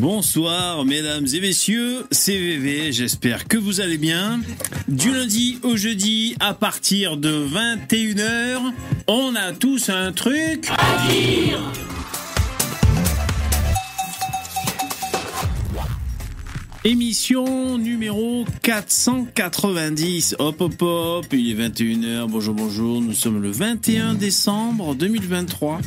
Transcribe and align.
Bonsoir 0.00 0.86
mesdames 0.86 1.26
et 1.30 1.40
messieurs, 1.42 2.06
c'est 2.10 2.32
VV, 2.32 2.90
j'espère 2.90 3.46
que 3.46 3.58
vous 3.58 3.82
allez 3.82 3.98
bien. 3.98 4.40
Du 4.88 5.12
lundi 5.12 5.58
au 5.62 5.76
jeudi 5.76 6.34
à 6.40 6.54
partir 6.54 7.18
de 7.18 7.46
21h, 7.46 8.72
on 9.08 9.34
a 9.36 9.52
tous 9.52 9.90
un 9.90 10.12
truc 10.12 10.70
à 10.70 11.06
dire. 11.06 11.60
Émission 16.82 17.76
numéro 17.76 18.46
490. 18.62 20.36
Hop 20.38 20.62
hop 20.62 20.80
hop, 20.80 21.26
il 21.32 21.50
est 21.50 21.68
21h. 21.68 22.26
Bonjour 22.26 22.54
bonjour, 22.54 23.02
nous 23.02 23.12
sommes 23.12 23.42
le 23.42 23.50
21 23.50 24.14
décembre 24.14 24.94
2023. 24.94 25.78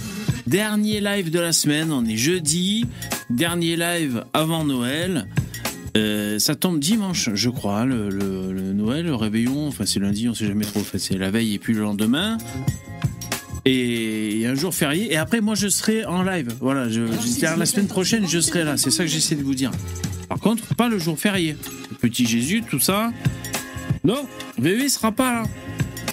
Dernier 0.47 0.99
live 0.99 1.31
de 1.31 1.39
la 1.39 1.53
semaine, 1.53 1.91
on 1.91 2.05
est 2.05 2.17
jeudi. 2.17 2.85
Dernier 3.29 3.77
live 3.77 4.25
avant 4.33 4.65
Noël. 4.65 5.27
Euh, 5.95 6.37
ça 6.37 6.55
tombe 6.55 6.79
dimanche, 6.79 7.29
je 7.33 7.49
crois, 7.49 7.85
le, 7.85 8.09
Noël, 8.73 9.05
le 9.05 9.15
réveillon. 9.15 9.67
Enfin, 9.67 9.85
c'est 9.85 9.99
lundi, 9.99 10.27
on 10.27 10.33
sait 10.33 10.47
jamais 10.47 10.65
trop. 10.65 10.81
Enfin, 10.81 10.97
c'est 10.97 11.17
la 11.17 11.31
veille 11.31 11.53
et 11.53 11.59
puis 11.59 11.73
le 11.73 11.81
lendemain. 11.81 12.37
Et 13.65 14.43
un 14.45 14.55
jour 14.55 14.73
férié. 14.73 15.13
Et 15.13 15.17
après, 15.17 15.39
moi, 15.39 15.55
je 15.55 15.69
serai 15.69 16.03
en 16.03 16.23
live. 16.23 16.53
Voilà, 16.59 16.89
je, 16.89 17.01
la 17.57 17.65
semaine 17.65 17.87
prochaine, 17.87 18.27
je 18.27 18.39
serai 18.39 18.65
là. 18.65 18.75
C'est 18.75 18.91
ça 18.91 19.05
que 19.05 19.09
j'essaie 19.09 19.35
de 19.35 19.43
vous 19.43 19.55
dire. 19.55 19.71
Par 20.27 20.39
contre, 20.39 20.75
pas 20.75 20.89
le 20.89 20.99
jour 20.99 21.17
férié. 21.17 21.55
petit 22.01 22.25
Jésus, 22.25 22.63
tout 22.69 22.79
ça. 22.79 23.11
Non, 24.03 24.27
VV 24.57 24.89
sera 24.89 25.13
pas 25.13 25.31
là. 25.31 25.43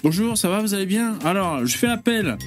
Bonjour, 0.04 0.38
ça 0.38 0.48
va, 0.48 0.60
vous 0.60 0.74
allez 0.74 0.86
bien? 0.86 1.18
Alors, 1.24 1.66
je 1.66 1.76
fais 1.76 1.88
l'appel. 1.88 2.38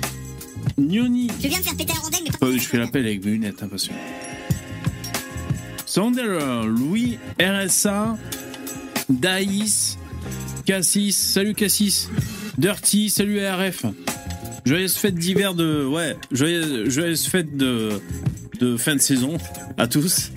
Nioni. 0.77 1.29
Je 1.41 1.47
viens 1.47 1.59
de 1.59 1.63
faire 1.63 1.75
péter 1.75 1.93
la 1.93 1.99
rondelle, 1.99 2.21
mais 2.25 2.37
pas... 2.37 2.45
Euh, 2.45 2.57
je 2.57 2.63
fais 2.63 2.77
l'appel 2.77 3.05
avec 3.05 3.23
mes 3.23 3.31
lunettes, 3.31 3.61
hein, 3.61 3.67
parce 3.69 3.87
que... 3.87 3.93
Sander, 5.85 6.39
Louis, 6.65 7.19
RSA, 7.39 8.17
Daïs, 9.09 9.97
Cassis, 10.65 11.11
salut 11.11 11.53
Cassis, 11.53 12.09
Dirty, 12.57 13.09
salut 13.09 13.41
ARF. 13.41 13.85
Joyeuse 14.65 14.95
fête 14.95 15.15
d'hiver 15.15 15.53
de... 15.53 15.85
Ouais, 15.85 16.15
joyeuse, 16.31 16.89
joyeuse 16.89 17.25
fête 17.25 17.57
de... 17.57 18.01
de 18.59 18.77
fin 18.77 18.95
de 18.95 19.01
saison 19.01 19.37
à 19.77 19.87
tous. 19.87 20.31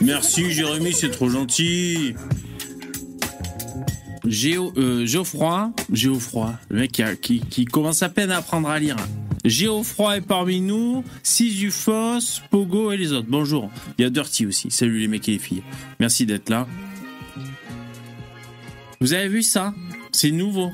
Merci 0.00 0.50
Jérémy, 0.52 0.92
c'est 0.92 1.10
trop 1.10 1.28
gentil. 1.28 2.14
Géo, 4.24 4.72
euh, 4.76 5.06
Geoffroy, 5.06 5.72
Geoffroy, 5.92 6.54
le 6.68 6.80
mec 6.80 7.02
qui, 7.20 7.40
qui, 7.40 7.64
commence 7.64 8.02
à 8.02 8.08
peine 8.08 8.30
à 8.30 8.38
apprendre 8.38 8.68
à 8.68 8.78
lire. 8.78 8.96
Geoffroy 9.48 10.18
est 10.18 10.20
parmi 10.20 10.60
nous, 10.60 11.02
Sisyphos, 11.22 12.42
Pogo 12.50 12.92
et 12.92 12.98
les 12.98 13.12
autres. 13.12 13.28
Bonjour. 13.28 13.70
Il 13.96 14.02
y 14.02 14.04
a 14.04 14.10
Dirty 14.10 14.46
aussi. 14.46 14.70
Salut 14.70 14.98
les 14.98 15.08
mecs 15.08 15.26
et 15.28 15.32
les 15.32 15.38
filles. 15.38 15.62
Merci 15.98 16.26
d'être 16.26 16.50
là. 16.50 16.68
Vous 19.00 19.14
avez 19.14 19.28
vu 19.28 19.42
ça? 19.42 19.74
C'est 20.12 20.32
nouveau. 20.32 20.70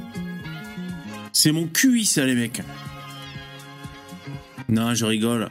C'est 1.32 1.52
mon 1.52 1.68
QI 1.68 2.04
ça 2.04 2.26
les 2.26 2.34
mecs. 2.34 2.62
Non, 4.68 4.92
je 4.94 5.04
rigole. 5.04 5.50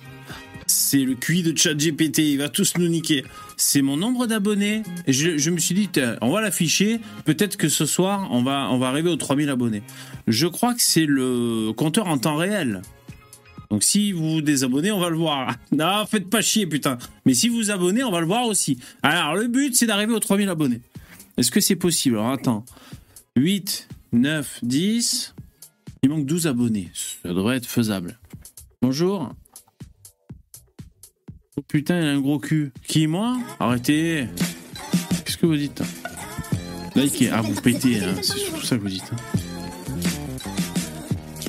C'est 0.68 1.04
le 1.06 1.16
QI 1.16 1.44
de 1.44 1.58
ChatGPT, 1.58 2.20
il 2.20 2.38
va 2.38 2.50
tous 2.50 2.74
nous 2.78 2.88
niquer 2.88 3.24
c'est 3.58 3.82
mon 3.82 3.98
nombre 3.98 4.28
d'abonnés. 4.28 4.84
Et 5.08 5.14
je, 5.14 5.50
me 5.50 5.58
suis 5.58 5.76
dit, 5.76 5.90
on 6.22 6.32
va 6.32 6.42
l'afficher. 6.42 7.00
Peut-être 7.26 7.58
que 7.58 7.70
ce 7.70 7.86
soir, 7.86 8.28
on 8.32 8.44
va, 8.44 8.68
on 8.72 8.78
va 8.78 8.88
arriver 8.88 9.10
aux 9.10 9.16
3000 9.16 9.50
abonnés. 9.50 9.84
Je 10.28 10.48
crois 10.48 10.74
que 10.74 10.82
c'est 10.82 11.06
le 11.06 11.72
compteur 11.74 12.08
en 12.08 12.18
temps 12.18 12.36
réel. 12.36 12.82
Donc 13.74 13.82
si 13.82 14.12
vous 14.12 14.34
vous 14.34 14.42
désabonnez, 14.44 14.92
on 14.92 15.00
va 15.00 15.10
le 15.10 15.18
voir. 15.18 15.56
Non, 15.72 16.06
faites 16.06 16.30
pas 16.30 16.42
chier, 16.42 16.68
putain. 16.68 17.00
Mais 17.26 17.34
si 17.34 17.50
vous 17.50 17.56
vous 17.56 17.72
abonnez, 17.72 18.04
on 18.04 18.12
va 18.12 18.20
le 18.20 18.28
voir 18.28 18.46
aussi. 18.46 18.78
Alors, 19.02 19.34
le 19.34 19.48
but, 19.48 19.76
c'est 19.76 19.88
d'arriver 19.88 20.14
aux 20.14 20.20
3000 20.20 20.48
abonnés. 20.48 20.80
Est-ce 21.38 21.50
que 21.50 21.60
c'est 21.60 21.76
possible? 21.76 22.18
Alors, 22.20 22.30
attends. 22.30 22.66
8, 23.36 23.88
9, 24.12 24.60
10. 24.62 25.34
Il 26.04 26.10
manque 26.12 26.28
12 26.28 26.46
abonnés. 26.46 26.92
Ça 27.24 27.30
devrait 27.30 27.58
être 27.58 27.66
faisable. 27.66 28.20
Bonjour. 28.84 29.34
Oh 31.58 31.62
putain, 31.68 32.00
il 32.00 32.06
a 32.06 32.12
un 32.12 32.22
gros 32.22 32.38
cul. 32.38 32.74
Qui, 32.88 33.08
moi? 33.08 33.40
Arrêtez. 33.60 34.28
Qu'est-ce 35.26 35.38
que 35.38 35.48
vous 35.48 35.58
dites? 35.58 35.82
Likez. 36.96 37.32
Ah, 37.32 37.42
vous 37.42 37.60
pétez, 37.60 38.02
hein. 38.02 38.14
c'est 38.22 38.52
tout 38.52 38.62
ça 38.62 38.78
que 38.78 38.84
vous 38.84 38.90
dites. 38.90 39.12
Hein. 39.12 39.40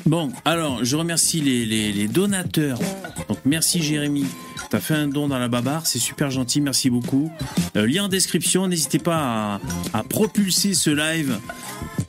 Bon, 0.05 0.31
alors, 0.45 0.85
je 0.85 0.95
remercie 0.95 1.41
les, 1.41 2.07
donateurs. 2.07 2.77
Donc, 3.27 3.39
merci 3.43 3.81
Jérémy. 3.81 4.25
T'as 4.69 4.79
fait 4.79 4.93
un 4.93 5.07
don 5.07 5.27
dans 5.27 5.39
la 5.39 5.47
babarre, 5.47 5.87
c'est 5.87 5.99
super 5.99 6.29
gentil, 6.29 6.61
merci 6.61 6.89
beaucoup. 6.91 7.31
Euh, 7.75 7.87
lien 7.87 8.05
en 8.05 8.07
description, 8.07 8.67
n'hésitez 8.67 8.99
pas 8.99 9.59
à, 9.93 10.03
propulser 10.03 10.73
ce 10.73 10.89
live 10.91 11.37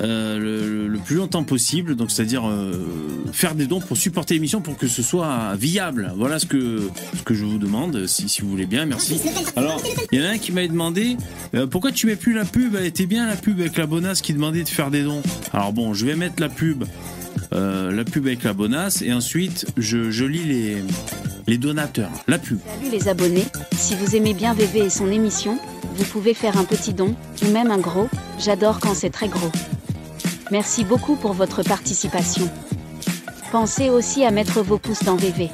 euh, 0.03 0.89
le, 0.89 0.99
plus 0.99 1.17
longtemps 1.17 1.45
possible, 1.45 1.97
donc 1.97 2.11
c'est-à-dire 2.11 2.49
euh, 2.49 2.87
faire 3.33 3.55
des 3.55 3.67
dons 3.67 3.81
pour 3.81 3.97
supporter 3.97 4.35
l'émission 4.35 4.61
pour 4.61 4.77
que 4.77 4.89
ce 4.89 5.03
soit 5.03 5.55
viable. 5.57 6.13
Voilà 6.17 6.39
ce 6.39 6.47
que, 6.47 6.91
je 7.31 7.45
vous 7.45 7.59
demande, 7.59 8.07
si, 8.07 8.41
vous 8.43 8.49
voulez 8.49 8.67
bien, 8.67 8.85
merci. 8.85 9.21
Alors, 9.55 9.81
il 10.13 10.21
y 10.21 10.23
en 10.23 10.27
a 10.27 10.33
un 10.33 10.39
qui 10.39 10.53
m'a 10.53 10.67
demandé 10.67 11.17
pourquoi 11.71 11.93
tu 11.93 12.07
mets 12.07 12.17
plus 12.17 12.35
la 12.35 12.45
pub? 12.45 12.75
Elle 12.75 12.87
était 12.87 13.07
bien 13.07 13.27
la 13.27 13.37
pub 13.37 13.59
avec 13.61 13.77
la 13.77 13.87
bonasse 13.87 14.21
qui 14.21 14.35
demandait 14.35 14.65
de 14.65 14.69
faire 14.69 14.91
des 14.91 15.03
dons. 15.03 15.23
Alors 15.53 15.73
bon, 15.73 15.95
je 15.95 16.05
vais 16.05 16.15
mettre 16.15 16.43
la 16.43 16.51
pub. 16.51 16.85
La 17.53 18.05
pub 18.05 18.27
avec 18.27 18.43
la 18.43 18.53
bonasse 18.53 19.03
et 19.03 19.13
ensuite 19.13 19.67
je, 19.77 20.11
je 20.11 20.25
lis 20.25 20.45
les, 20.45 20.77
les 21.47 21.59
donateurs, 21.59 22.11
la 22.27 22.39
pub. 22.39 22.59
Salut 22.67 22.91
les 22.91 23.09
abonnés, 23.09 23.47
si 23.77 23.95
vous 23.95 24.17
aimez 24.17 24.35
bien 24.35 24.55
VV 24.55 24.87
et 24.87 24.91
son 24.91 25.11
émission, 25.11 25.59
vous 25.97 26.05
pouvez 26.05 26.35
faire 26.35 26.59
un 26.59 26.65
petit 26.65 26.93
don, 26.93 27.15
ou 27.43 27.51
même 27.51 27.71
un 27.71 27.79
gros, 27.79 28.09
j'adore 28.39 28.81
quand 28.81 28.95
c'est 28.95 29.11
très 29.11 29.29
gros. 29.29 29.51
Merci 30.51 30.85
beaucoup 30.85 31.17
pour 31.17 31.33
votre 31.33 31.63
participation. 31.63 32.49
Pensez 33.53 33.91
aussi 33.91 34.25
à 34.25 34.31
mettre 34.31 34.61
vos 34.63 34.79
pouces 34.79 35.05
dans 35.05 35.17
VV. 35.17 35.49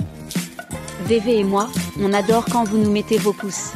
VV 1.07 1.39
et 1.39 1.45
moi, 1.45 1.69
on 2.01 2.13
adore 2.13 2.47
quand 2.47 2.65
vous 2.65 2.79
nous 2.79 2.91
mettez 2.91 3.19
vos 3.19 3.33
pouces. 3.33 3.73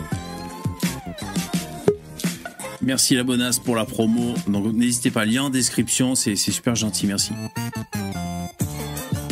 Merci 2.86 3.16
la 3.16 3.24
bonasse 3.24 3.58
pour 3.58 3.76
la 3.76 3.84
promo. 3.84 4.34
Donc 4.46 4.72
n'hésitez 4.72 5.10
pas, 5.10 5.24
lien 5.24 5.44
en 5.44 5.50
description, 5.50 6.14
c'est 6.14 6.36
super 6.36 6.74
gentil, 6.74 7.06
merci. 7.06 7.32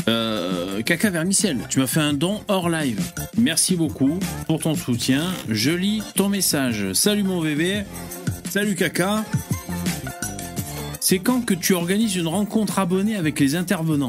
Euh, 0.09 0.83
Caca 0.83 1.09
Vermicelle, 1.09 1.59
tu 1.71 1.79
m'as 1.79 1.87
fait 1.87 2.01
un 2.01 2.13
don 2.13 2.43
hors 2.49 2.69
live. 2.69 3.01
Merci 3.39 3.77
beaucoup 3.77 4.19
pour 4.47 4.59
ton 4.59 4.75
soutien. 4.75 5.23
Je 5.49 5.71
lis 5.71 6.03
ton 6.15 6.29
message. 6.29 6.93
Salut 6.93 7.23
mon 7.23 7.41
VV. 7.41 7.85
Salut 8.51 8.75
Caca 8.75 9.25
c'est 11.05 11.19
quand 11.19 11.43
que 11.43 11.53
tu 11.53 11.75
organises 11.75 12.17
une 12.17 12.29
rencontre 12.29 12.79
abonnée 12.79 13.15
avec 13.17 13.39
les 13.39 13.57
intervenants? 13.57 14.09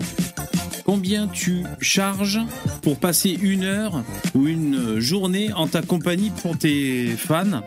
Combien 0.86 1.28
tu 1.28 1.66
charges 1.82 2.40
pour 2.84 2.98
passer 2.98 3.38
une 3.42 3.66
heure 3.66 4.06
ou 4.34 4.48
une 4.48 5.02
journée 5.02 5.52
en 5.52 5.68
ta 5.68 5.82
compagnie 5.82 6.32
pour 6.42 6.58
tes 6.58 7.08
fans? 7.18 7.64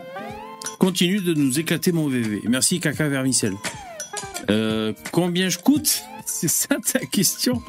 Continue 0.79 1.19
de 1.19 1.33
nous 1.33 1.59
éclater 1.59 1.91
mon 1.91 2.07
VV. 2.07 2.41
Merci 2.47 2.79
Caca 2.79 3.07
Vermicelle. 3.07 3.55
Euh, 4.49 4.93
combien 5.11 5.49
je 5.49 5.59
coûte 5.59 6.03
C'est 6.25 6.47
ça 6.47 6.77
ta 6.91 6.99
question 6.99 7.61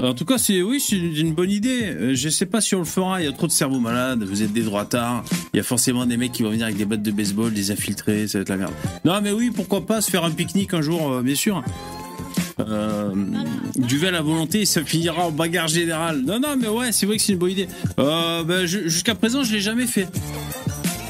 en 0.00 0.14
tout 0.14 0.24
cas, 0.24 0.38
c'est 0.38 0.62
oui, 0.62 0.78
c'est 0.80 0.96
une 0.96 1.34
bonne 1.34 1.50
idée. 1.50 1.82
Euh, 1.82 2.14
je 2.14 2.28
sais 2.28 2.46
pas 2.46 2.60
si 2.60 2.76
on 2.76 2.78
le 2.78 2.84
fera. 2.84 3.20
Il 3.20 3.24
y 3.24 3.28
a 3.28 3.32
trop 3.32 3.48
de 3.48 3.52
cerveaux 3.52 3.80
malades. 3.80 4.22
Vous 4.22 4.42
êtes 4.44 4.52
des 4.52 4.62
droitards. 4.62 5.24
Il 5.52 5.56
y 5.56 5.60
a 5.60 5.64
forcément 5.64 6.06
des 6.06 6.16
mecs 6.16 6.30
qui 6.30 6.44
vont 6.44 6.50
venir 6.50 6.66
avec 6.66 6.76
des 6.76 6.84
bottes 6.84 7.02
de 7.02 7.10
baseball, 7.10 7.52
des 7.52 7.72
infiltrés. 7.72 8.28
Ça 8.28 8.38
va 8.38 8.42
être 8.42 8.48
la 8.48 8.58
merde. 8.58 8.72
Non, 9.04 9.20
mais 9.20 9.32
oui, 9.32 9.50
pourquoi 9.52 9.84
pas 9.84 10.00
se 10.00 10.08
faire 10.08 10.22
un 10.22 10.30
pique-nique 10.30 10.72
un 10.72 10.82
jour, 10.82 11.10
euh, 11.10 11.22
bien 11.22 11.34
sûr. 11.34 11.64
Euh, 12.60 13.12
duvel 13.76 14.14
à 14.14 14.22
volonté, 14.22 14.66
ça 14.66 14.84
finira 14.84 15.26
en 15.26 15.32
bagarre 15.32 15.66
générale. 15.66 16.22
Non, 16.24 16.38
non, 16.38 16.56
mais 16.56 16.68
ouais, 16.68 16.92
c'est 16.92 17.06
vrai 17.06 17.16
que 17.16 17.22
c'est 17.22 17.32
une 17.32 17.38
bonne 17.38 17.50
idée. 17.50 17.68
Ben, 17.96 18.66
jusqu'à 18.66 19.16
présent, 19.16 19.42
je 19.42 19.52
l'ai 19.52 19.60
jamais 19.60 19.86
fait. 19.86 20.06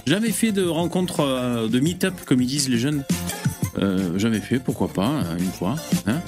Jamais 0.09 0.33
fait 0.33 0.53
de 0.53 0.65
rencontre 0.65 1.69
de 1.71 1.81
meet-up, 1.81 2.15
comme 2.25 2.41
ils 2.41 2.47
disent 2.47 2.71
les 2.71 2.79
jeunes. 2.79 3.05
jamais 4.17 4.41
fait, 4.41 4.59
pourquoi 4.59 4.89
pas, 4.89 5.23
une 5.39 5.53
fois. 5.53 5.77
Hein 6.07 6.23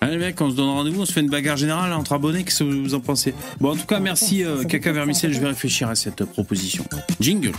Allez 0.00 0.16
mec, 0.16 0.40
on 0.40 0.48
se 0.48 0.54
donne 0.54 0.68
rendez-vous, 0.68 1.02
on 1.02 1.06
se 1.06 1.12
fait 1.12 1.22
une 1.22 1.28
bagarre 1.28 1.56
générale 1.56 1.92
entre 1.92 2.12
abonnés, 2.12 2.44
qu'est-ce 2.44 2.62
que 2.62 2.70
vous 2.70 2.94
en 2.94 3.00
pensez? 3.00 3.34
Bon, 3.60 3.72
en 3.72 3.76
tout 3.76 3.84
cas, 3.84 3.98
merci 3.98 4.44
euh, 4.44 4.62
Caca 4.62 4.92
Vermicelle, 4.92 5.32
je 5.32 5.40
vais 5.40 5.48
réfléchir 5.48 5.88
à 5.88 5.96
cette 5.96 6.24
proposition. 6.24 6.84
Jingle. 7.18 7.50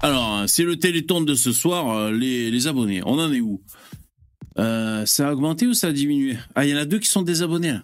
Alors, 0.00 0.44
c'est 0.46 0.64
le 0.64 0.78
téléthon 0.78 1.20
de 1.20 1.34
ce 1.34 1.52
soir, 1.52 1.90
euh, 1.90 2.10
les, 2.10 2.66
abonnés. 2.66 3.02
On 3.04 3.18
en 3.18 3.30
est 3.30 3.40
où? 3.40 3.60
Euh, 4.58 5.04
Ça 5.04 5.28
a 5.28 5.32
augmenté 5.32 5.66
ou 5.66 5.74
ça 5.74 5.88
a 5.88 5.92
diminué? 5.92 6.38
Ah, 6.54 6.64
il 6.64 6.70
y 6.70 6.74
en 6.74 6.78
a 6.78 6.86
deux 6.86 6.98
qui 6.98 7.08
sont 7.08 7.22
désabonnés 7.22 7.72
là. 7.72 7.82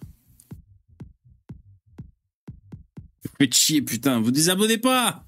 Faites 3.39 3.55
chier, 3.55 3.83
putain, 3.83 4.21
vous 4.21 4.31
désabonnez 4.31 4.79
pas 4.79 5.25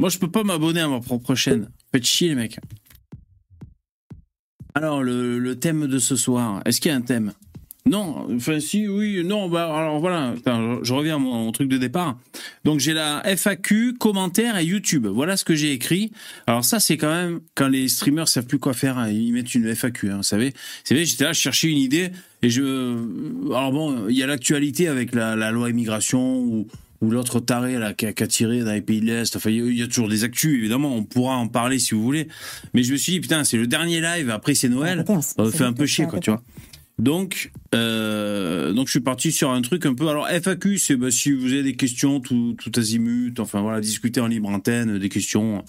Moi, 0.00 0.08
je 0.08 0.18
peux 0.18 0.30
pas 0.30 0.44
m'abonner 0.44 0.80
à 0.80 0.88
ma 0.88 1.00
propre 1.00 1.34
chaîne. 1.34 1.70
Faites 1.92 2.06
chier, 2.06 2.28
les 2.28 2.34
mecs. 2.34 2.58
Alors, 4.74 5.02
le, 5.02 5.54
thème 5.56 5.86
de 5.86 5.98
ce 5.98 6.16
soir, 6.16 6.62
est-ce 6.64 6.80
qu'il 6.80 6.90
y 6.90 6.94
a 6.94 6.96
un 6.96 7.02
thème? 7.02 7.32
Non, 7.84 8.28
enfin 8.32 8.60
si, 8.60 8.86
oui, 8.86 9.24
non, 9.24 9.48
bah 9.48 9.64
alors 9.76 9.98
voilà, 9.98 10.36
je 10.46 10.94
reviens 10.94 11.16
à 11.16 11.18
mon 11.18 11.50
truc 11.50 11.68
de 11.68 11.78
départ. 11.78 12.16
Donc 12.62 12.78
j'ai 12.78 12.92
la 12.92 13.24
FAQ, 13.24 13.94
commentaires 13.94 14.56
et 14.56 14.64
YouTube. 14.64 15.08
Voilà 15.08 15.36
ce 15.36 15.44
que 15.44 15.56
j'ai 15.56 15.72
écrit. 15.72 16.12
Alors 16.46 16.64
ça 16.64 16.78
c'est 16.78 16.96
quand 16.96 17.12
même 17.12 17.40
quand 17.56 17.66
les 17.66 17.88
streamers 17.88 18.28
savent 18.28 18.46
plus 18.46 18.60
quoi 18.60 18.72
faire, 18.72 18.98
hein, 18.98 19.10
ils 19.10 19.32
mettent 19.32 19.52
une 19.56 19.74
FAQ, 19.74 20.10
hein, 20.12 20.18
vous 20.18 20.22
savez. 20.22 20.52
C'est 20.84 21.04
j'étais 21.04 21.24
là, 21.24 21.32
je 21.32 21.40
cherchais 21.40 21.70
une 21.70 21.78
idée 21.78 22.12
et 22.42 22.50
je. 22.50 22.62
Alors 23.46 23.72
bon, 23.72 24.08
il 24.08 24.16
y 24.16 24.22
a 24.22 24.28
l'actualité 24.28 24.86
avec 24.86 25.12
la 25.12 25.50
loi 25.50 25.68
immigration 25.68 26.38
ou, 26.38 26.68
ou 27.02 27.10
l'autre 27.10 27.40
taré 27.40 27.78
là 27.78 27.92
qui 27.92 28.06
a, 28.06 28.12
qui 28.14 28.22
a 28.22 28.26
tiré 28.26 28.60
dans 28.60 28.72
les 28.72 28.80
pays 28.80 29.00
de 29.00 29.06
l'Est. 29.06 29.36
Enfin, 29.36 29.50
il 29.50 29.76
y 29.76 29.82
a- 29.82 29.86
toujours 29.86 30.08
des 30.08 30.24
actus, 30.24 30.56
évidemment, 30.58 30.96
on 30.96 31.04
pourra 31.04 31.36
en 31.36 31.48
parler 31.48 31.78
si 31.78 31.94
vous 31.94 32.02
voulez. 32.02 32.28
Mais 32.72 32.82
je 32.82 32.92
me 32.92 32.96
suis 32.96 33.12
dit 33.12 33.20
putain, 33.20 33.44
c'est 33.44 33.58
le 33.58 33.66
dernier 33.66 34.00
live. 34.00 34.30
Après 34.30 34.54
c'est 34.54 34.68
Noël. 34.70 35.04
Ça 35.20 35.42
me 35.42 35.50
fait 35.50 35.64
un 35.64 35.72
peu 35.74 35.84
chier, 35.84 36.06
quoi, 36.06 36.18
tu 36.20 36.30
vois. 36.30 36.42
Donc, 36.98 37.50
euh, 37.74 38.72
donc 38.72 38.86
je 38.86 38.92
suis 38.92 39.00
parti 39.00 39.32
sur 39.32 39.50
un 39.50 39.60
truc 39.62 39.86
un 39.86 39.94
peu. 39.94 40.08
Alors 40.08 40.28
FAQ, 40.28 40.78
c'est 40.78 40.96
bah, 40.96 41.10
si 41.10 41.32
vous 41.32 41.52
avez 41.52 41.62
des 41.62 41.74
questions, 41.74 42.20
tout, 42.20 42.54
tout 42.62 42.70
azimut. 42.78 43.40
Enfin 43.40 43.60
voilà, 43.60 43.80
discuter 43.80 44.20
en 44.20 44.26
libre 44.28 44.48
antenne, 44.50 44.98
des 44.98 45.08
questions, 45.08 45.64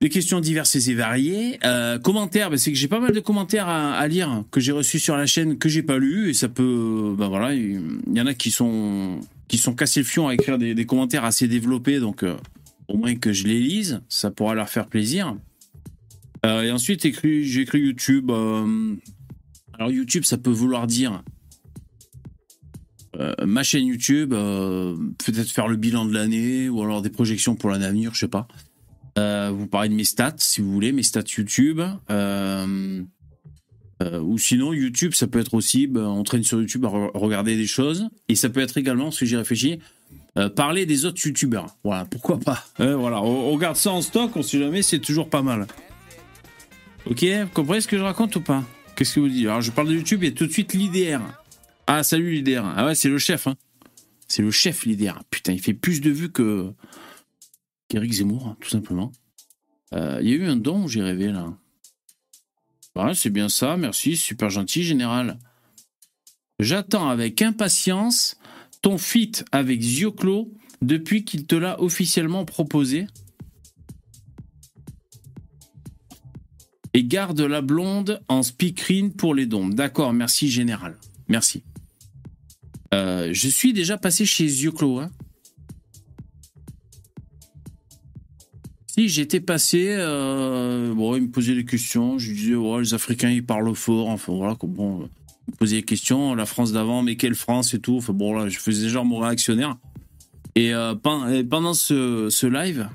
des 0.00 0.08
questions 0.10 0.40
diverses 0.40 0.76
et 0.76 0.94
variées. 0.94 1.58
Euh, 1.64 1.98
commentaires, 1.98 2.50
bah, 2.50 2.58
c'est 2.58 2.70
que 2.70 2.76
j'ai 2.76 2.88
pas 2.88 3.00
mal 3.00 3.12
de 3.12 3.20
commentaires 3.20 3.68
à, 3.68 4.06
lire 4.08 4.44
que 4.50 4.60
j'ai 4.60 4.72
reçus 4.72 4.98
sur 4.98 5.16
la 5.16 5.26
chaîne 5.26 5.56
que 5.58 5.68
j'ai 5.68 5.82
pas 5.82 5.98
lu 5.98 6.28
et 6.28 6.34
ça 6.34 6.48
peut, 6.48 7.14
bah 7.16 7.28
voilà, 7.28 7.54
il 7.54 7.80
y 8.12 8.20
en 8.20 8.26
a 8.26 8.34
qui 8.34 8.50
sont 8.50 9.20
qui 9.48 9.58
sont 9.58 9.74
cassés 9.74 10.00
le 10.00 10.06
fion 10.06 10.26
à 10.26 10.34
écrire 10.34 10.58
des, 10.58 10.86
commentaires 10.86 11.24
assez 11.24 11.46
développés, 11.46 12.00
donc 12.00 12.24
euh, 12.24 12.34
au 12.88 12.96
moins 12.96 13.14
que 13.14 13.32
je 13.32 13.44
les 13.44 13.60
lise, 13.60 14.02
ça 14.08 14.30
pourra 14.30 14.54
leur 14.54 14.68
faire 14.68 14.88
plaisir. 14.88 15.36
Euh, 16.44 16.62
et 16.62 16.72
ensuite, 16.72 17.02
j'ai 17.22 17.60
écrit 17.60 17.78
YouTube. 17.78 18.30
alors 18.30 19.90
YouTube, 19.90 20.24
ça 20.24 20.36
peut 20.36 20.50
vouloir 20.50 20.86
dire 20.86 21.22
ma 23.46 23.62
chaîne 23.62 23.86
YouTube, 23.86 24.30
peut-être 24.30 25.50
faire 25.50 25.68
le 25.68 25.76
bilan 25.76 26.04
de 26.04 26.12
l'année 26.12 26.68
ou 26.68 26.82
alors 26.82 27.00
des 27.00 27.08
projections 27.08 27.54
pour 27.54 27.70
l'année 27.70 27.86
à 27.86 27.90
venir, 27.90 28.12
je 28.12 28.18
sais 28.18 28.28
pas. 28.28 28.46
Euh, 29.18 29.50
vous 29.52 29.66
parlez 29.66 29.88
de 29.88 29.94
mes 29.94 30.04
stats, 30.04 30.34
si 30.38 30.60
vous 30.60 30.70
voulez, 30.72 30.92
mes 30.92 31.02
stats 31.02 31.22
YouTube. 31.36 31.80
Euh, 32.10 33.02
euh, 34.02 34.20
ou 34.20 34.36
sinon, 34.38 34.72
YouTube, 34.74 35.14
ça 35.14 35.26
peut 35.26 35.38
être 35.38 35.54
aussi, 35.54 35.86
ben, 35.86 36.04
on 36.04 36.22
traîne 36.22 36.42
sur 36.44 36.60
YouTube 36.60 36.84
à 36.84 36.88
re- 36.88 37.10
regarder 37.16 37.56
des 37.56 37.66
choses. 37.66 38.08
Et 38.28 38.34
ça 38.34 38.50
peut 38.50 38.60
être 38.60 38.76
également, 38.76 39.04
parce 39.04 39.18
que 39.20 39.26
j'y 39.26 39.36
réfléchis, 39.36 39.78
parler 40.54 40.84
des 40.84 41.06
autres 41.06 41.24
YouTubeurs. 41.26 41.76
Voilà, 41.82 42.04
pourquoi 42.04 42.38
pas. 42.38 42.62
Voilà, 42.78 43.22
on, 43.22 43.52
on 43.54 43.56
garde 43.56 43.76
ça 43.76 43.90
en 43.92 44.02
stock, 44.02 44.36
on 44.36 44.42
sait 44.42 44.58
jamais, 44.58 44.82
c'est 44.82 44.98
toujours 44.98 45.30
pas 45.30 45.40
mal. 45.42 45.66
Ok, 47.08 47.24
vous 47.24 47.48
comprenez 47.54 47.80
ce 47.80 47.88
que 47.88 47.96
je 47.96 48.02
raconte 48.02 48.36
ou 48.36 48.40
pas? 48.42 48.62
Qu'est-ce 48.96 49.14
que 49.14 49.20
vous 49.20 49.28
dites? 49.28 49.46
Alors, 49.46 49.62
je 49.62 49.70
parle 49.70 49.88
de 49.88 49.94
YouTube 49.94 50.24
et 50.24 50.34
tout 50.34 50.46
de 50.46 50.52
suite 50.52 50.74
l'IDR. 50.74 51.20
Ah, 51.86 52.02
salut 52.02 52.32
l'IDR. 52.32 52.64
Ah 52.76 52.84
ouais, 52.86 52.94
c'est 52.94 53.08
le 53.08 53.18
chef, 53.18 53.46
hein. 53.46 53.54
C'est 54.28 54.42
le 54.42 54.50
chef, 54.50 54.84
l'IDR. 54.84 55.22
Putain, 55.30 55.52
il 55.52 55.60
fait 55.60 55.72
plus 55.72 56.00
de 56.00 56.10
vues 56.10 56.30
que 56.30 56.72
qu'Éric 57.88 58.12
Zemmour, 58.12 58.48
hein, 58.48 58.56
tout 58.60 58.68
simplement. 58.68 59.12
Euh, 59.94 60.18
Il 60.22 60.28
y 60.28 60.32
a 60.32 60.36
eu 60.36 60.46
un 60.46 60.56
don 60.56 60.86
j'ai 60.86 61.02
rêvé, 61.02 61.32
là. 61.32 61.56
Ouais, 62.96 63.14
c'est 63.14 63.30
bien 63.30 63.48
ça, 63.48 63.76
merci, 63.76 64.16
super 64.16 64.50
gentil, 64.50 64.82
général. 64.82 65.38
J'attends 66.58 67.08
avec 67.08 67.42
impatience 67.42 68.38
ton 68.80 68.98
feat 68.98 69.44
avec 69.52 69.82
Zioclo 69.82 70.52
depuis 70.80 71.24
qu'il 71.24 71.46
te 71.46 71.54
l'a 71.54 71.80
officiellement 71.80 72.44
proposé. 72.44 73.06
Et 76.94 77.04
garde 77.04 77.40
la 77.42 77.60
blonde 77.60 78.22
en 78.28 78.42
speakerine 78.42 79.12
pour 79.12 79.34
les 79.34 79.44
dons. 79.44 79.68
D'accord, 79.68 80.14
merci, 80.14 80.48
général. 80.48 80.96
Merci. 81.28 81.62
Euh, 82.94 83.28
je 83.32 83.48
suis 83.48 83.74
déjà 83.74 83.98
passé 83.98 84.24
chez 84.24 84.48
Zioclo, 84.48 85.00
hein. 85.00 85.10
Si, 88.96 89.08
j'étais 89.10 89.40
passé, 89.40 89.88
euh, 89.90 90.94
bon, 90.94 91.16
il 91.16 91.24
me 91.24 91.28
posait 91.28 91.54
des 91.54 91.66
questions, 91.66 92.18
je 92.18 92.30
lui 92.30 92.36
disais, 92.36 92.54
ouais, 92.54 92.80
les 92.80 92.94
Africains, 92.94 93.30
ils 93.30 93.44
parlent 93.44 93.74
fort, 93.74 94.08
enfin, 94.08 94.32
voilà, 94.32 94.56
bon, 94.62 95.02
euh, 95.02 95.06
il 95.48 95.52
me 95.52 95.56
posait 95.56 95.76
des 95.76 95.82
questions, 95.82 96.34
la 96.34 96.46
France 96.46 96.72
d'avant, 96.72 97.02
mais 97.02 97.16
quelle 97.16 97.34
France 97.34 97.74
et 97.74 97.78
tout, 97.78 97.96
enfin, 97.98 98.14
bon, 98.14 98.32
là, 98.32 98.48
je 98.48 98.58
faisais 98.58 98.88
genre 98.88 99.04
mon 99.04 99.18
réactionnaire. 99.18 99.76
Et, 100.54 100.72
euh, 100.72 100.94
pendant 100.94 101.74
ce, 101.74 102.28
ce 102.30 102.46
live, 102.46 102.88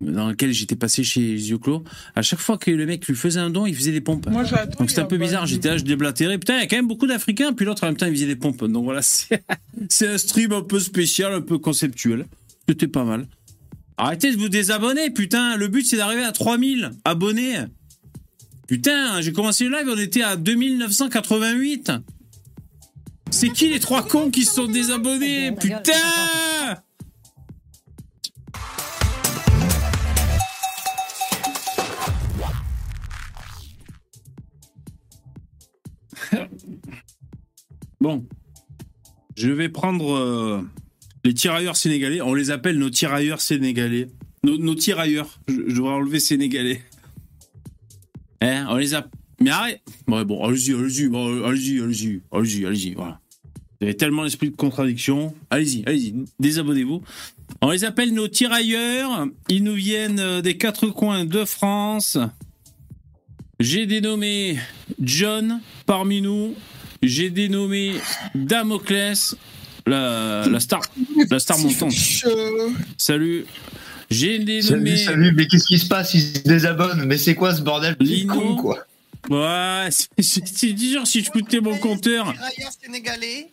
dans 0.00 0.28
lequel 0.28 0.52
j'étais 0.52 0.76
passé 0.76 1.02
chez 1.02 1.36
Zioclo, 1.36 1.82
à 2.14 2.22
chaque 2.22 2.40
fois 2.40 2.56
que 2.56 2.70
le 2.70 2.86
mec 2.86 3.06
lui 3.06 3.16
faisait 3.16 3.40
un 3.40 3.50
don, 3.50 3.66
il 3.66 3.74
faisait 3.74 3.92
des 3.92 4.00
pompes. 4.00 4.28
Moi. 4.28 4.44
Donc 4.78 4.90
c'était 4.90 5.02
un 5.02 5.06
peu 5.06 5.18
bizarre, 5.18 5.46
j'étais 5.46 5.68
là, 5.68 5.76
je 5.76 5.84
déblatérais. 5.84 6.38
Putain, 6.38 6.58
il 6.58 6.60
y 6.60 6.62
a 6.62 6.66
quand 6.66 6.76
même 6.76 6.88
beaucoup 6.88 7.06
d'Africains, 7.06 7.52
puis 7.52 7.64
l'autre 7.64 7.84
en 7.84 7.86
même 7.86 7.96
temps 7.96 8.06
il 8.06 8.12
faisait 8.12 8.26
des 8.26 8.36
pompes. 8.36 8.64
Donc 8.64 8.84
voilà, 8.84 9.00
c'est 9.88 10.08
un 10.08 10.18
stream 10.18 10.52
un 10.52 10.62
peu 10.62 10.80
spécial, 10.80 11.32
un 11.32 11.40
peu 11.40 11.58
conceptuel. 11.58 12.26
C'était 12.68 12.88
pas 12.88 13.04
mal. 13.04 13.26
Arrêtez 13.96 14.32
de 14.32 14.36
vous 14.36 14.48
désabonner, 14.48 15.10
putain, 15.10 15.56
le 15.56 15.68
but 15.68 15.86
c'est 15.86 15.96
d'arriver 15.96 16.24
à 16.24 16.32
3000 16.32 16.92
abonnés. 17.04 17.58
Putain, 18.66 19.20
j'ai 19.20 19.32
commencé 19.32 19.64
le 19.64 19.76
live, 19.76 19.88
on 19.88 19.98
était 19.98 20.22
à 20.22 20.36
2988. 20.36 21.92
C'est 23.30 23.50
qui 23.50 23.68
les 23.68 23.80
trois 23.80 24.06
cons 24.06 24.30
qui 24.30 24.44
se 24.44 24.54
sont 24.54 24.66
désabonnés 24.66 25.52
Putain 25.52 25.92
Bon. 38.00 38.26
Je 39.36 39.50
vais 39.50 39.68
prendre 39.68 40.14
euh, 40.14 40.62
les 41.24 41.34
tirailleurs 41.34 41.76
sénégalais. 41.76 42.20
On 42.20 42.34
les 42.34 42.50
appelle 42.50 42.78
nos 42.78 42.90
tirailleurs 42.90 43.40
sénégalais. 43.40 44.08
Nos, 44.44 44.74
tirailleurs. 44.74 45.38
Je, 45.48 45.54
devrais 45.54 45.94
enlever 45.94 46.20
sénégalais. 46.20 46.82
Hein, 48.44 48.66
on 48.70 48.76
les 48.76 48.92
a. 48.92 49.06
Mais 49.38 49.50
arrête 49.50 49.82
Ouais, 50.08 50.24
bon, 50.24 50.44
allez-y, 50.44 50.74
allez-y, 50.74 51.04
allez-y, 51.04 51.80
allez-y, 51.80 52.22
allez-y, 52.32 52.66
allez-y, 52.66 52.94
voilà. 52.94 53.20
Vous 53.80 53.86
avez 53.86 53.96
tellement 53.96 54.24
l'esprit 54.24 54.50
de 54.50 54.56
contradiction. 54.56 55.32
Allez-y, 55.48 55.84
allez-y, 55.86 56.14
désabonnez-vous. 56.40 57.02
On 57.60 57.70
les 57.70 57.84
appelle 57.84 58.12
nos 58.12 58.26
tirailleurs. 58.26 59.26
Ils 59.48 59.62
nous 59.62 59.74
viennent 59.74 60.18
euh, 60.18 60.42
des 60.42 60.56
quatre 60.56 60.88
coins 60.88 61.24
de 61.24 61.44
France. 61.44 62.18
J'ai 63.60 63.86
dénommé 63.86 64.58
John 65.00 65.60
parmi 65.86 66.20
nous. 66.20 66.56
J'ai 67.02 67.30
dénommé 67.30 67.94
Damoclès, 68.34 69.36
la, 69.86 70.46
la 70.48 70.60
star, 70.60 70.80
la 71.30 71.38
star 71.38 71.58
montante. 71.58 71.92
Salut. 72.96 73.44
J'ai 74.10 74.38
dénommé. 74.40 74.96
Salut, 74.96 74.98
salut, 74.98 75.32
mais 75.34 75.46
qu'est-ce 75.46 75.66
qui 75.66 75.78
se 75.78 75.86
passe? 75.86 76.12
Ils 76.14 76.20
se 76.20 76.42
désabonnent, 76.42 77.04
mais 77.06 77.16
c'est 77.16 77.34
quoi 77.34 77.54
ce 77.54 77.62
bordel? 77.62 77.96
De 77.98 78.04
Lino. 78.04 78.34
con, 78.34 78.56
quoi 78.56 78.78
Ouais, 79.30 79.88
c'est- 80.18 80.72
dur 80.72 81.06
si 81.06 81.22
je 81.24 81.30
coûtais 81.30 81.60
mon 81.60 81.76
compteur. 81.78 82.32
Tirailleurs 82.32 82.72
sénégalais. 82.84 83.48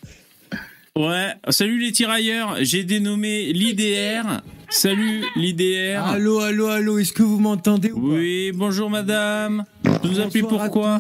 Ouais, 0.96 1.34
salut 1.50 1.80
les 1.80 1.92
tirailleurs. 1.94 2.58
J'ai 2.62 2.84
dénommé 2.84 3.54
l'IDR. 3.54 4.42
Salut 4.70 5.24
l'IDR. 5.36 6.04
Allô, 6.04 6.40
allô, 6.40 6.68
allô, 6.68 6.98
est-ce 7.00 7.14
que 7.14 7.24
vous 7.24 7.40
m'entendez 7.40 7.92
ou 7.92 8.02
pas? 8.10 8.16
Oui, 8.16 8.52
bonjour 8.54 8.90
madame. 8.90 9.64
Vous 9.84 10.10
nous 10.10 10.20
appelez 10.20 10.42
pourquoi? 10.42 11.00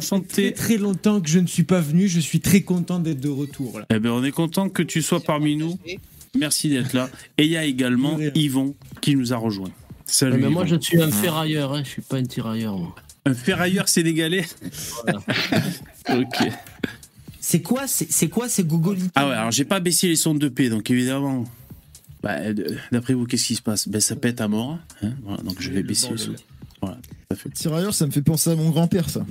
fait 0.00 0.20
très 0.22 0.52
très 0.52 0.76
longtemps 0.78 1.20
que 1.20 1.28
je 1.28 1.38
ne 1.38 1.46
suis 1.46 1.64
pas 1.64 1.80
venu, 1.80 2.08
je 2.08 2.20
suis 2.20 2.40
très 2.40 2.62
content 2.62 2.98
d'être 2.98 3.20
de 3.20 3.28
retour 3.28 3.78
là. 3.80 3.86
Eh 3.90 3.98
ben, 3.98 4.10
on 4.10 4.24
est 4.24 4.30
content 4.32 4.68
que 4.68 4.82
tu 4.82 5.02
sois 5.02 5.20
parmi 5.20 5.56
nous. 5.56 5.78
Merci 6.38 6.70
d'être 6.70 6.92
là. 6.94 7.10
Et 7.38 7.44
il 7.44 7.50
y 7.50 7.56
a 7.56 7.64
également. 7.64 8.18
Yvon 8.34 8.74
qui 9.00 9.14
nous 9.16 9.32
a 9.32 9.36
rejoint. 9.36 9.70
Salut. 10.06 10.38
Mais 10.40 10.48
moi, 10.48 10.64
Yvon. 10.66 10.76
je 10.80 10.80
suis 10.86 11.02
un 11.02 11.10
ferrailleur, 11.10 11.74
hein, 11.74 11.82
je 11.84 11.90
suis 11.90 12.02
pas 12.02 12.16
un 12.16 12.24
tirailleur. 12.24 12.76
Moi. 12.78 12.94
Un 13.26 13.34
ferrailleur 13.34 13.88
sénégalais. 13.88 14.46
ok. 16.08 16.48
C'est 17.40 17.60
quoi, 17.60 17.86
c'est 17.86 18.28
quoi 18.28 18.48
ces 18.48 18.62
googolités 18.64 19.10
Ah 19.16 19.26
ouais, 19.28 19.34
alors 19.34 19.50
j'ai 19.50 19.64
pas 19.64 19.80
baissé 19.80 20.06
les 20.08 20.16
sons 20.16 20.34
de 20.34 20.48
P, 20.48 20.68
donc 20.68 20.90
évidemment. 20.90 21.44
Bah, 22.22 22.52
d- 22.52 22.64
D'après 22.92 23.14
vous, 23.14 23.26
qu'est-ce 23.26 23.46
qui 23.48 23.56
se 23.56 23.62
passe? 23.62 23.88
Ben 23.88 24.00
ça 24.00 24.14
pète 24.14 24.40
à 24.40 24.46
mort. 24.48 24.78
hein, 25.02 25.12
voilà, 25.24 25.42
donc 25.42 25.56
je 25.60 25.70
vais 25.70 25.82
baisser 25.82 26.10
le 26.10 26.16
son. 26.18 26.34
Voilà. 26.80 26.98
Ça 27.34 27.40
fait- 27.42 27.50
Tirailleur, 27.50 27.94
ça 27.94 28.06
me 28.06 28.10
fait 28.12 28.22
penser 28.22 28.50
à 28.50 28.56
mon 28.56 28.70
grand-père, 28.70 29.08
ça. 29.10 29.24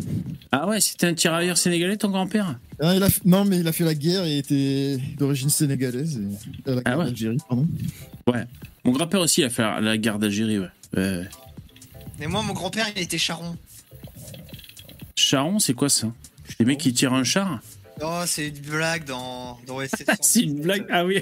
Ah 0.52 0.68
ouais, 0.68 0.80
c'était 0.82 1.08
un 1.08 1.14
tirailleur 1.14 1.58
sénégalais, 1.58 1.98
ton 1.98 2.10
grand-père? 2.10 2.58
Ah, 2.80 2.96
il 2.96 3.04
a 3.04 3.08
f- 3.10 3.20
Non, 3.26 3.46
mais 3.46 3.60
il 3.60 3.68
a 3.68 3.72
fait 3.72 3.84
la 3.84 3.94
guerre 3.96 4.26
et 4.26 4.38
était 4.40 4.98
d'origine 5.18 5.50
sénégalaise. 5.50 6.20
Et... 6.66 6.70
à 6.70 6.76
la 6.76 6.82
guerre 6.82 6.98
ouais. 7.00 7.06
d'Algérie, 7.06 7.38
pardon. 7.48 7.68
Mon 8.84 8.92
grand-père 8.92 9.20
aussi 9.22 9.44
a 9.44 9.50
fait 9.50 9.64
la 9.82 9.98
guerre 9.98 10.18
d'Algérie, 10.20 10.60
ouais. 10.60 10.68
Ouais, 10.96 11.18
ouais. 11.20 11.30
Mais 12.20 12.28
moi, 12.28 12.42
mon 12.42 12.54
grand-père, 12.54 12.88
il 12.96 13.02
était 13.02 13.18
charron. 13.18 13.56
Charon, 15.16 15.60
c'est 15.60 15.74
quoi 15.74 15.90
ça? 15.90 16.12
Les 16.60 16.66
mecs 16.66 16.80
qui 16.80 16.94
tirent 16.94 17.14
un 17.14 17.24
char? 17.24 17.60
Oh, 18.04 18.22
c'est 18.26 18.48
une 18.48 18.58
blague 18.60 19.06
dans, 19.06 19.60
dans 19.68 19.78
C'est 20.22 20.42
une 20.42 20.62
blague 20.62 20.86
Ah 20.90 21.06
oui 21.06 21.22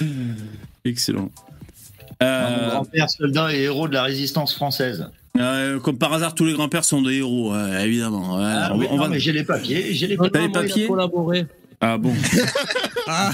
Excellent. 0.84 1.30
Mon 2.20 2.26
Euh, 2.26 2.68
grand-père, 2.70 3.10
soldat 3.10 3.52
et 3.54 3.62
héros 3.62 3.88
de 3.88 3.94
la 3.94 4.02
résistance 4.02 4.54
française. 4.54 5.08
Euh, 5.38 5.78
comme 5.78 5.98
par 5.98 6.12
hasard, 6.12 6.34
tous 6.34 6.44
les 6.46 6.52
grands-pères 6.54 6.84
sont 6.84 7.02
des 7.02 7.18
héros, 7.18 7.54
évidemment. 7.56 8.36
ouais. 8.38 8.42
Ah, 8.44 8.70
on, 8.74 8.78
oui, 8.78 8.86
on 8.90 8.96
non, 8.96 9.02
va... 9.04 9.08
mais 9.08 9.20
j'ai 9.20 9.32
les 9.32 9.44
papiers, 9.44 9.92
j'ai 9.94 10.06
les 10.08 10.16
Non, 10.16 10.28
T'as 10.28 10.40
les 10.40 10.48
papiers 10.48 10.86
collaboré. 10.88 11.46
Ah 11.80 11.96
bon 11.96 12.12
Ah, 13.06 13.30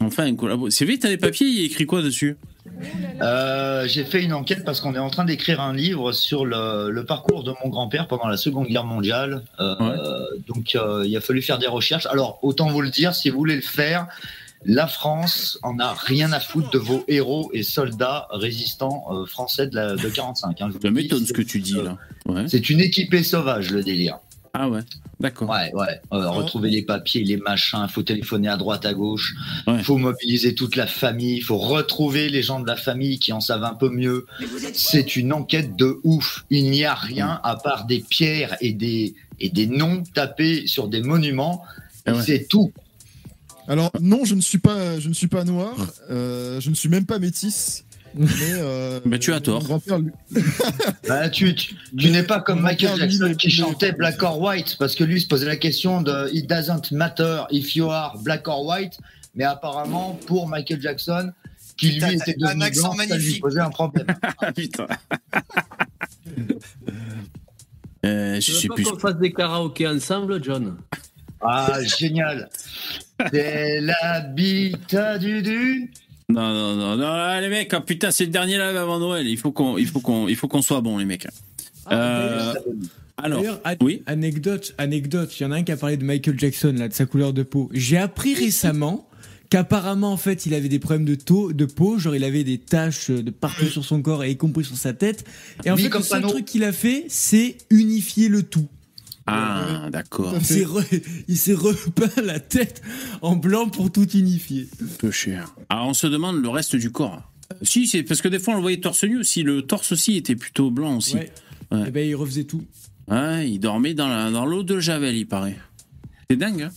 Enfin. 0.00 0.30
C'est 0.70 0.84
vrai, 0.84 0.98
t'as 0.98 1.08
les 1.08 1.16
papiers, 1.16 1.46
il 1.46 1.58
y 1.58 1.62
a 1.62 1.66
écrit 1.66 1.86
quoi 1.86 2.02
dessus? 2.02 2.36
Euh, 3.22 3.86
j'ai 3.88 4.04
fait 4.04 4.22
une 4.22 4.34
enquête 4.34 4.64
parce 4.64 4.80
qu'on 4.80 4.94
est 4.94 4.98
en 4.98 5.08
train 5.08 5.24
d'écrire 5.24 5.60
un 5.60 5.72
livre 5.74 6.12
sur 6.12 6.44
le, 6.44 6.90
le 6.90 7.04
parcours 7.04 7.42
de 7.44 7.52
mon 7.64 7.70
grand-père 7.70 8.06
pendant 8.06 8.28
la 8.28 8.36
Seconde 8.36 8.66
Guerre 8.66 8.84
mondiale. 8.84 9.42
Euh, 9.58 9.74
Donc, 10.48 10.74
euh, 10.76 11.02
il 11.06 11.16
a 11.16 11.20
fallu 11.20 11.40
faire 11.42 11.58
des 11.58 11.66
recherches. 11.66 12.06
Alors, 12.06 12.38
autant 12.42 12.68
vous 12.68 12.82
le 12.82 12.90
dire, 12.90 13.14
si 13.14 13.30
vous 13.30 13.38
voulez 13.38 13.56
le 13.56 13.62
faire, 13.62 14.06
la 14.66 14.86
France 14.86 15.58
en 15.62 15.78
a 15.78 15.94
rien 15.94 16.32
à 16.32 16.40
foutre 16.40 16.70
de 16.70 16.78
vos 16.78 17.04
héros 17.08 17.50
et 17.54 17.62
soldats 17.62 18.26
résistants 18.30 19.04
euh, 19.12 19.24
français 19.24 19.66
de, 19.68 19.76
la, 19.76 19.96
de 19.96 20.08
45. 20.08 20.60
hein. 20.60 20.66
Je 20.68 20.74
vous 20.74 20.80
Ça 20.82 20.88
dis, 20.88 20.94
m'étonne 20.94 21.20
ce 21.20 21.26
c'est- 21.26 21.32
que 21.34 21.42
tu 21.42 21.60
dis 21.60 21.74
là. 21.74 21.96
Ouais. 22.26 22.44
C'est 22.48 22.68
une 22.68 22.80
équipée 22.80 23.22
sauvage, 23.22 23.70
le 23.70 23.82
délire. 23.82 24.18
Ah 24.58 24.70
ouais, 24.70 24.80
d'accord. 25.20 25.50
Ouais, 25.50 25.70
ouais. 25.74 26.00
Euh, 26.14 26.30
retrouver 26.30 26.70
les 26.70 26.80
papiers, 26.80 27.22
les 27.22 27.36
machins, 27.36 27.86
faut 27.90 28.02
téléphoner 28.02 28.48
à 28.48 28.56
droite, 28.56 28.86
à 28.86 28.94
gauche. 28.94 29.34
Ouais. 29.66 29.82
Faut 29.82 29.98
mobiliser 29.98 30.54
toute 30.54 30.76
la 30.76 30.86
famille. 30.86 31.42
Faut 31.42 31.58
retrouver 31.58 32.30
les 32.30 32.42
gens 32.42 32.60
de 32.60 32.66
la 32.66 32.76
famille 32.76 33.18
qui 33.18 33.34
en 33.34 33.40
savent 33.40 33.64
un 33.64 33.74
peu 33.74 33.90
mieux. 33.90 34.26
C'est 34.72 35.14
une 35.16 35.34
enquête 35.34 35.76
de 35.76 36.00
ouf. 36.04 36.46
Il 36.48 36.70
n'y 36.70 36.84
a 36.86 36.94
rien 36.94 37.38
à 37.44 37.56
part 37.56 37.84
des 37.84 38.00
pierres 38.00 38.56
et 38.62 38.72
des 38.72 39.14
et 39.40 39.50
des 39.50 39.66
noms 39.66 40.02
tapés 40.14 40.66
sur 40.66 40.88
des 40.88 41.02
monuments. 41.02 41.62
Ah 42.06 42.14
ouais. 42.14 42.22
C'est 42.22 42.48
tout. 42.48 42.72
Alors 43.68 43.90
non, 44.00 44.24
je 44.24 44.34
ne 44.34 44.40
suis 44.40 44.58
pas, 44.58 44.98
je 45.00 45.08
ne 45.08 45.14
suis 45.14 45.26
pas 45.28 45.44
noir. 45.44 45.74
euh, 46.10 46.60
je 46.60 46.70
ne 46.70 46.74
suis 46.74 46.88
même 46.88 47.06
pas 47.06 47.18
métis. 47.18 47.84
Mais 48.14 48.28
euh, 48.54 49.00
tu 49.20 49.32
as 49.32 49.40
tort. 49.40 49.60
mon 49.62 49.66
grand-père, 49.68 49.98
lui- 49.98 50.12
Bah, 51.08 51.28
tu 51.28 51.54
tu, 51.54 51.74
tu 51.74 51.76
Mais- 52.06 52.10
n'es 52.10 52.22
pas 52.22 52.40
comme 52.40 52.60
Michael 52.60 52.96
Jackson 52.98 53.34
qui 53.38 53.50
chantait 53.50 53.92
Black 53.92 54.22
or 54.22 54.40
White 54.40 54.76
parce 54.78 54.94
que 54.94 55.04
lui 55.04 55.20
se 55.20 55.26
posait 55.26 55.46
la 55.46 55.56
question 55.56 56.00
de 56.00 56.30
It 56.32 56.48
doesn't 56.48 56.92
matter 56.92 57.42
if 57.50 57.76
you 57.76 57.90
are 57.90 58.16
black 58.22 58.46
or 58.48 58.64
white. 58.64 58.98
Mais 59.34 59.44
apparemment, 59.44 60.18
pour 60.26 60.48
Michael 60.48 60.80
Jackson, 60.80 61.30
qui 61.76 61.90
lui 61.90 62.14
était 62.14 62.34
un 62.42 62.48
devenu 62.52 62.62
accent 62.62 62.94
blanc, 62.94 63.04
ça 63.06 63.18
lui 63.18 63.38
posait 63.38 63.60
un 63.60 63.68
problème. 63.70 64.06
Ah 64.40 64.50
putain. 64.52 64.86
Euh, 68.04 68.40
je 68.40 68.52
veux 68.52 68.58
sais 68.58 68.68
pas 68.68 68.74
plus. 68.76 68.84
qu'on 68.84 68.98
fasse 68.98 69.16
des 69.18 69.32
karaokés 69.32 69.88
ensemble, 69.88 70.42
John 70.42 70.76
Ah, 71.40 71.78
génial. 71.98 72.48
C'est 73.32 73.80
l'habitat 73.80 75.18
du 75.18 75.42
du. 75.42 75.90
Non, 76.28 76.52
non, 76.52 76.74
non, 76.74 76.96
non, 76.96 77.06
ah, 77.06 77.40
les 77.40 77.48
mecs, 77.48 77.72
ah, 77.72 77.80
putain, 77.80 78.10
c'est 78.10 78.24
le 78.24 78.30
dernier 78.30 78.58
live 78.58 78.76
avant 78.76 78.98
Noël. 78.98 79.26
Il 79.28 79.36
faut 79.38 79.52
qu'on, 79.52 79.78
il 79.78 79.86
faut 79.86 80.00
qu'on, 80.00 80.26
il 80.26 80.34
faut 80.34 80.48
qu'on 80.48 80.62
soit 80.62 80.80
bon, 80.80 80.98
les 80.98 81.04
mecs. 81.04 81.28
Euh, 81.92 82.52
alors, 83.16 83.42
oui. 83.80 84.02
anecdote, 84.06 84.74
anecdote, 84.76 85.38
il 85.38 85.44
y 85.44 85.46
en 85.46 85.52
a 85.52 85.56
un 85.56 85.62
qui 85.62 85.72
a 85.72 85.76
parlé 85.76 85.96
de 85.96 86.04
Michael 86.04 86.38
Jackson, 86.38 86.74
là, 86.76 86.88
de 86.88 86.92
sa 86.92 87.06
couleur 87.06 87.32
de 87.32 87.44
peau. 87.44 87.70
J'ai 87.72 87.96
appris 87.96 88.34
récemment 88.34 89.08
qu'apparemment, 89.50 90.12
en 90.12 90.16
fait, 90.16 90.46
il 90.46 90.54
avait 90.54 90.68
des 90.68 90.80
problèmes 90.80 91.04
de, 91.04 91.14
taux, 91.14 91.52
de 91.52 91.64
peau, 91.64 91.98
genre 91.98 92.16
il 92.16 92.24
avait 92.24 92.42
des 92.44 92.58
taches 92.58 93.10
de 93.10 93.30
partout 93.30 93.66
sur 93.66 93.84
son 93.84 94.02
corps 94.02 94.24
et 94.24 94.32
y 94.32 94.36
compris 94.36 94.64
sur 94.64 94.76
sa 94.76 94.92
tête. 94.92 95.24
Et 95.64 95.70
en 95.70 95.76
Oui, 95.76 95.84
fait, 95.84 95.90
comme 95.90 96.02
le 96.02 96.06
seul 96.06 96.22
truc 96.22 96.44
qu'il 96.44 96.64
a 96.64 96.72
fait, 96.72 97.04
c'est 97.08 97.56
unifier 97.70 98.28
le 98.28 98.42
tout. 98.42 98.66
Ah, 99.26 99.88
d'accord. 99.90 100.34
Il 100.36 101.36
s'est, 101.36 101.54
repeint 101.54 102.22
la 102.22 102.38
tête 102.40 102.82
en 103.22 103.36
blanc 103.36 103.68
pour 103.68 103.90
tout 103.90 104.08
unifier. 104.10 104.68
Peu 104.98 105.10
cher. 105.10 105.54
Alors, 105.68 105.88
on 105.88 105.94
se 105.94 106.06
demande 106.06 106.42
le 106.42 106.48
reste 106.48 106.76
du 106.76 106.90
corps. 106.92 107.22
Euh, 107.52 107.56
Si, 107.62 107.86
c'est 107.86 108.02
parce 108.02 108.22
que 108.22 108.28
des 108.28 108.38
fois, 108.38 108.54
on 108.54 108.56
le 108.58 108.62
voyait 108.62 108.80
torse 108.80 109.04
nu 109.04 109.18
aussi. 109.18 109.42
Le 109.42 109.62
torse 109.62 109.92
aussi 109.92 110.16
était 110.16 110.36
plutôt 110.36 110.70
blanc 110.70 110.96
aussi. 110.96 111.16
Ouais. 111.16 111.32
Ouais. 111.72 111.88
Et 111.88 111.90
ben, 111.90 112.08
il 112.08 112.14
refaisait 112.14 112.44
tout. 112.44 112.64
Ouais, 113.08 113.50
il 113.50 113.58
dormait 113.58 113.94
dans, 113.94 114.08
la, 114.08 114.30
dans 114.30 114.46
l'eau 114.46 114.62
de 114.62 114.78
Javel, 114.80 115.16
il 115.16 115.26
paraît. 115.26 115.56
C'est 116.30 116.36
dingue, 116.36 116.62
hein 116.62 116.70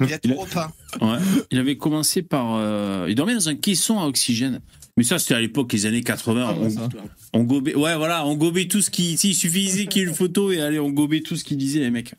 il 0.00 0.12
a 0.12 0.18
tout 0.18 0.34
repeint. 0.34 0.72
Ouais. 1.00 1.18
Il 1.50 1.58
avait 1.58 1.76
commencé 1.76 2.22
par. 2.22 2.54
euh, 2.54 3.06
il 3.08 3.14
dormait 3.14 3.34
dans 3.34 3.48
un 3.48 3.54
caisson 3.54 3.98
à 4.00 4.06
oxygène. 4.06 4.60
Mais 4.96 5.04
ça, 5.04 5.18
c'était 5.18 5.34
à 5.34 5.40
l'époque, 5.40 5.72
les 5.72 5.86
années 5.86 6.02
80. 6.02 6.46
Ah, 6.48 6.54
on, 6.60 6.70
ça. 6.70 6.88
on 7.32 7.44
gobait. 7.44 7.74
Ouais, 7.74 7.96
voilà, 7.96 8.26
on 8.26 8.34
gobait 8.36 8.66
tout 8.66 8.82
ce 8.82 8.90
qui. 8.90 9.12
Il 9.22 9.34
suffisait 9.34 9.86
qu'il 9.88 10.02
y 10.02 10.04
ait 10.04 10.08
une 10.08 10.14
photo 10.14 10.50
et 10.52 10.60
allez, 10.60 10.78
on 10.80 10.90
gobait 10.90 11.20
tout 11.20 11.36
ce 11.36 11.44
qu'il 11.44 11.56
disait, 11.56 11.80
les 11.80 11.90
mecs. 11.90 12.14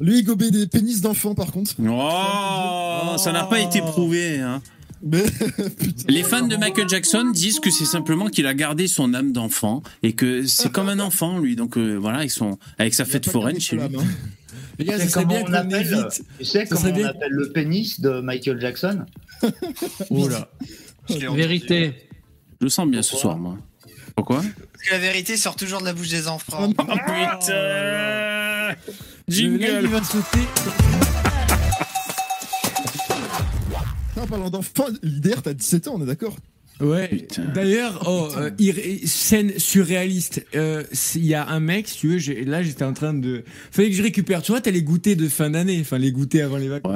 Lui, 0.00 0.18
il 0.18 0.24
gobait 0.24 0.50
des 0.50 0.66
pénis 0.66 1.00
d'enfants, 1.00 1.34
par 1.34 1.52
contre. 1.52 1.72
Oh, 1.80 3.16
ça 3.16 3.32
n'a 3.32 3.44
pas 3.44 3.60
été 3.60 3.80
prouvé. 3.80 4.40
Hein. 4.40 4.60
Mais 5.06 5.22
putain. 5.22 6.04
Les 6.08 6.22
fans 6.22 6.46
de 6.46 6.56
Michael 6.56 6.88
Jackson 6.88 7.30
disent 7.32 7.60
que 7.60 7.70
c'est 7.70 7.84
simplement 7.84 8.28
qu'il 8.28 8.46
a 8.46 8.54
gardé 8.54 8.86
son 8.86 9.12
âme 9.12 9.32
d'enfant 9.32 9.82
et 10.02 10.14
que 10.14 10.46
c'est 10.46 10.72
comme 10.72 10.88
un 10.88 10.98
enfant, 10.98 11.38
lui. 11.38 11.56
Donc 11.56 11.76
euh, 11.76 11.96
voilà, 11.96 12.18
avec, 12.18 12.30
son, 12.30 12.58
avec 12.78 12.94
sa 12.94 13.02
Il 13.04 13.06
a 13.08 13.12
fête 13.12 13.28
foraine 13.28 13.60
chez 13.60 13.76
lui. 13.76 13.88
main. 13.88 14.02
Les 14.78 14.84
gars, 14.86 14.94
Tu 14.94 14.98
ça 15.00 15.04
sais 15.04 15.10
serait 15.10 15.22
comment 15.24 15.34
bien 15.34 15.42
on 15.42 15.46
qu'on 15.46 15.52
appelle, 15.52 15.86
évite. 15.92 16.24
Tu 16.38 16.44
sais 16.46 16.66
comment 16.66 16.88
on 16.88 16.92
bien- 16.92 17.06
appelle 17.08 17.30
le 17.32 17.52
pénis 17.52 18.00
de 18.00 18.20
Michael 18.20 18.60
Jackson? 18.60 19.04
Oh 20.10 20.28
Vérité. 21.08 22.08
Je 22.60 22.66
le 22.66 22.70
sens 22.70 22.88
bien 22.88 23.02
ce 23.02 23.16
soir, 23.16 23.36
moi. 23.36 23.58
Pourquoi 24.16 24.36
Parce 24.36 24.84
que 24.84 24.92
la 24.92 24.98
vérité 24.98 25.36
sort 25.36 25.56
toujours 25.56 25.80
de 25.80 25.84
la 25.86 25.92
bouche 25.92 26.08
des 26.08 26.28
enfants. 26.28 26.58
Oh 26.60 26.66
non. 26.66 26.74
Oh 26.78 26.92
putain 27.04 28.74
Jingle 29.28 29.86
va 29.86 30.02
sauter. 30.02 30.38
En 34.20 34.26
parlant 34.26 34.48
d'enfants, 34.48 34.86
l'IDR, 35.02 35.42
t'as 35.42 35.52
17 35.52 35.88
ans, 35.88 35.94
on 35.96 36.02
est 36.02 36.06
d'accord? 36.06 36.36
Ouais. 36.80 37.06
Putain. 37.08 37.44
D'ailleurs, 37.54 38.02
oh, 38.08 38.28
euh, 38.36 38.50
scène 39.04 39.52
surréaliste. 39.58 40.44
Euh, 40.56 40.82
Il 41.14 41.24
y 41.24 41.34
a 41.34 41.46
un 41.48 41.60
mec, 41.60 41.86
si 41.88 41.98
tu 41.98 42.08
veux, 42.08 42.18
j'ai- 42.18 42.44
là 42.44 42.62
j'étais 42.62 42.84
en 42.84 42.92
train 42.92 43.14
de. 43.14 43.44
Fallait 43.70 43.90
que 43.90 43.96
je 43.96 44.02
récupère. 44.02 44.42
Tu 44.42 44.50
vois, 44.52 44.60
t'as 44.60 44.72
les 44.72 44.82
goûters 44.82 45.14
de 45.16 45.28
fin 45.28 45.50
d'année, 45.50 45.78
enfin 45.80 45.98
les 45.98 46.10
goûters 46.10 46.44
avant 46.46 46.56
les 46.56 46.68
vacances. 46.68 46.92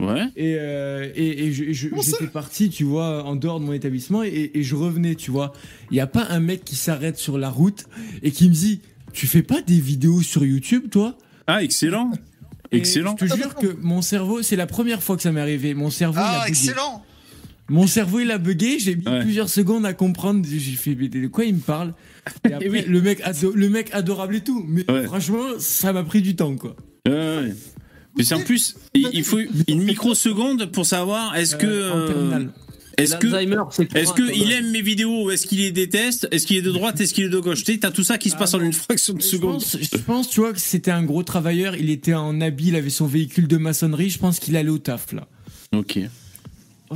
Ouais, 0.00 0.06
ouais. 0.06 0.24
Et, 0.36 0.56
euh, 0.58 1.10
et, 1.14 1.44
et 1.46 1.52
je- 1.52 1.64
j'étais 1.72 2.26
parti, 2.32 2.70
tu 2.70 2.84
vois, 2.84 3.24
en 3.24 3.36
dehors 3.36 3.60
de 3.60 3.66
mon 3.66 3.72
établissement 3.74 4.22
et, 4.22 4.50
et 4.54 4.62
je 4.62 4.74
revenais, 4.74 5.14
tu 5.14 5.30
vois. 5.30 5.52
Il 5.90 5.94
n'y 5.94 6.00
a 6.00 6.06
pas 6.06 6.26
un 6.30 6.40
mec 6.40 6.64
qui 6.64 6.76
s'arrête 6.76 7.18
sur 7.18 7.36
la 7.38 7.50
route 7.50 7.84
et 8.22 8.30
qui 8.30 8.48
me 8.48 8.54
dit 8.54 8.80
Tu 9.12 9.26
fais 9.26 9.42
pas 9.42 9.60
des 9.60 9.78
vidéos 9.80 10.22
sur 10.22 10.44
YouTube, 10.44 10.84
toi? 10.90 11.16
Ah, 11.46 11.62
excellent 11.62 12.12
Et 12.72 12.76
Excellent 12.78 13.16
Je 13.20 13.26
te 13.26 13.36
jure 13.36 13.54
que 13.54 13.76
mon 13.82 14.00
cerveau, 14.02 14.42
c'est 14.42 14.56
la 14.56 14.66
première 14.66 15.02
fois 15.02 15.16
que 15.16 15.22
ça 15.22 15.32
m'est 15.32 15.40
arrivé. 15.40 15.74
Mon 15.74 15.90
cerveau, 15.90 16.18
il 16.20 16.22
a 16.22 16.40
Ah, 16.42 16.48
excellent 16.48 17.04
Mon 17.70 17.86
cerveau, 17.86 18.20
il 18.20 18.30
a 18.30 18.38
bugué. 18.38 18.78
J'ai 18.78 18.96
mis 18.96 19.06
Ouais. 19.06 19.20
plusieurs 19.20 19.48
secondes 19.50 19.84
à 19.84 19.92
comprendre. 19.92 20.44
J'ai 20.48 20.58
fait 20.76 20.94
mais 20.94 21.08
de 21.08 21.26
quoi 21.26 21.44
il 21.44 21.54
me 21.56 21.60
parle? 21.60 21.94
Et 22.48 22.52
après, 22.54 22.68
oui. 22.68 22.84
le, 22.86 23.00
mec 23.02 23.20
ado- 23.24 23.52
le 23.54 23.68
mec 23.68 23.90
adorable 23.92 24.36
et 24.36 24.40
tout. 24.40 24.64
Mais 24.66 24.90
Ouais. 24.90 25.04
franchement, 25.04 25.42
ça 25.58 25.92
m'a 25.92 26.02
pris 26.04 26.22
du 26.22 26.34
temps, 26.36 26.56
quoi. 26.56 26.76
Ouais, 27.06 27.12
ouais. 27.14 27.54
Mais 28.16 28.24
c'est 28.24 28.34
en 28.34 28.40
plus, 28.40 28.74
il, 28.94 29.08
il 29.12 29.22
faut 29.22 29.38
une 29.68 29.82
microseconde 29.84 30.66
pour 30.72 30.86
savoir 30.86 31.36
est-ce 31.36 31.56
que. 31.56 31.66
Euh, 31.66 31.92
en 31.92 31.96
euh, 31.98 32.06
terminale. 32.08 32.48
est-ce 32.96 33.16
que. 33.16 33.26
Est-ce 33.26 34.12
qu'il 34.14 34.26
Thomas 34.40 34.50
aime 34.56 34.70
mes 34.72 34.82
vidéos 34.82 35.26
ou 35.26 35.30
est-ce 35.30 35.46
qu'il 35.46 35.58
les 35.58 35.70
déteste? 35.70 36.26
Est-ce 36.32 36.46
qu'il 36.46 36.56
est 36.56 36.62
de 36.62 36.72
droite? 36.72 37.00
Est-ce 37.00 37.12
qu'il 37.14 37.24
est 37.24 37.28
de 37.28 37.38
gauche? 37.38 37.62
Tu 37.64 37.72
sais, 37.74 37.78
t'as 37.78 37.90
tout 37.92 38.02
ça 38.02 38.18
qui 38.18 38.30
se 38.30 38.36
passe 38.36 38.54
en 38.54 38.60
une 38.60 38.72
fraction 38.72 39.12
de 39.14 39.20
Je 39.20 39.26
seconde. 39.26 39.52
pense, 39.60 39.76
je 39.80 39.98
pense, 39.98 40.30
tu 40.30 40.40
vois, 40.40 40.52
que 40.52 40.58
c'était 40.58 40.90
un 40.90 41.04
gros 41.04 41.22
travailleur. 41.22 41.76
Il 41.76 41.90
était 41.90 42.14
en 42.14 42.40
habit, 42.40 42.68
il 42.68 42.76
avait 42.76 42.90
son 42.90 43.06
véhicule 43.06 43.46
de 43.46 43.56
maçonnerie. 43.58 44.08
Je 44.10 44.18
pense 44.18 44.40
qu'il 44.40 44.56
allait 44.56 44.68
au 44.70 44.78
taf, 44.78 45.12
là. 45.12 45.28
Ok. 45.76 45.98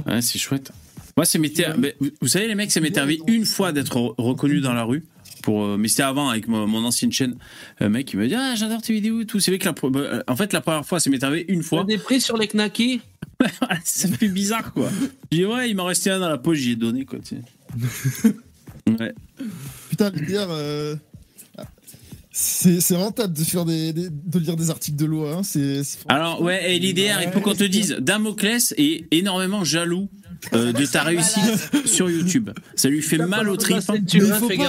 Ouais, 0.07 0.23
c'est 0.23 0.39
chouette. 0.39 0.73
Moi, 1.17 1.27
ça 1.27 1.39
m'était. 1.39 1.67
mais 1.77 1.95
vous- 2.21 2.29
savez, 2.29 2.49
les 2.49 2.55
mecs, 2.55 2.73
ça 2.73 2.81
m'est 2.81 2.97
arrivé 2.97 3.21
une 3.27 3.45
fois 3.45 3.73
d'être 3.73 3.97
re- 3.97 4.15
reconnu 4.19 4.61
dans 4.61 4.73
la 4.73 4.85
rue. 4.85 5.05
Pour, 5.43 5.65
euh, 5.65 5.77
mais 5.77 5.89
c'était 5.89 6.05
avant 6.05 6.29
avec 6.29 6.47
mon, 6.47 6.67
mon 6.69 6.85
ancienne 6.85 7.11
chaîne. 7.11 7.35
Un 7.81 7.89
mec 7.89 8.07
qui 8.07 8.17
me 8.17 8.29
dit 8.29 8.35
Ah, 8.37 8.55
j'adore 8.55 8.81
tes 8.81 8.93
vidéos 8.93 9.21
et 9.23 9.27
tout. 9.27 9.41
C'est 9.41 9.51
vrai 9.51 9.59
que 9.59 9.65
la, 9.65 9.73
pre- 9.73 9.95
euh, 9.97 10.23
en 10.29 10.37
fait, 10.37 10.53
la 10.53 10.61
première 10.61 10.87
fois, 10.87 11.01
ça 11.01 11.11
m'est 11.11 11.23
arrivé 11.25 11.45
une 11.49 11.63
fois. 11.65 11.83
des 11.85 11.99
prix 11.99 12.21
sur 12.21 12.37
les 12.37 12.47
knackis 12.49 13.01
ça 13.85 14.07
fait 14.09 14.29
bizarre, 14.29 14.73
quoi. 14.73 14.89
J'ai 15.33 15.39
dit 15.39 15.45
Ouais, 15.47 15.69
il 15.69 15.75
m'en 15.77 15.85
restait 15.85 16.11
un 16.11 16.21
dans 16.21 16.29
la 16.29 16.39
poche, 16.39 16.59
j'y 16.59 16.71
ai 16.73 16.77
donné, 16.77 17.05
quoi. 17.05 17.19
tu 17.19 17.37
sais. 17.37 18.35
Ouais. 19.01 19.15
Putain, 19.91 20.11
l'IDR, 20.11 20.47
euh, 20.51 20.97
c'est 22.33 22.81
c'est 22.81 22.97
rentable 22.97 23.35
de, 23.35 23.45
faire 23.45 23.65
des, 23.65 23.93
des- 23.93 24.09
de 24.11 24.39
lire 24.39 24.57
des 24.57 24.71
articles 24.71 24.97
de 24.97 25.05
loi. 25.05 25.35
Hein. 25.37 25.43
C'est 25.43 25.85
c'est- 25.85 25.99
Alors, 26.09 26.41
ouais, 26.43 26.75
et 26.75 26.79
l'IDR, 26.79 27.21
il 27.23 27.31
faut 27.33 27.41
qu'on 27.41 27.55
te 27.55 27.65
dise 27.65 27.97
Damoclès 28.01 28.75
est 28.79 29.07
énormément 29.11 29.65
jaloux 29.65 30.09
euh, 30.55 30.73
de 30.73 30.87
ta 30.87 31.03
réussite 31.03 31.87
sur 31.87 32.11
YouTube. 32.11 32.51
Ça 32.75 32.89
lui 32.89 33.03
fait 33.03 33.19
mal 33.19 33.49
au 33.49 33.57
tripes. 33.57 33.83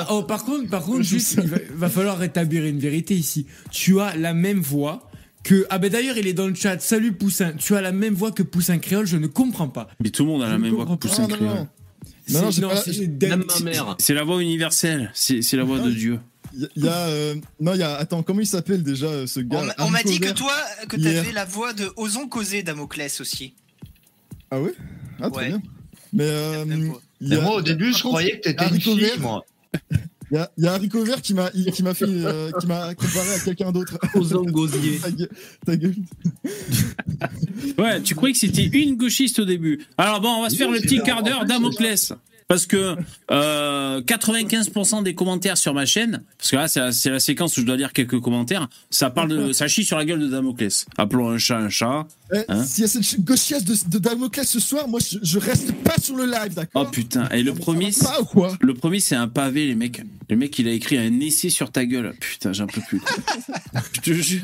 Oh, 0.10 0.24
par 0.24 0.44
contre, 0.46 0.70
par 0.70 0.84
contre, 0.84 1.02
juste, 1.04 1.38
il 1.42 1.50
va, 1.50 1.58
va 1.74 1.90
falloir 1.90 2.18
rétablir 2.18 2.66
une 2.66 2.80
vérité 2.80 3.16
ici. 3.16 3.46
Tu 3.72 4.00
as 4.00 4.16
la 4.18 4.34
même 4.34 4.60
voix 4.60 5.10
que. 5.44 5.66
Ah 5.70 5.78
ben 5.80 5.90
d'ailleurs, 5.90 6.18
il 6.18 6.28
est 6.28 6.34
dans 6.34 6.48
le 6.48 6.56
chat. 6.56 6.80
Salut 6.82 7.14
Poussin. 7.14 7.54
Tu 7.58 7.76
as 7.76 7.82
la 7.82 7.92
même 7.92 8.14
voix 8.14 8.32
que 8.32 8.44
Poussin 8.44 8.78
créole. 8.78 9.08
Je 9.08 9.18
ne 9.18 9.28
comprends 9.28 9.70
pas. 9.70 9.88
Mais 10.02 10.10
tout 10.10 10.24
le 10.26 10.30
monde 10.32 10.44
a 10.44 10.50
la 10.50 10.58
même 10.58 10.74
voix 10.74 10.86
que 10.86 10.96
Poussin 10.96 11.24
Ah, 11.26 11.28
non, 11.30 11.36
Créole. 11.36 11.50
non, 11.50 11.68
non. 12.42 12.50
non, 12.62 12.68
pas- 12.70 13.96
c'est 14.00 14.14
la 14.14 14.24
voix 14.24 14.42
universelle, 14.42 15.12
c'est 15.14 15.42
c'est 15.42 15.58
la 15.58 15.64
voix 15.64 15.80
de 15.80 15.90
Dieu. 15.92 16.20
Il 16.76 16.84
y 16.84 16.88
a. 16.88 17.08
euh, 17.08 17.36
non, 17.60 17.74
il 17.74 17.80
y 17.80 17.84
a. 17.84 17.96
Attends, 17.96 18.22
comment 18.24 18.40
il 18.42 18.48
s'appelle 18.48 18.84
déjà 18.84 19.08
euh, 19.08 19.28
ce 19.28 19.40
gars? 19.40 19.60
On, 19.62 19.66
m'a- 19.66 19.76
on 19.80 19.90
m'a 19.90 20.04
dit 20.04 20.20
que 20.20 20.26
Harry 20.26 20.34
toi, 20.36 20.54
que 20.88 20.98
t'avais 20.98 21.32
la 21.32 21.46
voix 21.46 21.74
de 21.74 21.92
Osons 21.96 22.28
causer 22.28 22.62
Damoclès 22.64 23.20
aussi. 23.22 23.54
Ah 24.52 24.60
ouais? 24.62 24.74
Ah, 25.22 25.30
très 25.32 25.42
Ouais. 25.44 25.48
bien. 25.50 25.62
Mais. 26.14 26.24
euh, 26.26 26.66
y 27.22 27.34
a- 27.36 27.42
moi, 27.42 27.56
au 27.56 27.62
début, 27.62 27.92
je 27.94 28.00
croyais 28.04 28.38
que 28.40 28.50
t'étais 28.50 28.68
une 28.68 28.80
fille, 28.82 29.12
moi. 29.20 29.44
Il 30.32 30.38
y 30.38 30.40
a, 30.40 30.52
y 30.58 30.66
a 30.68 30.74
Haricot 30.74 31.04
Vert 31.04 31.22
qui 31.22 31.36
m'a 31.36 31.52
qui 31.52 31.84
m'a 31.84 31.94
fait 31.94 32.06
euh, 32.08 32.50
qui 32.60 32.66
m'a 32.66 32.96
comparé 32.96 33.34
à 33.36 33.40
quelqu'un 33.40 33.72
d'autre. 33.72 34.00
Ozon 34.16 34.42
Gosier. 34.44 34.98
Ta 35.04 35.12
gueule- 35.12 35.30
ta 35.64 35.76
gueule. 35.78 35.96
Ouais, 37.78 38.02
tu 38.02 38.16
croyais 38.16 38.34
que 38.34 38.40
c'était 38.40 38.66
une 38.66 38.96
gauchiste 38.96 39.40
au 39.40 39.46
début. 39.46 39.86
Alors 39.98 40.22
bon, 40.22 40.30
on 40.30 40.42
va 40.44 40.50
se 40.50 40.56
faire 40.56 40.72
le 40.72 40.80
petit 40.80 41.00
quart 41.02 41.22
d'heure 41.24 41.46
Damoclès. 41.46 42.14
Parce 42.48 42.66
que 42.66 42.96
euh, 43.32 44.02
95% 44.02 45.04
des 45.04 45.16
commentaires 45.16 45.58
sur 45.58 45.74
ma 45.74 45.86
chaîne, 45.86 46.24
parce 46.38 46.52
que 46.52 46.56
là 46.56 46.68
c'est 46.68 46.80
la, 46.80 46.92
c'est 46.92 47.10
la 47.10 47.20
séquence 47.20 47.58
où 47.58 47.62
je 47.62 47.66
dois 47.66 47.78
lire 47.78 47.94
quelques 47.94 48.20
commentaires, 48.20 48.68
ça 48.90 49.10
parle 49.10 49.30
de, 49.30 49.54
ça 49.54 49.68
chie 49.68 49.84
sur 49.86 49.98
la 49.98 50.06
gueule 50.06 50.20
de 50.20 50.28
Damoclès. 50.28 50.86
Appelons 50.98 51.30
un 51.30 51.38
chat 51.38 51.58
un 51.58 51.70
chat. 51.70 52.06
Eh, 52.34 52.40
Hein 52.48 52.64
S'il 52.64 52.82
y 52.82 52.86
a 52.86 52.88
cette 52.88 53.22
gauchiesse 53.24 53.64
de, 53.64 53.76
de 53.90 53.98
Damoclès 54.00 54.48
ce 54.48 54.60
soir, 54.60 54.88
moi 54.88 55.00
je, 55.00 55.18
je 55.22 55.40
reste 55.40 55.72
pas 55.84 55.96
sur 56.02 56.16
le 56.16 56.26
live, 56.26 56.50
Oh 56.50 56.56
d'accord 56.56 56.92
putain, 56.92 57.30
et 57.30 57.44
le 57.44 57.54
premier, 57.54 57.92
pas 57.92 58.22
ou 58.22 58.26
quoi 58.26 58.58
le 58.60 58.74
premier 58.74 59.00
c'est 59.00 59.16
un 59.16 59.28
pavé 59.28 59.68
les 59.68 59.76
mecs. 59.76 60.02
Le 60.30 60.38
mec 60.38 60.58
il 60.58 60.68
a 60.68 60.72
écrit 60.72 60.98
un 60.98 61.20
essai 61.20 61.50
sur 61.50 61.72
ta 61.72 61.86
gueule. 61.86 62.14
Putain, 62.20 62.54
j'en 62.54 62.66
peux 62.66 62.82
plus. 62.88 63.02
je 63.94 64.02
te 64.02 64.14
jure. 64.14 64.42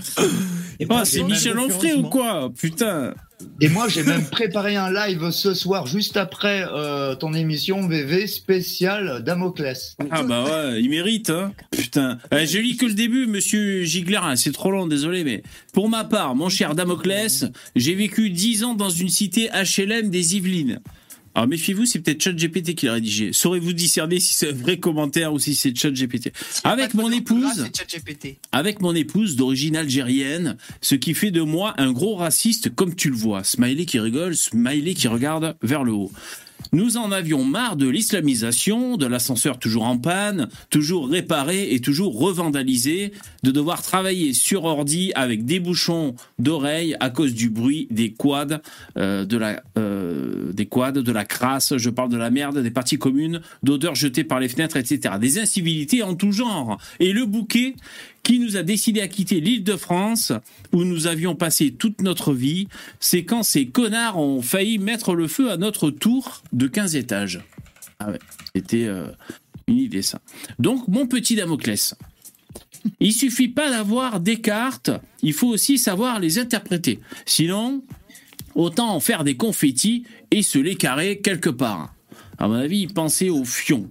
Oh, 0.89 1.01
c'est 1.03 1.23
Michel 1.23 1.57
Onfray 1.57 1.93
ou 1.93 2.03
quoi 2.03 2.51
Putain. 2.55 3.13
Et 3.61 3.69
moi, 3.69 3.87
j'ai 3.87 4.03
même 4.03 4.25
préparé 4.25 4.75
un 4.75 4.91
live 4.91 5.31
ce 5.31 5.53
soir, 5.53 5.87
juste 5.87 6.17
après 6.17 6.65
euh, 6.73 7.15
ton 7.15 7.33
émission 7.33 7.87
VV 7.87 8.27
spéciale 8.27 9.23
Damoclès. 9.23 9.95
Ah 10.11 10.23
bah 10.23 10.43
ouais, 10.43 10.81
il 10.81 10.89
mérite, 10.89 11.29
hein. 11.29 11.53
Putain. 11.71 12.17
Euh, 12.33 12.45
je 12.45 12.57
lis 12.57 12.75
que 12.75 12.85
le 12.85 12.93
début, 12.93 13.27
monsieur 13.27 13.83
Gigler, 13.83 14.19
hein, 14.21 14.35
c'est 14.35 14.51
trop 14.51 14.71
long, 14.71 14.87
désolé, 14.87 15.23
mais 15.23 15.43
pour 15.73 15.89
ma 15.89 16.03
part, 16.03 16.35
mon 16.35 16.49
cher 16.49 16.75
Damoclès, 16.75 17.45
j'ai 17.79 17.95
vécu 17.95 18.29
10 18.29 18.63
ans 18.63 18.75
dans 18.75 18.89
une 18.89 19.09
cité 19.09 19.49
HLM 19.49 20.09
des 20.09 20.35
Yvelines. 20.35 20.81
Alors 21.35 21.47
méfiez-vous, 21.47 21.85
c'est 21.85 21.99
peut-être 21.99 22.21
ChatGPT 22.21 22.75
qui 22.75 22.87
l'a 22.87 22.93
rédigé. 22.93 23.31
Saurez-vous 23.31 23.73
discerner 23.73 24.19
si 24.19 24.33
c'est 24.33 24.49
un 24.49 24.53
vrai 24.53 24.77
commentaire 24.77 25.31
ou 25.31 25.39
si 25.39 25.55
c'est 25.55 25.75
ChatGPT 25.75 26.31
Avec 26.63 26.93
mon 26.95 27.11
épouse, 27.11 27.69
avec 28.51 28.81
mon 28.81 28.95
épouse 28.95 29.35
d'origine 29.35 29.77
algérienne, 29.77 30.57
ce 30.81 30.95
qui 30.95 31.13
fait 31.13 31.31
de 31.31 31.41
moi 31.41 31.75
un 31.77 31.91
gros 31.91 32.15
raciste 32.15 32.73
comme 32.75 32.95
tu 32.95 33.09
le 33.09 33.15
vois. 33.15 33.43
Smiley 33.43 33.85
qui 33.85 33.99
rigole, 33.99 34.35
smiley 34.35 34.95
qui 34.95 35.07
regarde 35.07 35.55
vers 35.61 35.83
le 35.83 35.93
haut. 35.93 36.11
Nous 36.71 36.97
en 36.97 37.11
avions 37.11 37.43
marre 37.43 37.75
de 37.75 37.87
l'islamisation, 37.87 38.95
de 38.95 39.07
l'ascenseur 39.07 39.57
toujours 39.57 39.85
en 39.85 39.97
panne, 39.97 40.49
toujours 40.69 41.09
réparé 41.09 41.73
et 41.73 41.79
toujours 41.79 42.19
revandalisé, 42.19 43.11
de 43.43 43.51
devoir 43.51 43.81
travailler 43.81 44.33
sur 44.33 44.65
ordi 44.65 45.11
avec 45.15 45.45
des 45.45 45.59
bouchons 45.59 46.15
d'oreilles 46.37 46.95
à 46.99 47.09
cause 47.09 47.33
du 47.33 47.49
bruit 47.49 47.87
des 47.89 48.11
quads, 48.13 48.61
euh, 48.97 49.25
euh, 49.77 50.53
des 50.53 50.65
quads, 50.67 50.91
de 50.91 51.11
la 51.11 51.25
crasse, 51.25 51.75
je 51.77 51.89
parle 51.89 52.09
de 52.09 52.17
la 52.17 52.29
merde, 52.29 52.59
des 52.61 52.71
parties 52.71 52.99
communes, 52.99 53.41
d'odeurs 53.63 53.95
jetées 53.95 54.23
par 54.23 54.39
les 54.39 54.49
fenêtres, 54.49 54.77
etc. 54.77 55.15
Des 55.19 55.39
incivilités 55.39 56.03
en 56.03 56.13
tout 56.13 56.31
genre. 56.31 56.77
Et 56.99 57.13
le 57.13 57.25
bouquet 57.25 57.75
qui 58.29 58.37
nous 58.37 58.57
a 58.57 58.61
décidé 58.61 59.01
à 59.01 59.07
quitter 59.07 59.41
l'île 59.41 59.63
de 59.63 59.75
France, 59.75 60.31
où 60.71 60.83
nous 60.83 61.07
avions 61.07 61.33
passé 61.33 61.71
toute 61.71 62.03
notre 62.03 62.31
vie, 62.31 62.67
c'est 62.99 63.23
quand 63.23 63.41
ces 63.41 63.65
connards 63.65 64.19
ont 64.19 64.43
failli 64.43 64.77
mettre 64.77 65.15
le 65.15 65.27
feu 65.27 65.49
à 65.49 65.57
notre 65.57 65.89
tour 65.89 66.43
de 66.53 66.67
15 66.67 66.95
étages. 66.95 67.39
Ah 67.97 68.11
ouais, 68.11 68.19
c'était 68.53 68.85
euh, 68.85 69.07
une 69.65 69.79
idée 69.79 70.03
ça. 70.03 70.21
Donc, 70.59 70.87
mon 70.87 71.07
petit 71.07 71.35
Damoclès, 71.35 71.95
il 72.99 73.13
suffit 73.13 73.47
pas 73.47 73.71
d'avoir 73.71 74.19
des 74.19 74.39
cartes, 74.39 74.91
il 75.23 75.33
faut 75.33 75.47
aussi 75.47 75.79
savoir 75.79 76.19
les 76.19 76.37
interpréter. 76.37 76.99
Sinon, 77.25 77.83
autant 78.53 78.93
en 78.93 78.99
faire 78.99 79.23
des 79.23 79.37
confettis 79.37 80.03
et 80.29 80.43
se 80.43 80.59
les 80.59 80.75
carrer 80.75 81.17
quelque 81.17 81.49
part. 81.49 81.95
À 82.37 82.47
mon 82.47 82.53
avis, 82.53 82.85
pensez 82.85 83.31
au 83.31 83.43
fion. 83.43 83.89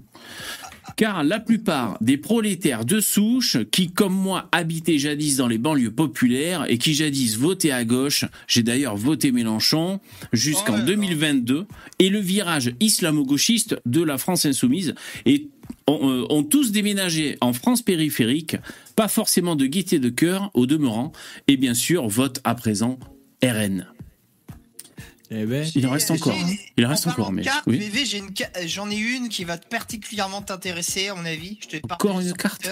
Car 0.98 1.22
la 1.22 1.38
plupart 1.38 1.96
des 2.00 2.16
prolétaires 2.16 2.84
de 2.84 2.98
souche 2.98 3.56
qui, 3.70 3.88
comme 3.88 4.14
moi, 4.14 4.48
habitaient 4.50 4.98
jadis 4.98 5.37
dans 5.37 5.46
les 5.46 5.56
banlieues 5.56 5.92
populaires 5.92 6.66
et 6.68 6.76
qui 6.76 6.92
jadis 6.92 7.37
votaient 7.37 7.70
à 7.70 7.84
gauche, 7.84 8.24
j'ai 8.48 8.64
d'ailleurs 8.64 8.96
voté 8.96 9.30
Mélenchon 9.30 10.00
jusqu'en 10.32 10.72
Oh 10.72 10.78
là 10.78 10.78
là. 10.78 10.84
2022, 10.87 11.66
et 12.00 12.08
le 12.08 12.18
virage 12.18 12.72
islamo-gauchiste 12.80 13.80
de 13.87 14.02
la 14.02 14.18
France 14.18 14.44
insoumise, 14.44 14.96
et 15.24 15.46
ont, 15.87 16.11
euh, 16.11 16.26
ont 16.30 16.42
tous 16.42 16.72
déménagé 16.72 17.38
en 17.40 17.52
France 17.52 17.82
périphérique, 17.82 18.56
pas 18.96 19.06
forcément 19.06 19.54
de 19.54 19.66
gaieté 19.66 20.00
de 20.00 20.08
cœur 20.08 20.50
au 20.54 20.66
demeurant, 20.66 21.12
et 21.46 21.56
bien 21.56 21.74
sûr 21.74 22.08
vote 22.08 22.40
à 22.42 22.56
présent 22.56 22.98
RN. 23.44 23.87
Eh 25.31 25.45
ben, 25.45 25.67
Il 25.75 25.87
en 25.87 25.91
reste 25.91 26.11
encore. 26.11 26.35
hein. 26.35 26.55
Il 26.79 26.87
en 26.87 26.88
reste 26.88 27.07
en 27.07 27.11
encore, 27.11 27.33
mais 27.33 27.43
oui. 27.67 27.79
VV, 27.79 28.07
j'ai 28.07 28.19
une 28.19 28.31
ca- 28.37 28.51
j'en 28.67 28.91
ai 28.91 28.97
une 28.97 29.29
qui 29.29 29.45
va 29.45 29.59
particulièrement 29.59 30.41
t'intéresser, 30.41 31.09
à 31.09 31.14
mon 31.14 31.25
avis. 31.27 31.59
Je 31.62 31.79
te 31.79 31.93
Encore 31.93 32.19
une 32.21 32.33
carte. 32.33 32.67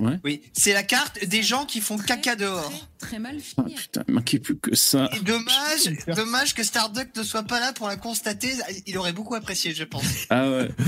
Ouais. 0.00 0.18
Oui, 0.24 0.42
c'est 0.52 0.72
la 0.72 0.82
carte 0.82 1.24
des 1.24 1.42
gens 1.44 1.64
qui 1.64 1.80
font 1.80 1.96
caca 1.98 2.34
dehors. 2.34 2.72
Très, 2.98 3.08
très 3.08 3.18
mal 3.20 3.36
Ah, 3.56 3.62
fini. 3.64 3.74
putain, 3.76 4.02
il 4.08 4.14
manquait 4.14 4.40
plus 4.40 4.56
que 4.56 4.74
ça. 4.74 5.08
Et 5.14 5.20
dommage, 5.20 6.16
dommage 6.16 6.54
que 6.54 6.64
Starduck 6.64 7.08
ne 7.16 7.22
soit 7.22 7.44
pas 7.44 7.60
là 7.60 7.72
pour 7.72 7.86
la 7.86 7.96
constater. 7.96 8.50
Il 8.86 8.98
aurait 8.98 9.12
beaucoup 9.12 9.36
apprécié, 9.36 9.72
je 9.72 9.84
pense. 9.84 10.04
Ah 10.30 10.50
ouais. 10.50 10.68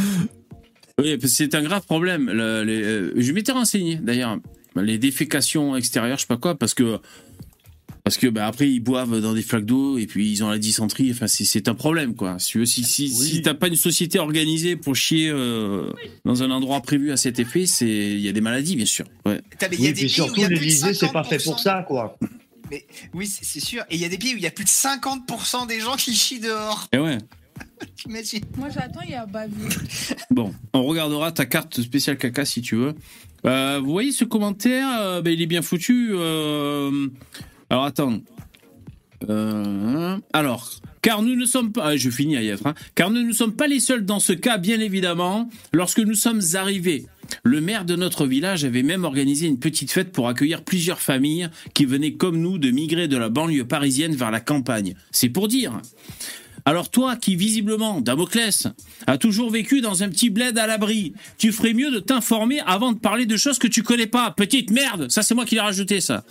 Oui, 0.98 1.16
parce 1.18 1.32
que 1.32 1.36
c'est 1.38 1.54
un 1.56 1.62
grave 1.62 1.82
problème. 1.82 2.30
Le- 2.30 2.62
les- 2.62 2.82
euh, 2.82 3.12
je 3.16 3.32
m'étais 3.32 3.50
renseigné 3.52 3.96
d'ailleurs. 3.96 4.38
Les 4.76 4.96
défécations 4.98 5.74
extérieures, 5.76 6.16
je 6.18 6.22
sais 6.22 6.26
pas 6.28 6.36
quoi, 6.36 6.56
parce 6.56 6.74
que 6.74 7.00
parce 8.04 8.18
que 8.18 8.26
bah, 8.26 8.46
après 8.46 8.70
ils 8.70 8.80
boivent 8.80 9.18
dans 9.20 9.32
des 9.32 9.42
flaques 9.42 9.64
d'eau 9.64 9.96
et 9.98 10.06
puis 10.06 10.30
ils 10.30 10.44
ont 10.44 10.50
la 10.50 10.58
dysenterie. 10.58 11.10
Enfin, 11.10 11.26
c'est- 11.26 11.44
c'est 11.44 11.68
un 11.68 11.74
problème 11.74 12.14
quoi. 12.14 12.38
Si 12.38 12.50
tu 12.52 12.58
veux, 12.58 12.66
si, 12.66 12.84
si, 12.84 13.08
si 13.08 13.40
t'as 13.42 13.54
pas 13.54 13.68
une 13.68 13.76
société 13.76 14.18
organisée 14.18 14.76
pour 14.76 14.94
chier 14.94 15.30
euh, 15.30 15.90
dans 16.24 16.42
un 16.42 16.50
endroit 16.50 16.80
prévu 16.82 17.10
à 17.12 17.16
cet 17.16 17.38
effet, 17.38 17.64
c'est 17.66 17.88
il 17.88 18.20
y 18.20 18.28
a 18.28 18.32
des 18.32 18.40
maladies 18.42 18.76
bien 18.76 18.84
sûr. 18.86 19.06
Ouais. 19.24 19.40
Mais 19.62 19.68
il 19.72 19.78
y 19.78 19.82
Oui, 19.84 19.88
a 19.88 19.92
des 19.92 20.08
surtout, 20.08 20.40
y 20.40 20.44
a 20.44 20.48
plus 20.48 20.56
de 20.56 20.60
l'Elysée, 20.60 20.94
c'est 20.94 21.12
pas 21.12 21.24
fait 21.24 21.38
50%. 21.38 21.44
pour 21.44 21.58
ça, 21.60 21.82
quoi. 21.88 22.18
Oui, 23.14 23.26
c'est 23.26 23.44
c'est 23.44 23.60
sûr. 23.60 23.82
Et 23.90 23.94
il 23.96 24.00
y 24.00 24.04
a 24.04 24.08
des 24.08 24.18
pays 24.18 24.34
où 24.34 24.36
il 24.36 24.42
y 24.42 24.46
a 24.46 24.50
plus 24.50 24.64
de 24.64 24.68
50% 24.70 25.66
des 25.66 25.80
gens 25.80 25.96
qui 25.96 26.14
chient 26.14 26.40
dehors. 26.40 26.88
Et 26.92 26.98
ouais. 26.98 27.18
T'imagines 27.96 28.44
Moi 28.58 28.68
j'attends, 28.68 29.00
il 29.04 29.10
y 29.12 29.14
a 29.14 29.24
bavure. 29.26 29.68
Bon, 30.30 30.52
on 30.72 30.82
regardera 30.84 31.30
ta 31.32 31.46
carte 31.46 31.80
spéciale 31.80 32.18
caca 32.18 32.44
si 32.44 32.60
tu 32.62 32.74
veux. 32.76 32.94
Euh, 33.46 33.80
vous 33.82 33.92
voyez 33.92 34.10
ce 34.12 34.24
commentaire? 34.24 34.88
Euh, 35.00 35.22
ben, 35.22 35.32
Il 35.32 35.40
est 35.40 35.46
bien 35.46 35.62
foutu. 35.62 36.08
euh, 36.12 37.08
Alors 37.70 37.84
attends. 37.84 38.20
Euh, 39.30 40.18
Alors, 40.34 40.70
car 41.00 41.22
nous 41.22 41.34
ne 41.34 41.46
sommes 41.46 41.72
pas. 41.72 41.84
ah, 41.86 41.96
je 41.96 42.10
finis 42.10 42.36
à 42.36 42.42
être. 42.42 42.66
hein. 42.66 42.74
Car 42.94 43.10
nous 43.10 43.22
ne 43.26 43.32
sommes 43.32 43.54
pas 43.54 43.66
les 43.66 43.80
seuls 43.80 44.04
dans 44.04 44.20
ce 44.20 44.32
cas, 44.34 44.58
bien 44.58 44.80
évidemment. 44.80 45.48
Lorsque 45.72 46.00
nous 46.00 46.14
sommes 46.14 46.42
arrivés, 46.54 47.06
le 47.42 47.60
maire 47.62 47.86
de 47.86 47.96
notre 47.96 48.26
village 48.26 48.64
avait 48.64 48.82
même 48.82 49.04
organisé 49.04 49.46
une 49.46 49.58
petite 49.58 49.90
fête 49.92 50.12
pour 50.12 50.28
accueillir 50.28 50.62
plusieurs 50.62 51.00
familles 51.00 51.48
qui 51.72 51.86
venaient 51.86 52.12
comme 52.14 52.38
nous 52.38 52.58
de 52.58 52.70
migrer 52.70 53.08
de 53.08 53.16
la 53.16 53.30
banlieue 53.30 53.64
parisienne 53.64 54.14
vers 54.14 54.30
la 54.30 54.40
campagne. 54.40 54.94
C'est 55.10 55.30
pour 55.30 55.48
dire. 55.48 55.80
Alors 56.66 56.90
toi, 56.90 57.16
qui 57.16 57.36
visiblement, 57.36 58.00
Damoclès, 58.00 58.68
a 59.06 59.18
toujours 59.18 59.50
vécu 59.50 59.80
dans 59.82 60.02
un 60.02 60.08
petit 60.08 60.30
bled 60.30 60.56
à 60.56 60.66
l'abri, 60.66 61.12
tu 61.36 61.52
ferais 61.52 61.74
mieux 61.74 61.90
de 61.90 61.98
t'informer 61.98 62.60
avant 62.60 62.92
de 62.92 62.98
parler 62.98 63.26
de 63.26 63.36
choses 63.36 63.58
que 63.58 63.66
tu 63.68 63.82
connais 63.82 64.06
pas. 64.06 64.30
Petite 64.30 64.70
merde, 64.70 65.10
ça 65.10 65.22
c'est 65.22 65.34
moi 65.34 65.44
qui 65.44 65.56
l'ai 65.56 65.60
rajouté 65.60 66.00
ça. 66.00 66.24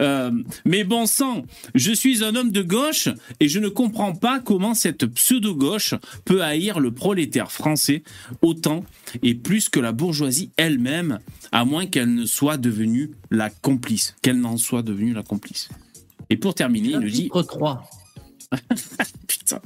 Euh, 0.00 0.30
mais 0.64 0.84
bon 0.84 1.06
sang, 1.06 1.44
je 1.74 1.92
suis 1.92 2.24
un 2.24 2.34
homme 2.34 2.50
de 2.50 2.62
gauche 2.62 3.08
et 3.38 3.48
je 3.48 3.58
ne 3.58 3.68
comprends 3.68 4.14
pas 4.14 4.40
comment 4.40 4.74
cette 4.74 5.06
pseudo-gauche 5.06 5.94
peut 6.24 6.42
haïr 6.42 6.80
le 6.80 6.92
prolétaire 6.92 7.52
français 7.52 8.02
autant 8.42 8.84
et 9.22 9.34
plus 9.34 9.68
que 9.68 9.80
la 9.80 9.92
bourgeoisie 9.92 10.50
elle-même, 10.56 11.18
à 11.52 11.64
moins 11.64 11.86
qu'elle 11.86 12.14
ne 12.14 12.26
soit 12.26 12.56
devenue 12.56 13.12
la 13.30 13.50
complice, 13.50 14.14
qu'elle 14.22 14.40
n'en 14.40 14.56
soit 14.56 14.82
devenue 14.82 15.12
la 15.12 15.22
complice. 15.22 15.68
Et 16.30 16.36
pour 16.36 16.54
terminer, 16.54 16.90
il 16.90 16.98
nous 16.98 17.10
dit 17.10 17.30
Chapitre 17.32 17.42
3. 17.42 17.90
Putain. 19.28 19.60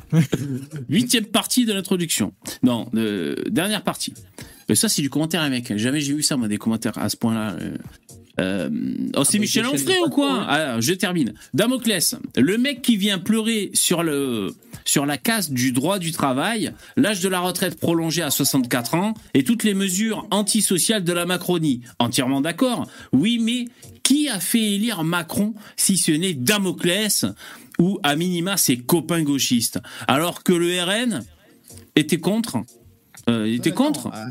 Huitième 0.88 1.27
partie 1.27 1.64
de 1.64 1.73
l'introduction. 1.73 2.35
Non, 2.62 2.90
euh, 2.95 3.35
dernière 3.51 3.83
partie. 3.83 4.14
Ça, 4.73 4.88
c'est 4.88 5.03
du 5.03 5.11
commentaire 5.11 5.43
à 5.43 5.49
mec. 5.49 5.77
Jamais 5.77 6.01
j'ai 6.01 6.14
vu 6.14 6.23
ça, 6.23 6.37
moi, 6.37 6.49
des 6.49 6.57
commentaires 6.57 6.97
à 6.99 7.09
ce 7.09 7.17
point-là. 7.17 7.57
Euh. 8.40 8.68
Oh, 9.16 9.25
c'est 9.25 9.38
Ah, 9.38 9.40
Michel 9.40 9.66
Onfray 9.66 9.99
ou 10.05 10.11
quoi 10.11 10.31
Onfray. 10.33 10.47
Ah, 10.49 10.81
Je 10.81 10.92
termine. 10.92 11.35
Damoclès, 11.55 12.16
le 12.37 12.59
mec 12.59 12.83
qui 12.83 12.97
vient 12.97 13.18
pleurer 13.18 13.70
sur 13.75 14.03
le 14.03 14.55
sur 14.85 15.07
la 15.07 15.16
casse 15.16 15.51
du 15.51 15.73
droit 15.73 15.99
du 15.99 16.12
travail, 16.12 16.73
l'âge 16.97 17.20
de 17.20 17.29
la 17.29 17.40
retraite 17.40 17.79
prolongé 17.81 18.23
à 18.23 18.31
64 18.31 18.94
ans 18.94 19.14
et 19.33 19.42
toutes 19.44 19.64
les 19.64 19.73
mesures 19.73 20.27
antisociales 20.31 21.05
de 21.05 21.12
la 21.12 21.25
Macronie. 21.27 21.81
Entièrement 21.99 22.40
d'accord. 22.42 22.87
Oui, 23.12 23.38
mais 23.40 23.64
qui 24.03 24.29
a 24.29 24.40
fait 24.40 24.75
élire 24.75 25.03
Macron 25.05 25.55
si 25.77 25.97
ce 25.97 26.12
n'est 26.12 26.35
Damoclès 26.35 27.25
ou 27.79 27.99
à 28.03 28.14
minima 28.16 28.57
ses 28.57 28.77
copains 28.77 29.23
gauchistes? 29.23 29.81
Alors 30.07 30.42
que 30.42 30.53
le 30.53 30.83
RN 30.83 31.25
était 31.97 32.18
contre 32.18 32.59
euh, 33.28 33.48
il 33.48 33.54
était 33.54 33.72
contre 33.72 34.10
Ah. 34.12 34.26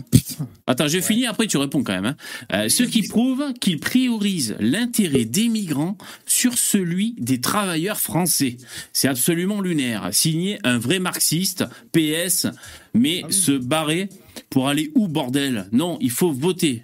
Attends, 0.68 0.88
je 0.88 1.00
finis, 1.00 1.26
après 1.26 1.48
tu 1.48 1.58
réponds 1.58 1.84
quand 1.84 1.94
même. 1.94 2.06
hein. 2.06 2.16
Euh, 2.54 2.70
ce 2.70 2.84
qui 2.84 3.08
prouve 3.08 3.54
qu'il 3.60 3.80
priorise 3.80 4.56
l'intérêt 4.60 5.26
des 5.26 5.48
migrants 5.50 5.98
sur 6.26 6.58
celui 6.58 7.16
des 7.18 7.42
travailleurs 7.42 8.00
français. 8.00 8.58
C'est 8.94 9.08
absolument 9.08 9.62
lunaire. 9.62 10.10
Signé 10.12 10.60
un 10.64 10.78
vrai 10.78 11.00
marxiste, 11.00 11.66
PS, 11.92 12.48
mais 12.94 13.24
se 13.30 13.52
barrer 13.52 14.10
pour 14.50 14.68
aller 14.70 14.92
où, 14.96 15.08
bordel? 15.08 15.68
Non, 15.72 15.98
il 16.02 16.12
faut 16.12 16.32
voter. 16.32 16.84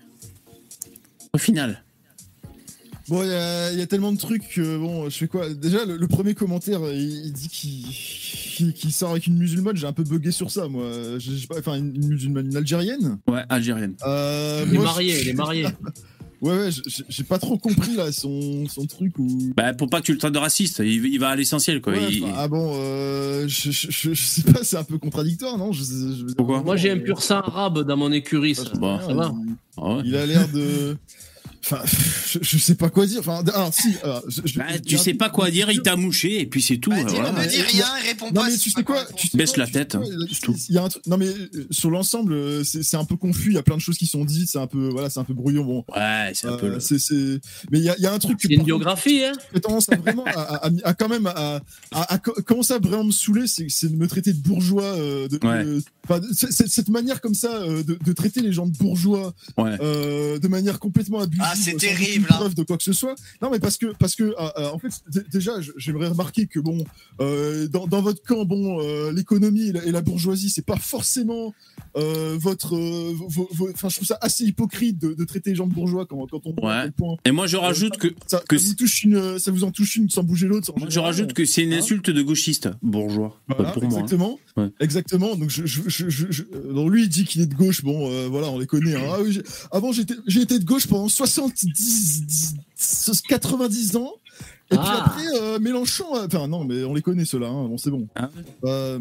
Au 1.34 1.38
final. 1.38 1.84
Bon, 3.10 3.24
il 3.24 3.30
y, 3.30 3.34
a- 3.34 3.72
il 3.74 3.80
y 3.80 3.82
a 3.82 3.88
tellement 3.88 4.12
de 4.12 4.18
trucs 4.18 4.48
que 4.50 4.78
bon, 4.78 5.10
je 5.10 5.18
fais 5.18 5.28
quoi? 5.28 5.50
Déjà, 5.54 5.84
le, 5.86 5.98
le 5.98 6.08
premier 6.08 6.34
commentaire, 6.36 6.80
il, 6.94 7.26
il 7.28 7.34
dit 7.34 7.50
qu'il 7.50 8.92
sort 8.94 9.12
avec 9.12 9.28
une 9.28 9.38
musulmane. 9.38 9.76
J'ai 9.76 9.88
un 9.88 9.94
peu 9.94 10.04
bugué 10.04 10.32
sur 10.32 10.52
ça, 10.52 10.68
moi. 10.68 10.86
Enfin, 11.58 11.76
une, 11.76 11.96
une 11.96 12.08
musulmane, 12.08 12.48
une 12.48 12.58
algérienne? 12.58 13.18
Ouais, 13.28 13.42
algérienne. 13.50 13.96
Euh, 14.06 14.64
Il 14.68 14.74
est 14.74 14.78
moi, 14.78 14.84
marié, 14.86 15.14
je- 15.14 15.22
il 15.22 15.28
est 15.30 15.34
marié. 15.34 15.66
Ouais, 16.42 16.54
ouais, 16.56 16.70
j'ai 17.10 17.26
pas 17.26 17.38
trop 17.38 17.58
compris 17.58 17.98
là 17.98 18.14
son, 18.14 18.66
son 18.70 18.86
truc 18.86 19.20
ou. 19.20 19.52
Bah, 19.58 19.74
pour 19.74 19.90
pas 19.90 20.00
que 20.00 20.06
tu 20.06 20.14
le 20.14 20.18
traites 20.18 20.32
de 20.32 20.38
raciste, 20.38 20.80
il, 20.80 21.06
il 21.08 21.20
va 21.20 21.28
à 21.32 21.36
l'essentiel, 21.36 21.82
quoi. 21.82 21.92
Ouais, 21.92 22.14
Il- 22.14 22.24
enfin, 22.24 22.34
ah 22.38 22.48
bon, 22.48 22.72
euh, 22.76 23.46
je, 23.50 23.72
je, 23.72 23.88
je- 23.92 24.14
je 24.14 24.24
sais 24.26 24.44
pas, 24.44 24.64
c'est 24.64 24.78
un 24.78 24.86
peu 24.86 24.98
contradictoire, 24.98 25.58
non? 25.58 25.74
Je, 25.74 25.84
je- 25.84 26.28
je- 26.30 26.34
Pourquoi? 26.36 26.64
Moi, 26.64 26.78
j'ai 26.78 26.92
un 26.92 27.00
pur 27.00 27.22
sang 27.22 27.40
arabe 27.42 27.86
dans 27.86 27.98
mon 27.98 28.14
écurie. 28.14 28.56
ça. 28.56 28.64
Bon. 28.76 28.98
Ça 29.02 29.14
va 29.14 29.34
il, 29.46 29.54
Ah 29.76 29.96
ouais. 29.98 30.02
il 30.06 30.16
a 30.16 30.26
l'air 30.26 30.48
de. 30.48 30.96
Enfin, 31.72 31.84
je, 32.32 32.40
je 32.42 32.58
sais 32.58 32.76
pas 32.76 32.90
quoi 32.90 33.06
dire. 33.06 33.20
Enfin, 33.20 33.44
alors 33.54 33.74
si. 33.74 33.96
alors, 34.04 34.24
je- 34.28 34.42
je- 34.46 34.58
Bah, 34.60 34.66
tu 34.86 34.98
sais 34.98 35.14
pas 35.14 35.30
quoi 35.30 35.52
dire, 35.52 35.70
il 35.72 35.82
t'a 35.82 35.96
mouché, 35.96 36.40
et 36.42 36.46
puis 36.46 36.62
c'est 36.62 36.78
tout. 36.78 36.90
Bah, 36.90 36.98
euh, 37.00 37.04
dis, 37.04 37.16
voilà. 37.16 37.32
rien 37.42 37.86
réponds 38.08 38.28
Non 38.28 38.34
pas. 38.42 38.50
mais 38.50 38.58
tu 38.58 38.70
sais 38.72 38.84
quoi, 38.84 39.04
quoi, 39.06 39.14
tu 39.16 39.28
sais 39.28 39.38
Baisse 39.38 39.52
quoi, 39.52 39.60
la 39.60 39.66
tu 39.68 39.74
tête, 39.74 39.96
hein. 39.96 40.02
Il 40.70 40.76
y 40.76 40.78
a 40.78 40.84
un 40.84 40.90
truc. 40.90 41.06
Non 41.08 41.18
mais 41.18 41.28
euh, 41.28 41.68
sur 41.72 41.90
l'ensemble, 41.92 42.34
euh, 42.34 42.64
c'est 42.64 42.98
un 42.98 43.06
peu 43.06 43.16
confus. 43.18 43.50
Il 43.52 43.56
y 43.56 43.58
a 43.58 43.64
plein 43.64 43.76
de 43.78 43.82
choses 43.82 43.98
qui 43.98 44.08
sont 44.08 44.26
dites. 44.26 44.50
C'est 44.50 44.58
un 44.60 44.68
peu, 44.68 44.90
voilà, 44.90 45.10
c'est 45.10 45.20
un 45.20 45.24
peu 45.24 45.34
brouillon. 45.34 45.64
Bon, 45.66 45.86
Ouais, 45.96 46.32
c'est 46.34 46.48
un 46.48 46.58
peu. 46.58 46.68
euh, 46.68 47.40
Mais 47.72 47.80
il 47.80 47.84
y 47.86 47.90
a, 47.90 47.96
il 47.98 48.04
y 48.04 48.08
a 48.08 48.14
un 48.14 48.20
truc. 48.20 48.40
C'est 48.42 48.48
une 48.48 48.56
par 48.58 48.58
contre, 48.60 48.66
biographie, 48.66 49.24
hein 49.24 49.34
tendance 49.62 49.90
à 49.90 49.96
vraiment 49.98 50.26
à, 50.26 50.32
à- 50.40 50.68
à- 50.68 50.72
à 50.84 50.94
quand 50.94 51.10
même 51.10 51.28
à, 51.28 51.62
à- 51.92 52.14
à 52.14 52.18
co- 52.18 52.34
commencer 52.46 52.74
à 52.74 52.80
vraiment 52.80 53.04
me 53.04 53.12
saouler, 53.12 53.46
c'est 53.48 53.90
de 53.92 53.96
me 53.96 54.08
traiter 54.08 54.34
de 54.34 54.40
bourgeois. 54.42 54.84
euh, 54.84 55.28
de, 55.28 55.40
Ouais. 55.46 55.64
de- 55.66 55.82
enfin, 56.06 56.20
de- 56.20 56.28
c'est- 56.34 56.52
c'est- 56.52 56.68
cette 56.68 56.90
manière 56.90 57.22
comme 57.22 57.34
ça 57.36 57.52
euh, 57.62 57.84
de, 57.84 57.98
de 58.04 58.14
traiter 58.14 58.42
les 58.42 58.52
gens 58.54 58.66
de 58.68 58.76
bourgeois 58.78 59.34
Ouais. 59.58 59.76
euh, 59.82 60.40
de 60.40 60.48
manière 60.48 60.80
complètement 60.80 61.20
abusive. 61.20 61.44
Ah, 61.46 61.54
c'est 61.60 61.78
terrible, 61.78 62.28
hein. 62.30 62.36
preuve 62.36 62.56
de 62.56 62.64
quoi 62.64 62.78
que 62.78 62.84
ce 62.84 62.94
soit. 62.94 63.16
Non, 63.42 63.50
mais 63.52 63.60
parce 63.60 63.78
que 63.78 63.88
parce 63.98 64.16
que 64.16 64.24
euh, 64.24 64.34
euh, 64.58 64.70
en 64.72 64.80
fait 64.80 64.92
déjà 65.32 65.54
j'aimerais 65.78 66.08
remarquer 66.08 66.48
que 66.48 66.60
bon 66.60 66.84
euh, 67.22 67.68
dans, 67.68 67.88
dans 67.88 68.02
votre 68.02 68.22
camp 68.24 68.46
bon 68.46 68.80
euh, 68.82 69.12
l'économie 69.12 69.70
et, 69.70 69.72
la- 69.74 69.86
et 69.86 69.92
la 69.92 70.02
bourgeoisie 70.02 70.50
c'est 70.50 70.66
pas 70.66 70.78
forcément 70.78 71.54
euh, 71.98 72.38
votre 72.40 72.76
enfin 73.74 73.90
je 73.90 73.96
trouve 73.96 74.08
ça 74.08 74.18
assez 74.22 74.46
hypocrite 74.46 75.00
de, 75.00 75.14
de 75.14 75.24
traiter 75.26 75.50
les 75.52 75.56
gens 75.56 75.68
de 75.68 75.74
bourgeois 75.74 76.06
quand 76.06 76.26
quand 76.30 76.42
on 76.46 76.54
voit 76.54 76.70
Ouais. 76.70 76.76
à 76.76 76.82
quel 76.84 76.92
point 76.92 77.16
Et 77.26 77.32
moi, 77.32 77.48
je 77.48 77.58
rajoute 77.58 77.98
que. 77.98 78.08
ça, 78.28 78.44
que 78.48 78.58
ça 78.58 78.68
vous 78.68 78.74
touche 78.76 79.04
une 79.04 79.40
ça 79.40 79.52
vous 79.52 79.64
en 79.64 79.72
touche 79.72 79.96
une 79.96 80.10
sans 80.10 80.24
bouger 80.24 80.48
l'autre. 80.48 80.72
Moi, 80.78 80.88
je 80.90 81.00
rajoute 81.00 81.34
que 81.34 81.46
c'est 81.46 81.64
une 81.64 81.74
Hein 81.74 81.78
insulte 81.80 82.10
de 82.10 82.22
gauchiste, 82.22 82.70
bourgeois. 82.82 83.40
Voilà, 83.48 83.72
pour 83.72 83.84
moi. 83.84 83.92
hein. 84.00 84.04
exactement. 84.04 84.40
Ouais. 84.58 84.70
Exactement. 84.80 85.36
Donc, 85.36 85.50
je, 85.50 85.66
je, 85.66 85.82
je, 85.88 86.10
je- 86.10 86.28
je- 86.30 86.44
donc 86.44 86.92
lui, 86.92 87.04
il 87.04 87.10
dit 87.10 87.24
qu'il 87.26 87.42
est 87.42 87.46
de 87.48 87.56
gauche. 87.56 87.84
Bon, 87.84 88.12
euh, 88.12 88.28
voilà, 88.30 88.50
on 88.50 88.60
les 88.60 88.66
connaît. 88.68 88.96
hein. 88.96 89.02
Ah 89.14 89.18
oui, 89.22 89.40
avant, 89.72 89.92
j'étais, 89.92 90.16
j'ai 90.28 90.42
été 90.42 90.60
de 90.60 90.66
gauche 90.66 90.88
pendant 90.88 91.08
70, 91.40 92.56
10, 92.76 93.22
90 93.28 93.96
ans. 93.96 94.14
Et 94.72 94.76
puis 94.78 94.86
Ah. 94.88 95.06
après, 95.06 95.26
euh, 95.42 95.60
Mélenchon. 95.60 96.16
euh, 96.16 96.26
Enfin, 96.28 96.48
non, 96.48 96.64
mais 96.64 96.84
on 96.84 96.94
les 96.94 97.02
connaît, 97.02 97.26
ceux-là. 97.26 97.48
Hein. 97.48 97.68
Bon, 97.68 97.78
c'est 97.78 97.90
bon. 97.92 98.08
Ah 98.16 98.30
Euh, 98.66 99.00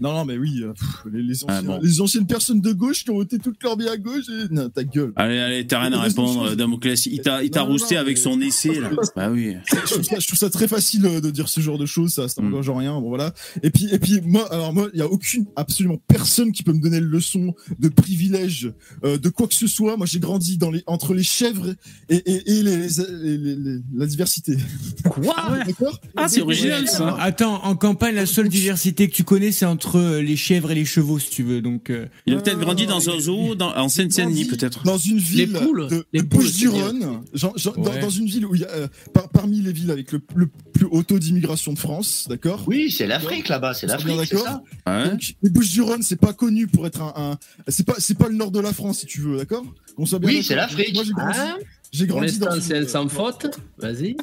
non, 0.00 0.12
non, 0.12 0.24
mais 0.24 0.36
oui. 0.36 0.62
euh, 0.62 0.72
pff, 0.72 1.04
les, 1.12 1.22
les 1.22 1.34
Ah, 1.48 1.62
bon. 1.62 1.78
les 1.82 2.00
anciennes 2.00 2.26
personnes 2.26 2.60
de 2.60 2.72
gauche 2.72 3.04
qui 3.04 3.10
ont 3.10 3.14
voté 3.16 3.38
toute 3.38 3.62
leur 3.62 3.76
vie 3.78 3.88
à 3.88 3.96
gauche. 3.96 4.24
Et... 4.28 4.52
Non, 4.52 4.68
ta 4.68 4.84
gueule. 4.84 5.12
Allez, 5.16 5.38
allez, 5.38 5.66
t'as 5.66 5.80
rien 5.80 5.92
à 5.92 6.00
répondre. 6.02 6.54
Damoclès. 6.54 7.06
Il 7.06 7.20
t'a 7.20 7.62
rousté 7.62 7.96
avec 7.96 8.16
mais- 8.16 8.22
son 8.22 8.40
essai, 8.40 8.80
là. 8.80 8.90
Bah 9.16 9.30
oui. 9.30 9.54
je, 9.70 9.76
trouve 9.92 10.02
ça, 10.02 10.18
je 10.18 10.26
trouve 10.26 10.38
ça 10.38 10.50
très 10.50 10.66
facile 10.68 11.06
euh, 11.06 11.20
de 11.20 11.30
dire 11.30 11.48
ce 11.48 11.60
genre 11.60 11.78
de 11.78 11.86
choses, 11.86 12.12
ça, 12.14 12.28
ça 12.28 12.42
Mm. 12.42 12.50
n'engage 12.50 12.68
en 12.68 12.76
rien, 12.76 13.00
bon 13.00 13.08
voilà. 13.08 13.32
Et 13.62 13.70
puis, 13.70 13.88
et 13.92 13.98
puis 13.98 14.20
moi, 14.22 14.52
alors 14.52 14.72
moi, 14.72 14.88
il 14.92 14.98
y 14.98 15.02
a 15.02 15.06
aucune, 15.06 15.46
absolument 15.56 16.00
personne 16.08 16.52
qui 16.52 16.62
peut 16.62 16.72
me 16.72 16.80
donner 16.80 17.00
le 17.00 17.06
leçon 17.06 17.54
de 17.78 17.88
privilège 17.88 18.72
euh, 19.04 19.18
de 19.18 19.28
quoi 19.28 19.46
que 19.46 19.54
ce 19.54 19.66
soit. 19.66 19.96
Moi, 19.96 20.06
j'ai 20.06 20.18
grandi 20.18 20.58
dans 20.58 20.70
les, 20.70 20.82
entre 20.86 21.14
les 21.14 21.22
chèvres 21.22 21.74
et, 22.08 22.16
et, 22.16 22.50
et 22.58 22.62
les, 22.62 22.76
les- 22.88 23.38
les- 23.38 23.56
les- 23.56 23.80
la 23.94 24.06
diversité. 24.06 24.56
Quoi? 25.08 25.34
D'accord? 25.66 26.00
Ah, 26.16 26.28
c'est 26.28 26.40
original, 26.42 26.88
ça. 26.88 27.16
Attends, 27.20 27.62
en 27.64 27.76
campagne, 27.76 28.14
la 28.14 28.26
seule 28.26 28.48
diversité 28.48 29.08
que 29.08 29.14
tu 29.14 29.24
connais, 29.24 29.52
c'est 29.52 29.66
entre 29.66 29.83
euh, 29.96 30.20
les 30.22 30.36
chèvres 30.36 30.70
et 30.70 30.74
les 30.74 30.84
chevaux, 30.84 31.18
si 31.18 31.30
tu 31.30 31.42
veux. 31.42 31.60
Donc, 31.62 31.90
euh, 31.90 32.06
Il 32.26 32.34
a 32.34 32.40
peut-être 32.40 32.58
grandi 32.58 32.86
dans 32.86 33.08
un 33.10 33.18
zoo, 33.20 33.54
dans, 33.54 33.74
en 33.76 33.88
Seine-Saint-Denis, 33.88 34.46
peut-être. 34.46 34.82
Dans 34.84 34.98
une 34.98 35.18
ville 35.18 35.52
Les 35.52 35.58
poules, 35.60 35.88
de, 35.88 36.04
les 36.12 36.22
poules, 36.22 36.40
Bouches-du-Rhône, 36.40 37.20
genre- 37.32 37.56
genre 37.58 37.76
dans, 37.76 37.90
Ouais. 37.92 38.00
dans 38.00 38.10
une 38.10 38.26
ville 38.26 38.46
où 38.46 38.54
il 38.54 38.62
y 38.62 38.64
a, 38.64 38.70
euh, 38.70 38.88
par- 39.12 39.28
parmi 39.28 39.60
les 39.60 39.72
villes 39.72 39.90
avec 39.90 40.12
le, 40.12 40.20
le 40.34 40.48
plus 40.72 40.86
haut 40.90 41.02
taux 41.02 41.18
d'immigration 41.18 41.72
de 41.72 41.78
France, 41.78 42.26
d'accord? 42.28 42.64
Oui, 42.66 42.90
c'est 42.90 43.06
l'Afrique 43.06 43.48
là-bas, 43.48 43.74
c'est 43.74 43.86
l'Afrique, 43.86 44.16
c'est 44.28 44.34
d'accord 44.36 44.62
ça 44.86 44.92
Ouais. 45.04 45.10
Donc, 45.10 45.20
les 45.42 45.50
Bouches-du-Rhône, 45.50 46.02
c'est 46.02 46.20
pas 46.20 46.32
connu 46.32 46.66
pour 46.66 46.86
être 46.86 47.02
un, 47.02 47.12
un- 47.16 47.38
c'est 47.68 47.86
pas, 47.86 47.94
c'est 47.98 48.16
pas 48.18 48.28
le 48.28 48.34
nord 48.36 48.50
de 48.50 48.60
la 48.60 48.72
France, 48.72 49.00
si 49.00 49.06
tu 49.06 49.20
veux, 49.20 49.36
d'accord? 49.36 49.64
On 49.96 50.04
Oui, 50.22 50.42
c'est 50.42 50.56
l'Afrique. 50.56 50.94
Moi, 50.94 51.04
j'ai 51.04 51.12
grandi, 51.12 51.38
Hein? 51.38 51.56
J'ai 51.94 52.06
grandi 52.08 52.38
dans 52.38 52.60
c'est 52.60 52.74
elle 52.74 52.88
sans 52.88 53.08
faute. 53.08 53.46
Vas-y. 53.78 54.16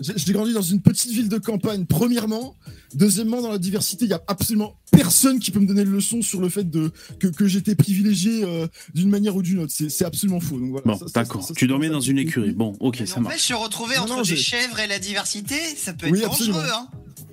j'ai 0.00 0.32
grandi 0.32 0.52
dans 0.52 0.62
une 0.62 0.80
petite 0.80 1.10
ville 1.10 1.28
de 1.28 1.38
campagne. 1.38 1.84
Premièrement, 1.84 2.54
deuxièmement, 2.94 3.42
dans 3.42 3.50
la 3.50 3.58
diversité, 3.58 4.04
il 4.04 4.10
y 4.12 4.14
a 4.14 4.22
absolument 4.28 4.76
personne 4.92 5.40
qui 5.40 5.50
peut 5.50 5.58
me 5.58 5.66
donner 5.66 5.82
le 5.82 5.90
leçon 5.90 6.22
sur 6.22 6.40
le 6.40 6.48
fait 6.48 6.70
de 6.70 6.92
que, 7.18 7.26
que 7.26 7.48
j'étais 7.48 7.74
privilégié 7.74 8.44
euh, 8.44 8.68
d'une 8.94 9.10
manière 9.10 9.34
ou 9.34 9.42
d'une 9.42 9.58
autre. 9.58 9.72
C'est 9.76 10.04
absolument 10.04 10.38
faux. 10.38 10.60
Donc 10.60 10.70
voilà. 10.70 10.86
Bon, 10.86 11.00
d'accord. 11.12 11.50
Tu 11.56 11.66
dormais 11.66 11.88
dans 11.88 12.00
une 12.00 12.18
écurie. 12.18 12.52
Bon, 12.52 12.76
ok, 12.78 12.98
Mais 13.00 13.06
ça 13.06 13.18
en 13.18 13.22
marche. 13.22 13.34
fait, 13.34 13.40
se 13.40 13.54
retrouver 13.54 13.96
Non, 13.96 14.02
entre 14.02 14.16
non, 14.18 14.22
des 14.22 14.36
chèvres 14.36 14.78
et 14.78 14.86
la 14.86 15.00
diversité, 15.00 15.56
ça 15.76 15.92
peut 15.92 16.08
Oui, 16.10 16.20
être 16.20 16.30
dangereux. 16.30 16.62
Hein. 16.72 16.86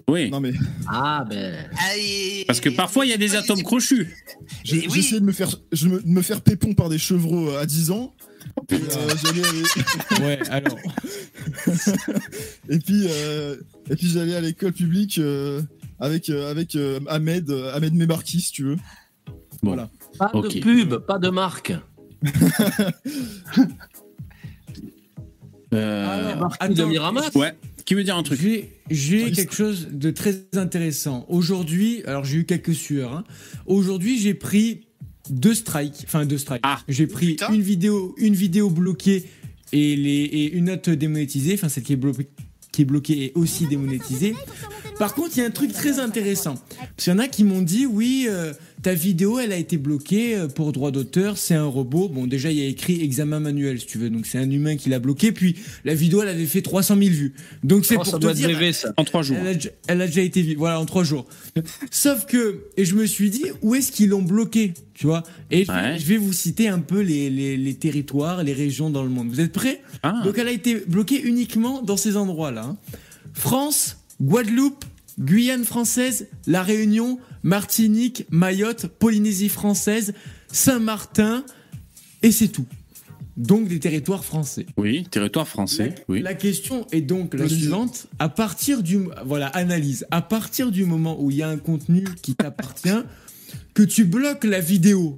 Oui. 0.10 0.32
Non 0.32 0.40
mais 0.40 0.54
Ah, 0.88 1.24
ben. 1.30 1.70
Parce 2.48 2.62
que 2.62 2.70
parfois, 2.70 3.06
il 3.06 3.10
y 3.10 3.14
a 3.14 3.18
des 3.18 3.36
atomes 3.36 3.62
crochus. 3.62 4.16
j'ai 4.64 4.88
oui. 4.88 5.00
essayé 5.00 5.20
de 5.20 5.26
me 5.26 5.34
faire, 5.34 5.54
je 5.72 5.88
me, 5.88 6.02
de 6.02 6.08
me 6.08 6.22
faire 6.24 6.42
pépon 6.42 6.74
par 6.74 6.90
des 6.90 6.98
chevreaux 6.98 7.50
euh, 7.50 7.62
à 7.62 7.66
10 7.68 7.92
ans. 7.92 8.16
Et, 8.70 8.76
euh, 8.76 10.20
ouais, 10.26 10.40
alors. 10.50 10.78
Et 12.70 12.80
puis, 12.80 13.06
euh, 13.08 13.56
et 13.90 13.96
puis 13.96 14.08
j'allais 14.10 14.36
à 14.36 14.42
l'école 14.42 14.74
publique 14.74 15.18
euh, 15.20 15.62
avec, 16.00 16.30
euh, 16.30 16.52
avec 16.52 16.76
euh, 16.76 17.00
Ahmed, 17.08 17.50
euh, 17.50 17.74
Ahmed 17.74 17.94
Mebarki, 17.94 18.42
si 18.42 18.52
tu 18.52 18.64
veux. 18.64 18.76
Bon. 19.64 19.70
Voilà. 19.76 19.90
Pas 20.20 20.32
de 20.34 20.60
pub, 20.60 20.96
pas 20.98 21.18
de 21.20 21.30
marque. 21.30 21.74
Euh, 25.74 26.36
Marque 26.38 26.74
de 26.74 26.84
Miramas. 26.86 27.30
Ouais. 27.36 27.54
Qui 27.86 27.94
veut 27.94 28.04
dire 28.04 28.18
un 28.18 28.24
truc? 28.24 28.40
J'ai 28.90 29.32
quelque 29.32 29.54
chose 29.54 29.88
de 29.92 30.12
très 30.12 30.46
intéressant. 30.56 31.26
Aujourd'hui, 31.30 32.04
alors 32.06 32.24
j'ai 32.24 32.38
eu 32.38 32.46
quelques 32.46 32.74
sueurs. 32.74 33.14
hein. 33.14 33.24
Aujourd'hui, 33.66 34.18
j'ai 34.18 34.34
pris 34.34 34.87
deux 35.30 35.54
strikes, 35.54 36.04
enfin 36.06 36.26
deux 36.26 36.38
strikes. 36.38 36.62
Ah. 36.64 36.80
J'ai 36.88 37.08
pris 37.08 37.32
Putain. 37.32 37.54
une 37.54 37.62
vidéo, 37.62 38.16
une 38.18 38.36
vidéo 38.36 38.70
bloquée 38.70 39.26
et 39.74 39.96
les 39.96 40.24
et 40.24 40.54
une 40.54 40.70
autre 40.70 40.92
démonétisée. 40.92 41.54
Enfin, 41.54 41.70
celle 41.70 41.84
qui 41.84 41.94
est 41.94 41.98
bloquée 41.98 42.28
qui 42.72 42.84
est 42.84 42.86
bloquée 42.86 43.26
est 43.26 43.32
aussi 43.36 43.66
démonétisée. 43.66 44.36
Par 45.00 45.16
contre, 45.16 45.32
il 45.36 45.40
y 45.40 45.44
a 45.44 45.46
un 45.46 45.52
truc 45.52 45.74
très 45.74 46.00
intéressant. 46.00 46.56
Parce 46.78 46.92
qu'il 46.98 47.14
y 47.14 47.16
en 47.16 47.20
a 47.20 47.28
qui 47.28 47.44
m'ont 47.44 47.62
dit, 47.62 47.86
oui, 47.86 48.28
euh, 48.30 48.54
ta 48.84 48.94
vidéo, 48.94 49.40
elle 49.40 49.52
a 49.52 49.58
été 49.58 49.78
bloquée 49.78 50.36
euh, 50.36 50.48
pour 50.48 50.72
droit 50.72 50.92
d'auteur, 50.92 51.38
c'est 51.38 51.56
un 51.56 51.66
robot. 51.66 52.10
Bon, 52.10 52.28
déjà, 52.28 52.52
il 52.52 52.60
y 52.60 52.62
a 52.62 52.68
écrit 52.68 53.02
examen 53.04 53.40
manuel, 53.40 53.80
si 53.80 53.88
tu 53.88 53.98
veux. 53.98 54.10
Donc, 54.10 54.26
c'est 54.28 54.38
un 54.38 54.50
humain 54.52 54.76
qui 54.78 54.90
l'a 54.90 55.00
bloqué. 55.00 55.32
Puis, 55.32 55.56
la 55.84 55.94
vidéo, 55.96 56.22
elle 56.22 56.30
avait 56.30 56.46
fait 56.46 56.62
300 56.62 56.96
000 56.98 57.10
vues. 57.10 57.34
Donc, 57.64 57.86
c'est 57.86 57.96
Oh, 57.96 57.98
pour 58.04 58.06
ça 58.06 58.18
te 58.18 58.22
doit 58.22 58.34
dire, 58.34 58.48
rêvé, 58.50 58.74
ça. 58.74 58.94
En 58.98 59.04
trois 59.04 59.24
jours. 59.24 59.38
elle 59.42 59.48
a, 59.48 59.54
déjà- 59.56 59.70
elle 59.88 60.02
a 60.02 60.06
déjà 60.08 60.22
été 60.22 60.42
vue, 60.44 60.56
voilà, 60.56 60.80
en 60.80 60.86
trois 60.86 61.04
jours. 61.04 61.26
Sauf 61.92 62.26
que, 62.26 62.66
et 62.78 62.86
je 62.86 62.96
me 62.96 63.06
suis 63.06 63.30
dit, 63.32 63.46
où 63.62 63.74
est-ce 63.76 63.92
qu'ils 63.92 64.10
l'ont 64.10 64.22
bloqué, 64.22 64.74
tu 64.94 65.08
vois? 65.08 65.24
Et 65.52 65.66
je, 65.66 65.72
vais- 65.72 65.78
Ouais. 65.78 65.98
je 66.00 66.06
vais 66.06 66.18
vous 66.18 66.34
citer 66.34 66.68
un 66.68 66.80
peu 66.80 67.02
les, 67.02 67.30
les, 67.30 67.58
les 67.58 67.74
territoires, 67.74 68.44
les 68.44 68.54
régions 68.54 68.90
dans 68.90 69.04
le 69.04 69.10
monde. 69.10 69.30
Vous 69.30 69.40
êtes 69.42 69.54
prêts? 69.54 69.82
Ah. 70.04 70.22
Donc, 70.24 70.38
elle 70.38 70.48
a 70.48 70.52
été 70.52 70.76
bloquée 70.88 71.20
uniquement 71.22 71.82
dans 71.82 71.98
ces 71.98 72.16
endroits-là. 72.16 72.64
hein. 72.64 72.78
France, 73.34 73.98
Guadeloupe, 74.22 74.86
Guyane 75.20 75.64
française, 75.66 76.28
La 76.46 76.62
Réunion, 76.64 77.20
Martinique, 77.52 78.26
Mayotte, 78.30 78.88
Polynésie 78.88 79.48
française, 79.48 80.14
Saint-Martin, 80.52 81.46
et 82.22 82.34
c'est 82.34 82.50
tout. 82.50 82.66
Donc 83.38 83.70
des 83.70 83.80
territoires 83.80 84.26
français. 84.26 84.66
Oui, 84.76 85.08
territoire 85.10 85.48
français. 85.48 85.96
Oui. 86.10 86.22
La 86.22 86.34
question 86.34 86.86
est 86.92 87.00
donc 87.02 87.34
la 87.36 87.48
suivante. 87.48 88.08
À 88.20 88.28
partir 88.28 88.84
du 88.84 88.98
voilà 89.26 89.48
analyse. 89.48 90.06
À 90.12 90.22
partir 90.22 90.72
du 90.72 90.84
moment 90.84 91.22
où 91.22 91.32
il 91.32 91.38
y 91.38 91.42
a 91.44 91.48
un 91.48 91.58
contenu 91.58 92.04
qui 92.22 92.36
t'appartient, 92.36 93.00
que 93.74 93.84
tu 93.84 94.04
bloques 94.04 94.44
la 94.44 94.60
vidéo, 94.60 95.18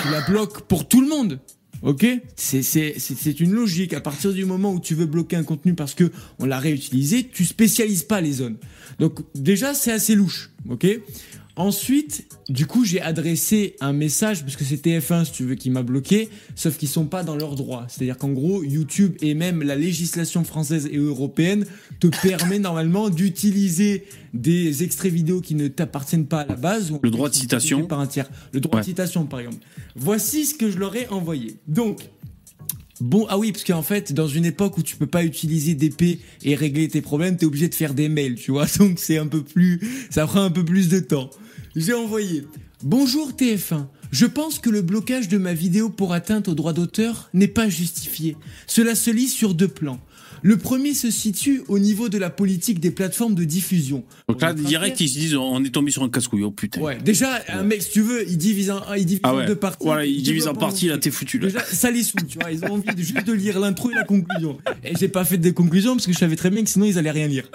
tu 0.00 0.08
la 0.12 0.20
bloques 0.20 0.60
pour 0.68 0.86
tout 0.86 1.00
le 1.00 1.08
monde. 1.08 1.40
Ok? 1.82 2.06
C'est 2.36 2.62
c'est- 2.62 2.94
c'est- 2.98 3.16
c'est 3.18 3.40
une 3.40 3.52
logique. 3.52 3.94
À 3.94 4.00
partir 4.00 4.32
du 4.32 4.44
moment 4.44 4.72
où 4.72 4.78
tu 4.80 4.94
veux 4.94 5.06
bloquer 5.06 5.36
un 5.36 5.42
contenu 5.44 5.74
parce 5.74 5.94
que 5.94 6.12
on 6.38 6.44
l'a 6.44 6.58
réutilisé, 6.60 7.26
tu 7.32 7.44
spécialises 7.44 8.04
pas 8.04 8.20
les 8.20 8.32
zones. 8.32 8.58
Donc 9.00 9.20
déjà 9.34 9.74
c'est 9.74 9.90
assez 9.92 10.14
louche. 10.14 10.50
Ok? 10.68 10.86
Ensuite, 11.56 12.26
du 12.48 12.66
coup, 12.66 12.84
j'ai 12.84 13.00
adressé 13.00 13.76
un 13.80 13.92
message, 13.92 14.42
parce 14.42 14.56
que 14.56 14.64
c'est 14.64 14.84
TF1, 14.84 15.24
si 15.26 15.32
tu 15.32 15.44
veux, 15.44 15.54
qui 15.54 15.70
m'a 15.70 15.84
bloqué, 15.84 16.28
sauf 16.56 16.76
qu'ils 16.76 16.88
sont 16.88 17.04
pas 17.06 17.22
dans 17.22 17.36
leurs 17.36 17.54
droits. 17.54 17.86
C'est-à-dire 17.88 18.18
qu'en 18.18 18.30
gros, 18.32 18.64
YouTube 18.64 19.14
et 19.22 19.34
même 19.34 19.62
la 19.62 19.76
législation 19.76 20.42
française 20.42 20.88
et 20.90 20.96
européenne 20.96 21.64
te 22.00 22.08
permet 22.22 22.58
normalement 22.58 23.08
d'utiliser 23.08 24.04
des 24.32 24.82
extraits 24.82 25.12
vidéo 25.12 25.40
qui 25.40 25.54
ne 25.54 25.68
t'appartiennent 25.68 26.26
pas 26.26 26.40
à 26.40 26.46
la 26.46 26.56
base. 26.56 26.90
ou 26.90 26.98
Le 27.02 27.10
droit 27.10 27.28
de 27.28 27.34
citation. 27.34 27.86
Par 27.86 28.00
un 28.00 28.08
tiers. 28.08 28.28
Le 28.52 28.58
droit 28.58 28.76
Ouais. 28.76 28.80
de 28.82 28.86
citation, 28.86 29.24
par 29.24 29.38
exemple. 29.38 29.58
Voici 29.94 30.46
ce 30.46 30.54
que 30.54 30.68
je 30.68 30.78
leur 30.78 30.96
ai 30.96 31.06
envoyé. 31.08 31.56
Donc, 31.68 32.10
Bon, 33.00 33.26
ah 33.28 33.38
oui, 33.38 33.50
parce 33.50 33.64
qu'en 33.64 33.82
fait, 33.82 34.12
dans 34.12 34.28
une 34.28 34.44
époque 34.44 34.78
où 34.78 34.82
tu 34.82 34.94
peux 34.96 35.08
pas 35.08 35.24
utiliser 35.24 35.74
d'épée 35.74 36.20
et 36.44 36.54
régler 36.54 36.86
tes 36.86 37.00
problèmes, 37.00 37.36
t'es 37.36 37.44
obligé 37.44 37.68
de 37.68 37.74
faire 37.74 37.92
des 37.92 38.08
mails, 38.08 38.36
tu 38.36 38.52
vois. 38.52 38.66
Donc 38.78 39.00
c'est 39.00 39.18
un 39.18 39.26
peu 39.26 39.42
plus, 39.42 39.80
ça 40.10 40.26
prend 40.28 40.42
un 40.42 40.50
peu 40.50 40.64
plus 40.64 40.88
de 40.88 41.00
temps. 41.00 41.28
J'ai 41.76 41.92
envoyé. 41.92 42.46
Bonjour 42.84 43.32
TF1. 43.32 43.86
Je 44.12 44.26
pense 44.26 44.60
que 44.60 44.70
le 44.70 44.80
blocage 44.80 45.26
de 45.26 45.38
ma 45.38 45.54
vidéo 45.54 45.90
pour 45.90 46.12
atteinte 46.12 46.46
au 46.46 46.54
droit 46.54 46.72
d'auteur 46.72 47.30
n'est 47.34 47.48
pas 47.48 47.68
justifié. 47.68 48.36
Cela 48.68 48.94
se 48.94 49.10
lit 49.10 49.26
sur 49.26 49.54
deux 49.54 49.66
plans. 49.66 49.98
Le 50.46 50.58
premier 50.58 50.92
se 50.92 51.10
situe 51.10 51.62
au 51.68 51.78
niveau 51.78 52.10
de 52.10 52.18
la 52.18 52.28
politique 52.28 52.78
des 52.78 52.90
plateformes 52.90 53.34
de 53.34 53.44
diffusion. 53.44 54.04
Donc 54.28 54.42
là, 54.42 54.52
direct, 54.52 55.00
ils 55.00 55.08
se 55.08 55.18
disent 55.18 55.34
on 55.36 55.64
est 55.64 55.70
tombé 55.70 55.90
sur 55.90 56.02
un 56.02 56.10
casse-couille. 56.10 56.42
Oh 56.42 56.50
putain. 56.50 56.82
Ouais, 56.82 56.98
déjà, 57.02 57.40
un 57.48 57.62
mec, 57.62 57.80
si 57.82 57.92
tu 57.92 58.02
veux, 58.02 58.28
il 58.28 58.36
divise 58.36 58.70
en, 58.70 58.92
il 58.92 59.06
divise 59.06 59.22
Ah 59.22 59.32
en 59.32 59.38
ouais. 59.38 59.46
deux 59.46 59.56
parties. 59.56 59.86
Voilà, 59.86 60.04
ils 60.04 60.22
divisent 60.22 60.46
en 60.46 60.54
parties, 60.54 60.88
là, 60.88 60.98
t'es 60.98 61.10
foutu, 61.10 61.38
là. 61.38 61.46
Déjà, 61.46 61.64
ça 61.64 61.90
les 61.90 62.02
saoule, 62.02 62.26
tu 62.28 62.38
vois. 62.38 62.52
Ils 62.52 62.62
ont 62.66 62.74
envie 62.74 62.94
de, 62.94 63.02
juste 63.02 63.26
de 63.26 63.32
lire 63.32 63.58
l'intro 63.58 63.90
et 63.90 63.94
la 63.94 64.04
conclusion. 64.04 64.58
Et 64.84 64.92
j'ai 65.00 65.08
pas 65.08 65.24
fait 65.24 65.38
de 65.38 65.48
conclusion 65.48 65.94
parce 65.94 66.04
que 66.04 66.12
je 66.12 66.18
savais 66.18 66.36
très 66.36 66.50
bien 66.50 66.62
que 66.62 66.68
sinon 66.68 66.84
ils 66.84 66.98
allaient 66.98 67.10
rien 67.10 67.26
lire. 67.26 67.48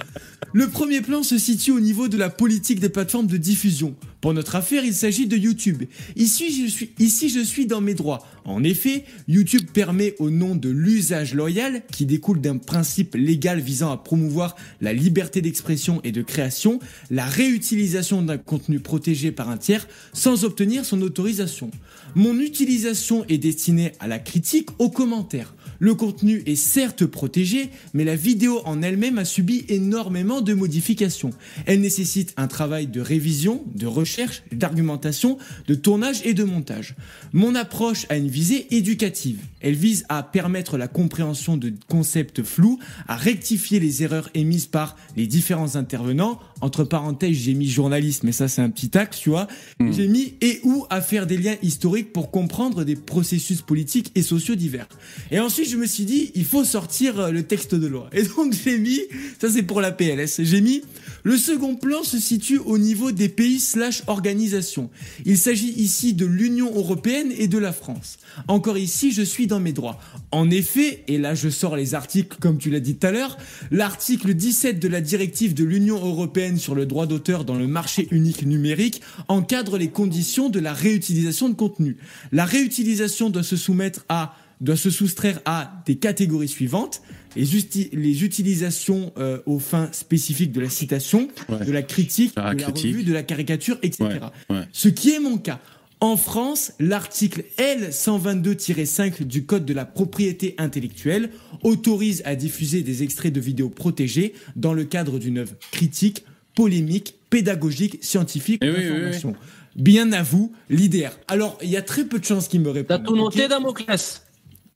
Le 0.51 0.67
premier 0.67 1.01
plan 1.01 1.21
se 1.21 1.37
situe 1.37 1.69
au 1.69 1.79
niveau 1.79 2.07
de 2.07 2.17
la 2.17 2.31
politique 2.31 2.79
des 2.79 2.89
plateformes 2.89 3.27
de 3.27 3.37
diffusion. 3.37 3.93
Pour 4.21 4.33
notre 4.33 4.55
affaire, 4.55 4.83
il 4.83 4.93
s'agit 4.93 5.27
de 5.27 5.37
YouTube. 5.37 5.83
Ici, 6.17 6.51
je 6.51 6.69
suis, 6.69 6.91
ici, 6.99 7.29
je 7.29 7.39
suis 7.39 7.65
dans 7.65 7.79
mes 7.79 7.93
droits. 7.93 8.27
En 8.43 8.63
effet, 8.63 9.05
YouTube 9.29 9.69
permet 9.71 10.15
au 10.19 10.29
nom 10.29 10.55
de 10.55 10.69
l'usage 10.69 11.33
loyal, 11.33 11.83
qui 11.91 12.05
découle 12.05 12.41
d'un 12.41 12.57
principe 12.57 13.15
légal 13.15 13.61
visant 13.61 13.91
à 13.91 13.97
promouvoir 13.97 14.57
la 14.81 14.91
liberté 14.91 15.41
d'expression 15.41 16.01
et 16.03 16.11
de 16.11 16.21
création, 16.21 16.79
la 17.09 17.25
réutilisation 17.25 18.21
d'un 18.21 18.37
contenu 18.37 18.79
protégé 18.79 19.31
par 19.31 19.49
un 19.49 19.57
tiers 19.57 19.87
sans 20.11 20.43
obtenir 20.43 20.83
son 20.83 21.01
autorisation. 21.01 21.71
Mon 22.15 22.39
utilisation 22.39 23.23
est 23.29 23.37
destinée 23.37 23.93
à 24.01 24.07
la 24.07 24.19
critique, 24.19 24.69
aux 24.79 24.89
commentaires. 24.89 25.53
Le 25.79 25.95
contenu 25.95 26.43
est 26.45 26.55
certes 26.55 27.05
protégé, 27.05 27.69
mais 27.93 28.03
la 28.03 28.15
vidéo 28.15 28.61
en 28.65 28.81
elle-même 28.81 29.17
a 29.17 29.25
subi 29.25 29.65
énormément 29.69 30.41
de 30.41 30.53
modifications. 30.53 31.31
Elle 31.65 31.79
nécessite 31.79 32.33
un 32.37 32.47
travail 32.47 32.87
de 32.87 32.99
révision, 32.99 33.63
de 33.73 33.87
recherche, 33.87 34.43
d'argumentation, 34.51 35.37
de 35.67 35.75
tournage 35.75 36.21
et 36.25 36.33
de 36.33 36.43
montage. 36.43 36.95
Mon 37.31 37.55
approche 37.55 38.05
a 38.09 38.17
une 38.17 38.27
visée 38.27 38.67
éducative. 38.75 39.39
Elle 39.61 39.75
vise 39.75 40.05
à 40.09 40.21
permettre 40.23 40.77
la 40.77 40.87
compréhension 40.87 41.57
de 41.57 41.73
concepts 41.87 42.43
flous, 42.43 42.79
à 43.07 43.15
rectifier 43.15 43.79
les 43.79 44.03
erreurs 44.03 44.29
émises 44.33 44.67
par 44.67 44.97
les 45.15 45.27
différents 45.27 45.75
intervenants. 45.75 46.39
Entre 46.61 46.83
parenthèses, 46.83 47.37
j'ai 47.37 47.53
mis 47.53 47.69
journaliste, 47.69 48.23
mais 48.23 48.31
ça 48.31 48.47
c'est 48.47 48.61
un 48.61 48.69
petit 48.69 48.97
axe, 48.97 49.19
tu 49.19 49.29
vois. 49.29 49.47
J'ai 49.79 50.07
mis 50.07 50.33
et 50.41 50.59
ou 50.63 50.85
à 50.89 51.01
faire 51.01 51.25
des 51.25 51.37
liens 51.37 51.55
historiques 51.61 52.11
pour 52.11 52.31
comprendre 52.31 52.83
des 52.83 52.95
processus 52.95 53.61
politiques 53.61 54.11
et 54.15 54.21
sociaux 54.21 54.55
divers. 54.55 54.87
Et 55.31 55.39
ensuite, 55.39 55.69
je 55.69 55.77
me 55.77 55.85
suis 55.85 56.05
dit, 56.05 56.31
il 56.35 56.45
faut 56.45 56.63
sortir 56.63 57.19
euh, 57.19 57.31
le 57.31 57.43
texte 57.43 57.75
de 57.75 57.87
loi. 57.87 58.09
Et 58.13 58.23
donc, 58.23 58.53
j'ai 58.63 58.77
mis, 58.77 58.99
ça 59.39 59.49
c'est 59.49 59.63
pour 59.63 59.81
la 59.81 59.91
PLS, 59.91 60.41
j'ai 60.43 60.61
mis, 60.61 60.81
le 61.23 61.37
second 61.37 61.75
plan 61.75 62.03
se 62.03 62.17
situe 62.17 62.59
au 62.59 62.77
niveau 62.77 63.11
des 63.11 63.29
pays 63.29 63.59
slash 63.59 64.03
organisations. 64.07 64.89
Il 65.25 65.37
s'agit 65.37 65.71
ici 65.71 66.13
de 66.13 66.25
l'Union 66.25 66.73
européenne 66.75 67.31
et 67.37 67.47
de 67.47 67.57
la 67.57 67.71
France. 67.71 68.17
Encore 68.47 68.77
ici, 68.77 69.11
je 69.11 69.21
suis 69.21 69.47
dans 69.47 69.59
mes 69.59 69.73
droits. 69.73 69.99
En 70.31 70.49
effet, 70.49 71.03
et 71.07 71.17
là 71.17 71.35
je 71.35 71.49
sors 71.49 71.75
les 71.75 71.95
articles 71.95 72.37
comme 72.39 72.57
tu 72.57 72.69
l'as 72.69 72.79
dit 72.79 72.95
tout 72.95 73.07
à 73.07 73.11
l'heure, 73.11 73.37
l'article 73.71 74.33
17 74.33 74.79
de 74.79 74.87
la 74.87 75.01
directive 75.01 75.53
de 75.53 75.63
l'Union 75.63 75.97
européenne 75.97 76.48
sur 76.57 76.75
le 76.75 76.85
droit 76.85 77.05
d'auteur 77.05 77.45
dans 77.45 77.55
le 77.55 77.67
marché 77.67 78.07
unique 78.11 78.45
numérique 78.45 79.01
encadre 79.27 79.77
les 79.77 79.89
conditions 79.89 80.49
de 80.49 80.59
la 80.59 80.73
réutilisation 80.73 81.49
de 81.49 81.53
contenu. 81.55 81.97
La 82.31 82.45
réutilisation 82.45 83.29
doit 83.29 83.43
se 83.43 83.55
soumettre 83.57 84.05
à 84.09 84.35
doit 84.61 84.75
se 84.75 84.89
soustraire 84.89 85.39
à 85.45 85.81
des 85.85 85.95
catégories 85.95 86.49
suivantes 86.49 87.01
les, 87.37 88.23
utilisations 88.25 89.13
euh, 89.17 89.39
aux 89.45 89.59
fins 89.59 89.87
spécifiques 89.93 90.51
de 90.51 90.59
la 90.59 90.69
citation, 90.69 91.29
Ouais. 91.47 91.63
de 91.65 91.71
la 91.71 91.81
critique, 91.81 92.35
De 92.35 92.41
la 92.41 92.53
de 92.53 92.59
la 92.59 92.63
critique. 92.65 92.91
revue, 92.91 93.03
de 93.03 93.13
la 93.13 93.23
caricature, 93.23 93.77
etc. 93.83 94.03
Ouais, 94.49 94.55
ouais. 94.57 94.63
Ce 94.73 94.89
qui 94.89 95.11
est 95.11 95.19
mon 95.19 95.37
cas. 95.37 95.61
En 96.01 96.17
France, 96.17 96.71
l'article 96.79 97.43
L122-5 97.57 99.23
du 99.23 99.45
Code 99.45 99.65
de 99.65 99.73
la 99.73 99.85
propriété 99.85 100.55
intellectuelle 100.57 101.29
autorise 101.63 102.21
à 102.25 102.35
diffuser 102.35 102.83
des 102.83 103.03
extraits 103.03 103.33
de 103.33 103.39
vidéos 103.39 103.69
protégés 103.69 104.33
dans 104.55 104.73
le 104.73 104.85
cadre 104.85 105.19
d'une 105.19 105.39
œuvre 105.39 105.53
critique, 105.71 106.23
polémique, 106.63 107.15
pédagogique, 107.29 107.99
scientifique 108.01 108.61
Eh 108.63 108.69
ou 108.69 108.73
oui, 108.75 109.11
oui. 109.23 109.31
Bien 109.77 110.11
à 110.11 110.23
vous, 110.23 110.51
l'IDR. 110.69 111.11
Alors, 111.29 111.57
il 111.63 111.69
y 111.69 111.77
a 111.77 111.81
très 111.81 112.03
peu 112.03 112.19
de 112.19 112.25
chances 112.25 112.49
qu'il 112.49 112.59
me 112.59 112.65
T'as 112.65 112.73
répondent. 112.73 113.05
tout 113.05 113.15
noté, 113.15 113.47
Damoclès? 113.47 114.23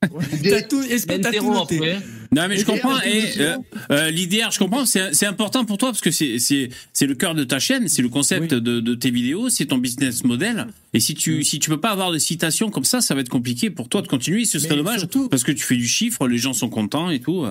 T'as 0.02 0.62
tout- 0.62 0.82
Est-ce 0.82 1.06
que 1.06 1.16
t'as 1.16 1.32
tout 1.32 1.52
noté 1.52 1.76
après. 1.76 1.98
Non 2.30 2.46
mais 2.48 2.58
je 2.58 2.64
comprends. 2.66 3.00
Et 3.02 3.20
suis- 3.22 3.40
euh, 3.40 3.56
euh, 3.90 4.10
l'IDR, 4.10 4.50
je 4.50 4.58
comprends. 4.58 4.84
C'est 4.84 5.14
c'est 5.14 5.24
important 5.24 5.64
pour 5.64 5.78
toi 5.78 5.90
parce 5.90 6.02
que 6.02 6.10
c'est 6.10 6.38
c'est 6.38 6.68
c'est 6.92 7.06
le 7.06 7.14
cœur 7.14 7.34
de 7.34 7.42
ta 7.44 7.58
chaîne, 7.58 7.88
c'est 7.88 8.02
le 8.02 8.10
concept 8.10 8.52
Oui. 8.52 8.60
de, 8.60 8.80
de 8.80 8.94
tes 8.94 9.10
vidéos, 9.10 9.48
c'est 9.48 9.64
ton 9.66 9.78
business 9.78 10.22
model. 10.24 10.66
Et 10.92 11.00
si 11.00 11.14
tu 11.14 11.42
si 11.42 11.58
tu 11.58 11.70
peux 11.70 11.80
pas 11.80 11.90
avoir 11.90 12.10
de 12.12 12.18
citations 12.18 12.68
comme 12.70 12.84
ça, 12.84 13.00
ça 13.00 13.14
va 13.14 13.22
être 13.22 13.30
compliqué 13.30 13.70
pour 13.70 13.88
toi 13.88 14.02
de 14.02 14.08
continuer. 14.08 14.44
Ce 14.44 14.58
serait 14.58 14.72
Mais 14.72 14.76
dommage 14.82 14.98
surtout- 15.00 15.28
parce 15.30 15.42
que 15.42 15.52
tu 15.52 15.64
fais 15.64 15.76
du 15.76 15.88
chiffre, 15.88 16.28
les 16.28 16.38
gens 16.38 16.52
sont 16.52 16.68
contents 16.68 17.08
et 17.08 17.20
tout. 17.20 17.46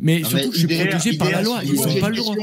Mais 0.00 0.20
Non, 0.20 0.28
surtout, 0.28 0.50
mais 0.50 0.52
je 0.52 0.58
suis 0.66 0.74
IDR, 0.74 0.88
protégé 0.88 1.16
par 1.18 1.30
la 1.32 1.42
loi. 1.42 1.60
Ils 1.64 1.72
n'ont 1.74 2.00
pas 2.00 2.10
le 2.10 2.16
droit. 2.16 2.36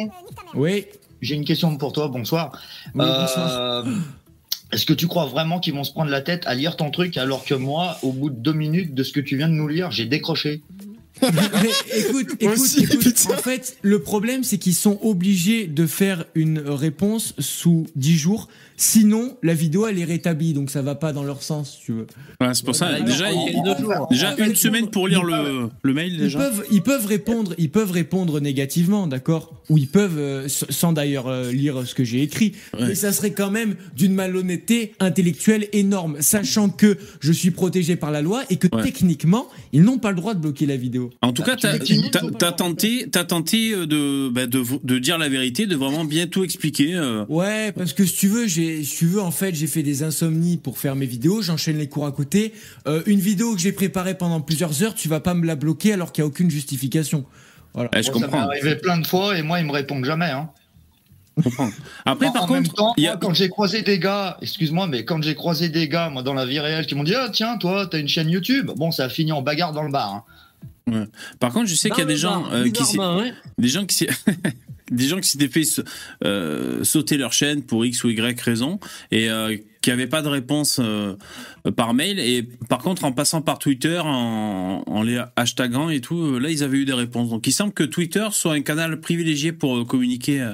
Oui. 0.55 0.83
J'ai 1.25 1.35
une 1.35 1.45
question 1.45 1.75
pour 1.77 1.91
toi, 1.91 2.07
bonsoir. 2.07 2.51
Oui, 2.93 3.03
Euh, 3.05 3.83
Est-ce 4.71 4.85
que 4.85 4.93
tu 4.93 5.07
crois 5.07 5.25
vraiment 5.25 5.59
qu'ils 5.59 5.73
vont 5.73 5.83
se 5.83 5.91
prendre 5.91 6.11
la 6.11 6.21
tête 6.21 6.43
à 6.45 6.53
lire 6.55 6.75
ton 6.75 6.91
truc 6.91 7.17
alors 7.17 7.45
que 7.45 7.53
moi, 7.55 7.97
au 8.03 8.11
bout 8.11 8.29
de 8.29 8.35
deux 8.35 8.53
minutes 8.53 8.93
de 8.93 9.03
ce 9.03 9.11
que 9.11 9.19
tu 9.19 9.37
viens 9.37 9.47
de 9.47 9.53
nous 9.53 9.67
lire, 9.67 9.91
j'ai 9.91 10.05
décroché? 10.05 10.61
Mais 11.21 11.29
écoute, 11.97 12.27
écoute, 12.41 12.57
aussi, 12.57 12.83
écoute. 12.83 13.27
En 13.33 13.37
fait, 13.37 13.77
le 13.81 14.01
problème, 14.01 14.43
c'est 14.43 14.57
qu'ils 14.57 14.73
sont 14.75 14.99
obligés 15.01 15.65
de 15.67 15.87
faire 15.87 16.25
une 16.35 16.59
réponse 16.59 17.33
sous 17.39 17.87
10 17.95 18.17
jours. 18.17 18.49
Sinon, 18.77 19.37
la 19.41 19.53
vidéo, 19.53 19.87
elle 19.87 19.99
est 19.99 20.03
rétablie. 20.05 20.53
Donc, 20.53 20.69
ça 20.69 20.81
va 20.81 20.95
pas 20.95 21.13
dans 21.13 21.23
leur 21.23 21.41
sens, 21.43 21.75
si 21.77 21.85
tu 21.85 21.91
veux. 21.93 22.07
Voilà, 22.39 22.53
c'est 22.53 22.65
pour 22.65 22.75
ça. 22.75 22.99
Déjà, 22.99 23.31
il- 23.31 23.55
en 23.57 23.63
deux 23.63 23.77
jours. 23.83 24.07
déjà 24.11 24.35
une 24.37 24.55
semaine 24.55 24.89
pour 24.89 25.07
lire 25.07 25.23
le 25.23 25.69
le 25.81 25.93
mail 25.93 26.13
Ils 26.13 26.19
déjà. 26.19 26.39
peuvent, 26.39 26.65
ils 26.71 26.81
peuvent 26.81 27.05
répondre, 27.05 27.53
ils 27.57 27.69
peuvent 27.71 27.91
répondre 27.91 28.39
négativement, 28.41 29.07
d'accord? 29.07 29.61
Ou 29.69 29.77
ils 29.77 29.87
peuvent, 29.87 30.17
euh, 30.17 30.47
sans 30.47 30.93
d'ailleurs 30.93 31.27
euh, 31.27 31.51
lire 31.51 31.83
ce 31.87 31.95
que 31.95 32.03
j'ai 32.03 32.21
écrit. 32.21 32.53
Ouais. 32.73 32.87
Mais 32.89 32.95
ça 32.95 33.11
serait 33.13 33.31
quand 33.31 33.51
même 33.51 33.75
d'une 33.95 34.13
malhonnêteté 34.13 34.93
intellectuelle 34.99 35.67
énorme, 35.73 36.17
sachant 36.19 36.69
que 36.69 36.97
je 37.21 37.31
suis 37.31 37.51
protégé 37.51 37.95
par 37.95 38.11
la 38.11 38.21
loi 38.21 38.43
et 38.49 38.57
que 38.57 38.67
Ouais. 38.75 38.83
techniquement, 38.83 39.47
ils 39.73 39.81
n'ont 39.83 39.99
pas 39.99 40.09
le 40.09 40.17
droit 40.17 40.33
de 40.33 40.39
bloquer 40.39 40.65
la 40.65 40.75
vidéo. 40.75 41.11
En 41.21 41.31
tout 41.31 41.43
Bah, 41.43 41.55
cas, 41.55 41.77
tu 41.79 41.95
t'as 42.37 42.51
tenté, 42.51 43.07
t'as 43.11 43.23
tenté 43.23 43.71
euh, 43.73 43.85
de, 43.85 44.29
bah, 44.29 44.47
de 44.47 44.63
de 44.83 44.99
dire 44.99 45.17
la 45.17 45.29
vérité, 45.29 45.65
de 45.67 45.75
vraiment 45.75 46.03
bien 46.03 46.27
tout 46.27 46.43
expliquer. 46.43 46.95
euh. 46.95 47.23
Ouais, 47.29 47.71
parce 47.71 47.93
que 47.93 48.05
si 48.05 48.15
tu 48.15 48.27
veux, 48.27 48.47
j'ai, 48.47 48.64
si 48.83 48.95
tu 48.97 49.05
veux, 49.07 49.21
en 49.21 49.31
fait, 49.31 49.53
j'ai 49.55 49.67
fait 49.67 49.83
des 49.83 50.03
insomnies 50.03 50.57
pour 50.57 50.77
faire 50.77 50.95
mes 50.95 51.05
vidéos. 51.05 51.41
J'enchaîne 51.41 51.77
les 51.77 51.89
cours 51.89 52.05
à 52.05 52.11
côté. 52.11 52.53
Euh, 52.87 53.01
une 53.05 53.19
vidéo 53.19 53.53
que 53.55 53.61
j'ai 53.61 53.71
préparée 53.71 54.17
pendant 54.17 54.41
plusieurs 54.41 54.81
heures, 54.83 54.95
tu 54.95 55.07
vas 55.09 55.19
pas 55.19 55.33
me 55.33 55.45
la 55.45 55.55
bloquer 55.55 55.93
alors 55.93 56.11
qu'il 56.11 56.21
y 56.21 56.23
a 56.23 56.27
aucune 56.27 56.49
justification. 56.49 57.25
Voilà. 57.73 57.89
Ouais, 57.93 58.03
je 58.03 58.11
Moi, 58.11 58.19
Ça 58.21 58.25
m'est 58.27 58.31
comprends. 58.31 58.47
arrivé 58.49 58.75
plein 58.75 58.97
de 58.97 59.05
fois 59.07 59.37
et 59.37 59.41
moi, 59.41 59.59
ils 59.59 59.65
me 59.65 59.71
répondent 59.71 60.05
jamais. 60.05 60.29
Hein. 60.31 60.49
comprends. 61.43 61.69
Après, 62.05 62.27
En- 62.27 62.31
par 62.31 62.43
en 62.43 62.47
même 62.53 62.63
contre, 62.63 62.75
temps, 62.75 62.93
il 62.97 63.03
y 63.03 63.07
a- 63.07 63.11
moi, 63.11 63.19
quand 63.21 63.33
j'ai 63.33 63.49
croisé 63.49 63.81
des 63.81 63.99
gars, 63.99 64.37
excuse-moi, 64.41 64.87
mais 64.87 65.03
quand 65.03 65.21
j'ai 65.21 65.35
croisé 65.35 65.67
des 65.69 65.89
gars, 65.89 66.09
moi, 66.09 66.23
dans 66.23 66.33
la 66.33 66.45
vie 66.45 66.59
réelle, 66.59 66.85
qui 66.85 66.95
m'ont 66.95 67.03
dit, 67.03 67.15
ah, 67.15 67.29
tiens, 67.31 67.57
toi, 67.57 67.85
t'as 67.87 67.99
une 67.99 68.07
chaîne 68.07 68.29
YouTube. 68.29 68.71
Bon, 68.77 68.91
ça 68.91 69.05
a 69.05 69.09
fini 69.09 69.31
en 69.33 69.41
bagarre 69.41 69.73
dans 69.73 69.83
le 69.83 69.91
bar. 69.91 70.13
hein. 70.13 70.23
par 71.39 71.51
contre, 71.51 71.65
je 71.67 71.75
sais 71.75 71.89
qu'il 71.89 71.99
y 71.99 72.03
a 72.03 72.05
des 72.05 72.15
gens 72.15 72.41
bar, 72.41 72.53
euh, 72.53 72.63
qui 72.65 72.71
bizarrement, 72.71 73.17
ouais. 73.17 73.33
des 73.57 73.67
gens 73.67 73.85
qui 73.85 73.95
s'est- 73.95 74.09
des 74.91 75.07
gens 75.07 75.19
qui 75.19 75.29
s'étaient 75.29 75.47
fait 75.47 75.63
euh, 76.23 76.83
sauter 76.83 77.17
leur 77.17 77.33
chaîne 77.33 77.63
pour 77.63 77.85
x 77.85 78.03
ou 78.03 78.09
y 78.09 78.19
raison 78.41 78.79
et 79.11 79.29
euh, 79.29 79.57
qui 79.81 79.89
n'avaient 79.89 80.07
pas 80.07 80.21
de 80.21 80.27
réponse 80.27 80.79
euh, 80.81 81.15
par 81.75 81.93
mail. 81.93 82.19
Et 82.19 82.43
par 82.69 82.79
contre 82.79 83.03
en 83.03 83.11
passant 83.11 83.41
par 83.41 83.59
Twitter 83.59 83.99
en, 84.03 84.83
en 84.85 85.03
les 85.03 85.21
hashtagant 85.35 85.89
et 85.89 86.01
tout 86.01 86.39
là 86.39 86.49
ils 86.49 86.63
avaient 86.63 86.77
eu 86.77 86.85
des 86.85 86.93
réponses. 86.93 87.29
Donc 87.29 87.47
il 87.47 87.51
semble 87.51 87.73
que 87.73 87.83
Twitter 87.83 88.27
soit 88.31 88.53
un 88.53 88.61
canal 88.61 88.99
privilégié 88.99 89.51
pour 89.51 89.85
communiquer 89.87 90.41
euh, 90.41 90.53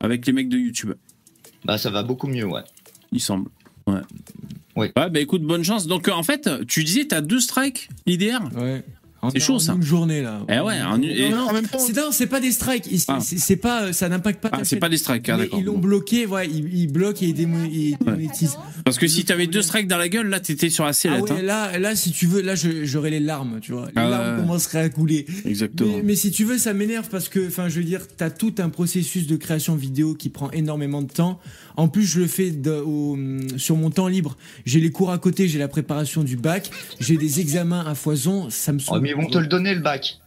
avec 0.00 0.26
les 0.26 0.32
mecs 0.32 0.48
de 0.48 0.58
YouTube. 0.58 0.92
Bah, 1.64 1.78
ça 1.78 1.90
va 1.90 2.02
beaucoup 2.02 2.26
mieux, 2.26 2.44
ouais. 2.46 2.62
il 3.12 3.20
semble. 3.20 3.48
Ouais. 3.86 4.00
Oui. 4.74 4.88
ouais 4.96 5.10
bah 5.10 5.20
écoute 5.20 5.42
bonne 5.42 5.64
chance. 5.64 5.86
Donc 5.86 6.08
euh, 6.08 6.12
en 6.12 6.22
fait 6.22 6.48
tu 6.66 6.82
disais 6.84 7.06
t'as 7.06 7.20
deux 7.20 7.40
strikes 7.40 7.88
l'IDR 8.06 8.40
Ouais. 8.56 8.84
En- 9.22 9.30
C'est 9.30 9.38
chaud, 9.40 9.54
en 9.54 9.58
ça. 9.60 9.74
Une 9.74 9.82
journée 9.82 10.20
là. 10.20 10.40
Eh 10.48 10.58
ouais, 10.58 10.82
en- 10.82 11.00
et- 11.00 11.30
Non, 11.30 11.36
non, 11.36 11.48
en 11.50 11.52
même 11.52 11.66
temps, 11.68 11.78
c'est 11.78 11.96
non, 11.96 12.10
c'est 12.10 12.26
pas 12.26 12.40
des 12.40 12.50
strikes. 12.50 12.88
Ah. 13.08 13.18
C'est 13.20 13.38
c'est 13.38 13.56
pas, 13.56 13.92
ça 13.92 14.08
n'impacte 14.08 14.40
pas. 14.42 14.48
Ah, 14.52 14.60
c'est 14.64 14.76
pas 14.80 14.88
des 14.88 14.96
strikes, 14.96 15.28
ah, 15.28 15.38
ils 15.56 15.64
l'ont 15.64 15.78
bloqué, 15.78 16.26
ouais, 16.26 16.48
ils, 16.48 16.74
ils 16.74 16.86
bloquent 16.88 17.22
et 17.22 17.28
ils, 17.28 17.34
démo- 17.34 17.68
ils 17.70 17.96
démonétisent. 17.98 18.56
Parce 18.84 18.98
que 18.98 19.06
si 19.06 19.24
t'avais 19.24 19.46
deux 19.46 19.62
strikes 19.62 19.86
dans 19.86 19.96
la 19.96 20.08
gueule, 20.08 20.26
là, 20.28 20.40
t'étais 20.40 20.70
sur 20.70 20.82
la 20.84 20.90
Ah 20.90 20.92
sellette. 20.92 21.30
ouais, 21.30 21.40
là, 21.42 21.78
là, 21.78 21.94
si 21.94 22.10
tu 22.10 22.26
veux, 22.26 22.42
là, 22.42 22.56
je- 22.56 22.84
j'aurais 22.84 23.10
les 23.10 23.20
larmes, 23.20 23.60
tu 23.62 23.70
vois. 23.72 23.86
Les 23.86 23.92
Ah 23.94 24.08
larmes 24.08 24.40
commenceraient 24.40 24.80
à 24.82 24.88
couler. 24.88 25.24
hein. 25.28 25.32
Exactement. 25.46 25.96
Mais, 25.98 26.02
mais 26.02 26.14
si 26.16 26.32
tu 26.32 26.44
veux, 26.44 26.58
ça 26.58 26.74
m'énerve 26.74 27.08
parce 27.08 27.28
que, 27.28 27.46
enfin, 27.46 27.68
je 27.68 27.76
veux 27.78 27.84
dire, 27.84 28.00
t'as 28.16 28.30
tout 28.30 28.54
un 28.58 28.70
processus 28.70 29.28
de 29.28 29.36
création 29.36 29.76
vidéo 29.76 30.14
qui 30.14 30.30
prend 30.30 30.50
énormément 30.50 31.00
de 31.00 31.12
temps. 31.12 31.38
En 31.76 31.86
plus, 31.88 32.04
je 32.04 32.18
le 32.20 32.26
fais 32.26 32.50
de- 32.50 32.70
au- 32.72 33.16
sur 33.56 33.76
mon 33.76 33.90
temps 33.90 34.08
libre. 34.08 34.36
J'ai 34.66 34.80
les 34.80 34.90
cours 34.90 35.10
à 35.12 35.18
côté, 35.18 35.46
j'ai 35.48 35.58
la 35.60 35.68
préparation 35.68 36.22
du 36.24 36.36
bac, 36.36 36.70
j'ai 37.00 37.16
des 37.16 37.38
examens 37.40 37.84
à 37.86 37.94
foison. 37.94 38.48
Ça 38.50 38.72
me 38.72 38.78
Oh, 38.78 38.82
saoule. 38.94 39.00
mais 39.00 39.11
ils 39.12 39.22
vont 39.22 39.28
te 39.28 39.38
le 39.38 39.46
donner 39.46 39.74
le 39.74 39.80
bac. 39.80 40.18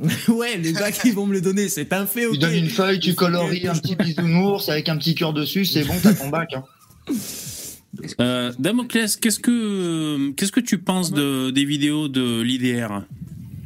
ouais, 0.28 0.56
les 0.58 0.72
bacs, 0.72 1.00
ils 1.04 1.12
vont 1.12 1.26
me 1.26 1.32
le 1.32 1.40
donner. 1.40 1.68
C'est 1.68 1.92
un 1.92 2.06
fait. 2.06 2.30
Tu 2.30 2.38
donnes 2.38 2.54
une 2.54 2.68
feuille, 2.68 3.00
tu 3.00 3.14
colories 3.14 3.66
un 3.66 3.74
petit 3.74 3.96
bisounours 3.96 4.68
avec 4.68 4.88
un 4.88 4.96
petit 4.96 5.14
cœur 5.14 5.32
dessus, 5.32 5.64
c'est 5.64 5.84
bon, 5.84 5.94
t'as 6.02 6.14
ton 6.14 6.28
bac. 6.28 6.54
Hein. 6.54 6.64
Euh, 8.20 8.52
Damoclès, 8.58 9.16
qu'est-ce 9.16 9.40
que 9.40 10.30
qu'est-ce 10.32 10.52
que 10.52 10.60
tu 10.60 10.78
penses 10.78 11.10
de, 11.10 11.50
des 11.50 11.64
vidéos 11.64 12.08
de 12.08 12.42
l'IDR 12.42 13.02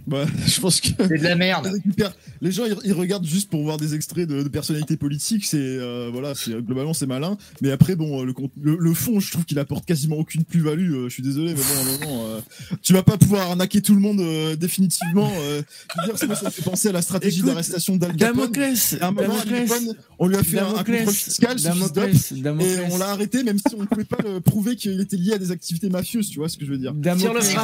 bah, 0.07 0.25
je 0.47 0.61
pense 0.61 0.81
que 0.81 0.89
C'est 0.99 1.19
de 1.19 1.23
la 1.23 1.37
merde. 1.37 1.71
les 2.41 2.53
gens 2.53 2.65
ils, 2.67 2.77
ils 2.85 2.93
regardent 2.93 3.27
juste 3.27 3.51
pour 3.51 3.63
voir 3.63 3.77
des 3.77 3.95
extraits 3.95 4.29
de, 4.29 4.43
de 4.43 4.49
personnalités 4.49 4.97
politiques. 4.97 5.45
C'est 5.45 5.59
euh, 5.59 6.11
voilà, 6.13 6.35
c'est 6.35 6.53
globalement 6.63 6.95
c'est 6.95 7.07
malin. 7.07 7.37
Mais 7.61 7.71
après 7.71 7.95
bon, 7.97 8.23
euh, 8.23 8.25
le, 8.27 8.35
le, 8.61 8.77
le 8.79 8.95
fond, 8.95 9.21
je 9.21 9.31
trouve 9.31 9.45
qu'il 9.45 9.59
apporte 9.59 9.85
quasiment 9.87 10.17
aucune 10.17 10.45
plus-value. 10.45 10.93
euh, 10.95 11.09
je 11.09 11.15
suis 11.15 11.23
désolé, 11.23 11.55
mais 11.55 11.61
bon, 11.61 11.77
à 11.77 11.81
un 11.81 11.99
moment, 11.99 12.27
euh, 12.27 12.41
tu 12.83 12.93
vas 12.93 13.03
pas 13.03 13.17
pouvoir 13.17 13.51
arnaquer 13.51 13.81
tout 13.81 13.95
le 13.95 14.01
monde 14.01 14.21
euh, 14.21 14.57
définitivement. 14.57 15.31
euh, 15.41 15.63
je 15.97 16.01
veux 16.01 16.07
dire, 16.09 16.19
ça, 16.19 16.27
me 16.47 16.51
fait 16.51 16.63
penser 16.63 16.89
à 16.89 16.93
la 16.93 17.03
stratégie 17.03 17.43
d'arrestation 17.43 17.97
d'Al 17.97 18.17
Capone. 18.17 18.41
Damoclès, 18.41 18.97
À 19.01 19.09
un 19.09 19.11
moment, 19.13 19.35
Al 19.39 19.49
Damoclès, 19.49 19.69
Capone, 19.71 19.95
on 20.19 20.27
lui 20.29 20.37
a 20.37 20.43
fait 20.43 20.59
un, 20.59 20.67
un 20.75 20.85
contrôle 20.85 21.15
fiscal, 21.15 21.57
Damoclès, 21.61 22.33
et 22.33 22.81
on 22.91 22.99
l'a 22.99 23.09
arrêté, 23.11 23.43
même 23.43 23.59
si 23.59 23.75
on 23.77 23.81
ne 23.83 23.87
pouvait 23.87 24.05
pas 24.05 24.19
prouver 24.45 24.77
qu'il 24.77 25.01
était 25.01 25.17
lié 25.17 25.35
à 25.35 25.39
des 25.39 25.51
activités 25.51 25.89
mafieuses. 25.89 26.29
Tu 26.31 26.39
vois 26.39 26.49
ce 26.49 26.57
que 26.57 26.65
je 26.65 26.71
veux 26.71 26.79
dire 26.79 26.93
Damoclès. 26.95 27.55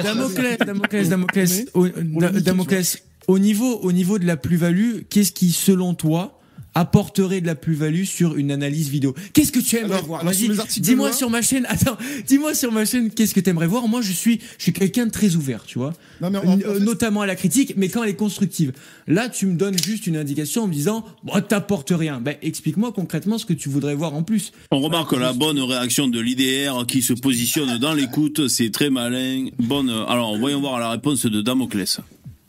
Damoclès. 0.00 0.58
Damoclès, 0.58 1.08
Damoclès, 1.08 1.57
Damoclès, 1.66 1.70
au, 1.74 2.40
Damoclès, 2.40 3.02
niveau, 3.38 3.78
au 3.80 3.92
niveau 3.92 4.18
de 4.18 4.26
la 4.26 4.36
plus-value, 4.36 5.02
qu'est-ce 5.08 5.32
qui, 5.32 5.52
selon 5.52 5.94
toi, 5.94 6.37
apporterait 6.78 7.40
de 7.40 7.46
la 7.46 7.54
plus-value 7.54 8.04
sur 8.04 8.36
une 8.36 8.50
analyse 8.50 8.88
vidéo 8.88 9.14
Qu'est-ce 9.32 9.52
que 9.52 9.58
tu 9.58 9.76
aimerais 9.76 9.94
Alors, 9.94 10.06
voir 10.06 10.20
alors, 10.20 10.32
dis-moi 10.78 11.12
sur 11.12 11.28
ma 11.30 11.42
chaîne. 11.42 11.66
Attends, 11.68 11.96
dis-moi 12.26 12.54
sur 12.54 12.70
ma 12.72 12.84
chaîne, 12.84 13.10
qu'est-ce 13.10 13.34
que 13.34 13.40
tu 13.40 13.50
aimerais 13.50 13.66
voir 13.66 13.88
Moi, 13.88 14.00
je 14.00 14.12
suis, 14.12 14.40
je 14.58 14.62
suis 14.64 14.72
quelqu'un 14.72 15.06
de 15.06 15.10
très 15.10 15.34
ouvert, 15.36 15.64
tu 15.66 15.78
vois, 15.78 15.92
Non, 16.20 16.30
mais 16.30 16.38
en- 16.38 16.46
en 16.52 16.60
Euh, 16.60 16.74
fait, 16.74 16.80
notamment 16.80 17.22
à 17.22 17.26
la 17.26 17.36
critique, 17.36 17.74
mais 17.76 17.88
quand 17.88 18.02
elle 18.04 18.10
est 18.10 18.14
constructive. 18.14 18.72
Là, 19.06 19.28
tu 19.28 19.46
me 19.46 19.54
donnes 19.56 19.78
juste 19.78 20.06
une 20.06 20.16
indication 20.16 20.64
en 20.64 20.66
me 20.68 20.72
disant, 20.72 21.04
bon, 21.24 21.40
t'apportes 21.40 21.92
rien. 21.94 22.20
Ben, 22.20 22.36
explique-moi 22.42 22.92
concrètement 22.92 23.38
ce 23.38 23.46
que 23.46 23.54
tu 23.54 23.68
voudrais 23.68 23.94
voir 23.94 24.14
en 24.14 24.22
plus. 24.22 24.52
On 24.70 24.80
remarque 24.80 25.12
la 25.12 25.32
bonne 25.32 25.58
réaction 25.60 26.08
de 26.08 26.20
l'IDR 26.20 26.84
qui 26.86 27.02
se 27.02 27.12
positionne 27.12 27.78
dans 27.78 27.94
l'écoute, 27.94 28.48
c'est 28.48 28.70
très 28.70 28.90
malin. 28.90 29.46
Bonne. 29.58 29.90
Alors, 29.90 30.36
voyons 30.38 30.60
voir 30.60 30.78
la 30.78 30.90
réponse 30.90 31.26
de 31.26 31.40
Damoclès. 31.40 32.00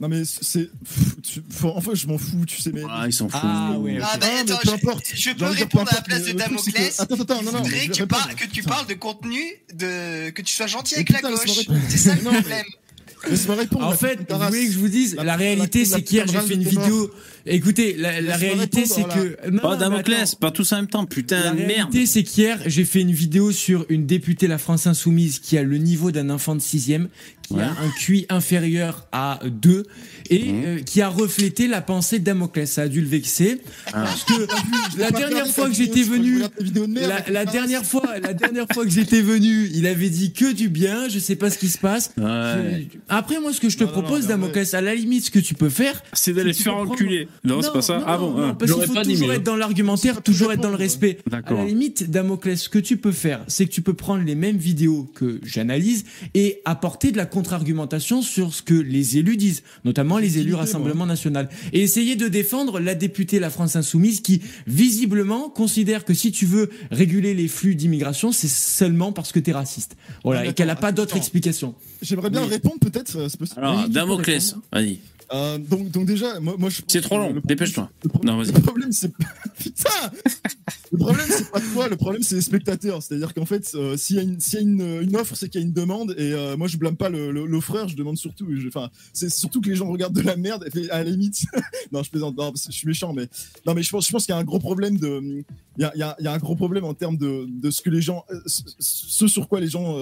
Non 0.01 0.07
mais 0.07 0.23
c'est, 0.23 0.69
enfin 1.73 1.91
je 1.93 2.07
m'en 2.07 2.17
fous, 2.17 2.45
tu 2.47 2.61
sais 2.61 2.71
mais. 2.73 2.83
Ah, 2.89 3.03
ils 3.05 3.11
s'en 3.13 3.27
foutent. 3.27 3.41
Ah, 3.43 3.75
ouais. 3.77 3.99
Ah 4.01 4.17
bah 4.17 4.27
mais 4.31 4.39
attends, 4.51 4.59
peu 4.63 4.69
je- 4.69 4.73
importe. 4.75 5.03
je, 5.13 5.31
peux 5.31 5.45
répondre 5.45 5.89
peu 5.89 5.91
à 5.91 5.95
la 5.95 6.01
place 6.01 6.19
de 6.21 6.25
c'est 6.27 6.33
que- 6.33 6.37
Damoclès. 6.37 6.99
Attends, 7.01 7.15
attends, 7.21 7.41
non, 7.43 7.51
non. 7.51 7.63
Je 7.65 7.69
mais 7.69 7.69
voudrais 7.69 7.81
je 7.83 7.87
que 7.89 7.93
tu, 7.93 8.07
parles, 8.07 8.35
que 8.35 8.45
tu 8.45 8.63
parles 8.63 8.87
de 8.87 8.93
contenu, 8.93 9.41
de, 9.73 10.29
que 10.29 10.41
tu 10.41 10.53
sois 10.55 10.67
gentil 10.67 10.95
avec 10.95 11.09
la 11.09 11.17
putain, 11.19 11.31
gauche. 11.31 11.67
C'est 11.89 11.97
ça 11.97 12.15
le 12.15 12.21
problème. 12.21 12.65
Laisse-moi 13.29 13.55
répondre. 13.55 13.85
En 13.85 13.89
la 13.89 13.95
fait, 13.97 14.19
vous 14.29 14.37
voulez 14.39 14.65
que 14.67 14.71
je 14.71 14.77
vous 14.79 14.87
dise, 14.87 15.15
La- 15.15 15.23
la, 15.23 15.31
la- 15.31 15.35
réalité, 15.37 15.79
la- 15.79 15.85
c'est 15.85 15.91
la 15.95 16.01
qu'hier, 16.01 16.25
j'ai 16.27 16.39
fait 16.39 16.53
une 16.53 16.63
vidéo. 16.63 17.11
Écoutez, 17.45 17.95
la, 17.97 18.21
la 18.21 18.37
réalité, 18.37 18.85
c'est 18.85 19.03
que. 19.03 19.49
Non, 19.49 19.61
Oh, 19.63 19.75
Damoclès, 19.75 20.35
pas 20.35 20.51
tous 20.51 20.71
en 20.73 20.77
même 20.77 20.87
temps, 20.87 21.05
putain, 21.05 21.39
La 21.43 21.53
merde. 21.53 21.67
réalité, 21.69 22.05
c'est 22.05 22.23
qu'hier, 22.23 22.59
j'ai 22.65 22.85
fait 22.85 23.01
une 23.01 23.11
vidéo 23.11 23.51
sur 23.51 23.85
une 23.89 24.05
députée 24.05 24.47
La 24.47 24.57
France 24.57 24.87
Insoumise 24.87 25.39
qui 25.39 25.57
a 25.57 25.63
le 25.63 25.77
niveau 25.77 26.11
d'un 26.11 26.29
enfant 26.29 26.55
de 26.55 26.61
sixième, 26.61 27.09
qui 27.47 27.53
Ouais. 27.55 27.63
a 27.63 27.69
un 27.71 27.89
QI 27.99 28.25
inférieur 28.29 29.07
à 29.11 29.39
2 29.45 29.83
et 30.29 30.51
Mhm. 30.51 30.63
euh, 30.65 30.79
qui 30.79 31.01
a 31.01 31.09
reflété 31.09 31.67
la 31.67 31.81
pensée 31.81 32.19
de 32.19 32.23
Damoclès. 32.23 32.69
Ça 32.71 32.83
a 32.83 32.87
dû 32.87 33.01
le 33.01 33.07
vexer. 33.07 33.59
Ah. 33.87 34.03
Parce 34.05 34.23
que 34.23 34.33
la 34.99 35.11
Pas 35.11 35.19
dernière 35.19 35.47
fois 35.47 35.67
que 35.69 35.75
j'étais 35.75 36.03
venu, 36.03 36.39
la, 36.95 37.23
la 37.29 37.45
dernière 37.45 37.85
fois, 37.85 38.03
la 38.21 38.33
dernière 38.33 38.65
fois 38.73 38.83
que 38.83 38.91
j'étais 38.91 39.21
venu, 39.21 39.69
il 39.73 39.87
avait 39.87 40.09
dit 40.09 40.31
que 40.33 40.51
du 40.53 40.69
bien. 40.69 41.09
Je 41.09 41.19
sais 41.19 41.35
pas 41.35 41.49
ce 41.49 41.57
qui 41.57 41.69
se 41.69 41.77
passe. 41.77 42.11
Ouais. 42.17 42.87
Après, 43.07 43.39
moi, 43.39 43.53
ce 43.53 43.59
que 43.59 43.69
je 43.69 43.77
te 43.77 43.83
Non, 43.83 43.89
non, 43.89 43.95
non, 43.97 44.01
propose, 44.03 44.25
en 44.25 44.29
Damoclès, 44.29 44.73
à 44.73 44.81
la 44.81 44.95
limite, 44.95 45.25
ce 45.25 45.31
que 45.31 45.39
tu 45.39 45.53
peux 45.55 45.69
faire, 45.69 46.01
C'est 46.13 46.33
d'aller 46.33 46.53
se 46.53 46.63
faire 46.63 46.75
enculer. 46.75 47.27
Non, 47.43 47.61
c'est 47.61 47.71
pas 47.73 47.81
ça. 47.81 47.97
non, 47.97 48.03
ah 48.07 48.17
bon 48.17 48.31
non, 48.31 48.43
hein. 48.49 48.55
parce 48.57 48.71
qu'il 48.71 48.83
faut 48.83 48.93
pas 48.93 49.03
dit 49.03 49.13
toujours 49.13 49.33
être 49.33 49.43
dans 49.43 49.55
l'argumentaire, 49.55 50.21
toujours 50.21 50.51
être 50.53 50.61
dans 50.61 50.69
le 50.69 50.75
respect. 50.75 51.19
À 51.31 51.41
la 51.53 51.65
limite, 51.65 52.09
Damoclès, 52.11 52.55
ce 52.61 52.69
que 52.69 52.79
tu 52.79 52.97
peux 52.97 53.11
faire, 53.11 53.43
c'est 53.47 53.65
que 53.65 53.71
tu 53.71 53.81
peux 53.81 53.93
prendre 53.93 54.23
les 54.23 54.35
mêmes 54.35 54.57
vidéos 54.57 55.09
que 55.15 55.39
j'analyse 55.43 56.05
et 56.33 56.61
apporter 56.65 57.11
de 57.11 57.17
la 57.17 57.25
contre-argumentation 57.25 58.21
sur 58.21 58.53
ce 58.53 58.61
que 58.61 58.73
les 58.73 59.17
élus 59.17 59.37
disent, 59.37 59.63
notamment 59.85 60.18
les 60.19 60.37
élus 60.37 60.53
Rassemblement 60.53 61.05
National, 61.05 61.49
et 61.73 61.81
essayer 61.81 62.15
de 62.15 62.27
défendre 62.27 62.79
la 62.79 62.95
députée 62.95 63.39
La 63.39 63.49
France 63.49 63.75
Insoumise 63.75 64.21
qui, 64.21 64.41
visiblement, 64.67 65.49
considère 65.49 66.05
que 66.05 66.13
si 66.13 66.31
tu 66.31 66.45
veux 66.45 66.69
réguler 66.91 67.33
les 67.33 67.47
flux 67.47 67.75
d'immigration, 67.75 68.31
c'est 68.31 68.47
seulement 68.49 69.11
parce 69.11 69.31
que 69.31 69.39
tu 69.39 69.49
es 69.49 69.53
raciste. 69.53 69.95
Voilà, 70.23 70.39
Non, 70.41 70.45
mais 70.45 70.51
et 70.51 70.53
qu'elle 70.53 70.67
n'a 70.67 70.75
pas 70.75 70.91
d'autre 70.91 71.15
explication. 71.17 71.75
J'aimerais 72.01 72.29
bien 72.29 72.45
répondre 72.45 72.77
peut-être. 72.79 73.17
euh, 73.17 73.27
c'est 73.29 73.37
possible. 73.37 73.59
Alors, 73.59 73.87
Damoclès, 73.89 74.55
vas-y. 74.71 74.99
Euh, 75.31 75.57
donc, 75.57 75.91
donc 75.91 76.05
déjà, 76.05 76.39
moi, 76.39 76.55
moi 76.57 76.69
je. 76.69 76.81
C'est 76.87 77.01
trop 77.01 77.17
long, 77.17 77.35
dépêche-toi. 77.43 77.89
Non, 78.23 78.37
vas-y. 78.37 78.51
Le 78.51 78.61
problème, 78.61 78.91
c'est. 78.91 79.11
Putain 79.59 79.89
Le 80.91 80.97
problème, 80.97 81.25
c'est 81.29 81.51
pas 81.51 81.59
toi, 81.61 81.87
le 81.87 81.95
problème, 81.97 82.23
c'est 82.23 82.35
les 82.35 82.41
spectateurs. 82.41 83.03
C'est-à-dire 83.03 83.33
qu'en 83.33 83.45
fait, 83.45 83.71
euh, 83.75 83.95
s'il 83.97 84.15
y 84.15 84.19
a, 84.19 84.23
une, 84.23 84.39
s'il 84.39 84.55
y 84.55 84.57
a 84.57 84.61
une, 84.61 85.01
une 85.03 85.15
offre, 85.15 85.35
c'est 85.35 85.47
qu'il 85.49 85.61
y 85.61 85.63
a 85.63 85.67
une 85.67 85.73
demande. 85.73 86.15
Et 86.17 86.33
euh, 86.33 86.57
moi, 86.57 86.67
je 86.67 86.77
blâme 86.77 86.95
pas 86.95 87.09
le- 87.09 87.31
le- 87.31 87.45
l'offreur, 87.45 87.87
je 87.87 87.95
demande 87.95 88.17
surtout. 88.17 88.47
Enfin, 88.67 88.89
c'est 89.13 89.29
surtout 89.29 89.61
que 89.61 89.69
les 89.69 89.75
gens 89.75 89.87
regardent 89.89 90.15
de 90.15 90.21
la 90.21 90.35
merde. 90.35 90.67
Et 90.75 90.89
à 90.89 91.03
la 91.03 91.09
limite. 91.11 91.43
non, 91.91 92.01
je 92.01 92.09
plaisante, 92.09 92.35
non, 92.37 92.51
je 92.55 92.71
suis 92.71 92.87
méchant, 92.87 93.13
mais. 93.13 93.27
Non, 93.67 93.73
mais 93.75 93.83
je 93.83 93.91
pense, 93.91 94.07
je 94.07 94.11
pense 94.11 94.25
qu'il 94.25 94.33
y 94.33 94.37
a 94.37 94.39
un 94.39 94.43
gros 94.43 94.59
problème 94.59 94.97
de. 94.97 95.43
Il 95.77 95.81
y 95.83 95.85
a, 95.85 95.91
il 95.95 95.99
y 95.99 96.03
a- 96.03 96.15
il 96.19 96.25
y 96.25 96.27
a 96.27 96.33
un 96.33 96.37
gros 96.39 96.55
problème 96.55 96.83
en 96.85 96.93
termes 96.93 97.17
de, 97.17 97.45
de 97.47 97.69
ce 97.71 97.81
que 97.81 97.89
les 97.89 98.01
gens. 98.01 98.25
ce- 98.47 99.27
sur 99.27 99.47
quoi 99.47 99.59
les 99.59 99.67
gens 99.69 99.95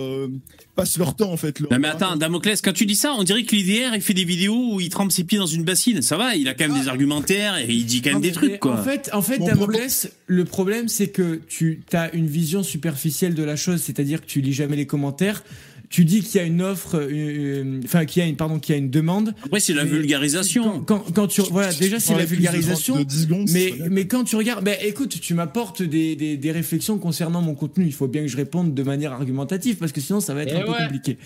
passent 0.75 0.97
leur 0.97 1.15
temps, 1.15 1.31
en 1.31 1.37
fait. 1.37 1.59
leur- 1.59 1.71
Non 1.71 1.79
mais 1.79 1.87
attends, 1.89 2.15
Damoclès, 2.15 2.61
quand 2.61 2.73
tu 2.73 2.85
dis 2.85 2.95
ça, 2.95 3.13
on 3.17 3.23
dirait 3.23 3.43
que 3.43 3.55
l'IDR 3.55 3.93
il 3.95 4.01
fait 4.01 4.13
des 4.13 4.23
vidéos 4.23 4.75
où 4.75 4.79
il 4.79 4.89
trempe 4.89 5.11
ses 5.17 5.23
pieds 5.23 5.39
dans 5.39 5.45
une 5.45 5.63
bassine. 5.63 6.01
Ça 6.01 6.15
va, 6.15 6.35
il 6.35 6.47
a 6.47 6.53
quand 6.53 6.67
même 6.67 6.79
des 6.79 6.87
argumentaires 6.87 7.57
et 7.57 7.67
il 7.67 7.85
dit 7.85 8.01
quand 8.01 8.11
même 8.11 8.17
Non, 8.17 8.21
des 8.21 8.31
trucs 8.31 8.59
quoi. 8.59 8.73
En 8.79 8.83
fait, 8.83 9.09
en 9.13 9.21
fait 9.21 9.39
Damoclès, 9.39 10.11
le 10.27 10.45
problème, 10.45 10.87
c'est 10.87 11.07
que 11.07 11.41
tu 11.47 11.81
as 11.93 12.13
une 12.13 12.27
vision 12.27 12.63
superficielle 12.63 13.33
de 13.33 13.43
la 13.43 13.55
chose, 13.55 13.81
c'est-à-dire 13.81 14.21
que 14.21 14.27
tu 14.27 14.41
lis 14.41 14.53
jamais 14.53 14.75
les 14.75 14.85
commentaires. 14.85 15.43
Tu 15.89 16.03
dis 16.03 16.21
qu'il 16.21 16.41
y 16.41 16.43
a 16.43 16.47
une 16.47 16.61
offre, 16.61 16.95
euh, 16.95 17.07
euh, 17.09 17.79
enfin 17.85 18.05
qu'il 18.05 18.21
y 18.21 18.25
a 18.25 18.27
une, 18.27 18.35
pardon, 18.35 18.59
qu'il 18.59 18.75
y 18.75 18.75
a 18.75 18.79
une 18.79 18.89
demande. 18.89 19.33
Après 19.45 19.61
c'est 19.61 19.73
la 19.73 19.85
vulgarisation. 19.85 20.81
Quand, 20.81 20.99
quand, 21.03 21.13
quand 21.13 21.27
tu, 21.27 21.41
voilà, 21.49 21.73
déjà 21.73 21.99
c'est 21.99 22.13
la 22.15 22.25
plus 22.25 22.37
de 22.37 22.43
30 22.43 22.53
vulgarisation. 22.55 22.95
de 22.97 23.03
10 23.03 23.21
secondes, 23.23 23.49
Mais, 23.53 23.73
mais 23.89 24.05
quand 24.05 24.23
tu 24.25 24.35
regardes, 24.35 24.65
ben 24.65 24.75
écoute, 24.83 25.19
tu 25.21 25.33
m'apportes 25.33 25.81
des, 25.81 26.15
des, 26.15 26.35
des 26.35 26.51
réflexions 26.51 26.97
concernant 26.97 27.41
mon 27.41 27.55
contenu. 27.55 27.85
Il 27.85 27.93
faut 27.93 28.07
bien 28.07 28.23
que 28.23 28.27
je 28.27 28.37
réponde 28.37 28.73
de 28.73 28.83
manière 28.83 29.13
argumentative 29.13 29.77
parce 29.77 29.91
que 29.93 30.01
sinon 30.01 30.19
ça 30.19 30.33
va 30.33 30.43
être 30.43 30.53
Eh 30.55 30.61
un 30.61 30.65
peu 30.65 30.73
compliqué. 30.73 31.17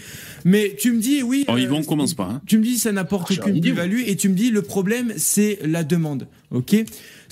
Mais 0.45 0.76
tu 0.80 0.91
me 0.91 1.00
dis, 1.02 1.24
oui. 1.24 1.43
Oh, 1.47 1.54
euh, 1.54 1.60
Yvon, 1.60 1.84
commence 1.84 2.13
pas. 2.13 2.30
Hein. 2.32 2.41
tu 2.45 2.58
me 2.60 2.63
dis 2.63 2.78
ça 2.78 2.91
n'apporte 2.91 3.32
Ah, 3.32 3.41
aucune 3.41 3.60
plus-value 3.62 4.04
et 4.06 4.15
tu 4.15 4.30
me 4.30 4.36
dis 4.36 4.52
le 4.52 4.62
problème 4.62 5.13
c'est 5.17 5.60
la 5.63 5.84
demande. 5.84 6.28
OK? 6.52 6.76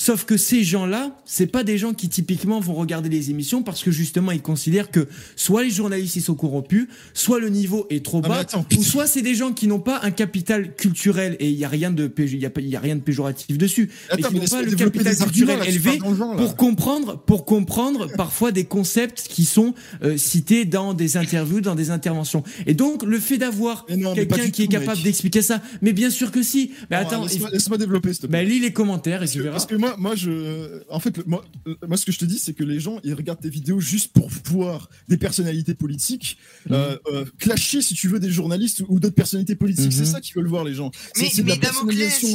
Sauf 0.02 0.24
que 0.24 0.38
ces 0.38 0.64
gens-là, 0.64 1.12
c'est 1.26 1.46
pas 1.48 1.66
des 1.66 1.78
gens 1.78 1.94
qui 1.94 2.08
typiquement 2.08 2.62
vont 2.62 2.74
regarder 2.74 3.10
les 3.10 3.32
émissions 3.32 3.64
parce 3.64 3.84
que 3.84 3.92
justement 3.92 4.32
ils 4.32 4.42
considèrent 4.42 4.90
que 4.92 5.10
soit 5.36 5.62
les 5.64 5.70
journalistes 5.70 6.16
ils 6.16 6.22
sont 6.22 6.36
corrompus, 6.36 6.88
soit 7.14 7.40
le 7.42 7.50
niveau 7.50 7.86
est 7.90 8.04
trop 8.06 8.22
Ah, 8.24 8.30
bas, 8.30 8.46
ou 8.78 8.82
soit 8.84 9.08
c'est 9.08 9.22
des 9.22 9.36
gens 9.36 9.52
qui 9.52 9.68
n'ont 9.68 9.82
pas 9.82 10.00
un 10.04 10.12
capital 10.12 10.74
culturel 10.74 11.36
et 11.42 11.50
il 11.50 11.58
y 11.58 11.66
a 11.66 11.68
rien 11.70 11.92
de 11.92 12.10
il 12.18 12.38
y 12.38 12.46
a, 12.46 12.52
y 12.60 12.76
a 12.78 12.80
rien 12.80 12.96
de 12.96 13.02
péjoratif 13.02 13.58
dessus, 13.58 13.90
Attends, 14.10 14.30
qui 14.30 14.36
mais 14.36 14.40
n'ont 14.40 14.46
pas 14.48 14.62
le 14.62 14.72
capital 14.74 15.18
culturel 15.18 15.60
là, 15.60 15.66
élevé 15.68 15.98
pour 16.38 16.56
comprendre 16.56 17.20
pour 17.20 17.44
comprendre 17.44 18.08
parfois 18.16 18.54
des 18.54 18.64
concepts 18.64 19.28
qui 19.30 19.44
sont 19.44 19.74
euh, 20.04 20.16
cités 20.18 20.64
dans 20.64 20.94
des 20.94 21.18
interviews, 21.18 21.60
dans 21.60 21.76
des 21.76 21.92
interventions. 21.92 22.44
Et 22.68 22.74
donc 22.74 23.04
le 23.04 23.20
fait 23.20 23.38
d'avoir 23.38 23.86
quelqu'un 23.86 24.50
qui 24.50 24.64
est 24.64 24.66
tout, 24.68 24.72
capable 24.72 24.96
mec. 24.98 25.04
d'expliquer 25.04 25.42
ça, 25.42 25.62
mais 25.82 25.92
bien 25.92 26.10
sûr 26.10 26.32
que 26.32 26.42
si. 26.42 26.72
Mais 26.90 27.02
Non, 27.02 27.08
attends, 27.08 27.24
laisse-moi 27.24 27.50
il- 27.50 27.54
laisse-moi 27.56 27.78
développer, 27.78 28.14
s'il 28.14 28.22
te 28.22 28.28
plaît. 28.28 28.44
bah, 28.44 28.50
lis 28.50 28.60
les 28.62 28.72
commentaires 28.72 29.24
et 29.24 29.28
tu 29.28 29.42
verras. 29.42 29.52
parce 29.58 29.66
que 29.66 29.76
moi, 29.76 29.89
moi, 29.98 30.16
je, 30.16 30.82
en 30.90 31.00
fait, 31.00 31.18
le- 31.18 31.24
moi, 31.26 31.44
moi, 31.88 31.98
ce 31.98 32.06
que 32.06 32.12
je 32.12 32.20
te 32.20 32.26
dis, 32.26 32.40
c'est 32.40 32.54
que 32.54 32.64
les 32.64 32.80
gens, 32.80 33.00
ils 33.04 33.14
regardent 33.14 33.42
tes 33.42 33.50
vidéos 33.50 33.80
juste 33.80 34.12
pour 34.14 34.30
voir 34.46 34.90
des 35.08 35.18
personnalités 35.18 35.74
politiques, 35.74 36.38
Mhm. 36.68 36.76
euh, 36.76 36.98
euh, 37.12 37.26
clasher, 37.38 37.82
si 37.82 37.94
tu 37.94 38.08
veux, 38.08 38.20
des 38.20 38.32
journalistes 38.32 38.84
ou 38.88 39.00
d'autres 39.00 39.16
personnalités 39.16 39.56
politiques. 39.56 39.86
Mhm. 39.86 39.92
C'est 39.92 40.06
ça 40.06 40.22
qu'ils 40.22 40.36
veulent 40.36 40.48
voir, 40.48 40.64
les 40.64 40.74
gens. 40.74 40.92
Mais, 41.24 41.30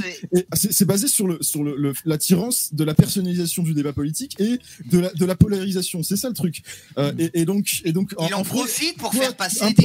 c'est. 0.03 0.39
Et 0.41 0.47
C'est 0.55 0.73
c'est 0.73 0.85
basé 0.85 1.09
sur 1.09 1.27
le 1.27 1.39
sur 1.41 1.63
le, 1.65 1.77
le- 1.77 1.93
l'attirance 2.05 2.73
de 2.75 2.85
la 2.85 2.95
personnalisation 2.95 3.63
du 3.63 3.75
débat 3.75 3.93
politique 3.93 4.37
et 4.41 4.59
de 4.91 4.99
la 4.99 5.13
de 5.13 5.25
la 5.25 5.35
polarisation. 5.37 6.03
C'est 6.03 6.17
ça 6.17 6.29
le 6.29 6.35
truc. 6.35 6.63
Euh, 6.99 7.13
et, 7.19 7.31
et 7.41 7.45
donc 7.45 7.81
et 7.85 7.93
donc 7.93 8.15
il 8.29 8.35
en 8.35 8.43
profite 8.45 8.97
pour 8.99 9.11
toi, 9.11 9.21
faire 9.21 9.37
passer 9.37 9.65
des. 9.75 9.83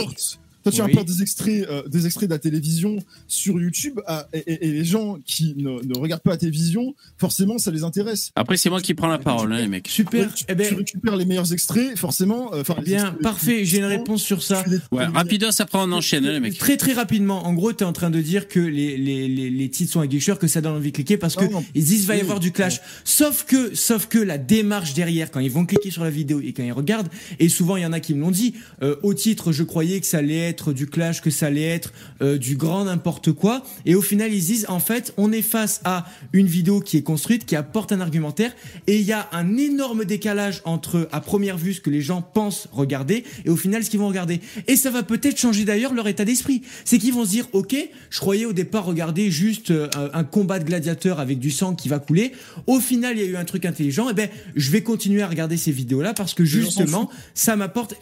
Toi, 0.70 0.78
tu 0.78 0.82
Oui. 0.84 0.92
importes 0.92 1.08
des 1.08 1.22
extraits, 1.22 1.68
euh, 1.70 1.88
des 1.88 2.06
extraits 2.06 2.30
de 2.30 2.34
la 2.34 2.40
télévision 2.40 2.98
sur 3.28 3.60
YouTube 3.60 4.00
ah, 4.08 4.28
et, 4.34 4.40
et- 4.40 4.68
et 4.68 4.72
les 4.72 4.86
gens 4.86 5.18
qui 5.26 5.56
ne, 5.58 5.82
ne 5.84 5.98
regardent 5.98 6.22
pas 6.22 6.32
la 6.32 6.38
télévision, 6.38 6.96
forcément, 7.18 7.58
ça 7.58 7.72
les 7.72 7.84
intéresse. 7.84 8.32
Après, 8.36 8.58
c'est 8.58 8.70
moi 8.70 8.82
qui 8.82 8.94
prends 8.94 9.08
la 9.08 9.18
parole, 9.20 9.52
hein, 9.54 9.58
les 9.62 9.68
mecs. 9.68 9.88
Super. 9.88 10.28
Ouais, 10.28 10.34
tu, 10.36 10.46
eh 10.48 10.56
ben, 10.56 10.68
tu 10.68 10.76
récupères 10.76 11.16
les 11.16 11.26
meilleurs 11.26 11.52
extraits, 11.54 11.98
forcément. 11.98 12.54
euh, 12.54 12.64
bien, 12.84 13.06
extraits- 13.08 13.22
parfait. 13.22 13.66
J'ai 13.66 13.78
une 13.80 13.86
réponse 13.86 14.22
sur 14.24 14.44
ça. 14.44 14.64
Ouais, 14.92 15.06
rapidos, 15.06 15.50
après 15.60 15.80
on 15.82 15.92
enchaîne, 15.92 16.26
hein, 16.26 16.34
les 16.34 16.40
mecs. 16.40 16.58
Très 16.58 16.78
très 16.78 16.94
rapidement. 16.94 17.46
En 17.46 17.54
gros, 17.54 17.74
tu 17.74 17.84
es 17.84 17.88
en 17.88 17.94
train 17.94 18.10
de 18.10 18.22
dire 18.22 18.48
que 18.48 18.60
les, 18.60 18.98
les, 18.98 19.28
les, 19.28 19.50
les 19.50 19.70
titres 19.70 19.92
sont 19.94 20.00
aguicheurs, 20.02 20.40
que 20.40 20.48
ça 20.48 20.62
donne 20.62 20.74
envie 20.76 20.92
de 20.92 20.96
cliquer 20.96 21.18
parce 21.18 21.36
que 21.36 21.46
Non, 21.46 21.52
non. 21.52 21.66
ils 21.76 21.84
disent 21.84 22.06
va 22.06 22.16
y 22.16 22.22
avoir 22.22 22.40
du 22.40 22.52
clash. 22.52 22.82
Sauf 23.04 23.46
que, 23.46 23.76
sauf 23.76 24.08
que 24.08 24.20
la 24.20 24.38
démarche 24.38 24.94
derrière, 24.94 25.32
quand 25.32 25.40
ils 25.40 25.52
vont 25.52 25.66
cliquer 25.66 25.92
sur 25.92 26.04
la 26.04 26.10
vidéo 26.10 26.42
et 26.42 26.54
quand 26.54 26.64
ils 26.64 26.72
regardent, 26.72 27.10
et 27.40 27.50
souvent 27.50 27.78
il 27.78 27.84
y 27.84 27.86
en 27.86 27.94
a 27.94 28.00
qui 28.00 28.14
me 28.14 28.22
l'ont 28.22 28.32
dit, 28.32 28.54
euh, 28.84 28.96
au 29.04 29.14
titre, 29.14 29.52
je 29.52 29.64
croyais 29.64 30.00
que 30.00 30.06
ça 30.06 30.18
allait 30.20 30.38
être 30.50 30.59
du 30.74 30.88
clash, 30.88 31.22
que 31.22 31.30
ça 31.30 31.48
allait 31.48 31.62
être 31.62 31.94
euh, 32.22 32.38
du 32.38 32.56
grand 32.56 32.86
n'importe 32.86 33.32
quoi, 33.32 33.64
et 33.86 33.96
au 33.96 34.02
final 34.02 34.34
ils 34.34 34.46
disent 34.46 34.66
en 34.70 34.80
fait, 34.80 35.14
on 35.18 35.32
est 35.32 35.42
face 35.42 35.82
à 35.84 36.06
une 36.34 36.48
vidéo 36.48 36.80
qui 36.80 36.98
est 36.98 37.04
construite, 37.04 37.46
qui 37.46 37.56
apporte 37.56 37.92
un 37.92 38.02
argumentaire, 38.02 38.54
et 38.88 38.98
il 38.98 39.06
y 39.06 39.14
a 39.14 39.28
un 39.32 39.58
énorme 39.58 40.06
décalage 40.06 40.62
entre 40.66 41.08
à 41.12 41.22
première 41.22 41.58
vue 41.58 41.74
ce 41.74 41.82
que 41.82 41.90
les 41.90 42.02
gens 42.02 42.22
pensent 42.22 42.68
regarder 42.72 43.24
et 43.46 43.50
au 43.50 43.56
final 43.56 43.84
ce 43.84 43.90
qu'ils 43.90 44.00
vont 44.00 44.08
regarder. 44.08 44.42
Et 44.68 44.76
ça 44.76 44.92
va 44.92 45.04
peut-être 45.04 45.38
changer 45.38 45.66
d'ailleurs 45.66 45.94
leur 45.94 46.08
état 46.08 46.26
d'esprit. 46.26 46.62
C'est 46.86 46.98
qu'ils 46.98 47.14
vont 47.14 47.26
se 47.26 47.32
dire, 47.32 47.48
ok, 47.54 47.76
je 48.10 48.20
croyais 48.20 48.46
au 48.46 48.54
départ 48.54 48.86
regarder 48.86 49.32
juste 49.32 49.72
euh, 49.72 49.90
un 50.14 50.24
combat 50.24 50.60
de 50.60 50.66
gladiateurs 50.66 51.20
avec 51.20 51.40
du 51.40 51.52
sang 51.52 51.76
qui 51.76 51.90
va 51.90 52.00
couler. 52.00 52.32
Au 52.68 52.80
final, 52.80 53.18
il 53.18 53.24
y 53.24 53.28
a 53.28 53.30
eu 53.30 53.36
un 53.36 53.46
truc 53.46 53.66
intelligent. 53.66 54.10
Et 54.10 54.14
ben, 54.14 54.30
je 54.56 54.72
vais 54.72 54.82
continuer 54.82 55.22
à 55.22 55.28
regarder 55.28 55.58
ces 55.58 55.72
vidéos-là 55.72 56.14
parce 56.14 56.34
que 56.34 56.46
justement, 56.46 57.10
ça 57.34 57.56
m'apporte. 57.56 57.96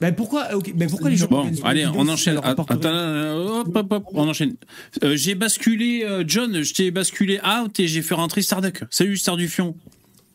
Ben 0.00 0.14
pourquoi, 0.14 0.54
ok, 0.54 0.72
ben 0.74 0.90
pourquoi 0.90 1.08
les 1.10 1.16
gens 1.16 1.26
Bon, 1.28 1.50
allez, 1.64 1.86
on 1.86 2.06
enchaîne. 2.08 2.38
Attends, 2.42 2.66
euh, 2.84 3.60
hop, 3.60 3.68
hop, 3.74 3.86
hop, 3.92 4.04
on 4.12 4.28
enchaîne. 4.28 4.54
Euh, 5.02 5.16
j'ai 5.16 5.34
basculé, 5.34 6.04
euh, 6.04 6.22
John, 6.26 6.62
je 6.62 6.74
t'ai 6.74 6.90
basculé 6.90 7.40
out 7.40 7.78
et 7.80 7.88
j'ai 7.88 8.02
fait 8.02 8.14
rentrer 8.14 8.42
Starduck. 8.42 8.82
Salut, 8.90 9.16
Star 9.16 9.36
du 9.36 9.48
Fion. 9.48 9.74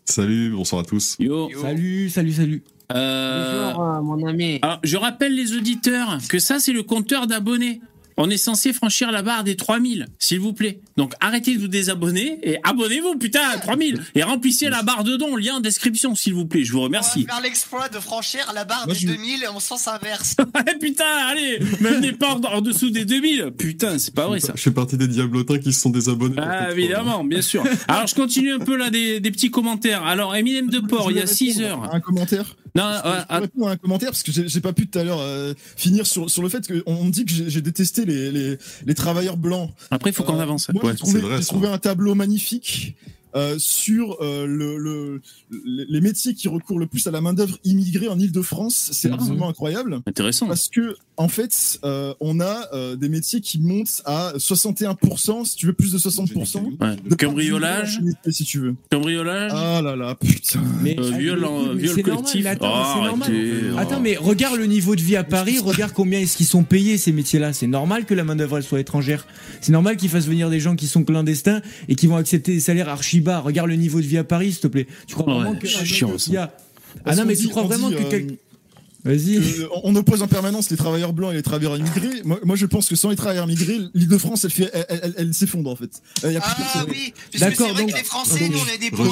Salut, 0.05 0.49
bonsoir 0.51 0.81
à 0.81 0.83
tous. 0.85 1.15
Yo. 1.19 1.49
Salut, 1.61 2.09
salut, 2.09 2.33
salut. 2.33 2.63
Euh, 2.91 3.71
Bonjour, 3.73 3.83
euh, 3.85 4.01
mon 4.01 4.27
ami. 4.27 4.59
alors, 4.61 4.79
je 4.83 4.97
rappelle 4.97 5.35
les 5.35 5.55
auditeurs 5.55 6.17
que 6.27 6.39
ça, 6.39 6.59
c'est 6.59 6.73
le 6.73 6.83
compteur 6.83 7.27
d'abonnés. 7.27 7.81
On 8.23 8.29
est 8.29 8.37
censé 8.37 8.71
franchir 8.71 9.11
la 9.11 9.23
barre 9.23 9.43
des 9.43 9.55
3000, 9.55 10.05
s'il 10.19 10.39
vous 10.39 10.53
plaît. 10.53 10.81
Donc 10.95 11.13
arrêtez 11.21 11.55
de 11.55 11.59
vous 11.61 11.67
désabonner 11.67 12.37
et 12.43 12.57
abonnez-vous, 12.63 13.15
putain, 13.17 13.41
à 13.51 13.57
3000. 13.57 13.99
Et 14.13 14.21
remplissez 14.21 14.69
la 14.69 14.83
barre 14.83 15.03
de 15.03 15.17
dons, 15.17 15.35
lien 15.35 15.55
en 15.55 15.59
description, 15.59 16.13
s'il 16.13 16.35
vous 16.35 16.45
plaît. 16.45 16.63
Je 16.63 16.71
vous 16.71 16.81
remercie. 16.81 17.21
On 17.23 17.27
va 17.27 17.33
faire 17.33 17.41
l'exploit 17.41 17.89
de 17.89 17.99
franchir 17.99 18.51
la 18.53 18.63
barre 18.63 18.83
Moi, 18.85 18.93
des 18.93 18.99
je- 19.01 19.07
2000 19.07 19.47
en 19.47 19.59
sens 19.59 19.87
inverse. 19.87 20.35
Putain, 20.79 21.03
allez, 21.29 21.59
même 21.79 21.99
des 22.01 22.11
portes 22.11 22.45
en 22.45 22.61
dessous 22.61 22.91
des 22.91 23.05
2000. 23.05 23.53
Putain, 23.57 23.97
c'est 23.97 24.13
pas 24.13 24.27
vrai 24.27 24.39
ça. 24.39 24.53
Je 24.55 24.61
fais 24.61 24.71
partie 24.71 24.97
des 24.97 25.07
diablotins 25.07 25.57
qui 25.57 25.73
se 25.73 25.81
sont 25.81 25.89
désabonnés. 25.89 26.35
Ah, 26.37 26.71
évidemment, 26.71 27.23
bien 27.23 27.41
sûr. 27.41 27.63
Alors, 27.87 28.05
je 28.05 28.13
continue 28.13 28.53
un 28.53 28.59
peu 28.59 28.75
là 28.77 28.91
des, 28.91 29.19
des 29.19 29.31
petits 29.31 29.49
commentaires. 29.49 30.03
Alors, 30.05 30.35
Eminem 30.35 30.69
de 30.69 30.79
Port, 30.79 31.09
il 31.11 31.17
y 31.17 31.21
a 31.21 31.25
6 31.27 31.61
heures. 31.61 31.89
Un 31.91 31.99
commentaire. 31.99 32.55
Non, 32.75 32.83
Je 32.83 33.45
peux 33.47 33.65
à 33.65 33.71
un 33.71 33.77
commentaire 33.77 34.09
parce 34.11 34.23
que 34.23 34.31
j'ai 34.31 34.61
pas 34.61 34.73
pu 34.73 34.87
tout 34.87 34.97
à 34.99 35.03
l'heure 35.03 35.19
euh, 35.19 35.53
finir 35.75 36.05
sur, 36.07 36.29
sur 36.29 36.41
le 36.41 36.49
fait 36.49 36.65
qu'on 36.67 37.03
me 37.03 37.11
dit 37.11 37.25
que 37.25 37.31
j'ai 37.49 37.61
détesté 37.61 38.05
les, 38.05 38.31
les, 38.31 38.57
les 38.85 38.93
travailleurs 38.95 39.37
blancs. 39.37 39.71
après, 39.89 40.11
il 40.11 40.13
faut 40.13 40.23
qu'on 40.23 40.37
Euh, 40.39 40.43
avance. 40.43 40.69
Moi, 40.73 40.83
Ouais. 40.85 40.91
j'ai 40.91 40.97
trouvé, 40.97 41.19
vrai, 41.19 41.39
trouvé 41.41 41.67
un 41.67 41.77
tableau 41.77 42.15
magnifique 42.15 42.95
euh, 43.35 43.55
sur 43.59 44.17
euh, 44.21 44.45
le, 44.45 44.77
le, 44.77 45.21
les 45.65 46.01
métiers 46.01 46.33
qui 46.33 46.47
recourent 46.47 46.79
le 46.79 46.87
plus 46.87 47.05
à 47.07 47.11
la 47.11 47.21
main-d'œuvre 47.21 47.57
immigrée 47.63 48.07
en 48.07 48.19
Ile-de-France. 48.19 48.89
C'est 48.93 49.11
absolument 49.11 49.49
incroyable. 49.49 50.01
Intéressant. 50.05 50.47
Parce 50.47 50.67
que, 50.69 50.95
en 51.17 51.27
fait, 51.27 51.79
euh, 51.83 52.13
on 52.19 52.39
a 52.39 52.67
euh, 52.73 52.95
des 52.95 53.09
métiers 53.09 53.41
qui 53.41 53.59
montent 53.59 54.01
à 54.05 54.33
61%, 54.37 55.45
si 55.45 55.55
tu 55.55 55.65
veux 55.67 55.73
plus 55.73 55.91
de 55.91 55.97
60%. 55.97 56.77
Ouais. 56.79 56.95
de 57.09 57.15
Cambriolage, 57.15 57.99
si 58.29 58.43
tu 58.43 58.59
veux. 58.59 58.75
cambriolage, 58.91 59.51
Ah 59.53 59.81
là 59.81 59.95
là, 59.95 60.15
putain. 60.15 60.61
Mais, 60.81 60.99
euh, 60.99 61.11
ah, 61.13 61.17
viol, 61.17 61.39
mais- 61.41 61.47
en- 61.47 61.73
mais 61.73 61.81
viol 61.81 61.95
c'est 61.95 62.01
normal, 62.03 62.15
collectif. 62.23 62.43
mais 62.43 62.49
attends, 62.49 62.73
Oh, 62.73 62.93
c'est 62.95 63.07
normal. 63.07 63.31
Attends, 63.77 63.99
mais 63.99 64.15
regarde 64.17 64.57
le 64.57 64.65
niveau 64.65 64.95
de 64.95 65.01
vie 65.01 65.15
à 65.15 65.23
Paris, 65.23 65.59
regarde 65.59 65.93
combien 65.93 66.19
est-ce 66.19 66.37
qu'ils 66.37 66.45
sont 66.45 66.63
payés 66.63 66.97
ces 66.97 67.11
métiers-là. 67.11 67.53
C'est 67.53 67.67
normal 67.67 68.05
que 68.05 68.13
la 68.13 68.23
main-d'œuvre 68.23 68.57
elle 68.57 68.63
soit 68.63 68.79
étrangère. 68.79 69.25
C'est 69.61 69.71
normal 69.71 69.95
qu'ils 69.97 70.09
fassent 70.09 70.27
venir 70.27 70.49
des 70.49 70.59
gens 70.59 70.75
qui 70.75 70.87
sont 70.87 71.03
clandestins 71.03 71.61
et 71.87 71.95
qui 71.95 72.07
vont 72.07 72.15
accepter 72.17 72.53
des 72.53 72.59
salaires 72.59 72.89
archi 72.89 73.21
bas. 73.21 73.39
Regarde 73.39 73.69
le 73.69 73.75
niveau 73.75 74.01
de 74.01 74.05
vie 74.05 74.17
à 74.17 74.23
Paris, 74.23 74.51
s'il 74.53 74.61
te 74.61 74.67
plaît. 74.67 74.87
Tu 75.07 75.15
crois 75.15 75.33
vraiment 75.33 75.55
que 75.55 75.67
chiant, 75.67 76.17
ça. 76.17 76.43
a- 76.43 76.53
Ah 76.97 76.99
Parce 77.05 77.17
non, 77.17 77.25
mais 77.25 77.35
dit- 77.35 77.43
tu 77.43 77.47
crois 77.49 77.63
vraiment 77.63 77.89
dit, 77.89 77.95
que 77.95 78.01
euh, 78.01 78.09
quelqu'un. 78.09 78.33
Vas-y. 79.03 79.35
que 79.39 79.67
on 79.83 79.95
oppose 79.95 80.21
en 80.21 80.27
permanence 80.27 80.69
les 80.69 80.77
travailleurs 80.77 81.13
blancs 81.13 81.31
et 81.33 81.35
les 81.37 81.41
travailleurs 81.41 81.77
immigrés. 81.77 82.21
Moi, 82.23 82.39
moi, 82.43 82.55
je 82.55 82.65
pense 82.65 82.87
que 82.87 82.95
sans 82.95 83.09
les 83.09 83.15
travailleurs 83.15 83.45
immigrés, 83.45 83.79
l'Île-de-France, 83.93 84.43
elle, 84.45 84.51
fait, 84.51 84.69
elle, 84.73 84.85
elle- 85.03 85.13
elle 85.17 85.33
s'effondre 85.33 85.69
en 85.71 85.75
fait. 85.75 85.89
Il 86.23 86.31
y 86.33 86.37
a 86.37 86.41
plus 86.41 86.51
Ah 86.75 86.85
oui, 86.87 87.13
puisque 87.13 87.13
c'est 87.33 87.39
D'accord, 87.39 87.69
vrai 87.69 87.81
donc- 87.81 87.91
que 87.91 87.97
les 87.97 88.03
Français, 88.03 88.49
nous, 88.49 88.57
on 88.57 88.67
est 88.73 88.77
des 88.77 88.89
on 88.95 89.03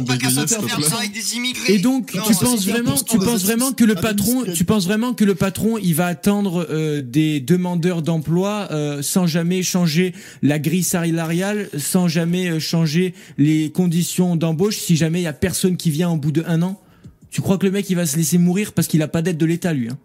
n'est 0.00 0.04
pas 0.04 0.16
capable 0.16 0.40
de 0.42 0.46
faire 0.46 0.84
ça 0.84 0.98
avec 0.98 1.12
des 1.12 1.34
immigrés. 1.36 1.74
Et 1.74 1.78
donc, 1.78 2.14
Non, 2.14 2.22
tu 2.26 2.34
c'est 2.34 2.44
penses 2.44 2.66
vraiment, 2.66 2.94
tu 2.94 3.18
penses 3.18 3.44
vraiment 3.44 3.72
que 3.72 3.84
le 3.84 3.94
Ah, 3.96 4.00
patron, 4.00 4.44
tu 4.54 4.64
penses 4.64 4.84
vraiment 4.84 5.14
que 5.14 5.24
le 5.24 5.34
patron, 5.34 5.78
il 5.78 5.94
va 5.94 6.06
attendre 6.06 6.66
euh, 6.70 7.02
des 7.02 7.40
demandeurs 7.40 8.02
d'emploi 8.02 8.68
euh, 8.70 9.02
sans 9.02 9.26
jamais 9.26 9.62
changer 9.62 10.12
la 10.42 10.58
grille 10.58 10.82
salariale, 10.82 11.68
sans 11.78 12.08
jamais 12.08 12.48
euh, 12.50 12.58
changer 12.60 13.14
les 13.38 13.70
conditions 13.70 14.36
d'embauche, 14.36 14.78
si 14.78 14.96
jamais 14.96 15.20
il 15.20 15.24
y 15.24 15.28
a 15.28 15.32
personne 15.32 15.76
qui 15.76 15.90
vient 15.90 16.10
au 16.10 16.16
bout 16.16 16.32
de 16.32 16.42
un 16.46 16.62
an? 16.62 16.80
Tu 17.30 17.40
crois 17.40 17.58
que 17.58 17.66
le 17.66 17.72
mec, 17.72 17.88
il 17.90 17.94
va 17.94 18.06
se 18.06 18.16
laisser 18.16 18.38
mourir 18.38 18.72
parce 18.72 18.88
qu'il 18.88 19.02
a 19.02 19.08
pas 19.08 19.22
d'aide 19.22 19.36
de 19.36 19.46
l'État, 19.46 19.72
lui 19.72 19.88
hein? 19.88 19.98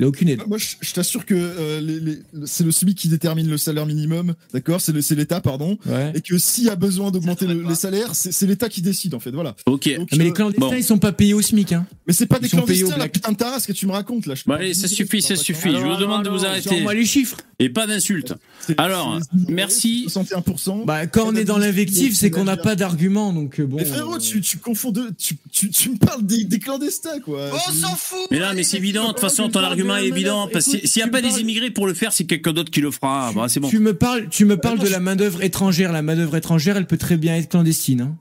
Il 0.00 0.04
a 0.04 0.08
aucune 0.08 0.28
aide. 0.30 0.40
Moi, 0.48 0.58
je, 0.58 0.66
je 0.80 0.92
t'assure 0.92 1.24
que 1.26 1.34
euh, 1.34 1.80
les- 1.80 2.00
les- 2.00 2.18
c'est 2.46 2.64
le 2.64 2.72
SMIC 2.72 2.96
qui 2.96 3.08
détermine 3.08 3.48
le 3.48 3.58
salaire 3.58 3.84
minimum, 3.86 4.34
d'accord? 4.52 4.80
C'est 4.80 4.92
le- 4.92 5.02
c'est 5.02 5.14
l'État, 5.14 5.40
pardon. 5.40 5.78
Ouais. 5.86 6.12
Et 6.14 6.20
que 6.22 6.38
s'il 6.38 6.64
y 6.64 6.70
a 6.70 6.74
besoin 6.76 7.10
d'augmenter 7.10 7.46
le- 7.46 7.62
les 7.68 7.74
salaires, 7.74 8.14
c'est 8.14 8.32
c'est 8.32 8.46
l'État 8.46 8.68
qui 8.68 8.80
décide, 8.82 9.14
en 9.14 9.20
fait. 9.20 9.30
Voilà. 9.30 9.54
Ok. 9.66 9.94
Donc, 9.96 10.08
Mais 10.12 10.24
les 10.24 10.30
euh, 10.30 10.32
clandestins, 10.32 10.66
bon. 10.68 10.74
ils 10.74 10.82
sont 10.84 10.98
pas 10.98 11.12
payés 11.12 11.34
au 11.34 11.42
SMIC. 11.42 11.72
Hein. 11.72 11.86
mais 12.06 12.12
c'est 12.14 12.26
pas 12.26 12.38
ils 12.38 12.42
des 12.42 12.48
sont 12.48 12.62
payés 12.62 12.82
au 12.84 12.86
clandestins, 12.88 12.98
la 13.04 13.08
putain 13.08 13.32
de 13.32 13.36
tarasse 13.36 13.66
que 13.66 13.72
tu 13.72 13.86
me 13.86 13.92
racontes 13.92 14.26
là. 14.26 14.34
Je 14.34 14.44
parle 14.44 14.60
allez, 14.60 14.74
ça 14.74 14.88
suffit, 14.88 15.20
ça 15.22 15.36
suffit. 15.36 15.70
Je 15.70 15.76
vous 15.76 15.96
demande 15.96 16.24
de 16.24 16.30
vous 16.30 16.44
arrêter. 16.46 16.68
Sors-moi 16.70 16.94
les 16.94 17.04
chiffres. 17.04 17.36
Et 17.58 17.68
pas 17.68 17.86
d'insultes. 17.86 18.32
C'est- 18.60 18.80
Alors, 18.80 19.18
merci. 19.48 20.04
61%. 20.08 20.84
Bah, 20.86 21.06
quand 21.06 21.26
on 21.28 21.34
est 21.36 21.44
dans 21.44 21.58
l'invective, 21.58 22.14
c'est 22.16 22.30
qu'on 22.30 22.44
n'a 22.44 22.56
pas 22.56 22.74
d'argument, 22.74 23.32
donc 23.34 23.60
euh, 23.60 23.66
bon. 23.66 23.76
Mais 23.76 23.84
frérot, 23.84 24.18
tu, 24.18 24.40
tu 24.40 24.56
confonds 24.58 24.90
deux. 24.92 25.10
Tu, 25.18 25.36
tu, 25.52 25.68
tu 25.70 25.90
me 25.90 25.96
parles 25.98 26.24
des, 26.24 26.44
des 26.44 26.58
clandestins, 26.58 27.20
quoi. 27.20 27.50
On 27.52 27.72
s'en 27.72 27.94
fout 27.96 28.18
Mais 28.30 28.38
là, 28.38 28.54
mais 28.54 28.62
c'est 28.62 28.78
évident. 28.78 29.02
De 29.08 29.08
toute 29.08 29.20
façon, 29.20 29.48
ton 29.50 29.60
argument 29.60 29.89
évident. 29.96 30.48
Parce 30.52 30.66
que 30.66 30.86
s'il 30.86 31.02
n'y 31.02 31.08
a 31.08 31.12
pas 31.12 31.22
des 31.22 31.40
immigrés 31.40 31.70
pour 31.70 31.86
le 31.86 31.94
faire, 31.94 32.12
c'est 32.12 32.24
quelqu'un 32.24 32.52
d'autre 32.52 32.70
qui 32.70 32.80
le 32.80 32.90
fera. 32.90 33.32
Bah, 33.32 33.46
c'est 33.48 33.60
bon. 33.60 33.68
Tu 33.68 33.78
me 33.78 33.94
parles, 33.94 34.28
tu 34.30 34.44
me 34.44 34.56
parles 34.56 34.78
de 34.78 34.86
je- 34.86 34.92
la 34.92 35.00
main 35.00 35.16
d'œuvre 35.16 35.42
étrangère. 35.42 35.92
La 35.92 36.02
main 36.02 36.16
d'œuvre 36.16 36.36
étrangère, 36.36 36.76
elle 36.76 36.86
peut 36.86 36.98
très 36.98 37.16
bien 37.16 37.36
être 37.36 37.48
clandestine. 37.48 38.00
Hein. 38.02 38.16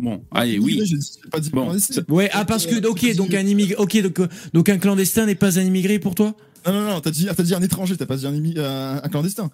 Bon, 0.00 0.22
allez, 0.30 0.58
oui. 0.58 0.82
pas 1.30 1.38
Bon. 1.52 1.76
Ouais, 2.08 2.30
ah 2.32 2.44
parce 2.44 2.66
que 2.66 2.84
ok, 2.86 3.14
donc 3.14 3.34
un 3.34 3.46
immigré, 3.46 3.74
ok, 3.76 4.00
donc 4.02 4.20
euh, 4.20 4.28
donc 4.54 4.68
un 4.70 4.78
clandestin 4.78 5.26
n'est 5.26 5.34
pas 5.34 5.58
un 5.58 5.62
immigré 5.62 5.98
pour 5.98 6.14
toi? 6.14 6.34
Non, 6.66 6.72
non, 6.72 6.84
non, 6.90 7.00
t'as 7.00 7.10
dit, 7.10 7.26
t'as 7.36 7.42
dit 7.42 7.54
un 7.54 7.62
étranger, 7.62 7.96
t'as 7.96 8.06
pas 8.06 8.16
dit 8.16 8.26
un, 8.26 9.00
un 9.02 9.08
clandestin. 9.08 9.50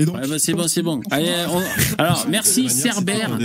Et 0.00 0.06
donc, 0.06 0.16
Ouais, 0.16 0.26
bah, 0.26 0.38
c'est 0.38 0.54
bon, 0.54 0.66
c'est 0.66 0.80
bon. 0.82 1.00
Allez, 1.10 1.28
on- 1.52 2.00
Alors, 2.00 2.26
merci 2.28 2.70
Cerbère. 2.70 3.36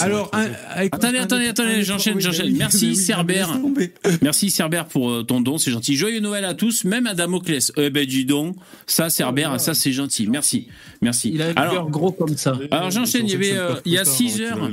Alors, 0.00 0.30
un, 0.34 0.48
avec- 0.70 0.94
Attendez, 0.94 1.18
attendez, 1.18 1.46
attendez, 1.48 1.82
j'enchaîne, 1.82 2.20
j'enchaîne. 2.20 2.54
Merci, 2.56 2.94
Cerbère. 2.94 3.58
Merci 4.22 4.50
Cerbère 4.50 4.84
pour 4.86 5.10
euh, 5.10 5.22
ton 5.22 5.40
don, 5.40 5.56
c'est 5.56 5.70
gentil. 5.70 5.96
Joyeux 5.96 6.20
Noël 6.20 6.44
à 6.44 6.52
tous, 6.52 6.84
même 6.84 7.06
à 7.06 7.14
Damoclès. 7.14 7.72
Eh 7.78 7.88
ben 7.88 8.04
dis 8.06 8.26
donc, 8.26 8.54
ça 8.86 9.08
Cerbère, 9.08 9.58
ça 9.58 9.72
c'est 9.72 9.92
gentil. 9.92 10.26
Merci, 10.26 10.68
merci. 11.00 11.30
Il 11.32 11.40
a 11.40 11.48
le 11.52 11.58
Alors, 11.58 11.72
cœur 11.72 11.88
gros 11.90 12.12
comme 12.12 12.36
ça. 12.36 12.58
alors, 12.70 12.90
j'enchaîne, 12.90 13.26
il 13.26 13.32
y 13.32 13.34
avait, 13.34 13.56
euh, 13.56 13.74
il 13.86 13.92
y 13.92 13.98
a 13.98 14.04
six 14.04 14.40
heures. 14.42 14.70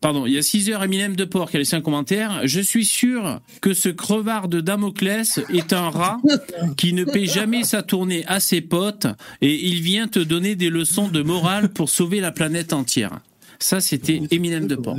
Pardon, 0.00 0.26
il 0.26 0.32
y 0.32 0.38
a 0.38 0.42
6 0.42 0.70
heures, 0.70 0.82
Eminem 0.82 1.16
de 1.16 1.24
Port 1.24 1.50
qui 1.50 1.56
a 1.56 1.58
laissé 1.58 1.76
un 1.76 1.80
commentaire. 1.80 2.40
Je 2.44 2.60
suis 2.60 2.84
sûr 2.84 3.40
que 3.60 3.74
ce 3.74 3.88
crevard 3.88 4.48
de 4.48 4.60
Damoclès 4.60 5.40
est 5.52 5.72
un 5.72 5.90
rat 5.90 6.20
qui 6.76 6.92
ne 6.92 7.04
paie 7.04 7.26
jamais 7.26 7.64
sa 7.64 7.82
tournée 7.82 8.24
à 8.26 8.40
ses 8.40 8.60
potes 8.60 9.06
et 9.40 9.68
il 9.68 9.82
vient 9.82 10.08
te 10.08 10.18
donner 10.18 10.56
des 10.56 10.70
leçons 10.70 11.08
de 11.08 11.22
morale 11.22 11.70
pour 11.70 11.88
sauver 11.90 12.20
la 12.20 12.32
planète 12.32 12.72
entière. 12.72 13.20
Ça, 13.58 13.80
c'était 13.80 14.22
Eminem 14.30 14.66
de 14.66 14.76
Port. 14.76 14.98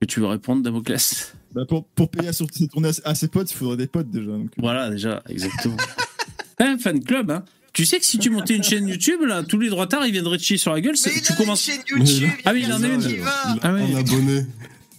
Que 0.00 0.06
tu 0.06 0.20
veux 0.20 0.26
répondre, 0.26 0.62
Damoclès? 0.62 1.34
Bah, 1.52 1.62
pour, 1.68 1.84
pour 1.84 2.10
payer 2.10 2.28
à, 2.28 2.32
sur- 2.32 2.46
tourner 2.70 2.90
à, 3.04 3.14
ses 3.14 3.28
potes, 3.28 3.50
il 3.50 3.54
faudrait 3.54 3.76
des 3.76 3.86
potes 3.86 4.10
déjà. 4.10 4.30
Donc. 4.30 4.50
Voilà, 4.56 4.90
déjà, 4.90 5.22
exactement. 5.28 5.76
un 6.58 6.78
fan 6.78 7.02
club, 7.02 7.30
hein. 7.30 7.44
Tu 7.72 7.86
sais 7.86 7.98
que 7.98 8.04
si 8.04 8.18
tu 8.18 8.28
montais 8.30 8.54
une 8.56 8.62
chaîne 8.62 8.86
YouTube, 8.86 9.20
là, 9.26 9.42
tous 9.42 9.58
les 9.58 9.70
droitards, 9.70 10.06
ils 10.06 10.12
viendraient 10.12 10.36
te 10.38 10.42
chier 10.42 10.58
sur 10.58 10.72
la 10.72 10.80
gueule. 10.80 10.92
Mais 10.92 10.98
c'est- 10.98 11.16
il 11.16 11.22
Tu 11.22 11.32
a 11.32 11.36
commences. 11.36 11.66
une 11.68 11.74
chaîne 11.74 11.82
YouTube. 11.88 12.28
Ah 12.44 12.52
oui, 12.52 12.64
il 12.66 12.72
en 12.72 12.82
a 12.82 12.86
une. 12.88 13.24
Ah 13.62 13.72
ouais. 13.72 13.80
un 13.82 13.96
abonné. 13.96 14.46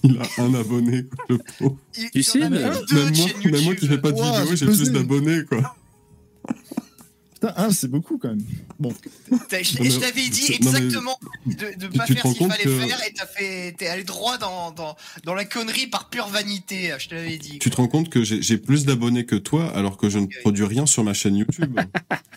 Il 0.06 0.18
a 0.18 0.42
un 0.44 0.54
abonné, 0.56 1.06
le 1.30 1.38
pauvre. 1.60 1.78
Il- 1.98 2.10
Tu 2.12 2.24
sais, 2.24 2.42
a 2.42 2.50
mais- 2.50 2.60
même 2.60 2.74
moi, 3.16 3.28
même 3.46 3.64
moi 3.64 3.76
qui 3.76 3.88
fais 3.88 3.98
pas 4.00 4.12
de 4.12 4.22
vidéo, 4.22 4.56
j'ai 4.56 4.66
plus 4.66 4.92
d'abonnés, 4.92 5.44
quoi. 5.48 5.76
Putain, 7.48 7.54
un, 7.58 7.72
c'est 7.72 7.90
beaucoup 7.90 8.18
quand 8.18 8.30
même. 8.30 8.42
Bon. 8.80 8.94
T'as- 9.50 9.62
Je, 9.64 10.00
t'avais 10.00 10.30
dit 10.30 10.42
non, 10.42 10.48
mais- 10.50 10.56
exactement 10.56 11.20
de 11.46 11.86
ne 11.88 11.98
pas 11.98 12.06
tu 12.06 12.14
te 12.16 12.20
faire 12.20 12.24
rends 12.24 12.30
ce 12.34 12.38
qu'il 12.38 12.48
compte 12.48 12.52
fallait 12.52 12.64
que- 12.64 12.80
faire 12.80 13.00
et 13.08 13.14
t'as 13.14 13.26
fait, 13.26 13.74
t'es 13.78 13.88
allé 13.88 14.04
droit 14.04 14.38
dans, 14.38 14.72
dans, 14.72 14.96
dans 15.26 15.34
la 15.34 15.44
connerie 15.44 15.88
par 15.88 16.10
pure 16.10 16.28
vanité. 16.30 16.94
Je 16.98 17.10
te 17.10 17.16
l'avais 17.16 17.38
dit. 17.38 17.60
Tu 17.60 17.70
te 17.70 17.76
rends 17.76 17.88
compte 17.88 18.10
que 18.10 18.24
j'ai 18.24 18.42
j'ai 18.42 18.58
plus 18.58 18.86
d'abonnés 18.86 19.26
que 19.26 19.36
toi 19.36 19.70
alors 19.76 19.98
que 19.98 20.10
je 20.10 20.20
ne 20.20 20.28
produis 20.42 20.64
rien 20.66 20.86
sur 20.86 21.04
ma 21.04 21.14
chaîne 21.14 21.36
YouTube. 21.36 21.78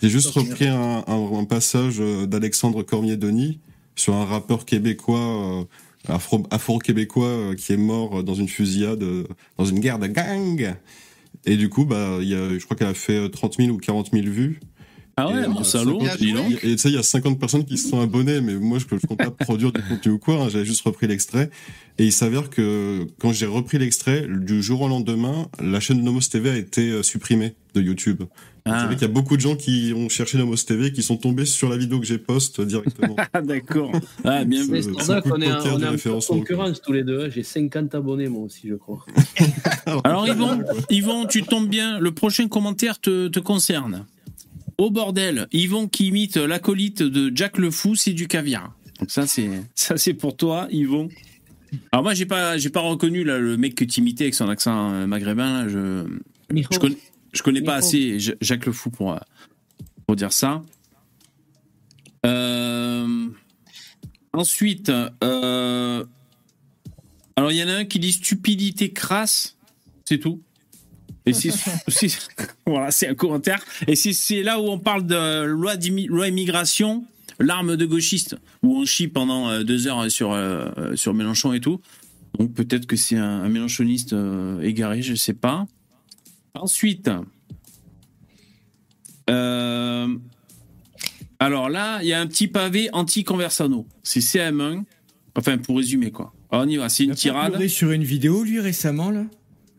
J'ai 0.02 0.08
juste 0.10 0.28
repris 0.30 0.66
un, 0.66 1.04
un- 1.06 1.38
un 1.38 1.44
passage 1.44 1.96
euh, 2.00 2.26
d'Alexandre 2.26 2.82
Cormier-Denis 2.82 3.60
sur 3.94 4.14
un 4.14 4.24
rappeur 4.24 4.64
québécois, 4.66 5.60
euh, 5.60 5.64
afro- 6.12 6.46
afro-québécois 6.50 7.26
euh, 7.28 7.54
qui 7.54 7.72
est 7.72 7.76
mort 7.78 8.24
dans 8.24 8.34
une 8.34 8.48
fusillade, 8.48 9.02
euh, 9.02 9.24
dans 9.56 9.64
une 9.66 9.78
guerre 9.80 9.98
de 10.00 10.08
gang. 10.08 10.74
Et 11.44 11.56
du 11.56 11.68
coup, 11.68 11.84
bah, 11.84 12.18
il 12.20 12.28
y 12.28 12.34
a, 12.34 12.58
je 12.58 12.64
crois 12.64 12.76
qu'elle 12.76 12.88
a 12.88 12.94
fait 12.94 13.16
euh, 13.16 13.28
30 13.28 13.56
000 13.58 13.68
ou 13.70 13.78
40 13.78 14.10
000 14.12 14.24
vues. 14.26 14.58
Ah 15.18 15.28
ouais, 15.28 15.34
euh, 15.48 15.62
salaud, 15.64 15.98
dis 16.18 16.32
donc. 16.34 16.52
Et 16.62 16.72
tu 16.72 16.78
sais, 16.78 16.88
il 16.90 16.94
y 16.94 16.98
a 16.98 17.02
50 17.02 17.40
personnes 17.40 17.64
qui 17.64 17.78
se 17.78 17.88
sont 17.88 18.00
abonnées, 18.00 18.42
mais 18.42 18.54
moi, 18.56 18.78
je 18.78 18.94
ne 18.94 19.00
compte 19.00 19.16
pas 19.18 19.30
produire 19.30 19.72
du 19.72 19.80
contenu 19.82 20.12
ou 20.12 20.18
quoi. 20.18 20.34
hein, 20.42 20.48
J'avais 20.50 20.66
juste 20.66 20.82
repris 20.82 21.06
l'extrait. 21.06 21.48
Et 21.96 22.04
il 22.04 22.12
s'avère 22.12 22.50
que 22.50 23.06
quand 23.18 23.32
j'ai 23.32 23.46
repris 23.46 23.78
l'extrait, 23.78 24.26
du 24.28 24.62
jour 24.62 24.82
au 24.82 24.88
lendemain, 24.88 25.48
la 25.58 25.80
chaîne 25.80 25.96
de 25.98 26.02
Nomos 26.02 26.20
TV 26.30 26.50
a 26.50 26.56
été 26.56 26.90
euh, 26.90 27.02
supprimée 27.02 27.54
de 27.74 27.80
YouTube. 27.80 28.18
Vous 28.20 28.72
Ah, 28.74 28.80
savez 28.82 28.96
qu'il 28.96 29.06
y 29.08 29.10
a 29.10 29.14
beaucoup 29.14 29.36
de 29.36 29.40
gens 29.40 29.56
qui 29.56 29.94
ont 29.96 30.10
cherché 30.10 30.36
Nomos 30.36 30.56
TV, 30.56 30.92
qui 30.92 31.02
sont 31.02 31.16
tombés 31.16 31.46
sur 31.46 31.70
la 31.70 31.78
vidéo 31.78 31.98
que 31.98 32.04
j'ai 32.06 32.18
poste 32.18 32.60
directement. 32.60 33.16
Ah, 33.32 33.40
d'accord. 33.40 33.92
Ah, 34.22 34.44
bien 34.44 34.60
vu. 34.64 34.66
C'est- 34.66 34.72
Mais 34.72 34.82
c'est 34.98 35.02
Stardock, 35.02 35.16
un 35.16 35.20
coup 35.22 35.34
on 35.34 35.38
de 35.38 35.44
est, 35.44 35.48
on 35.48 35.80
est 35.80 36.10
en 36.10 36.20
concurrence 36.20 36.82
tous 36.82 36.92
les 36.92 37.04
deux. 37.04 37.24
hein. 37.24 37.28
J'ai 37.34 37.42
50 37.42 37.94
abonnés, 37.94 38.28
moi 38.28 38.42
aussi, 38.42 38.68
je 38.68 38.74
crois. 38.74 39.02
Alors 40.04 40.28
Yvon, 40.28 40.62
Yvon, 40.90 41.26
tu 41.26 41.42
tombes 41.42 41.68
bien. 41.70 41.98
Le 42.00 42.10
prochain 42.12 42.48
commentaire 42.48 43.00
te, 43.00 43.28
te 43.28 43.40
concerne. 43.40 44.04
Au 44.78 44.90
bordel, 44.90 45.48
Yvon 45.52 45.88
qui 45.88 46.08
imite 46.08 46.36
l'acolyte 46.36 47.02
de 47.02 47.34
Jack 47.34 47.56
le 47.58 47.70
Fou, 47.70 47.94
c'est 47.94 48.12
du 48.12 48.28
caviar. 48.28 48.76
Donc 49.00 49.10
ça 49.10 49.26
c'est 49.26 49.48
ça 49.74 49.96
c'est 49.96 50.14
pour 50.14 50.36
toi, 50.36 50.68
Yvon. 50.70 51.08
Alors 51.92 52.02
moi 52.02 52.14
j'ai 52.14 52.26
pas 52.26 52.58
j'ai 52.58 52.70
pas 52.70 52.80
reconnu 52.80 53.24
là, 53.24 53.38
le 53.38 53.56
mec 53.56 53.74
que 53.74 53.84
tu 53.84 54.00
imitais 54.00 54.24
avec 54.24 54.34
son 54.34 54.48
accent 54.48 54.92
euh, 54.92 55.06
maghrébin. 55.06 55.64
Là, 55.64 55.68
je 55.68 56.04
je 56.70 56.78
connais 56.78 56.98
je 57.32 57.42
connais 57.42 57.62
pas 57.62 57.74
assez 57.76 58.18
Ja- 58.18 58.34
Jacques 58.40 58.66
le 58.66 58.72
Fou 58.72 58.90
pour 58.90 59.12
euh, 59.12 59.18
pour 60.06 60.14
dire 60.16 60.32
ça. 60.32 60.62
Euh, 62.24 63.28
ensuite, 64.32 64.90
euh, 64.90 66.04
alors 67.36 67.52
il 67.52 67.56
y 67.58 67.62
en 67.62 67.68
a 67.68 67.74
un 67.74 67.84
qui 67.84 67.98
dit 67.98 68.12
stupidité 68.12 68.92
crasse, 68.92 69.56
c'est 70.04 70.18
tout. 70.18 70.42
Et 71.26 71.32
c'est 71.32 71.50
c'est- 71.88 72.28
voilà, 72.66 72.90
c'est 72.90 73.08
un 73.08 73.14
commentaire. 73.14 73.60
Et 73.86 73.96
c'est- 73.96 74.12
c'est 74.12 74.42
là 74.42 74.60
où 74.60 74.64
on 74.68 74.78
parle 74.78 75.06
de 75.06 75.44
loi, 75.44 75.74
loi 76.08 76.28
immigration, 76.28 77.04
l'arme 77.40 77.76
de 77.76 77.84
gauchiste, 77.86 78.36
où 78.62 78.76
on 78.78 78.84
chie 78.84 79.08
pendant 79.08 79.48
euh, 79.50 79.62
deux 79.64 79.86
heures 79.88 80.10
sur, 80.10 80.32
euh, 80.32 80.66
euh, 80.78 80.96
sur 80.96 81.12
Mélenchon 81.14 81.52
et 81.52 81.60
tout. 81.60 81.80
Donc 82.38 82.52
peut-être 82.54 82.86
que 82.86 82.96
c'est 82.96 83.16
un, 83.16 83.42
un 83.42 83.48
mélenchoniste 83.48 84.12
euh, 84.12 84.60
égaré, 84.62 85.02
je 85.02 85.14
sais 85.14 85.32
pas. 85.34 85.66
Ensuite, 86.54 87.10
euh, 89.30 90.08
alors 91.38 91.68
là, 91.68 92.00
il 92.02 92.08
y 92.08 92.12
a 92.12 92.20
un 92.20 92.26
petit 92.26 92.48
pavé 92.48 92.88
anti-conversano. 92.92 93.86
C'est 94.02 94.20
CM1. 94.20 94.84
Enfin, 95.36 95.58
pour 95.58 95.76
résumer, 95.78 96.10
quoi. 96.10 96.32
Alors, 96.50 96.64
on 96.64 96.68
y 96.68 96.76
va, 96.76 96.88
c'est 96.88 97.04
une 97.04 97.14
tirade. 97.14 97.66
sur 97.68 97.90
une 97.90 98.04
vidéo, 98.04 98.42
lui, 98.44 98.60
récemment, 98.60 99.10
là? 99.10 99.24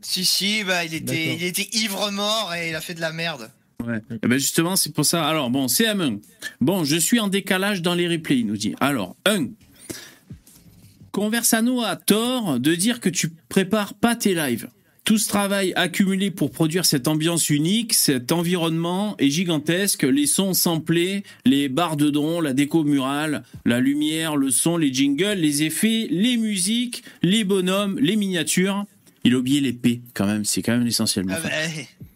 Si, 0.10 0.24
si, 0.24 0.64
bah, 0.64 0.86
il 0.86 0.94
était, 0.94 1.36
il 1.36 1.44
était 1.44 1.68
ivre 1.74 2.12
mort 2.12 2.54
et 2.56 2.70
il 2.70 2.76
a 2.76 2.80
fait 2.80 2.94
de 2.94 3.02
la 3.02 3.12
merde. 3.12 3.52
Ouais. 3.86 4.00
Eh 4.24 4.26
ben 4.26 4.40
justement, 4.40 4.78
c'est 4.78 4.94
pour 4.94 5.04
ça. 5.04 5.28
Alors, 5.28 5.50
bon, 5.50 5.66
CM1. 5.66 6.22
Bon, 6.62 6.86
je 6.86 6.96
suis 6.96 7.20
en 7.20 7.28
décalage 7.28 7.82
dans 7.82 7.94
les 7.94 8.08
replays, 8.08 8.40
il 8.40 8.48
nous 8.48 8.56
dit. 8.56 8.74
Alors, 8.80 9.18
1. 9.26 9.48
Conversano 11.12 11.82
a 11.82 11.98
tort 11.98 12.58
de 12.58 12.74
dire 12.74 13.02
que 13.02 13.10
tu 13.10 13.34
prépares 13.50 13.96
pas 13.96 14.16
tes 14.16 14.34
lives. 14.34 14.70
Tout 15.04 15.18
ce 15.18 15.28
travail 15.28 15.74
accumulé 15.76 16.32
pour 16.32 16.52
produire 16.52 16.86
cette 16.86 17.10
ambiance 17.10 17.50
unique, 17.50 17.94
cet 17.94 18.32
environnement 18.32 19.18
est 19.20 19.30
gigantesque. 19.30 20.04
Les 20.04 20.26
sons 20.26 20.54
samplés, 20.54 21.24
les 21.46 21.68
barres 21.68 21.98
de 21.98 22.10
drone, 22.10 22.46
la 22.46 22.54
déco 22.54 22.86
murale, 22.86 23.44
la 23.66 23.82
lumière, 23.82 24.38
le 24.38 24.52
son, 24.52 24.78
les 24.78 24.94
jingles, 24.94 25.40
les 25.40 25.64
effets, 25.64 26.08
les 26.10 26.38
musiques, 26.38 27.04
les 27.24 27.44
bonhommes, 27.44 28.00
les 28.00 28.16
miniatures. 28.16 28.86
Il 29.24 29.34
a 29.34 29.38
oublié 29.38 29.74
P 29.74 30.02
quand 30.14 30.26
même, 30.26 30.46
c'est 30.46 30.62
quand 30.62 30.74
même 30.74 30.86
l'essentiel. 30.86 31.26
Ah 31.30 31.40
bah, 31.44 31.50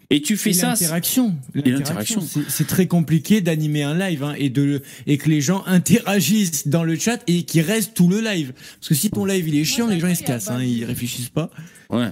Et 0.09 0.21
tu 0.21 0.37
fais 0.37 0.51
Et 0.51 0.53
ça. 0.53 0.69
l'interaction. 0.69 1.35
l'interaction. 1.53 2.21
C'est- 2.21 2.67
très 2.67 2.87
compliqué 2.87 3.41
d'animer 3.41 3.83
un 3.83 3.97
live 3.97 4.23
hein, 4.23 4.35
et, 4.37 4.49
de, 4.49 4.81
et 5.07 5.17
que 5.17 5.29
les 5.29 5.41
gens 5.41 5.63
interagissent 5.65 6.67
dans 6.67 6.83
le 6.83 6.97
chat 6.97 7.21
et 7.27 7.43
qu'ils 7.43 7.61
restent 7.61 7.93
tout 7.93 8.07
le 8.07 8.21
live. 8.21 8.53
Parce 8.79 8.89
que 8.89 8.95
si 8.95 9.09
ton 9.09 9.25
live 9.25 9.47
il 9.47 9.57
est 9.57 9.63
chiant, 9.63 9.87
les 9.87 9.99
gens 9.99 10.07
ils 10.07 10.15
se 10.15 10.23
cassent, 10.23 10.49
hein, 10.49 10.61
ils 10.63 10.85
réfléchissent 10.85 11.29
pas. 11.29 11.49
Ouais. 11.89 12.11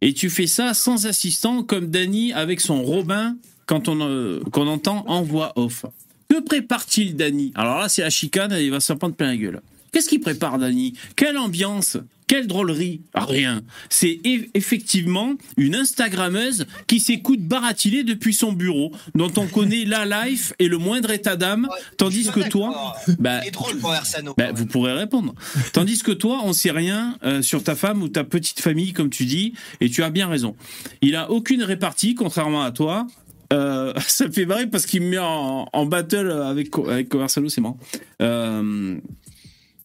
Et 0.00 0.12
tu 0.14 0.30
fais 0.30 0.46
ça 0.46 0.74
sans 0.74 1.06
assistant, 1.06 1.62
comme 1.62 1.88
Danny 1.88 2.32
avec 2.32 2.60
son 2.60 2.82
Robin 2.82 3.36
quand 3.66 3.88
on 3.88 4.00
euh, 4.00 4.40
qu'on 4.50 4.66
entend 4.66 5.04
en 5.06 5.22
voix 5.22 5.52
off. 5.56 5.84
Que 6.28 6.40
prépare-t-il, 6.40 7.14
Danny 7.14 7.52
Alors 7.54 7.78
là, 7.78 7.88
c'est 7.88 8.02
la 8.02 8.10
chicane, 8.10 8.52
et 8.52 8.64
il 8.64 8.70
va 8.70 8.80
se 8.80 8.92
prendre 8.94 9.14
plein 9.14 9.28
la 9.28 9.36
gueule. 9.36 9.60
Qu'est-ce 9.92 10.08
qu'il 10.08 10.20
prépare, 10.20 10.58
Danny 10.58 10.94
Quelle 11.14 11.36
ambiance 11.36 11.98
Quelle 12.32 12.46
drôlerie 12.46 13.02
Ah, 13.12 13.26
Rien. 13.26 13.60
C'est 13.90 14.18
effectivement 14.54 15.34
une 15.58 15.74
Instagrammeuse 15.74 16.64
qui 16.86 16.98
s'écoute 16.98 17.42
baratiner 17.42 18.04
depuis 18.04 18.32
son 18.32 18.52
bureau, 18.52 18.90
dont 19.14 19.30
on 19.36 19.46
connaît 19.46 19.84
la 19.84 20.06
life 20.24 20.54
et 20.58 20.68
le 20.68 20.78
moindre 20.78 21.10
état 21.10 21.36
d'âme, 21.36 21.68
tandis 21.98 22.30
que 22.30 22.40
toi, 22.48 22.94
bah, 23.18 23.40
drôle 23.52 23.76
pour 23.76 23.92
ben, 24.38 24.50
vous 24.54 24.64
pourrez 24.64 24.94
répondre. 24.94 25.34
Tandis 25.74 26.02
que 26.02 26.12
toi, 26.12 26.40
on 26.44 26.54
sait 26.54 26.70
rien 26.70 27.18
euh, 27.22 27.42
sur 27.42 27.62
ta 27.62 27.74
femme 27.74 28.02
ou 28.02 28.08
ta 28.08 28.24
petite 28.24 28.60
famille, 28.60 28.94
comme 28.94 29.10
tu 29.10 29.26
dis, 29.26 29.52
et 29.82 29.90
tu 29.90 30.02
as 30.02 30.08
bien 30.08 30.26
raison. 30.26 30.56
Il 31.02 31.16
a 31.16 31.30
aucune 31.30 31.62
répartie, 31.62 32.14
contrairement 32.14 32.62
à 32.62 32.70
toi. 32.70 33.06
Euh, 33.52 33.92
ça 34.06 34.26
me 34.26 34.32
fait 34.32 34.46
marrer 34.46 34.66
parce 34.68 34.86
qu'il 34.86 35.02
me 35.02 35.10
met 35.10 35.18
en, 35.18 35.68
en 35.70 35.84
battle 35.84 36.30
avec, 36.30 36.70
avec 36.88 37.10
Conversano, 37.10 37.50
c'est 37.50 37.60
marrant. 37.60 37.78
Euh, 38.22 38.96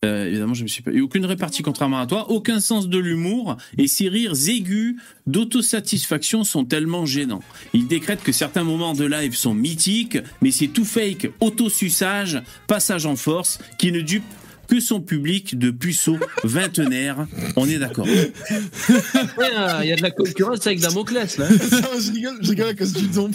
euh, 0.05 0.27
évidemment, 0.27 0.53
je 0.53 0.63
me 0.63 0.67
suis 0.67 0.83
pas. 0.83 0.91
Aucune 1.01 1.25
répartie 1.25 1.63
contrairement 1.63 1.99
à 1.99 2.05
toi, 2.05 2.29
aucun 2.29 2.59
sens 2.59 2.87
de 2.87 2.97
l'humour, 2.97 3.57
et 3.77 3.87
ses 3.87 4.09
rires 4.09 4.33
aigus 4.47 4.95
d'autosatisfaction 5.25 6.43
sont 6.43 6.65
tellement 6.65 7.05
gênants. 7.05 7.41
Il 7.73 7.87
décrète 7.87 8.21
que 8.23 8.31
certains 8.31 8.63
moments 8.63 8.93
de 8.93 9.05
live 9.05 9.35
sont 9.35 9.53
mythiques, 9.53 10.17
mais 10.41 10.51
c'est 10.51 10.67
tout 10.67 10.85
fake, 10.85 11.31
autosuçage, 11.39 12.41
passage 12.67 13.05
en 13.05 13.15
force, 13.15 13.59
qui 13.77 13.91
ne 13.91 14.01
dupe 14.01 14.23
que 14.67 14.79
son 14.79 14.99
public 14.99 15.57
de 15.57 15.71
puceaux 15.71 16.19
vingtenaires. 16.43 17.25
On 17.55 17.67
est 17.67 17.79
d'accord. 17.79 18.07
Ouais, 19.37 19.49
Il 19.83 19.89
y 19.89 19.93
a 19.93 19.95
de 19.95 20.01
la 20.01 20.11
concurrence 20.11 20.65
avec 20.67 20.79
Damoclès, 20.79 21.37
là. 21.37 21.47
je 21.49 22.11
rigole, 22.11 22.37
je 22.41 22.49
rigole 22.49 22.67
à 22.67 22.73
cause 22.73 22.93
du 22.93 23.07
don. 23.07 23.31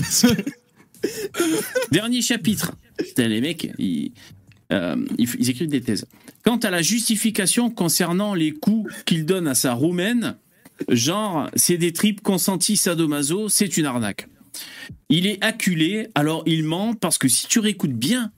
Dernier 1.91 2.23
chapitre. 2.23 2.73
Putain, 2.99 3.29
les 3.29 3.41
mecs, 3.41 3.71
ils, 3.79 4.13
euh, 4.73 4.97
ils, 5.18 5.29
ils 5.39 5.51
écrivent 5.51 5.68
des 5.68 5.81
thèses. 5.81 6.07
Quant 6.45 6.57
à 6.57 6.70
la 6.70 6.83
justification 6.83 7.70
concernant 7.70 8.35
les 8.35 8.53
coups 8.53 8.93
qu'il 9.05 9.25
donne 9.25 9.47
à 9.47 9.55
sa 9.55 9.75
roumaine, 9.75 10.37
genre, 10.89 11.49
c'est 11.55 11.79
des 11.79 11.93
tripes 11.93 12.23
consentis 12.23 12.77
sadomaso, 12.77 13.49
c'est 13.49 13.77
une 13.77 13.87
arnaque. 13.87 14.27
Il 15.09 15.27
est 15.27 15.43
acculé, 15.45 16.09
alors 16.14 16.43
il 16.47 16.64
ment, 16.64 16.95
parce 16.95 17.18
que 17.18 17.29
si 17.29 17.47
tu 17.47 17.59
réécoutes 17.59 17.93
bien 17.93 18.33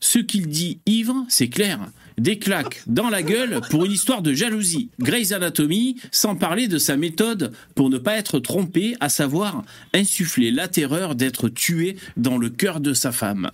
ce 0.00 0.18
qu'il 0.18 0.46
dit 0.48 0.80
ivre, 0.86 1.26
c'est 1.28 1.48
clair. 1.48 1.80
Des 2.18 2.38
claques 2.38 2.82
dans 2.86 3.10
la 3.10 3.22
gueule 3.22 3.60
pour 3.70 3.84
une 3.84 3.92
histoire 3.92 4.22
de 4.22 4.32
jalousie. 4.32 4.90
Grey's 4.98 5.32
Anatomy, 5.32 5.96
sans 6.10 6.34
parler 6.34 6.66
de 6.66 6.78
sa 6.78 6.96
méthode 6.96 7.52
pour 7.74 7.90
ne 7.90 7.98
pas 7.98 8.16
être 8.16 8.40
trompé, 8.40 8.96
à 8.98 9.08
savoir 9.08 9.64
insuffler 9.94 10.50
la 10.50 10.66
terreur 10.66 11.14
d'être 11.14 11.48
tué 11.48 11.96
dans 12.16 12.36
le 12.36 12.50
cœur 12.50 12.80
de 12.80 12.92
sa 12.92 13.12
femme. 13.12 13.50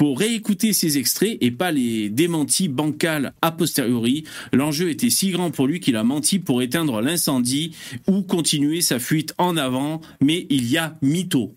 Faut 0.00 0.14
réécouter 0.14 0.72
ces 0.72 0.96
extraits 0.96 1.36
et 1.42 1.50
pas 1.50 1.72
les 1.72 2.08
démentis 2.08 2.68
bancals 2.68 3.34
a 3.42 3.50
posteriori. 3.52 4.24
L'enjeu 4.50 4.88
était 4.88 5.10
si 5.10 5.30
grand 5.30 5.50
pour 5.50 5.66
lui 5.66 5.78
qu'il 5.78 5.94
a 5.96 6.04
menti 6.04 6.38
pour 6.38 6.62
éteindre 6.62 7.02
l'incendie 7.02 7.76
ou 8.06 8.22
continuer 8.22 8.80
sa 8.80 8.98
fuite 8.98 9.34
en 9.36 9.58
avant, 9.58 10.00
mais 10.22 10.46
il 10.48 10.66
y 10.70 10.78
a 10.78 10.96
mytho. 11.02 11.54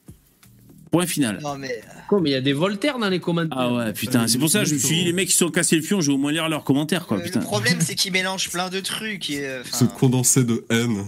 Point 0.91 1.07
final. 1.07 1.39
Mais. 1.57 1.81
Quoi, 2.13 2.21
mais 2.21 2.29
il 2.29 2.33
y 2.33 2.35
a 2.35 2.41
des 2.41 2.53
Voltaires 2.53 2.99
dans 2.99 3.09
les 3.09 3.19
commentaires. 3.19 3.57
Ah 3.59 3.73
ouais, 3.73 3.91
putain, 3.93 4.27
c'est 4.27 4.37
pour 4.37 4.49
ça 4.49 4.59
que 4.59 4.65
je 4.65 4.75
me 4.75 4.79
suis 4.79 4.95
dit, 4.97 5.03
les 5.05 5.13
mecs 5.13 5.29
qui 5.29 5.35
sont 5.35 5.49
cassés 5.49 5.75
le 5.75 5.81
fion, 5.81 5.99
je 5.99 6.07
vais 6.07 6.13
au 6.13 6.17
moins 6.19 6.31
lire 6.31 6.47
leurs 6.47 6.63
commentaires, 6.63 7.07
quoi, 7.07 7.19
putain. 7.19 7.39
Le 7.39 7.45
problème, 7.45 7.77
c'est 7.79 7.95
qu'il 7.95 8.11
mélange 8.11 8.49
plein 8.51 8.69
de 8.69 8.79
trucs. 8.81 9.31
Et, 9.31 9.45
euh, 9.47 9.63
Ce 9.71 9.83
condensé 9.85 10.43
de 10.43 10.63
haine. 10.69 11.03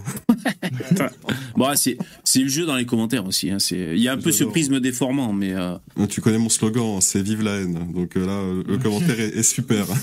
Bon, 1.56 1.68
ouais, 1.68 1.76
c'est, 1.76 1.96
c'est 2.24 2.40
le 2.40 2.48
jeu 2.48 2.66
dans 2.66 2.74
les 2.76 2.86
commentaires 2.86 3.24
aussi, 3.26 3.50
hein, 3.50 3.58
c'est, 3.60 3.76
il 3.94 4.00
y 4.02 4.08
a 4.08 4.12
un 4.14 4.18
peu 4.18 4.32
ce 4.32 4.42
prisme 4.44 4.80
déformant, 4.80 5.32
mais, 5.32 5.52
euh, 5.54 5.76
Tu 6.08 6.20
connais 6.20 6.38
mon 6.38 6.48
slogan, 6.48 7.00
c'est 7.00 7.22
Vive 7.22 7.42
la 7.42 7.56
haine. 7.56 7.78
Donc 7.94 8.16
euh, 8.16 8.26
là, 8.26 8.62
le 8.66 8.78
commentaire 8.78 9.20
est, 9.20 9.36
est 9.36 9.42
super. 9.42 9.86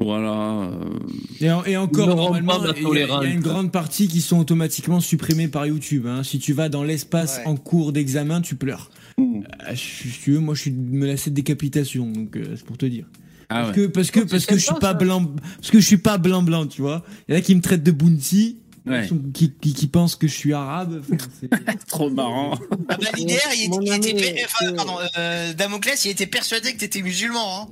Voilà. 0.00 0.68
euh, 0.70 0.70
Et, 1.40 1.50
en- 1.50 1.64
et 1.64 1.76
encore, 1.78 2.08
normalement, 2.14 2.60
il 2.76 2.98
y, 2.98 3.02
a- 3.02 3.24
y 3.24 3.32
une 3.32 3.40
grande 3.40 3.72
partie 3.72 4.06
qui 4.06 4.20
sont 4.20 4.38
automatiquement 4.38 5.00
supprimées 5.00 5.48
par 5.48 5.66
YouTube. 5.66 6.06
hein. 6.06 6.22
Si 6.22 6.38
tu 6.38 6.52
vas 6.52 6.68
dans 6.68 6.82
l'espace 6.84 7.38
Ouais. 7.38 7.46
en 7.46 7.56
cours 7.56 7.92
d'examen, 7.92 8.42
tu 8.42 8.54
pleures. 8.54 8.90
Hmm. 9.18 9.40
Euh, 9.68 9.74
si 9.74 10.08
tu 10.22 10.32
veux, 10.32 10.40
moi, 10.40 10.54
je 10.54 10.60
suis 10.62 10.72
menacé 10.72 11.30
de 11.30 11.34
décapitation, 11.34 12.06
donc 12.10 12.36
euh, 12.36 12.54
c'est 12.56 12.64
pour 12.66 12.76
te 12.76 12.86
dire. 12.86 13.06
Ah 13.48 13.62
Parce 13.62 13.68
ouais. 13.68 13.74
que 13.74 13.86
parce 13.86 14.10
que 14.10 14.20
parce 14.20 14.44
que 14.46 14.54
je 14.56 14.64
suis 14.64 14.74
pas 14.80 14.92
blanc, 14.92 15.24
parce 15.56 15.70
que 15.70 15.78
je 15.80 15.86
suis 15.86 15.98
pas 15.98 16.18
blanc 16.18 16.42
blanc, 16.42 16.66
tu 16.66 16.82
vois. 16.82 17.04
Il 17.28 17.32
y 17.32 17.36
en 17.36 17.38
a 17.38 17.42
qui 17.42 17.54
me 17.54 17.60
traitent 17.60 17.84
de 17.84 17.92
bounty. 17.92 18.58
Ouais. 18.86 19.08
Qui, 19.34 19.52
qui, 19.60 19.74
qui 19.74 19.86
pensent 19.88 20.14
que 20.14 20.28
je 20.28 20.32
suis 20.34 20.52
arabe. 20.52 21.00
Enfin, 21.00 21.16
c'est- 21.40 21.86
Trop 21.88 22.08
marrant. 22.08 22.56
Ah 22.88 22.96
bah, 22.96 23.08
l'idée, 23.16 23.36
il, 23.56 23.64
était, 23.74 23.90
ami, 23.92 24.14
per- 24.14 24.44
enfin, 24.44 24.66
euh, 24.66 24.72
pardon, 24.76 24.96
euh, 25.18 25.52
Damoclès, 25.54 26.04
il 26.04 26.12
était 26.12 26.28
persuadé 26.28 26.72
que 26.72 26.78
t'étais 26.78 27.02
musulman. 27.02 27.62
Hein. 27.62 27.68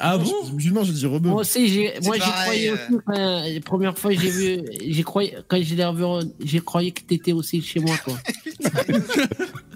ah 0.00 0.18
bon? 0.18 0.32
Musulman, 0.52 0.82
j'ai 0.82 0.92
dit 0.92 1.06
rebeu. 1.06 1.28
Moi 1.30 1.42
aussi, 1.42 1.68
j'ai, 1.68 1.92
moi, 2.02 2.16
j'y 2.16 2.20
pareil, 2.22 2.42
croyais 2.42 2.70
aussi. 2.72 3.02
Quand, 3.06 3.42
la 3.54 3.60
première 3.60 3.96
fois, 3.96 4.10
j'ai 4.10 4.28
vu, 4.30 4.58
j'ai 4.88 5.02
croyé, 5.04 5.36
quand 5.46 5.62
je 5.62 5.82
revu, 5.82 6.28
j'ai 6.44 6.58
croyé 6.60 6.90
que 6.90 7.02
t'étais 7.02 7.30
aussi 7.32 7.62
chez 7.62 7.78
moi, 7.78 7.96
quoi. 7.98 8.18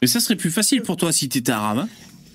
Mais 0.00 0.06
ça 0.06 0.20
serait 0.20 0.36
plus 0.36 0.50
facile 0.50 0.82
pour 0.82 0.96
toi 0.96 1.12
si 1.12 1.28
t'étais 1.28 1.52
arabe. 1.52 1.78
hein. 1.78 1.88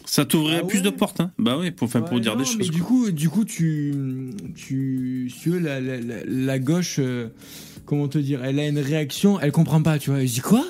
Ça 0.07 0.23
t'ouvrirait 0.23 0.61
Ah 0.63 0.67
plus 0.67 0.81
de 0.81 0.89
portes. 0.91 1.19
Hein. 1.19 1.31
Bah 1.39 1.57
ouais, 1.57 1.71
pour, 1.71 1.87
enfin, 1.87 2.01
pour 2.01 2.13
Ouais, 2.15 2.21
dire 2.21 2.35
non, 2.37 2.43
des 2.43 2.49
mais 2.57 2.63
choses. 2.65 2.71
du 2.71 2.83
coup, 2.83 3.11
du 3.11 3.27
coup, 3.27 3.43
tu, 3.43 3.93
tu, 4.55 5.29
si 5.33 5.39
tu 5.41 5.49
veux, 5.49 5.59
la, 5.59 5.81
la, 5.81 5.97
la, 5.99 6.15
la 6.25 6.59
gauche, 6.59 6.97
euh, 6.99 7.29
comment 7.85 8.07
te 8.07 8.17
dire, 8.19 8.43
elle 8.45 8.59
a 8.59 8.67
une 8.67 8.79
réaction, 8.79 9.39
elle 9.39 9.51
comprend 9.51 9.81
pas, 9.81 9.97
tu 9.97 10.11
vois. 10.11 10.21
Elle 10.21 10.27
dit 10.29 10.41
quoi? 10.41 10.63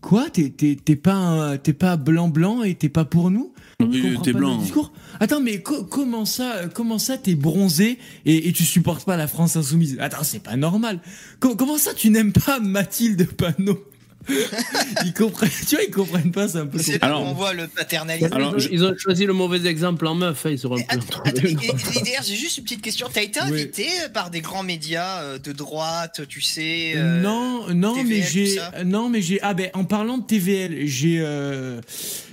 Quoi? 0.00 0.30
T'es 0.30 0.48
t'es- 0.50 0.76
t'es 0.82 0.96
pas, 0.96 1.58
t'es 1.58 1.72
pas 1.74 1.96
blanc 1.96 2.28
blanc 2.28 2.62
et 2.62 2.74
t'es 2.76 2.88
pas 2.88 3.04
pour 3.04 3.30
nous? 3.30 3.52
Oui, 3.80 4.16
t'es 4.24 4.32
blanc. 4.32 4.56
discours 4.56 4.92
Attends, 5.20 5.40
mais 5.40 5.60
co- 5.60 5.84
comment 5.84 6.24
ça, 6.24 6.62
comment 6.72 6.98
ça, 6.98 7.18
t'es 7.18 7.34
bronzé 7.34 7.98
et, 8.24 8.48
et 8.48 8.52
tu 8.52 8.64
supportes 8.64 9.04
pas 9.04 9.16
la 9.16 9.26
France 9.28 9.56
insoumise? 9.56 9.96
Attends, 10.00 10.22
c'est 10.24 10.42
pas 10.42 10.56
normal. 10.56 11.00
Co- 11.40 11.56
comment 11.56 11.78
ça, 11.78 11.92
tu 11.94 12.10
n'aimes 12.10 12.32
pas 12.32 12.58
Mathilde 12.58 13.26
Panot? 13.36 13.78
Ils 15.04 15.14
comprennent, 15.14 15.48
tu 15.66 15.76
vois, 15.76 15.84
ils 15.84 15.90
comprennent 15.90 16.32
pas, 16.32 16.48
c'est 16.48 16.58
un 16.58 16.66
peu. 16.66 16.78
C'est 16.78 16.98
qu'on 16.98 17.32
voit 17.32 17.54
le 17.54 17.66
paternalisme. 17.66 18.32
Alors, 18.32 18.52
ils, 18.52 18.56
ont, 18.56 18.58
je- 18.58 18.68
ils 18.72 18.84
ont 18.84 18.94
choisi 18.98 19.24
le 19.24 19.32
mauvais 19.32 19.66
exemple 19.66 20.06
en 20.06 20.14
meuf, 20.14 20.44
hein, 20.44 20.50
ils 20.50 20.58
et 20.58 22.02
d'ailleurs, 22.04 22.22
j'ai 22.24 22.34
juste 22.36 22.58
une 22.58 22.64
petite 22.64 22.82
question. 22.82 23.06
T'as 23.12 23.22
été 23.22 23.40
Oui. 23.44 23.52
invité 23.52 23.86
par 24.12 24.30
des 24.30 24.40
grands 24.40 24.62
médias 24.62 25.22
euh, 25.22 25.38
de 25.38 25.52
droite, 25.52 26.22
tu 26.28 26.40
sais 26.40 26.92
euh, 26.96 27.20
non, 27.22 27.72
non, 27.74 27.94
TVL, 27.94 28.06
mais 28.08 28.22
j'ai, 28.22 28.58
non, 28.84 29.08
mais 29.08 29.22
j'ai, 29.22 29.38
ah 29.42 29.54
ben, 29.54 29.70
en 29.74 29.84
parlant 29.84 30.18
de 30.18 30.26
TVL, 30.26 30.86
j'ai, 30.86 31.20
euh, 31.20 31.80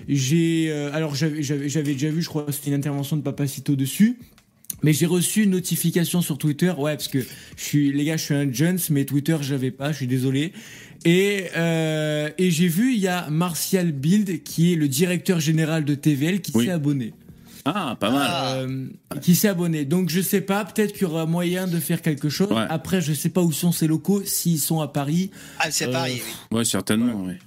j'ai, 0.09 0.67
euh, 0.69 0.91
alors 0.93 1.15
j'avais, 1.15 1.43
j'avais, 1.43 1.69
j'avais 1.69 1.93
déjà 1.93 2.09
vu, 2.09 2.21
je 2.21 2.27
crois, 2.29 2.45
c'était 2.51 2.69
une 2.69 2.75
intervention 2.75 3.15
de 3.15 3.21
Papacito 3.21 3.75
dessus. 3.75 4.19
Mais 4.83 4.91
j'ai 4.93 5.05
reçu 5.05 5.43
une 5.43 5.51
notification 5.51 6.21
sur 6.21 6.37
Twitter, 6.37 6.71
ouais, 6.77 6.95
parce 6.95 7.07
que 7.07 7.19
je 7.55 7.63
suis, 7.63 7.91
les 7.93 8.03
gars, 8.03 8.17
je 8.17 8.23
suis 8.25 8.33
un 8.35 8.51
Jones, 8.51 8.77
mais 8.89 9.05
Twitter, 9.05 9.37
j'avais 9.41 9.71
pas, 9.71 9.91
je 9.91 9.97
suis 9.97 10.07
désolé. 10.07 10.51
Et, 11.05 11.45
euh, 11.55 12.29
et 12.37 12.49
j'ai 12.51 12.67
vu, 12.67 12.93
il 12.93 12.99
y 12.99 13.07
a 13.07 13.29
Martial 13.29 13.91
Bild, 13.91 14.43
qui 14.43 14.73
est 14.73 14.75
le 14.75 14.87
directeur 14.87 15.39
général 15.39 15.85
de 15.85 15.93
TVL, 15.95 16.41
qui 16.41 16.51
Oui. 16.55 16.65
s'est 16.65 16.71
abonné. 16.71 17.13
Ah, 17.67 17.95
pas 17.99 18.11
mal. 18.11 18.27
Ah. 18.29 18.53
Euh, 18.57 18.87
qui 19.21 19.33
s'est 19.35 19.47
abonné. 19.47 19.85
Donc 19.85 20.09
je 20.09 20.21
sais 20.21 20.41
pas, 20.41 20.63
peut-être 20.65 20.93
qu'il 20.93 21.03
y 21.03 21.05
aura 21.05 21.25
moyen 21.25 21.65
de 21.67 21.79
faire 21.79 22.01
quelque 22.01 22.29
chose. 22.29 22.51
Ouais. 22.51 22.65
Après, 22.69 23.01
je 23.01 23.13
sais 23.13 23.29
pas 23.29 23.41
où 23.41 23.51
sont 23.51 23.71
ces 23.71 23.87
locaux, 23.87 24.21
s'ils 24.23 24.59
sont 24.59 24.81
à 24.81 24.87
Paris. 24.87 25.31
Ah, 25.59 25.71
c'est 25.71 25.87
Euh, 25.87 25.91
pareil. 25.91 26.21
oui. 26.51 26.57
Ouais, 26.59 26.65
certainement. 26.65 27.23
ouais. 27.23 27.37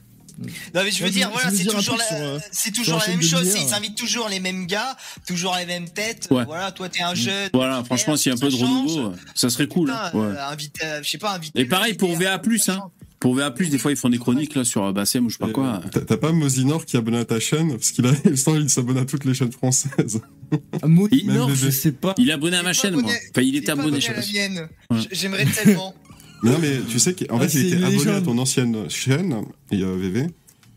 Non, 0.75 0.83
mais 0.85 0.91
je 0.91 1.03
veux 1.03 1.11
dire, 1.11 1.31
voilà, 1.33 1.51
c'est 1.51 1.65
toujours, 1.65 1.97
la, 1.97 2.17
euh, 2.19 2.39
c'est 2.53 2.73
toujours 2.73 2.99
la 2.99 3.07
la 3.07 3.13
même 3.13 3.23
chose. 3.23 3.57
Ils 3.61 3.75
invitent 3.75 3.97
toujours 3.97 4.29
les 4.29 4.39
mêmes 4.41 4.67
gars, 4.67 4.97
toujours 5.27 5.57
les 5.59 5.67
mêmes 5.67 5.89
têtes. 5.89 6.29
Ouais. 6.31 6.45
Voilà, 6.45 6.71
toi, 6.71 6.89
t'es 6.89 7.03
un 7.03 7.15
jeune. 7.15 7.51
Voilà, 7.53 7.83
franchement, 7.85 8.17
s'il 8.17 8.31
y 8.31 8.35
a 8.35 8.37
un 8.37 8.41
peu 8.41 8.49
de 8.51 8.57
renouveau, 8.57 9.13
ça 9.35 9.51
serait 9.51 9.67
cool. 9.67 9.89
Putain, 9.89 10.11
Ouais. 10.19 10.27
euh, 10.37 10.49
invite, 10.49 10.77
euh, 10.85 11.01
je 11.03 11.11
sais 11.11 11.19
pas, 11.19 11.35
inviter. 11.35 11.59
Et 11.61 11.65
pareil 11.65 11.95
pour 11.95 12.15
VA+, 12.17 12.41
hein. 12.69 12.83
Pour 13.21 13.35
VA+, 13.35 13.51
des 13.51 13.79
fois, 13.79 13.91
ils 13.91 13.97
font 13.97 14.11
des 14.11 14.19
chroniques 14.19 14.55
là 14.55 14.63
sur 14.63 14.93
Bassem 14.93 15.27
ou 15.27 15.29
je 15.29 15.39
sais 15.39 15.45
pas 15.45 15.51
quoi. 15.51 15.81
T'as 15.91 16.17
pas 16.17 16.31
Mosinor 16.31 16.87
qui 16.87 16.95
est 16.95 17.01
abonné 17.01 17.19
à 17.19 17.25
ta 17.25 17.41
chaîne? 17.41 17.71
Parce 17.73 17.91
qu'il 17.91 18.07
a, 18.07 18.13
il 18.25 18.71
s'abonne 18.71 18.99
à 18.99 19.05
toutes 19.05 19.25
les 19.25 19.35
chaînes 19.35 19.51
françaises. 19.51 20.21
Molinor, 20.85 21.49
Même 21.49 21.57
je 21.57 21.69
sais 21.69 21.91
pas. 21.91 22.15
Il 22.17 22.31
est 22.31 22.33
abonné 22.33 22.57
à 22.59 22.63
ma 22.63 22.73
chaîne, 22.73 22.95
moi. 22.95 23.11
Enfin, 23.31 23.43
il 23.43 23.57
était 23.57 23.73
abonné, 23.73 24.01
je 24.01 24.07
sais 24.07 24.13
à 24.13 24.65
pas. 24.95 25.01
J'aimerais 25.11 25.47
tellement. 25.47 25.95
Non, 26.43 26.57
mais 26.61 26.79
tu 26.89 26.99
sais 26.99 27.15
qu'en 27.15 27.39
Ah, 27.41 27.49
fait, 27.49 27.59
il 27.61 27.67
était 27.75 27.85
abonné 27.85 28.11
à 28.13 28.21
ton 28.21 28.39
ancienne 28.39 28.89
chaîne, 28.89 29.37
et, 29.73 29.83
euh, 29.83 29.97
VV. 29.97 30.27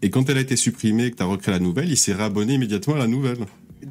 Et 0.01 0.09
quand 0.09 0.27
elle 0.29 0.37
a 0.37 0.41
été 0.41 0.55
supprimée 0.55 1.05
et 1.05 1.11
que 1.11 1.17
t'as 1.17 1.25
recréé 1.25 1.53
la 1.53 1.59
nouvelle, 1.63 1.89
il 1.89 1.97
s'est 1.97 2.13
réabonné 2.13 2.55
immédiatement 2.55 2.95
à 2.95 2.99
la 2.99 3.07
nouvelle. 3.07 3.37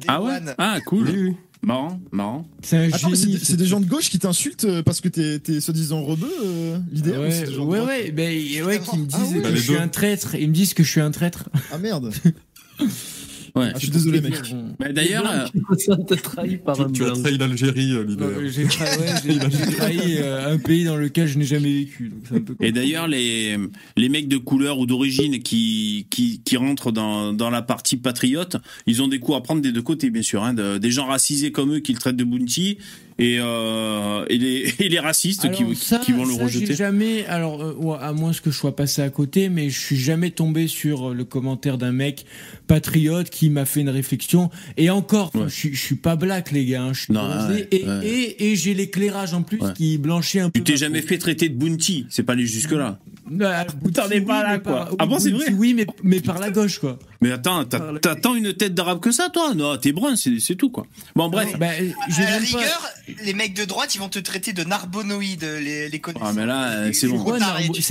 Ah 0.07 0.21
ouais 0.21 0.35
one. 0.37 0.53
Ah, 0.57 0.79
cool. 0.85 1.07
Oui, 1.09 1.15
oui. 1.29 1.33
Marrant, 1.63 2.01
marrant. 2.11 2.47
C'est 2.63 2.75
un 2.77 2.91
Attends, 2.91 3.09
mais 3.11 3.15
c'est 3.15 3.21
génie. 3.27 3.37
des- 3.37 3.45
c'est 3.45 3.55
des 3.57 3.65
gens 3.67 3.79
de 3.79 3.85
gauche 3.85 4.09
qui 4.09 4.17
t'insultent 4.17 4.65
euh, 4.65 4.81
parce 4.81 4.99
que 4.99 5.07
t'es 5.07 5.37
t'es 5.37 5.61
soi-disant 5.61 6.01
rebeu, 6.01 6.27
euh, 6.43 6.79
l'idée 6.91 7.11
ou 7.11 7.13
c'est 7.13 7.19
Ouais, 7.41 7.45
des 7.45 7.53
gens 7.53 7.65
de 7.65 7.69
ouais, 7.69 7.79
ouais, 7.81 8.11
ben, 8.11 8.65
ouais, 8.65 8.79
qui 8.79 8.97
me 8.97 9.05
disent 9.05 9.15
Ah 9.19 9.25
ouais. 9.27 9.37
que 9.37 9.43
Bah, 9.43 9.55
je 9.55 9.61
suis 9.61 9.77
un 9.77 9.87
traître. 9.87 10.33
Ils 10.35 10.47
me 10.49 10.53
disent 10.53 10.73
que 10.73 10.83
je 10.83 10.89
suis 10.89 11.01
un 11.01 11.11
traître. 11.11 11.49
Ah 11.71 11.77
merde. 11.77 12.11
Ouais. 13.55 13.67
Ah, 13.69 13.73
je 13.75 13.79
suis 13.79 13.89
désolé, 13.89 14.21
mec. 14.21 14.33
Bah, 14.79 14.91
D'ailleurs, 14.93 15.29
euh, 15.29 15.45
Tu, 15.77 15.85
tu 16.93 17.03
as 17.03 17.11
trahi 17.11 17.37
l'Algérie, 17.37 17.91
euh, 17.93 18.03
l'idée. 18.05 18.49
J'ai 18.49 18.65
trahi 19.77 20.17
euh, 20.19 20.53
un 20.53 20.57
pays 20.57 20.85
dans 20.85 20.95
lequel 20.95 21.27
je 21.27 21.37
n'ai 21.37 21.45
jamais 21.45 21.71
vécu. 21.73 22.09
donc 22.09 22.19
c'est 22.29 22.35
un 22.35 22.41
peu 22.41 22.55
Et 22.61 22.71
d'ailleurs, 22.71 23.07
les, 23.07 23.57
les 23.97 24.09
mecs 24.09 24.27
de 24.27 24.37
couleur 24.37 24.79
ou 24.79 24.85
d'origine 24.85 25.41
qui, 25.43 26.07
qui, 26.09 26.41
qui 26.43 26.57
rentrent 26.57 26.91
dans, 26.91 27.33
dans 27.33 27.49
la 27.49 27.61
partie 27.61 27.97
patriote, 27.97 28.57
ils 28.87 29.01
ont 29.01 29.07
des 29.07 29.19
coups 29.19 29.37
à 29.37 29.41
prendre 29.41 29.61
des 29.61 29.71
deux 29.71 29.81
côtés, 29.81 30.09
bien 30.09 30.21
sûr. 30.21 30.43
Hein, 30.43 30.53
de- 30.53 30.77
des 30.77 30.91
gens 30.91 31.05
racisés 31.07 31.51
comme 31.51 31.73
eux 31.75 31.79
qui 31.79 31.93
le 31.93 31.99
traitent 31.99 32.15
de 32.17 32.23
bounty 32.23 32.77
et, 33.23 33.37
euh, 33.39 34.25
et, 34.29 34.37
les, 34.37 34.73
et 34.79 34.89
les 34.89 34.99
racistes 34.99 35.49
qui, 35.51 35.63
Alors, 35.63 35.75
ça, 35.75 35.97
qui 35.99 36.11
vont 36.11 36.25
le 36.25 36.33
ça, 36.33 36.43
rejeter. 36.43 36.73
Jamais, 36.75 37.25
alors 37.27 37.61
euh, 37.63 37.97
à 38.01 38.13
moins 38.13 38.31
que 38.33 38.49
je 38.51 38.55
sois 38.57 38.75
passé 38.75 39.01
à 39.01 39.09
côté, 39.09 39.49
mais 39.49 39.69
je 39.69 39.79
suis 39.79 39.95
jamais 39.97 40.31
tombé 40.31 40.67
sur 40.67 41.09
euh, 41.11 41.13
le 41.13 41.23
commentaire 41.23 41.77
d'un 41.77 41.91
mec 41.91 42.25
patriote 42.67 43.29
qui 43.29 43.49
m'a 43.49 43.65
fait 43.65 43.81
une 43.81 43.89
réflexion. 43.89 44.49
Et 44.77 44.89
encore, 44.89 45.31
Ouais. 45.35 45.43
je, 45.47 45.53
suis- 45.53 45.73
je 45.75 45.81
suis 45.81 45.95
pas 45.95 46.15
black 46.15 46.51
les 46.51 46.65
gars, 46.65 46.81
hein, 46.83 46.93
je 46.93 47.01
suis 47.01 47.13
Non, 47.13 47.21
bronzé, 47.27 47.53
ouais, 47.53 47.67
et, 47.71 47.83
ouais. 47.85 48.07
et, 48.07 48.51
et 48.51 48.55
j'ai 48.55 48.73
l'éclairage 48.73 49.33
en 49.33 49.43
plus 49.43 49.59
qui 49.75 49.97
blanchit 49.97 50.39
un 50.39 50.49
peu. 50.49 50.59
Tu 50.59 50.63
t'es 50.63 50.73
ma 50.73 50.77
jamais 50.77 51.01
fait 51.01 51.17
traiter 51.17 51.47
de 51.49 51.55
bounty, 51.55 52.05
c'est 52.09 52.23
pas 52.23 52.33
allé 52.33 52.45
jusque-là. 52.45 52.99
Bah, 53.29 53.65
T'en 53.93 54.09
es 54.09 54.19
pas 54.21 54.37
oui, 54.39 54.43
là, 54.43 54.53
mais 54.53 54.59
quoi. 54.61 54.85
par- 54.85 54.95
Ah 54.99 55.05
bon, 55.05 55.19
c'est 55.19 55.31
vrai 55.31 55.45
Oui, 55.53 55.73
mais, 55.73 55.85
mais 56.03 56.19
par 56.21 56.39
la 56.39 56.49
gauche, 56.49 56.79
quoi. 56.79 56.97
Mais 57.21 57.31
attends, 57.31 57.63
tant 57.65 58.33
une 58.35 58.51
tête 58.53 58.73
d'arabe 58.73 58.99
que 58.99 59.11
ça, 59.11 59.29
toi? 59.31 59.53
Non, 59.53 59.77
t'es 59.77 59.91
brun, 59.91 60.15
c'est 60.15 60.39
c'est 60.39 60.55
tout, 60.55 60.69
quoi. 60.71 60.87
Bon, 61.15 61.29
bref. 61.29 61.55
Bah, 61.59 61.67
j'ai 62.09 62.23
À 62.23 62.31
la 62.31 62.37
rigueur, 62.39 62.89
les 63.23 63.33
mecs 63.33 63.53
de 63.53 63.63
droite, 63.63 63.93
ils 63.93 63.99
vont 63.99 64.09
te 64.09 64.17
traiter 64.19 64.53
de 64.53 64.63
narbonoïde, 64.63 65.43
les, 65.43 65.87
les 65.87 65.99
connaisseurs. 65.99 66.29
Ah, 66.29 66.33
mais 66.33 66.45
là, 66.47 66.71
euh, 66.71 66.89
c'est 66.93 67.07
bon. 67.07 67.17
C'est 67.19 67.23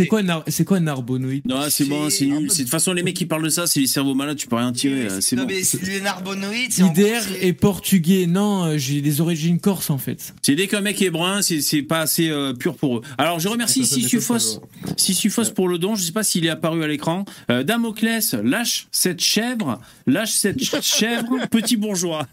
quoi, 0.07 0.19
un 0.21 0.65
quoi, 0.65 0.81
narbonoïde? 0.81 1.47
Non, 1.47 1.63
c'est 1.71 1.85
bon, 1.85 2.11
c'est 2.11 2.27
nul. 2.27 2.51
C'est- 2.51 2.59
De 2.59 2.63
toute 2.65 2.71
façon, 2.71 2.93
les 2.93 3.03
mecs 3.05 3.15
qui 3.17 3.27
parlent 3.27 3.45
de 3.45 3.49
ça, 3.49 3.67
c'est 3.69 3.81
les 3.81 3.87
cerveaux 3.87 4.15
malades, 4.15 4.37
tu 4.37 4.49
peux 4.49 4.57
rien 4.57 4.73
tirer, 4.73 5.07
euh, 5.07 5.21
c'est 5.21 5.37
bon. 5.37 5.47
mais 5.47 5.63
les 5.83 6.01
narbonoïdes, 6.01 6.73
c'est 6.73 6.83
IDR 6.83 7.21
est 7.41 7.53
portugais. 7.53 8.27
Non, 8.27 8.65
euh, 8.65 8.79
j'ai 8.79 9.01
des 9.01 9.21
origines 9.21 9.61
corses 9.61 9.91
en 9.91 9.99
fait. 9.99 10.35
C'est 10.43 10.57
dès 10.57 10.67
qu'un 10.67 10.81
mec 10.81 11.01
est 11.03 11.11
brun, 11.11 11.41
c'est 11.43 11.61
c'est 11.61 11.83
pas 11.83 12.01
assez 12.01 12.29
euh, 12.29 12.53
pur 12.53 12.75
pour 12.77 12.99
eux. 12.99 13.03
Alors 13.17 13.39
je 13.39 13.49
remercie 13.49 13.87
Sissufos, 13.87 14.61
m'étonne 15.31 15.45
Sissufos 15.45 15.55
pour 15.55 15.69
le 15.69 15.79
don. 15.79 15.95
Je 15.95 16.03
sais 16.03 16.13
pas 16.13 16.23
s'il 16.23 16.45
est 16.47 16.51
apparu 16.51 16.83
à 16.83 16.87
l'écran. 16.87 17.25
Euh, 17.51 17.63
Damoclès, 17.63 18.35
lâche 18.35 18.87
cette 18.91 19.21
chèvre, 19.21 19.81
lâche 20.07 20.33
cette 20.33 20.61
ch- 20.63 20.83
chèvre, 20.85 21.47
petit 21.51 21.77
bourgeois. 21.77 22.27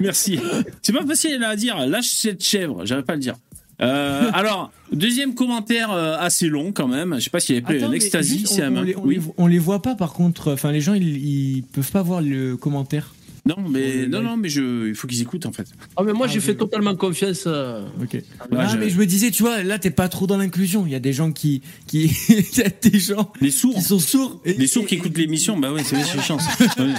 Merci. 0.00 0.38
C'est 0.82 0.92
pas 0.92 1.06
facile 1.06 1.42
à 1.44 1.56
dire. 1.56 1.78
Lâche 1.86 2.08
cette 2.08 2.42
chèvre. 2.42 2.84
J'arrive 2.84 3.04
pas 3.04 3.14
à 3.14 3.16
le 3.16 3.22
dire. 3.22 3.36
Euh, 3.82 4.30
alors, 4.32 4.72
deuxième 4.90 5.34
commentaire 5.34 5.92
euh, 5.92 6.16
assez 6.18 6.48
long 6.48 6.72
quand 6.72 6.88
même. 6.88 7.16
Je 7.18 7.24
sais 7.24 7.30
pas 7.30 7.40
s'il 7.40 7.56
avait 7.62 7.86
mais 7.88 7.96
ecstasy, 7.96 8.38
juste, 8.40 8.54
c'est 8.54 8.62
on, 8.62 8.66
un 8.68 8.76
on 8.78 8.82
les, 8.82 8.96
on 8.96 9.02
Oui. 9.04 9.16
les- 9.16 9.22
on 9.36 9.46
les 9.46 9.58
voit 9.58 9.82
pas 9.82 9.94
par 9.94 10.12
contre. 10.14 10.52
Enfin, 10.52 10.72
les 10.72 10.80
gens 10.80 10.94
ils, 10.94 11.16
ils 11.56 11.62
peuvent 11.62 11.90
pas 11.90 12.00
voir 12.02 12.22
le 12.22 12.56
commentaire. 12.56 13.14
Non, 13.46 13.56
mais 13.70 14.04
On 14.06 14.08
non, 14.08 14.22
non, 14.22 14.36
mais 14.36 14.48
je, 14.48 14.88
il 14.88 14.94
faut 14.96 15.06
qu'ils 15.06 15.22
écoutent 15.22 15.46
en 15.46 15.52
fait. 15.52 15.68
Ah, 15.96 16.02
mais 16.04 16.12
moi, 16.12 16.26
Ah, 16.28 16.32
j'ai 16.32 16.40
fait 16.40 16.50
oui. 16.52 16.56
totalement 16.58 16.96
confiance. 16.96 17.44
euh, 17.46 17.86
Ok. 18.02 18.16
Ah, 18.40 18.44
ah, 18.58 18.66
je- 18.66 18.76
mais 18.76 18.90
je 18.90 18.98
me 18.98 19.06
disais, 19.06 19.30
tu 19.30 19.42
vois, 19.44 19.62
là 19.62 19.78
t'es 19.78 19.90
pas 19.92 20.08
trop 20.08 20.26
dans 20.26 20.36
l'inclusion. 20.36 20.84
Il 20.84 20.90
y 20.92 20.96
a 20.96 21.00
des 21.00 21.12
gens 21.12 21.30
qui, 21.30 21.62
qui, 21.86 22.04
il 22.28 22.58
y 22.58 22.62
a 22.62 22.68
des 22.68 22.98
gens 22.98 23.32
Les 23.40 23.50
sourds. 23.52 23.74
qui 23.76 23.82
sont 23.82 23.98
sourds. 24.00 24.40
Et- 24.44 24.54
Les 24.54 24.66
sourds 24.66 24.84
qui 24.86 24.96
écoutent 24.96 25.16
l'émission, 25.16 25.56
bah 25.58 25.72
ouais, 25.72 25.84
c'est 25.84 26.02
c'est 26.02 26.20
chance. 26.22 26.42
Ouais. 26.78 26.92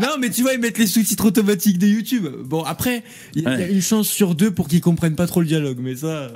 Non, 0.00 0.16
mais 0.20 0.30
tu 0.30 0.42
vois, 0.42 0.52
ils 0.54 0.60
mettent 0.60 0.78
les 0.78 0.86
sous-titres 0.86 1.24
automatiques 1.26 1.78
de 1.78 1.86
YouTube. 1.86 2.26
Bon, 2.44 2.62
après, 2.62 3.02
il 3.34 3.42
y, 3.42 3.46
a- 3.46 3.54
il 3.54 3.60
y 3.60 3.62
a 3.62 3.66
Ouais. 3.66 3.72
une 3.72 3.82
chance 3.82 4.08
sur 4.08 4.34
deux 4.34 4.50
pour 4.50 4.68
qu'ils 4.68 4.80
comprennent 4.82 5.16
pas 5.16 5.26
trop 5.26 5.40
le 5.40 5.46
dialogue, 5.46 5.78
mais 5.80 5.96
ça. 5.96 6.06
euh, 6.06 6.28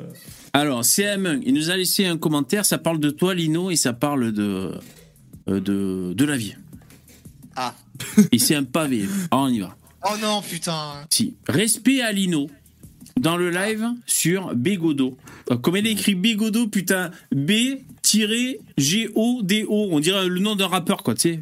Alors, 0.54 0.84
CM, 0.84 1.40
il 1.44 1.52
nous 1.54 1.70
a 1.70 1.76
laissé 1.76 2.06
un 2.06 2.16
commentaire, 2.16 2.64
ça 2.64 2.78
parle 2.78 3.00
de 3.00 3.10
toi, 3.10 3.34
Lino, 3.34 3.70
et 3.70 3.76
ça 3.76 3.92
parle 3.92 4.32
de, 4.32 4.72
euh, 5.48 5.60
de, 5.60 6.12
de 6.14 6.24
la 6.24 6.36
vie. 6.36 6.54
Ah. 7.56 7.74
Et 8.32 8.38
c'est 8.38 8.54
un 8.54 8.64
pavé. 8.64 9.06
On 9.30 9.48
y 9.48 9.60
va. 9.60 9.76
Oh 10.04 10.16
non, 10.20 10.42
putain. 10.42 11.06
Si. 11.10 11.36
Respect 11.48 12.00
à 12.00 12.12
Lino 12.12 12.50
dans 13.20 13.36
le 13.36 13.50
live 13.50 13.86
sur 14.06 14.54
Bégodo. 14.54 15.16
Euh, 15.50 15.56
Comme 15.56 15.76
elle 15.76 15.86
écrit 15.86 16.14
Bégodo, 16.14 16.66
putain, 16.66 17.10
B-G-O-D-O. 17.34 17.88
On 19.90 20.00
dirait 20.00 20.28
le 20.28 20.40
nom 20.40 20.56
d'un 20.56 20.66
rappeur, 20.68 21.02
quoi, 21.02 21.14
tu 21.14 21.20
sais. 21.20 21.40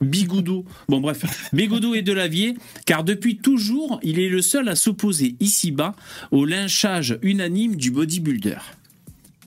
Bigoudou. 0.00 0.64
Bon, 0.88 1.00
bref, 1.00 1.48
Bigoudou 1.52 1.94
et 1.94 2.02
Delavier, 2.02 2.54
car 2.86 3.04
depuis 3.04 3.36
toujours, 3.36 4.00
il 4.02 4.18
est 4.18 4.28
le 4.28 4.42
seul 4.42 4.68
à 4.68 4.74
s'opposer 4.74 5.36
ici-bas 5.38 5.94
au 6.32 6.44
lynchage 6.44 7.18
unanime 7.22 7.76
du 7.76 7.92
bodybuilder. 7.92 8.58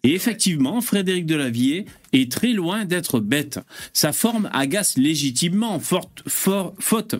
Et 0.06 0.14
effectivement, 0.14 0.82
Frédéric 0.82 1.26
Delavier 1.26 1.88
est 2.14 2.32
très 2.32 2.54
loin 2.54 2.86
d'être 2.86 3.20
bête. 3.20 3.60
Sa 3.92 4.14
forme 4.14 4.52
agace 4.54 4.98
légitimement, 5.00 5.80
forte, 5.80 6.22
for- 6.28 6.76
faute 6.80 7.16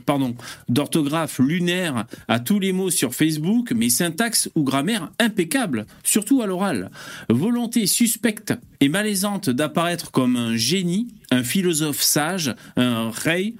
d'orthographe 0.70 1.40
lunaire 1.40 2.06
à 2.28 2.40
tous 2.40 2.60
les 2.60 2.74
mots 2.74 2.92
sur 2.92 3.16
Facebook, 3.16 3.72
mais 3.76 3.90
syntaxe 3.90 4.52
ou 4.54 4.64
grammaire 4.64 5.12
impeccable, 5.20 5.88
surtout 6.04 6.44
à 6.44 6.46
l'oral. 6.46 6.92
Volonté 7.28 7.88
suspecte 7.88 8.54
et 8.82 8.88
malaisante 8.88 9.50
d'apparaître 9.50 10.12
comme 10.12 10.36
un 10.36 10.56
génie, 10.56 11.08
un 11.32 11.44
philosophe 11.44 12.04
sage, 12.04 12.54
un 12.78 13.10
rey, 13.10 13.56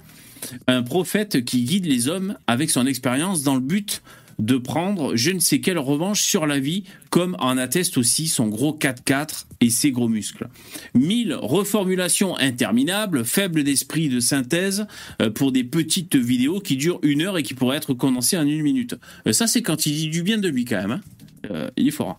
un 0.68 0.84
prophète 0.84 1.44
qui 1.44 1.62
guide 1.64 1.86
les 1.86 2.06
hommes 2.06 2.36
avec 2.46 2.70
son 2.70 2.86
expérience 2.86 3.42
dans 3.42 3.56
le 3.56 3.60
but 3.60 4.02
de 4.38 4.56
prendre 4.56 5.16
je 5.16 5.30
ne 5.30 5.38
sais 5.38 5.60
quelle 5.60 5.78
revanche 5.78 6.22
sur 6.22 6.46
la 6.46 6.58
vie, 6.58 6.84
comme 7.10 7.36
en 7.38 7.56
atteste 7.56 7.96
aussi 7.98 8.28
son 8.28 8.48
gros 8.48 8.76
4-4 8.78 9.46
et 9.60 9.70
ses 9.70 9.90
gros 9.90 10.08
muscles. 10.08 10.48
Mille 10.94 11.34
reformulations 11.34 12.36
interminables, 12.36 13.24
faibles 13.24 13.64
d'esprit 13.64 14.08
de 14.08 14.20
synthèse, 14.20 14.86
euh, 15.22 15.30
pour 15.30 15.52
des 15.52 15.64
petites 15.64 16.16
vidéos 16.16 16.60
qui 16.60 16.76
durent 16.76 17.00
une 17.02 17.22
heure 17.22 17.38
et 17.38 17.42
qui 17.42 17.54
pourraient 17.54 17.78
être 17.78 17.94
condensées 17.94 18.36
en 18.36 18.46
une 18.46 18.62
minute. 18.62 18.94
Euh, 19.26 19.32
ça, 19.32 19.46
c'est 19.46 19.62
quand 19.62 19.86
il 19.86 19.94
dit 19.94 20.08
du 20.08 20.22
bien 20.22 20.38
de 20.38 20.48
lui 20.48 20.64
quand 20.64 20.76
même. 20.76 20.90
hein. 20.90 21.00
Euh, 21.50 21.70
il 21.76 21.88
est 21.88 21.92
fort. 21.92 22.10
hein. 22.10 22.16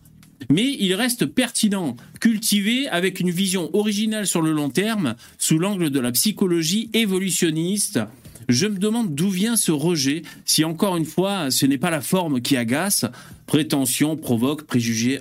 Mais 0.49 0.75
il 0.79 0.93
reste 0.93 1.25
pertinent, 1.25 1.95
cultivé, 2.21 2.87
avec 2.89 3.19
une 3.19 3.31
vision 3.31 3.75
originale 3.75 4.27
sur 4.27 4.41
le 4.41 4.51
long 4.51 4.69
terme, 4.69 5.15
sous 5.39 5.57
l'angle 5.57 5.89
de 5.89 5.99
la 5.99 6.11
psychologie 6.11 6.89
évolutionniste. 6.93 7.99
Je 8.47 8.65
me 8.65 8.77
demande 8.77 9.13
d'où 9.13 9.29
vient 9.29 9.55
ce 9.57 9.71
rejet, 9.71 10.21
si 10.45 10.63
encore 10.63 10.95
une 10.95 11.05
fois 11.05 11.51
ce 11.51 11.65
n'est 11.65 11.77
pas 11.77 11.89
la 11.89 12.01
forme 12.01 12.41
qui 12.41 12.55
agace, 12.55 13.05
prétention, 13.45 14.15
provoque, 14.15 14.63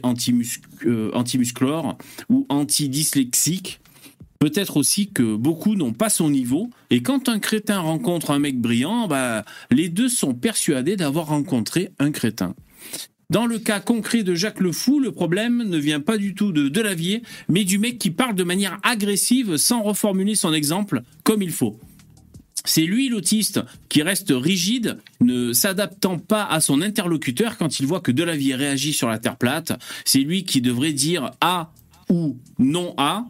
antimus- 0.03 0.61
euh, 0.87 1.11
antimusclores 1.13 1.99
ou 2.29 2.47
antidyslexiques. 2.49 3.81
Peut-être 4.39 4.77
aussi 4.77 5.09
que 5.09 5.35
beaucoup 5.35 5.77
n'ont 5.77 5.95
pas 5.95 6.11
son 6.11 6.29
niveau, 6.29 6.71
et 6.91 7.03
quand 7.03 7.29
un 7.29 7.39
crétin 7.39 7.81
rencontre 7.81 8.31
un 8.31 8.39
mec 8.39 8.61
brillant, 8.61 9.09
bah, 9.09 9.45
les 9.71 9.89
deux 9.89 10.11
sont 10.11 10.35
persuadés 10.35 10.97
d'avoir 10.97 11.29
rencontré 11.29 11.91
un 11.99 12.11
crétin. 12.11 12.55
Dans 13.29 13.47
le 13.47 13.59
cas 13.59 13.81
concret 13.81 14.23
de 14.23 14.37
Jacques 14.37 14.61
Le 14.61 14.71
Fou, 14.71 15.01
le 15.01 15.11
problème 15.11 15.65
ne 15.65 15.79
vient 15.79 16.01
pas 16.01 16.17
du 16.17 16.35
tout 16.35 16.53
de 16.53 16.69
Delavier, 16.69 17.23
mais 17.49 17.65
du 17.65 17.79
mec 17.79 17.99
qui 17.99 18.11
parle 18.11 18.37
de 18.37 18.45
manière 18.45 18.79
agressive 18.85 19.57
sans 19.57 19.83
reformuler 19.83 20.37
son 20.37 20.53
exemple 20.53 21.03
comme 21.25 21.43
il 21.43 21.51
faut. 21.51 21.81
C'est 22.67 22.83
lui 22.83 23.09
l'autiste 23.09 23.61
qui 23.89 24.03
reste 24.03 24.33
rigide, 24.35 24.99
ne 25.21 25.53
s'adaptant 25.53 26.19
pas 26.19 26.45
à 26.45 26.61
son 26.61 26.83
interlocuteur 26.83 27.57
quand 27.57 27.81
il 27.81 27.87
voit 27.87 28.01
que 28.01 28.13
Delavier 28.13 28.55
réagit 28.55 28.93
sur 28.93 29.09
la 29.09 29.19
Terre 29.19 29.37
plate. 29.37 29.73
C'est 30.05 30.21
lui 30.21 30.45
qui 30.45 30.61
devrait 30.61 30.93
dire 30.93 31.31
A 31.41 31.73
ou 32.11 32.37
non 32.59 32.95
A 32.99 33.27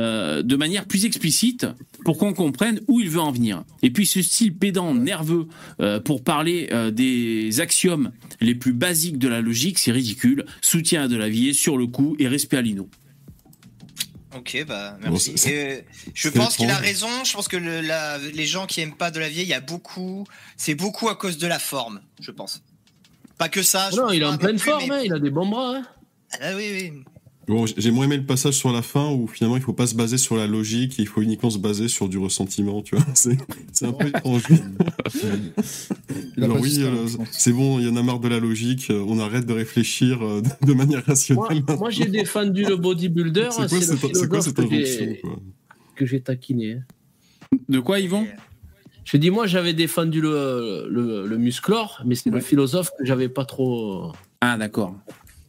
euh, 0.00 0.42
de 0.42 0.56
manière 0.56 0.84
plus 0.84 1.06
explicite 1.06 1.66
pour 2.04 2.18
qu'on 2.18 2.34
comprenne 2.34 2.80
où 2.88 3.00
il 3.00 3.08
veut 3.08 3.20
en 3.20 3.32
venir. 3.32 3.64
Et 3.82 3.90
puis 3.90 4.04
ce 4.04 4.20
style 4.20 4.54
pédant, 4.54 4.94
nerveux, 4.94 5.46
euh, 5.80 5.98
pour 5.98 6.22
parler 6.22 6.68
euh, 6.72 6.90
des 6.90 7.60
axiomes 7.60 8.12
les 8.40 8.54
plus 8.54 8.74
basiques 8.74 9.18
de 9.18 9.28
la 9.28 9.40
logique, 9.40 9.78
c'est 9.78 9.92
ridicule. 9.92 10.44
Soutien 10.60 11.04
à 11.04 11.08
Delavier 11.08 11.54
sur 11.54 11.78
le 11.78 11.86
coup 11.86 12.16
et 12.18 12.28
respect 12.28 12.58
à 12.58 12.62
Lino. 12.62 12.88
Ok, 14.36 14.64
bah 14.66 14.96
merci. 15.00 15.34
euh, 15.46 15.80
je 16.14 16.28
pense 16.28 16.56
qu'il 16.56 16.70
a 16.70 16.76
raison. 16.76 17.08
Je 17.24 17.32
pense 17.32 17.48
que 17.48 17.56
le- 17.56 17.80
la- 17.80 18.18
les 18.18 18.44
gens 18.46 18.66
qui 18.66 18.80
aiment 18.82 18.96
pas 18.96 19.10
de 19.10 19.18
la 19.18 19.28
vieille, 19.28 19.46
il 19.46 19.48
y 19.50 19.54
a 19.54 19.60
beaucoup. 19.60 20.26
C'est 20.56 20.74
beaucoup 20.74 21.08
à 21.08 21.16
cause 21.16 21.38
de 21.38 21.46
la 21.46 21.58
forme, 21.58 22.00
je 22.20 22.30
pense. 22.30 22.62
Pas 23.38 23.48
que 23.48 23.62
ça. 23.62 23.88
je 23.90 23.96
Non, 23.96 24.10
il 24.10 24.20
est 24.22 24.26
en 24.26 24.36
pleine 24.36 24.56
plus, 24.56 24.70
forme, 24.70 24.84
mais- 24.88 24.94
hein, 24.96 25.02
il 25.04 25.12
a 25.14 25.18
des 25.18 25.30
bons 25.30 25.46
bras. 25.46 25.76
hein. 25.76 25.86
Ah 26.42 26.54
oui, 26.56 26.68
oui. 26.92 27.04
Bon, 27.48 27.64
j'ai 27.64 27.90
moins 27.90 28.04
aimé 28.04 28.18
le 28.18 28.24
passage 28.24 28.54
sur 28.54 28.70
la 28.72 28.82
fin 28.82 29.10
où 29.10 29.26
finalement 29.26 29.56
il 29.56 29.62
faut 29.62 29.72
pas 29.72 29.86
se 29.86 29.94
baser 29.94 30.18
sur 30.18 30.36
la 30.36 30.46
logique, 30.46 30.98
il 30.98 31.06
faut 31.08 31.22
uniquement 31.22 31.48
se 31.48 31.56
baser 31.58 31.88
sur 31.88 32.08
du 32.08 32.18
ressentiment, 32.18 32.82
tu 32.82 32.94
vois. 32.94 33.04
C'est 33.14 33.38
c'est 33.72 33.86
un 33.86 33.92
peu 33.92 34.08
étrange. 34.08 34.42
Alors 36.40 36.60
oui, 36.60 36.76
euh, 36.80 37.06
c'est 37.30 37.52
bon, 37.52 37.78
il 37.78 37.86
y 37.86 37.90
en 37.90 37.96
a 37.96 38.02
marre 38.02 38.20
de 38.20 38.28
la 38.28 38.38
logique, 38.38 38.90
euh, 38.90 39.04
on 39.06 39.18
arrête 39.18 39.46
de 39.46 39.52
réfléchir 39.52 40.22
euh, 40.22 40.42
de 40.62 40.72
manière 40.74 41.04
rationnelle. 41.06 41.62
moi, 41.78 41.90
j'ai 41.90 42.06
défendu 42.06 42.64
le 42.64 42.76
bodybuilder, 42.76 43.48
C'est 43.50 43.68
quoi, 43.68 43.80
c'est 43.80 43.92
le 43.92 43.96
cette- 43.98 44.16
c'est 44.16 44.28
quoi 44.28 44.40
philosophe 44.40 44.44
cette 44.44 44.56
que 44.56 44.62
injonction 44.62 45.06
que 45.96 46.06
j'ai 46.06 46.20
taquiné. 46.20 46.72
hein. 46.74 47.58
De 47.68 47.80
quoi, 47.80 47.98
Yvon? 47.98 48.26
Je 49.04 49.16
dis, 49.16 49.30
moi, 49.30 49.46
j'avais 49.46 49.72
défendu 49.72 50.20
le, 50.20 50.86
le, 50.90 51.26
le 51.26 51.38
musclore, 51.38 52.02
mais 52.04 52.14
c'est 52.14 52.28
le 52.30 52.40
philosophe 52.40 52.90
que 52.98 53.06
j'avais 53.06 53.30
pas 53.30 53.46
trop. 53.46 54.12
Ah, 54.42 54.58
d'accord. 54.58 54.94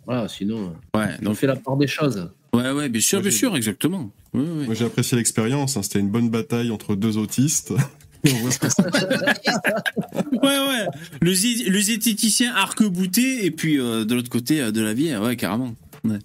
Voilà, 0.10 0.28
sinon, 0.28 0.74
Ouais, 0.96 1.06
on 1.24 1.36
fait 1.36 1.46
la 1.46 1.56
part 1.56 1.78
des 1.78 1.86
choses. 1.86 2.32
ouais, 2.56 2.72
ouais, 2.72 2.90
bien 2.90 3.00
sûr, 3.00 3.20
Moi, 3.20 3.30
bien 3.30 3.38
sûr, 3.38 3.56
exactement. 3.56 4.10
Ouais, 4.34 4.42
ouais. 4.42 4.66
Moi 4.66 4.74
j'ai 4.74 4.86
apprécié 4.86 5.16
l'expérience, 5.16 5.78
hein, 5.78 5.84
c'était 5.84 6.00
une 6.00 6.10
bonne 6.10 6.30
bataille 6.32 6.72
entre 6.72 6.96
deux 6.96 7.18
autistes. 7.20 7.74
Et 8.24 8.32
on 8.34 8.38
voit 8.38 8.50
ce 8.52 8.58
que 8.58 8.70
ça- 8.70 8.84
Ouais, 10.32 10.42
ouais. 10.42 10.88
Le, 11.22 11.32
zé- 11.34 11.70
le 11.70 11.80
zététicien 11.80 12.56
arc-bouté, 12.56 13.46
et 13.46 13.52
puis 13.52 13.80
euh, 13.80 14.04
de 14.04 14.16
l'autre 14.16 14.30
côté 14.30 14.62
euh, 14.62 14.72
de 14.72 14.82
la 14.82 14.96
vie, 14.96 15.16
ouais, 15.16 15.36
carrément. 15.36 15.76
Ouais. 16.04 16.18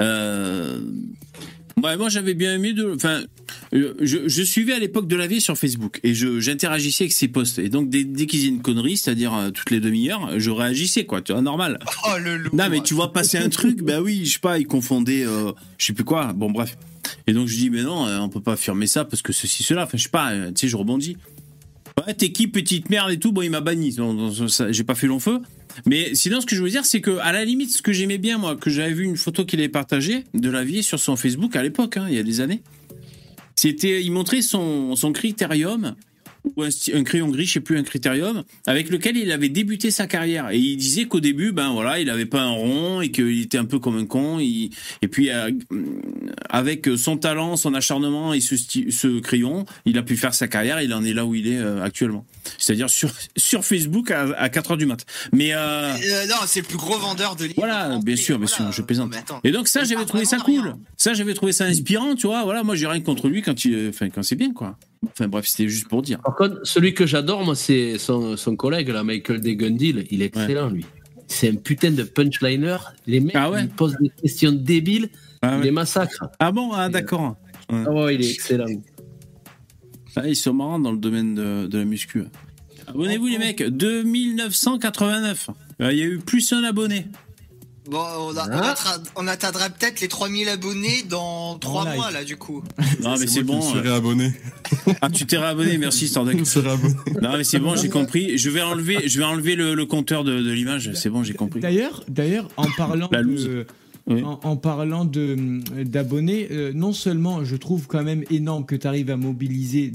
Euh, 0.00 0.80
ouais, 1.82 1.96
moi, 1.96 2.08
j'avais 2.08 2.34
bien 2.34 2.54
aimé 2.54 2.72
de. 2.72 2.92
Enfin, 2.94 3.22
euh, 3.74 3.94
je, 4.00 4.28
je 4.28 4.42
suivais 4.42 4.72
à 4.72 4.78
l'époque 4.78 5.06
de 5.08 5.16
la 5.16 5.26
vie 5.26 5.40
sur 5.40 5.56
Facebook 5.56 6.00
et 6.02 6.14
je- 6.14 6.40
j'interagissais 6.40 7.04
avec 7.04 7.12
ses 7.12 7.28
posts. 7.28 7.58
Et 7.58 7.68
donc, 7.68 7.88
dès, 7.90 8.04
dès 8.04 8.26
qu'ils 8.26 8.40
disaient 8.40 8.52
une 8.52 8.62
connerie, 8.62 8.96
c'est-à-dire 8.96 9.34
euh, 9.34 9.50
toutes 9.50 9.70
les 9.70 9.80
demi-heures, 9.80 10.38
je 10.38 10.50
réagissais, 10.50 11.04
quoi, 11.04 11.22
tu 11.22 11.32
vois, 11.32 11.42
normal. 11.42 11.78
Oh 12.06 12.18
le 12.22 12.36
loup. 12.36 12.50
Non, 12.54 12.68
mais 12.70 12.80
tu 12.82 12.94
vois 12.94 13.12
passer 13.12 13.38
un 13.38 13.48
truc, 13.48 13.82
bah 13.82 14.00
oui, 14.00 14.24
je 14.24 14.32
sais 14.34 14.38
pas, 14.38 14.58
ils 14.58 14.66
confondaient, 14.66 15.24
euh, 15.26 15.52
je 15.78 15.86
sais 15.86 15.92
plus 15.92 16.04
quoi. 16.04 16.32
Bon, 16.32 16.50
bref. 16.50 16.76
Et 17.26 17.32
donc 17.32 17.48
je 17.48 17.56
dis, 17.56 17.70
mais 17.70 17.82
non, 17.82 18.06
on 18.22 18.28
peut 18.28 18.40
pas 18.40 18.52
affirmer 18.52 18.86
ça 18.86 19.04
parce 19.04 19.22
que 19.22 19.32
ceci, 19.32 19.62
cela. 19.62 19.84
Enfin, 19.84 19.96
je 19.98 20.02
sais 20.04 20.08
pas, 20.08 20.32
tu 20.48 20.52
sais, 20.56 20.68
je 20.68 20.76
rebondis. 20.76 21.16
Ouais, 22.06 22.14
t'es 22.14 22.30
qui, 22.30 22.46
petite 22.46 22.90
merde 22.90 23.10
et 23.10 23.18
tout? 23.18 23.32
Bon, 23.32 23.42
il 23.42 23.50
m'a 23.50 23.60
banni. 23.60 23.96
J'ai 24.70 24.84
pas 24.84 24.94
fait 24.94 25.06
long 25.06 25.18
feu. 25.18 25.40
Mais 25.86 26.14
sinon, 26.14 26.40
ce 26.40 26.46
que 26.46 26.56
je 26.56 26.62
veux 26.62 26.70
dire, 26.70 26.84
c'est 26.84 27.00
que 27.00 27.18
à 27.18 27.32
la 27.32 27.44
limite, 27.44 27.70
ce 27.70 27.82
que 27.82 27.92
j'aimais 27.92 28.18
bien, 28.18 28.38
moi, 28.38 28.56
que 28.56 28.70
j'avais 28.70 28.92
vu 28.92 29.04
une 29.04 29.16
photo 29.16 29.44
qu'il 29.44 29.60
avait 29.60 29.68
partagée 29.68 30.24
de 30.34 30.50
la 30.50 30.64
vie 30.64 30.82
sur 30.82 30.98
son 30.98 31.16
Facebook 31.16 31.56
à 31.56 31.62
l'époque, 31.62 31.96
hein, 31.96 32.06
il 32.08 32.14
y 32.14 32.18
a 32.18 32.22
des 32.22 32.40
années, 32.40 32.62
c'était, 33.54 34.02
il 34.02 34.12
montrait 34.12 34.42
son, 34.42 34.94
son 34.94 35.12
critérium 35.12 35.94
ou 36.56 36.62
un, 36.62 37.02
crayon 37.04 37.28
gris, 37.28 37.46
je 37.46 37.54
sais 37.54 37.60
plus, 37.60 37.76
un 37.78 37.82
critérium, 37.82 38.44
avec 38.66 38.90
lequel 38.90 39.16
il 39.16 39.30
avait 39.32 39.48
débuté 39.48 39.90
sa 39.90 40.06
carrière. 40.06 40.50
Et 40.50 40.58
il 40.58 40.76
disait 40.76 41.04
qu'au 41.06 41.20
début, 41.20 41.52
ben 41.52 41.70
voilà, 41.72 41.98
il 42.00 42.08
avait 42.10 42.26
pas 42.26 42.42
un 42.42 42.50
rond 42.50 43.00
et 43.00 43.10
qu'il 43.10 43.40
était 43.42 43.58
un 43.58 43.64
peu 43.64 43.78
comme 43.78 43.96
un 43.98 44.06
con. 44.06 44.38
il- 44.38 44.70
et 45.02 45.08
puis, 45.08 45.30
euh, 45.30 45.50
avec 46.50 46.88
son 46.96 47.16
talent, 47.16 47.56
son 47.56 47.74
acharnement 47.74 48.32
et 48.34 48.40
ce, 48.40 49.20
crayon, 49.20 49.64
il 49.84 49.98
a 49.98 50.02
pu 50.02 50.16
faire 50.16 50.34
sa 50.34 50.48
carrière. 50.48 50.80
Il 50.82 50.92
en 50.94 51.04
est 51.04 51.12
là 51.12 51.24
où 51.24 51.34
il 51.34 51.46
est 51.48 51.58
euh, 51.58 51.82
actuellement. 51.82 52.24
C'est-à-dire 52.58 52.88
sur, 52.90 53.10
sur 53.36 53.64
Facebook 53.64 54.10
à, 54.10 54.22
à 54.36 54.48
4 54.48 54.72
heures 54.72 54.76
du 54.76 54.86
mat. 54.86 55.04
Mais 55.32 55.52
euh, 55.54 55.92
Euh, 55.94 56.26
non, 56.26 56.36
c'est 56.46 56.60
le 56.60 56.66
plus 56.66 56.76
gros 56.78 56.98
vendeur 56.98 57.36
de 57.36 57.44
livres. 57.44 57.54
voilà, 57.56 57.98
bien 58.02 58.16
sûr, 58.16 58.38
bien 58.38 58.46
voilà. 58.48 58.70
sûr, 58.70 58.72
je 58.72 58.82
plaisante. 58.82 59.12
Et 59.44 59.50
donc 59.50 59.68
ça, 59.68 59.84
j'avais 59.84 60.04
trouvé 60.06 60.24
ça 60.24 60.38
cool. 60.38 60.60
rien. 60.60 60.78
Ça, 60.96 61.14
j'avais 61.14 61.34
trouvé 61.34 61.52
ça 61.52 61.64
inspirant, 61.64 62.14
tu 62.14 62.26
vois. 62.26 62.44
Voilà, 62.44 62.62
moi, 62.62 62.74
j'ai 62.74 62.86
rien 62.86 63.00
contre 63.00 63.28
lui 63.28 63.42
quand 63.42 63.64
il, 63.64 63.88
enfin, 63.88 64.08
quand 64.10 64.22
c'est 64.22 64.36
bien, 64.36 64.52
quoi. 64.52 64.78
Enfin 65.06 65.28
bref, 65.28 65.46
c'était 65.46 65.68
juste 65.68 65.88
pour 65.88 66.02
dire. 66.02 66.20
Par 66.20 66.34
contre, 66.34 66.60
celui 66.64 66.92
que 66.94 67.06
j'adore, 67.06 67.44
moi, 67.44 67.54
c'est 67.54 67.98
son, 67.98 68.36
son 68.36 68.56
collègue, 68.56 68.88
là, 68.88 69.04
Michael 69.04 69.40
Degundil. 69.40 70.06
Il 70.10 70.22
est 70.22 70.26
excellent, 70.26 70.68
lui. 70.70 70.84
C'est 71.26 71.50
un 71.50 71.54
putain 71.56 71.90
de 71.90 72.02
punchliner. 72.04 72.76
Les 73.06 73.20
mecs, 73.20 73.36
Ah 73.36 73.50
ouais 73.50 73.62
ils 73.64 73.68
posent 73.68 73.96
des 74.00 74.10
questions 74.10 74.50
débiles, 74.52 75.10
Ah, 75.42 75.58
ouais. 75.58 75.64
les 75.64 75.70
massacre. 75.70 76.24
Ah 76.38 76.50
bon, 76.52 76.72
ah 76.72 76.88
d'accord. 76.88 77.36
Ah 77.68 77.90
ouais, 77.92 78.14
il 78.16 78.24
est 78.24 78.30
excellent. 78.30 78.66
Ah, 80.16 80.26
ils 80.26 80.34
sont 80.36 80.54
marrants 80.54 80.78
dans 80.80 80.90
le 80.92 80.98
domaine 80.98 81.34
de, 81.34 81.66
de 81.66 81.78
la 81.78 81.84
muscu. 81.84 82.24
Abonnez-vous 82.88 83.26
les 83.26 83.38
mecs, 83.38 83.62
2989. 83.62 85.50
Euh, 85.82 85.92
Il 85.92 85.98
y 85.98 86.02
a 86.02 86.06
eu 86.06 86.18
plus 86.18 86.52
un 86.52 86.64
abonné. 86.64 87.06
Bon, 87.90 87.98
on, 87.98 88.36
a- 88.36 88.46
on 88.46 88.50
Ah. 88.52 88.74
atteindra- 88.74 89.02
on 89.16 89.26
atteindra 89.26 89.70
peut-être 89.70 90.00
les 90.00 90.08
3000 90.08 90.48
abonnés 90.48 91.02
dans 91.08 91.58
3 91.58 91.84
live. 91.86 91.94
mois, 91.96 92.10
là, 92.10 92.22
du 92.24 92.36
coup. 92.36 92.62
Non 93.02 93.16
mais 93.18 93.26
c'est 93.26 93.42
bon. 93.42 93.60
suis 93.62 93.78
euh, 93.78 93.82
réabonné. 93.82 94.32
Ah 95.00 95.08
tu 95.10 95.24
t'es 95.26 95.38
réabonné, 95.38 95.78
merci 95.78 96.06
Je 96.32 96.38
me 96.40 96.44
suis 96.44 96.60
réabonné. 96.60 96.94
Non 97.22 97.36
mais 97.36 97.44
c'est 97.44 97.58
bon, 97.58 97.76
j'ai 97.76 97.88
compris. 97.88 98.36
Je 98.36 98.50
vais 98.50 98.60
enlever, 98.62 99.08
je 99.08 99.18
vais 99.18 99.24
enlever 99.24 99.54
le, 99.54 99.74
le 99.74 99.86
compteur 99.86 100.24
de, 100.24 100.40
de 100.42 100.50
l'image. 100.50 100.90
C'est 100.94 101.08
bon, 101.10 101.22
j'ai 101.24 101.34
compris. 101.34 101.60
D'ailleurs, 101.60 102.04
d'ailleurs, 102.08 102.48
en 102.56 102.66
parlant 102.76 103.08
de, 103.08 103.66
Oui. 104.06 104.22
en, 104.22 104.38
en 104.42 104.56
parlant 104.56 105.04
de 105.04 105.60
d'abonnés, 105.84 106.48
euh, 106.50 106.72
non 106.74 106.92
seulement 106.92 107.44
je 107.44 107.56
trouve 107.56 107.86
quand 107.86 108.02
même 108.02 108.24
énorme 108.30 108.66
que 108.66 108.74
tu 108.76 108.86
arrives 108.86 109.10
à 109.10 109.16
mobiliser 109.16 109.92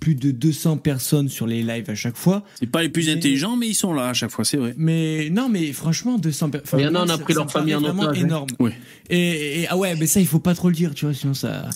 plus 0.00 0.14
de 0.14 0.30
200 0.30 0.78
personnes 0.78 1.28
sur 1.28 1.46
les 1.46 1.62
lives 1.62 1.88
à 1.90 1.94
chaque 1.94 2.16
fois, 2.16 2.42
C'est 2.58 2.66
pas 2.70 2.82
les 2.82 2.88
plus 2.88 3.06
Mais- 3.06 3.12
intelligents, 3.12 3.56
mais 3.56 3.68
ils 3.68 3.74
sont 3.74 3.92
là 3.92 4.08
à 4.08 4.14
chaque 4.14 4.30
fois, 4.30 4.44
c'est 4.46 4.56
vrai. 4.56 4.74
mais 4.78 5.28
non, 5.30 5.48
mais 5.50 5.72
franchement 5.74 6.16
200 6.18 6.48
personnes. 6.50 6.80
Il 6.80 6.84
y 6.84 6.88
en 6.88 6.94
a, 6.94 7.04
on 7.04 7.08
a 7.08 7.18
pris 7.18 7.34
leur 7.34 7.50
famille 7.52 7.74
en 7.74 7.84
otage, 7.84 8.18
hein. 8.18 8.24
énorme. 8.24 8.48
Oui. 8.58 8.70
Et, 9.10 9.60
et- 9.62 9.66
ah 9.68 9.76
ouais, 9.76 9.94
mais 9.96 10.06
ça 10.06 10.18
il 10.20 10.26
faut 10.26 10.38
pas 10.40 10.54
trop 10.54 10.68
le 10.68 10.74
dire, 10.74 10.94
tu 10.94 11.04
vois, 11.04 11.14
sinon 11.14 11.34
ça 11.34 11.68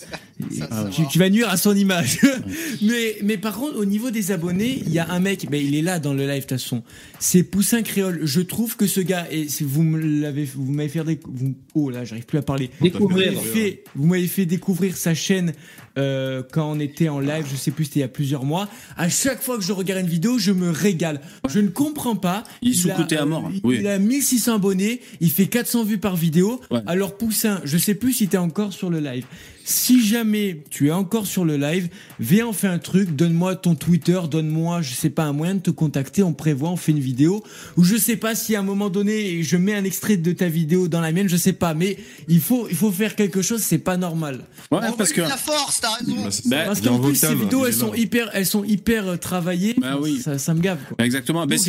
Ça, 0.50 0.66
Ah, 0.70 0.82
ça 0.84 0.88
qui, 0.90 1.02
va. 1.02 1.08
qui 1.08 1.18
va 1.18 1.30
nuire 1.30 1.48
à 1.48 1.56
son 1.56 1.76
image. 1.76 2.18
mais, 2.82 3.16
mais 3.22 3.36
par 3.38 3.56
contre, 3.56 3.76
au 3.78 3.84
niveau 3.84 4.10
des 4.10 4.32
abonnés, 4.32 4.82
il 4.86 4.92
y 4.92 4.98
a 4.98 5.10
un 5.10 5.20
mec, 5.20 5.46
ben, 5.50 5.62
il 5.64 5.74
est 5.76 5.82
là 5.82 5.98
dans 6.00 6.12
le 6.14 6.22
live 6.26 6.34
de 6.36 6.40
toute 6.40 6.50
façon. 6.50 6.82
C'est 7.20 7.42
Poussin 7.44 7.82
Créole. 7.82 8.20
Je 8.24 8.40
trouve 8.40 8.76
que 8.76 8.86
ce 8.86 9.00
gars, 9.00 9.26
et 9.30 9.46
vous 9.60 9.82
m'avez 9.82 10.46
fait, 10.88 11.02
vous- 11.24 11.54
oh 11.74 11.90
là, 11.90 12.04
j'arrive 12.04 12.24
plus 12.26 12.38
à 12.38 12.42
parler. 12.42 12.70
Découvrir. 12.80 13.32
Vous 13.32 13.38
m'avez 13.38 13.48
fait, 13.48 13.84
vous 13.94 14.06
m'avez 14.06 14.26
fait 14.26 14.46
découvrir 14.46 14.96
sa 14.96 15.14
chaîne 15.14 15.52
euh, 15.98 16.42
quand 16.52 16.70
on 16.70 16.80
était 16.80 17.08
en 17.08 17.20
live, 17.20 17.46
je 17.50 17.56
sais 17.56 17.70
plus, 17.70 17.84
c'était 17.84 18.00
il 18.00 18.02
y 18.02 18.04
a 18.04 18.08
plusieurs 18.08 18.44
mois. 18.44 18.68
À 18.96 19.08
chaque 19.08 19.42
fois 19.42 19.56
que 19.56 19.62
je 19.64 19.72
regarde 19.72 20.00
une 20.00 20.10
vidéo, 20.10 20.38
je 20.38 20.52
me 20.52 20.70
régale. 20.70 21.20
Je 21.48 21.60
ne 21.60 21.68
comprends 21.68 22.16
pas. 22.16 22.44
Il 22.62 22.72
est 22.72 22.90
a, 22.90 22.94
sous-coté 22.94 23.16
à 23.16 23.26
mort, 23.26 23.50
il, 23.52 23.60
oui. 23.64 23.76
il 23.80 23.86
a 23.86 23.98
1600 23.98 24.56
abonnés, 24.56 25.00
il 25.20 25.30
fait 25.30 25.46
400 25.46 25.84
vues 25.84 25.98
par 25.98 26.16
vidéo. 26.16 26.60
Ouais. 26.70 26.80
Alors 26.86 27.16
Poussin, 27.16 27.60
je 27.64 27.78
sais 27.78 27.94
plus 27.94 28.12
si 28.12 28.28
tu 28.28 28.36
es 28.36 28.38
encore 28.38 28.72
sur 28.72 28.90
le 28.90 29.00
live. 29.00 29.24
Si 29.66 30.06
jamais 30.06 30.62
tu 30.68 30.88
es 30.88 30.90
encore 30.90 31.26
sur 31.26 31.46
le 31.46 31.56
live, 31.56 31.88
viens 32.20 32.48
on 32.48 32.52
fait 32.52 32.66
un 32.68 32.78
truc, 32.78 33.16
donne-moi 33.16 33.56
ton 33.56 33.74
Twitter, 33.74 34.20
donne-moi, 34.30 34.82
je 34.82 34.92
sais 34.92 35.08
pas, 35.08 35.24
un 35.24 35.32
moyen 35.32 35.54
de 35.54 35.60
te 35.60 35.70
contacter, 35.70 36.22
on 36.22 36.34
prévoit, 36.34 36.68
on 36.68 36.76
fait 36.76 36.92
une 36.92 36.98
vidéo. 37.00 37.42
Ou 37.78 37.84
je 37.84 37.96
sais 37.96 38.16
pas 38.16 38.34
si 38.34 38.54
à 38.54 38.60
un 38.60 38.62
moment 38.62 38.90
donné, 38.90 39.42
je 39.42 39.56
mets 39.56 39.74
un 39.74 39.84
extrait 39.84 40.18
de 40.18 40.32
ta 40.32 40.48
vidéo 40.48 40.86
dans 40.86 41.00
la 41.00 41.12
mienne, 41.12 41.30
je 41.30 41.36
sais 41.38 41.54
pas, 41.54 41.72
mais 41.72 41.96
il 42.28 42.40
faut, 42.40 42.68
il 42.68 42.76
faut 42.76 42.90
faire 42.90 43.16
quelque 43.16 43.40
chose, 43.40 43.62
c'est 43.62 43.78
pas 43.78 43.96
normal. 43.96 44.40
Ouais, 44.70 44.80
On 44.82 44.92
parce 44.92 45.12
que. 45.12 45.22
la 45.22 45.36
force, 45.38 45.80
t'as 45.80 45.94
raison. 45.94 46.24
Bah, 46.24 46.30
c'est 46.30 46.48
Bah. 46.48 46.64
Parce 46.66 46.80
qu'en 46.82 46.98
plus, 46.98 47.14
ces 47.14 47.34
vidéos, 47.34 47.64
elles 47.64 47.72
sont 47.72 47.92
là. 47.92 47.98
hyper, 47.98 48.30
elles 48.34 48.44
sont 48.46 48.64
hyper 48.64 49.08
euh, 49.08 49.16
travaillées. 49.16 49.76
Bah 49.78 49.96
oui. 49.98 50.20
Ça, 50.22 50.36
ça 50.38 50.52
me 50.52 50.60
gave, 50.60 50.78
quoi. 50.88 51.02
Exactement. 51.04 51.46
Ben, 51.46 51.56
Donc, 51.56 51.64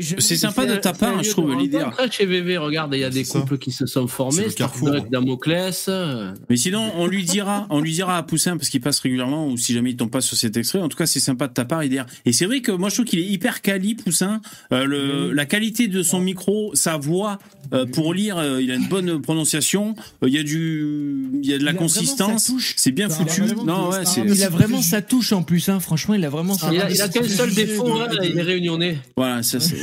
c'est 0.00 0.20
c'est 0.20 0.36
sympa 0.36 0.66
de 0.66 0.76
ta 0.76 0.92
part, 0.92 1.20
je 1.24 1.30
trouve, 1.30 1.52
l'idée. 1.58 1.78
Après, 1.78 2.08
chez 2.12 2.26
VV, 2.26 2.58
regarde, 2.58 2.94
il 2.94 3.00
y 3.00 3.04
a 3.04 3.10
des 3.10 3.24
C'est 3.24 3.40
couples 3.40 3.58
qui 3.58 3.72
se 3.72 3.86
sont 3.86 4.06
C'est 4.06 4.14
formés. 4.14 4.50
Starbuck, 4.50 5.10
Damoclès. 5.10 5.86
euh, 5.88 6.32
Mais 6.48 6.56
sinon, 6.56 6.92
on 6.96 7.06
lui 7.08 7.24
dira, 7.40 7.66
on 7.70 7.80
lui 7.80 7.92
dira 7.92 8.16
à 8.18 8.22
Poussin 8.22 8.56
parce 8.56 8.68
qu'il 8.68 8.80
passe 8.80 9.00
régulièrement 9.00 9.48
ou 9.48 9.56
si 9.56 9.72
jamais 9.72 9.90
il 9.90 9.96
tombe 9.96 10.10
pas 10.10 10.20
sur 10.20 10.36
cet 10.36 10.56
extrait. 10.56 10.78
En 10.80 10.88
tout 10.88 10.96
cas, 10.96 11.06
c'est 11.06 11.20
sympa 11.20 11.48
de 11.48 11.52
ta 11.52 11.64
part, 11.64 11.82
IDR. 11.84 12.04
Et 12.26 12.32
c'est 12.32 12.44
vrai 12.46 12.60
que 12.60 12.72
moi, 12.72 12.88
je 12.88 12.94
trouve 12.94 13.06
qu'il 13.06 13.18
est 13.18 13.26
hyper 13.26 13.62
quali, 13.62 13.94
Poussin. 13.94 14.40
Euh, 14.72 14.84
le, 14.84 15.32
la 15.32 15.46
qualité 15.46 15.88
de 15.88 16.02
son 16.02 16.20
micro, 16.20 16.70
sa 16.74 16.96
voix 16.96 17.38
euh, 17.72 17.86
pour 17.86 18.12
lire, 18.14 18.36
euh, 18.38 18.60
il 18.62 18.70
a 18.70 18.74
une 18.74 18.88
bonne 18.88 19.20
prononciation. 19.22 19.94
Euh, 20.22 20.28
Il 20.28 20.34
y 20.34 20.38
a 20.38 20.42
du, 20.42 21.28
il 21.42 21.48
y 21.48 21.54
a 21.54 21.58
de 21.58 21.64
la 21.64 21.70
Il 21.72 21.76
a 21.76 21.78
consistance. 21.78 22.52
C'est 22.76 22.92
bien 22.92 23.08
foutu. 23.08 23.42
Non, 23.64 23.90
ouais, 23.90 24.04
c'est. 24.04 24.20
Il 24.26 24.42
a 24.44 24.48
vraiment 24.48 24.82
sa 24.82 25.02
touche 25.02 25.32
en 25.32 25.42
plus, 25.42 25.68
hein. 25.68 25.80
franchement, 25.80 26.14
il 26.14 26.24
a 26.24 26.28
vraiment 26.30 26.54
sa 26.54 26.72
Il 26.72 26.80
a, 26.80 26.90
il 26.90 27.00
a 27.00 27.06
c'est 27.06 27.12
qu'un 27.14 27.22
ce 27.22 27.28
que 27.28 27.34
seul 27.34 27.54
défaut, 27.54 27.92
hein, 28.00 28.08
de- 28.08 28.26
il 28.26 28.38
est 28.38 28.42
réunionnais. 28.42 28.98
Voilà, 29.16 29.42
ça 29.42 29.58
c'est, 29.60 29.76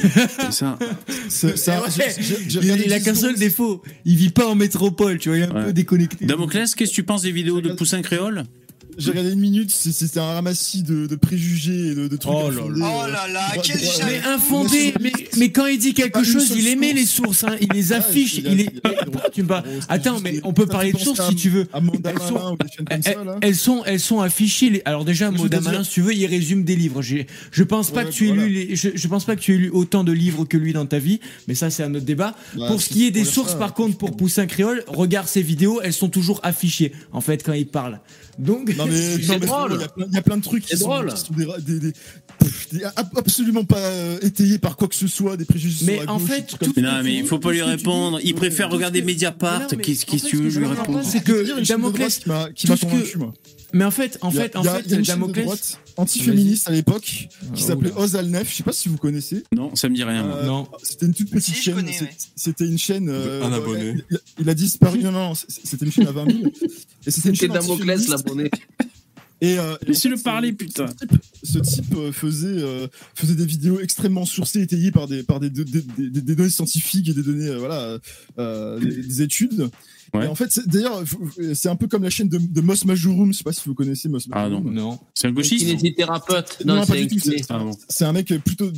ça. 0.51 0.77
Ouais. 1.47 2.15
Il, 2.49 2.93
a 2.93 2.99
10 2.99 3.03
qu'un 3.05 3.15
seul 3.15 3.35
défaut. 3.35 3.81
Il 4.05 4.15
vit 4.15 4.29
pas 4.29 4.47
en 4.47 4.55
métropole, 4.55 5.17
tu 5.19 5.29
vois, 5.29 5.37
il 5.37 5.43
est 5.43 5.47
un 5.47 5.55
Ouais. 5.55 5.65
peu 5.65 5.73
déconnecté. 5.73 6.25
Damoclès, 6.25 6.75
qu'est-ce 6.75 6.91
que 6.91 6.95
tu 6.95 7.03
penses 7.03 7.21
des 7.23 7.31
vidéos 7.31 7.46
de 7.55 7.73
Poussin 7.73 8.01
Créole? 8.01 8.45
J'ai 8.97 9.11
regardé 9.11 9.31
une 9.31 9.39
minute, 9.39 9.69
c'est- 9.71 9.91
c'était 9.91 10.19
un 10.19 10.33
ramassis 10.33 10.81
de, 10.83 11.05
de 11.07 11.15
préjugés 11.15 11.91
et 11.91 11.95
de, 11.95 12.07
de 12.07 12.17
trucs. 12.17 12.33
Oh 12.35 12.49
là 12.49 12.57
infondés, 12.57 12.79
là. 12.79 12.91
Oh 12.91 13.07
là 13.11 13.27
là, 13.27 13.47
Ouais, 13.55 13.61
quel 13.63 13.77
Mais 14.05 14.19
infondé, 14.27 14.93
mais, 14.99 15.11
mais 15.37 15.51
quand 15.51 15.65
il 15.67 15.77
dit 15.77 15.93
quelque 15.93 16.23
chose, 16.23 16.51
il 16.55 16.67
émet 16.67 16.87
source. 16.89 16.99
les 16.99 17.05
sources, 17.05 17.43
hein, 17.43 17.55
il 17.61 17.69
les 17.73 17.93
affiche, 17.93 18.37
il 18.37 18.61
est. 18.61 18.69
tu 19.33 19.43
me 19.43 19.49
Attends, 19.87 20.19
mais 20.21 20.39
on 20.43 20.53
peut 20.53 20.65
parler 20.65 20.91
de 20.93 20.97
sources 20.97 21.21
si 21.29 21.35
tu 21.35 21.49
veux. 21.49 21.67
Elles 21.73 22.19
sont- 22.19 22.57
Elles, 22.89 23.03
ça, 23.03 23.23
là. 23.23 23.37
elles 23.41 23.55
sont, 23.55 23.83
elles 23.85 23.99
sont 23.99 24.19
affichées. 24.21 24.69
les- 24.69 24.81
Alors 24.85 25.05
déjà, 25.05 25.27
Je 25.27 25.31
veux 25.33 25.37
Moda 25.43 25.59
dire- 25.59 25.71
Malin, 25.71 25.83
si 25.83 25.91
tu 25.91 26.01
veux, 26.01 26.13
il 26.13 26.25
résume 26.25 26.63
des 26.63 26.75
livres. 26.75 27.01
Je 27.01 27.63
pense 27.63 27.91
pas 27.91 28.01
Ouais, 28.03 28.05
que 28.09 28.11
tu 28.13 28.25
aies 28.25 28.33
voilà. 28.33 28.45
lu, 28.45 28.49
les- 28.53 28.75
je, 28.75 28.89
je 28.95 29.07
pense 29.07 29.25
pas 29.25 29.35
que 29.35 29.41
tu 29.41 29.53
aies 29.53 29.57
lu 29.57 29.69
autant 29.69 30.03
de 30.03 30.11
livres 30.11 30.45
que 30.45 30.57
lui 30.57 30.73
dans 30.73 30.85
ta 30.85 30.99
vie, 30.99 31.19
mais 31.47 31.53
ça 31.55 31.69
c'est 31.69 31.83
un 31.83 31.93
autre 31.93 32.05
débat. 32.05 32.35
Bah, 32.55 32.67
pour 32.67 32.81
ce 32.81 32.89
qui 32.89 33.05
est 33.05 33.11
des 33.11 33.25
sources, 33.25 33.53
par 33.55 33.73
contre, 33.73 33.97
pour 33.97 34.15
Poussin 34.17 34.47
Créole, 34.47 34.83
regarde 34.87 35.27
ses 35.27 35.41
vidéos, 35.41 35.81
elles 35.83 35.93
sont 35.93 36.09
toujours 36.09 36.39
affichées. 36.43 36.91
En 37.11 37.21
fait, 37.21 37.43
quand 37.43 37.53
il 37.53 37.67
parle. 37.67 37.99
Donc, 38.37 38.75
Non 38.77 38.85
mais, 38.85 39.01
C'est 39.19 39.27
non, 39.27 39.37
mais 39.39 39.45
drôle. 39.47 39.71
il 39.75 39.81
y 39.81 39.83
a 39.83 39.87
plein- 39.87 40.05
il 40.09 40.13
y, 40.13 40.17
a 40.17 40.21
plein 40.21 40.37
de 40.37 40.43
trucs 40.43 40.63
qui 40.63 40.69
C'est 40.69 40.77
sont, 40.77 40.89
drôle. 40.89 41.11
qui 41.13 41.19
sont 41.19 41.33
des, 41.33 41.45
des- 41.73 41.79
des- 41.79 41.93
pff, 42.39 42.69
des- 42.71 42.83
ab- 42.83 43.09
absolument 43.17 43.63
pas 43.65 43.77
euh, 43.79 44.19
étayés 44.21 44.59
par 44.59 44.75
quoi 44.77 44.87
que 44.87 44.95
ce 44.95 45.07
soit, 45.07 45.37
des 45.37 45.45
préjugés 45.45 45.85
Mais 45.85 46.07
en 46.07 46.17
gauche, 46.19 46.29
fait, 46.29 46.41
tout- 46.45 46.57
ça. 46.75 46.81
non, 46.81 47.03
mais 47.03 47.15
il 47.15 47.25
faut 47.25 47.39
pas 47.39 47.51
lui 47.51 47.63
répondre. 47.63 48.19
Il 48.23 48.35
préfère 48.35 48.69
regarder 48.69 49.01
Mediapart. 49.01 49.67
Qu'est-ce 49.67 50.05
que 50.05 50.37
lui 50.37 50.65
répondre 50.67 51.01
c'est 51.03 51.23
que 51.23 51.65
Damoclès, 51.67 52.19
qui 52.19 52.67
m'a 52.67 52.77
tout 52.77 52.85
convaincu 52.87 53.17
moi. 53.17 53.33
Mais 53.73 53.83
en 53.83 53.91
fait, 53.91 54.17
en 54.21 54.29
Il 54.29 54.35
y 54.35 54.39
a- 54.39 54.43
fait, 54.43 54.55
en 54.57 54.63
fait, 54.63 55.01
Damoclès. 55.01 55.45
droite 55.45 55.79
antiféministe 55.97 56.67
à 56.67 56.71
l'époque 56.71 57.01
qui 57.03 57.27
Ah, 57.53 57.57
s'appelait 57.57 57.91
oula. 57.91 58.01
Oz 58.01 58.15
Alnef, 58.15 58.49
je 58.51 58.55
sais 58.57 58.63
pas 58.63 58.71
si 58.73 58.87
vous 58.89 58.97
connaissez. 58.97 59.43
Non, 59.55 59.75
ça 59.75 59.89
me 59.89 59.95
dit 59.95 60.03
rien. 60.03 60.25
Euh, 60.25 60.45
Non. 60.45 60.67
C'était 60.83 61.05
une 61.07 61.13
toute 61.13 61.29
petite 61.31 61.55
Si, 61.55 61.61
chaîne. 61.61 61.75
ouais. 61.85 62.09
C'était 62.35 62.65
une 62.65 62.77
chaîne. 62.77 63.09
euh, 63.09 63.43
Un 63.43 63.49
ouais, 63.51 63.55
abonné. 63.57 63.95
Il, 64.11 64.19
il 64.39 64.49
a 64.49 64.53
disparu. 64.53 64.99
Non, 65.03 65.33
c'était 65.35 65.85
une 65.85 65.91
chaîne 65.91 66.07
à 66.07 66.11
20 66.11 66.25
000. 66.31 66.37
Et 67.05 67.11
c'était 67.11 67.29
une 67.29 67.35
C'était 67.35 67.47
chaîne 67.47 67.53
Damoclès, 67.53 68.07
l'abonné. 68.09 68.49
Et, 69.39 69.59
euh, 69.59 69.75
et 69.83 69.89
Laissez-le 69.89 70.15
en 70.15 70.17
fait, 70.17 70.23
parler, 70.23 70.51
putain. 70.53 70.87
Ce 70.87 70.95
type, 71.05 71.21
ce 71.43 71.59
type, 71.59 71.93
euh, 71.95 72.11
faisait, 72.11 72.47
euh, 72.47 72.87
faisait 73.13 73.35
des 73.35 73.45
vidéos 73.45 73.79
extrêmement 73.79 74.25
sourcées, 74.25 74.61
étayées 74.61 74.91
par 74.91 75.07
des, 75.07 75.21
par 75.21 75.39
des, 75.39 75.51
des, 75.51 75.63
des- 75.63 75.83
des- 76.09 76.21
des 76.21 76.35
données 76.35 76.49
scientifiques 76.49 77.07
et 77.09 77.13
des 77.13 77.21
données, 77.21 77.47
euh, 77.49 77.59
voilà, 77.59 77.99
euh, 78.39 78.79
des, 78.79 79.03
des 79.03 79.21
études. 79.21 79.69
Ouais. 80.13 80.25
Et 80.25 80.27
en 80.27 80.35
fait, 80.35 80.59
d'ailleurs, 80.67 81.03
c'est 81.53 81.69
un 81.69 81.75
peu 81.75 81.87
comme 81.87 82.03
la 82.03 82.09
chaîne 82.09 82.29
de, 82.29 82.37
de 82.37 82.61
Moss 82.61 82.85
Majorum. 82.85 83.31
Je 83.33 83.37
sais 83.39 83.43
pas 83.43 83.51
si 83.53 83.61
vous 83.65 83.73
connaissez 83.73 84.07
Moss 84.09 84.27
Ah 84.31 84.47
non. 84.49 84.61
Non. 84.61 84.99
C'est 85.13 85.27
un 85.27 85.31
gauchiste 85.31 85.65
kinésithérapeute. 85.65 86.59
Non, 86.65 86.75
Non, 86.75 86.85
pas 86.85 86.95
du 86.95 87.07
tout, 87.07 87.19
c'est- 87.19 87.45
Ah 87.49 87.59
bon. 87.59 87.71
C'est 87.89 88.05
un 88.05 88.13
mec 88.13 88.27
plutôt 88.43 88.71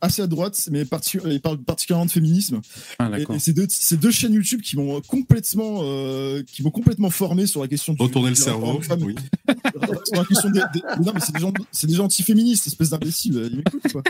assez 0.00 0.22
à 0.22 0.26
droite, 0.26 0.68
mais 0.70 0.84
parti- 0.84 1.18
il 1.24 1.40
parle 1.40 1.58
particulièrement 1.58 2.06
de 2.06 2.10
féminisme. 2.10 2.60
Ah 2.98 3.06
Et, 3.08 3.10
d'accord. 3.18 3.36
et 3.36 3.38
c'est 3.38 3.52
deux, 3.52 4.10
chaînes 4.10 4.34
YouTube 4.34 4.60
qui 4.62 4.76
m'ont 4.76 5.00
complètement, 5.00 5.80
euh, 5.82 6.42
qui 6.46 6.62
m'ont 6.62 6.70
complètement 6.70 7.10
formé 7.10 7.46
sur 7.46 7.60
la 7.62 7.68
question 7.68 7.94
du 7.94 8.02
Retourner 8.02 8.28
le 8.30 8.34
cerveau. 8.34 8.80
Oui. 9.00 9.14
sur 10.04 10.16
la 10.16 10.24
question 10.24 10.50
des, 10.50 10.60
non, 11.04 11.12
mais 11.14 11.20
c'est 11.20 11.32
des 11.34 11.40
gens, 11.40 11.52
c'est 11.72 11.86
des 11.86 11.94
gens 11.94 12.04
antiféministes, 12.04 12.66
espèce 12.66 12.90
d'imbéciles. 12.90 13.48
Ils 13.50 13.56
m'écoutent 13.58 13.92
quoi. 13.92 14.02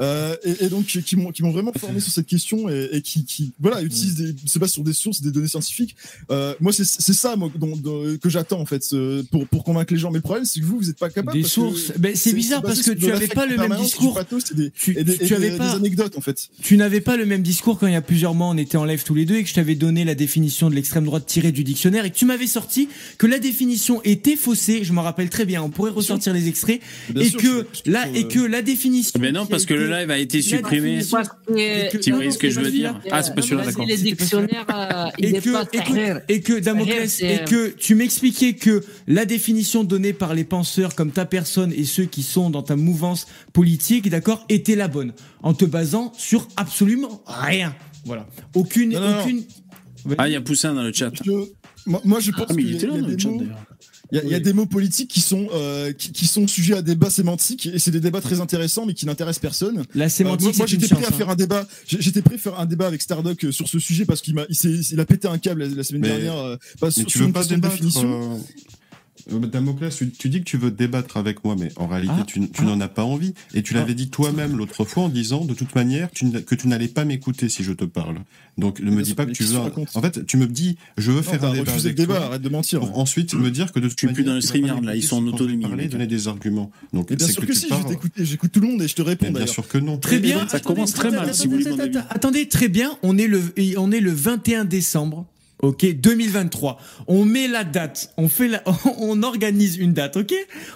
Euh, 0.00 0.36
et, 0.42 0.64
et 0.64 0.68
donc 0.68 0.86
qui 0.86 1.16
m'ont, 1.16 1.30
qui 1.30 1.42
m'ont 1.42 1.52
vraiment 1.52 1.72
formé 1.72 2.00
sur 2.00 2.12
cette 2.12 2.26
question 2.26 2.68
et, 2.68 2.88
et 2.92 3.02
qui, 3.02 3.24
qui, 3.24 3.52
voilà, 3.60 3.80
utilisent 3.82 4.16
des, 4.16 4.34
se 4.44 4.58
basent 4.58 4.72
sur 4.72 4.82
des 4.82 4.92
sources, 4.92 5.20
des 5.20 5.30
données 5.30 5.46
scientifiques. 5.48 5.94
Euh, 6.30 6.54
moi, 6.60 6.72
c'est, 6.72 6.84
ça, 6.84 7.36
moi, 7.36 7.50
dont- 7.56 7.76
dont- 7.76 8.16
que 8.18 8.28
j'attends 8.28 8.60
en 8.60 8.66
fait, 8.66 8.84
pour, 9.30 9.46
pour 9.48 9.64
convaincre 9.64 9.92
les 9.92 9.98
gens. 9.98 10.10
Mais 10.10 10.18
le 10.18 10.22
problème, 10.22 10.44
c'est 10.44 10.60
que 10.60 10.64
vous, 10.64 10.78
vous 10.78 10.90
êtes 10.90 10.98
pas 10.98 11.10
capable. 11.10 11.36
Des 11.36 11.42
parce 11.42 11.52
sources. 11.52 11.92
que 11.92 11.98
Ben, 11.98 12.14
c'est 12.16 12.32
bizarre 12.32 12.62
parce 12.62 12.82
que 12.82 12.90
tu 12.90 12.96
de 12.96 13.04
avais 13.06 13.12
l'affect 13.14 13.34
pas 13.34 13.46
le 13.46 13.56
même 13.56 13.76
discours. 13.76 14.14
pathos, 14.14 14.52
des, 14.54 14.70
Tu- 14.70 14.96
et 14.98 15.04
des, 15.04 15.18
tu 15.18 15.32
et 15.32 15.36
avais 15.36 15.50
des- 15.50 15.56
pas- 15.56 15.70
des 15.70 15.76
anecdotes 15.76 16.16
en 16.16 16.20
fait. 16.20 16.48
Tu 16.62 16.76
n'avais 16.76 17.00
pas 17.00 17.16
le 17.16 17.26
même 17.26 17.42
discours 17.42 17.78
quand 17.78 17.86
il 17.86 17.92
y 17.92 17.96
a 17.96 18.02
plusieurs 18.02 18.34
mois 18.34 18.48
on 18.48 18.56
était 18.56 18.76
en 18.76 18.84
live 18.84 19.02
tous 19.04 19.14
les 19.14 19.24
deux 19.24 19.36
et 19.36 19.42
que 19.42 19.48
je 19.48 19.54
t'avais 19.54 19.74
donné 19.74 20.04
la 20.04 20.14
définition 20.14 20.70
de 20.70 20.74
l'extrême 20.74 21.04
droite 21.04 21.26
tirée 21.26 21.52
du 21.52 21.64
dictionnaire 21.64 22.04
et 22.04 22.10
que 22.10 22.16
tu 22.16 22.24
m'avais 22.26 22.46
sorti 22.46 22.88
que 23.18 23.26
la 23.26 23.38
définition 23.38 24.00
était 24.04 24.36
faussée. 24.36 24.84
Je 24.84 24.92
m'en 24.92 25.02
rappelle 25.02 25.30
très 25.30 25.44
bien. 25.44 25.62
On 25.62 25.70
pourrait 25.70 25.90
ressortir 25.90 26.32
les 26.32 26.48
extraits 26.48 26.80
Bien 27.10 27.22
et 27.22 27.28
sûr, 27.30 27.40
que 27.40 27.66
là 27.86 28.06
et 28.14 28.26
que 28.28 28.40
la 28.40 28.62
définition. 28.62 29.18
Mais 29.20 29.32
non, 29.32 29.46
parce 29.46 29.66
que 29.66 29.74
le 29.74 29.88
live 29.90 30.10
a 30.10 30.18
été 30.18 30.42
supprimé. 30.42 31.00
Tu 31.02 32.10
vois 32.12 32.24
non, 32.24 32.30
ce 32.30 32.38
que 32.38 32.50
je 32.50 32.60
veux 32.60 32.70
dire. 32.70 33.00
Ah, 33.10 33.22
c'est 33.22 33.34
pas 33.34 33.40
non, 33.42 33.62
d'accord. 33.62 33.84
euh, 33.86 35.06
et 35.18 35.32
que, 35.32 35.93
et 36.28 36.40
que, 36.40 36.58
Damoclès, 36.58 37.20
et 37.22 37.44
que 37.48 37.68
tu 37.68 37.94
m'expliquais 37.94 38.54
que 38.54 38.82
la 39.06 39.24
définition 39.24 39.84
donnée 39.84 40.12
par 40.12 40.34
les 40.34 40.44
penseurs 40.44 40.94
comme 40.94 41.10
ta 41.10 41.24
personne 41.24 41.72
et 41.72 41.84
ceux 41.84 42.04
qui 42.04 42.22
sont 42.22 42.50
dans 42.50 42.62
ta 42.62 42.76
mouvance 42.76 43.26
politique, 43.52 44.08
d'accord, 44.08 44.44
était 44.48 44.76
la 44.76 44.88
bonne, 44.88 45.12
en 45.42 45.54
te 45.54 45.64
basant 45.64 46.12
sur 46.16 46.48
absolument 46.56 47.22
rien. 47.26 47.74
Voilà. 48.04 48.26
Aucune, 48.54 48.92
Non, 48.92 49.00
non, 49.00 49.10
non. 49.10 49.20
aucune. 49.22 49.42
Ah, 50.18 50.28
il 50.28 50.32
y 50.32 50.36
a 50.36 50.40
Poussin 50.40 50.74
dans 50.74 50.82
le 50.82 50.92
chat. 50.92 51.10
Je- 51.24 51.30
moi, 51.86 52.00
moi, 52.04 52.20
je 52.20 52.30
pense 52.30 52.46
Ah, 52.48 52.52
mais 52.54 52.62
il 52.62 52.74
était 52.76 52.86
là 52.86 52.98
dans 52.98 53.06
le 53.06 53.18
chat 53.18 53.28
d'ailleurs. 53.30 53.64
Il 54.12 54.18
y, 54.18 54.20
a, 54.20 54.24
il 54.24 54.30
y 54.30 54.34
a 54.34 54.40
des 54.40 54.52
mots 54.52 54.66
politiques 54.66 55.10
qui 55.10 55.20
sont 55.20 55.48
euh, 55.54 55.92
qui, 55.92 56.12
qui 56.12 56.26
sont 56.26 56.46
sujets 56.46 56.74
à 56.76 56.82
débat 56.82 57.08
sémantique 57.10 57.66
et 57.66 57.78
c'est 57.78 57.90
des 57.90 58.00
débats 58.00 58.20
très 58.20 58.40
intéressants 58.40 58.84
mais 58.86 58.92
qui 58.94 59.06
n'intéressent 59.06 59.40
personne. 59.40 59.84
La 59.94 60.04
Euh, 60.04 60.08
sémantique, 60.08 60.48
moi, 60.48 60.52
moi, 60.58 60.66
j'étais 60.66 60.88
prêt 60.88 61.04
à 61.06 61.10
faire 61.10 61.30
hein. 61.30 61.32
un 61.32 61.36
débat. 61.36 61.66
J'étais 61.86 62.20
prêt 62.22 62.34
à 62.34 62.38
faire 62.38 62.60
un 62.60 62.66
débat 62.66 62.86
avec 62.86 63.00
Stardock 63.02 63.44
euh, 63.44 63.50
sur 63.52 63.66
ce 63.66 63.78
sujet 63.78 64.04
parce 64.04 64.20
qu'il 64.20 64.34
m'a 64.34 64.44
il, 64.50 64.54
s'est- 64.56 64.70
il 64.92 65.00
a 65.00 65.06
pété 65.06 65.26
un 65.26 65.38
câble 65.38 65.64
la, 65.64 65.68
la 65.74 65.82
semaine 65.84 66.02
Mais- 66.02 66.08
dernière. 66.08 66.36
euh, 66.38 66.56
pas 66.80 66.86
Mais 66.88 66.92
sur, 66.92 67.06
tu 67.06 67.12
sur 67.12 67.20
veux 67.22 67.26
une 67.28 67.32
pas 67.32 67.44
débattre 67.44 67.74
définition. 67.74 68.40
Damoclès, 69.30 69.94
tu, 69.96 70.10
tu 70.10 70.28
dis 70.28 70.40
que 70.40 70.44
tu 70.44 70.56
veux 70.56 70.70
débattre 70.70 71.16
avec 71.16 71.44
moi, 71.44 71.56
mais 71.58 71.70
en 71.76 71.86
réalité, 71.86 72.14
Ah, 72.20 72.24
tu, 72.26 72.40
tu 72.40 72.48
ah. 72.58 72.62
n'en 72.64 72.80
as 72.80 72.88
pas 72.88 73.04
envie. 73.04 73.34
Et 73.54 73.62
tu 73.62 73.74
l'avais 73.74 73.94
dit 73.94 74.08
toi-même 74.08 74.56
l'autre 74.56 74.84
fois 74.84 75.04
en 75.04 75.08
disant, 75.08 75.44
de 75.44 75.54
toute 75.54 75.74
manière, 75.74 76.10
tu 76.10 76.30
que 76.30 76.54
tu 76.54 76.68
n'allais 76.68 76.88
pas 76.88 77.04
m'écouter 77.04 77.48
si 77.48 77.62
je 77.64 77.72
te 77.72 77.84
parle. 77.84 78.16
Donc 78.58 78.80
ne 78.80 78.90
me 78.90 79.02
dis 79.02 79.14
pas 79.14 79.26
que 79.26 79.32
tu 79.32 79.44
veux. 79.44 79.56
un- 79.58 79.70
En 79.94 80.02
fait, 80.02 80.24
tu 80.26 80.36
me 80.36 80.46
dis, 80.46 80.76
je 80.96 81.10
veux 81.10 81.16
Non, 81.16 81.22
faire 81.22 81.44
un 81.44 81.52
débat 81.52 81.70
refusé 81.72 81.88
le 81.88 81.94
avec 81.94 81.96
débat. 81.96 82.16
toi. 82.16 82.24
Arrête 82.26 82.42
de 82.42 82.48
mentir. 82.48 82.80
Pour 82.80 82.98
ensuite 82.98 83.34
me 83.34 83.50
dire 83.50 83.72
que 83.72 83.80
de 83.80 83.88
toute 83.88 83.98
Je 84.00 84.06
suis 84.06 84.14
plus 84.14 84.24
dans 84.24 84.34
le 84.34 84.40
tu 84.40 84.46
vas 84.46 84.48
stream 84.48 84.62
pas 84.62 84.68
yard, 84.68 84.84
là, 84.84 84.96
ils 84.96 85.02
sont 85.02 85.16
en 85.16 85.26
autonomie, 85.26 85.64
parler, 85.64 85.88
donner 85.88 86.06
des 86.06 86.28
arguments. 86.28 86.70
Donc 86.92 87.10
Et 87.10 87.16
bien 87.16 87.26
c'est 87.26 87.32
sûr 87.32 87.46
que, 87.46 87.52
si. 87.54 87.66
J'écoute 88.18 88.52
tout 88.52 88.60
le 88.60 88.68
monde 88.68 88.82
et 88.82 88.88
je 88.88 88.94
te 88.94 89.02
réponds 89.02 89.30
bien 89.32 89.46
sûr 89.46 89.66
que 89.66 89.78
non. 89.78 89.98
Très 89.98 90.18
bien. 90.18 90.46
Ça 90.48 90.60
commence 90.60 90.92
très 90.92 91.10
mal, 91.10 91.20
Attendez, 91.20 91.34
si 91.34 91.46
vous 91.46 91.52
voulez 91.52 92.48
très 92.48 92.68
bien. 92.68 92.96
On 93.02 93.16
est 93.18 93.26
le, 93.26 93.42
on 93.76 93.90
est 93.90 94.00
le 94.00 94.10
21 94.12 94.64
décembre. 94.64 95.26
Ok, 95.60 95.86
2023. 95.86 96.78
On 97.06 97.24
met 97.24 97.48
la 97.48 97.64
date. 97.64 98.12
On 98.16 98.28
fait 98.28 98.48
la, 98.48 98.62
on 98.98 99.22
organise 99.22 99.76
une 99.76 99.92
date. 99.92 100.16
Ok? 100.16 100.34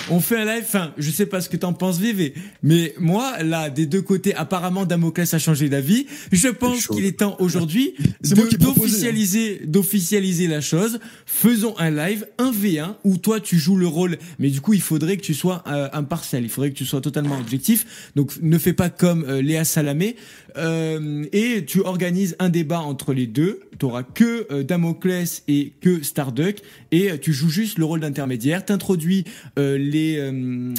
On 0.09 0.20
fait 0.20 0.37
un 0.37 0.45
live. 0.45 0.64
Enfin, 0.64 0.93
je 0.97 1.11
sais 1.11 1.26
pas 1.26 1.41
ce 1.41 1.49
que 1.49 1.57
t'en 1.57 1.72
penses, 1.72 1.99
VV. 1.99 2.33
Mais 2.62 2.95
moi, 2.99 3.43
là, 3.43 3.70
des 3.70 3.87
deux 3.87 4.01
côtés, 4.03 4.35
apparemment, 4.35 4.87
Damoclès 4.87 5.33
a 5.35 5.39
changé 5.39 5.68
d'avis. 5.68 6.07
Je 6.33 6.49
pense 6.49 6.87
qu'il 6.87 7.05
est 7.05 7.18
temps 7.18 7.37
aujourd'hui 7.41 7.95
proposé, 8.22 8.57
d'officialiser, 8.57 9.62
d'officialiser 9.66 10.47
la 10.47 10.61
chose. 10.61 11.01
Faisons 11.26 11.74
un 11.79 11.91
live, 11.91 12.26
un 12.39 12.53
V1, 12.53 12.95
où 13.05 13.18
toi, 13.18 13.41
tu 13.41 13.59
joues 13.59 13.76
le 13.76 13.87
rôle. 13.87 14.16
Mais 14.39 14.49
du 14.49 14.61
coup, 14.61 14.72
il 14.72 14.81
faudrait 14.81 15.16
que 15.16 15.22
tu 15.22 15.35
sois 15.35 15.64
euh, 15.66 15.89
impartial. 15.93 16.45
Il 16.45 16.51
faudrait 16.51 16.70
que 16.70 16.79
tu 16.79 16.87
sois 16.87 17.01
totalement 17.01 17.39
objectif. 17.39 18.11
Donc, 18.16 18.33
ne 18.41 18.57
fais 18.59 18.72
pas 18.72 18.91
comme 18.91 19.24
euh, 19.24 19.43
Léa 19.43 19.64
Salamé. 19.64 20.16
Euh, 20.57 21.24
et 21.32 21.64
tu 21.64 21.80
organises 21.80 22.36
un 22.38 22.49
débat 22.49 22.80
entre 22.80 23.12
les 23.12 23.26
deux. 23.26 23.61
Tu 23.78 23.86
auras 23.86 24.03
que 24.03 24.46
euh, 24.51 24.62
Damoclès 24.62 25.42
et 25.49 25.72
que 25.80 26.03
Starduck. 26.03 26.57
Et 26.90 27.11
euh, 27.11 27.16
tu 27.18 27.32
joues 27.32 27.51
juste 27.51 27.78
le 27.78 27.84
rôle 27.84 28.01
d'intermédiaire. 28.01 28.64
T'introduis 28.64 29.24
les, 29.57 30.30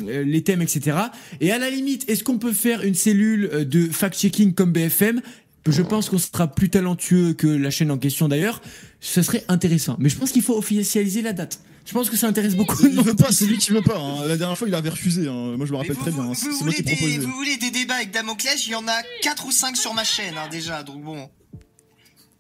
les 0.08 0.42
thèmes, 0.44 0.62
etc. 0.62 0.98
Et 1.42 1.52
à 1.52 1.58
la 1.58 1.70
limite, 1.70 2.10
est-ce 2.10 2.24
qu'on 2.24 2.38
peut 2.38 2.54
faire 2.54 2.84
une 2.84 2.96
cellule 2.96 3.68
de 3.68 3.88
fact-checking 3.88 4.54
comme 4.54 4.72
BFM 4.72 5.22
je 5.68 5.82
pense 5.84 6.10
qu'on 6.10 6.18
sera 6.18 6.48
plus 6.48 6.70
talentueux 6.70 7.34
que 7.34 7.46
la 7.46 7.70
chaîne 7.70 7.92
en 7.92 7.98
question 7.98 8.28
d'ailleurs. 8.28 8.62
Ce 9.02 9.22
serait 9.22 9.44
intéressant. 9.50 9.98
Mais 10.00 10.10
je 10.10 10.18
pense 10.18 10.32
qu'il 10.32 10.42
faut 10.42 10.58
officialiser 10.58 11.22
la 11.22 11.34
date. 11.34 11.62
Je 11.90 11.94
pense 11.96 12.08
que 12.12 12.16
ça 12.18 12.28
intéresse 12.28 12.56
beaucoup 12.56 12.82
de 12.84 12.88
Il 12.90 12.96
veut 12.98 13.04
monde. 13.04 13.18
pas, 13.18 13.32
c'est 13.32 13.46
lui 13.48 13.58
qui 13.58 13.72
veut 13.72 13.82
pas. 13.82 13.98
hein. 13.98 14.28
La 14.28 14.38
dernière 14.38 14.56
fois, 14.56 14.68
il 14.68 14.76
avait 14.76 14.90
refusé. 14.90 15.28
hein. 15.28 15.56
Moi, 15.58 15.66
je 15.66 15.72
me 15.72 15.78
rappelle 15.78 15.94
vous, 15.94 16.02
très 16.02 16.12
bien. 16.12 16.22
vous- 16.24 16.32
hein. 16.32 16.50
vous 16.52 16.58
voulez 16.60 16.82
des, 16.84 16.96
proposé. 16.96 17.18
vous 17.18 17.32
voulez 17.32 17.58
des 17.58 17.72
débats 17.72 17.96
avec 17.96 18.12
Damoclès 18.12 18.68
Il 18.68 18.72
y 18.72 18.76
en 18.76 18.88
a 18.88 19.02
4 19.24 19.48
ou 19.48 19.52
5 19.52 19.76
sur 19.76 19.96
ma 19.96 20.04
chaîne 20.04 20.36
hein, 20.38 20.48
déjà, 20.52 20.84
donc 20.84 21.02
bon. 21.04 21.28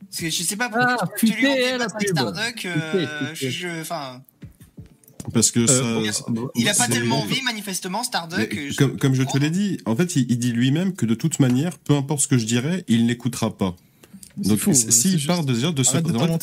Parce 0.08 0.22
que 0.22 0.30
je 0.30 0.43
sais 0.43 0.56
pas 0.56 0.70
pourquoi 0.70 0.97
Ah, 1.02 1.08
tu 1.18 1.26
lui. 1.26 1.47
Starduck. 2.08 2.66
euh, 2.66 3.34
je- 3.34 3.82
Enfin, 3.82 4.22
Parce 5.34 5.50
que 5.52 5.60
Euh, 5.62 6.12
ça. 6.12 6.26
il 6.56 6.70
a 6.70 6.74
pas 6.76 6.88
tellement 6.88 7.20
envie, 7.22 7.41
manifestement, 7.41 8.04
Starduck. 8.04 8.56
Je- 8.70 8.76
comme, 8.76 8.97
comme 8.97 9.14
je 9.16 9.24
te 9.24 9.38
l'ai 9.39 9.50
dit, 9.50 9.78
en 9.86 9.95
fait, 9.95 10.16
il, 10.16 10.26
il 10.32 10.38
dit 10.39 10.52
lui-même 10.52 10.93
que 10.93 11.06
de 11.08 11.14
toute 11.16 11.39
manière, 11.39 11.78
peu 11.80 11.93
importe 11.95 12.22
ce 12.22 12.28
que 12.28 12.38
je 12.38 12.45
dirais, 12.45 12.84
il 12.88 13.06
n'écoutera 13.08 13.56
pas. 13.58 13.76
Donc, 14.38 14.59
c'est 14.73 14.91
s'il 14.91 15.25
part 15.25 15.43
de 15.43 15.53
dire 15.53 15.73
de 15.73 15.82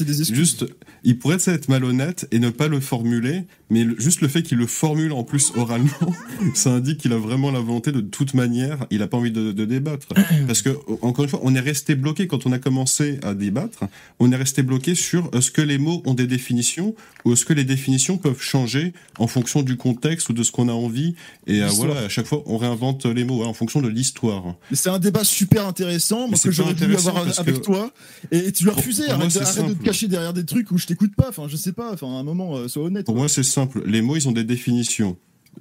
des 0.05 0.21
excuses. 0.21 0.37
juste, 0.37 0.67
il 1.05 1.19
pourrait 1.19 1.39
être 1.47 1.69
malhonnête 1.69 2.27
et 2.31 2.39
ne 2.39 2.51
pas 2.51 2.69
le 2.69 2.81
formuler, 2.81 3.45
mais 3.71 3.85
le- 3.85 3.99
juste 3.99 4.21
le 4.21 4.29
fait 4.29 4.43
qu'il 4.43 4.59
le 4.59 4.67
formule 4.67 5.13
en 5.13 5.25
plus 5.25 5.53
oralement, 5.57 5.89
ça 6.55 6.71
indique 6.73 6.99
qu'il 6.99 7.13
a 7.13 7.19
vraiment 7.19 7.51
la 7.51 7.61
volonté 7.61 7.93
de 7.93 8.01
toute 8.01 8.35
manière, 8.35 8.87
il 8.91 9.03
a 9.03 9.07
pas 9.07 9.17
envie 9.17 9.31
de, 9.31 9.53
de 9.53 9.65
débattre. 9.65 10.09
Parce 10.47 10.63
que, 10.63 10.71
encore 11.03 11.25
une 11.25 11.31
fois, 11.31 11.41
on 11.43 11.55
est 11.55 11.61
resté 11.61 11.95
bloqué 11.95 12.27
quand 12.27 12.47
on 12.47 12.53
a 12.53 12.59
commencé 12.59 13.19
à 13.23 13.35
débattre, 13.35 13.81
on 14.19 14.31
est 14.33 14.37
resté 14.37 14.63
bloqué 14.63 14.95
sur 14.95 15.31
est-ce 15.33 15.51
que 15.51 15.63
les 15.63 15.79
mots 15.79 16.03
ont 16.07 16.15
des 16.15 16.27
définitions 16.27 16.95
ou 17.25 17.33
est-ce 17.33 17.45
que 17.45 17.53
les 17.55 17.65
définitions 17.65 18.19
peuvent 18.19 18.41
changer 18.41 18.93
en 19.19 19.27
fonction 19.27 19.63
du 19.63 19.77
contexte 19.77 20.29
ou 20.29 20.33
de 20.33 20.43
ce 20.43 20.53
qu'on 20.53 20.69
a 20.69 20.73
envie. 20.73 21.15
Et 21.47 21.63
euh, 21.63 21.69
voilà, 21.69 22.01
à 22.01 22.09
chaque 22.09 22.27
fois, 22.27 22.43
on 22.47 22.57
réinvente 22.59 23.07
les 23.07 23.25
mots 23.25 23.43
hein, 23.43 23.47
en 23.49 23.55
fonction 23.55 23.81
de 23.81 23.89
l'histoire. 23.89 24.55
C'est 24.73 24.91
un 24.91 24.99
débat 24.99 25.25
super 25.25 25.67
intéressant, 25.67 26.29
c'est 26.35 26.49
que 26.49 26.55
j'aurais 26.55 26.73
intéressant 26.73 27.09
avoir 27.11 27.25
parce 27.25 27.39
avec 27.41 27.57
que- 27.57 27.61
toi. 27.61 27.86
Et, 28.31 28.39
et 28.39 28.53
tu 28.53 28.65
l'as 28.65 28.71
Pour- 28.73 28.79
refusé. 28.79 29.05
pour 29.07 29.17
moi, 29.19 29.27
Arrête, 29.27 29.69
de 29.69 29.75
te 29.75 29.83
cacher 29.85 30.09
derrière 30.09 30.33
des 30.33 30.45
trucs 30.45 30.71
où 30.71 30.79
je 30.79 30.87
t'écoute 30.87 31.15
pas. 31.17 31.29
Enfin, 31.29 31.47
je 31.49 31.57
sais 31.57 31.73
pas. 31.73 31.93
Enfin, 31.93 32.07
à 32.09 32.19
un 32.21 32.23
moment, 32.25 32.57
euh, 32.57 32.69
sois 32.69 32.85
honnête. 32.85 33.07
Pour 33.07 33.15
quoi. 33.15 33.23
moi, 33.23 33.29
c'est 33.29 33.43
simple. 33.43 33.83
Les 33.87 34.03
mots, 34.03 34.17
ils 34.17 34.29
ont 34.29 34.33
des 34.33 34.45
définitions. 34.45 35.17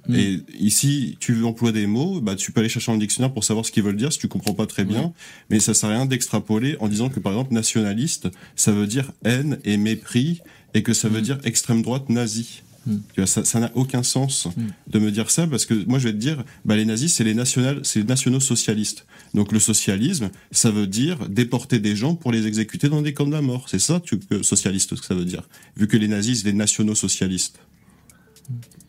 Mm. 0.08 0.14
Et 0.14 0.40
ici, 0.58 1.16
tu 1.20 1.42
emploies 1.44 1.72
des 1.72 1.86
mots, 1.86 2.20
bah, 2.20 2.36
tu 2.36 2.52
peux 2.52 2.60
aller 2.60 2.68
chercher 2.68 2.88
dans 2.92 2.94
le 2.96 3.00
dictionnaire 3.00 3.32
pour 3.32 3.44
savoir 3.44 3.64
ce 3.64 3.72
qu'ils 3.72 3.82
veulent 3.82 3.96
dire 3.96 4.12
si 4.12 4.18
tu 4.18 4.28
comprends 4.28 4.54
pas 4.54 4.66
très 4.66 4.84
bien. 4.84 5.12
Mais 5.50 5.58
ça 5.60 5.72
sert 5.74 5.88
à 5.88 5.92
rien 5.92 6.06
d'extrapoler 6.06 6.76
en 6.80 6.88
disant 6.88 7.08
que, 7.08 7.18
par 7.20 7.32
exemple, 7.32 7.54
nationaliste, 7.54 8.28
ça 8.56 8.72
veut 8.72 8.86
dire 8.86 9.12
haine 9.24 9.58
et 9.64 9.76
mépris 9.78 10.40
et 10.74 10.82
que 10.82 10.92
ça 10.92 11.08
veut 11.08 11.22
dire 11.22 11.38
extrême 11.44 11.80
droite 11.82 12.10
nazie. 12.10 12.62
Mm. 12.86 12.96
Tu 13.14 13.20
vois, 13.20 13.26
ça, 13.26 13.60
n'a 13.60 13.70
aucun 13.74 14.02
sens 14.02 14.46
Mm. 14.56 14.62
de 14.92 14.98
me 14.98 15.10
dire 15.10 15.30
ça 15.30 15.46
parce 15.46 15.66
que 15.66 15.74
moi, 15.86 15.98
je 15.98 16.04
vais 16.08 16.12
te 16.12 16.18
dire, 16.18 16.44
bah, 16.64 16.76
les 16.76 16.84
nazis, 16.84 17.12
c'est 17.12 17.24
les 17.24 17.34
nationales, 17.34 17.80
c'est 17.82 17.98
les 18.00 18.04
nationaux 18.06 18.40
socialistes. 18.40 19.06
Donc, 19.34 19.52
le 19.52 19.58
socialisme, 19.60 20.30
ça 20.52 20.70
veut 20.70 20.86
dire 20.86 21.28
déporter 21.28 21.78
des 21.80 21.96
gens 21.96 22.14
pour 22.14 22.32
les 22.32 22.46
exécuter 22.46 22.88
dans 22.88 23.02
des 23.02 23.12
camps 23.12 23.26
de 23.26 23.32
la 23.32 23.42
mort. 23.42 23.66
C'est 23.68 23.78
ça, 23.80 24.00
tu, 24.00 24.18
que 24.18 24.42
socialiste, 24.42 24.94
ce 24.94 25.00
que 25.00 25.06
ça 25.06 25.14
veut 25.14 25.24
dire. 25.24 25.42
Vu 25.76 25.88
que 25.88 25.96
les 25.96 26.08
nazis, 26.08 26.40
c'est 26.42 26.46
les 26.46 26.52
nationaux 26.52 26.94
socialistes. 26.94 27.58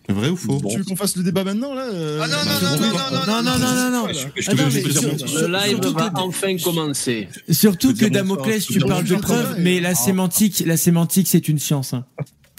Vrai 0.09 0.29
ou 0.29 0.37
faux? 0.37 0.61
Tu 0.69 0.77
veux 0.77 0.83
qu'on 0.85 0.95
fasse 0.95 1.17
le 1.17 1.23
débat 1.23 1.43
maintenant 1.43 1.73
là 1.73 1.81
euh, 1.91 2.21
Ah 2.23 2.27
non, 2.27 2.37
non, 2.45 2.77
non, 2.77 2.77
non, 2.77 3.25
non, 3.25 3.43
Non, 3.43 3.59
non, 3.59 3.59
non, 3.59 3.91
non, 3.91 4.07
Le 4.07 5.47
live 5.51 5.79
va 5.93 6.11
enfin 6.15 6.55
commencer. 6.57 7.27
Surtout 7.49 7.93
que 7.93 8.05
Damoclès, 8.05 8.65
tu 8.65 8.79
parles 8.79 9.03
de 9.03 9.15
preuves, 9.15 9.55
mais 9.59 9.81
la 9.81 9.95
sémantique, 9.95 10.63
la 10.65 10.77
sémantique, 10.77 11.27
c'est 11.27 11.49
une 11.49 11.59
science. 11.59 11.93
hein. 11.93 12.05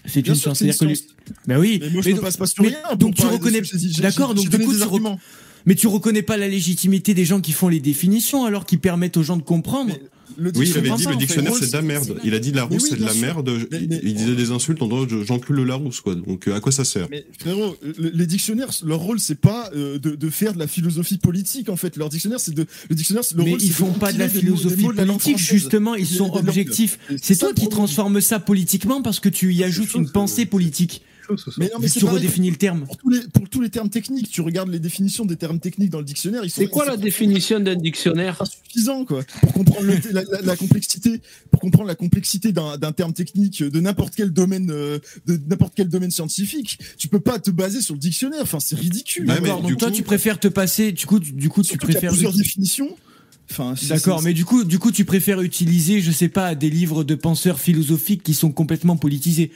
C'est 0.05 0.26
une 0.26 0.34
science. 0.34 0.59
C'est-à-dire 0.59 0.78
que 0.78 0.95
Ben 1.46 1.58
oui. 1.58 1.78
Mais 1.80 1.90
moi, 1.90 2.02
je 2.02 2.08
mais 2.08 2.12
me 2.12 2.16
donc- 2.16 2.24
passe 2.24 2.36
pas 2.36 2.46
sur 2.46 2.62
mais- 2.62 2.68
rien. 2.70 2.78
pour 2.88 2.96
donc 2.96 3.14
tu 3.14 3.26
reconnais. 3.26 3.62
D'accord. 4.00 4.34
Donc 4.34 4.48
du 4.48 4.58
coup, 4.58 4.74
tu, 4.74 4.82
arguments. 4.82 5.18
mais 5.66 5.74
tu 5.74 5.86
reconnais 5.86 6.22
pas 6.22 6.36
la 6.36 6.48
légitimité 6.48 7.14
des 7.14 7.24
gens 7.24 7.40
qui 7.40 7.52
font 7.52 7.68
les 7.68 7.80
définitions, 7.80 8.44
alors 8.44 8.66
qui 8.66 8.76
permettent 8.76 9.16
aux 9.16 9.22
gens 9.22 9.36
de 9.36 9.42
comprendre. 9.42 9.90
Mais 9.90 10.00
le 10.36 10.52
Oui, 10.54 10.68
il 10.68 10.76
avait 10.78 10.90
dictionnaire, 10.90 10.96
dit 10.96 11.02
ça, 11.04 11.10
le 11.10 11.16
dictionnaire 11.16 11.54
c'est 11.58 11.66
de 11.68 11.72
la 11.72 11.82
merde. 11.82 12.20
Il 12.22 12.34
a 12.34 12.38
dit 12.38 12.52
Larousse 12.52 12.82
oui, 12.82 12.88
c'est 12.90 12.96
de 13.00 13.04
la 13.04 13.12
sûr. 13.12 13.22
merde. 13.22 13.50
Mais- 13.72 13.78
Il, 13.80 13.88
mais- 13.88 14.00
il 14.04 14.14
disait 14.14 14.34
des 14.36 14.50
insultes 14.50 14.80
en 14.82 14.86
disant 14.86 15.06
je- 15.08 15.24
j'encule 15.24 15.56
le 15.56 15.64
Larousse 15.64 16.00
quoi. 16.00 16.14
Donc 16.14 16.46
euh, 16.46 16.54
à 16.54 16.60
quoi 16.60 16.70
ça 16.70 16.84
sert? 16.84 17.08
Mais 17.10 17.24
frérot, 17.40 17.76
le- 17.82 18.10
les 18.10 18.26
dictionnaires, 18.26 18.68
leur 18.84 18.98
rôle 19.00 19.18
c'est 19.20 19.40
pas 19.40 19.70
euh, 19.74 19.98
de, 19.98 20.14
de 20.14 20.30
faire 20.30 20.52
de 20.52 20.58
la 20.58 20.66
philosophie 20.68 21.16
politique 21.18 21.70
en 21.70 21.76
fait. 21.76 21.96
Leur 21.96 22.10
dictionnaire 22.10 22.38
c'est 22.40 22.54
de 22.54 22.66
le 22.90 22.94
dictionnaire 22.94 23.24
le 23.34 23.42
mais 23.42 23.50
rôle, 23.52 23.62
ils 23.62 23.72
font 23.72 23.92
pas 23.92 24.12
de 24.12 24.18
la 24.18 24.28
philosophie 24.28 24.82
mots 24.82 24.92
de 24.92 25.02
politique, 25.02 25.38
justement, 25.38 25.94
ils 25.94 26.06
sont 26.06 26.30
objectifs. 26.36 26.98
C'est 27.20 27.36
toi 27.36 27.52
qui 27.54 27.68
transformes 27.68 28.20
ça 28.20 28.38
politiquement 28.38 29.00
parce 29.02 29.18
que 29.20 29.30
tu 29.30 29.52
y 29.54 29.64
ajoutes 29.64 29.94
une 29.94 30.10
pensée 30.10 30.44
politique. 30.46 31.02
Mais 31.58 31.66
non, 31.72 31.78
mais 31.80 31.88
tu 31.88 32.04
redéfinis 32.04 32.50
le 32.50 32.56
terme. 32.56 32.84
pour 32.86 32.96
tous 32.96 33.10
les 33.10 33.20
pour 33.32 33.48
tous 33.48 33.60
les 33.60 33.70
termes 33.70 33.90
techniques. 33.90 34.30
Tu 34.30 34.40
regardes 34.40 34.70
les 34.70 34.78
définitions 34.78 35.24
des 35.24 35.36
termes 35.36 35.60
techniques 35.60 35.90
dans 35.90 35.98
le 35.98 36.04
dictionnaire, 36.04 36.44
ils 36.44 36.50
sont 36.50 36.60
C'est 36.60 36.68
quoi 36.68 36.86
la 36.86 36.96
définition 36.96 37.60
d'un 37.60 37.76
dictionnaire? 37.76 38.40
insuffisants 38.40 39.04
quoi 39.04 39.22
pour 39.40 39.52
comprendre 39.52 39.82
le- 39.86 39.98
la, 40.12 40.22
la- 40.24 40.40
la 40.42 40.56
complexité 40.56 41.20
pour 41.50 41.60
comprendre 41.60 41.88
la 41.88 41.94
complexité 41.94 42.52
d'un 42.52 42.76
d'un 42.78 42.92
terme 42.92 43.12
technique 43.12 43.62
de 43.62 43.80
n'importe 43.80 44.14
quel 44.16 44.30
domaine 44.30 44.70
euh, 44.70 44.98
de 45.26 45.38
n'importe 45.48 45.72
quel 45.76 45.88
domaine 45.88 46.10
scientifique. 46.10 46.78
Tu 46.96 47.08
peux 47.08 47.20
pas 47.20 47.38
te 47.38 47.50
baser 47.50 47.80
sur 47.82 47.94
le 47.94 48.00
dictionnaire. 48.00 48.40
Enfin, 48.42 48.60
c'est 48.60 48.76
ridicule. 48.76 49.26
D'accord. 49.26 49.62
mais 49.62 49.68
Donc 49.70 49.78
toi, 49.78 49.88
coup- 49.90 49.94
tu 49.96 50.02
préfères 50.02 50.38
te 50.40 50.48
passer. 50.48 50.92
Du 50.92 51.06
coup, 51.06 51.20
tu- 51.20 51.32
du 51.32 51.48
coup, 51.48 51.62
tu 51.62 51.76
préfères. 51.78 52.10
plusieurs 52.10 52.32
définitions. 52.32 52.90
Enfin, 53.50 53.74
D'accord, 53.88 54.22
mais 54.22 54.34
du 54.34 54.44
coup, 54.44 54.62
du 54.64 54.78
coup, 54.78 54.92
tu 54.92 55.06
préfères 55.06 55.40
utiliser, 55.40 56.02
je 56.02 56.10
sais 56.12 56.28
pas, 56.28 56.54
des 56.54 56.68
livres 56.68 57.02
de 57.02 57.14
penseurs 57.14 57.58
philosophiques 57.58 58.22
qui 58.22 58.34
sont 58.34 58.52
complètement 58.52 58.98
politisés. 58.98 59.50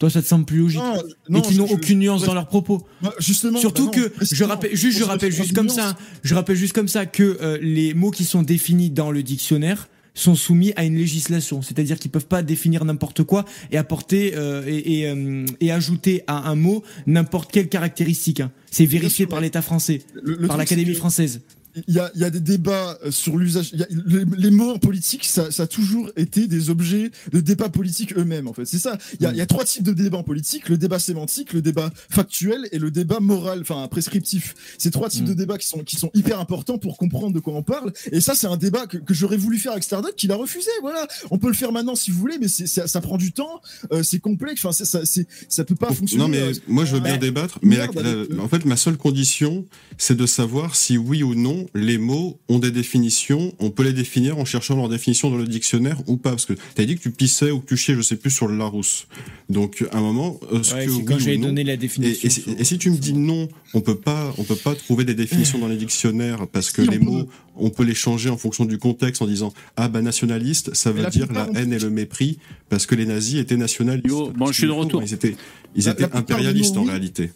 Toi, 0.00 0.10
ça 0.10 0.20
te 0.20 0.26
semble 0.26 0.44
plus 0.44 0.58
logique 0.58 0.80
Non, 1.28 1.38
et 1.40 1.42
qui 1.42 1.56
n'ont 1.56 1.68
aucune 1.70 2.00
nuance 2.00 2.24
dans 2.24 2.34
leurs 2.34 2.48
propos. 2.48 2.84
Bah, 3.02 3.12
justement. 3.20 3.60
Surtout 3.60 3.90
bah 3.90 3.98
non, 3.98 4.08
que 4.08 4.34
je 4.34 4.44
rappelle, 4.44 4.74
juste, 4.74 4.98
je 4.98 5.04
rappelle 5.04 5.30
juste 5.32 5.54
comme 5.54 5.68
ça, 5.68 5.90
hein, 5.90 5.96
je 6.24 6.34
rappelle 6.34 6.56
juste 6.56 6.72
comme 6.72 6.88
ça 6.88 7.06
que 7.06 7.38
euh, 7.40 7.58
les 7.62 7.94
mots 7.94 8.10
qui 8.10 8.24
sont 8.24 8.42
définis 8.42 8.90
dans 8.90 9.10
le 9.12 9.22
dictionnaire 9.22 9.88
sont 10.14 10.34
soumis 10.34 10.72
à 10.76 10.84
une 10.84 10.96
législation, 10.96 11.62
c'est-à-dire 11.62 11.98
qu'ils 11.98 12.10
peuvent 12.10 12.26
pas 12.26 12.42
définir 12.42 12.84
n'importe 12.84 13.22
quoi 13.22 13.44
et 13.70 13.78
apporter 13.78 14.32
euh, 14.36 14.62
et, 14.66 14.98
et, 15.00 15.08
euh, 15.08 15.46
et 15.60 15.70
ajouter 15.72 16.22
à 16.26 16.50
un 16.50 16.54
mot 16.56 16.82
n'importe 17.06 17.50
quelle 17.52 17.68
caractéristique. 17.68 18.40
hein. 18.40 18.50
C'est 18.70 18.84
vérifié 18.84 19.26
par 19.26 19.40
l'État 19.40 19.62
français, 19.62 20.02
Le- 20.22 20.36
le 20.36 20.48
par 20.48 20.56
l'Académie 20.58 20.94
française. 20.94 21.40
Il 21.88 21.94
y 21.94 21.98
a, 21.98 22.10
il 22.14 22.20
y 22.20 22.24
a 22.24 22.30
des 22.30 22.40
débats 22.40 22.98
euh, 23.04 23.10
sur 23.10 23.36
l'usage. 23.38 23.72
Les, 23.72 24.24
les 24.36 24.50
mots 24.50 24.72
en 24.72 24.78
politique, 24.78 25.24
ça, 25.24 25.50
ça 25.50 25.62
a 25.62 25.66
toujours 25.66 26.10
été 26.16 26.46
des 26.46 26.68
objets 26.70 27.10
de 27.32 27.40
débat 27.40 27.68
politique 27.70 28.12
eux-mêmes, 28.16 28.46
en 28.46 28.52
fait. 28.52 28.64
C'est 28.66 28.78
ça. 28.78 28.98
Il 29.18 29.22
y, 29.22 29.26
a, 29.26 29.32
y 29.32 29.40
a 29.40 29.46
trois 29.46 29.64
types 29.64 29.82
de 29.82 29.92
débats 29.92 30.18
en 30.18 30.22
politique 30.22 30.68
le 30.68 30.76
débat 30.76 30.98
sémantique, 30.98 31.52
le 31.54 31.62
débat 31.62 31.90
factuel 32.10 32.68
et 32.72 32.78
le 32.78 32.90
débat 32.90 33.20
moral, 33.20 33.60
enfin 33.62 33.86
prescriptif. 33.88 34.54
Ces 34.78 34.90
trois 34.90 35.08
types 35.08 35.22
Mm. 35.24 35.28
de 35.28 35.34
débats 35.34 35.56
qui 35.58 35.66
sont, 35.68 35.78
qui 35.84 35.96
sont 35.96 36.10
hyper 36.14 36.40
importants 36.40 36.78
pour 36.78 36.96
comprendre 36.96 37.32
de 37.32 37.40
quoi 37.40 37.54
on 37.54 37.62
parle. 37.62 37.92
Et 38.10 38.20
ça, 38.20 38.34
c'est 38.34 38.46
un 38.48 38.56
débat 38.56 38.86
que, 38.86 38.98
que 38.98 39.14
j'aurais 39.14 39.36
voulu 39.36 39.58
faire 39.58 39.72
avec 39.72 39.84
Starduck, 39.84 40.14
qu'il 40.16 40.32
a 40.32 40.36
refusé. 40.36 40.70
Voilà. 40.82 41.06
On 41.30 41.38
peut 41.38 41.48
le 41.48 41.54
faire 41.54 41.72
maintenant 41.72 41.94
si 41.94 42.10
vous 42.10 42.18
voulez, 42.18 42.38
mais 42.40 42.48
ça, 42.48 42.86
ça 42.86 43.00
prend 43.00 43.16
du 43.16 43.32
temps, 43.32 43.60
euh, 43.92 44.02
c'est 44.02 44.18
complexe. 44.18 44.64
Enfin, 44.64 44.72
ça, 44.84 45.00
ça 45.48 45.64
peut 45.64 45.74
pas 45.74 45.92
fonctionner. 45.92 46.22
Non, 46.24 46.28
mais 46.28 46.40
euh, 46.40 46.52
moi, 46.68 46.84
je 46.84 46.94
veux 46.94 47.00
bien 47.00 47.14
euh, 47.14 47.18
débattre, 47.18 47.58
mais 47.62 47.76
la- 47.76 47.86
la- 47.86 48.00
euh, 48.02 48.26
en 48.40 48.48
fait, 48.48 48.64
ma 48.64 48.76
seule 48.76 48.96
condition, 48.96 49.64
c'est 49.96 50.16
de 50.16 50.26
savoir 50.26 50.74
si 50.76 50.98
oui 50.98 51.22
ou 51.22 51.34
non 51.34 51.61
les 51.74 51.98
mots 51.98 52.38
ont 52.48 52.58
des 52.58 52.70
définitions. 52.70 53.52
On 53.58 53.70
peut 53.70 53.82
les 53.82 53.92
définir 53.92 54.38
en 54.38 54.44
cherchant 54.44 54.76
leur 54.76 54.88
définition 54.88 55.30
dans 55.30 55.36
le 55.36 55.46
dictionnaire 55.46 55.98
ou 56.06 56.16
pas. 56.16 56.30
Parce 56.30 56.46
que 56.46 56.54
t'as 56.74 56.84
dit 56.84 56.96
que 56.96 57.00
tu 57.02 57.10
pissais 57.10 57.50
ou 57.50 57.60
que 57.60 57.66
tu 57.66 57.76
chiais, 57.76 57.94
je 57.94 58.02
sais 58.02 58.16
plus, 58.16 58.30
sur 58.30 58.48
le 58.48 58.56
Larousse. 58.56 59.06
Donc, 59.48 59.84
à 59.92 59.98
un 59.98 60.00
moment, 60.00 60.38
est-ce 60.52 60.74
Ouais, 60.74 60.86
que 60.86 60.90
oui 60.90 61.04
quand 61.04 61.18
non- 61.18 61.48
donné 61.48 61.64
la 61.64 61.74
et, 61.74 61.76
définition. 61.76 62.20
et 62.26 62.30
si, 62.30 62.44
et 62.58 62.64
si 62.64 62.78
tu 62.78 62.90
me 62.90 62.96
dis 62.96 63.12
non, 63.14 63.48
on 63.74 63.80
peut 63.80 63.96
pas, 63.98 64.32
on 64.38 64.44
peut 64.44 64.56
pas 64.56 64.74
trouver 64.74 65.04
des 65.04 65.14
définitions 65.14 65.58
dans 65.58 65.68
les 65.68 65.76
dictionnaires 65.76 66.46
parce 66.48 66.70
que 66.70 66.82
Si, 66.82 66.88
on 66.88 66.92
les 66.92 66.98
peut. 66.98 67.04
mots, 67.04 67.28
on 67.56 67.70
peut 67.70 67.84
les 67.84 67.94
changer 67.94 68.30
en 68.30 68.36
fonction 68.38 68.64
du 68.64 68.78
contexte 68.78 69.20
en 69.22 69.26
disant 69.26 69.52
ah 69.76 69.88
bah 69.88 70.00
nationaliste, 70.02 70.74
ça 70.74 70.90
veut 70.92 71.02
la 71.02 71.10
dire 71.10 71.30
la 71.32 71.48
haine 71.54 71.72
et 71.72 71.78
le 71.78 71.90
mépris 71.90 72.38
parce 72.68 72.86
que 72.86 72.94
les 72.94 73.04
nazis 73.06 73.38
étaient 73.40 73.56
nationalistes. 73.56 74.08
Yo, 74.08 74.30
bon, 74.34 74.46
je 74.46 74.52
suis 74.54 74.66
de 74.66 74.72
retour. 74.72 75.02
Ils 75.02 75.12
étaient, 75.12 75.36
ils 75.76 75.84
La- 75.84 75.92
étaient 75.92 76.02
la 76.02 76.16
impérialistes 76.16 76.74
mots, 76.76 76.80
en 76.82 76.84
oui. 76.84 76.90
réalité. 76.90 77.30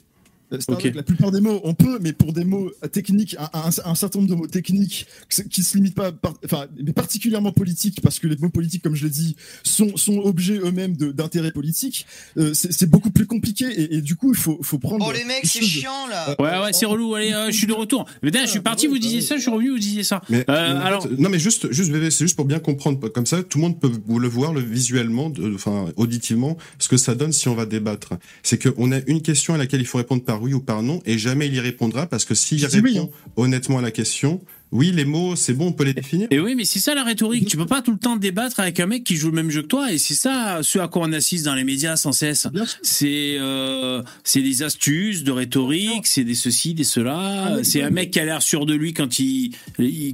La 0.95 1.03
plupart 1.03 1.31
des 1.33 1.41
mots, 1.41 1.61
on 1.65 1.75
peut, 1.75 1.99
mais 2.01 2.13
pour 2.13 2.33
des 2.33 2.45
mots 2.45 2.71
techniques, 2.93 3.37
un, 3.39 3.49
un- 3.53 3.71
un 3.91 3.95
certain 3.95 4.19
nombre 4.21 4.31
de 4.31 4.37
mots 4.37 4.47
techniques 4.47 5.07
qui 5.29 5.43
qui 5.49 5.63
se 5.63 5.77
limitent 5.77 5.95
pas, 5.95 6.13
par- 6.13 6.35
enfin, 6.45 6.67
mais 6.83 6.93
particulièrement 6.93 7.53
politiques, 7.53 8.01
parce 8.03 8.19
que 8.19 8.27
les 8.27 8.37
mots 8.37 8.49
politiques, 8.51 8.83
comme 8.83 8.95
je 8.95 9.05
l'ai 9.05 9.11
dit, 9.11 9.37
sont, 9.63 9.97
sont 9.97 10.19
objets 10.19 10.59
eux-mêmes 10.59 10.97
de- 10.97 11.11
d'intérêt 11.13 11.51
politique. 11.53 12.07
euh, 12.37 12.53
c'est 12.55 12.89
beaucoup 12.89 13.11
plus 13.11 13.27
compliqué 13.27 13.65
et, 13.67 13.97
et 13.97 14.01
du 14.01 14.17
coup, 14.17 14.33
il 14.33 14.39
faut, 14.39 14.59
faut 14.63 14.79
prendre. 14.79 15.05
Oh 15.09 15.13
les 15.13 15.25
mecs, 15.25 15.45
c'est 15.45 15.63
chiant 15.63 16.07
là. 16.09 16.35
Ouais, 16.39 16.65
ouais, 16.65 16.73
c'est 16.73 16.87
relou. 16.87 17.15
Allez, 17.15 17.33
euh, 17.33 17.51
je 17.51 17.57
suis 17.57 17.67
de 17.67 17.73
retour. 17.73 18.07
Mais 18.23 18.31
d'ailleurs, 18.31 18.47
je 18.47 18.53
suis 18.53 18.61
parti, 18.61 18.87
vous 18.87 18.99
disiez 18.99 19.21
ça, 19.21 19.37
je 19.37 19.41
suis 19.43 19.51
revenu, 19.51 19.71
vous 19.71 19.79
disiez 19.79 20.05
ça. 20.05 20.23
Mais, 20.29 20.45
Euh, 20.49 20.81
alors- 20.83 21.07
non, 21.19 21.29
mais 21.29 21.39
juste, 21.39 21.73
juste, 21.73 21.91
bébé, 21.91 22.11
c'est 22.11 22.25
juste 22.25 22.37
pour 22.37 22.45
bien 22.45 22.59
comprendre. 22.59 23.09
Comme 23.09 23.27
ça, 23.27 23.43
tout 23.43 23.59
le 23.59 23.63
monde 23.63 23.81
peut 23.81 23.91
vous 24.07 24.19
le 24.19 24.29
voir 24.29 24.53
le 24.53 24.61
visuellement, 24.61 25.31
de- 25.31 25.55
enfin, 25.55 25.87
auditivement, 25.97 26.57
ce 26.79 26.89
que 26.89 26.97
ça 26.97 27.15
donne 27.15 27.33
si 27.33 27.49
on 27.49 27.55
va 27.55 27.67
débattre. 27.67 28.15
C'est 28.43 28.63
qu'on 28.63 28.93
a 28.93 28.99
une 29.07 29.23
question 29.23 29.55
à 29.55 29.59
laquelle 29.59 29.81
il 29.81 29.87
faut 29.87 29.99
répondre 29.99 30.23
par 30.23 30.36
oui 30.43 30.55
ou 30.55 30.61
par 30.61 30.83
non, 30.83 31.01
et 31.07 31.19
jamais 31.19 31.47
il 31.47 31.55
y 31.55 31.61
répondra 31.61 32.07
parce 32.07 32.25
que 32.25 32.35
s'il 32.35 32.65
répond 32.65 32.85
oui, 32.85 32.99
hein. 32.99 33.09
honnêtement 33.37 33.79
à 33.79 33.83
la 33.83 33.91
question, 33.91 34.41
oui, 34.73 34.91
les 34.93 35.05
mots, 35.05 35.37
c'est 35.37 35.53
bon, 35.55 35.69
on 35.69 35.73
peut 35.73 35.85
les 35.85 35.95
définir. 35.95 36.29
Et 36.31 36.41
oui, 36.41 36.55
mais 36.55 36.65
c'est 36.65 36.79
ça 36.81 36.95
la 36.95 37.05
rhétorique. 37.05 37.47
Tu 37.49 37.57
peux 37.57 37.67
pas 37.67 37.83
tout 37.83 37.93
le 37.93 37.99
temps 37.99 38.17
débattre 38.17 38.61
avec 38.61 38.81
un 38.81 38.87
mec 38.87 39.05
qui 39.05 39.17
joue 39.17 39.29
le 39.29 39.35
même 39.37 39.51
jeu 39.51 39.63
que 39.63 39.67
toi. 39.69 39.93
Et 39.93 39.99
c'est 39.99 40.15
ça 40.15 40.61
ce 40.63 40.79
à 40.79 40.89
quoi 40.89 41.03
on 41.07 41.13
assiste 41.13 41.45
dans 41.45 41.55
les 41.55 41.65
médias 41.65 41.97
sans 41.97 42.13
cesse. 42.13 42.47
C'est 42.83 43.37
euh, 43.39 44.03
c'est 44.25 44.43
des 44.43 44.63
astuces 44.63 45.23
de 45.25 45.31
rhétorique, 45.33 46.07
c'est 46.07 46.25
des 46.25 46.35
ceci, 46.35 46.75
des 46.75 46.83
Ah, 46.83 46.87
cela. 46.87 47.53
mais 47.57 47.65
C'est 47.65 47.83
un 47.83 47.91
mec 47.91 48.11
qui 48.11 48.21
a 48.21 48.25
l'air 48.25 48.43
sûr 48.43 48.67
de 48.67 48.75
lui 48.75 48.93
quand 48.93 49.19
il, 49.19 49.53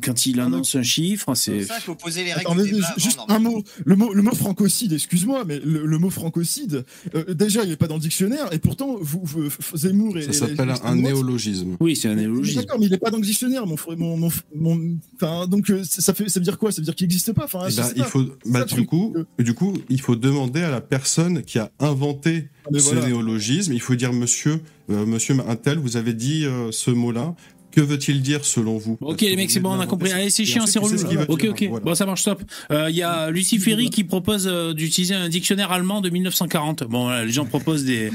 quand 0.03 0.27
il 0.27 0.41
Ah, 0.41 0.45
annonce 0.45 0.75
un 0.75 0.83
chiffre. 0.83 1.35
C'est 1.35 1.63
ça, 1.65 1.77
il 1.79 1.83
faut 1.83 1.95
poser 1.95 2.25
les 2.25 2.33
règles 2.33 2.63
débat 2.63 2.95
juste 2.97 3.19
un 3.29 3.39
mot. 3.39 3.63
Le 3.85 3.97
mot, 3.97 4.13
le 4.13 4.23
mot 4.23 4.35
francocide, 4.35 4.93
excuse-moi, 4.93 5.45
mais 5.47 5.61
le, 5.65 5.87
le 5.87 5.99
mot 5.99 6.11
francocide, 6.11 6.85
euh, 7.15 7.35
déjà, 7.35 7.63
il 7.65 7.71
n'est 7.71 7.77
pas 7.77 7.87
dans 7.89 7.97
le 7.97 8.01
dictionnaire, 8.01 8.53
et 8.53 8.59
pourtant, 8.59 8.97
vous, 9.01 9.21
vous- 9.25 9.49
Zemmour 9.75 10.19
et. 10.19 10.23
Ça 10.23 10.33
s'appelle 10.47 10.73
un 10.85 10.97
néologisme. 10.97 11.77
oui, 11.81 11.97
c'est 11.97 12.09
un 12.09 12.15
néologisme. 12.15 12.61
D'accord, 12.61 12.79
mais 12.79 12.87
il 12.87 12.93
n'est 12.93 12.99
pas 12.99 13.11
dans 13.11 13.19
le 13.19 13.25
dictionnaire, 13.25 13.67
mon 13.67 13.77
frère. 13.77 13.97
Mon, 13.97 14.17
mon, 14.17 14.31
mon- 14.55 14.97
enfin, 15.17 15.47
donc, 15.47 15.71
euh, 15.71 15.83
ça, 15.85 16.15
fait, 16.15 16.29
ça 16.29 16.41
veut 16.41 16.45
dire 16.45 16.59
quoi? 16.59 16.73
Ça 16.73 16.81
veut 16.81 16.85
dire 16.85 16.95
qu'il 16.95 17.07
n'existe 17.07 17.33
pas? 17.33 17.45
Enfin, 17.45 17.61
Eh 17.71 17.75
ben, 17.75 17.89
il 17.97 18.03
pas. 18.03 18.09
faut, 18.09 18.25
bah, 18.47 18.61
le 18.69 18.75
du 18.77 18.87
coup, 18.87 19.15
du 19.39 19.55
coup, 19.55 19.75
il 19.89 20.01
faut 20.01 20.17
demander 20.17 20.63
à 20.63 20.71
la 20.71 20.81
personne 20.81 21.43
qui 21.43 21.59
a 21.59 21.71
inventé 21.81 22.49
Mais 22.71 22.79
ce 22.79 22.93
voilà. 22.95 23.07
néologisme. 23.07 23.73
Il 23.73 23.81
faut 23.81 23.95
dire, 23.95 24.13
monsieur, 24.13 24.61
euh, 24.91 25.07
monsieur 25.07 25.37
Intel, 25.49 25.79
vous 25.79 25.97
avez 25.97 26.13
dit 26.15 26.45
euh, 26.45 26.71
ce 26.73 26.91
mot-là. 26.91 27.35
Que 27.75 27.81
veut-il 27.81 28.21
dire 28.21 28.45
selon 28.45 28.77
vous? 28.77 28.99
Ok 29.01 29.23
les 29.23 29.35
mecs 29.35 29.51
c'est 29.51 29.59
bon 29.59 29.71
on 29.71 29.81
a 29.81 29.87
compris. 29.87 30.13
Allez 30.13 30.29
c'est 30.29 30.45
chiant 30.45 30.67
c'est 30.67 30.79
relou. 30.79 30.99
ce 30.99 31.05
Ok 31.07 31.41
dire. 31.41 31.51
ok. 31.53 31.65
Voilà. 31.71 31.85
Bon 31.87 31.95
ça 31.95 32.05
marche 32.05 32.21
stop. 32.21 32.43
Euh, 32.71 32.91
Il 32.91 32.97
y 32.97 33.03
a 33.03 33.31
Lucie 33.31 33.59
Ferry 33.59 33.89
qui 33.89 34.05
propose 34.05 34.47
euh, 34.47 34.75
d'utiliser 34.75 35.15
un 35.15 35.31
dictionnaire 35.31 35.73
allemand 35.73 36.03
de 36.03 36.11
1940. 36.11 36.85
Bon 36.85 37.05
voilà, 37.05 37.25
les 37.25 37.33
gens 37.33 37.47
proposent 37.47 37.85
des, 37.87 38.11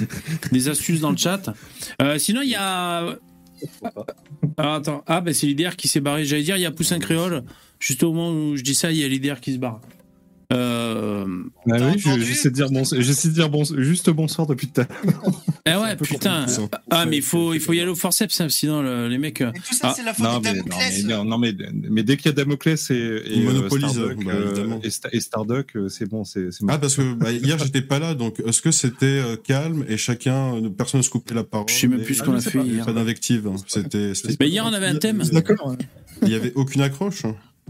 des 0.51 0.69
astuces 0.69 0.99
dans 0.99 1.09
le 1.09 1.17
chat. 1.17 1.51
Euh, 2.03 2.19
sinon 2.19 2.41
il 2.43 2.49
y 2.51 2.55
a 2.55 3.17
ah, 4.57 4.75
attends 4.75 5.03
ah 5.07 5.21
ben 5.21 5.33
c'est 5.33 5.47
l'IDR 5.47 5.75
qui 5.75 5.87
s'est 5.87 5.99
barré. 5.99 6.25
J'allais 6.25 6.43
dire 6.43 6.57
il 6.57 6.61
y 6.61 6.65
a 6.65 6.71
Poussin 6.71 6.99
Créole. 6.99 7.43
Juste 7.79 8.03
au 8.03 8.13
moment 8.13 8.31
où 8.31 8.55
je 8.55 8.63
dis 8.63 8.75
ça 8.75 8.91
il 8.91 8.97
y 8.97 9.03
a 9.03 9.07
l'IDR 9.07 9.39
qui 9.39 9.53
se 9.53 9.59
barre. 9.59 9.81
Euh... 10.53 11.25
Ah 11.69 11.75
oui, 11.93 12.01
j'essaie 12.25 12.49
de 12.49 12.55
dire 12.55 12.69
bon, 12.69 12.83
j'essaie 12.85 13.27
de 13.27 13.33
dire 13.33 13.49
bon, 13.49 13.63
juste 13.65 14.09
bonsoir 14.09 14.47
depuis 14.47 14.67
tout 14.67 14.79
à 14.81 14.85
l'heure. 15.05 15.43
Eh 15.65 15.75
ouais 15.75 15.95
putain. 16.01 16.47
ça. 16.47 16.61
Ah 16.89 17.05
mais 17.05 17.17
il 17.17 17.21
faut 17.21 17.53
il 17.53 17.59
faut 17.59 17.73
y 17.73 17.81
aller 17.81 17.89
au 17.89 17.95
forceps 17.95 18.39
hein, 18.39 18.47
sinon 18.49 18.81
le- 18.81 19.09
les 19.09 19.17
mecs. 19.17 19.41
euh, 19.41 19.51
Mais 19.53 19.59
tout 19.59 19.73
ça, 19.73 19.89
Ah, 19.89 19.93
c'est 19.93 20.03
la 20.03 20.13
faute 20.13 20.23
Non 20.25 20.39
de 20.39 20.43
mais, 20.45 20.53
non, 20.53 20.63
Damoclès. 20.63 21.03
mais, 21.03 21.13
non, 21.13 21.25
non, 21.25 21.37
mais, 21.37 21.53
mais 21.89 22.03
dès 22.03 22.15
qu'il 22.15 22.27
y 22.27 22.29
a 22.29 22.31
Damoclès 22.31 22.89
et, 22.91 23.21
et, 23.25 23.39
monopolise, 23.43 23.89
Starduck, 23.91 24.23
bah, 24.25 24.31
euh, 24.31 24.79
et, 24.83 24.87
Sta- 24.89 25.09
et 25.11 25.19
Starduck, 25.19 25.75
euh, 25.75 25.89
c'est 25.89 26.05
bon, 26.05 26.23
c'est 26.23 26.47
Ah 26.69 26.77
parce 26.77 26.95
que 26.95 27.13
bah, 27.13 27.31
hier 27.33 27.57
j'étais 27.57 27.81
pas 27.81 27.99
là 27.99 28.13
donc 28.15 28.39
est-ce 28.45 28.61
que 28.61 28.71
c'était 28.71 29.05
euh, 29.05 29.35
calme 29.35 29.83
et 29.89 29.97
chacun 29.97 30.55
euh, 30.55 30.69
personne 30.69 30.99
ne 30.99 31.03
se 31.03 31.09
coupait 31.09 31.35
la 31.35 31.43
parole 31.43 31.67
Je 31.69 31.73
sais 31.73 31.87
même 31.89 32.03
plus 32.03 32.15
ce 32.15 32.21
Ah, 32.21 32.25
qu'on 32.25 32.35
a 32.35 32.39
sais 32.39 32.51
fait 32.51 32.59
pas, 32.59 32.63
hier. 32.65 32.85
pas 32.85 32.93
d'invective 32.93 33.47
hein. 33.47 33.55
c'était 33.67 34.13
Mais 34.39 34.47
hier 34.47 34.63
on 34.65 34.71
avait 34.71 34.87
un 34.87 34.95
thème. 34.95 35.21
D'accord. 35.33 35.75
il 36.21 36.29
y 36.29 36.35
avait 36.35 36.53
aucune 36.55 36.79
accroche 36.81 37.23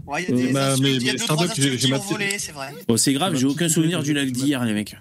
Ouais, 0.06 0.24
il 0.28 0.36
y 0.36 0.42
a 0.42 0.46
des 0.46 0.52
Bah, 0.52 0.74
mais- 0.80 0.92
y 0.96 1.10
a 1.10 1.12
deux, 1.12 1.18
trois 1.18 1.48
qui 1.48 1.60
ont 1.92 1.98
volé, 1.98 2.38
c'est 2.38 2.52
vrai. 2.52 2.74
Bon 2.88 2.96
c'est 2.96 3.12
grave 3.12 3.34
j'ai 3.36 3.46
aucun 3.46 3.68
souvenir 3.68 4.02
du 4.02 4.14
live 4.14 4.32
d'hier 4.32 4.64
les 4.64 4.72
mecs. 4.72 4.96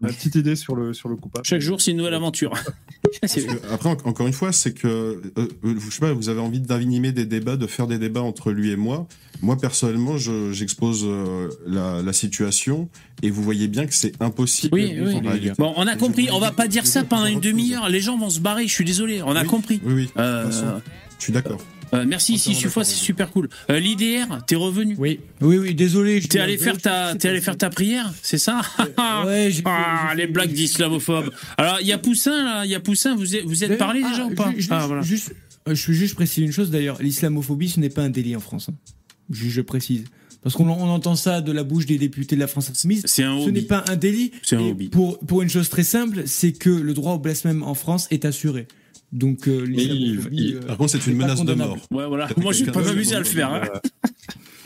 ma 0.00 0.08
petite 0.08 0.34
idée 0.34 0.56
sur 0.56 0.74
le 0.76 0.92
sur 0.94 1.08
le 1.08 1.16
coupable. 1.16 1.44
Chaque 1.46 1.60
jour 1.60 1.80
c'est 1.80 1.90
une 1.90 1.96
nouvelle 1.98 2.14
aventure. 2.14 2.52
Parce 3.20 3.34
que, 3.34 3.72
après 3.72 3.88
en- 3.88 3.96
encore 4.08 4.26
une 4.26 4.32
fois 4.32 4.52
c'est 4.52 4.72
que 4.74 4.86
euh, 4.88 5.20
euh, 5.38 5.74
je 5.78 5.90
sais 5.90 6.00
pas 6.00 6.12
vous 6.12 6.28
avez 6.28 6.40
envie 6.40 6.60
d'animer 6.60 7.12
des 7.12 7.24
débats 7.24 7.56
de 7.56 7.66
faire 7.66 7.86
des 7.86 7.98
débats 7.98 8.20
entre 8.22 8.50
lui 8.50 8.70
et 8.72 8.76
moi 8.76 9.06
moi 9.42 9.56
personnellement 9.56 10.18
je- 10.18 10.52
j'expose 10.52 11.04
euh, 11.04 11.48
la, 11.66 12.02
la 12.02 12.12
situation 12.12 12.88
et 13.22 13.30
vous 13.30 13.42
voyez 13.42 13.68
bien 13.68 13.86
que 13.86 13.94
c'est 13.94 14.12
impossible 14.20 14.74
Oui, 14.74 14.94
oui. 15.00 15.50
Bon, 15.58 15.72
on 15.76 15.86
a 15.86 15.96
compris. 15.96 16.28
On 16.32 16.38
va 16.40 16.50
pas 16.52 16.66
dire 16.68 16.86
ça 16.86 17.04
pendant 17.04 17.26
une 17.26 17.40
demi-heure. 17.40 17.88
Les 17.88 18.00
gens 18.00 18.18
vont 18.18 18.28
se 18.30 18.40
barrer. 18.40 18.66
Je 18.66 18.72
suis 18.72 18.84
désolé. 18.84 19.22
On 19.22 19.34
a 19.36 19.42
Oui. 19.42 19.46
compris. 19.46 19.80
oui 19.84 19.92
oui 19.94 20.08
Euh, 20.18 20.40
de 20.40 20.44
toute 20.46 20.54
façon, 20.54 20.82
je 21.18 21.22
suis 21.24 21.32
d'accord 21.32 21.60
euh, 21.94 22.04
merci 22.06 22.38
si 22.38 22.50
Entièrement 22.50 22.70
fois 22.70 22.84
c'est 22.84 22.94
super 22.94 23.30
cool. 23.30 23.48
Euh, 23.70 23.78
L'IDR, 23.78 24.44
t'es 24.46 24.56
revenu. 24.56 24.96
Oui, 24.98 25.20
oui, 25.40 25.58
oui, 25.58 25.74
désolé. 25.74 26.20
T'es 26.20 26.40
allé 26.40 26.58
faire 26.58 26.76
ta, 26.78 27.14
t'es 27.14 27.28
allé 27.28 27.40
faire 27.40 27.56
ta 27.56 27.70
prière, 27.70 28.12
c'est 28.22 28.38
ça 28.38 28.60
Ouais, 29.24 29.48
j'ai 29.50 29.56
fait- 29.62 29.62
Ah, 29.66 30.12
les 30.16 30.26
blagues 30.26 30.52
d'islamophobes. 30.52 31.30
Alors, 31.56 31.78
il 31.80 31.86
y 31.86 31.92
a 31.92 31.98
Poussin 31.98 32.44
là, 32.44 32.64
il 32.64 32.70
y 32.70 32.74
a 32.74 32.80
Poussin. 32.80 33.14
Vous 33.16 33.36
êtes, 33.36 33.44
vous 33.44 33.64
êtes 33.64 33.78
parlé 33.78 34.02
Ah, 34.04 34.10
déjà 34.10 34.24
ou 34.26 34.34
pas 34.34 34.52
juste, 34.54 34.68
Ah 34.72 34.86
voilà. 34.86 35.02
juste- 35.02 35.34
euh, 35.68 35.74
je 35.74 35.86
veux 35.88 35.94
juste 35.94 36.14
préciser 36.14 36.46
une 36.46 36.52
chose 36.52 36.70
d'ailleurs. 36.70 37.00
L'islamophobie, 37.02 37.68
ce 37.68 37.80
n'est 37.80 37.90
pas 37.90 38.02
un 38.02 38.10
délit 38.10 38.36
en 38.36 38.40
France. 38.40 38.68
hein. 38.70 38.74
Je 39.30 39.60
précise. 39.60 40.04
Parce 40.42 40.54
qu'on 40.54 40.68
on 40.68 40.88
entend 40.90 41.16
ça 41.16 41.40
de 41.40 41.50
la 41.50 41.64
bouche 41.64 41.86
des 41.86 41.98
députés 41.98 42.36
de 42.36 42.40
la 42.40 42.46
France 42.46 42.70
insoumise. 42.70 43.02
C'est 43.06 43.24
un 43.24 43.36
Ce 43.40 43.50
n'est 43.50 43.58
hobby. 43.58 43.62
pas 43.62 43.84
un 43.88 43.96
délit. 43.96 44.30
C'est 44.44 44.54
un 44.54 44.60
hobby. 44.60 44.88
Pour, 44.90 45.18
pour 45.18 45.42
une 45.42 45.48
chose 45.48 45.68
très 45.68 45.82
simple, 45.82 46.22
c'est 46.26 46.52
que 46.52 46.70
le 46.70 46.94
droit 46.94 47.14
au 47.14 47.18
blasphème 47.18 47.64
en 47.64 47.74
France 47.74 48.06
est 48.12 48.24
assuré. 48.24 48.68
Donc, 49.12 49.48
euh, 49.48 49.64
il- 49.68 50.20
il- 50.32 50.56
euh, 50.56 50.60
par 50.60 50.76
contre 50.76 50.92
c'est 50.92 51.06
une 51.10 51.16
menace 51.16 51.42
de 51.44 51.54
mort 51.54 51.76
Ouais, 51.90 52.06
voilà. 52.06 52.28
Moi, 52.36 52.52
je 52.52 52.64
quelqu'un 52.64 52.72
pas 52.80 52.82
m'amuser 52.82 53.14
à 53.14 53.18
le 53.20 53.24
qui 53.24 53.34
faire. 53.34 53.52
hein. 53.52 53.62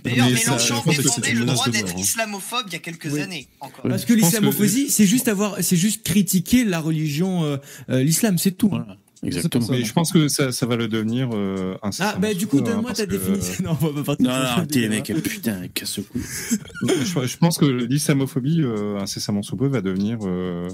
D'ailleurs, 0.03 0.29
Mélenchon 0.31 0.83
défendait 0.87 1.33
une 1.33 1.41
le 1.41 1.45
droit 1.45 1.69
d'être 1.69 1.93
hein. 1.95 1.99
islamophobe 2.01 2.65
il 2.69 2.73
y 2.73 2.77
a 2.77 2.79
quelques 2.79 3.11
Oui. 3.13 3.21
années 3.21 3.49
encore. 3.61 3.83
Parce 3.87 4.07
que 4.07 4.15
l'islamophobie, 4.15 4.89
c'est 4.89 5.05
juste 5.07 5.29
avoir, 5.29 5.57
c'est 5.61 5.77
juste 5.77 6.03
critiquer 6.05 6.65
la 6.65 6.81
religion, 6.81 7.45
euh, 7.45 7.57
euh, 7.91 8.03
l'islam, 8.03 8.39
c'est 8.39 8.53
tout. 8.53 8.69
Voilà. 8.71 8.97
Exactement. 9.23 9.67
Mais 9.69 9.85
je 9.85 9.93
pense 9.93 10.11
que 10.13 10.29
ça, 10.29 10.51
ça 10.51 10.65
va 10.65 10.77
le 10.77 10.89
devenir 10.89 11.29
euh, 11.35 11.77
Ah, 11.99 12.17
bah 12.19 12.33
du 12.33 12.47
coup, 12.47 12.61
hein, 12.61 12.63
donne-moi 12.63 12.95
ta 12.95 13.05
définition. 13.05 13.63
Non, 13.65 13.77
on 13.83 13.87
va 13.89 13.93
pas 13.93 14.05
partir 14.17 14.25
Non, 14.27 14.33
non, 14.33 14.37
arrêtez 14.43 14.81
les 14.81 14.89
mecs. 14.89 15.13
Putain, 15.23 15.69
casse 15.75 15.99
le 15.99 16.05
cou. 16.05 16.19
je, 16.89 17.27
je 17.27 17.37
pense 17.37 17.59
que 17.59 17.67
l'islamophobie, 17.67 18.63
euh, 18.63 18.99
incessamment 18.99 19.43
sous 19.43 19.57
peu, 19.59 19.67
va 19.69 19.83
devenir, 19.83 20.21
euh, 20.23 20.69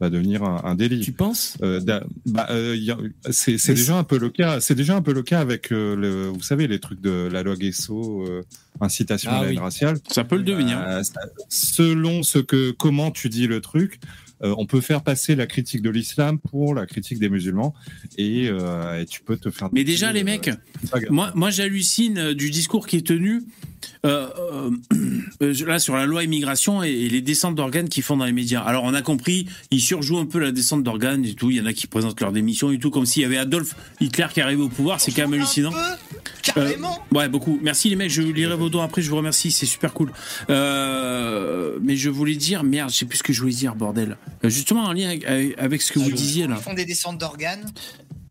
va 0.00 0.10
devenir 0.10 0.42
un, 0.42 0.62
un 0.64 0.74
délit. 0.74 1.00
Tu 1.00 1.12
penses? 1.12 1.56
Euh, 1.62 1.80
da- 1.80 2.04
bah, 2.26 2.46
euh, 2.50 2.76
c'est 3.30 3.74
déjà 3.74 3.96
un 3.98 4.04
peu 4.04 4.18
le 4.18 4.30
cas. 4.30 4.60
C'est 4.60 4.74
déjà 4.74 4.96
un 4.96 5.02
peu 5.02 5.12
le 5.12 5.22
cas 5.22 5.40
avec 5.40 5.70
euh, 5.72 5.94
le, 5.94 6.26
vous 6.28 6.42
savez, 6.42 6.66
les 6.66 6.78
trucs 6.78 7.00
de 7.00 7.28
la 7.30 7.42
loi 7.42 7.54
Guesso, 7.56 8.24
euh, 8.26 8.42
incitation 8.80 9.30
Ah 9.32 9.38
à 9.38 9.42
la 9.42 9.48
oui. 9.48 9.54
haine 9.56 9.62
raciale. 9.62 9.98
Ça 10.08 10.24
peut 10.24 10.36
le 10.36 10.42
devenir. 10.42 10.78
Euh, 10.86 11.02
ça- 11.02 11.20
selon 11.48 12.22
ce 12.22 12.38
que, 12.38 12.70
comment 12.70 13.10
tu 13.10 13.28
dis 13.28 13.46
le 13.46 13.60
truc, 13.60 14.00
euh, 14.42 14.54
on 14.56 14.64
peut 14.64 14.80
faire 14.80 15.02
passer 15.02 15.36
la 15.36 15.46
critique 15.46 15.82
de 15.82 15.90
l'islam 15.90 16.38
pour 16.38 16.74
la 16.74 16.86
critique 16.86 17.18
des 17.18 17.28
musulmans 17.28 17.74
et, 18.16 18.48
euh, 18.48 19.02
et 19.02 19.04
tu 19.04 19.20
peux 19.20 19.36
te 19.36 19.50
faire. 19.50 19.68
Mais 19.72 19.84
déjà, 19.84 20.12
les 20.12 20.22
euh, 20.22 20.24
mecs. 20.24 20.50
Moi, 21.10 21.30
moi 21.34 21.50
j'hallucine 21.50 22.32
du 22.32 22.48
discours 22.50 22.86
qui 22.86 22.96
est 22.96 23.06
tenu 23.06 23.42
euh, 24.06 24.28
euh, 24.52 24.70
euh, 25.42 25.66
là 25.66 25.78
sur 25.78 25.96
la 25.96 26.06
loi 26.06 26.24
immigration 26.24 26.82
et, 26.82 26.90
et 26.90 27.08
les 27.08 27.20
descentes 27.20 27.54
d'organes 27.54 27.88
qu'ils 27.88 28.02
font 28.02 28.16
dans 28.16 28.24
les 28.24 28.32
médias. 28.32 28.62
Alors 28.62 28.84
on 28.84 28.94
a 28.94 29.02
compris, 29.02 29.46
ils 29.70 29.80
surjouent 29.80 30.18
un 30.18 30.26
peu 30.26 30.38
la 30.38 30.52
descente 30.52 30.82
d'organes 30.82 31.24
et 31.24 31.34
tout. 31.34 31.50
Il 31.50 31.56
y 31.56 31.60
en 31.60 31.66
a 31.66 31.72
qui 31.72 31.86
présentent 31.86 32.20
leur 32.20 32.32
démission 32.32 32.70
et 32.70 32.78
tout, 32.78 32.90
comme 32.90 33.06
s'il 33.06 33.22
y 33.22 33.24
avait 33.24 33.38
Adolf 33.38 33.74
Hitler 34.00 34.26
qui 34.32 34.40
arrivait 34.40 34.62
au 34.62 34.68
pouvoir. 34.68 35.00
C'est 35.00 35.12
quand 35.12 35.28
même 35.28 35.34
hallucinant. 35.40 35.70
Un 35.70 35.96
peu, 35.96 36.20
carrément. 36.42 36.98
Ouais, 37.12 37.28
beaucoup. 37.28 37.58
Merci 37.62 37.90
les 37.90 37.96
mecs, 37.96 38.10
je 38.10 38.22
lirai 38.22 38.56
vos 38.56 38.68
dons 38.68 38.82
après, 38.82 39.02
je 39.02 39.10
vous 39.10 39.16
remercie, 39.16 39.50
c'est 39.50 39.66
super 39.66 39.92
cool. 39.92 40.12
Euh, 40.48 41.78
mais 41.82 41.96
je 41.96 42.10
voulais 42.10 42.36
dire, 42.36 42.64
merde, 42.64 42.90
je 42.90 42.96
sais 42.96 43.06
plus 43.06 43.18
ce 43.18 43.22
que 43.22 43.32
je 43.32 43.40
voulais 43.40 43.52
dire, 43.52 43.74
bordel. 43.74 44.16
Justement 44.44 44.84
en 44.84 44.92
lien 44.92 45.08
avec, 45.08 45.58
avec 45.58 45.82
ce 45.82 45.92
que 45.92 45.98
vous 45.98 46.10
disiez 46.10 46.46
là. 46.46 46.56
Ils 46.58 46.62
font 46.62 46.74
des 46.74 46.84
descentes 46.84 47.18
d'organes. 47.18 47.70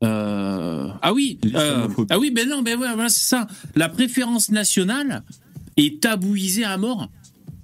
Euh, 0.04 0.88
Ah 1.02 1.14
oui, 1.14 1.40
euh, 1.56 1.88
ah 2.10 2.18
oui, 2.18 2.32
ben 2.32 2.48
non, 2.48 2.62
ben 2.62 2.80
ouais, 2.80 2.88
voilà, 2.94 3.10
c'est 3.10 3.28
ça. 3.28 3.48
La 3.76 3.90
préférence 3.90 4.50
nationale 4.50 5.24
est 5.86 6.02
tabouisée 6.02 6.64
à 6.64 6.78
mort 6.78 7.10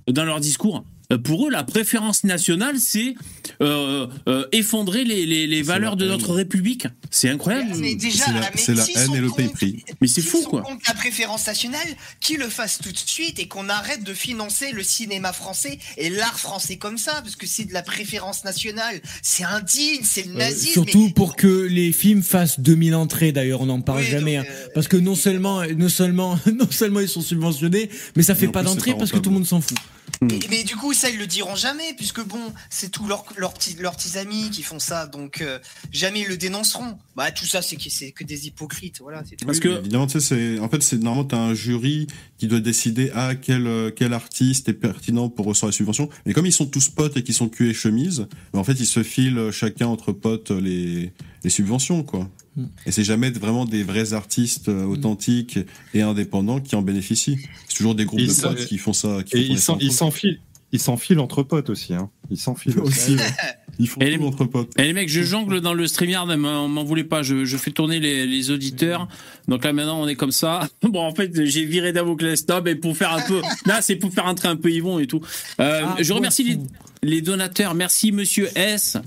dans 0.08 0.26
leur 0.26 0.40
discours. 0.40 0.84
Euh, 1.12 1.18
Pour 1.18 1.48
eux, 1.48 1.52
la 1.52 1.64
préférence 1.64 2.24
nationale, 2.24 2.78
c'est 2.80 3.16
euh, 3.62 4.08
euh, 4.28 4.46
effondrer 4.52 5.04
les, 5.04 5.26
les, 5.26 5.48
les 5.48 5.62
valeurs 5.62 5.96
de 5.96 6.06
notre 6.08 6.34
République. 6.34 6.88
C'est 7.12 7.30
incroyable. 7.30 7.72
Mais 7.78 7.96
déjà, 7.96 8.26
c'est 8.56 8.74
la- 8.74 8.84
la 8.84 8.90
haine 9.02 9.06
sont 9.08 9.16
et 9.16 9.20
le 9.20 9.30
contre- 9.30 9.42
mépris. 9.42 9.84
Mais 10.02 10.08
c'est 10.08 10.22
fou, 10.22 10.42
quoi. 10.44 10.62
contre 10.62 10.82
la 10.88 10.94
préférence 10.94 11.48
nationale, 11.48 11.88
qu'ils 12.20 12.38
le 12.40 12.50
fassent 12.50 12.80
tout 12.80 12.92
de 12.92 12.98
suite 12.98 13.40
et 13.40 13.48
qu'on 13.48 13.70
arrête 13.70 14.04
de 14.04 14.14
financer 14.14 14.72
le 14.72 14.84
cinéma 14.84 15.34
français 15.34 15.80
et 15.98 16.10
l'art 16.10 16.40
français 16.40 16.78
comme 16.78 16.98
ça, 16.98 17.22
parce 17.22 17.36
que 17.36 17.48
c'est 17.48 17.66
de 17.66 17.74
la 17.74 17.82
préférence 17.84 18.44
nationale. 18.44 19.02
C'est 19.22 19.44
indigne, 19.44 20.02
c'est 20.04 20.26
le 20.26 20.34
Euh, 20.36 20.38
nazisme. 20.40 20.74
surtout 20.74 21.10
pour 21.12 21.36
que 21.36 21.48
les 21.48 21.92
films 21.92 22.24
fassent 22.24 22.60
2000 22.60 22.96
entrées 22.96 23.32
d'ailleurs 23.32 23.62
on 23.62 23.66
n'en 23.68 23.82
parle 23.82 24.00
Oui, 24.00 24.06
jamais 24.06 24.38
donc, 24.38 24.48
hein. 24.50 24.68
parce 24.74 24.88
que 24.88 24.98
non 24.98 25.16
seulement 25.16 25.64
non 25.78 25.90
seulement 25.90 26.40
non 26.54 26.68
seulement 26.70 27.00
ils 27.00 27.08
sont 27.10 27.22
subventionnés 27.22 27.90
mais 28.16 28.24
ça 28.24 28.36
fait 28.36 28.48
pas 28.48 28.64
d'entrée 28.64 28.96
parce 28.98 29.12
que 29.12 29.18
tout 29.18 29.30
le 29.30 29.36
monde 29.36 29.46
s'en 29.48 29.62
fout 29.62 29.78
Mais, 30.22 30.40
mais 30.50 30.64
du 30.64 30.76
coup, 30.76 30.94
ça, 30.94 31.10
ils 31.10 31.18
le 31.18 31.28
diront 31.28 31.56
jamais, 31.56 31.94
puisque 31.98 32.22
bon, 32.24 32.40
c'est 32.70 32.90
tout 32.92 33.06
leur. 33.08 33.26
Leurs 33.38 33.54
petits, 33.54 33.76
leurs 33.80 33.96
petits 33.96 34.18
amis 34.18 34.50
qui 34.52 34.64
font 34.64 34.80
ça, 34.80 35.08
donc 35.08 35.42
euh, 35.42 35.60
jamais 35.92 36.22
ils 36.22 36.28
le 36.28 36.38
dénonceront. 36.38 36.98
Bah 37.16 37.32
tout 37.32 37.46
ça, 37.46 37.62
c'est 37.62 37.76
que 37.76 37.90
c'est 37.90 38.12
que 38.12 38.24
des 38.24 38.48
hypocrites, 38.48 39.00
voilà. 39.02 39.24
c'est. 39.28 39.44
Parce 39.46 39.60
que- 39.60 39.70
évidemment, 39.80 40.08
tu 40.08 40.20
sais, 40.20 40.56
c'est 40.56 40.60
en 40.60 40.70
fait, 40.70 40.82
c'est 40.84 40.98
normalement 40.98 41.26
t'as 41.28 41.38
un 41.38 41.54
jury 41.54 42.08
qui 42.38 42.48
doit 42.48 42.60
décider 42.60 43.12
à 43.12 43.36
quel 43.36 43.68
euh, 43.68 43.92
quel 43.96 44.14
artiste 44.14 44.70
est 44.70 44.74
pertinent 44.74 45.30
pour 45.30 45.46
recevoir 45.46 45.70
la 45.72 45.76
subvention. 45.76 46.10
Mais 46.26 46.34
comme 46.34 46.46
ils 46.46 46.52
sont 46.54 46.66
tous 46.66 46.90
potes 46.90 47.16
et 47.18 47.24
qu'ils 47.24 47.34
sont 47.36 47.50
cul 47.50 47.70
et 47.70 47.74
chemise, 47.74 48.28
bah, 48.54 48.60
en 48.60 48.64
fait, 48.64 48.74
ils 48.80 48.86
se 48.86 49.04
filent 49.04 49.50
chacun 49.52 49.88
entre 49.88 50.12
potes 50.12 50.52
les 50.52 51.14
les 51.44 51.50
subventions, 51.50 52.04
quoi. 52.04 52.30
Mm. 52.56 52.66
Et 52.86 52.92
c'est 52.92 53.04
jamais 53.04 53.30
vraiment 53.32 53.66
des 53.66 53.84
vrais 53.84 54.14
artistes 54.14 54.70
euh, 54.70 54.84
authentiques 54.86 55.60
et 55.94 56.02
indépendants 56.02 56.60
qui 56.62 56.76
en 56.76 56.82
bénéficient. 56.82 57.38
C'est 57.68 57.78
toujours 57.78 57.96
des 57.96 58.06
groupes 58.06 58.20
Et 58.22 58.28
de 58.28 58.34
potes 58.34 58.66
qui 58.66 58.78
font 58.78 58.94
ça. 58.94 59.24
Qui 59.24 59.38
Et 59.38 59.46
font 59.48 59.54
ils 59.54 59.60
s'en- 59.60 59.78
ils 59.80 59.92
s'enfilent. 59.94 60.40
Ils 60.76 60.80
s'enfilent 60.80 61.20
entre 61.20 61.42
potes 61.44 61.70
aussi. 61.70 61.94
Hein. 61.94 62.10
Ils 62.30 62.38
s'enfilent 62.38 62.80
aussi. 62.80 63.16
Ils 63.80 63.88
font 63.90 64.00
Et 64.02 64.10
les- 64.12 64.18
tout 64.18 64.26
entre 64.26 64.46
potes. 64.46 64.72
Eh 64.78 64.84
les 64.84 64.94
mecs, 64.94 65.10
je 65.10 65.22
jongle 65.22 65.60
dans 65.62 65.74
le 65.74 65.86
StreamYard, 65.88 66.28
m'en 66.38 66.68
m'en 66.70 66.84
voulez 66.84 67.04
pas, 67.04 67.24
je, 67.24 67.44
je 67.46 67.58
fais 67.58 67.72
tourner 67.72 68.00
les, 68.00 68.26
les 68.26 68.52
auditeurs. 68.52 69.08
Donc 69.50 69.64
là 69.66 69.74
maintenant 69.74 70.02
on 70.02 70.08
est 70.08 70.16
comme 70.16 70.32
ça. 70.32 70.68
Bon 70.82 71.02
en 71.02 71.14
fait 71.14 71.32
j'ai 71.46 71.66
viré 71.66 71.92
Damoclès 71.92 72.46
Top 72.46 72.68
et 72.68 72.76
pour 72.76 72.96
faire 72.96 73.12
un 73.14 73.22
peu, 73.22 73.42
là 73.66 73.82
c'est 73.82 73.96
pour 73.98 74.14
faire 74.14 74.26
entrer 74.28 74.48
un 74.48 74.56
peu 74.56 74.72
Yvon 74.72 75.00
et 75.00 75.08
tout. 75.08 75.22
Euh, 75.60 75.82
Ah, 75.86 75.96
je 76.00 76.14
remercie 76.14 76.44
les. 76.44 76.58
Les 77.06 77.22
donateurs, 77.22 77.74
merci 77.76 78.12
Monsieur 78.12 78.50
S. 78.56 78.98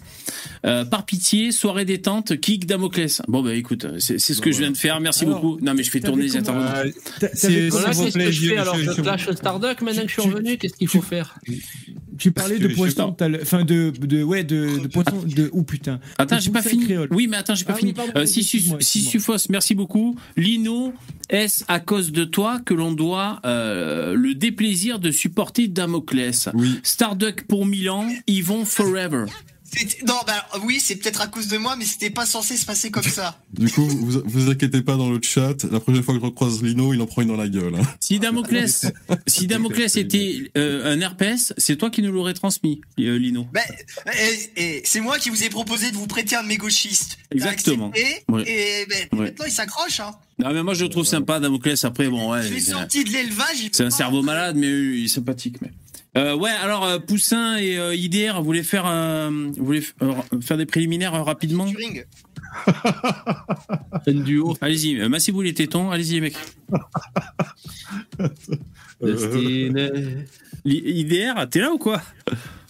Euh, 0.65 0.85
par 0.85 1.05
pitié, 1.05 1.53
soirée 1.53 1.85
détente, 1.85 2.39
kick 2.41 2.66
Damoclès. 2.66 3.23
Bon 3.29 3.43
bah 3.43 3.55
écoute, 3.55 3.87
c'est 3.99 4.19
ce 4.19 4.41
que 4.41 4.53
je 4.53 4.59
viens 4.59 4.70
de 4.70 4.77
faire, 4.77 5.01
merci 5.01 5.25
Alors, 5.25 5.41
beaucoup. 5.41 5.59
Non 5.65 5.75
mais 5.75 5.83
je 5.83 5.91
fais 5.91 6.01
tourner 6.01 6.25
les 6.25 6.37
intervenants. 6.37 6.66
Voilà, 6.70 6.85
qu'est-ce 7.20 8.12
plaît, 8.12 8.25
que 8.27 8.31
je 8.33 8.43
je- 8.43 8.49
fais 8.51 8.57
alors 8.59 8.77
je- 8.77 8.85
Je 8.85 8.91
je- 8.93 9.03
clash 9.03 9.31
Starduck 9.31 9.81
maintenant 9.83 10.03
que 10.03 10.09
je 10.09 10.20
suis 10.20 10.31
revenu 10.31 10.59
Qu'est-ce 10.59 10.75
qu'il 10.75 10.89
faut 10.89 11.03
faire? 11.03 11.39
Tu 12.19 12.32
parlais 12.32 12.59
de 12.59 12.69
poisson, 12.69 13.12
tout 13.12 13.24
à 13.24 13.28
l'heure. 13.28 13.40
enfin 13.43 13.65
de, 13.65 13.90
de 13.90 14.23
ouais 14.23 14.45
de, 14.45 14.81
de 14.82 14.89
poisson 14.89 15.23
de 15.24 15.49
ou 15.53 15.62
putain. 15.62 16.01
Attends, 16.19 16.39
j'ai 16.39 16.51
pas 16.51 16.62
fini. 16.62 16.85
créole. 16.85 17.09
Oui, 17.12 17.27
mais 17.28 17.36
attends, 17.36 17.55
j'ai 17.55 17.65
pas 17.65 17.73
Ah 17.73 17.77
oui, 17.77 17.81
fini. 17.81 17.93
pardon, 17.95 18.12
Euh. 18.16 18.27
Sissufos, 18.27 19.49
merci 19.51 19.74
beaucoup. 19.74 20.16
Lino, 20.36 20.93
est-ce 21.31 21.65
à 21.69 21.81
cause 21.81 22.12
de 22.12 22.24
toi 22.24 22.61
que 22.65 22.74
l'on 22.74 22.93
doit 22.93 23.40
euh, 23.45 24.15
le 24.15 24.35
déplaisir 24.35 24.99
de 24.99 25.11
supporter 25.11 25.69
Damoclès? 25.69 26.49
Oui. 26.55 26.81
Starduck 26.82 27.45
pour 27.47 27.66
Milan, 27.66 28.07
Yvon 28.27 28.65
Forever. 28.65 29.24
Non, 30.07 30.15
bah 30.27 30.47
oui, 30.65 30.81
c'est 30.81 30.97
peut-être 30.97 31.20
à 31.20 31.27
cause 31.27 31.47
de 31.49 31.59
moi, 31.59 31.77
mais 31.77 31.85
c'était 31.85 32.11
pas 32.11 32.27
censé 32.27 32.57
se 32.57 32.65
passer 32.66 32.90
comme 32.90 33.03
ça. 33.03 33.39
Du 33.53 33.69
coup, 33.70 33.86
vous 33.86 34.23
vous 34.24 34.51
inquiétez 34.51 34.82
pas 34.82 34.97
dans 34.97 35.11
le 35.11 35.20
chat. 35.23 35.65
La 35.70 35.81
prochaine 35.81 36.03
fois 36.03 36.15
que 36.15 36.20
je 36.20 36.24
recroise 36.27 36.62
Lino, 36.62 36.93
il 36.95 37.01
en 37.01 37.07
prend 37.07 37.23
une 37.23 37.28
dans 37.28 37.36
la 37.36 37.49
gueule. 37.49 37.74
hein. 37.77 37.82
Si 38.01 38.19
Damoclès, 38.19 38.86
si 39.27 39.47
Damoclès 39.47 39.97
était 39.97 40.51
euh, 40.57 40.93
un 40.95 41.01
herpès, 41.01 41.53
c'est 41.57 41.77
toi 41.77 41.90
qui 41.90 42.03
nous 42.03 42.12
l'aurais 42.12 42.35
transmis, 42.35 42.81
euh, 43.01 43.19
Lino. 43.19 43.47
Bah, 43.53 43.61
et, 44.57 44.62
et 44.62 44.82
c'est 44.85 45.01
moi 45.01 45.19
qui 45.19 45.31
vous 45.31 45.45
ai 45.45 45.49
proposé 45.49 45.90
de 45.90 45.97
vous 45.97 46.07
prêter 46.07 46.36
un 46.36 46.43
de 46.43 46.49
mes 46.49 46.57
gauchistes. 46.59 47.19
Exactement. 47.31 47.90
accepté, 47.90 48.24
Ouais. 48.28 48.45
Et 48.49 48.86
ben, 48.86 49.19
Ouais. 49.19 49.24
maintenant, 49.27 49.45
il 49.47 49.53
s'accroche. 49.53 50.01
Hein. 50.01 50.12
Non, 50.39 50.53
mais 50.53 50.62
moi 50.62 50.74
je 50.74 50.85
le 50.85 50.90
trouve 50.90 51.05
sympa, 51.07 51.40
Damoclès. 51.40 51.82
Après, 51.85 52.09
bon, 52.09 52.32
ouais. 52.32 52.43
Je 52.43 52.55
l'ai 52.55 52.61
c'est- 52.61 52.73
sorti 52.73 53.05
de 53.05 53.11
l'élevage. 53.11 53.61
il 53.62 53.70
C'est 53.73 53.85
un 53.85 53.90
cerveau 53.90 54.23
malade, 54.23 54.57
mais 54.57 54.66
euh, 54.69 54.97
il 54.97 55.05
est 55.07 55.09
sympathique. 55.09 55.57
Mais... 55.62 55.70
Euh, 56.16 56.35
ouais, 56.35 56.51
alors 56.51 56.85
euh, 56.85 56.98
Poussin 56.98 57.56
et 57.59 57.78
euh, 57.78 57.94
IDR, 57.94 58.39
vous 58.39 58.44
voulez 58.44 58.62
faire, 58.62 58.85
euh, 58.86 59.28
vous 59.56 59.64
voulez 59.64 59.80
f- 59.80 59.93
euh, 60.02 60.14
faire 60.40 60.56
des 60.56 60.66
préliminaires 60.66 61.14
euh, 61.14 61.22
rapidement 61.22 61.66
duo. 64.06 64.56
Allez-y, 64.60 64.98
euh, 65.01 65.09
massez-vous 65.09 65.43
les 65.43 65.55
tétons, 65.55 65.90
allez-y 65.90 66.20
mec. 66.20 66.35
Destiné. 69.01 69.90
Li- 70.64 70.82
IDR, 71.01 71.47
t'es 71.51 71.60
là 71.60 71.72
ou 71.72 71.78
quoi? 71.78 72.02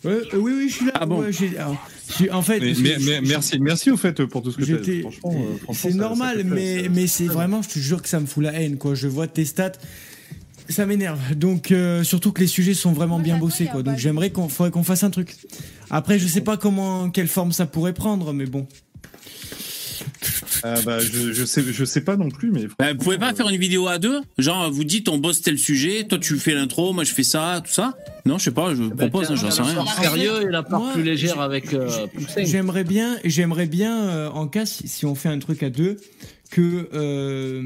Ouais, 0.05 0.12
euh, 0.12 0.36
oui 0.39 0.52
oui 0.56 0.69
je 0.69 0.74
suis 0.74 0.85
là. 0.86 0.93
Ah 0.94 1.06
bon 1.06 1.20
Ouais, 1.20 1.32
j'ai- 1.32 1.56
alors, 1.59 1.89
je 2.09 2.12
suis- 2.15 2.31
en 2.31 2.43
fait 2.43 2.60
mais- 2.60 2.74
mais- 2.81 2.97
mais- 3.01 3.20
merci, 3.23 3.59
merci 3.59 3.90
au 3.90 3.97
fait 3.97 4.24
pour 4.27 4.43
tout 4.43 4.51
ce 4.52 4.56
que 4.59 4.65
tu 4.65 4.74
as 4.74 4.77
euh, 4.77 4.82
c'est 5.69 5.74
ça- 5.74 5.90
ça 5.90 5.94
normal, 5.97 6.43
mais, 6.44 6.89
mais 6.93 7.06
c'est 7.06 7.27
vraiment, 7.27 7.62
je 7.62 7.69
te 7.70 7.78
jure 7.78 8.02
que 8.02 8.09
ça 8.09 8.20
me 8.20 8.27
fout 8.27 8.43
la 8.44 8.52
haine, 8.52 8.78
quoi. 8.78 8.94
Je 8.94 9.09
vois 9.09 9.27
tes 9.27 9.44
stats, 9.44 9.73
ça 10.69 10.86
m'énerve. 10.86 11.35
Donc, 11.35 11.73
euh, 11.73 12.05
surtout 12.05 12.32
que 12.32 12.40
les 12.40 12.47
sujets 12.47 12.74
sont 12.74 12.93
vraiment 12.93 13.19
bien 13.19 13.39
bossés, 13.39 13.66
quoi. 13.66 13.82
Donc, 13.82 13.99
j'aimerais 13.99 14.31
qu'on 14.31 14.49
faudrait 14.49 14.70
qu'on 14.70 14.85
fasse 14.85 15.03
un 15.03 15.11
truc. 15.11 15.36
Après, 15.90 16.19
je 16.19 16.27
sais 16.27 16.43
pas 16.43 16.57
comment, 16.57 17.11
quelle 17.11 17.28
forme 17.28 17.53
ça 17.53 17.66
pourrait 17.66 17.95
prendre, 17.95 18.32
mais 18.32 18.47
bon. 18.47 18.66
Ah 20.62 20.74
bah, 20.85 20.99
je, 20.99 21.32
je 21.32 21.45
sais, 21.45 21.62
je 21.62 21.85
sais 21.85 22.01
pas 22.01 22.16
non 22.16 22.31
plus, 22.31 22.51
mais. 22.51 22.66
Bah, 22.78 22.93
Vous 22.93 22.99
pouvez 22.99 23.19
pas 23.19 23.32
faire 23.35 23.49
une 23.49 23.61
vidéo 23.61 23.86
à 23.86 23.99
deux? 23.99 24.20
Genre, 24.39 24.70
vous 24.70 24.85
dites 24.85 25.09
on 25.09 25.19
bosse 25.19 25.40
tel 25.40 25.59
sujet, 25.59 26.05
toi 26.05 26.19
tu 26.19 26.36
fais 26.36 26.55
l'intro, 26.55 26.93
moi 26.93 27.05
je 27.05 27.12
fais 27.12 27.23
ça, 27.23 27.62
tout 27.65 27.73
ça? 27.73 27.97
Non, 28.27 28.39
je 28.39 28.45
sais 28.45 28.51
pas, 28.51 28.74
je 28.74 28.82
propose, 28.85 29.31
hein, 29.31 29.36
j'en 29.36 29.51
sais 29.51 29.62
rien. 29.62 29.85
Sérieux 30.01 30.49
et 30.49 30.51
la 30.51 30.62
part 30.62 30.81
Moi, 30.81 30.93
plus 30.93 31.03
légère 31.03 31.40
avec 31.40 31.73
euh, 31.74 32.07
Poussin. 32.09 32.45
J'aimerais 32.45 32.85
bien, 32.85 33.19
j'aimerais 33.24 33.66
bien, 33.66 34.09
euh, 34.09 34.31
en 34.31 34.49
cas 34.49 34.66
si, 34.66 34.89
si 34.89 35.07
on 35.07 35.15
fait 35.15 35.28
un 35.28 35.39
truc 35.39 35.62
à 35.62 35.70
deux, 35.70 35.97
que 36.51 36.89
euh, 36.93 37.62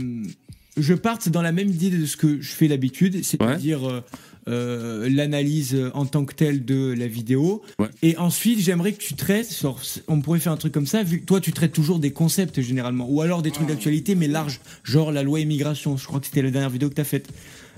je 0.77 0.95
parte 0.95 1.29
dans 1.29 1.43
la 1.43 1.53
même 1.53 1.69
idée 1.69 1.91
de 1.91 2.07
ce 2.07 2.17
que 2.17 2.41
je 2.41 2.53
fais 2.53 2.69
d'habitude, 2.69 3.25
c'est-à-dire 3.25 3.89
euh, 3.89 4.01
euh, 4.49 5.09
l'analyse 5.09 5.77
en 5.95 6.07
tant 6.07 6.25
que 6.25 6.35
telle 6.35 6.65
de 6.65 6.95
la 6.97 7.07
vidéo. 7.07 7.63
Ouais. 7.79 7.89
Et 8.03 8.17
ensuite, 8.17 8.59
j'aimerais 8.59 8.93
que 8.93 9.01
tu 9.01 9.15
traites, 9.15 9.57
genre, 9.57 9.81
on 10.09 10.21
pourrait 10.21 10.41
faire 10.41 10.53
un 10.53 10.57
truc 10.57 10.73
comme 10.73 10.87
ça, 10.87 11.03
vu 11.03 11.21
que 11.21 11.27
toi 11.27 11.41
tu 11.41 11.53
traites 11.53 11.73
toujours 11.73 11.99
des 11.99 12.11
concepts 12.11 12.61
généralement, 12.61 13.07
ou 13.09 13.21
alors 13.21 13.43
des 13.43 13.51
trucs 13.51 13.69
d'actualité 13.69 14.15
mais 14.15 14.29
larges, 14.29 14.61
genre 14.83 15.13
la 15.13 15.23
loi 15.23 15.41
immigration. 15.41 15.97
Je 15.97 16.07
crois 16.07 16.21
que 16.21 16.27
c'était 16.27 16.43
la 16.43 16.51
dernière 16.51 16.71
vidéo 16.71 16.89
que 16.89 16.95
t'as 16.95 17.05
faite, 17.05 17.29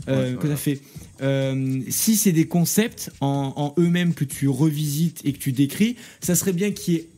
euh, 0.08 0.36
que 0.36 0.54
fait. 0.56 0.80
Euh, 1.22 1.80
si 1.88 2.16
c'est 2.16 2.32
des 2.32 2.46
concepts 2.46 3.10
en, 3.20 3.52
en 3.56 3.80
eux-mêmes 3.80 4.14
que 4.14 4.24
tu 4.24 4.48
revisites 4.48 5.20
et 5.24 5.32
que 5.32 5.38
tu 5.38 5.52
décris, 5.52 5.96
ça 6.20 6.34
serait 6.34 6.52
bien 6.52 6.72
qu'il 6.72 6.94
y 6.94 6.96
ait 6.96 7.08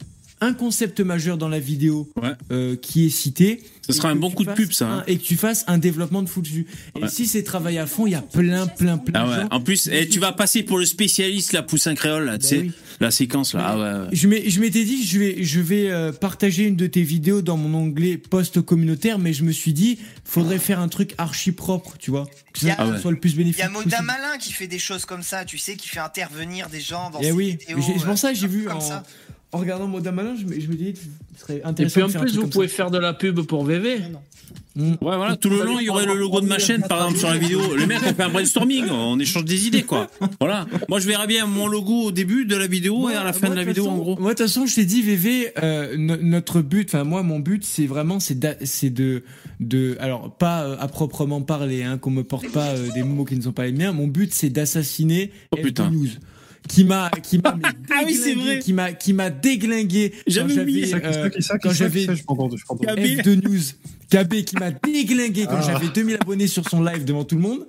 un 0.40 0.52
concept 0.52 1.00
majeur 1.00 1.38
dans 1.38 1.48
la 1.48 1.58
vidéo 1.58 2.10
Ouais. 2.22 2.32
euh, 2.52 2.76
qui 2.76 3.06
est 3.06 3.10
cité. 3.10 3.62
Ce 3.86 3.92
sera 3.92 4.08
Et 4.08 4.12
un 4.12 4.16
bon 4.16 4.30
tu 4.30 4.36
coup 4.36 4.44
de 4.44 4.52
pub, 4.52 4.72
ça, 4.72 4.86
hein. 4.88 4.98
un- 4.98 5.04
et 5.06 5.16
que 5.16 5.22
tu 5.22 5.36
fasses 5.36 5.64
un 5.68 5.78
développement 5.78 6.22
de 6.22 6.28
fou 6.28 6.42
dessus. 6.42 6.66
Et 6.96 7.02
Ouais. 7.02 7.08
si 7.08 7.26
c'est 7.26 7.42
travail 7.44 7.78
à 7.78 7.86
fond, 7.86 8.06
il 8.06 8.10
y 8.10 8.14
a 8.16 8.20
plein, 8.22 8.66
plein, 8.66 8.98
plein 8.98 9.20
Ah 9.20 9.28
ouais. 9.28 9.36
gens. 9.42 9.48
En 9.52 9.60
plus, 9.60 9.88
eh, 9.92 10.08
tu 10.08 10.18
vas 10.18 10.32
passer 10.32 10.62
pour 10.64 10.76
le 10.78 10.84
spécialiste, 10.84 11.52
la 11.52 11.62
Poussin 11.62 11.94
créole, 11.94 12.24
là, 12.24 12.32
tu 12.38 12.42
Bah 12.42 12.48
sais, 12.48 12.58
oui. 12.58 12.72
la 13.00 13.10
séquence 13.12 13.54
là. 13.54 13.62
Ah 13.64 13.78
ouais, 13.78 14.08
ouais. 14.08 14.08
Je 14.12 14.60
m'étais 14.60 14.84
dit, 14.84 15.06
je 15.06 15.18
vais, 15.20 15.42
je 15.44 15.60
vais 15.60 15.88
euh, 15.90 16.10
partager 16.12 16.64
une 16.64 16.76
de 16.76 16.86
tes 16.88 17.02
vidéos 17.02 17.42
dans 17.42 17.56
mon 17.56 17.78
onglet 17.78 18.16
post 18.18 18.60
communautaire, 18.60 19.18
mais 19.20 19.32
je 19.32 19.44
me 19.44 19.52
suis 19.52 19.72
dit, 19.72 19.98
faudrait 20.24 20.58
faire 20.58 20.80
un 20.80 20.88
truc 20.88 21.14
archi 21.16 21.52
propre, 21.52 21.94
tu 21.98 22.10
vois, 22.10 22.26
que 22.52 22.58
ça 22.60 22.72
a- 22.72 22.74
Ah 22.78 22.88
ouais. 22.88 22.98
soit 23.00 23.12
le 23.12 23.20
plus 23.20 23.30
Il 23.30 23.34
y 23.34 23.38
bénéfique 23.38 23.64
a 23.64 23.68
Moda. 23.68 24.02
Malin 24.02 24.36
qui 24.40 24.52
fait 24.52 24.66
des 24.66 24.80
choses 24.80 25.04
comme 25.04 25.22
ça, 25.22 25.44
tu 25.44 25.58
sais, 25.58 25.76
qui 25.76 25.88
fait 25.88 26.00
intervenir 26.00 26.68
des 26.68 26.80
gens 26.80 27.10
dans 27.10 27.20
Eh 27.20 27.26
ses 27.26 27.32
oui, 27.32 27.56
vidéos. 27.68 27.78
c'est 27.98 28.04
pour 28.04 28.18
ça 28.18 28.32
que 28.32 28.38
j'ai 28.38 28.46
euh, 28.46 28.48
vu 28.48 28.64
comme 28.64 28.78
en, 28.78 28.80
ça. 28.80 29.04
En 29.56 29.60
regardant 29.60 29.86
Moda 29.88 30.12
Malin, 30.12 30.34
je 30.38 30.44
me, 30.44 30.60
je 30.60 30.68
me 30.68 30.74
dis, 30.74 30.94
ce 31.36 31.40
serait 31.40 31.58
Et 31.58 31.64
intéressant 31.64 32.02
puis 32.04 32.12
de 32.12 32.18
en 32.18 32.20
plus, 32.20 32.36
vous 32.36 32.46
pouvez 32.48 32.68
ça. 32.68 32.74
faire 32.74 32.90
de 32.90 32.98
la 32.98 33.12
pub 33.14 33.40
pour 33.42 33.64
VV. 33.64 33.98
Mm. 34.76 34.90
Ouais, 34.90 34.96
voilà, 35.00 35.36
tout 35.36 35.48
le 35.48 35.64
long, 35.64 35.78
il 35.80 35.86
y 35.86 35.88
aurait 35.88 36.04
le 36.06 36.14
logo 36.14 36.40
de 36.42 36.46
ma 36.46 36.58
chaîne, 36.58 36.82
par 36.86 36.98
exemple, 36.98 37.18
sur 37.18 37.30
la 37.30 37.38
vidéo. 37.38 37.60
Le 37.74 37.86
mec, 37.86 37.98
on 38.06 38.12
fait 38.14 38.22
un 38.22 38.28
brainstorming, 38.28 38.84
on 38.90 39.18
échange 39.18 39.44
des 39.46 39.66
idées, 39.66 39.82
quoi. 39.82 40.08
Voilà. 40.38 40.66
Moi, 40.90 41.00
je 41.00 41.06
verrais 41.08 41.26
bien 41.26 41.46
mon 41.46 41.66
logo 41.66 42.02
au 42.04 42.12
début 42.12 42.44
de 42.44 42.54
la 42.56 42.66
vidéo 42.66 43.08
et 43.08 43.14
à 43.14 43.24
la 43.24 43.32
fin 43.32 43.46
Moi, 43.46 43.56
de 43.56 43.60
la 43.60 43.64
vidéo, 43.64 43.88
en 43.88 43.96
gros. 43.96 44.16
Moi, 44.20 44.34
de 44.34 44.38
toute 44.38 44.46
façon, 44.46 44.66
je 44.66 44.74
t'ai 44.74 44.84
dit, 44.84 45.00
VV, 45.02 45.52
euh, 45.62 45.96
no- 45.96 46.18
notre 46.20 46.60
but, 46.60 46.88
enfin, 46.90 47.04
moi, 47.04 47.22
mon 47.22 47.38
but, 47.40 47.64
c'est 47.64 47.86
vraiment, 47.86 48.20
c'est 48.20 48.38
de, 48.38 49.22
de, 49.60 49.96
alors, 49.98 50.36
pas 50.36 50.64
euh, 50.64 50.76
à 50.78 50.88
proprement 50.88 51.40
parler, 51.40 51.82
hein, 51.82 51.96
qu'on 51.96 52.10
me 52.10 52.22
porte 52.22 52.48
pas 52.52 52.68
euh, 52.74 52.88
des 52.94 53.02
mots 53.02 53.24
qui 53.24 53.36
ne 53.36 53.42
sont 53.42 53.52
pas 53.52 53.64
les 53.64 53.72
miens. 53.72 53.92
Mon 53.92 54.06
but, 54.08 54.32
c'est 54.34 54.50
d'assassiner 54.50 55.32
Oh, 55.52 55.56
F2 55.56 55.62
putain. 55.62 55.90
News. 55.90 56.08
Qui 56.68 56.84
m'a, 56.84 57.10
qui 57.22 57.38
m'a, 57.38 57.56
Ah 57.90 58.02
oui. 58.04 58.58
Qui 58.62 58.72
m'a, 58.72 58.92
qui 58.92 59.12
m'a 59.12 59.30
déglingué. 59.30 60.12
quand 60.12 60.22
J'avais 60.26 60.94
euh, 60.94 61.30
quand 61.62 61.70
j'avais 61.72 62.06
ça, 62.06 62.14
je 62.14 62.22
m'entends, 62.28 62.56
je 62.56 62.64
m'entends. 62.68 62.94
KB. 62.94 62.98
F2 62.98 63.44
News, 63.44 63.62
KB 64.10 64.44
qui 64.44 64.56
m'a 64.56 64.70
déglingué 64.84 65.44
quand 65.46 65.56
Ah. 65.58 65.62
j'avais 65.72 65.88
2000 65.88 66.18
abonnés 66.20 66.46
sur 66.46 66.68
son 66.68 66.82
live 66.82 67.04
devant 67.04 67.24
tout 67.24 67.36
le 67.36 67.42
monde. 67.42 67.66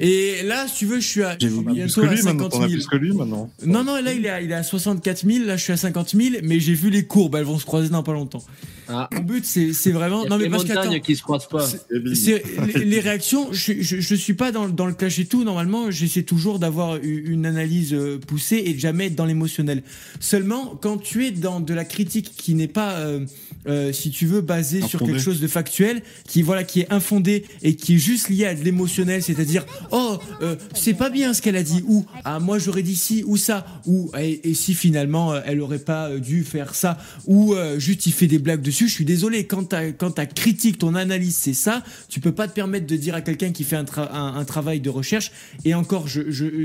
Et 0.00 0.42
là, 0.44 0.66
si 0.68 0.76
tu 0.76 0.86
veux, 0.86 1.00
je 1.00 1.06
suis 1.06 1.22
à, 1.24 1.34
bientôt 1.36 2.02
que 2.02 2.06
à 2.06 2.14
lui 2.14 2.22
maintenant. 2.22 2.50
50 2.50 2.54
On 2.54 2.62
a 2.62 2.68
000. 2.68 2.72
plus 2.72 2.86
que 2.86 2.96
lui 2.96 3.12
maintenant. 3.12 3.50
Non, 3.66 3.82
non, 3.82 3.96
là, 4.00 4.12
il 4.12 4.24
est, 4.24 4.28
à, 4.28 4.40
il 4.40 4.50
est 4.50 4.54
à 4.54 4.62
64 4.62 5.26
000, 5.26 5.44
là, 5.44 5.56
je 5.56 5.62
suis 5.64 5.72
à 5.72 5.76
50 5.76 6.10
000, 6.14 6.36
mais 6.44 6.60
j'ai 6.60 6.74
vu 6.74 6.88
les 6.90 7.04
courbes, 7.04 7.34
elles 7.34 7.44
vont 7.44 7.58
se 7.58 7.64
croiser 7.64 7.88
dans 7.88 8.04
pas 8.04 8.12
longtemps. 8.12 8.44
Ah. 8.90 9.08
Mon 9.12 9.20
but, 9.20 9.44
c'est 9.44 9.72
c'est 9.74 9.90
vraiment. 9.90 10.20
Il 10.20 10.24
y 10.24 10.26
a 10.26 10.30
Non, 10.30 10.38
mais 10.38 10.44
des 10.44 10.50
parce 10.50 10.64
qu'attends, 10.64 10.84
montagnes 10.84 11.00
qui 11.02 11.14
se 11.16 11.22
croisent 11.22 11.48
pas. 11.48 11.66
C'est- 12.14 12.42
les, 12.74 12.84
les 12.86 13.00
réactions, 13.00 13.48
je, 13.52 13.74
je, 13.80 14.00
je 14.00 14.14
suis 14.14 14.32
pas 14.32 14.50
dans, 14.52 14.68
dans 14.68 14.86
le 14.86 14.94
clash 14.94 15.18
et 15.18 15.26
tout. 15.26 15.44
Normalement, 15.44 15.90
j'essaie 15.90 16.22
toujours 16.22 16.58
d'avoir 16.58 16.96
une 17.02 17.44
analyse 17.44 17.92
euh, 17.92 18.18
poussée 18.18 18.62
et 18.64 18.72
de 18.72 18.78
jamais 18.78 19.06
être 19.06 19.14
dans 19.14 19.26
l'émotionnel. 19.26 19.82
Seulement, 20.20 20.78
quand 20.80 20.96
tu 20.96 21.26
es 21.26 21.32
dans 21.32 21.60
de 21.60 21.74
la 21.74 21.84
critique 21.84 22.32
qui 22.34 22.54
n'est 22.54 22.66
pas, 22.68 22.92
euh, 23.00 23.26
euh, 23.66 23.92
si 23.92 24.10
tu 24.10 24.24
veux, 24.26 24.40
basée 24.40 24.80
sur 24.80 25.00
quelque 25.00 25.18
chose 25.18 25.40
de 25.40 25.48
factuel, 25.48 25.77
qui 26.26 26.42
voilà, 26.42 26.64
qui 26.64 26.80
est 26.80 26.92
infondé 26.92 27.44
et 27.62 27.74
qui 27.76 27.94
est 27.94 27.98
juste 27.98 28.28
lié 28.28 28.46
à 28.46 28.54
de 28.54 28.62
l'émotionnel, 28.62 29.22
c'est-à-dire 29.22 29.64
oh 29.90 30.18
euh, 30.42 30.56
c'est 30.74 30.94
pas 30.94 31.10
bien 31.10 31.34
ce 31.34 31.42
qu'elle 31.42 31.56
a 31.56 31.62
dit 31.62 31.82
ou 31.86 32.04
ah 32.24 32.40
moi 32.40 32.58
j'aurais 32.58 32.82
dit 32.82 32.96
ci 32.96 33.24
ou 33.26 33.36
ça 33.36 33.66
ou 33.86 34.10
et, 34.18 34.54
si 34.54 34.74
finalement 34.74 35.32
euh, 35.32 35.40
elle 35.44 35.60
aurait 35.60 35.78
pas 35.78 36.08
euh, 36.08 36.18
dû 36.18 36.44
faire 36.44 36.74
ça 36.74 36.98
ou 37.26 37.54
juste 37.76 38.06
il 38.06 38.12
fait 38.12 38.26
des 38.26 38.38
blagues 38.38 38.62
dessus. 38.62 38.88
Je 38.88 38.94
suis 38.94 39.04
désolé 39.04 39.46
quand 39.46 39.64
ta 39.64 39.92
quand 39.92 40.12
ta 40.12 40.26
critique, 40.26 40.78
ton 40.78 40.94
analyse 40.94 41.36
c'est 41.36 41.54
ça, 41.54 41.82
tu 42.08 42.20
peux 42.20 42.32
pas 42.32 42.48
te 42.48 42.54
permettre 42.54 42.86
de 42.86 42.96
dire 42.96 43.14
à 43.14 43.20
quelqu'un 43.20 43.52
qui 43.52 43.64
fait 43.64 43.76
un, 43.76 43.86
un, 44.12 44.44
travail 44.44 44.80
de 44.80 44.90
recherche 44.90 45.32
et 45.64 45.74
encore 45.74 46.08
je, 46.08 46.22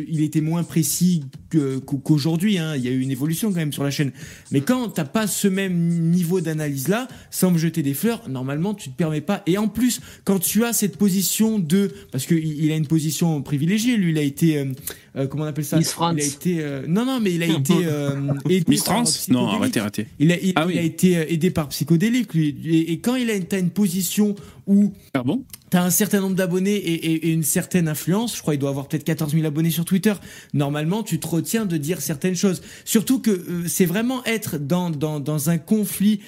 il 0.07 0.21
était 0.21 0.41
moins 0.41 0.63
précis 0.63 1.23
qu'aujourd'hui. 1.49 2.57
Hein. 2.57 2.75
Il 2.75 2.83
y 2.83 2.87
a 2.87 2.91
eu 2.91 2.99
une 2.99 3.11
évolution 3.11 3.49
quand 3.49 3.57
même 3.57 3.73
sur 3.73 3.83
la 3.83 3.91
chaîne. 3.91 4.11
Mais 4.51 4.61
quand 4.61 4.89
t'as 4.89 5.05
pas 5.05 5.27
ce 5.27 5.47
même 5.47 5.73
niveau 6.09 6.41
d'analyse 6.41 6.87
là, 6.87 7.07
sans 7.31 7.51
me 7.51 7.57
jeter 7.57 7.83
des 7.83 7.93
fleurs, 7.93 8.27
normalement 8.29 8.73
tu 8.73 8.89
te 8.89 8.95
Et 9.45 9.57
en 9.57 9.67
plus, 9.67 9.99
quand 10.23 10.39
tu 10.39 10.63
as 10.63 10.73
cette 10.73 10.97
position 10.97 11.59
de, 11.59 11.91
parce 12.11 12.25
que 12.25 12.35
il 12.35 12.63
il 12.63 12.71
a 12.71 12.75
une 12.75 12.87
position 12.87 13.41
privilégiée, 13.41 13.97
lui, 13.97 14.11
il 14.11 14.17
a 14.17 14.21
été, 14.21 14.63
euh, 15.15 15.27
comment 15.27 15.43
on 15.43 15.47
appelle 15.47 15.65
ça? 15.65 15.77
Miss 15.77 15.91
France. 15.91 16.15
Il 16.17 16.21
a 16.21 16.25
été, 16.25 16.57
euh, 16.61 16.83
non 16.87 17.05
non, 17.05 17.19
mais 17.19 17.33
il 17.33 17.43
a 17.43 17.47
été 17.57 17.73
euh, 17.83 18.33
aidé 18.49 18.63
Miss 18.67 18.83
par 18.83 18.95
Trans 18.95 18.99
Non, 19.01 19.05
psychodélique. 19.05 19.53
arrêtez, 19.55 19.79
arrêtez. 19.79 20.07
Il 20.19 20.31
a, 20.31 20.39
il, 20.39 20.53
Ah 20.55 20.65
oui. 20.65 20.73
il 20.75 20.79
a 20.79 20.83
été 20.83 21.17
euh, 21.17 21.25
aidé 21.29 21.49
par 21.51 21.69
psychodélique 21.69 22.33
lui. 22.33 22.55
Et, 22.65 22.91
et 22.93 22.99
quand 22.99 23.15
il 23.15 23.29
a 23.29 23.39
t'as 23.39 23.59
une 23.59 23.69
position 23.69 24.35
où 24.65 24.93
Ah 25.13 25.23
bon? 25.23 25.43
tu 25.71 25.77
as 25.77 25.83
un 25.83 25.89
certain 25.89 26.21
nombre 26.21 26.35
d'abonnés 26.35 26.75
et, 26.75 26.93
et- 27.13 27.27
et 27.27 27.31
une 27.31 27.43
certaine 27.43 27.87
influence, 27.87 28.35
je 28.37 28.41
crois 28.41 28.53
qu'il 28.53 28.61
doit 28.61 28.69
avoir 28.69 28.87
peut-être 28.87 29.03
14 29.03 29.31
000 29.33 29.43
abonnés 29.45 29.71
sur 29.71 29.85
Twitter, 29.85 30.13
normalement 30.53 31.01
tu 31.03 31.19
te 31.19 31.27
retiens 31.27 31.65
de 31.65 31.77
dire 31.77 31.99
certaines 31.99 32.35
choses. 32.35 32.61
Surtout 32.85 33.19
que 33.19 33.31
euh, 33.31 33.63
c'est 33.67 33.85
vraiment 33.85 34.23
être 34.25 34.57
dans, 34.57 34.89
dans, 34.91 35.19
dans 35.19 35.49
un 35.49 35.57
conflit 35.57 36.19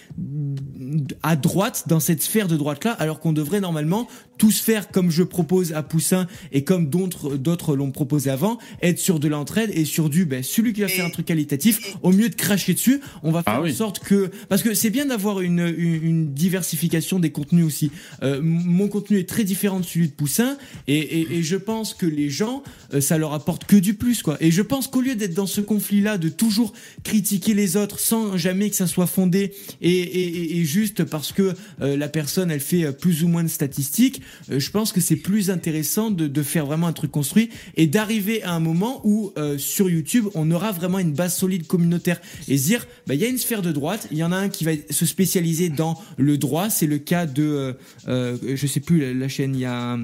à 1.24 1.36
droite, 1.36 1.84
dans 1.88 2.00
cette 2.00 2.22
sphère 2.24 2.48
de 2.48 2.58
droite-là, 2.58 2.92
alors 2.92 3.20
qu'on 3.20 3.34
devrait 3.34 3.62
normalement 3.62 4.08
tous 4.38 4.60
faire 4.60 4.90
comme 4.90 5.12
je 5.12 5.24
propose 5.24 5.74
à 5.74 5.82
Poussin 5.84 6.28
et 6.52 6.64
comme 6.64 6.90
d'autres 6.90 7.38
d'autres 7.38 7.76
l'ont 7.76 7.92
proposé 7.92 8.30
avant, 8.30 8.58
être 8.82 9.00
sur 9.00 9.20
de 9.20 9.28
l'entraide 9.28 9.72
et 9.74 9.86
sur 9.86 10.10
du 10.10 10.26
ben, 10.26 10.44
celui 10.44 10.74
qui 10.74 10.82
va 10.82 10.88
faire 10.88 11.06
un 11.06 11.10
truc 11.10 11.26
qualitatif, 11.26 11.96
au 12.04 12.12
mieux 12.12 12.30
de 12.30 12.36
cracher 12.36 12.74
dessus, 12.74 13.00
on 13.24 13.32
va 13.32 13.44
faire 13.44 13.54
Ah 13.56 13.62
en 13.62 13.74
sorte 13.74 14.00
que 14.00 14.30
parce 14.50 14.62
que 14.64 14.74
c'est 14.74 14.90
bien 14.90 15.06
d'avoir 15.06 15.42
une, 15.42 15.60
une, 15.78 16.04
une 16.04 16.34
diversification 16.34 17.20
des 17.20 17.32
contenus 17.32 17.66
aussi. 17.66 17.92
Euh, 18.24 18.40
mon 18.44 18.88
contenu 18.88 19.18
est 19.20 19.28
très 19.30 19.44
différent 19.44 19.80
de 19.80 19.86
celui 19.86 20.08
de 20.08 20.14
Poussin 20.14 20.58
et, 20.88 20.98
et, 20.98 21.38
et 21.38 21.44
je 21.44 21.56
pense 21.56 21.94
que 21.94 22.06
les 22.06 22.30
gens 22.30 22.64
euh, 22.94 23.02
ça 23.02 23.18
leur 23.18 23.34
apporte 23.34 23.66
que 23.66 23.76
du 23.76 23.94
plus 23.94 24.22
quoi. 24.22 24.38
Et 24.42 24.52
je 24.52 24.62
pense 24.62 24.88
qu'au 24.88 25.02
lieu 25.02 25.16
d'être 25.16 25.34
dans 25.34 25.48
ce 25.48 25.62
conflit 25.62 26.02
là 26.02 26.18
de 26.18 26.30
toujours 26.30 26.74
critiquer 27.04 27.54
les 27.54 27.78
autres 27.78 28.00
sans 28.00 28.38
jamais 28.38 28.70
que 28.70 28.76
ça 28.76 28.88
soit 28.88 29.08
fondé 29.08 29.54
et, 29.82 29.90
et, 29.92 30.28
et- 30.28 30.58
et 30.58 30.64
juste 30.66 31.04
parce 31.04 31.32
que 31.32 31.54
euh, 31.82 31.98
la 31.98 32.08
personne 32.08 32.52
elle 32.52 32.60
fait 32.60 32.86
euh, 32.86 32.92
plus 32.92 33.24
ou 33.24 33.28
moins 33.28 33.44
de 33.44 33.50
statistiques, 33.50 34.22
euh, 34.52 34.60
je 34.60 34.72
pense 34.72 34.92
que 34.92 35.02
c'est 35.02 35.16
plus 35.16 35.50
intéressant 35.50 36.12
de, 36.12 36.28
de 36.28 36.44
faire 36.44 36.66
vraiment 36.66 36.88
un 36.88 36.94
truc 36.94 37.12
construit 37.12 37.50
et 37.78 37.88
d'arriver 37.88 38.44
à 38.44 38.54
un 38.54 38.60
moment 38.66 39.00
où 39.04 39.32
euh, 39.38 39.58
sur 39.58 39.90
YouTube 39.90 40.26
on 40.36 40.50
aura 40.52 40.72
vraiment 40.72 41.00
une 41.00 41.14
base 41.14 41.36
solide 41.36 41.68
communautaire 41.68 42.20
et 42.48 42.58
se 42.58 42.66
dire 42.68 42.86
bah 43.08 43.14
il 43.14 43.22
y 43.22 43.26
a 43.26 43.28
une 43.30 43.38
sphère 43.38 43.62
de 43.62 43.72
droite, 43.72 44.08
il 44.12 44.18
y 44.18 44.24
en 44.24 44.32
a 44.32 44.38
un 44.38 44.50
qui 44.50 44.64
va 44.66 44.72
se 44.90 45.06
spécialiser 45.06 45.70
dans 45.70 45.98
le 46.18 46.38
droit, 46.38 46.70
c'est 46.70 46.88
le 46.88 46.98
cas 46.98 47.26
de 47.26 47.44
euh, 47.44 47.74
euh, 48.08 48.38
je 48.56 48.68
sais 48.68 48.80
plus 48.80 49.00
la, 49.00 49.14
la 49.14 49.28
chaîne, 49.28 49.54
il 49.56 49.62
y 49.62 49.66
a 49.66 49.96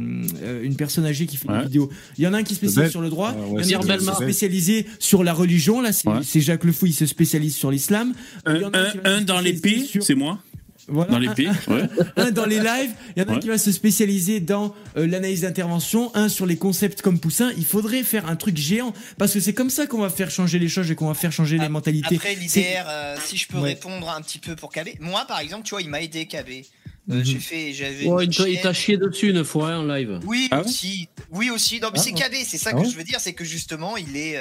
euh, 0.44 0.64
une 0.64 0.76
personne 0.76 1.06
âgée 1.06 1.26
qui 1.26 1.38
fait 1.38 1.50
Ouais. 1.50 1.58
des 1.60 1.64
vidéos. 1.66 1.90
Il 2.18 2.24
y 2.24 2.28
en 2.28 2.34
a 2.34 2.38
un 2.38 2.44
qui 2.44 2.54
se 2.54 2.60
spécialise 2.60 2.92
sur 2.92 3.02
le 3.02 3.10
droit, 3.10 3.32
Euh, 3.36 3.62
il 3.64 3.70
y 3.70 3.76
en 3.76 3.80
a 3.80 3.82
un 3.82 3.82
qui 3.82 3.88
va 3.88 3.94
se 3.96 4.00
Belmar. 4.06 4.16
spécialiser 4.18 4.86
sur 5.00 5.24
la 5.24 5.34
religion, 5.34 5.82
là 5.82 5.92
c'est 5.92 6.08
Ouais. 6.08 6.42
Jacques 6.42 6.64
Le 6.64 6.72
Fou, 6.72 6.86
il 6.86 6.94
se 6.94 7.06
spécialise 7.06 7.56
sur 7.56 7.72
l'islam. 7.72 8.14
Un, 8.46 9.22
dans 9.22 9.40
l'épée, 9.42 9.80
sur- 9.84 10.04
c'est 10.04 10.16
moi. 10.16 10.40
Voilà, 10.88 11.12
Dans 11.12 11.18
un- 11.18 11.20
l'épée, 11.20 11.48
ouais. 11.68 11.84
un 12.18 12.32
dans 12.32 12.46
les 12.46 12.60
lives, 12.60 12.92
il 13.16 13.22
y 13.22 13.26
en 13.26 13.30
a 13.30 13.36
un 13.36 13.40
qui 13.40 13.48
va 13.48 13.58
se 13.58 13.72
spécialiser 13.72 14.40
dans 14.40 14.74
euh, 14.98 15.08
l'analyse 15.08 15.42
d'intervention, 15.42 16.12
un 16.16 16.30
sur 16.30 16.46
les 16.46 16.58
concepts 16.58 17.02
comme 17.02 17.20
Poussin. 17.20 17.52
Il 17.58 17.66
faudrait 17.66 18.04
faire 18.04 18.28
un 18.28 18.36
truc 18.36 18.58
géant 18.58 18.94
parce 19.18 19.34
que 19.34 19.40
c'est 19.40 19.54
comme 19.54 19.70
ça 19.70 19.88
qu'on 19.88 20.00
va 20.00 20.10
faire 20.10 20.32
changer 20.32 20.60
les 20.60 20.70
choses 20.70 20.90
et 20.92 20.96
qu'on 20.96 21.08
va 21.08 21.14
faire 21.14 21.32
changer 21.32 21.58
les 21.58 21.70
mentalités. 21.70 22.16
Après, 22.16 22.36
l'IDR, 22.36 22.86
euh, 22.88 23.16
si 23.24 23.38
je 23.38 23.48
peux 23.48 23.58
Ouais. 23.60 23.70
répondre 23.70 24.10
un 24.10 24.22
petit 24.22 24.40
peu 24.40 24.56
pour 24.56 24.72
KB. 24.72 24.90
Moi, 25.00 25.24
par 25.28 25.40
exemple, 25.40 25.64
tu 25.64 25.72
vois, 25.72 25.82
il 25.82 25.90
m'a 25.90 26.02
aidé 26.02 26.26
KB. 26.26 26.66
Euh, 27.10 27.16
Mhm. 27.16 27.26
J'ai 27.26 27.40
fait, 27.40 27.74
j'avais. 27.74 28.06
Oh, 28.06 28.20
une 28.20 28.32
il 28.48 28.62
t'a- 28.62 28.74
chié 28.74 28.96
dessus 28.96 29.32
une 29.32 29.44
fois 29.44 29.72
hein, 29.72 29.80
en 29.80 29.84
live. 29.86 30.20
Oui, 30.26 30.48
Ah 30.52 30.62
aussi. 30.62 31.10
Oui, 31.32 31.50
aussi. 31.50 31.80
Non, 31.80 31.90
mais 31.92 32.00
Ah 32.00 32.04
c'est. 32.04 32.12
KB. 32.12 32.36
C'est 32.46 32.58
ça 32.60 32.70
Ah 32.72 32.76
que 32.78 32.82
ouais 32.86 32.90
je 32.92 32.96
veux 32.96 33.04
dire, 33.04 33.20
c'est 33.20 33.34
que 33.34 33.44
justement, 33.44 33.98
il 33.98 34.16
est. 34.16 34.38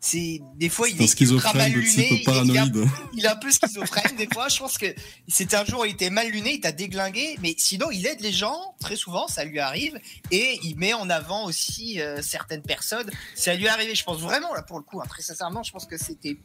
c'est 0.00 0.40
des 0.56 0.68
fois, 0.68 0.88
il 0.88 1.00
est 1.02 1.20
ultra 1.20 1.52
mal 1.54 1.70
schizophrène 1.72 1.72
de 1.72 1.78
luné. 1.78 1.90
type 1.90 1.98
il 1.98 2.12
est- 2.12 2.14
il 2.14 2.54
est 2.54 2.58
un- 2.58 2.68
paranoïde. 2.68 2.88
il 3.14 3.24
est 3.24 3.28
un 3.28 3.36
peu 3.36 3.50
schizophrène 3.50 4.16
des 4.16 4.28
fois. 4.32 4.48
Je 4.48 4.58
pense 4.58 4.78
que 4.78 4.86
c'était 5.26 5.56
un 5.56 5.64
jour 5.64 5.80
où 5.80 5.84
il 5.84 5.90
était 5.92 6.10
mal 6.10 6.28
luné, 6.28 6.54
il 6.54 6.60
t'a 6.60 6.70
déglingué, 6.72 7.36
mais 7.42 7.54
sinon 7.58 7.90
il 7.90 8.06
aide 8.06 8.20
les 8.20 8.32
gens 8.32 8.74
très 8.80 8.94
souvent, 8.96 9.26
ça 9.26 9.44
lui 9.44 9.58
arrive 9.58 9.98
et 10.30 10.60
il 10.62 10.76
met 10.76 10.94
en 10.94 11.10
avant 11.10 11.44
aussi 11.46 12.00
euh, 12.00 12.22
certaines 12.22 12.62
personnes. 12.62 13.10
Ça 13.34 13.54
lui 13.54 13.64
est 13.64 13.68
arrivé, 13.68 13.94
je 13.94 14.04
pense 14.04 14.20
vraiment 14.20 14.54
là 14.54 14.62
pour 14.62 14.78
le 14.78 14.84
coup, 14.84 15.00
hein, 15.00 15.06
très 15.08 15.22
sincèrement, 15.22 15.62
je 15.64 15.72
pense 15.72 15.86
que 15.86 15.98
c'était, 15.98 16.38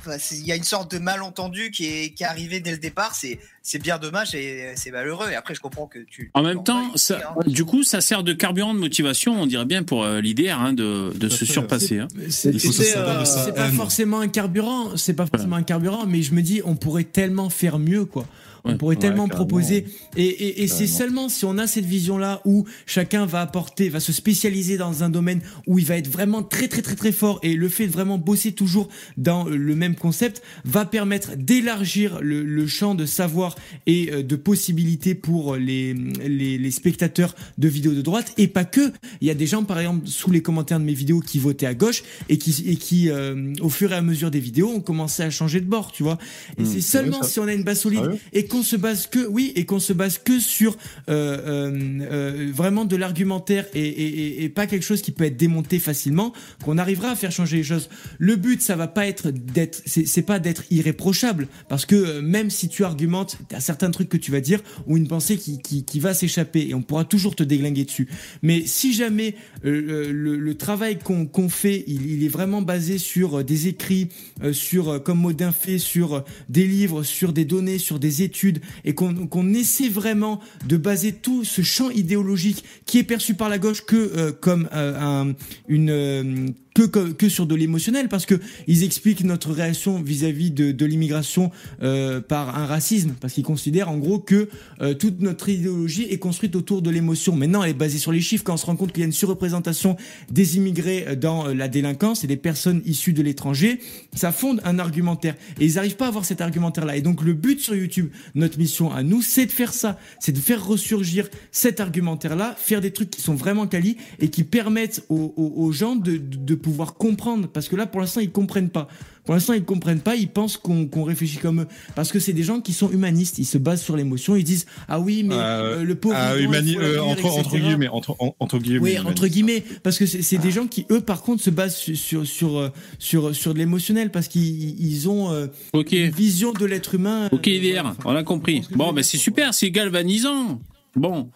enfin, 0.00 0.16
il 0.32 0.46
y 0.46 0.52
a 0.52 0.56
une 0.56 0.64
sorte 0.64 0.90
de 0.90 0.98
malentendu 0.98 1.70
qui 1.70 1.86
est 1.86 2.14
qui 2.14 2.24
est 2.24 2.26
arrivé 2.26 2.58
dès 2.60 2.72
le 2.72 2.78
départ. 2.78 3.14
C'est 3.14 3.38
c'est 3.68 3.78
bien 3.78 3.98
dommage 3.98 4.34
et 4.34 4.72
c'est 4.76 4.90
malheureux. 4.90 5.26
Et 5.30 5.34
après 5.34 5.54
je 5.54 5.60
comprends 5.60 5.86
que 5.86 5.98
tu. 5.98 6.30
En 6.32 6.42
même 6.42 6.64
temps, 6.64 6.90
hein. 6.94 7.20
du 7.46 7.66
coup, 7.66 7.82
ça 7.82 8.00
sert 8.00 8.22
de 8.22 8.32
carburant 8.32 8.72
de 8.72 8.78
motivation, 8.78 9.38
on 9.38 9.46
dirait 9.46 9.66
bien 9.66 9.82
pour 9.82 10.04
euh, 10.04 10.22
l'IDR, 10.22 10.58
hein, 10.58 10.72
de, 10.72 11.12
se 11.28 11.44
fait. 11.44 11.52
surpasser. 11.52 11.98
hein. 11.98 12.08
C'est 12.30 12.58
sa 12.58 13.24
c'est 13.26 13.54
pas 13.54 13.70
forcément 13.70 14.20
un 14.20 14.28
carburant, 14.28 14.96
c'est 14.96 15.12
pas 15.12 15.26
forcément 15.26 15.56
un 15.56 15.62
carburant, 15.62 16.06
mais 16.06 16.22
je 16.22 16.32
me 16.32 16.40
dis 16.40 16.62
on 16.64 16.76
pourrait 16.76 17.04
tellement 17.04 17.50
faire 17.50 17.78
mieux 17.78 18.06
quoi. 18.06 18.26
On 18.64 18.76
pourrait 18.76 18.96
Ouais, 18.96 19.00
tellement 19.00 19.28
carrément. 19.28 19.46
proposer 19.46 19.86
et, 20.16 20.24
et, 20.24 20.62
et 20.62 20.68
c'est 20.68 20.86
seulement 20.86 21.28
si 21.28 21.44
on 21.44 21.58
a 21.58 21.66
cette 21.66 21.84
vision 21.84 22.18
là 22.18 22.40
où 22.44 22.64
chacun 22.86 23.26
va 23.26 23.40
apporter, 23.40 23.88
va 23.88 24.00
se 24.00 24.12
spécialiser 24.12 24.76
dans 24.76 25.02
un 25.02 25.10
domaine 25.10 25.40
où 25.66 25.78
il 25.78 25.84
va 25.84 25.96
être 25.96 26.08
vraiment 26.08 26.42
très 26.42 26.68
très 26.68 26.82
très 26.82 26.96
très 26.96 27.12
fort 27.12 27.38
et 27.42 27.54
le 27.54 27.68
fait 27.68 27.86
de 27.86 27.92
vraiment 27.92 28.18
bosser 28.18 28.52
toujours 28.52 28.88
dans 29.16 29.44
le 29.44 29.74
même 29.74 29.94
concept 29.94 30.42
va 30.64 30.84
permettre 30.84 31.36
d'élargir 31.36 32.20
le, 32.20 32.44
le 32.44 32.66
champ 32.66 32.94
de 32.94 33.06
savoir 33.06 33.56
et 33.86 34.10
euh, 34.12 34.22
de 34.22 34.36
possibilités 34.36 35.14
pour 35.14 35.56
les, 35.56 35.94
les, 36.26 36.58
les 36.58 36.70
spectateurs 36.70 37.34
de 37.58 37.68
vidéos 37.68 37.92
de 37.94 38.02
droite 38.02 38.32
et 38.38 38.48
pas 38.48 38.64
que. 38.64 38.92
Il 39.20 39.28
y 39.28 39.30
a 39.30 39.34
des 39.34 39.46
gens 39.46 39.64
par 39.64 39.78
exemple 39.78 40.06
sous 40.06 40.30
les 40.30 40.42
commentaires 40.42 40.80
de 40.80 40.84
mes 40.84 40.94
vidéos 40.94 41.20
qui 41.20 41.38
votaient 41.38 41.66
à 41.66 41.74
gauche 41.74 42.02
et 42.28 42.38
qui, 42.38 42.64
et 42.66 42.76
qui 42.76 43.10
euh, 43.10 43.52
au 43.60 43.68
fur 43.68 43.92
et 43.92 43.96
à 43.96 44.02
mesure 44.02 44.30
des 44.30 44.40
vidéos 44.40 44.68
ont 44.70 44.80
commencé 44.80 45.22
à 45.22 45.30
changer 45.30 45.60
de 45.60 45.66
bord, 45.66 45.92
tu 45.92 46.02
vois. 46.02 46.18
Et 46.58 46.64
c'est 46.64 46.80
seulement 46.80 47.22
ça. 47.22 47.28
si 47.28 47.40
on 47.40 47.46
a 47.48 47.52
une 47.52 47.64
base 47.64 47.80
solide 47.80 48.00
Sérieux 48.00 48.18
et 48.32 48.44
qu'on 48.48 48.62
se 48.62 48.76
base 48.76 49.06
que 49.06 49.26
oui 49.26 49.52
et 49.54 49.64
qu'on 49.64 49.78
se 49.78 49.92
base 49.92 50.18
que 50.18 50.40
sur 50.40 50.76
euh, 51.08 51.38
euh, 51.38 52.00
euh, 52.10 52.50
vraiment 52.52 52.84
de 52.84 52.96
l'argumentaire 52.96 53.66
et, 53.74 54.50
pas 54.54 54.66
quelque 54.66 54.82
chose 54.82 55.02
qui 55.02 55.12
peut 55.12 55.24
être 55.24 55.36
démonté 55.36 55.78
facilement 55.78 56.32
qu'on 56.64 56.78
arrivera 56.78 57.10
à 57.10 57.16
faire 57.16 57.30
changer 57.30 57.58
les 57.58 57.62
choses. 57.62 57.88
Le 58.18 58.36
but 58.36 58.62
ça 58.62 58.76
va 58.76 58.88
pas 58.88 59.06
être 59.06 59.30
d'être 59.30 59.82
c'est 59.86 60.22
pas 60.22 60.38
d'être 60.38 60.64
irréprochable 60.70 61.48
parce 61.68 61.86
que 61.86 62.20
même 62.20 62.50
si 62.50 62.68
tu 62.68 62.82
argumentes 62.84 63.38
t'as 63.48 63.60
certains 63.60 63.90
trucs 63.90 64.08
que 64.08 64.16
tu 64.16 64.30
vas 64.30 64.40
dire 64.40 64.60
ou 64.86 64.96
une 64.96 65.06
pensée 65.06 65.36
qui, 65.36 65.60
qui, 65.60 66.00
va 66.00 66.14
s'échapper 66.14 66.68
et 66.68 66.74
on 66.74 66.82
pourra 66.82 67.04
toujours 67.04 67.36
te 67.36 67.42
déglinguer 67.42 67.84
dessus. 67.84 68.08
Mais 68.42 68.64
si 68.64 68.94
jamais 68.94 69.34
le, 69.62 70.54
travail 70.54 70.98
qu'on 70.98 71.48
fait 71.48 71.84
il, 71.86 72.24
est 72.24 72.28
vraiment 72.28 72.62
basé 72.62 72.98
sur 72.98 73.44
des 73.44 73.68
écrits 73.68 74.08
euh, 74.42 74.52
sur 74.52 75.02
comme 75.02 75.20
Modin 75.20 75.52
fait 75.52 75.78
sur 75.78 76.24
des 76.48 76.66
livres 76.66 77.02
sur 77.02 77.32
des 77.32 77.44
données 77.44 77.78
sur 77.78 77.98
des 77.98 78.22
études 78.22 78.37
et 78.84 78.94
qu'on 78.94 79.54
essaie 79.54 79.88
vraiment 79.88 80.40
de 80.66 80.76
baser 80.76 81.12
tout 81.12 81.44
ce 81.44 81.62
champ 81.62 81.90
idéologique 81.90 82.64
qui 82.86 82.98
est 82.98 83.04
perçu 83.04 83.34
par 83.34 83.48
la 83.48 83.58
gauche 83.58 83.84
que 83.84 83.96
euh, 83.96 84.32
comme 84.32 84.68
euh, 84.72 84.98
un, 84.98 85.34
une 85.68 85.90
euh, 85.90 86.46
que, 86.78 86.86
que, 86.86 87.12
que 87.12 87.28
sur 87.28 87.46
de 87.46 87.56
l'émotionnel 87.56 88.08
parce 88.08 88.24
que 88.24 88.36
ils 88.68 88.84
expliquent 88.84 89.24
notre 89.24 89.50
réaction 89.50 90.00
vis-à-vis 90.00 90.52
de, 90.52 90.70
de 90.70 90.86
l'immigration 90.86 91.50
euh, 91.82 92.20
par 92.20 92.56
un 92.56 92.66
racisme 92.66 93.14
parce 93.20 93.34
qu'ils 93.34 93.44
considèrent 93.44 93.88
en 93.88 93.98
gros 93.98 94.20
que 94.20 94.48
euh, 94.80 94.94
toute 94.94 95.20
notre 95.20 95.48
idéologie 95.48 96.04
est 96.04 96.18
construite 96.18 96.54
autour 96.54 96.80
de 96.82 96.90
l'émotion. 96.90 97.34
Maintenant, 97.34 97.64
elle 97.64 97.70
est 97.70 97.74
basée 97.74 97.98
sur 97.98 98.12
les 98.12 98.20
chiffres 98.20 98.44
quand 98.44 98.54
on 98.54 98.58
se 98.58 98.66
rend 98.66 98.76
compte 98.76 98.92
qu'il 98.92 99.00
y 99.00 99.02
a 99.02 99.06
une 99.06 99.12
surreprésentation 99.12 99.96
des 100.30 100.56
immigrés 100.56 101.04
euh, 101.08 101.16
dans 101.16 101.48
euh, 101.48 101.54
la 101.54 101.66
délinquance 101.66 102.22
et 102.22 102.28
des 102.28 102.36
personnes 102.36 102.80
issues 102.84 103.12
de 103.12 103.22
l'étranger, 103.22 103.80
ça 104.14 104.30
fonde 104.30 104.60
un 104.64 104.78
argumentaire 104.78 105.34
et 105.58 105.66
ils 105.66 105.74
n'arrivent 105.74 105.96
pas 105.96 106.04
à 106.04 106.08
avoir 106.08 106.24
cet 106.24 106.40
argumentaire-là. 106.40 106.96
Et 106.96 107.02
donc 107.02 107.22
le 107.22 107.32
but 107.32 107.58
sur 107.58 107.74
YouTube, 107.74 108.10
notre 108.36 108.56
mission 108.56 108.92
à 108.92 109.02
nous, 109.02 109.20
c'est 109.20 109.46
de 109.46 109.52
faire 109.52 109.72
ça, 109.72 109.98
c'est 110.20 110.32
de 110.32 110.38
faire 110.38 110.64
ressurgir 110.64 111.28
cet 111.50 111.80
argumentaire-là, 111.80 112.54
faire 112.56 112.80
des 112.80 112.92
trucs 112.92 113.10
qui 113.10 113.20
sont 113.20 113.34
vraiment 113.34 113.66
quali 113.66 113.96
et 114.20 114.28
qui 114.28 114.44
permettent 114.44 115.04
aux, 115.08 115.34
aux, 115.36 115.72
gens 115.72 115.96
de, 115.96 116.18
de, 116.18 116.36
de 116.36 116.54
pouvoir 116.70 116.94
comprendre. 116.94 117.48
Parce 117.48 117.68
que 117.68 117.76
là, 117.76 117.86
pour 117.86 118.00
l'instant, 118.00 118.20
ils 118.20 118.30
comprennent 118.30 118.70
pas. 118.70 118.88
Pour 119.24 119.34
l'instant, 119.34 119.52
ils 119.52 119.64
comprennent 119.64 120.00
pas. 120.00 120.16
Ils 120.16 120.28
pensent 120.28 120.56
qu'on 120.56 121.02
réfléchit 121.02 121.36
comme 121.38 121.62
eux. 121.62 121.66
Parce 121.94 122.12
que 122.12 122.18
c'est 122.18 122.32
des 122.32 122.42
gens 122.42 122.60
qui 122.60 122.72
sont 122.72 122.90
humanistes. 122.90 123.38
Ils 123.38 123.44
se 123.44 123.58
basent 123.58 123.82
sur 123.82 123.96
l'émotion. 123.96 124.36
Ils 124.36 124.44
disent 124.44 124.66
ah 124.88 125.00
oui, 125.00 125.22
mais 125.22 125.34
Euh, 125.34 125.78
euh, 125.80 125.84
le 125.84 125.94
pauvre. 125.94 126.14
ah, 126.16 126.32
euh, 126.34 127.00
entre, 127.00 127.56
guillemets, 127.58 127.88
entre, 127.88 128.16
en- 128.20 128.34
entre 128.38 128.58
guillemets. 128.58 128.80
Oui, 128.80 128.90
humaniste. 128.92 129.10
entre 129.10 129.26
guillemets, 129.28 129.62
parce 129.82 129.98
que 129.98 130.06
c'est 130.06 130.38
des 130.38 130.50
gens 130.50 130.66
qui, 130.66 130.86
eux, 130.90 131.00
par 131.00 131.22
contre, 131.22 131.42
se 131.42 131.50
basent 131.50 131.76
sur 131.76 131.96
sur 131.96 132.26
sur 132.26 132.58
euh, 132.58 132.68
sur, 132.98 133.34
sur 133.34 133.52
de 133.54 133.58
l'émotionnel, 133.58 134.10
parce 134.10 134.28
qu'ils 134.28 134.80
ils 134.80 135.08
ont 135.08 135.30
euh, 135.32 135.46
Ok. 135.74 135.92
une 135.92 136.10
vision 136.10 136.52
de 136.52 136.64
l'être 136.64 136.94
humain. 136.94 137.28
Ok, 137.32 137.48
euh, 137.48 137.50
IDR, 137.50 137.82
voilà. 137.82 137.96
on 138.04 138.14
a 138.16 138.22
compris. 138.22 138.62
Bon, 138.74 138.92
ben 138.92 139.02
c'est 139.04 139.18
super, 139.18 139.52
c'est 139.54 139.70
galvanisant. 139.70 140.60
Bon, 140.96 141.30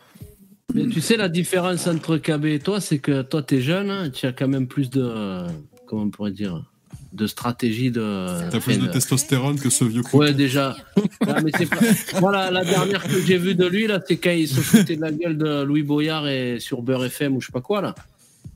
Mais 0.74 0.86
tu 0.89 1.01
sais, 1.01 1.16
la 1.16 1.28
différence 1.28 1.86
entre 1.86 2.16
KB 2.19 2.47
et 2.47 2.59
toi, 2.59 2.81
c'est 2.81 2.99
que 2.99 3.23
toi, 3.23 3.43
tu 3.43 3.57
es 3.57 3.61
jeune, 3.61 3.90
hein, 3.90 4.11
tu 4.11 4.27
as 4.27 4.32
quand 4.32 4.49
même 4.49 4.66
plus 4.66 4.90
de. 4.90 5.03
euh, 5.03 5.49
Comment 5.86 6.03
on 6.05 6.11
pourrait 6.11 6.31
dire 6.31 6.65
De 7.12 7.27
stratégie 7.27 7.90
de. 7.90 8.49
T'as 8.51 8.61
plus 8.61 8.78
de 8.78 8.86
testostérone 8.86 9.59
que 9.61 9.69
ce 9.70 9.85
vieux 9.85 10.03
con. 10.03 10.19
Ouais, 10.19 10.32
déjà. 10.32 10.74
Mais 11.44 11.51
pas... 11.66 11.77
Voilà, 12.20 12.51
la 12.51 12.65
dernière 12.65 13.03
que 13.03 13.20
j'ai 13.20 13.36
vue 13.39 13.55
de 13.55 13.66
lui, 13.66 13.86
là, 13.86 14.01
c'est 14.07 14.16
quand 14.16 14.31
il 14.31 14.49
se 14.49 14.61
foutait 14.61 14.97
de 14.97 15.03
la 15.03 15.12
gueule 15.12 15.36
de 15.36 15.62
Louis 15.62 15.82
Boyard 15.82 16.27
et 16.28 16.59
sur 16.61 16.81
Beurre 16.82 17.05
FM 17.05 17.36
ou 17.36 17.40
je 17.40 17.47
sais 17.47 17.53
pas 17.53 17.61
quoi, 17.61 17.82
là. 17.82 17.94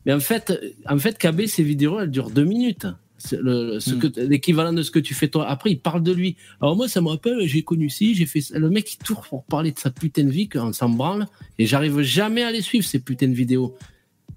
Mais 0.06 0.12
en 0.12 0.20
fait, 0.20 0.52
en 0.88 0.98
fait 0.98 1.18
KB, 1.18 1.46
ses 1.46 1.62
vidéos, 1.64 2.00
elles 2.00 2.10
durent 2.10 2.30
deux 2.30 2.44
minutes. 2.44 2.86
C'est 3.18 3.40
le- 3.40 3.80
ce 3.80 3.94
que- 3.94 4.20
L'équivalent 4.20 4.72
de 4.72 4.82
ce 4.82 4.90
que 4.90 4.98
tu 4.98 5.14
fais 5.14 5.28
toi. 5.28 5.48
Après, 5.48 5.70
il 5.70 5.80
parle 5.80 6.02
de 6.02 6.12
lui. 6.12 6.36
Alors 6.60 6.76
moi, 6.76 6.86
ça 6.88 7.00
me 7.00 7.08
rappelle, 7.08 7.40
j'ai 7.46 7.62
connu 7.62 7.88
ci, 7.88 8.14
j'ai 8.14 8.26
fait 8.26 8.40
ça. 8.42 8.58
Le 8.58 8.68
mec, 8.70 8.92
il 8.94 8.98
tourne 8.98 9.22
pour 9.28 9.44
parler 9.44 9.72
de 9.72 9.78
sa 9.78 9.90
putain 9.90 10.24
de 10.24 10.30
vie, 10.30 10.48
qu'on 10.48 10.72
s'en 10.72 10.88
branle. 10.90 11.26
Et 11.58 11.66
j'arrive 11.66 12.00
jamais 12.02 12.42
à 12.42 12.50
les 12.52 12.60
suivre, 12.62 12.84
ces 12.84 12.98
putains 12.98 13.28
de 13.28 13.34
vidéos. 13.34 13.74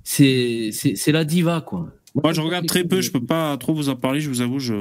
C'est 0.04 0.70
c'est- 0.72 1.12
la 1.12 1.24
diva, 1.26 1.62
quoi. 1.62 1.92
moi 2.16 2.34
je 2.34 2.42
regarde 2.42 2.66
très 2.66 2.84
peu, 2.84 3.02
je 3.02 3.12
peux 3.12 3.24
pas 3.24 3.56
trop 3.58 3.74
vous 3.74 3.90
en 3.90 3.96
parler, 3.96 4.20
je 4.22 4.30
vous 4.30 4.42
avoue, 4.42 4.60
je. 4.60 4.74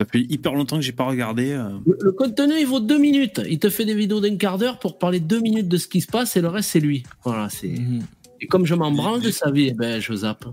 Ça 0.00 0.06
fait 0.10 0.20
hyper 0.28 0.52
longtemps 0.54 0.76
que 0.76 0.82
j'ai 0.82 0.92
pas 0.92 1.04
regardé. 1.06 1.52
euh. 1.52 1.70
Le, 1.86 1.96
le 2.00 2.12
contenu, 2.12 2.52
il 2.58 2.66
vaut 2.66 2.80
deux 2.80 2.98
minutes. 2.98 3.40
Il 3.48 3.58
te 3.58 3.70
fait 3.70 3.84
des 3.86 3.94
vidéos 3.94 4.20
d'un 4.20 4.36
quart 4.36 4.58
d'heure 4.58 4.78
pour 4.78 4.98
parler 4.98 5.20
deux 5.20 5.40
minutes 5.40 5.68
de 5.68 5.76
ce 5.78 5.86
qui 5.88 6.00
se 6.02 6.06
passe 6.06 6.36
et 6.36 6.42
le 6.42 6.48
reste, 6.48 6.70
c'est 6.70 6.80
lui. 6.80 7.02
Voilà, 7.24 7.48
c'est. 7.48 7.68
Mhm. 7.68 8.02
Et 8.40 8.46
comme 8.46 8.66
je 8.66 8.74
m'en 8.74 8.90
branle 8.90 9.22
de 9.22 9.30
sa 9.30 9.50
vie, 9.50 9.68
eh 9.70 9.74
ben, 9.74 9.98
je 10.00 10.12
zappe. 10.14 10.44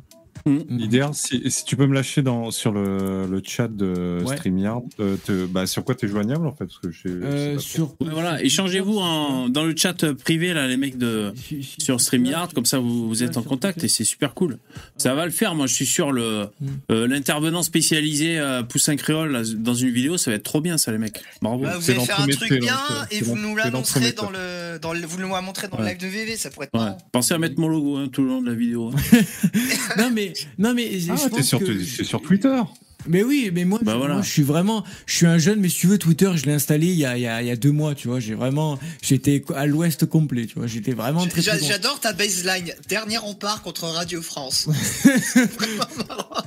Idéal, 0.45 1.11
si, 1.13 1.41
si 1.49 1.63
tu 1.63 1.75
peux 1.77 1.87
me 1.87 1.93
lâcher 1.93 2.21
dans, 2.21 2.51
sur 2.51 2.71
le, 2.73 3.25
le 3.27 3.41
chat 3.45 3.67
de 3.69 4.19
Ouais. 4.25 4.35
StreamYard, 4.35 4.83
euh, 4.99 5.15
te- 5.25 5.45
bah, 5.45 5.65
sur 5.65 5.83
quoi 5.85 5.95
tu 5.95 6.05
es 6.05 6.09
joignable 6.09 6.45
en 6.47 6.51
fait 6.53 6.65
parce 6.65 6.79
que 6.79 6.89
Euh, 7.07 7.55
pas 7.55 7.59
sur 7.61 7.91
Ouais, 8.01 8.09
voilà, 8.11 8.43
échangez-vous 8.43 8.97
en, 8.97 9.47
dans 9.49 9.63
le 9.63 9.73
chat 9.75 10.13
privé, 10.15 10.53
là, 10.53 10.67
les 10.67 10.77
mecs 10.77 10.97
de, 10.97 11.33
sur 11.79 11.99
StreamYard, 12.01 12.53
comme 12.53 12.65
ça 12.65 12.79
vous, 12.79 13.07
vous 13.07 13.23
êtes 13.23 13.37
en 13.37 13.43
contact 13.43 13.83
et 13.83 13.87
c'est 13.87 14.03
super 14.03 14.33
cool. 14.33 14.57
Ça 14.97 15.15
va 15.15 15.25
le 15.25 15.31
faire, 15.31 15.55
moi 15.55 15.65
je 15.67 15.73
suis 15.73 15.85
sûr, 15.85 16.11
le 16.11 16.47
euh, 16.91 17.07
l'intervenant 17.07 17.63
spécialisé 17.63 18.37
euh, 18.39 18.63
Poussin 18.63 18.95
Créole 18.95 19.31
là, 19.31 19.41
dans 19.57 19.73
une 19.75 19.89
vidéo, 19.91 20.17
ça 20.17 20.31
va 20.31 20.35
être 20.37 20.43
trop 20.43 20.61
bien 20.61 20.77
ça 20.77 20.91
les 20.91 20.97
mecs. 20.97 21.21
Bravo. 21.41 21.63
Bah, 21.63 21.75
vous 21.77 21.81
c'est 21.81 21.93
allez 21.95 22.05
faire 22.05 22.19
un 22.19 22.27
truc 22.27 22.51
bien 22.59 22.73
l'entremets, 22.73 23.07
et 23.11 23.21
vous 23.21 23.37
nous 23.37 23.55
l'annoncerez 23.55 24.11
dans 24.11 24.29
le, 24.29 24.37
dans 24.79 24.93
le, 24.93 25.05
vous 25.05 25.17
la 25.17 25.41
montrez 25.41 25.67
dans 25.67 25.77
le 25.77 25.85
live 25.85 25.97
de 25.97 26.07
VV, 26.07 26.35
ça 26.37 26.49
pourrait 26.49 26.69
être 26.73 26.79
Ouais. 26.79 26.91
Pensez 27.11 27.33
à 27.33 27.37
mettre 27.37 27.59
mon 27.59 27.67
logo 27.67 27.97
hein, 27.97 28.07
tout 28.11 28.21
le 28.21 28.27
long 28.29 28.41
de 28.41 28.49
la 28.49 28.55
vidéo. 28.55 28.91
hein. 28.95 29.17
non 29.97 30.09
mais 30.11 30.33
non 30.57 30.73
mais 30.73 30.99
je 30.99 31.11
Ah, 31.11 31.15
t'es 31.17 31.29
pense 31.29 31.47
sur, 31.47 31.59
que- 31.59 31.65
t'es 31.97 32.03
sur 32.03 32.21
Twitter 32.21 32.55
mais 33.05 33.21
oui 33.21 33.51
mais 33.53 33.65
moi, 33.65 33.79
Bah 33.81 33.91
je, 33.91 33.97
voilà. 33.97 34.13
moi, 34.13 34.23
je 34.23 34.29
suis 34.29 34.43
vraiment 34.43 34.83
je 35.05 35.15
suis 35.15 35.25
un 35.25 35.37
jeune 35.37 35.59
mais 35.59 35.67
si 35.67 35.79
tu 35.79 35.87
veux 35.87 35.97
Twitter 35.97 36.31
je 36.35 36.45
l'ai 36.45 36.53
installé 36.53 36.87
il 36.87 36.95
y 36.97 37.05
a, 37.05 37.17
il 37.17 37.21
y 37.21 37.27
a 37.27 37.41
il 37.41 37.47
y 37.49 37.51
a 37.51 37.57
deux 37.57 37.71
mois 37.73 37.95
tu 37.95 38.07
vois 38.07 38.21
j'ai 38.21 38.33
vraiment 38.33 38.79
j'étais 39.01 39.43
à 39.55 39.65
l'ouest 39.65 40.05
complet 40.05 40.45
tu 40.45 40.55
vois 40.57 40.67
j'étais 40.67 40.93
vraiment 40.93 41.25
très. 41.27 41.41
J'adore 41.41 41.99
ta 41.99 42.13
baseline. 42.13 42.73
Dernier 42.87 43.17
rempart 43.17 43.61
contre 43.61 43.85
Radio 43.87 44.21
France. 44.21 44.67
Vraiment 45.35 45.87
marrant. 46.07 46.43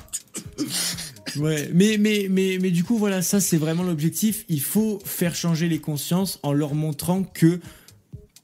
Ouais, 1.36 1.68
mais, 1.74 1.98
mais, 1.98 2.28
mais, 2.30 2.58
mais 2.60 2.70
du 2.70 2.82
coup, 2.82 2.96
voilà, 2.96 3.20
ça, 3.20 3.40
c'est 3.40 3.58
vraiment 3.58 3.82
l'objectif. 3.82 4.44
Il 4.48 4.60
faut 4.62 5.00
faire 5.04 5.34
changer 5.34 5.68
les 5.68 5.80
consciences 5.80 6.38
en 6.42 6.52
leur 6.54 6.74
montrant 6.74 7.22
que 7.24 7.60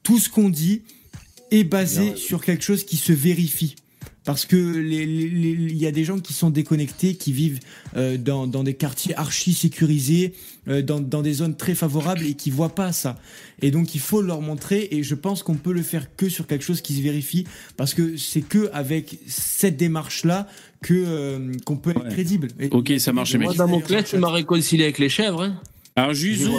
tout 0.03 0.19
ce 0.19 0.29
qu'on 0.29 0.49
dit 0.49 0.81
est 1.51 1.63
basé 1.63 2.15
sur 2.15 2.43
quelque 2.43 2.63
chose 2.63 2.83
qui 2.83 2.97
se 2.97 3.13
vérifie. 3.13 3.75
Parce 4.25 4.45
que 4.45 4.55
les- 4.55 5.05
les- 5.05 5.27
les- 5.27 5.49
il 5.51 5.77
y 5.77 5.85
a 5.85 5.91
des 5.91 6.05
gens 6.05 6.17
qui 6.17 6.31
sont 6.31 6.49
déconnectés, 6.49 7.15
qui 7.15 7.33
vivent 7.33 7.59
euh, 7.97 8.17
dans, 8.17 8.47
dans 8.47 8.63
des 8.63 8.73
quartiers 8.73 9.13
archi 9.15 9.53
sécurisés, 9.53 10.33
euh, 10.69 10.81
dans, 10.81 11.01
dans 11.01 11.21
des 11.21 11.33
zones 11.33 11.57
très 11.57 11.75
favorables 11.75 12.25
et 12.25 12.33
qui 12.35 12.49
voient 12.49 12.73
pas 12.73 12.93
ça. 12.93 13.19
Et 13.61 13.69
donc 13.69 13.95
il 13.95 13.99
faut 13.99 14.21
leur 14.21 14.39
montrer. 14.39 14.87
Et 14.91 15.03
je 15.03 15.13
pense 15.15 15.43
qu'on 15.43 15.55
peut 15.55 15.73
le 15.73 15.81
faire 15.83 16.15
que 16.15 16.29
sur 16.29 16.47
quelque 16.47 16.63
chose 16.63 16.79
qui 16.79 16.93
se 16.95 17.01
vérifie, 17.01 17.45
parce 17.75 17.93
que 17.93 18.15
c'est 18.15 18.39
que 18.41 18.69
avec 18.71 19.19
cette 19.27 19.75
démarche 19.75 20.23
là 20.23 20.47
que 20.81 20.93
euh, 20.93 21.51
qu'on 21.65 21.75
peut 21.75 21.89
être 21.91 22.03
Ouais. 22.05 22.09
crédible. 22.09 22.47
Et- 22.61 22.69
Ok, 22.71 22.93
ça 22.99 23.11
marche 23.11 23.35
Moi, 23.35 23.53
dans 23.55 23.67
mon 23.67 23.81
clé, 23.81 24.05
tu 24.05 24.17
m'as 24.19 24.31
réconcilié 24.31 24.85
avec 24.85 24.99
les 24.99 25.09
chèvres. 25.09 25.41
Hein. 25.43 25.59
Alors 25.95 26.13
Juzo, 26.13 26.51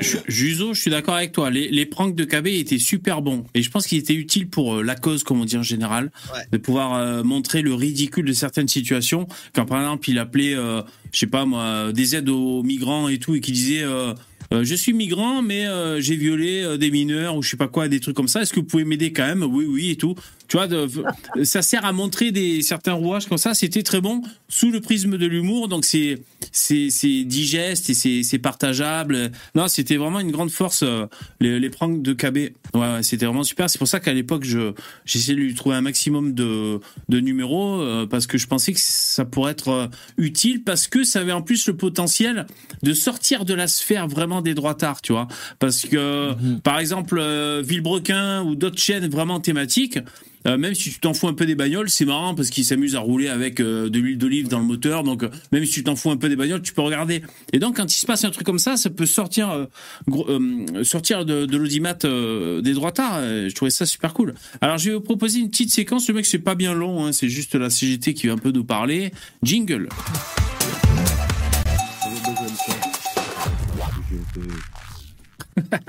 je- 0.00 0.16
Juzo, 0.28 0.72
je 0.72 0.80
suis 0.80 0.90
d'accord 0.90 1.14
avec 1.16 1.32
toi. 1.32 1.50
Les, 1.50 1.68
les 1.68 1.84
pranks 1.84 2.14
de 2.14 2.24
KB 2.24 2.46
étaient 2.46 2.78
super 2.78 3.20
bons 3.20 3.44
et 3.54 3.62
je 3.62 3.70
pense 3.70 3.86
qu'il 3.86 3.98
était 3.98 4.14
utile 4.14 4.48
pour 4.48 4.76
euh, 4.76 4.82
la 4.82 4.94
cause, 4.94 5.24
comme 5.24 5.40
on 5.40 5.44
dit 5.44 5.58
en 5.58 5.62
général, 5.62 6.10
Ouais. 6.32 6.40
de 6.52 6.56
pouvoir 6.56 6.94
euh, 6.94 7.22
montrer 7.22 7.60
le 7.60 7.74
ridicule 7.74 8.24
de 8.24 8.32
certaines 8.32 8.68
situations. 8.68 9.26
Quand 9.54 9.66
par 9.66 9.80
exemple 9.82 10.08
il 10.08 10.18
appelait, 10.18 10.54
euh, 10.54 10.80
je 11.12 11.18
sais 11.18 11.26
pas 11.26 11.44
moi, 11.44 11.92
des 11.92 12.16
aides 12.16 12.30
aux 12.30 12.62
migrants 12.62 13.08
et 13.08 13.18
tout, 13.18 13.34
et 13.34 13.40
qu'il 13.40 13.54
disait. 13.54 13.82
euh, 13.82 14.14
je 14.50 14.74
suis 14.74 14.94
migrant, 14.94 15.42
mais 15.42 15.66
j'ai 16.00 16.16
violé 16.16 16.78
des 16.78 16.90
mineurs 16.90 17.36
ou 17.36 17.42
je 17.42 17.50
sais 17.50 17.58
pas 17.58 17.68
quoi, 17.68 17.86
des 17.88 18.00
trucs 18.00 18.16
comme 18.16 18.28
ça. 18.28 18.40
Est-ce 18.40 18.54
que 18.54 18.60
vous 18.60 18.66
pouvez 18.66 18.86
m'aider 18.86 19.12
quand 19.12 19.26
même? 19.26 19.42
Oui, 19.42 19.66
oui 19.68 19.90
et 19.90 19.96
tout. 19.96 20.14
Tu 20.48 20.56
vois, 20.56 20.66
de- 20.66 20.88
ça 21.44 21.60
sert 21.62 21.84
à 21.84 21.92
montrer 21.92 22.32
des 22.32 22.62
certains 22.62 22.94
rouages 22.94 23.26
comme 23.26 23.36
ça. 23.38 23.52
C'était 23.54 23.82
très 23.82 24.00
bon 24.00 24.22
sous 24.48 24.70
le 24.70 24.80
prisme 24.80 25.18
de 25.18 25.26
l'humour, 25.26 25.68
donc 25.68 25.84
c'est 25.84 26.22
c'est 26.52 26.88
c'est 26.90 27.24
digeste 27.24 27.90
et 27.90 27.94
c'est 27.94 28.22
c'est 28.22 28.38
partageable. 28.38 29.30
Non, 29.54 29.68
c'était 29.68 29.96
vraiment 29.96 30.20
une 30.20 30.30
grande 30.30 30.50
force 30.50 30.82
euh, 30.82 31.04
les, 31.40 31.60
les 31.60 31.68
pranks 31.70 32.00
de 32.00 32.12
KB. 32.14 32.36
Ouais, 32.36 32.50
ouais, 32.74 33.02
c'était 33.02 33.26
vraiment 33.26 33.44
super. 33.44 33.68
C'est 33.68 33.78
pour 33.78 33.88
ça 33.88 34.00
qu'à 34.00 34.14
l'époque 34.14 34.44
je 34.44 34.72
j'essayais 35.04 35.34
de 35.36 35.40
lui 35.40 35.54
trouver 35.54 35.76
un 35.76 35.82
maximum 35.82 36.32
de 36.32 36.80
de 37.10 37.20
numéros 37.20 37.80
euh, 37.80 38.06
parce 38.06 38.26
que 38.26 38.38
je 38.38 38.46
pensais 38.46 38.72
que 38.72 38.80
ça 38.80 39.26
pourrait 39.26 39.52
être 39.52 39.68
euh, 39.68 39.86
utile 40.16 40.64
parce 40.64 40.88
que 40.88 41.04
ça 41.04 41.20
avait 41.20 41.32
en 41.32 41.42
plus 41.42 41.66
le 41.66 41.76
potentiel 41.76 42.46
de 42.82 42.92
sortir 42.94 43.44
de 43.44 43.52
la 43.52 43.68
sphère 43.68 44.08
vraiment 44.08 44.40
des 44.40 44.54
droitards, 44.54 45.02
tu 45.02 45.12
vois. 45.12 45.28
Parce 45.58 45.82
que 45.82 46.32
par 46.62 46.78
exemple 46.78 47.20
Villebrequin 47.62 48.42
ou 48.44 48.54
d'autres 48.54 48.78
chaînes 48.78 49.08
vraiment 49.08 49.40
thématiques 49.40 49.98
euh, 50.48 50.56
même 50.56 50.74
si 50.74 50.90
tu 50.90 50.98
t'en 50.98 51.14
fous 51.14 51.28
un 51.28 51.34
peu 51.34 51.46
des 51.46 51.54
bagnoles, 51.54 51.90
c'est 51.90 52.04
marrant 52.04 52.34
parce 52.34 52.50
qu'ils 52.50 52.64
s'amusent 52.64 52.96
à 52.96 53.00
rouler 53.00 53.28
avec 53.28 53.60
euh, 53.60 53.88
de 53.90 53.98
l'huile 53.98 54.18
d'olive 54.18 54.48
dans 54.48 54.58
le 54.58 54.64
moteur. 54.64 55.02
Donc, 55.02 55.22
euh, 55.22 55.30
même 55.52 55.64
si 55.64 55.72
tu 55.72 55.84
t'en 55.84 55.94
fous 55.94 56.10
un 56.10 56.16
peu 56.16 56.28
des 56.28 56.36
bagnoles, 56.36 56.62
tu 56.62 56.72
peux 56.72 56.82
regarder. 56.82 57.22
Et 57.52 57.58
donc, 57.58 57.76
quand 57.76 57.92
il 57.92 57.96
se 57.96 58.06
passe 58.06 58.24
un 58.24 58.30
truc 58.30 58.46
comme 58.46 58.58
ça, 58.58 58.76
ça 58.76 58.90
peut 58.90 59.06
sortir, 59.06 59.68
sortir 60.82 61.24
de, 61.24 61.44
de 61.46 61.56
l'audimat 61.56 61.94
des 61.94 62.72
droitards. 62.72 63.18
Euh, 63.18 63.48
Je 63.48 63.54
trouvais 63.54 63.70
ça 63.70 63.86
super 63.86 64.14
cool. 64.14 64.34
Alors, 64.60 64.78
je 64.78 64.90
vais 64.90 64.94
vous 64.96 65.02
proposer 65.02 65.40
une 65.40 65.50
petite 65.50 65.70
séquence. 65.70 66.08
Le 66.08 66.14
mec, 66.14 66.26
c'est 66.26 66.38
pas 66.38 66.54
bien 66.54 66.72
long. 66.72 67.04
Hein, 67.04 67.12
c'est 67.12 67.28
juste 67.28 67.54
la 67.54 67.70
CGT 67.70 68.14
qui 68.14 68.26
va 68.26 68.34
un 68.34 68.38
peu 68.38 68.50
nous 68.50 68.64
parler. 68.64 69.12
Jingle. 69.42 69.88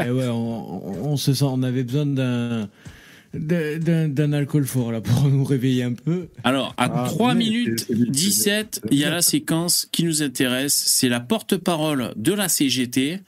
Eh 0.04 0.10
ouais, 0.10 0.28
on 0.28 1.16
se 1.16 1.34
sent, 1.34 1.46
on 1.46 1.62
avait 1.64 1.84
besoin 1.84 2.06
d'un 2.06 2.68
d'un 3.34 4.08
d'un 4.10 4.34
alcool 4.34 4.66
fort 4.66 4.92
là 4.92 5.02
pour 5.02 5.24
nous 5.30 5.44
réveiller 5.44 5.84
un 5.84 5.94
peu. 5.94 6.30
Alors, 6.44 6.74
à 6.78 6.86
Ah, 6.86 7.06
3 7.08 7.34
oui, 7.34 7.38
minutes 7.38 7.80
c'est- 7.82 7.86
c'est 7.88 7.94
vite, 7.94 8.12
17, 8.12 8.82
il 8.92 8.98
y 8.98 9.06
a 9.06 9.10
la 9.10 9.22
séquence 9.22 9.88
qui 9.92 10.04
nous 10.04 10.24
intéresse. 10.24 10.74
C'est 10.74 11.10
la 11.10 11.20
porte-parole 11.20 12.14
de 12.16 12.34
la 12.34 12.50
CGT. 12.50 13.20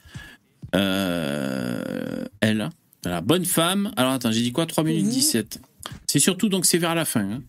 Euh, 0.74 2.24
elle, 2.40 2.68
la 3.04 3.20
bonne 3.20 3.44
femme. 3.44 3.92
Alors, 3.96 4.12
attends, 4.12 4.32
j'ai 4.32 4.42
dit 4.42 4.52
quoi? 4.52 4.66
3 4.66 4.84
minutes 4.84 5.08
17. 5.08 5.60
C'est 6.06 6.18
surtout, 6.18 6.48
donc, 6.48 6.66
c'est 6.66 6.78
vers 6.78 6.94
la 6.94 7.04
fin 7.04 7.20
hein, 7.30 7.42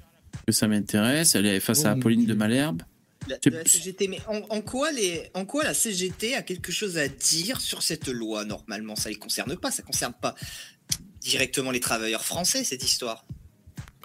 que 0.45 0.51
ça 0.53 0.67
m'intéresse. 0.67 1.35
Elle 1.35 1.45
est 1.45 1.59
face 1.59 1.85
à 1.85 1.93
Oh, 1.93 1.97
Apolline 1.97 2.25
Dieu. 2.25 2.29
de 2.29 2.33
Malherbe. 2.33 2.81
La, 3.29 3.37
CGT, 3.65 4.09
mais 4.09 4.19
en, 4.27 4.41
en 4.53 4.59
quoi 4.59 4.91
les, 4.91 5.29
en 5.33 5.45
quoi 5.45 5.63
la 5.63 5.73
CGT 5.73 6.35
a 6.35 6.41
quelque 6.41 6.73
chose 6.73 6.97
à 6.97 7.07
dire 7.07 7.61
sur 7.61 7.81
cette 7.81 8.09
loi? 8.09 8.43
Normalement, 8.43 8.97
ça 8.97 9.07
les 9.07 9.15
concerne 9.15 9.55
pas, 9.55 9.71
ça 9.71 9.81
concerne 9.81 10.11
pas 10.21 10.35
directement 11.23 11.71
les 11.71 11.79
travailleurs 11.79 12.23
français 12.25 12.63
cette 12.63 12.83
histoire. 12.83 13.25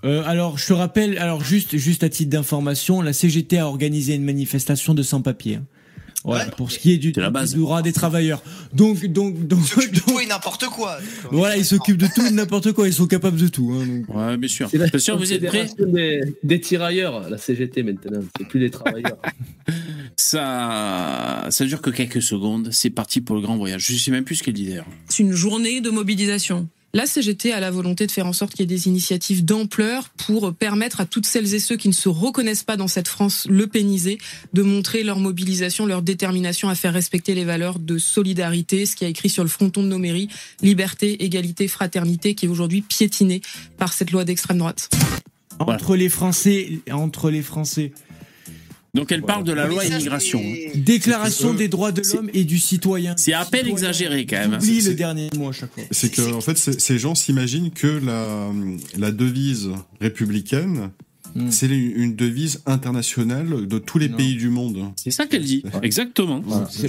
Euh, 0.04 0.22
alors, 0.26 0.58
je 0.58 0.66
te 0.68 0.72
rappelle, 0.72 1.18
alors 1.18 1.42
juste, 1.42 1.76
juste 1.76 2.04
à 2.04 2.08
titre 2.08 2.30
d'information, 2.30 3.02
la 3.02 3.12
CGT 3.12 3.58
a 3.58 3.66
organisé 3.66 4.14
une 4.14 4.24
manifestation 4.24 4.94
de 4.94 5.02
sans-papiers. 5.02 5.58
Voilà, 6.24 6.44
Ouais. 6.46 6.50
pour 6.56 6.70
ce 6.72 6.78
qui 6.80 6.92
est 6.92 6.98
du, 6.98 7.12
la 7.16 7.30
base. 7.30 7.54
du 7.54 7.60
droit 7.60 7.80
des 7.80 7.92
travailleurs. 7.92 8.42
Donc, 8.72 9.06
donc, 9.06 9.46
donc, 9.46 9.64
S'occupe 9.64 9.92
de 9.94 10.00
tout 10.00 10.18
et 10.20 10.26
n'importe 10.26 10.66
quoi. 10.66 10.98
voilà, 11.30 11.56
ils 11.56 11.64
s'occupent 11.64 11.96
de 11.96 12.08
tout 12.12 12.24
et 12.26 12.30
n'importe 12.30 12.72
quoi. 12.72 12.86
Ils 12.88 12.92
sont 12.92 13.06
capables 13.06 13.38
de 13.38 13.46
tout. 13.48 13.72
Hein, 13.72 13.86
donc. 13.86 14.14
Ouais, 14.14 14.36
bien 14.36 14.48
sûr. 14.48 14.68
La 14.72 14.86
Bien 14.88 14.98
sûr, 14.98 15.16
vous 15.16 15.32
êtes 15.32 15.46
prêts 15.46 15.68
des, 15.78 16.20
des 16.42 16.60
tirailleurs, 16.60 17.28
la 17.30 17.38
CGT 17.38 17.82
maintenant. 17.84 18.20
C'est 18.36 18.46
plus 18.48 18.58
les 18.60 18.70
travailleurs. 18.70 19.18
ça, 20.16 21.46
ça 21.50 21.64
dure 21.64 21.80
que 21.80 21.90
quelques 21.90 22.22
secondes. 22.22 22.68
C'est 22.72 22.90
parti 22.90 23.20
pour 23.20 23.36
le 23.36 23.42
grand 23.42 23.56
voyage. 23.56 23.84
Je 23.86 23.96
sais 23.96 24.10
même 24.10 24.24
plus 24.24 24.36
ce 24.36 24.42
qu'elle 24.42 24.54
dit 24.54 24.66
d'ailleurs. 24.66 24.86
C'est 25.08 25.22
une 25.22 25.32
journée 25.32 25.80
de 25.80 25.90
mobilisation. 25.90 26.68
La 26.94 27.04
CGT 27.04 27.52
a 27.52 27.60
la 27.60 27.70
volonté 27.70 28.06
de 28.06 28.10
faire 28.10 28.26
en 28.26 28.32
sorte 28.32 28.52
qu'il 28.52 28.60
y 28.60 28.62
ait 28.62 28.76
des 28.76 28.88
initiatives 28.88 29.44
d'ampleur 29.44 30.08
pour 30.10 30.54
permettre 30.54 31.00
à 31.02 31.04
toutes 31.04 31.26
celles 31.26 31.52
et 31.52 31.58
ceux 31.58 31.76
qui 31.76 31.88
ne 31.88 31.92
se 31.92 32.08
reconnaissent 32.08 32.62
pas 32.62 32.78
dans 32.78 32.88
cette 32.88 33.08
France 33.08 33.46
le 33.50 33.66
pénisée 33.66 34.16
de 34.54 34.62
montrer 34.62 35.02
leur 35.02 35.18
mobilisation, 35.18 35.84
leur 35.84 36.00
détermination 36.00 36.70
à 36.70 36.74
faire 36.74 36.94
respecter 36.94 37.34
les 37.34 37.44
valeurs 37.44 37.78
de 37.78 37.98
solidarité, 37.98 38.86
ce 38.86 38.96
qui 38.96 39.04
a 39.04 39.08
écrit 39.08 39.28
sur 39.28 39.42
le 39.42 39.50
fronton 39.50 39.82
de 39.82 39.88
nos 39.88 39.98
mairies, 39.98 40.28
liberté, 40.62 41.22
égalité, 41.22 41.68
fraternité, 41.68 42.34
qui 42.34 42.46
est 42.46 42.48
aujourd'hui 42.48 42.80
piétiné 42.80 43.42
par 43.76 43.92
cette 43.92 44.10
loi 44.10 44.24
d'extrême 44.24 44.58
droite. 44.58 44.88
Entre 45.58 45.94
les 45.94 46.08
Français, 46.08 46.80
entre 46.90 47.30
les 47.30 47.42
Français. 47.42 47.92
Donc 48.94 49.12
elle 49.12 49.22
parle 49.22 49.44
de 49.44 49.52
la 49.52 49.66
loi 49.66 49.84
ça, 49.84 49.94
immigration. 49.94 50.40
hein. 50.42 50.70
Déclaration 50.76 51.52
des 51.54 51.68
droits 51.68 51.92
de 51.92 52.02
l'homme 52.14 52.30
et 52.32 52.44
du 52.44 52.58
citoyen. 52.58 53.14
C'est 53.18 53.32
à 53.34 53.44
peine 53.44 53.66
exagéré 53.66 54.24
quand 54.26 54.38
même. 54.38 54.54
hein. 54.54 54.58
Oublie 54.62 54.80
C'est- 54.82 54.88
le 54.90 54.94
dernier 54.94 55.28
mot 55.36 55.50
à 55.50 55.52
chaque 55.52 55.72
fois. 55.74 55.82
C'est 55.90 56.10
que, 56.10 56.32
en 56.32 56.40
fait, 56.40 56.56
ces 56.56 56.98
gens 56.98 57.14
s'imaginent 57.14 57.70
que 57.70 57.86
la, 57.86 58.50
la 58.96 59.10
devise 59.12 59.68
républicaine, 60.00 60.90
Hmm. 61.34 61.50
c'est 61.50 61.66
une, 61.66 62.16
devise 62.16 62.62
internationale 62.64 63.66
de 63.68 63.78
tous 63.78 63.98
les 63.98 64.08
Non. 64.08 64.16
pays 64.16 64.34
du 64.36 64.48
monde. 64.48 64.90
C'est 64.96 65.10
ça 65.10 65.26
qu'elle 65.26 65.44
dit. 65.44 65.62
Exactement. 65.82 66.42
C'est 66.70 66.86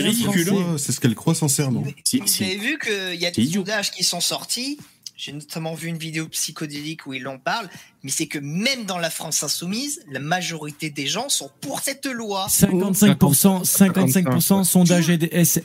ridicule. 0.00 0.48
Ouais, 0.50 0.64
C'est 0.78 0.92
ce 0.92 1.00
qu'elle 1.00 1.14
croit 1.14 1.34
sincèrement. 1.34 1.84
Si, 2.02 2.18
Vous 2.20 2.26
si. 2.26 2.44
avez 2.44 2.56
vu 2.56 2.78
qu'il 2.78 3.20
y 3.20 3.26
a 3.26 3.30
des 3.30 3.44
sondages 3.46 3.90
qui 3.90 4.02
sont 4.02 4.20
sortis. 4.20 4.78
J'ai 5.16 5.32
notamment 5.32 5.74
vu 5.74 5.88
une 5.88 5.96
vidéo 5.96 6.28
psychodélique 6.28 7.06
où 7.06 7.14
il 7.14 7.26
en 7.26 7.38
parle. 7.38 7.68
Mais 8.02 8.10
c'est 8.10 8.26
que 8.26 8.38
même 8.38 8.84
dans 8.84 8.98
la 8.98 9.08
France 9.08 9.42
insoumise, 9.42 10.02
la 10.10 10.20
majorité 10.20 10.90
des 10.90 11.06
gens 11.06 11.28
sont 11.30 11.50
pour 11.60 11.80
cette 11.80 12.04
loi. 12.06 12.46
55%, 12.48 13.64
55% 13.64 14.64
sondage 14.64 15.10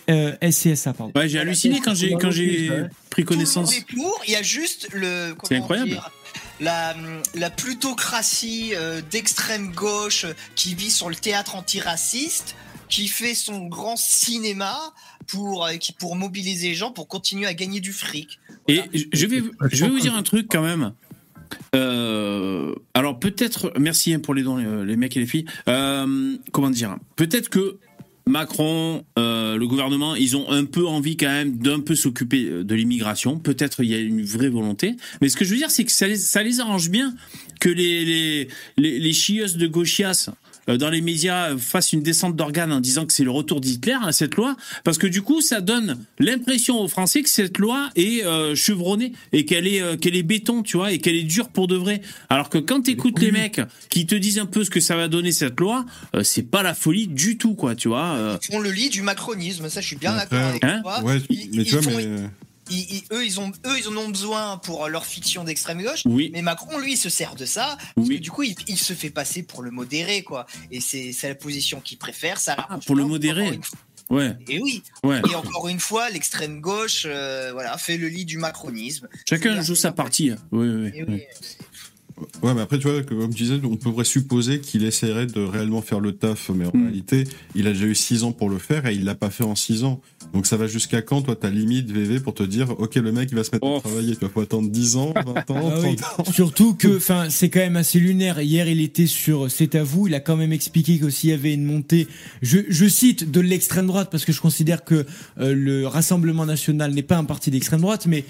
euh, 0.09 0.51
SCSA, 0.51 0.93
pardon. 0.93 1.11
Ouais, 1.15 1.27
j'ai 1.27 1.39
halluciné 1.39 1.81
quand 1.81 1.93
j'ai 1.93 2.13
quand 2.13 2.31
j'ai 2.31 2.69
pris 3.09 3.25
Tout 3.25 3.33
le 3.33 3.39
monde 3.39 3.45
connaissance. 3.45 3.75
est 3.77 3.85
pour. 3.93 4.21
Il 4.25 4.31
y 4.31 4.35
a 4.37 4.41
juste 4.41 4.87
le. 4.93 5.35
incroyable. 5.51 5.89
dire, 5.89 6.09
la, 6.61 6.95
la 7.35 7.49
plutocratie 7.49 8.71
euh, 8.75 9.01
d'extrême 9.11 9.71
gauche 9.73 10.25
qui 10.55 10.75
vit 10.75 10.91
sur 10.91 11.09
le 11.09 11.15
théâtre 11.15 11.55
antiraciste, 11.55 12.55
qui 12.87 13.07
fait 13.07 13.35
son 13.35 13.65
grand 13.65 13.97
cinéma 13.97 14.93
pour, 15.31 15.65
euh, 15.65 15.73
qui, 15.77 15.93
pour 15.93 16.15
mobiliser 16.15 16.69
les 16.69 16.75
gens 16.75 16.91
pour 16.91 17.07
continuer 17.07 17.47
à 17.47 17.53
gagner 17.53 17.79
du 17.79 17.93
fric. 17.93 18.39
Et 18.67 18.81
je 19.13 19.25
vais, 19.25 19.41
je 19.71 19.85
vais 19.85 19.91
vous 19.91 19.99
dire 19.99 20.15
un 20.15 20.23
truc 20.23 20.47
quand 20.49 20.61
même. 20.61 20.93
Euh, 21.75 22.73
alors 22.93 23.19
peut-être, 23.19 23.73
merci 23.79 24.13
hein, 24.13 24.19
pour 24.19 24.33
les 24.33 24.43
dons, 24.43 24.57
les, 24.57 24.85
les 24.85 24.95
mecs 24.95 25.15
et 25.17 25.19
les 25.19 25.25
filles. 25.25 25.45
Euh, 25.67 26.37
comment 26.51 26.69
dire? 26.69 26.97
Peut-être 27.15 27.49
que 27.49 27.77
Macron, 28.27 29.03
euh, 29.17 29.57
le 29.57 29.67
gouvernement, 29.67 30.15
ils 30.15 30.37
ont 30.37 30.49
un 30.49 30.65
peu 30.65 30.87
envie 30.87 31.17
quand 31.17 31.27
même 31.27 31.57
d'un 31.57 31.79
peu 31.79 31.95
s'occuper 31.95 32.45
euh, 32.45 32.63
de 32.63 32.75
l'immigration. 32.75 33.39
Peut-être 33.39 33.83
il 33.83 33.89
y 33.89 33.95
a 33.95 33.99
une 33.99 34.23
vraie 34.23 34.49
volonté. 34.49 34.95
Mais 35.21 35.29
ce 35.29 35.35
que 35.35 35.43
je 35.43 35.51
veux 35.51 35.57
dire, 35.57 35.71
c'est 35.71 35.83
que 35.83 35.91
ça 35.91 36.07
les, 36.07 36.17
ça 36.17 36.43
les 36.43 36.59
arrange 36.59 36.89
bien 36.89 37.13
que 37.59 37.69
les 37.69 38.05
les 38.05 38.47
les, 38.77 38.99
les 38.99 39.13
chieuses 39.13 39.57
de 39.57 39.67
gauchias 39.67 40.29
euh, 40.29 40.33
dans 40.67 40.89
les 40.89 41.01
médias 41.01 41.51
euh, 41.51 41.57
fassent 41.57 41.93
une 41.93 42.01
descente 42.03 42.35
d'organes 42.35 42.71
en 42.71 42.79
disant 42.79 43.05
que 43.05 43.13
c'est 43.13 43.23
le 43.23 43.31
retour 43.31 43.61
d'Hitler 43.61 43.97
à 44.03 44.11
cette 44.11 44.35
loi, 44.35 44.55
parce 44.83 44.97
que 44.97 45.07
du 45.07 45.21
coup, 45.21 45.41
ça 45.41 45.61
donne 45.61 45.97
l'impression 46.19 46.79
aux 46.81 46.87
Français 46.87 47.21
que 47.23 47.29
cette 47.29 47.57
loi 47.57 47.89
est 47.95 48.23
euh, 48.25 48.55
chevronnée 48.55 49.13
et 49.33 49.45
qu'elle 49.45 49.67
est 49.67 49.81
euh, 49.81 49.97
qu'elle 49.97 50.15
est 50.15 50.23
béton, 50.23 50.63
tu 50.63 50.77
vois, 50.77 50.91
et 50.91 50.99
qu'elle 50.99 51.15
est 51.15 51.23
dure 51.23 51.49
pour 51.49 51.67
de 51.67 51.75
vrai. 51.75 52.01
Alors 52.29 52.49
que 52.49 52.57
quand 52.57 52.81
t'écoutes 52.81 53.19
les 53.19 53.31
mecs 53.31 53.61
qui 53.89 54.05
te 54.05 54.15
disent 54.15 54.39
un 54.39 54.45
peu 54.45 54.63
ce 54.63 54.69
que 54.69 54.79
ça 54.79 54.95
va 54.95 55.07
donner 55.07 55.31
cette 55.31 55.59
loi, 55.59 55.85
euh, 56.15 56.23
c'est 56.23 56.43
pas 56.43 56.63
la 56.63 56.73
folie 56.73 57.07
du 57.07 57.37
tout, 57.37 57.55
quoi, 57.55 57.75
tu 57.75 57.87
vois. 57.87 58.13
euh. 58.15 58.37
Ils 58.47 58.53
font 58.53 58.59
le 58.59 58.71
lit 58.71 58.89
du 58.89 59.01
macronisme, 59.01 59.69
ça 59.69 59.81
je 59.81 59.87
suis 59.87 59.95
bien 59.95 60.15
d'accord 60.15 60.39
avec 60.39 60.63
hein 60.63 60.79
toi. 60.83 61.03
Ouais, 61.03 61.17
Ils- 61.29 61.49
mais 61.53 61.63
ils 61.63 61.65
tu 61.65 61.75
vois, 61.77 61.81
font- 61.81 61.97
mais 61.97 62.05
ils- 62.71 62.95
ils- 62.95 63.03
eux, 63.11 63.25
ils 63.25 63.39
ont, 63.39 63.51
eux, 63.67 63.77
ils 63.79 63.87
en 63.87 63.97
ont 63.97 64.09
besoin 64.09 64.57
pour 64.57 64.87
leur 64.87 65.05
fiction 65.05 65.43
d'extrême 65.43 65.81
gauche. 65.83 66.01
Oui. 66.05 66.29
Mais 66.33 66.41
Macron, 66.41 66.77
lui, 66.79 66.97
se 66.97 67.09
sert 67.09 67.35
de 67.35 67.45
ça. 67.45 67.77
Parce 67.95 68.07
Oui. 68.07 68.17
que 68.17 68.21
du 68.23 68.31
coup, 68.31 68.43
il, 68.43 68.55
il 68.67 68.77
se 68.77 68.93
fait 68.93 69.09
passer 69.09 69.43
pour 69.43 69.61
le 69.61 69.71
modéré, 69.71 70.23
quoi. 70.23 70.45
Et 70.71 70.79
c'est 70.81 71.13
la 71.23 71.35
position 71.35 71.81
qu'il 71.81 71.97
préfère. 71.97 72.39
Ça 72.39 72.55
Ah, 72.69 72.79
pour 72.85 72.95
le 72.95 73.05
modéré. 73.05 73.59
Ouais, 74.09 74.35
Et 74.49 74.59
oui. 74.59 74.83
ouais. 75.03 75.21
Et 75.31 75.35
encore 75.35 75.69
une 75.69 75.79
fois, 75.79 76.09
l'extrême 76.09 76.59
gauche, 76.59 77.03
euh, 77.05 77.51
voilà, 77.53 77.77
fait 77.77 77.95
le 77.95 78.09
lit 78.09 78.25
du 78.25 78.37
macronisme. 78.37 79.07
Chacun 79.29 79.61
joue 79.61 79.73
sa 79.75 79.93
partie. 79.93 80.31
Oui, 80.51 80.67
oui. 81.07 81.21
Oui. 82.21 82.27
Ouais, 82.43 82.53
mais 82.53 82.61
après, 82.61 82.79
tu 82.79 82.87
vois, 82.87 83.01
comme 83.03 83.33
tu 83.33 83.43
disais, 83.43 83.59
on 83.63 83.75
pourrait 83.75 84.05
supposer 84.05 84.59
qu'il 84.59 84.83
essaierait 84.85 85.25
de 85.25 85.41
réellement 85.41 85.81
faire 85.81 85.99
le 85.99 86.11
taf, 86.13 86.49
mais 86.55 86.65
en 86.65 86.71
Mm. 86.73 86.83
réalité, 86.83 87.23
il 87.55 87.67
a 87.67 87.71
déjà 87.73 87.85
eu 87.85 87.95
6 87.95 88.23
ans 88.23 88.31
pour 88.31 88.49
le 88.49 88.57
faire 88.57 88.85
et 88.85 88.93
il 88.95 89.03
l'a 89.03 89.15
pas 89.15 89.29
fait 89.29 89.43
en 89.43 89.55
6 89.55 89.83
ans. 89.83 89.99
Donc 90.33 90.45
ça 90.45 90.55
va 90.57 90.67
jusqu'à 90.67 91.01
quand, 91.01 91.21
toi, 91.23 91.35
ta 91.35 91.49
limite, 91.49 91.91
VV, 91.91 92.19
pour 92.19 92.33
te 92.33 92.43
dire, 92.43 92.71
ok, 92.79 92.95
le 92.95 93.11
mec, 93.11 93.29
il 93.31 93.35
va 93.35 93.43
se 93.43 93.51
mettre 93.51 93.65
Oh. 93.65 93.77
à 93.77 93.81
travailler, 93.81 94.15
tu 94.15 94.21
vas 94.25 94.29
faut 94.29 94.41
attendre 94.41 94.69
10 94.69 94.95
ans, 94.95 95.13
20 95.15 95.51
ans, 95.51 95.71
Ah 95.73 95.79
oui. 95.81 95.95
30 95.95 96.27
ans. 96.27 96.31
Surtout 96.31 96.73
que, 96.75 96.97
enfin, 96.97 97.29
c'est 97.29 97.49
quand 97.49 97.59
même 97.59 97.75
assez 97.75 97.99
lunaire. 97.99 98.39
Hier, 98.41 98.67
il 98.67 98.81
était 98.81 99.07
sur 99.07 99.49
C'est 99.51 99.75
à 99.75 99.83
vous. 99.83 100.07
Il 100.07 100.13
a 100.15 100.19
quand 100.19 100.37
même 100.37 100.53
expliqué 100.53 100.99
que 100.99 101.09
s'il 101.09 101.29
y 101.31 101.33
avait 101.33 101.53
une 101.53 101.65
montée, 101.65 102.07
je, 102.41 102.59
je 102.69 102.87
cite 102.87 103.29
de 103.31 103.39
l'extrême 103.41 103.87
droite 103.87 104.09
parce 104.11 104.25
que 104.25 104.31
je 104.31 104.41
considère 104.41 104.83
que 104.85 105.05
euh, 105.39 105.53
le 105.53 105.87
Rassemblement 105.87 106.45
national 106.45 106.93
n'est 106.93 107.01
pas 107.03 107.17
un 107.17 107.23
parti 107.25 107.51
d'extrême 107.51 107.81
droite, 107.81 108.05
mais 108.07 108.23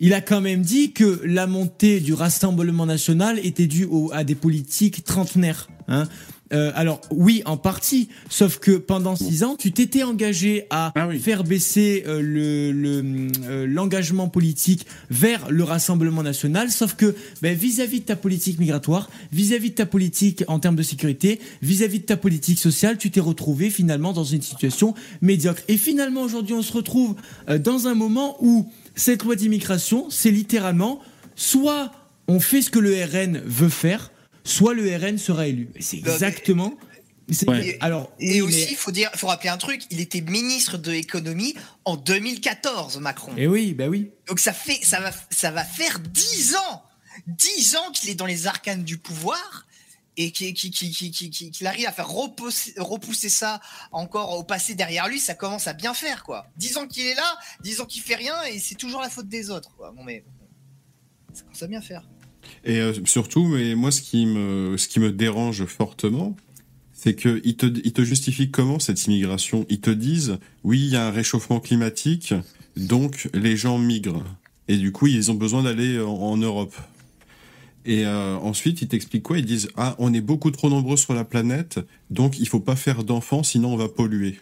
il 0.00 0.12
a 0.14 0.20
quand 0.20 0.40
même 0.40 0.62
dit 0.62 0.92
que 0.92 1.20
la 1.24 1.46
montée 1.46 2.00
du 2.00 2.12
Rassemblement 2.14 2.86
national 2.86 3.38
était 3.44 3.66
due 3.66 3.84
au- 3.84 4.10
à 4.12 4.24
des 4.24 4.34
politiques 4.34 5.04
trentenaires. 5.04 5.68
Hein. 5.88 6.04
Euh, 6.52 6.70
alors 6.76 7.00
oui, 7.10 7.42
en 7.44 7.56
partie, 7.56 8.08
sauf 8.30 8.60
que 8.60 8.70
pendant 8.76 9.16
six 9.16 9.42
ans, 9.42 9.56
tu 9.58 9.72
t'étais 9.72 10.04
engagé 10.04 10.66
à 10.70 10.92
Ah 10.94 11.08
oui. 11.08 11.18
faire 11.18 11.42
baisser 11.42 12.04
euh, 12.06 12.20
le 12.22 12.70
le, 12.70 13.28
euh, 13.48 13.66
l'engagement 13.66 14.28
politique 14.28 14.86
vers 15.10 15.50
le 15.50 15.64
Rassemblement 15.64 16.22
national, 16.22 16.70
sauf 16.70 16.94
que 16.94 17.16
ben, 17.42 17.56
vis-à-vis 17.56 17.98
de 17.98 18.04
ta 18.04 18.14
politique 18.14 18.60
migratoire, 18.60 19.10
vis-à-vis 19.32 19.70
de 19.70 19.74
ta 19.74 19.86
politique 19.86 20.44
en 20.46 20.60
termes 20.60 20.76
de 20.76 20.84
sécurité, 20.84 21.40
vis-à-vis 21.62 21.98
de 21.98 22.04
ta 22.04 22.16
politique 22.16 22.60
sociale, 22.60 22.96
tu 22.96 23.10
t'es 23.10 23.18
retrouvé 23.18 23.68
finalement 23.68 24.12
dans 24.12 24.22
une 24.22 24.42
situation 24.42 24.94
médiocre. 25.22 25.62
Et 25.66 25.76
finalement 25.76 26.22
aujourd'hui, 26.22 26.54
on 26.54 26.62
se 26.62 26.72
retrouve 26.72 27.16
euh, 27.48 27.58
dans 27.58 27.88
un 27.88 27.94
moment 27.94 28.36
où 28.40 28.68
cette 28.96 29.22
loi 29.22 29.36
d'immigration, 29.36 30.10
c'est 30.10 30.30
littéralement 30.30 31.00
soit 31.36 31.92
on 32.28 32.40
fait 32.40 32.62
ce 32.62 32.70
que 32.70 32.78
le 32.78 32.94
RN 33.04 33.40
veut 33.44 33.68
faire, 33.68 34.10
soit 34.42 34.74
le 34.74 34.96
RN 34.96 35.18
sera 35.18 35.46
élu. 35.46 35.68
C'est 35.78 35.98
exactement. 35.98 36.74
Alors 37.80 38.12
Et 38.20 38.40
aussi, 38.40 38.56
mais- 38.56 38.68
il 38.70 38.76
faut 38.76 38.92
dire, 38.92 39.10
faut 39.16 39.26
rappeler 39.26 39.48
un 39.50 39.56
truc, 39.56 39.82
il 39.90 40.00
était 40.00 40.20
ministre 40.20 40.78
de 40.78 40.92
l'économie 40.92 41.54
en 41.84 41.96
2014, 41.96 42.98
Macron. 42.98 43.32
Et 43.36 43.48
oui, 43.48 43.74
bah 43.74 43.88
oui. 43.88 44.10
Donc 44.28 44.38
ça 44.38 44.52
fait, 44.52 44.78
ça 44.82 45.00
va, 45.00 45.10
ça 45.30 45.50
va 45.50 45.64
faire 45.64 45.98
10 45.98 46.54
ans, 46.54 46.82
10 47.26 47.76
ans 47.76 47.90
qu'il 47.92 48.10
est 48.10 48.14
dans 48.14 48.26
les 48.26 48.46
arcanes 48.46 48.84
du 48.84 48.96
pouvoir 48.96 49.65
et 50.16 50.30
qu'il 50.30 50.54
qui, 50.54 50.70
qui, 50.70 50.90
qui, 50.90 51.30
qui, 51.30 51.66
arrive 51.66 51.86
à 51.86 51.92
faire 51.92 52.08
repousser, 52.08 52.74
repousser 52.78 53.28
ça 53.28 53.60
encore 53.92 54.38
au 54.38 54.44
passé 54.44 54.74
derrière 54.74 55.08
lui, 55.08 55.18
ça 55.18 55.34
commence 55.34 55.66
à 55.66 55.74
bien 55.74 55.94
faire 55.94 56.24
quoi. 56.24 56.46
10 56.56 56.78
ans 56.78 56.86
qu'il 56.86 57.06
est 57.06 57.14
là, 57.14 57.38
10 57.62 57.80
ans 57.80 57.86
qu'il 57.86 58.02
fait 58.02 58.14
rien 58.14 58.34
et 58.44 58.58
c'est 58.58 58.76
toujours 58.76 59.00
la 59.00 59.10
faute 59.10 59.28
des 59.28 59.50
autres 59.50 59.74
quoi. 59.76 59.94
Mais 60.04 60.24
ça 61.32 61.42
commence 61.42 61.62
à 61.62 61.66
bien 61.66 61.80
faire. 61.80 62.02
Et 62.64 62.80
euh, 62.80 62.92
surtout, 63.04 63.46
mais 63.46 63.74
moi, 63.74 63.90
ce 63.90 64.00
qui 64.02 64.26
me, 64.26 64.76
ce 64.76 64.88
qui 64.88 65.00
me 65.00 65.12
dérange 65.12 65.64
fortement, 65.66 66.36
c'est 66.92 67.14
que 67.14 67.40
ils 67.44 67.56
te, 67.56 67.66
ils 67.84 67.92
te 67.92 68.02
justifient 68.02 68.50
comment 68.50 68.78
cette 68.78 69.04
immigration? 69.06 69.66
Ils 69.68 69.80
te 69.80 69.90
disent, 69.90 70.38
oui, 70.64 70.80
il 70.80 70.88
y 70.88 70.96
a 70.96 71.06
un 71.06 71.10
réchauffement 71.10 71.60
climatique, 71.60 72.34
donc 72.76 73.28
les 73.34 73.56
gens 73.56 73.78
migrent. 73.78 74.24
Et 74.68 74.76
du 74.76 74.92
coup, 74.92 75.06
ils 75.06 75.30
ont 75.30 75.34
besoin 75.34 75.62
d'aller 75.62 76.00
en 76.00 76.36
Europe. 76.36 76.74
Et 77.86 78.04
euh, 78.04 78.36
ensuite, 78.36 78.82
ils 78.82 78.88
t'expliquent 78.88 79.22
quoi? 79.22 79.38
Ils 79.38 79.44
disent, 79.44 79.68
ah, 79.76 79.94
on 79.98 80.12
est 80.12 80.20
beaucoup 80.20 80.50
trop 80.50 80.68
nombreux 80.68 80.96
sur 80.96 81.14
la 81.14 81.24
planète, 81.24 81.78
donc 82.10 82.38
il 82.40 82.48
faut 82.48 82.60
pas 82.60 82.74
faire 82.74 83.04
d'enfants, 83.04 83.44
sinon 83.44 83.72
on 83.72 83.76
va 83.76 83.88
polluer. 83.88 84.40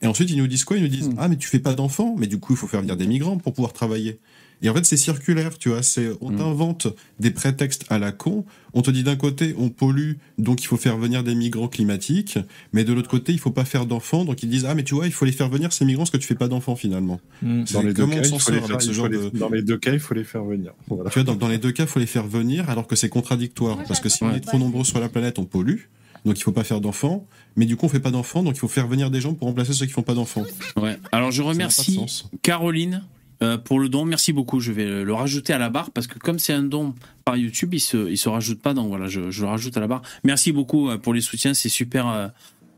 Et 0.00 0.06
ensuite, 0.06 0.30
ils 0.30 0.38
nous 0.38 0.46
disent 0.46 0.64
quoi? 0.64 0.78
Ils 0.78 0.82
nous 0.82 0.88
disent, 0.88 1.10
ah, 1.18 1.28
mais 1.28 1.36
tu 1.36 1.48
fais 1.48 1.58
pas 1.58 1.74
d'enfants, 1.74 2.16
mais 2.18 2.26
du 2.26 2.38
coup, 2.38 2.54
il 2.54 2.56
faut 2.56 2.66
faire 2.66 2.80
venir 2.80 2.96
des 2.96 3.06
migrants 3.06 3.36
pour 3.36 3.52
pouvoir 3.52 3.74
travailler. 3.74 4.18
Et 4.62 4.68
en 4.70 4.74
fait, 4.74 4.84
c'est 4.84 4.96
circulaire, 4.96 5.58
tu 5.58 5.68
vois. 5.70 5.82
C'est, 5.82 6.08
on 6.20 6.30
Mm. 6.30 6.36
t'invente 6.36 6.86
des 7.20 7.30
prétextes 7.32 7.84
à 7.90 7.98
la 7.98 8.12
con. 8.12 8.44
On 8.74 8.82
te 8.82 8.90
dit 8.90 9.02
d'un 9.02 9.16
côté, 9.16 9.54
on 9.58 9.68
pollue, 9.70 10.12
donc 10.38 10.62
il 10.62 10.66
faut 10.66 10.76
faire 10.76 10.96
venir 10.96 11.24
des 11.24 11.34
migrants 11.34 11.66
climatiques. 11.68 12.38
Mais 12.72 12.84
de 12.84 12.92
l'autre 12.92 13.08
côté, 13.10 13.32
il 13.32 13.38
faut 13.40 13.50
pas 13.50 13.64
faire 13.64 13.86
d'enfants. 13.86 14.24
Donc 14.24 14.42
ils 14.42 14.48
disent, 14.48 14.64
ah, 14.68 14.74
mais 14.74 14.84
tu 14.84 14.94
vois, 14.94 15.06
il 15.06 15.12
faut 15.12 15.24
les 15.24 15.32
faire 15.32 15.48
venir 15.48 15.72
ces 15.72 15.84
migrants 15.84 16.02
parce 16.04 16.10
que 16.10 16.16
tu 16.16 16.26
fais 16.26 16.34
pas 16.36 16.48
d'enfants 16.48 16.76
finalement. 16.76 17.20
Dans 17.42 17.82
les, 17.82 17.92
deux 17.92 18.06
cas, 18.06 18.22
il 18.22 18.24
faut 18.38 18.50
les 18.52 18.60
faire- 18.60 18.64
avec 18.70 18.80
ce 18.82 18.86
il 18.86 18.88
faut 18.88 18.92
genre 18.94 19.08
les- 19.08 19.18
de. 19.30 19.38
dans 19.38 19.48
les 19.50 19.62
deux 19.62 19.76
cas, 19.78 19.92
il 19.92 20.00
faut 20.00 20.14
les 20.14 20.24
faire 20.24 20.44
venir. 20.44 20.72
Voilà. 20.88 21.10
Tu 21.10 21.18
vois, 21.18 21.24
dans, 21.24 21.34
dans 21.34 21.48
les 21.48 21.58
deux 21.58 21.72
cas, 21.72 21.82
il 21.82 21.88
faut 21.88 21.98
les 21.98 22.06
faire 22.06 22.26
venir 22.26 22.70
alors 22.70 22.86
que 22.86 22.94
c'est 22.96 23.08
contradictoire. 23.08 23.78
Parce 23.88 24.00
que 24.00 24.08
si 24.08 24.22
on 24.22 24.32
est 24.32 24.40
trop 24.40 24.58
nombreux 24.58 24.84
sur 24.84 25.00
la 25.00 25.08
planète, 25.08 25.38
on 25.38 25.44
pollue. 25.44 25.80
Donc 26.24 26.38
il 26.38 26.42
faut 26.44 26.52
pas 26.52 26.62
faire 26.64 26.80
d'enfants. 26.80 27.26
Mais 27.56 27.66
du 27.66 27.76
coup, 27.76 27.86
on 27.86 27.88
fait 27.88 27.98
pas 28.00 28.12
d'enfants. 28.12 28.42
Donc 28.44 28.54
il 28.56 28.60
faut 28.60 28.68
faire 28.68 28.86
venir 28.86 29.10
des 29.10 29.20
gens 29.20 29.34
pour 29.34 29.48
remplacer 29.48 29.72
ceux 29.72 29.86
qui 29.86 29.92
font 29.92 30.02
pas 30.02 30.14
d'enfants. 30.14 30.44
Ouais. 30.76 30.96
Alors 31.10 31.32
je 31.32 31.42
remercie. 31.42 32.00
Caroline 32.42 33.02
euh, 33.42 33.58
pour 33.58 33.80
le 33.80 33.88
don. 33.88 34.04
Merci 34.06 34.32
beaucoup. 34.32 34.60
Je 34.60 34.72
vais 34.72 34.86
le- 34.86 35.12
rajouter 35.12 35.52
à 35.52 35.58
la 35.58 35.68
barre 35.68 35.90
parce 35.90 36.06
que 36.06 36.18
comme 36.18 36.38
c'est 36.38 36.52
un 36.54 36.62
don 36.62 36.94
par 37.24 37.36
YouTube, 37.36 37.74
il 37.74 37.80
se, 37.80 38.08
il 38.10 38.16
se 38.16 38.28
rajoute 38.28 38.62
pas. 38.62 38.72
Donc 38.74 38.88
voilà, 38.88 39.08
je, 39.08 39.30
je 39.30 39.42
le 39.42 39.48
rajoute 39.48 39.76
à 39.76 39.80
la 39.80 39.86
barre. 39.88 40.02
Merci 40.24 40.52
beaucoup 40.52 40.88
euh, 40.88 40.96
pour 40.98 41.12
les 41.12 41.20
soutiens. 41.20 41.52
C'est 41.54 41.68
super, 41.68 42.08
euh, 42.08 42.28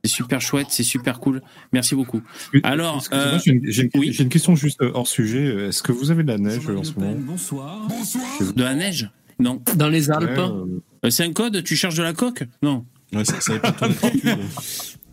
C'est 0.03 0.11
super 0.11 0.41
chouette, 0.41 0.67
c'est 0.71 0.83
super 0.83 1.19
cool. 1.21 1.41
Merci 1.73 1.95
beaucoup. 1.95 2.21
Alors, 2.63 3.03
euh, 3.13 3.39
j'ai 3.45 3.53
une, 3.85 3.91
oui. 3.95 4.29
question 4.29 4.55
juste 4.57 4.81
hors 4.83 5.07
sujet. 5.09 5.69
Est-ce 5.69 5.83
que 5.83 5.93
vous 5.93 6.11
avez 6.11 6.23
de 6.25 6.29
la 6.29 6.39
neige 6.39 6.69
en 6.69 6.85
ce 6.85 6.93
moment? 6.99 7.15
Bonsoir. 7.19 7.89
de 8.55 8.63
la 8.63 8.75
neige? 8.75 9.09
Non. 9.39 9.63
Dans 9.77 9.89
les 9.89 10.11
Alpes. 10.11 10.39
Ouais, 10.39 10.79
Euh, 11.07 11.11
C'est 11.11 11.25
un 11.25 11.33
code? 11.33 11.63
Tu 11.65 11.75
cherches 11.77 11.97
de 11.97 12.03
la 12.03 12.13
coque? 12.13 12.45
Non. 12.63 12.85
Ouais, 13.13 13.25
ça, 13.25 13.41
ça 13.41 13.53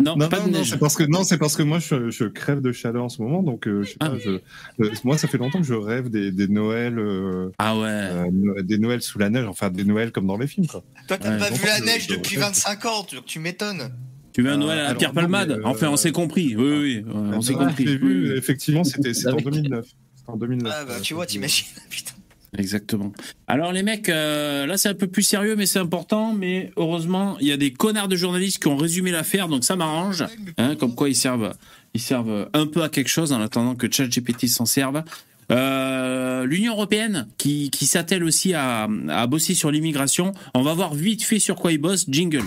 Non, 0.00 0.16
Non, 0.16 0.28
pas 0.28 0.38
non, 0.40 0.46
de 0.46 0.50
non, 0.52 0.58
neige. 0.58 0.70
c'est 0.70 0.78
parce 0.78 0.94
que 0.96 1.04
non, 1.04 1.24
c'est 1.24 1.38
parce 1.38 1.56
que 1.56 1.62
moi 1.62 1.78
je, 1.78 2.10
je 2.10 2.24
crève 2.24 2.60
de 2.60 2.72
chaleur 2.72 3.04
en 3.04 3.08
ce 3.08 3.20
moment, 3.22 3.42
donc 3.42 3.66
euh, 3.68 3.82
je 3.82 3.90
sais 3.90 3.96
Ah. 4.00 4.10
pas, 4.10 4.18
je, 4.18 4.30
euh, 4.30 4.90
moi 5.04 5.16
ça 5.18 5.28
fait 5.28 5.38
longtemps 5.38 5.60
que 5.60 5.66
je 5.66 5.74
rêve 5.74 6.08
des, 6.10 6.30
des 6.32 6.48
Noëls, 6.48 6.98
euh, 6.98 7.50
Ah 7.58 7.76
ouais. 7.78 7.84
euh, 7.88 8.62
des 8.62 8.78
Noëls 8.78 9.02
sous 9.02 9.18
la 9.18 9.30
neige, 9.30 9.46
enfin 9.46 9.70
des 9.70 9.84
Noëls 9.84 10.10
comme 10.12 10.26
dans 10.26 10.36
les 10.38 10.46
films 10.46 10.66
quoi. 10.66 10.82
Toi, 11.08 11.18
t'as 11.18 11.32
Ouais, 11.32 11.38
pas 11.38 11.50
vu 11.50 11.64
la 11.66 11.76
je- 11.78 11.84
neige 11.84 12.06
je- 12.08 12.14
depuis 12.16 12.34
je- 12.36 12.40
25 12.40 12.84
ans, 12.86 13.04
tu, 13.04 13.16
tu 13.24 13.38
m'étonnes. 13.38 13.90
Tu 14.32 14.42
veux 14.42 14.50
un 14.50 14.54
Euh, 14.54 14.56
Noël 14.56 14.78
à 14.80 14.88
la 14.88 14.94
Pierre 14.96 15.12
Palmade 15.12 15.52
euh, 15.52 15.60
Enfin, 15.64 15.88
on 15.90 15.96
s'est 15.96 16.10
compris. 16.10 16.56
Oui, 16.56 16.64
oui, 16.80 17.04
on 17.14 17.40
s'est 17.40 17.54
Ouais, 17.54 17.66
compris. 17.66 17.84
Vu, 17.84 18.36
effectivement, 18.36 18.82
c'était 18.82 19.14
c'était 19.14 19.28
en 19.28 19.32
Avec- 19.34 19.44
2009. 19.44 19.86
C'était 20.16 20.30
en 20.30 20.36
2009. 20.36 20.72
Ah 20.76 20.84
bah 20.86 20.94
tu 21.00 21.14
vois, 21.14 21.24
t'imagines. 21.26 21.66
Putain. 21.90 22.13
Exactement. 22.58 23.12
Alors 23.46 23.72
les 23.72 23.82
mecs, 23.82 24.08
euh, 24.08 24.66
là 24.66 24.76
c'est 24.76 24.88
un 24.88 24.94
peu 24.94 25.06
plus 25.06 25.22
sérieux, 25.22 25.56
mais 25.56 25.66
c'est 25.66 25.78
important. 25.78 26.32
Mais 26.32 26.70
heureusement, 26.76 27.36
il 27.40 27.46
y 27.46 27.52
a 27.52 27.56
des 27.56 27.72
connards 27.72 28.08
de 28.08 28.16
journalistes 28.16 28.60
qui 28.60 28.68
ont 28.68 28.76
résumé 28.76 29.10
l'affaire, 29.10 29.48
donc 29.48 29.64
ça 29.64 29.76
m'arrange. 29.76 30.24
Hein, 30.58 30.76
comme 30.76 30.94
quoi 30.94 31.08
ils 31.08 31.16
servent, 31.16 31.54
ils 31.94 32.00
servent 32.00 32.48
un 32.52 32.66
peu 32.66 32.82
à 32.82 32.88
quelque 32.88 33.08
chose 33.08 33.32
en 33.32 33.40
attendant 33.40 33.74
que 33.74 33.90
ChatGPT 33.90 34.48
s'en 34.48 34.66
serve. 34.66 35.02
Euh, 35.50 36.46
L'Union 36.46 36.72
européenne 36.72 37.28
qui, 37.36 37.70
s'attelle 37.82 38.24
aussi 38.24 38.54
à, 38.54 38.88
à 39.08 39.26
bosser 39.26 39.54
sur 39.54 39.70
l'immigration. 39.70 40.32
On 40.54 40.62
va 40.62 40.74
voir 40.74 40.94
vite 40.94 41.22
fait 41.22 41.38
sur 41.38 41.56
quoi 41.56 41.72
ils 41.72 41.78
bossent. 41.78 42.06
Jingle. 42.08 42.44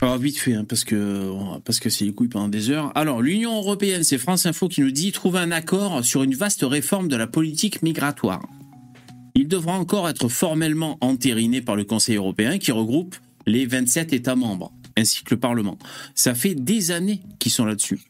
Alors 0.00 0.18
vite 0.18 0.38
fait, 0.38 0.54
hein, 0.54 0.64
parce 0.64 0.84
que 0.84 1.90
c'est 1.90 2.04
les 2.04 2.12
couilles 2.12 2.28
pendant 2.28 2.48
des 2.48 2.70
heures. 2.70 2.92
Alors 2.94 3.20
l'Union 3.20 3.56
européenne, 3.56 4.04
c'est 4.04 4.18
France 4.18 4.46
Info 4.46 4.68
qui 4.68 4.80
nous 4.80 4.92
dit 4.92 5.10
trouver 5.10 5.40
un 5.40 5.50
accord 5.50 6.04
sur 6.04 6.22
une 6.22 6.34
vaste 6.34 6.62
réforme 6.62 7.08
de 7.08 7.16
la 7.16 7.26
politique 7.26 7.82
migratoire. 7.82 8.46
Il 9.34 9.48
devra 9.48 9.72
encore 9.72 10.08
être 10.08 10.28
formellement 10.28 10.98
entériné 11.00 11.62
par 11.62 11.74
le 11.74 11.84
Conseil 11.84 12.16
européen 12.16 12.58
qui 12.58 12.70
regroupe 12.70 13.16
les 13.46 13.66
27 13.66 14.12
États 14.12 14.36
membres, 14.36 14.72
ainsi 14.96 15.24
que 15.24 15.34
le 15.34 15.40
Parlement. 15.40 15.78
Ça 16.14 16.34
fait 16.34 16.54
des 16.54 16.92
années 16.92 17.20
qu'ils 17.40 17.52
sont 17.52 17.64
là-dessus. 17.64 18.00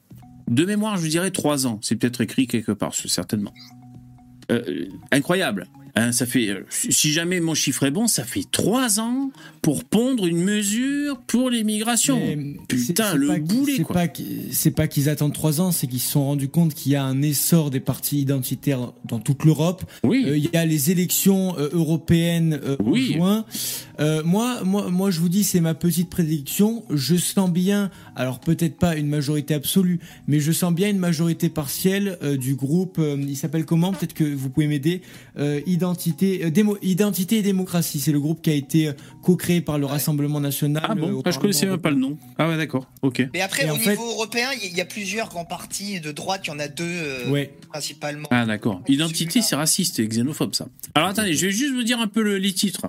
De 0.49 0.65
mémoire, 0.65 0.99
je 0.99 1.07
dirais 1.07 1.31
trois 1.31 1.67
ans. 1.67 1.79
C'est 1.83 1.97
peut-être 1.97 2.21
écrit 2.21 2.47
quelque 2.47 2.73
part, 2.73 2.95
certainement. 2.95 3.53
Euh, 4.51 4.87
incroyable. 5.11 5.69
Hein, 6.01 6.13
ça 6.13 6.27
fait, 6.27 6.49
euh, 6.49 6.65
si 6.69 7.11
jamais 7.13 7.41
mon 7.41 7.55
chiffre 7.55 7.83
est 7.85 7.91
bon, 7.91 8.07
ça 8.07 8.25
fait 8.25 8.45
trois 8.51 9.01
ans 9.01 9.31
pour 9.63 9.85
pondre 9.85 10.27
une 10.27 10.43
mesure 10.43 11.19
pour 11.27 11.51
l'immigration. 11.51 12.21
Putain, 12.69 13.15
le 13.15 13.27
pas- 13.27 13.39
boulet, 13.39 13.75
c'est 13.79 13.83
quoi. 13.83 13.95
pas 13.95 14.09
qu'- 14.09 14.23
C'est 14.53 14.71
pas 14.71 14.87
qu'ils 14.87 15.09
attendent 15.09 15.35
trois 15.35 15.61
ans, 15.61 15.73
c'est 15.73 15.87
qu'ils 15.89 16.01
se 16.01 16.13
sont 16.13 16.25
rendus 16.25 16.49
compte 16.49 16.75
qu'il 16.75 16.93
y 16.93 16.97
a 16.97 17.03
un 17.05 17.21
essor 17.23 17.71
des 17.71 17.81
partis 17.81 18.21
identitaires 18.21 18.93
dans 19.05 19.19
toute 19.19 19.45
l'Europe. 19.45 19.83
Oui. 20.05 20.25
Euh, 20.27 20.37
il 20.37 20.49
y 20.53 20.57
a 20.57 20.65
les 20.65 20.91
élections 20.91 21.59
euh, 21.59 21.69
européennes 21.73 22.61
euh, 22.63 22.77
Oui. 22.85 23.11
en 23.15 23.17
juin. 23.17 23.45
Euh, 24.01 24.23
moi, 24.25 24.63
moi, 24.65 24.91
moi, 24.91 25.11
je 25.11 25.19
vous 25.21 25.29
dis, 25.29 25.43
c'est 25.45 25.61
ma 25.61 25.75
petite 25.75 26.09
prédiction. 26.09 26.85
Je 26.91 27.17
sens 27.17 27.51
bien, 27.51 27.91
alors 28.15 28.39
peut-être 28.41 28.77
pas 28.77 28.97
une 28.97 29.09
majorité 29.09 29.55
absolue, 29.55 29.99
mais 30.29 30.39
je 30.41 30.53
sens 30.53 30.73
bien 30.73 30.89
une 30.91 30.99
majorité 30.99 31.49
partielle 31.49 32.17
euh, 32.23 32.37
du 32.37 32.55
groupe. 32.55 32.99
euh, 32.99 33.17
il 33.19 33.37
s'appelle 33.37 33.65
comment? 33.65 33.93
Peut-être 33.93 34.15
que 34.15 34.25
vous 34.25 34.51
pouvez 34.51 34.69
m'aider. 34.69 35.03
Euh, 35.39 35.61
identité, 35.67 36.45
euh, 36.45 36.51
démo- 36.51 36.79
identité 36.83 37.39
et 37.39 37.43
démocratie. 37.43 37.99
C'est 38.01 38.13
le 38.13 38.21
groupe 38.21 38.41
qui 38.43 38.51
a 38.51 38.55
été 38.55 38.91
co-créé 39.23 39.61
par 39.61 39.79
le 39.79 39.87
Rassemblement 39.87 40.41
national. 40.41 40.85
Ah 40.89 40.95
bon? 40.95 41.23
ah, 41.25 41.31
Je 41.31 41.39
connaissais 41.39 41.67
même 41.67 41.79
pas 41.79 41.91
le 41.91 41.97
nom. 41.97 42.17
Ah 42.39 42.49
ouais, 42.49 42.57
d'accord. 42.57 42.87
Ok. 43.03 43.27
Mais 43.35 43.41
après, 43.41 43.67
Et 43.67 43.71
au 43.71 43.77
niveau 43.77 43.85
fait- 43.85 43.97
européen, 43.97 44.49
il 44.63 44.77
y, 44.77 44.81
a 44.81 44.85
plusieurs 44.85 45.29
grands 45.29 45.45
partis 45.45 46.01
de 46.01 46.13
droite, 46.13 46.43
il 46.45 46.51
y 46.51 46.53
en 46.53 46.59
a 46.59 46.69
deux 46.69 46.85
euh, 46.87 47.31
Ouais. 47.31 47.53
principalement. 47.69 48.29
Ah 48.31 48.47
d'accord. 48.47 48.83
Identité, 48.89 49.43
c'est 49.43 49.57
raciste 49.57 49.99
et 49.99 50.07
xénophobe 50.07 50.55
ça. 50.55 50.69
Alors 50.95 51.09
attendez, 51.09 51.35
je 51.35 51.47
vais 51.47 51.53
juste 51.53 51.75
vous 51.75 51.83
dire 51.83 52.01
un 52.01 52.07
peu 52.09 52.23
le- 52.23 52.39
les 52.39 52.53
titres. 52.53 52.87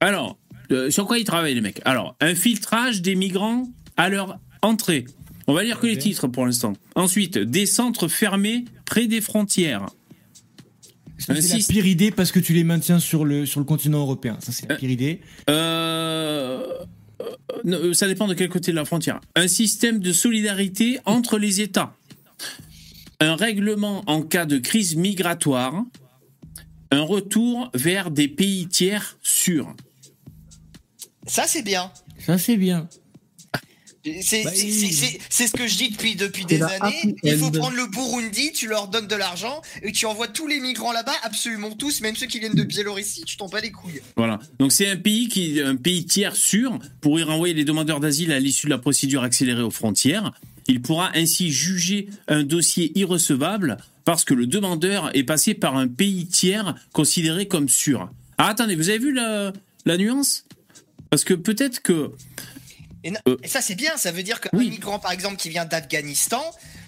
Alors, 0.00 0.36
euh, 0.72 0.90
sur 0.90 1.06
quoi 1.06 1.18
ils 1.18 1.24
travaillent 1.24 1.54
les 1.54 1.60
mecs? 1.60 1.80
Alors, 1.84 2.16
un 2.20 2.34
filtrage 2.34 3.02
des 3.02 3.14
migrants 3.14 3.68
à 3.96 4.08
leur 4.08 4.38
entrée. 4.62 5.04
On 5.46 5.54
va 5.54 5.64
lire 5.64 5.80
que 5.80 5.86
les 5.86 5.98
titres 5.98 6.28
pour 6.28 6.46
l'instant. 6.46 6.72
Ensuite, 6.94 7.36
des 7.38 7.66
centres 7.66 8.08
fermés 8.08 8.64
près 8.84 9.06
des 9.06 9.20
frontières. 9.20 9.86
C'est 11.18 11.34
la 11.34 11.64
pire 11.68 11.86
idée 11.86 12.10
parce 12.10 12.32
que 12.32 12.40
tu 12.40 12.52
les 12.52 12.64
maintiens 12.64 12.98
sur 12.98 13.24
le, 13.24 13.46
sur 13.46 13.60
le 13.60 13.66
continent 13.66 14.00
européen? 14.00 14.38
Ça, 14.40 14.50
c'est 14.52 14.68
la 14.68 14.74
Euh, 14.74 14.78
pire 14.78 14.90
idée. 14.90 15.20
Euh, 15.50 16.64
ça 17.92 18.08
dépend 18.08 18.26
de 18.26 18.34
quel 18.34 18.48
côté 18.48 18.72
de 18.72 18.76
la 18.76 18.84
frontière. 18.84 19.20
Un 19.36 19.46
système 19.46 20.00
de 20.00 20.12
solidarité 20.12 20.98
entre 21.04 21.38
les 21.38 21.60
États. 21.60 21.94
Un 23.20 23.36
règlement 23.36 24.02
en 24.06 24.22
cas 24.22 24.46
de 24.46 24.58
crise 24.58 24.96
migratoire. 24.96 25.84
Un 26.90 27.02
retour 27.02 27.70
vers 27.74 28.10
des 28.10 28.28
pays 28.28 28.66
tiers 28.66 29.16
sûrs. 29.22 29.74
Ça, 31.26 31.44
c'est 31.46 31.62
bien. 31.62 31.90
Ça, 32.24 32.38
c'est 32.38 32.56
bien. 32.56 32.88
C'est 34.20 34.42
Bah, 34.42 34.50
il- 34.56 34.92
ce 35.30 35.52
que 35.52 35.68
je 35.68 35.76
dis 35.76 35.90
depuis, 35.90 36.16
depuis 36.16 36.44
des 36.44 36.60
années. 36.60 37.14
Il 37.22 37.36
faut 37.38 37.46
end. 37.46 37.50
prendre 37.52 37.76
le 37.76 37.86
Burundi, 37.86 38.50
tu 38.52 38.66
leur 38.66 38.88
donnes 38.88 39.06
de 39.06 39.14
l'argent 39.14 39.62
et 39.80 39.92
tu 39.92 40.06
envoies 40.06 40.26
tous 40.26 40.48
les 40.48 40.58
migrants 40.58 40.90
là-bas, 40.90 41.12
absolument 41.22 41.70
tous, 41.70 42.00
même 42.00 42.16
ceux 42.16 42.26
qui 42.26 42.40
viennent 42.40 42.56
de 42.56 42.64
Biélorussie, 42.64 43.22
tu 43.24 43.36
t'en 43.36 43.48
bats 43.48 43.60
les 43.60 43.70
couilles. 43.70 44.00
Voilà. 44.16 44.40
Donc 44.58 44.72
c'est 44.72 44.88
un 44.88 44.96
pays 44.96 45.28
qui, 45.28 45.60
un 45.60 45.76
pays 45.76 46.04
tiers 46.04 46.34
sûr 46.34 46.80
pour 47.00 47.20
y 47.20 47.22
renvoyer 47.22 47.54
les 47.54 47.62
demandeurs 47.64 48.00
d'asile 48.00 48.32
à 48.32 48.40
l'issue 48.40 48.66
de 48.66 48.70
la 48.72 48.78
procédure 48.78 49.22
accélérée 49.22 49.62
aux 49.62 49.70
frontières. 49.70 50.32
Il 50.66 50.82
pourra 50.82 51.12
ainsi 51.16 51.52
juger 51.52 52.08
un 52.26 52.42
dossier 52.42 52.90
irrecevable 52.98 53.76
parce 54.04 54.24
que 54.24 54.34
le 54.34 54.48
demandeur 54.48 55.14
est 55.16 55.22
passé 55.22 55.54
par 55.54 55.76
un 55.76 55.86
pays 55.86 56.26
tiers 56.26 56.74
considéré 56.92 57.46
comme 57.46 57.68
sûr. 57.68 58.10
Ah 58.36 58.48
attendez, 58.48 58.74
vous 58.74 58.88
avez 58.88 58.98
vu 58.98 59.12
la, 59.12 59.52
la 59.86 59.96
nuance? 59.96 60.44
Parce 61.12 61.24
que 61.24 61.34
peut-être 61.34 61.82
que 61.82 62.10
Et, 63.04 63.12
Euh. 63.28 63.36
et 63.42 63.48
ça, 63.48 63.60
c'est 63.60 63.74
bien. 63.74 63.96
Ça 63.98 64.12
veut 64.12 64.22
dire 64.22 64.40
qu'un 64.40 64.48
Oui. 64.56 64.70
migrant, 64.70 64.98
par 65.00 65.10
exemple, 65.12 65.36
qui 65.36 65.50
vient 65.50 65.64
d'Afghanistan, 65.66 66.42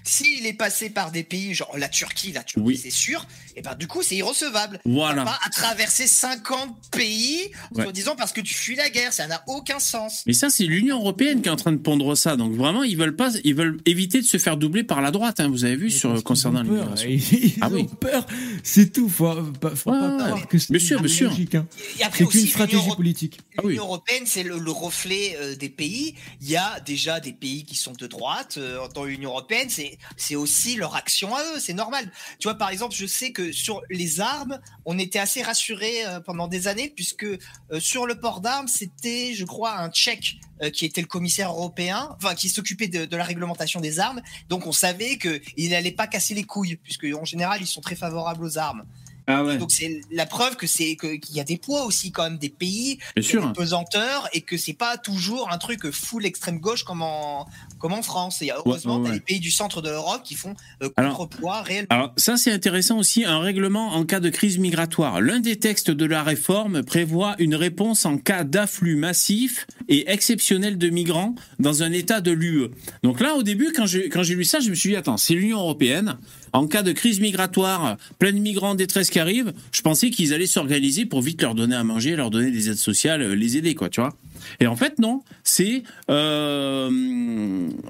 s'il 0.05 0.47
est 0.47 0.53
passé 0.55 0.89
par 0.89 1.11
des 1.11 1.25
pays, 1.25 1.53
genre 1.55 1.77
la 1.77 1.89
Turquie, 1.91 2.31
la 2.33 2.43
Turquie, 2.45 2.65
Oui. 2.67 2.81
c'est 2.83 2.91
sûr, 2.91 3.27
et 3.57 3.63
ben 3.63 3.75
du 3.75 3.87
coup, 3.87 4.03
c'est 4.03 4.17
irrecevable. 4.17 4.81
Voilà. 4.85 5.25
Pas 5.25 5.39
à 5.45 5.51
traverser 5.51 6.07
50 6.07 6.77
pays, 6.91 7.51
Ouais. 7.73 7.87
en 7.87 7.91
disant 7.91 8.15
parce 8.17 8.33
que 8.33 8.41
tu 8.41 8.55
fuis 8.55 8.77
la 8.77 8.91
guerre, 8.91 9.13
ça 9.13 9.27
n'a 9.27 9.43
aucun 9.47 9.79
sens. 9.79 10.23
Mais 10.27 10.33
ça, 10.33 10.51
c'est 10.51 10.65
l'Union 10.65 10.99
européenne 10.99 11.43
qui 11.43 11.49
est 11.49 11.53
en 11.53 11.57
train 11.57 11.73
de 11.73 11.77
pondre 11.79 12.17
ça. 12.17 12.37
Donc 12.37 12.53
vraiment, 12.55 12.83
ils 12.83 12.97
veulent 12.97 13.17
pas, 13.17 13.31
ils 13.45 13.55
veulent 13.55 13.79
éviter 13.87 14.21
de 14.21 14.27
se 14.27 14.39
faire 14.39 14.57
doubler 14.57 14.85
par 14.85 15.01
la 15.01 15.11
droite. 15.11 15.41
hein, 15.41 15.49
vous 15.49 15.65
avez 15.65 15.77
vu 15.77 15.91
sur 15.91 16.23
concernant 16.25 16.61
ont 16.61 16.65
peur. 16.65 16.95
l'immigration. 16.97 17.09
Ils 17.11 17.55
Ah 17.61 17.69
ont 17.69 17.73
oui. 17.73 17.89
peur. 18.01 18.27
C'est 18.63 18.93
tout. 18.93 19.09
Faut, 19.09 19.33
faut 19.75 19.91
Ouais, 19.91 19.99
pas 19.99 20.09
ouais. 20.17 20.17
croire 20.31 20.49
que 20.49 20.59
c'est 20.59 20.79
sûr. 20.79 21.01
logique, 21.03 21.55
hein. 21.55 21.67
C'est 22.13 22.21
l'Union 22.21 22.47
stratégie 22.49 22.77
Euro- 22.77 22.97
politique. 22.97 23.41
Ah 23.57 23.63
oui. 23.65 23.73
L'Union 23.73 23.85
européenne, 23.85 24.25
c'est 24.27 24.43
le, 24.43 24.59
le 24.59 24.71
reflet 24.71 25.37
euh, 25.41 25.55
des 25.57 25.69
pays. 25.69 26.15
Il 26.41 26.49
y 26.51 26.57
a 26.57 26.81
déjà 26.81 27.21
des 27.21 27.33
pays 27.33 27.65
qui 27.65 27.75
sont 27.77 27.93
de 27.93 28.07
droite 28.07 28.57
euh, 28.59 28.87
dans 28.95 29.05
l'Union 29.05 29.31
européenne. 29.31 29.69
C'est 29.71 29.99
c'est 30.17 30.37
aussi 30.37 30.77
leur 30.77 30.95
action 30.95 31.35
à 31.35 31.41
eux. 31.43 31.59
C'est 31.61 31.73
normal. 31.75 32.11
Tu 32.39 32.49
vois, 32.49 32.55
par 32.55 32.71
exemple, 32.71 32.95
je 32.97 33.07
sais 33.07 33.33
que 33.33 33.44
sur 33.53 33.83
les 33.91 34.21
armes, 34.21 34.59
on 34.85 34.99
était 34.99 35.19
assez 35.19 35.43
rassurés 35.43 36.07
euh, 36.07 36.21
pendant 36.21 36.49
des 36.49 36.69
années 36.69 36.93
puisque 36.95 37.25
euh, 37.25 37.39
sur 37.79 38.07
le 38.07 38.15
port 38.19 38.41
d'armes, 38.41 38.69
c'était, 38.69 39.35
je 39.35 39.45
crois, 39.45 39.79
un 39.79 39.91
Tchèque 39.91 40.37
euh, 40.63 40.71
qui 40.71 40.85
était 40.85 41.01
le 41.01 41.07
commissaire 41.07 41.51
européen, 41.51 42.15
enfin 42.17 42.35
qui 42.35 42.49
s'occupait 42.49 42.89
de, 42.89 43.05
de 43.05 43.17
la 43.17 43.25
réglementation 43.25 43.81
des 43.81 44.01
armes. 44.01 44.23
Donc 44.49 44.67
on 44.67 44.73
savait 44.73 45.17
que 45.17 45.41
il 45.57 45.71
n'allait 45.71 45.93
pas 45.93 46.07
casser 46.07 46.35
les 46.35 46.45
couilles 46.45 46.77
puisque 46.77 47.07
en 47.07 47.25
général 47.25 47.61
ils 47.61 47.67
sont 47.67 47.81
très 47.81 47.97
favorables 47.97 48.45
aux 48.45 48.59
armes. 48.59 48.85
Ah 49.27 49.43
ouais. 49.43 49.57
Donc 49.57 49.73
c'est 49.73 50.03
la 50.11 50.27
preuve 50.27 50.57
que 50.57 50.67
c'est 50.67 50.97
qu'il 50.97 51.35
y 51.35 51.41
a 51.41 51.45
des 51.45 51.57
poids 51.57 51.85
aussi 51.87 52.13
quand 52.13 52.25
même 52.25 52.37
des 52.37 52.51
pays, 52.51 52.99
des 53.17 53.23
pesanteurs 53.57 54.29
et 54.33 54.43
que 54.43 54.57
c'est 54.59 54.75
pas 54.75 54.99
toujours 54.99 55.51
un 55.51 55.59
truc 55.59 55.91
full 55.91 56.27
extrême 56.27 56.59
gauche 56.59 56.85
comme 56.85 57.03
en 57.03 57.47
comme 57.79 57.93
en 57.93 58.03
France. 58.03 58.43
Et 58.43 58.51
heureusement, 58.51 58.99
ouais, 58.99 59.05
t'as 59.05 59.09
ouais. 59.11 59.15
les 59.15 59.21
pays 59.21 59.41
du 59.41 59.51
centre 59.51 59.81
de 59.81 59.89
l'Europe 59.89 60.23
qui 60.25 60.35
font 60.35 60.55
euh, 60.83 60.91
contrepoids 60.91 61.63
réellement. 61.63 61.89
Alors 61.91 62.13
ça 62.17 62.37
c'est 62.37 62.53
intéressant 62.53 62.99
aussi, 62.99 63.25
un 63.25 63.39
règlement 63.39 63.95
en 63.95 64.05
cas 64.05 64.21
de 64.21 64.29
crise 64.29 64.59
migratoire. 64.59 65.21
L'un 65.21 65.41
des 65.41 65.57
textes 65.57 65.91
de 65.91 66.05
la 66.05 66.23
réforme 66.23 66.83
prévoit 66.83 67.35
une 67.39 67.55
réponse 67.55 68.05
en 68.05 68.19
cas 68.19 68.45
d'afflux 68.45 68.97
massif 68.97 69.67
et 69.89 70.11
exceptionnel 70.11 70.77
de 70.77 70.91
migrants 70.91 71.35
dans 71.59 71.83
un 71.83 71.93
État 71.93 72.21
de 72.21 72.31
l'UE. 72.31 72.69
Donc 73.03 73.21
là 73.21 73.37
au 73.37 73.43
début 73.43 73.73
quand 73.75 73.87
j'ai 73.87 74.11
quand 74.11 74.23
j'ai 74.23 74.35
lu 74.35 74.45
ça, 74.45 74.61
je 74.61 74.69
me 74.69 74.75
suis 74.75 74.91
dit 74.91 74.97
attends, 74.97 75.17
c'est 75.17 75.35
l'Union 75.35 75.61
européenne. 75.61 76.19
En 76.53 76.69
cas 76.69 76.83
de 76.83 76.93
crise 76.93 77.19
migratoire, 77.19 77.97
plein 78.21 78.33
de 78.33 78.39
migrants 78.39 78.71
en 78.71 78.75
détresse 78.77 79.11
qui 79.15 79.21
arrivent, 79.21 79.53
je 79.71 79.81
pensais 79.81 80.11
qu'ils 80.11 80.35
allaient 80.35 80.49
s'organiser 80.49 81.07
pour 81.07 81.23
vite 81.23 81.41
leur 81.41 81.55
donner 81.55 81.77
à 81.77 81.85
manger, 81.85 82.17
leur 82.17 82.31
donner 82.31 82.51
des 82.51 82.69
aides 82.69 82.75
sociales, 82.75 83.23
euh, 83.23 83.37
les 83.37 83.57
aider 83.57 83.77
quoi, 83.77 83.89
tu 83.89 84.01
vois. 84.01 84.13
Et 84.59 84.67
en 84.67 84.75
fait 84.75 84.99
non, 84.99 85.23
c'est 85.45 85.85
euh, 86.11 86.91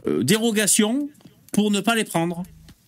euh, 0.07 0.23
dérogation 0.23 1.09
pour 1.51 1.71
ne 1.71 1.81
pas 1.81 1.95
les 1.95 2.05
prendre. 2.05 2.43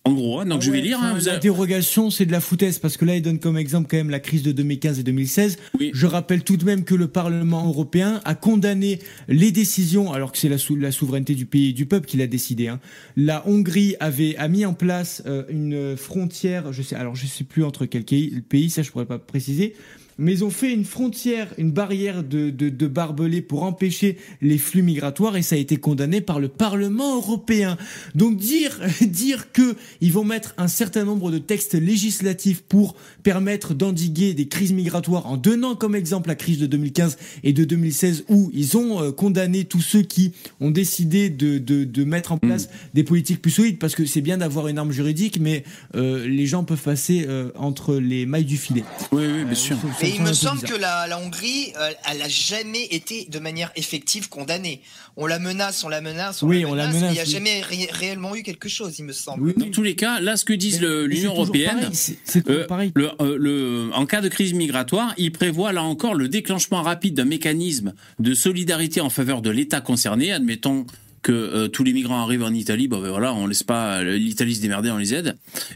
En 0.07 0.13
gros, 0.13 0.39
hein, 0.39 0.45
donc 0.45 0.59
Ah 0.61 0.65
je 0.65 0.71
vais 0.71 0.81
lire. 0.81 0.99
hein, 1.01 1.17
la 1.23 1.31
avez- 1.33 1.39
dérogation, 1.39 2.09
c'est 2.09 2.25
de 2.25 2.31
la 2.31 2.39
foutaise 2.41 2.79
parce 2.79 2.97
que 2.97 3.05
là, 3.05 3.15
il 3.15 3.21
donne 3.21 3.39
comme 3.39 3.57
exemple 3.57 3.87
quand 3.89 3.97
même 3.97 4.09
la 4.09 4.19
crise 4.19 4.43
de 4.43 4.51
2015 4.51 4.99
et 4.99 5.03
2016. 5.03 5.57
Oui. 5.79 5.91
Je 5.93 6.05
rappelle 6.07 6.43
tout 6.43 6.57
de 6.57 6.65
même 6.65 6.83
que 6.83 6.95
le 6.95 7.07
Parlement 7.07 7.65
européen 7.67 8.21
a 8.25 8.35
condamné 8.35 8.99
les 9.27 9.51
décisions, 9.51 10.13
alors 10.13 10.31
que 10.31 10.37
c'est 10.37 10.49
la, 10.49 10.57
sou- 10.57 10.75
la 10.75 10.91
souveraineté 10.91 11.35
du 11.35 11.45
pays 11.45 11.69
et 11.69 11.73
du 11.73 11.85
peuple 11.85 12.07
qui 12.07 12.17
l'a 12.17 12.27
décidé. 12.27 12.67
hein. 12.67 12.79
La 13.15 13.47
Hongrie 13.47 13.95
avait 13.99 14.35
a 14.37 14.47
mis 14.47 14.65
en 14.65 14.73
place 14.73 15.23
euh, 15.25 15.43
une 15.49 15.97
frontière, 15.97 16.73
je 16.73 16.81
sais, 16.81 16.95
alors 16.95 17.15
je 17.15 17.27
sais 17.27 17.43
plus 17.43 17.63
entre 17.63 17.85
quel 17.85 18.03
pays, 18.03 18.69
ça 18.69 18.81
je 18.83 18.91
pourrais 18.91 19.05
pas 19.05 19.19
préciser. 19.19 19.73
Mais 20.17 20.33
ils 20.33 20.43
ont 20.43 20.49
fait 20.49 20.73
une 20.73 20.85
frontière, 20.85 21.53
une 21.57 21.71
barrière 21.71 22.23
de, 22.23 22.49
de, 22.49 22.69
de 22.69 22.87
barbelés 22.87 23.41
pour 23.41 23.63
empêcher 23.63 24.17
les 24.41 24.57
flux 24.57 24.81
migratoires 24.81 25.37
et 25.37 25.41
ça 25.41 25.55
a 25.55 25.59
été 25.59 25.77
condamné 25.77 26.21
par 26.21 26.39
le 26.39 26.47
Parlement 26.47 27.17
européen. 27.17 27.77
Donc 28.15 28.37
dire 28.37 28.79
dire 29.01 29.51
que 29.51 29.75
ils 30.01 30.11
vont 30.11 30.23
mettre 30.23 30.53
un 30.57 30.67
certain 30.67 31.03
nombre 31.03 31.31
de 31.31 31.37
textes 31.37 31.75
législatifs 31.75 32.61
pour 32.61 32.95
permettre 33.23 33.73
d'endiguer 33.73 34.33
des 34.33 34.47
crises 34.47 34.73
migratoires 34.73 35.27
en 35.27 35.37
donnant 35.37 35.75
comme 35.75 35.95
exemple 35.95 36.29
la 36.29 36.35
crise 36.35 36.59
de 36.59 36.65
2015 36.65 37.17
et 37.43 37.53
de 37.53 37.63
2016 37.63 38.25
où 38.29 38.51
ils 38.53 38.77
ont 38.77 39.01
euh, 39.01 39.11
condamné 39.11 39.65
tous 39.65 39.81
ceux 39.81 40.01
qui 40.01 40.31
ont 40.59 40.71
décidé 40.71 41.29
de, 41.29 41.57
de, 41.57 41.83
de 41.83 42.03
mettre 42.03 42.31
en 42.31 42.37
place 42.37 42.69
des 42.93 43.03
politiques 43.03 43.41
plus 43.41 43.51
solides 43.51 43.79
parce 43.79 43.95
que 43.95 44.05
c'est 44.05 44.21
bien 44.21 44.37
d'avoir 44.37 44.67
une 44.67 44.77
arme 44.77 44.91
juridique 44.91 45.39
mais 45.39 45.63
euh, 45.95 46.27
les 46.27 46.45
gens 46.45 46.63
peuvent 46.63 46.81
passer 46.81 47.25
euh, 47.27 47.51
entre 47.55 47.95
les 47.95 48.25
mailles 48.25 48.45
du 48.45 48.57
filet. 48.57 48.83
Oui, 49.11 49.23
oui, 49.25 49.45
bien 49.45 49.55
sûr. 49.55 49.77
Mais 50.09 50.15
il 50.15 50.21
me 50.21 50.33
semble 50.33 50.61
bizarre. 50.61 50.75
que 50.77 50.81
la, 50.81 51.07
la 51.07 51.19
Hongrie, 51.19 51.73
euh, 51.79 51.91
elle 52.09 52.21
a 52.21 52.27
jamais 52.29 52.85
été 52.85 53.25
de 53.29 53.39
manière 53.39 53.71
effective 53.75 54.29
condamnée. 54.29 54.81
On 55.15 55.25
la 55.25 55.39
menace, 55.39 55.83
on 55.83 55.89
la 55.89 56.01
menace, 56.01 56.43
on 56.43 56.47
Oui, 56.47 56.61
la 56.61 56.67
on 56.69 56.73
la 56.75 56.87
menace, 56.87 57.01
mais 57.01 57.07
il 57.09 57.11
n'y 57.13 57.19
a 57.19 57.23
menace, 57.23 57.27
oui. 57.27 57.33
jamais 57.33 57.61
ré- 57.61 57.89
réellement 57.91 58.35
eu 58.35 58.43
quelque 58.43 58.69
chose, 58.69 58.97
il 58.99 59.05
me 59.05 59.13
semble. 59.13 59.43
Oui, 59.47 59.53
Dans 59.57 59.69
tous 59.71 59.83
les 59.83 59.95
cas, 59.95 60.19
là, 60.19 60.37
ce 60.37 60.45
que 60.45 60.53
disent 60.53 60.81
l'Union 60.81 61.31
européenne, 61.33 61.89
c'est- 61.93 62.17
Euh, 62.49 62.65
pareil. 62.67 62.91
le, 62.95 63.09
euh, 63.21 63.35
le- 63.39 63.89
en 63.93 64.05
cas 64.05 64.21
de 64.21 64.29
crise 64.29 64.53
migratoire, 64.53 65.13
il 65.17 65.31
prévoit 65.31 65.73
là 65.73 65.83
encore 65.83 66.13
le 66.15 66.27
déclenchement 66.29 66.81
rapide 66.81 67.15
d'un 67.15 67.25
mécanisme 67.25 67.93
de 68.19 68.33
solidarité 68.33 69.01
en 69.01 69.09
faveur 69.09 69.41
de 69.41 69.49
l'État 69.49 69.81
concerné. 69.81 70.31
Admettons 70.31 70.85
que 71.23 71.31
euh, 71.31 71.67
tous 71.67 71.83
les 71.83 71.93
migrants 71.93 72.21
arrivent 72.21 72.43
en 72.43 72.53
Italie, 72.53 72.87
bon 72.87 73.01
ben 73.01 73.09
voilà, 73.09 73.33
on 73.33 73.47
laisse 73.47 73.63
pas 73.63 74.03
l'Italie 74.03 74.55
se 74.55 74.61
démerder, 74.61 74.91
on 74.91 74.97
les 74.97 75.13
aide. 75.13 75.35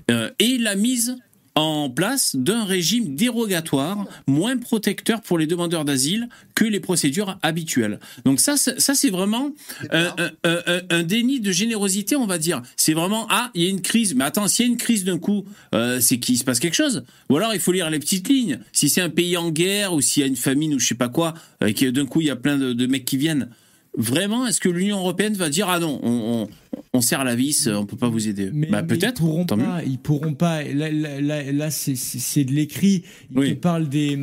Euh, 0.09 0.29
et 0.39 0.57
la 0.59 0.75
mise 0.75 1.17
en 1.55 1.89
place 1.89 2.35
d'un 2.35 2.63
régime 2.63 3.15
dérogatoire 3.15 4.05
moins 4.27 4.57
protecteur 4.57 5.21
pour 5.21 5.37
les 5.37 5.47
demandeurs 5.47 5.83
d'asile 5.85 6.29
que 6.55 6.63
les 6.65 6.79
procédures 6.79 7.37
habituelles. 7.41 7.99
Donc 8.25 8.39
ça, 8.39 8.55
c'est- 8.57 8.79
ça 8.79 8.95
c'est 8.95 9.09
vraiment 9.09 9.51
un, 9.91 11.03
déni 11.03 11.39
de 11.39 11.51
générosité, 11.51 12.15
on 12.15 12.25
va 12.25 12.37
dire. 12.37 12.61
C'est 12.77 12.93
vraiment 12.93 13.27
ah, 13.29 13.51
il 13.53 13.63
y 13.63 13.67
a 13.67 13.69
une 13.69 13.81
crise, 13.81 14.15
mais 14.15 14.23
attends, 14.23 14.47
s'il 14.47 14.65
y 14.65 14.69
a 14.69 14.71
une 14.71 14.77
crise 14.77 15.03
d'un 15.03 15.17
coup, 15.17 15.45
euh, 15.75 15.99
c'est 15.99 16.19
qu'il 16.19 16.37
se 16.37 16.43
passe 16.43 16.59
quelque 16.59 16.75
chose. 16.75 17.03
Ou 17.29 17.37
alors 17.37 17.53
il 17.53 17.59
faut 17.59 17.71
lire 17.71 17.89
les 17.89 17.99
petites 17.99 18.29
lignes. 18.29 18.59
Si 18.71 18.89
c'est 18.89 19.01
un 19.01 19.09
pays 19.09 19.37
en 19.37 19.51
guerre 19.51 19.93
ou 19.93 20.01
s'il 20.01 20.21
y 20.21 20.23
a 20.23 20.27
une 20.27 20.35
famine 20.35 20.73
ou 20.75 20.79
je 20.79 20.87
sais 20.87 20.95
pas 20.95 21.09
quoi, 21.09 21.33
euh, 21.63 21.67
et 21.67 21.73
que 21.73 21.85
d'un 21.87 22.05
coup 22.05 22.21
il 22.21 22.27
y 22.27 22.31
a 22.31 22.35
plein 22.35 22.57
de, 22.57 22.73
de 22.73 22.85
mecs 22.87 23.05
qui 23.05 23.17
viennent. 23.17 23.49
Vraiment, 23.97 24.47
est-ce 24.47 24.61
que 24.61 24.69
l'Union 24.69 24.99
européenne 24.99 25.33
va 25.33 25.49
dire 25.49 25.67
ah 25.69 25.77
non, 25.79 25.99
on, 26.01 26.47
on, 26.73 26.79
on 26.93 27.01
serre 27.01 27.25
la 27.25 27.35
vis, 27.35 27.67
on 27.67 27.85
peut 27.85 27.97
pas 27.97 28.07
vous 28.07 28.29
aider? 28.29 28.49
Mais, 28.53 28.67
Bah 28.67 28.81
mais 28.81 28.87
peut-être. 28.87 29.19
Ils 29.21 29.25
pourront 29.25 29.45
mieux. 29.57 29.65
Ils 29.85 29.97
pourront 29.99 30.33
pas. 30.33 30.63
Là, 30.63 30.89
là, 30.89 31.19
là, 31.19 31.51
là, 31.51 31.71
c'est- 31.71 32.45
de 32.45 32.51
l'écrit. 32.53 33.03
Ils 33.31 33.37
Oui. 33.37 33.53
parlent 33.55 33.89
des, 33.89 34.15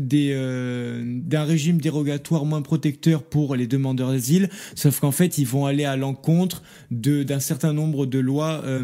des, 0.00 0.32
euh, 0.34 1.04
d'un 1.06 1.44
régime 1.44 1.80
dérogatoire 1.80 2.44
moins 2.44 2.62
protecteur 2.62 3.22
pour 3.22 3.54
les 3.54 3.68
demandeurs 3.68 4.10
d'asile. 4.10 4.48
Sauf 4.74 4.98
qu'en 4.98 5.12
fait, 5.12 5.38
ils 5.38 5.46
vont 5.46 5.66
aller 5.66 5.84
à 5.84 5.94
l'encontre 5.96 6.62
de 6.90 7.22
d'un 7.22 7.40
certain 7.40 7.72
nombre 7.72 8.06
de 8.06 8.18
lois 8.18 8.60
euh, 8.64 8.82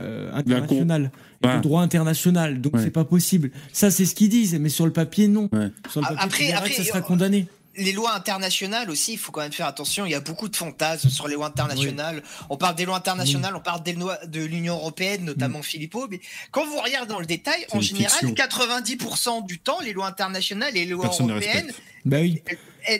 euh, 0.00 0.30
internationales. 0.32 1.10
et 1.14 1.46
Voilà. 1.46 1.58
de 1.58 1.62
droit 1.62 1.82
international, 1.82 2.60
donc 2.62 2.74
Ouais. 2.76 2.82
c'est 2.82 2.90
pas 2.90 3.04
possible. 3.04 3.50
Ça, 3.72 3.90
c'est 3.90 4.04
ce 4.06 4.14
qu'ils 4.14 4.28
disent, 4.30 4.58
mais 4.58 4.68
sur 4.70 4.86
le 4.86 4.92
papier, 4.92 5.28
non. 5.28 5.48
Ouais. 5.52 5.68
Sur 5.90 6.00
le 6.00 6.06
papier, 6.06 6.18
Après- 6.24 6.52
après, 6.52 6.72
ça 6.72 6.84
sera 6.84 6.98
euh, 6.98 7.02
condamné. 7.02 7.46
Les 7.76 7.92
lois 7.92 8.14
internationales 8.14 8.90
aussi, 8.90 9.12
il 9.12 9.18
faut 9.18 9.32
quand 9.32 9.40
même 9.40 9.52
faire 9.52 9.66
attention. 9.66 10.06
Il 10.06 10.12
y 10.12 10.14
a 10.14 10.20
beaucoup 10.20 10.48
de 10.48 10.56
fantasmes 10.56 11.08
sur 11.08 11.28
les 11.28 11.34
lois 11.34 11.46
internationales. 11.46 12.22
On 12.48 12.56
parle 12.56 12.74
des 12.74 12.84
lois 12.84 12.96
internationales, 12.96 13.54
on 13.54 13.60
parle 13.60 13.82
des 13.82 13.92
lois 13.92 14.18
de 14.26 14.42
l'Union 14.42 14.74
européenne, 14.74 15.24
notamment 15.24 15.62
Philippot. 15.62 16.08
Mais 16.10 16.20
quand 16.50 16.66
vous 16.66 16.78
regardez 16.80 17.08
dans 17.08 17.20
le 17.20 17.26
détail, 17.26 17.66
en 17.70 17.80
général, 17.80 18.10
fiction. 18.10 18.30
90% 18.34 19.46
du 19.46 19.58
temps, 19.58 19.80
les 19.80 19.92
lois 19.92 20.06
internationales 20.06 20.76
et 20.76 20.84
les 20.84 20.90
lois 20.90 21.06
Personne 21.06 21.30
européennes, 21.30 21.72
Bah 22.04 22.18
oui. 22.20 22.40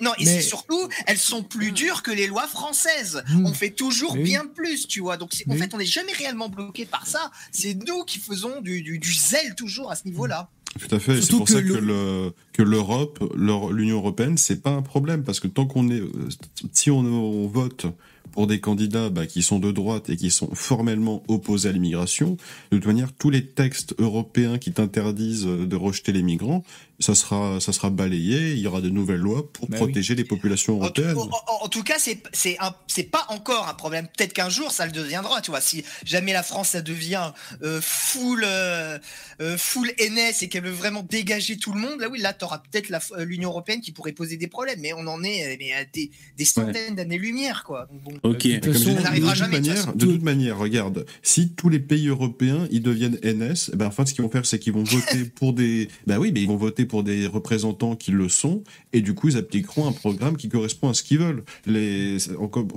non, 0.03 0.13
et 0.19 0.25
Mais- 0.25 0.41
surtout, 0.43 0.89
elles 1.07 1.17
sont 1.19 1.43
plus 1.43 1.73
dures 1.73 2.03
que 2.03 2.11
les 2.11 2.27
lois 2.27 2.47
françaises. 2.47 3.23
Mm. 3.31 3.47
On 3.47 3.53
fait 3.55 3.71
toujours 3.71 4.13
Oui. 4.13 4.23
bien 4.23 4.45
plus, 4.47 4.87
tu 4.87 5.01
vois. 5.01 5.17
Donc, 5.17 5.31
c'est- 5.33 5.49
en 5.49 5.53
Oui. 5.53 5.59
fait, 5.59 5.73
on 5.75 5.79
n'est 5.79 5.87
jamais 5.87 6.13
réellement 6.13 6.49
bloqué 6.49 6.85
par 6.85 7.07
ça. 7.07 7.31
C'est 7.51 7.75
nous 7.87 8.05
qui 8.05 8.19
faisons 8.19 8.61
du, 8.61 8.83
du- 8.83 8.99
du 8.99 9.13
zèle 9.13 9.55
toujours 9.57 9.91
à 9.91 9.97
ce 9.97 10.05
niveau-là. 10.07 10.49
Tout 10.79 10.95
à 10.95 11.01
fait. 11.01 11.21
C'est 11.21 11.31
pour 11.31 11.47
que 11.47 11.53
ça 11.53 11.61
le- 11.61 11.75
que 11.75 11.79
le 11.81 12.33
que 12.53 12.63
l'Europe, 12.63 13.33
l'Eur- 13.35 13.73
l'Union 13.73 13.97
européenne, 13.97 14.37
c'est 14.37 14.63
pas 14.63 14.71
un 14.71 14.83
problème 14.83 15.25
parce 15.25 15.41
que 15.41 15.49
tant 15.49 15.67
qu'on 15.67 15.91
est, 15.91 15.99
euh, 16.01 16.29
si 16.73 16.91
on, 16.93 16.99
on 17.01 17.49
vote 17.49 17.87
pour 18.33 18.47
des 18.47 18.61
candidats 18.61 19.11
bah, 19.11 19.27
qui 19.27 19.43
sont 19.43 19.59
de 19.59 19.73
droite 19.73 20.09
et 20.11 20.17
qui 20.17 20.31
sont 20.31 20.55
formellement 20.55 21.25
opposés 21.27 21.69
à 21.71 21.73
l'immigration, 21.73 22.37
de 22.71 22.77
toute 22.77 22.87
manière, 22.87 23.13
tous 23.13 23.31
les 23.31 23.45
textes 23.47 23.97
européens 23.99 24.59
qui 24.59 24.71
t'interdisent 24.73 25.47
de 25.47 25.77
rejeter 25.77 26.13
les 26.13 26.23
migrants, 26.23 26.63
ça 27.01 27.15
sera 27.15 27.59
ça 27.61 27.73
sera 27.73 27.91
balayé. 27.91 28.53
Il 28.53 28.59
y 28.59 28.67
aura 28.67 28.81
de 28.81 28.89
nouvelles 28.91 29.21
lois 29.21 29.51
pour 29.53 29.69
Bah 29.69 29.77
oui. 29.81 29.87
protéger 29.87 30.15
les 30.15 30.25
populations 30.25 30.77
européennes. 30.77 31.17
en- 31.17 31.23
en- 31.23 31.65
en 31.65 31.69
tout 31.69 31.83
cas, 31.83 31.97
c'est 31.99 32.23
c'est 32.33 32.57
un- 32.61 32.75
c'est 32.87 33.05
pas 33.11 33.27
encore 33.31 33.69
un 33.69 33.75
problème. 33.75 34.07
Peut-être 34.17 34.33
qu'un 34.33 34.49
jour, 34.51 34.71
ça 34.71 34.87
le 34.87 34.93
deviendra. 34.93 35.41
Tu 35.41 35.51
vois, 35.51 35.61
si 35.61 35.85
jamais 36.05 36.33
la 36.33 36.43
France 36.43 36.69
ça 36.71 36.83
devient 36.83 37.33
euh, 37.63 37.81
full 37.83 38.43
euh, 38.47 38.99
euh, 39.41 39.57
full 39.59 39.91
NS 39.99 40.43
et 40.43 40.49
qu'elle 40.49 40.65
veut 40.65 40.71
vraiment 40.71 41.03
dégager 41.03 41.57
tout 41.57 41.73
le 41.73 41.81
monde, 41.81 42.01
là 42.01 42.09
oui, 42.09 42.21
là 42.21 42.33
t'auras 42.33 42.59
peut-être 42.59 42.89
la- 42.91 43.01
euh, 43.19 43.25
l'Union 43.25 43.51
européenne 43.51 43.81
qui 43.81 43.93
pourrait 43.93 44.13
poser 44.13 44.37
des 44.37 44.47
problèmes. 44.47 44.81
Mais 44.81 44.93
on 44.93 45.07
en 45.07 45.23
est 45.23 45.57
mais 45.59 45.73
à 45.73 45.85
des, 45.85 46.11
des 46.37 46.45
centaines 46.45 46.95
d'années-lumière, 46.95 47.65
quoi. 47.65 47.89
Bon. 48.05 48.13
Ok. 48.23 48.47
Comme 48.63 48.73
façon, 48.75 48.91
on 48.99 49.01
n'arrivera 49.03 49.35
jamais, 49.35 49.61
de 49.61 49.67
toute 49.67 49.75
manière, 49.77 49.95
de 49.95 50.07
toute 50.07 50.23
manière, 50.23 50.59
regarde, 50.59 51.07
si 51.23 51.53
tous 51.55 51.69
les 51.69 51.81
pays 51.81 52.09
européens 52.09 52.69
ils 52.71 52.83
deviennent 52.83 53.19
NS, 53.23 53.71
eh 53.73 53.77
ben 53.77 53.87
en 53.87 53.91
fait 53.91 54.07
ce 54.07 54.15
qu'ils 54.15 54.23
vont 54.25 54.31
faire 54.31 54.45
c'est 54.47 54.59
qu'ils 54.59 54.73
vont 54.73 54.85
voter 54.85 55.25
pour 55.25 55.53
des, 55.53 55.89
bah 56.07 56.19
oui, 56.19 56.31
mais 56.33 56.43
ils 56.43 56.49
vont 56.49 56.57
voter 56.57 56.85
pour 56.91 57.03
des 57.05 57.27
représentants 57.27 57.95
qui 57.97 58.11
le 58.11 58.29
sont 58.29 58.63
et 58.93 59.01
du 59.01 59.15
coup 59.15 59.29
ils 59.29 59.37
appliqueront 59.37 59.87
un 59.89 59.93
programme 59.93 60.37
qui 60.37 60.49
correspond 60.49 60.89
à 60.89 60.95
ce 60.95 61.03
qu'ils 61.03 61.19
veulent. 61.21 61.45
Les, 61.67 62.17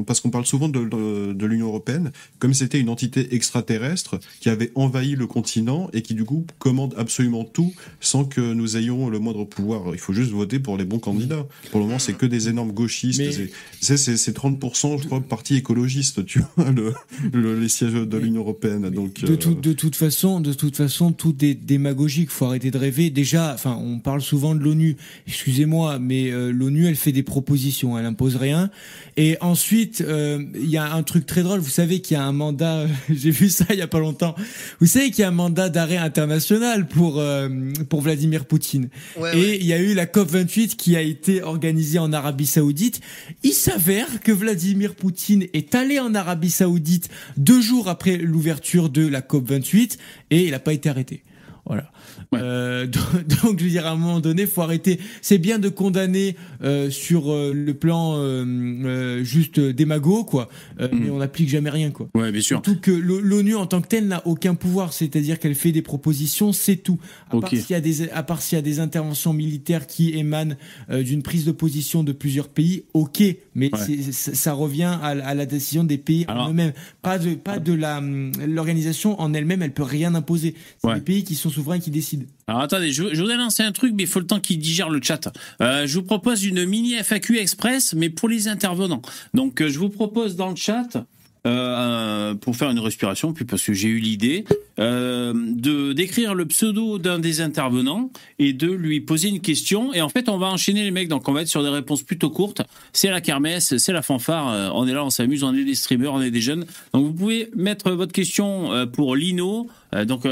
parce 0.07 0.19
qu'on 0.21 0.29
parle 0.29 0.45
souvent 0.45 0.69
de, 0.69 0.83
de, 0.85 1.33
de 1.33 1.45
l'Union 1.45 1.67
européenne 1.67 2.11
comme 2.39 2.53
c'était 2.53 2.79
une 2.79 2.89
entité 2.89 3.33
extraterrestre 3.35 4.19
qui 4.39 4.49
avait 4.49 4.71
envahi 4.75 5.15
le 5.15 5.27
continent 5.27 5.89
et 5.93 6.01
qui 6.01 6.13
du 6.13 6.23
coup 6.25 6.45
commande 6.59 6.93
absolument 6.97 7.43
tout 7.43 7.73
sans 7.99 8.23
que 8.25 8.41
nous 8.53 8.77
ayons 8.77 9.09
le 9.09 9.19
moindre 9.19 9.45
pouvoir. 9.45 9.81
Il 9.93 9.99
faut 9.99 10.13
juste 10.13 10.31
voter 10.31 10.59
pour 10.59 10.77
les 10.77 10.85
bons 10.85 10.99
candidats. 10.99 11.45
Pour 11.71 11.79
le 11.79 11.87
moment 11.87 11.99
c'est 11.99 12.13
que 12.13 12.25
des 12.27 12.49
énormes 12.49 12.71
gauchistes. 12.71 13.19
Mais- 13.19 13.49
c'est 13.81 14.33
30% 14.37 15.01
je 15.01 15.07
crois 15.07 15.21
parti 15.21 15.55
écologiste 15.55 16.25
tu 16.25 16.41
vois 16.55 16.69
le, 16.71 16.93
le- 17.33 17.59
les 17.59 17.69
sièges 17.69 17.93
de 17.93 18.17
l'Union 18.17 18.41
européenne 18.41 18.89
donc 18.89 19.21
De, 19.23 19.33
euh, 19.33 19.37
tout- 19.37 19.53
de 19.55 19.73
toute 19.73 19.95
façon, 19.95 20.39
de 20.41 20.53
toute 20.53 20.75
façon, 20.75 21.11
tout 21.11 21.35
est 21.43 21.53
démagogique. 21.53 22.29
Faut 22.29 22.45
arrêter 22.45 22.69
de 22.71 22.77
rêver. 22.77 23.09
Déjà, 23.09 23.53
enfin, 23.53 23.77
on 23.81 23.99
parle 24.03 24.21
souvent 24.21 24.53
de 24.53 24.63
l'ONU. 24.63 24.97
Excusez-moi, 25.27 25.97
mais 25.99 26.29
euh, 26.31 26.51
l'ONU, 26.51 26.87
elle 26.87 26.95
fait 26.95 27.11
des 27.11 27.23
propositions, 27.23 27.97
elle 27.97 28.05
impose 28.05 28.35
rien. 28.35 28.69
Et 29.17 29.37
ensuite, 29.41 30.01
euh, 30.01 30.43
il 30.55 30.69
y 30.69 30.77
a 30.77 30.93
un 30.93 31.03
truc 31.03 31.25
très 31.25 31.41
drôle. 31.41 31.59
Vous 31.59 31.69
savez 31.69 32.01
qu'il 32.01 32.15
y 32.15 32.19
a 32.19 32.23
un 32.23 32.31
mandat. 32.31 32.85
J'ai 33.09 33.31
vu 33.31 33.49
ça 33.49 33.65
il 33.71 33.77
y 33.77 33.81
a 33.81 33.87
pas 33.87 33.99
longtemps. 33.99 34.35
Vous 34.79 34.87
savez 34.87 35.09
qu'il 35.09 35.21
y 35.21 35.23
a 35.23 35.29
un 35.29 35.31
mandat 35.31 35.69
d'arrêt 35.69 35.97
international 35.97 36.87
pour 36.87 37.19
euh, 37.19 37.49
pour 37.89 38.01
Vladimir 38.01 38.45
Poutine. 38.45 38.89
Ouais, 39.17 39.35
Et 39.35 39.39
ouais. 39.39 39.57
il 39.59 39.65
y 39.65 39.73
a 39.73 39.79
eu 39.79 39.93
la 39.93 40.05
COP 40.05 40.29
28 40.29 40.75
qui 40.75 40.95
a 40.95 41.01
été 41.01 41.41
organisée 41.41 41.99
en 41.99 42.13
Arabie 42.13 42.45
Saoudite. 42.45 43.01
Il 43.43 43.53
s'avère 43.53 44.21
que 44.21 44.31
Vladimir 44.31 44.95
Poutine 44.95 45.45
est 45.53 45.73
allé 45.75 45.99
en 45.99 46.13
Arabie 46.13 46.51
Saoudite 46.51 47.09
deux 47.37 47.61
jours 47.61 47.87
après 47.87 48.17
l'ouverture 48.17 48.89
de 48.89 49.07
la 49.07 49.21
COP 49.21 49.49
28 49.49 49.97
et 50.31 50.45
il 50.45 50.51
n'a 50.51 50.59
pas 50.59 50.73
été 50.73 50.89
arrêté. 50.89 51.23
Voilà. 51.65 51.91
Ouais. 52.33 52.39
Euh, 52.41 52.85
donc, 52.87 53.27
donc, 53.43 53.59
je 53.59 53.63
veux 53.65 53.69
dire, 53.69 53.85
à 53.87 53.91
un 53.91 53.95
moment 53.95 54.19
donné, 54.19 54.45
faut 54.45 54.61
arrêter. 54.61 54.99
C'est 55.21 55.37
bien 55.37 55.59
de 55.59 55.69
condamner 55.69 56.35
euh, 56.63 56.89
sur 56.89 57.31
euh, 57.31 57.51
le 57.53 57.73
plan 57.73 58.15
euh, 58.17 58.43
euh, 58.45 59.23
juste 59.23 59.59
démago, 59.59 60.23
quoi. 60.23 60.49
Euh, 60.79 60.87
Mm. 60.93 60.99
Mais 61.03 61.09
on 61.09 61.17
n'applique 61.17 61.49
jamais 61.49 61.69
rien, 61.69 61.89
quoi. 61.91 62.07
Ouais, 62.13 62.31
bien 62.31 62.41
sûr. 62.41 62.57
Surtout 62.63 62.79
que 62.79 62.91
l'O- 62.91 63.19
l'ONU 63.21 63.55
en 63.55 63.65
tant 63.65 63.81
que 63.81 63.87
telle 63.87 64.07
n'a 64.07 64.21
aucun 64.27 64.53
pouvoir, 64.53 64.93
c'est-à-dire 64.93 65.39
qu'elle 65.39 65.55
fait 65.55 65.71
des 65.71 65.81
propositions, 65.81 66.51
c'est 66.53 66.75
tout. 66.75 66.99
À 67.29 67.31
part 67.39 67.49
s'il 67.49 67.71
y 67.71 67.75
a 67.75 67.81
des, 67.81 68.09
à 68.09 68.21
part 68.23 68.41
s'il 68.41 68.55
y 68.57 68.59
a 68.59 68.61
des 68.61 68.79
interventions 68.79 69.33
militaires 69.33 69.87
qui 69.87 70.11
émanent 70.11 70.55
euh, 70.91 71.01
d'une 71.03 71.23
prise 71.23 71.45
de 71.45 71.51
position 71.51 72.03
de 72.03 72.11
plusieurs 72.11 72.47
pays, 72.49 72.83
ok, 72.93 73.23
mais 73.55 73.69
Ouais. 73.73 74.11
ça, 74.11 74.53
revient 74.53 74.97
à, 75.01 75.15
la- 75.15 75.27
à 75.27 75.33
la 75.33 75.45
décision 75.45 75.83
des 75.83 75.97
pays 75.97 76.25
Alors- 76.27 76.47
en 76.47 76.49
eux-mêmes, 76.51 76.73
pas 77.01 77.17
de, 77.19 77.35
pas 77.35 77.59
de 77.59 77.73
la 77.73 78.01
l'organisation 78.47 79.19
en 79.19 79.33
elle-même, 79.33 79.61
elle 79.61 79.73
peut 79.73 79.83
rien 79.83 80.15
imposer. 80.15 80.55
C'est 80.81 80.87
Ouais. 80.87 80.95
les 80.95 81.01
pays 81.01 81.23
qui 81.23 81.35
sont 81.35 81.49
souverains 81.49 81.79
qui 81.79 81.91
décident. 81.91 82.25
Alors 82.47 82.61
attendez, 82.61 82.91
je, 82.91 83.13
je 83.13 83.19
voudrais 83.21 83.37
lancer 83.37 83.63
un 83.63 83.71
truc, 83.71 83.93
mais 83.95 84.03
il 84.03 84.09
faut 84.09 84.19
le 84.19 84.27
temps 84.27 84.39
qu'il 84.39 84.59
digère 84.59 84.89
le 84.89 84.99
chat. 85.01 85.31
Euh, 85.61 85.87
je 85.87 85.95
vous 85.99 86.03
propose 86.05 86.43
une 86.43 86.65
mini 86.65 86.93
FAQ 86.95 87.37
express, 87.39 87.93
mais 87.93 88.09
pour 88.09 88.27
les 88.29 88.47
intervenants. 88.47 89.01
Donc 89.33 89.61
euh, 89.61 89.69
je 89.69 89.79
vous 89.79 89.89
propose 89.89 90.35
dans 90.35 90.49
le 90.49 90.55
chat 90.55 91.05
euh, 91.45 92.35
pour 92.35 92.55
faire 92.55 92.69
une 92.69 92.79
respiration, 92.79 93.33
puis 93.33 93.43
parce 93.43 93.63
que 93.63 93.73
j'ai 93.73 93.89
eu 93.89 93.99
l'idée 93.99 94.45
euh, 94.79 95.33
de 95.35 95.91
d'écrire 95.91 96.35
le 96.35 96.45
pseudo 96.45 96.99
d'un 96.99 97.19
des 97.19 97.41
intervenants 97.41 98.11
et 98.39 98.53
de 98.53 98.71
lui 98.71 99.01
poser 99.01 99.27
une 99.27 99.41
question. 99.41 99.93
Et 99.93 100.01
en 100.01 100.07
fait, 100.07 100.29
on 100.29 100.37
va 100.37 100.47
enchaîner 100.47 100.83
les 100.83 100.91
mecs, 100.91 101.09
donc 101.09 101.27
on 101.27 101.33
va 101.33 101.41
être 101.41 101.49
sur 101.49 101.61
des 101.61 101.69
réponses 101.69 102.03
plutôt 102.03 102.29
courtes. 102.29 102.61
C'est 102.93 103.09
la 103.09 103.19
kermesse, 103.19 103.75
c'est 103.75 103.91
la 103.91 104.01
fanfare. 104.01 104.49
euh, 104.49 104.69
on 104.73 104.87
est 104.87 104.93
là, 104.93 105.03
on 105.03 105.09
s'amuse, 105.09 105.43
on 105.43 105.53
est 105.53 105.65
des 105.65 105.75
streamers, 105.75 106.13
on 106.13 106.21
est 106.21 106.31
des 106.31 106.41
jeunes. 106.41 106.65
Donc 106.93 107.05
vous 107.05 107.13
pouvez 107.13 107.49
mettre 107.55 107.91
votre 107.91 108.13
question 108.13 108.87
pour 108.93 109.15
Lino. 109.15 109.67
Donc 110.05 110.25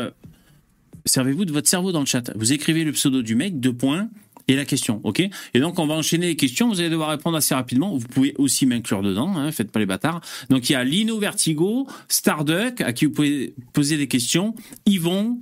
servez-vous 1.05 1.45
de 1.45 1.51
votre 1.51 1.67
cerveau 1.67 1.91
dans 1.91 1.99
le 1.99 2.05
chat. 2.05 2.31
Vous 2.35 2.53
écrivez 2.53 2.83
le 2.83 2.91
pseudo 2.93 3.21
du 3.21 3.35
mec, 3.35 3.59
deux 3.59 3.73
points, 3.73 4.09
et 4.47 4.55
la 4.55 4.65
question, 4.65 5.01
ok? 5.03 5.21
Et 5.53 5.59
donc 5.59 5.79
on 5.79 5.87
va 5.87 5.95
enchaîner 5.95 6.27
les 6.27 6.35
questions, 6.35 6.69
vous 6.69 6.79
allez 6.79 6.89
devoir 6.89 7.09
répondre 7.09 7.37
assez 7.37 7.53
rapidement. 7.55 7.95
Vous 7.97 8.07
pouvez 8.07 8.33
aussi 8.37 8.65
m'inclure 8.65 9.01
dedans, 9.01 9.35
hein, 9.37 9.51
faites 9.51 9.71
pas 9.71 9.79
les 9.79 9.85
bâtards. 9.85 10.21
Donc 10.49 10.69
il 10.69 10.73
y 10.73 10.75
a 10.75 10.83
Lino 10.83 11.17
Vertigo, 11.19 11.87
Starduck, 12.07 12.81
à 12.81 12.93
qui 12.93 13.05
vous 13.05 13.11
pouvez 13.11 13.53
poser 13.73 13.97
des 13.97 14.07
questions, 14.07 14.55
Yvon, 14.85 15.39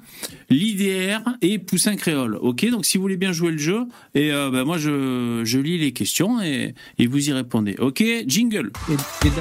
l'IDR 0.50 1.22
et 1.42 1.60
Poussin 1.60 1.96
Créole, 1.96 2.38
ok? 2.42 2.70
Donc 2.70 2.86
si 2.86 2.98
vous 2.98 3.04
voulez 3.04 3.18
bien 3.18 3.32
jouer 3.32 3.52
le 3.52 3.58
jeu, 3.58 3.82
et 4.16 4.32
euh, 4.32 4.50
ben, 4.52 4.64
moi 4.64 4.78
je, 4.78 5.42
je 5.46 5.60
lis 5.60 5.78
les 5.78 5.92
questions 5.92 6.42
et, 6.42 6.74
et 6.98 7.08
vous 7.08 7.30
y 7.30 7.34
répondez, 7.34 7.76
ok? 7.80 8.04
Jingle 8.28 8.72
Et, 8.90 9.28
et. 9.28 9.30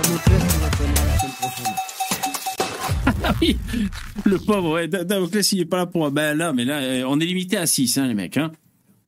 Ah 3.24 3.35
oui, 3.43 3.56
le 4.24 4.39
pauvre, 4.39 4.74
ouais, 4.74 4.89
Da- 4.89 5.05
Damoclès, 5.05 5.52
il 5.52 5.60
est 5.60 5.64
pas 5.64 5.76
là 5.78 5.86
pour. 5.86 6.10
Ben 6.10 6.36
là, 6.36 6.52
mais 6.52 6.64
là, 6.64 6.80
on 7.09 7.18
est 7.20 7.24
limité 7.26 7.56
à 7.56 7.66
6, 7.66 7.98
hein, 7.98 8.06
les 8.06 8.14
mecs. 8.14 8.36
Hein. 8.36 8.52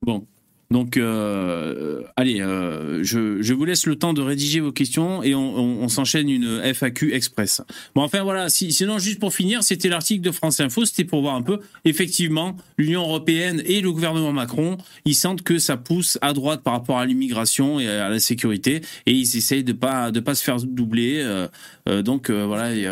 Bon. 0.03 0.27
Donc, 0.71 0.97
euh, 0.97 2.03
allez, 2.17 2.41
euh, 2.41 3.03
je, 3.03 3.43
je 3.43 3.55
vous 3.55 3.65
laisse 3.65 3.87
le 3.87 3.97
temps 3.97 4.13
de 4.13 4.23
rédiger 4.23 4.61
vos 4.61 4.71
questions 4.71 5.21
et 5.23 5.35
on, 5.35 5.57
on- 5.59 5.83
on 5.83 5.89
s'enchaîne 5.89 6.29
une 6.31 6.61
FAQ 6.63 7.13
express. 7.13 7.61
Bon, 7.97 8.03
enfin 8.03 8.23
voilà, 8.23 8.49
si, 8.49 8.71
sinon, 8.73 8.99
juste 8.99 9.19
pour 9.19 9.35
finir, 9.35 9.65
c'était 9.65 9.89
l'article 9.89 10.23
de 10.23 10.31
France 10.31 10.61
Info, 10.61 10.85
c'était 10.85 11.05
pour 11.05 11.23
voir 11.23 11.35
un 11.35 11.43
peu. 11.43 11.59
Effectivement, 11.85 12.57
l'Union 12.79 13.03
européenne 13.03 13.63
et 13.67 13.81
le 13.81 13.91
gouvernement 13.91 14.33
Macron, 14.33 14.79
ils 15.05 15.17
sentent 15.17 15.43
que 15.43 15.59
ça 15.59 15.77
pousse 15.77 16.19
à 16.23 16.33
droite 16.33 16.63
par 16.63 16.75
rapport 16.75 16.99
à 16.99 17.07
l'immigration 17.07 17.81
et 17.81 17.89
à 17.89 18.09
la 18.09 18.21
sécurité 18.21 18.81
et 19.07 19.13
ils 19.13 19.37
essayent 19.37 19.65
de 19.65 19.73
pas 19.73 20.13
de 20.13 20.21
pas 20.21 20.35
se 20.37 20.45
faire 20.45 20.59
doubler. 20.59 21.21
euh, 21.21 21.49
euh, 21.89 22.03
donc, 22.03 22.31
euh, 22.31 22.45
voilà, 22.47 22.75
et, 22.75 22.87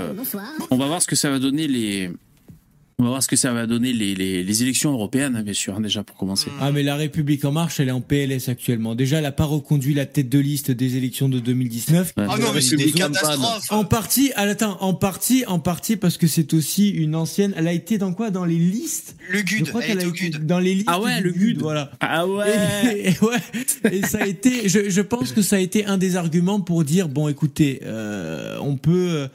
on 0.70 0.76
va 0.76 0.86
voir 0.86 1.00
ce 1.00 1.06
que 1.06 1.14
ça 1.16 1.30
va 1.30 1.38
donner 1.38 1.68
les. 1.68 2.10
On 3.01 3.05
va 3.05 3.11
voir 3.11 3.23
ce 3.23 3.29
que 3.29 3.37
ça 3.37 3.53
va 3.53 3.69
donner 3.69 3.93
les, 3.93 4.16
les, 4.16 4.43
les 4.43 4.62
élections 4.65 4.91
européennes, 4.91 5.37
hein, 5.37 5.43
bien 5.45 5.53
sûr, 5.53 5.77
hein, 5.77 5.81
déjà 5.81 6.03
pour 6.03 6.16
commencer. 6.16 6.49
Ah 6.61 6.73
mais 6.73 6.83
la 6.83 6.97
République 6.97 7.45
en 7.45 7.53
marche, 7.53 7.79
elle 7.79 7.87
est 7.91 7.93
en 7.93 8.01
PLS 8.01 8.49
actuellement. 8.49 8.97
Déjà, 8.97 9.19
elle 9.19 9.25
a 9.27 9.31
pas 9.31 9.45
reconduit 9.45 9.95
la 9.95 10.05
tête 10.05 10.29
de 10.29 10.41
liste 10.41 10.73
des 10.73 10.97
élections 10.97 11.29
de 11.29 11.39
2019. 11.39 12.15
Ouais. 12.16 12.25
Ah 12.29 12.37
non, 12.41 12.49
mais 12.53 12.61
c'est 12.61 12.75
des 12.75 12.87
République 12.87 13.05
en 13.05 13.12
catastrophes. 13.12 13.70
En 13.70 13.85
partie, 13.85 14.33
ah, 14.35 14.43
attends, 14.43 14.79
en 14.81 14.95
partie, 14.95 15.45
en 15.47 15.61
partie 15.61 15.95
parce 15.97 16.16
que 16.19 16.27
c'est 16.27 16.53
aussi 16.55 16.89
une 16.89 17.15
ancienne. 17.15 17.55
Elle 17.57 17.69
a 17.69 17.73
été 17.73 17.99
dans 17.99 18.12
quoi? 18.12 18.31
Dans 18.33 18.45
les 18.45 18.57
listes? 18.59 19.15
Le 19.31 19.39
Je 19.39 19.45
GUD, 19.45 19.69
crois 19.69 19.83
elle 19.85 19.91
qu'elle 19.99 20.05
a 20.05 20.09
au 20.09 20.12
été 20.12 20.31
GUD. 20.31 20.47
dans 20.47 20.59
les 20.59 20.75
listes. 20.75 20.89
Ah 20.89 21.01
ouais, 21.01 21.20
le 21.20 21.31
GUD. 21.31 21.59
Voilà. 21.61 21.93
Ah 22.01 22.27
ouais 22.27 22.47
Et, 22.97 23.11
et 23.11 23.15
ouais, 23.25 23.93
et 23.93 24.03
ça 24.03 24.23
a 24.23 24.27
été, 24.27 24.69
je, 24.69 24.91
je 24.91 25.01
pense 25.03 25.31
que 25.31 25.41
ça 25.43 25.55
a 25.55 25.61
été 25.61 25.87
un 25.87 25.99
des 25.99 26.16
arguments 26.16 26.61
pour 26.61 26.83
dire 26.83 27.09
bon, 27.09 27.29
écoutez, 27.29 27.79
euh, 27.85 28.57
on 28.61 28.77
peut, 28.77 29.07
euh, 29.11 29.29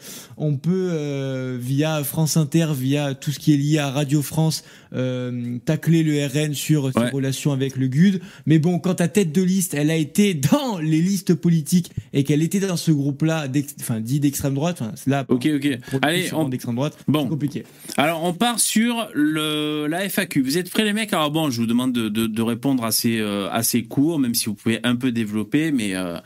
on 0.45 0.57
peut 0.57 0.89
euh, 0.91 1.57
via 1.59 2.03
France 2.03 2.35
Inter, 2.37 2.67
via 2.77 3.13
tout 3.15 3.31
ce 3.31 3.39
qui 3.39 3.53
est 3.53 3.57
lié 3.57 3.77
à 3.79 3.89
Radio 3.89 4.21
France, 4.21 4.63
euh, 4.93 5.57
tacler 5.65 6.03
le 6.03 6.25
RN 6.25 6.53
sur 6.53 6.91
ses 6.91 6.99
Ouais. 6.99 7.09
relations 7.09 7.51
avec 7.53 7.77
le 7.77 7.87
GUD. 7.87 8.19
Mais 8.45 8.59
bon, 8.59 8.77
quand 8.79 8.95
ta 8.95 9.07
tête 9.07 9.31
de 9.31 9.41
liste, 9.41 9.73
elle 9.73 9.89
a 9.89 9.95
été 9.95 10.33
dans 10.33 10.77
les 10.79 11.01
listes 11.01 11.33
politiques 11.33 11.91
et 12.11 12.23
qu'elle 12.23 12.41
était 12.43 12.59
dans 12.59 12.77
ce 12.77 12.91
groupe-là, 12.91 13.47
enfin 13.79 13.99
dit 14.01 14.19
d'extrême 14.19 14.53
droite, 14.53 14.79
enfin 14.81 14.91
là, 15.07 15.25
Ok, 15.29 15.47
ok. 15.55 15.79
Allez, 16.01 16.33
on- 16.33 16.49
d'extrême 16.49 16.75
droite, 16.75 16.97
Bon. 17.07 17.23
c'est 17.23 17.29
compliqué. 17.29 17.63
Alors, 17.97 18.23
on 18.23 18.33
part 18.33 18.59
sur 18.59 19.07
le, 19.13 19.87
la 19.87 20.03
FAQ. 20.09 20.41
Vous 20.41 20.57
êtes 20.57 20.69
prêts, 20.69 20.83
les 20.83 20.93
mecs? 20.93 21.13
Alors 21.13 21.31
bon, 21.31 21.49
je 21.49 21.61
vous 21.61 21.67
demande 21.67 21.93
de, 21.93 22.09
de, 22.09 22.27
de 22.27 22.41
répondre 22.41 22.83
assez, 22.83 23.19
euh, 23.19 23.49
assez 23.49 23.83
court, 23.83 24.19
même 24.19 24.35
si 24.35 24.45
vous 24.47 24.55
pouvez 24.55 24.79
un 24.83 24.95
peu 24.95 25.11
développer, 25.11 25.71
mais... 25.71 25.95
euh, 25.95 26.17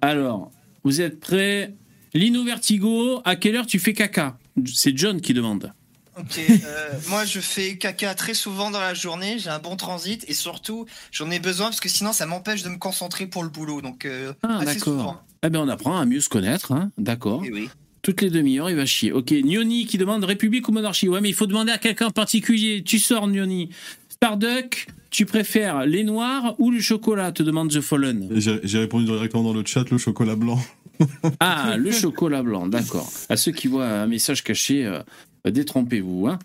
Alors, 0.00 0.50
vous 0.84 1.00
êtes 1.00 1.18
prêts? 1.20 1.74
Lino 2.14 2.44
Vertigo, 2.44 3.20
à 3.24 3.36
quelle 3.36 3.56
heure 3.56 3.66
tu 3.66 3.78
fais 3.78 3.92
caca 3.92 4.38
C'est 4.66 4.96
John 4.96 5.20
qui 5.20 5.34
demande. 5.34 5.72
Ok, 6.18 6.38
euh, 6.38 6.88
moi 7.08 7.24
je 7.24 7.38
fais 7.40 7.76
caca 7.76 8.14
très 8.14 8.34
souvent 8.34 8.70
dans 8.70 8.80
la 8.80 8.94
journée, 8.94 9.38
j'ai 9.38 9.50
un 9.50 9.60
bon 9.60 9.76
transit 9.76 10.24
et 10.28 10.34
surtout 10.34 10.86
j'en 11.12 11.30
ai 11.30 11.38
besoin 11.38 11.66
parce 11.66 11.80
que 11.80 11.88
sinon 11.88 12.12
ça 12.12 12.26
m'empêche 12.26 12.62
de 12.64 12.68
me 12.70 12.76
concentrer 12.78 13.26
pour 13.26 13.42
le 13.44 13.48
boulot. 13.50 13.80
Donc 13.82 14.04
euh, 14.04 14.32
Ah, 14.42 14.58
assez 14.60 14.78
souvent. 14.80 14.96
d'accord. 14.96 15.24
Eh 15.44 15.50
bien, 15.50 15.60
on 15.60 15.68
apprend 15.68 15.96
à 15.98 16.04
mieux 16.04 16.20
se 16.20 16.28
connaître, 16.28 16.72
hein 16.72 16.90
D'accord. 16.98 17.42
Eh 17.46 17.52
oui. 17.52 17.68
Toutes 18.02 18.22
les 18.22 18.30
demi-heures, 18.30 18.70
il 18.70 18.76
va 18.76 18.86
chier. 18.86 19.12
Ok, 19.12 19.30
Nioni 19.30 19.86
qui 19.86 19.98
demande 19.98 20.24
République 20.24 20.68
ou 20.68 20.72
monarchie. 20.72 21.08
Ouais, 21.08 21.20
mais 21.20 21.28
il 21.28 21.34
faut 21.34 21.46
demander 21.46 21.70
à 21.70 21.78
quelqu'un 21.78 22.06
en 22.06 22.10
particulier. 22.10 22.82
Tu 22.82 22.98
sors, 22.98 23.28
Nioni. 23.28 23.68
Starduck, 24.08 24.88
tu 25.10 25.26
préfères 25.26 25.86
les 25.86 26.02
noirs 26.02 26.56
ou 26.58 26.72
le 26.72 26.80
chocolat 26.80 27.30
te 27.30 27.44
demande 27.44 27.70
The 27.70 27.80
Fallen. 27.80 28.28
J'ai 28.64 28.78
répondu 28.78 29.04
directement 29.04 29.44
dans 29.44 29.52
le 29.52 29.64
chat, 29.64 29.88
le 29.90 29.98
chocolat 29.98 30.34
blanc. 30.34 30.58
Ah, 31.40 31.76
le 31.76 31.90
chocolat 31.92 32.42
blanc, 32.42 32.66
d'accord. 32.66 33.10
À 33.28 33.36
ceux 33.36 33.52
qui 33.52 33.68
voient 33.68 33.86
un 33.88 34.06
message 34.06 34.42
caché, 34.42 34.84
euh, 34.84 35.00
détrompez-vous. 35.44 36.26
Hein. 36.28 36.38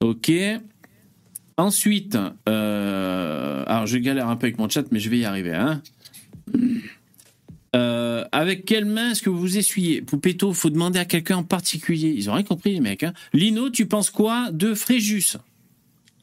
Ok. 0.00 0.30
Ensuite, 1.56 2.16
euh, 2.48 3.64
alors 3.66 3.86
je 3.86 3.98
galère 3.98 4.28
un 4.28 4.36
peu 4.36 4.46
avec 4.46 4.58
mon 4.58 4.68
chat, 4.68 4.84
mais 4.92 5.00
je 5.00 5.10
vais 5.10 5.18
y 5.18 5.24
arriver. 5.24 5.54
Hein. 5.54 5.82
Euh, 7.76 8.24
avec 8.32 8.64
quelle 8.64 8.84
main 8.84 9.10
est-ce 9.10 9.22
que 9.22 9.28
vous 9.30 9.40
vous 9.40 9.58
essuyez? 9.58 10.00
Poupetto, 10.00 10.52
faut 10.52 10.70
demander 10.70 10.98
à 11.00 11.04
quelqu'un 11.04 11.38
en 11.38 11.42
particulier. 11.42 12.14
Ils 12.16 12.30
ont 12.30 12.34
rien 12.34 12.44
compris, 12.44 12.74
les 12.74 12.80
mecs. 12.80 13.02
Hein. 13.02 13.12
Lino, 13.32 13.70
tu 13.70 13.86
penses 13.86 14.10
quoi 14.10 14.50
de 14.52 14.74
Fréjus? 14.74 15.36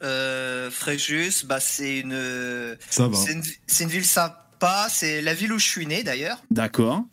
Euh, 0.04 0.72
Fréjus, 0.72 1.46
bah 1.46 1.60
c'est 1.60 2.00
une, 2.00 2.18
Ça 2.90 3.08
va. 3.08 3.16
c'est 3.16 3.34
une, 3.34 3.44
c'est 3.68 3.84
une 3.84 3.90
ville 3.90 4.06
sympa, 4.06 4.88
c'est 4.90 5.22
la 5.22 5.34
ville 5.34 5.52
où 5.54 5.60
je 5.60 5.68
suis 5.68 5.86
né 5.86 6.04
d'ailleurs. 6.04 6.44
D'accord. 6.52 7.04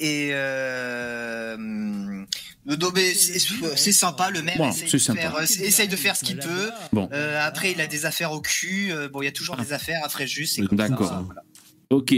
Et 0.00 0.30
euh, 0.32 1.56
Dobé, 2.66 3.14
c'est 3.14 3.92
sympa, 3.92 4.30
le 4.30 4.42
maire 4.42 4.56
Bon, 4.56 4.70
essaye, 4.70 4.90
de 4.90 4.98
faire, 5.20 5.36
euh, 5.36 5.42
essaye 5.42 5.88
de 5.88 5.96
faire 5.96 6.16
ce 6.16 6.24
qu'il 6.24 6.38
peut. 6.38 6.70
Bon. 6.92 7.08
Euh, 7.12 7.38
après, 7.46 7.72
il 7.72 7.80
a 7.80 7.86
des 7.86 8.06
affaires 8.06 8.32
au 8.32 8.40
cul. 8.40 8.92
bon, 9.12 9.22
il 9.22 9.26
y 9.26 9.28
a 9.28 9.32
toujours 9.32 9.56
des 9.56 9.72
affaires 9.72 10.02
à 10.04 10.08
Fréjus. 10.08 10.46
c'est 10.46 10.62
comme 10.62 10.78
D'accord. 10.78 11.24
voilà. 11.26 11.44
Ok. 11.90 12.14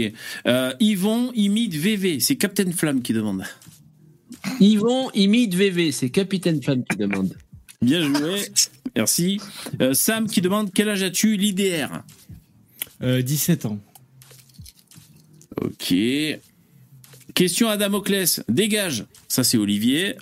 Euh, 0.47 0.73
Yvon 0.79 1.31
imite 1.33 1.73
VV. 1.73 2.19
C'est 2.19 2.35
Captain 2.35 2.71
Flamme 2.71 3.01
qui 3.01 3.11
demande. 3.11 3.43
Yvon 4.59 5.09
imite 5.13 5.55
VV, 5.55 5.91
c'est 5.91 6.09
Capitaine 6.09 6.61
Flamme 6.61 6.83
qui 6.85 6.97
demande. 6.97 7.35
Bien 7.81 8.01
joué. 8.01 8.41
Merci. 8.95 9.41
Euh, 9.81 9.93
Sam 9.93 10.27
qui 10.27 10.41
demande 10.41 10.71
quel 10.73 10.89
âge 10.89 11.03
as-tu 11.03 11.35
l'IDR 11.37 12.03
Euh, 13.01 13.21
17 13.21 13.65
ans. 13.65 13.79
Ok. 15.59 15.93
Question 17.33 17.69
à 17.69 17.77
Damoclès. 17.77 18.41
Dégage. 18.47 19.05
Ça, 19.27 19.43
c'est 19.43 19.57
Olivier. 19.57 20.15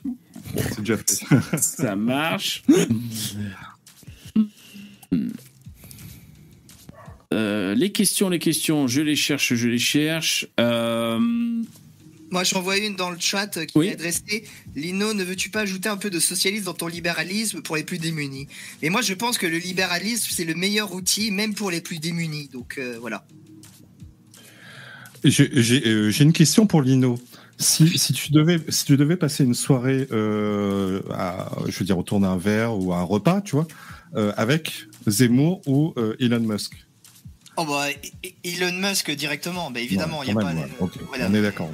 C'est 0.55 0.79
déjà 0.79 0.97
fait. 0.97 1.19
Ça 1.59 1.95
marche. 1.95 2.63
Euh, 7.33 7.73
les 7.75 7.91
questions, 7.91 8.29
les 8.29 8.39
questions, 8.39 8.87
je 8.87 9.01
les 9.01 9.15
cherche, 9.15 9.53
je 9.53 9.67
les 9.67 9.79
cherche. 9.79 10.47
Euh, 10.59 11.17
Moi, 12.29 12.43
j'en 12.43 12.61
vois 12.61 12.77
une 12.77 12.95
dans 12.95 13.09
le 13.09 13.17
chat 13.19 13.47
qui 13.65 13.77
Oui. 13.77 13.87
est 13.87 13.93
adressée. 13.93 14.43
Lino, 14.75 15.13
ne 15.13 15.23
veux-tu 15.23 15.49
pas 15.49 15.61
ajouter 15.61 15.87
un 15.89 15.97
peu 15.97 16.09
de 16.09 16.19
socialisme 16.19 16.65
dans 16.65 16.73
ton 16.73 16.87
libéralisme 16.87 17.61
pour 17.61 17.77
les 17.77 17.83
plus 17.83 17.99
démunis? 17.99 18.47
Et 18.81 18.89
moi, 18.89 19.01
je 19.01 19.13
pense 19.13 19.37
que 19.37 19.47
le 19.47 19.57
libéralisme, 19.59 20.29
c'est 20.31 20.43
le 20.45 20.55
meilleur 20.55 20.93
outil, 20.93 21.31
même 21.31 21.53
pour 21.53 21.71
les 21.71 21.81
plus 21.81 21.99
démunis. 21.99 22.49
Donc 22.51 22.75
euh, 22.77 22.97
voilà. 22.99 23.25
J'ai 25.23 25.87
euh, 25.87 26.09
j'ai 26.09 26.23
une 26.23 26.33
question 26.33 26.65
pour 26.67 26.81
Lino. 26.81 27.19
Si, 27.57 27.97
si, 27.99 28.11
tu 28.13 28.31
devais, 28.31 28.59
si 28.69 28.85
tu 28.85 28.97
devais 28.97 29.17
passer 29.17 29.43
une 29.43 29.53
soirée, 29.53 30.07
euh, 30.11 31.01
à, 31.11 31.51
je 31.67 31.77
veux 31.77 31.85
dire, 31.85 31.97
autour 31.97 32.19
d'un 32.19 32.35
verre 32.37 32.75
ou 32.75 32.91
à 32.91 32.97
un 32.97 33.03
repas, 33.03 33.41
tu 33.41 33.55
vois, 33.55 33.67
euh, 34.15 34.33
avec 34.35 34.85
Zemmour 35.05 35.61
ou 35.67 35.93
euh, 35.97 36.15
Elon 36.19 36.39
Musk? 36.39 36.73
Oh 37.57 37.65
bah, 37.65 37.89
E- 37.91 38.27
E- 38.27 38.29
Elon 38.43 38.73
Musk 38.89 39.11
directement, 39.11 39.69
bah 39.69 39.79
évidemment, 39.79 40.19
Ouais, 40.19 40.25
il 40.25 40.29
y 40.29 40.31
a 40.31 40.41
pas. 40.41 40.53
ouais, 40.53 40.71
ok, 40.79 40.93
voilà. 41.07 41.27
On 41.29 41.33
est 41.35 41.41
d'accord. 41.41 41.69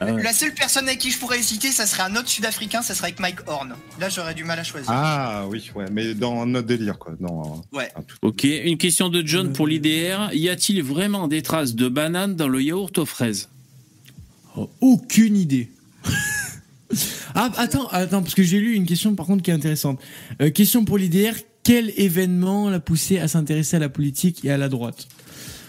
Ah 0.00 0.12
ouais. 0.12 0.22
La 0.22 0.32
seule 0.32 0.54
personne 0.54 0.86
avec 0.88 0.98
qui 0.98 1.10
je 1.10 1.18
pourrais 1.18 1.38
hésiter, 1.38 1.70
ça 1.70 1.86
serait 1.86 2.02
un 2.02 2.16
autre 2.16 2.28
Sud-Africain, 2.28 2.82
ça 2.82 2.94
serait 2.94 3.08
avec 3.08 3.20
Mike 3.20 3.40
Horn. 3.46 3.74
Là, 3.98 4.08
j'aurais 4.08 4.34
du 4.34 4.44
mal 4.44 4.58
à 4.58 4.64
choisir. 4.64 4.90
Ah 4.90 5.44
oui, 5.48 5.70
ouais, 5.74 5.86
mais 5.92 6.14
dans 6.14 6.46
notre 6.46 6.66
délire, 6.66 6.98
quoi. 6.98 7.14
Dans, 7.20 7.62
Ouais. 7.72 7.90
un 7.94 8.02
tout- 8.02 8.16
ok. 8.22 8.44
Une 8.44 8.78
question 8.78 9.08
de 9.10 9.24
John 9.26 9.52
pour 9.52 9.66
l'IDR. 9.66 10.30
Y 10.32 10.48
a-t-il 10.48 10.82
vraiment 10.82 11.28
des 11.28 11.42
traces 11.42 11.74
de 11.74 11.88
bananes 11.88 12.34
dans 12.34 12.48
le 12.48 12.62
yaourt 12.62 12.96
aux 12.98 13.06
fraises? 13.06 13.48
Oh, 14.56 14.70
aucune 14.80 15.36
idée. 15.36 15.70
ah, 17.34 17.50
attends, 17.56 17.86
attends, 17.88 18.22
parce 18.22 18.34
que 18.34 18.42
j'ai 18.42 18.58
lu 18.58 18.74
une 18.74 18.86
question 18.86 19.14
par 19.14 19.26
contre 19.26 19.42
qui 19.42 19.50
est 19.50 19.54
intéressante. 19.54 20.00
Euh, 20.40 20.50
question 20.50 20.84
pour 20.84 20.98
l'IDR 20.98 21.34
quel 21.62 21.92
événement 21.96 22.70
l'a 22.70 22.80
poussé 22.80 23.18
à 23.18 23.28
s'intéresser 23.28 23.76
à 23.76 23.80
la 23.80 23.88
politique 23.88 24.44
et 24.44 24.50
à 24.50 24.56
la 24.56 24.68
droite? 24.68 25.06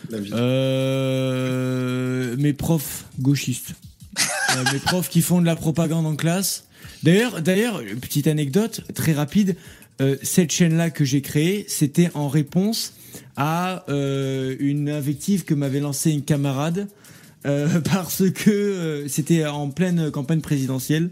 La 0.10 0.18
euh, 0.36 2.36
Mes 2.38 2.54
profs 2.54 3.06
gauchistes. 3.20 3.74
Euh, 4.18 4.64
mes 4.74 4.80
profs 4.80 5.10
qui 5.10 5.22
font 5.22 5.42
de 5.42 5.46
la 5.46 5.56
propagande 5.56 6.06
en 6.06 6.16
classe. 6.16 6.66
D'ailleurs, 7.04 7.42
d'ailleurs, 7.42 7.82
petite 8.02 8.28
anecdote 8.28 8.82
très 8.94 9.14
rapide. 9.14 9.56
euh, 10.02 10.18
cette 10.24 10.52
chaîne-là 10.52 10.90
que 10.90 11.06
j'ai 11.06 11.22
créée, 11.22 11.66
c'était 11.68 12.10
en 12.14 12.28
réponse 12.28 12.94
à 13.36 13.86
euh, 13.90 14.56
une 14.60 14.90
invective 14.90 15.44
que 15.44 15.54
m'avait 15.54 15.80
lancée 15.80 16.12
une 16.12 16.24
camarade 16.24 16.88
parce 17.86 18.30
que 18.30 19.06
c'était 19.08 19.48
en 19.48 19.72
pleine 19.72 20.12
campagne 20.12 20.42
présidentielle 20.42 21.10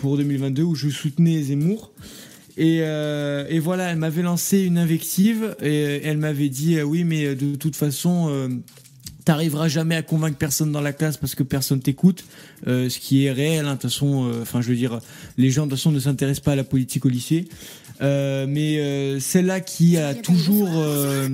pour 0.00 0.16
2022 0.16 0.64
où 0.64 0.74
je 0.74 0.88
soutenais 0.88 1.40
Zemmour. 1.40 1.92
Et, 2.56 2.78
et 2.78 3.58
voilà, 3.60 3.92
elle 3.92 3.96
m'avait 3.98 4.22
lancé 4.22 4.58
une 4.62 4.76
invective 4.76 5.54
et 5.62 6.00
elle 6.02 6.18
m'avait 6.18 6.48
dit 6.48 6.82
oui, 6.82 7.04
mais 7.04 7.36
de 7.36 7.54
toute 7.54 7.76
façon, 7.76 8.60
t'arriveras 9.24 9.68
jamais 9.68 9.94
à 9.96 10.02
convaincre 10.02 10.36
personne 10.36 10.72
dans 10.72 10.80
la 10.80 10.92
classe 10.92 11.16
parce 11.16 11.34
que 11.34 11.42
personne 11.42 11.80
t'écoute, 11.80 12.24
euh, 12.66 12.88
ce 12.88 12.98
qui 12.98 13.24
est 13.24 13.32
réel. 13.32 13.66
hein, 13.66 13.72
toute 13.72 13.90
façon, 13.90 14.28
euh, 14.28 14.42
enfin, 14.42 14.60
je 14.60 14.68
veux 14.68 14.76
dire, 14.76 15.00
les 15.36 15.50
gens 15.50 15.66
de 15.66 15.70
toute 15.70 15.78
façon 15.78 15.92
ne 15.92 16.00
s'intéressent 16.00 16.44
pas 16.44 16.52
à 16.52 16.56
la 16.56 16.64
politique 16.64 17.04
au 17.06 17.08
lycée. 17.08 17.48
Euh, 18.00 18.46
mais 18.48 18.78
euh, 18.78 19.20
celle-là 19.20 19.60
qui 19.60 19.96
a 19.96 20.14
toujours 20.14 20.70
euh, 20.74 21.28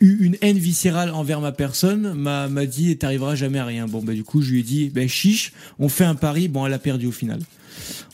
eu 0.00 0.24
une 0.24 0.36
haine 0.40 0.58
viscérale 0.58 1.10
envers 1.10 1.40
ma 1.40 1.50
personne 1.50 2.14
m'a 2.14 2.48
m'a 2.48 2.64
dit 2.66 2.96
t'arriveras 2.96 3.34
jamais 3.34 3.58
à 3.58 3.64
rien. 3.64 3.88
Bon 3.88 4.00
bah 4.00 4.12
du 4.12 4.22
coup 4.22 4.40
je 4.40 4.52
lui 4.52 4.60
ai 4.60 4.62
dit 4.62 4.90
ben 4.90 5.08
chiche, 5.08 5.52
on 5.80 5.88
fait 5.88 6.04
un 6.04 6.14
pari. 6.14 6.46
Bon 6.46 6.64
elle 6.66 6.74
a 6.74 6.78
perdu 6.78 7.06
au 7.06 7.12
final. 7.12 7.40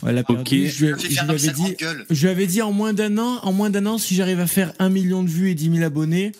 Elle 0.06 0.18
a 0.18 0.24
perdu. 0.24 0.66
Ok. 0.66 0.70
Je, 0.70 0.86
lui 0.86 1.18
avais 1.18 1.52
dit, 1.52 1.74
gueule. 1.78 2.06
je 2.10 2.22
lui 2.26 2.30
avais 2.30 2.46
dit 2.46 2.62
en 2.62 2.72
moins 2.72 2.92
d'un 2.92 3.18
an, 3.18 3.40
en 3.42 3.52
moins 3.52 3.70
d'un 3.70 3.86
an, 3.86 3.98
si 3.98 4.14
j'arrive 4.14 4.40
à 4.40 4.46
faire 4.46 4.72
un 4.78 4.88
million 4.88 5.22
de 5.22 5.28
vues 5.28 5.50
et 5.50 5.54
10 5.54 5.70
000 5.72 5.84
abonnés, 5.84 6.32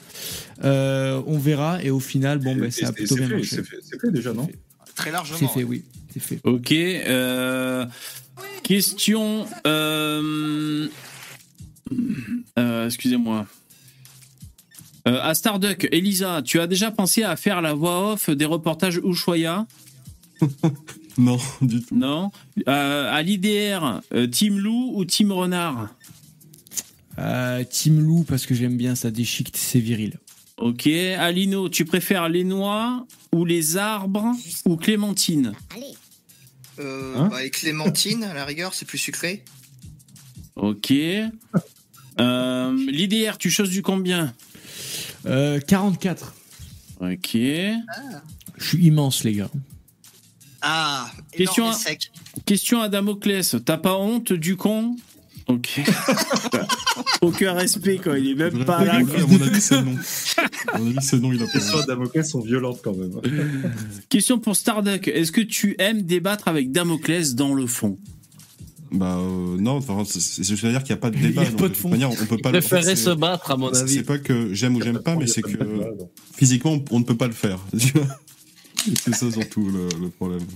euh, 0.65 1.23
on 1.27 1.39
verra. 1.39 1.83
Et 1.83 1.91
au 1.91 2.01
final, 2.01 2.39
bon, 2.39 2.55
ben, 2.57 2.71
ça 2.71 2.89
a 2.89 2.93
plutôt 2.93 3.17
bien 3.17 3.29
fait, 3.29 3.35
marché. 3.35 3.57
C'est 3.83 4.01
fait, 4.01 4.11
déjà, 4.11 4.33
non 4.33 4.49
Très 4.95 5.11
largement. 5.11 5.39
C'est 5.39 5.49
fait, 5.49 5.65
oui, 5.65 5.85
c'est 6.13 6.21
fait. 6.21 6.41
Ok. 6.45 6.73
euh, 6.73 7.87
question. 8.63 9.47
euh, 9.67 10.89
euh, 12.59 12.87
Excusez-moi. 12.87 13.47
Euh, 15.07 15.21
à 15.23 15.35
Starduck, 15.35 15.87
Elisa, 15.93 16.41
tu 16.43 16.61
as 16.61 16.67
déjà 16.67 16.91
pensé 16.91 17.23
à 17.23 17.37
faire 17.37 17.61
la 17.61 17.75
voix 17.75 18.13
off 18.13 18.31
des 18.31 18.47
reportages 18.47 19.01
Ushuaïa? 19.05 19.67
Non, 21.19 21.39
du 21.63 21.81
tout. 21.83 21.97
Non 21.97 22.31
Euh, 22.69 23.13
À 23.13 23.23
l'IDR, 23.23 24.01
euh, 24.13 24.27
Team 24.27 24.59
Loup 24.59 24.93
ou 24.97 25.05
Team 25.05 25.31
Renard 25.33 25.89
Euh, 27.19 27.63
Team 27.65 28.01
Lou 28.01 28.25
parce 28.25 28.47
que 28.47 28.55
j'aime 28.55 28.77
bien 28.77 28.95
ça 28.95 29.11
déchiquette, 29.11 29.57
c'est 29.57 29.81
viril. 29.81 30.19
Ok. 30.57 30.87
Alino, 30.87 31.69
tu 31.69 31.85
préfères 31.85 32.29
les 32.29 32.45
noix 32.45 33.07
ou 33.33 33.45
les 33.45 33.77
arbres 33.77 34.33
ou 34.65 34.77
Clémentine 34.77 35.53
Euh, 36.79 37.15
Hein 37.17 37.29
bah, 37.29 37.45
et 37.45 37.51
Clémentine, 37.51 38.25
à 38.25 38.35
la 38.35 38.45
rigueur, 38.45 38.75
c'est 38.75 38.85
plus 38.85 38.99
sucré. 38.99 39.45
Ok. 40.57 40.93
Euh, 42.21 42.87
L'IDR, 42.91 43.39
tu 43.39 43.51
choses 43.51 43.71
du 43.71 43.83
combien 43.83 44.33
Euh, 45.27 45.59
44. 45.61 46.35
Ok. 47.01 47.31
Je 47.33 47.75
suis 48.61 48.87
immense, 48.87 49.25
les 49.25 49.33
gars. 49.35 49.51
Ah, 50.67 51.11
Question 51.37 51.65
énorme 51.65 51.79
sec. 51.79 52.11
Question 52.47 52.81
à 52.81 52.89
Damoclès, 52.89 53.57
t'as 53.65 53.77
pas 53.77 53.97
honte 53.99 54.33
du 54.33 54.57
con? 54.57 54.97
Ok. 55.47 55.81
Aucun 57.21 57.53
respect 57.53 57.99
quoi, 57.99 58.19
il 58.19 58.31
est 58.31 58.35
même 58.35 58.65
pas 58.65 58.83
là. 58.83 58.95
À 58.95 59.01
mon 59.01 59.43
avis, 59.43 59.61
c'est 59.61 59.83
non. 59.83 59.95
À 60.73 60.79
mon 60.79 60.87
avis, 60.87 60.97
c'est 61.03 61.21
non, 61.21 61.33
il 61.33 61.37
a 61.37 61.41
Les 61.41 61.47
pas 61.47 61.53
questions 61.53 61.79
à 61.81 61.85
Damoclès 61.87 62.31
sont 62.31 62.41
violentes 62.41 62.81
quand 62.83 62.95
même. 62.97 63.21
Question 64.09 64.39
pour 64.39 64.57
Starduck, 64.57 65.07
est-ce 65.09 65.33
que 65.33 65.43
tu 65.43 65.77
aimes 65.79 66.03
débattre 66.03 66.49
avec 66.49 66.73
Damoclès 66.73 67.35
dans 67.35 67.53
le 67.53 67.67
fond? 67.67 67.99
Bah 68.91 69.17
euh, 69.19 69.57
non, 69.59 69.73
enfin, 69.79 70.05
c'est- 70.07 70.21
c'est- 70.21 70.45
je 70.45 70.55
veux 70.67 70.71
dire 70.73 70.83
qu'il 70.85 70.95
n'y 70.95 70.99
a 70.99 71.01
pas 71.01 71.11
de 71.11 71.17
Il 71.17 71.23
y 71.25 71.27
a 71.27 71.29
débat. 71.31 71.45
pas 71.59 71.69
de 71.69 71.75
fond. 71.75 71.89
manière, 71.91 72.11
on 72.11 72.15
peut 72.15 72.39
pas. 72.39 72.51
Il 72.51 72.53
préférait 72.61 72.83
c'est- 72.97 73.05
se 73.05 73.11
battre, 73.11 73.51
à 73.51 73.57
mon 73.57 73.69
avis. 73.75 73.93
C'est 73.93 74.03
pas 74.05 74.19
que 74.19 74.55
j'aime 74.55 74.77
ou 74.77 74.81
j'aime 74.83 74.99
pas, 75.03 75.17
mais 75.17 75.27
c'est 75.27 75.43
que 75.43 75.59
physiquement, 76.35 76.73
on- 76.73 76.85
on 76.93 76.99
ne 77.01 77.05
peut 77.05 77.17
pas 77.17 77.27
le 77.27 77.33
faire. 77.35 77.59
c'est 78.97 79.15
ça 79.15 79.31
surtout 79.31 79.71
le, 79.71 79.89
le 80.01 80.09
problème. 80.09 80.47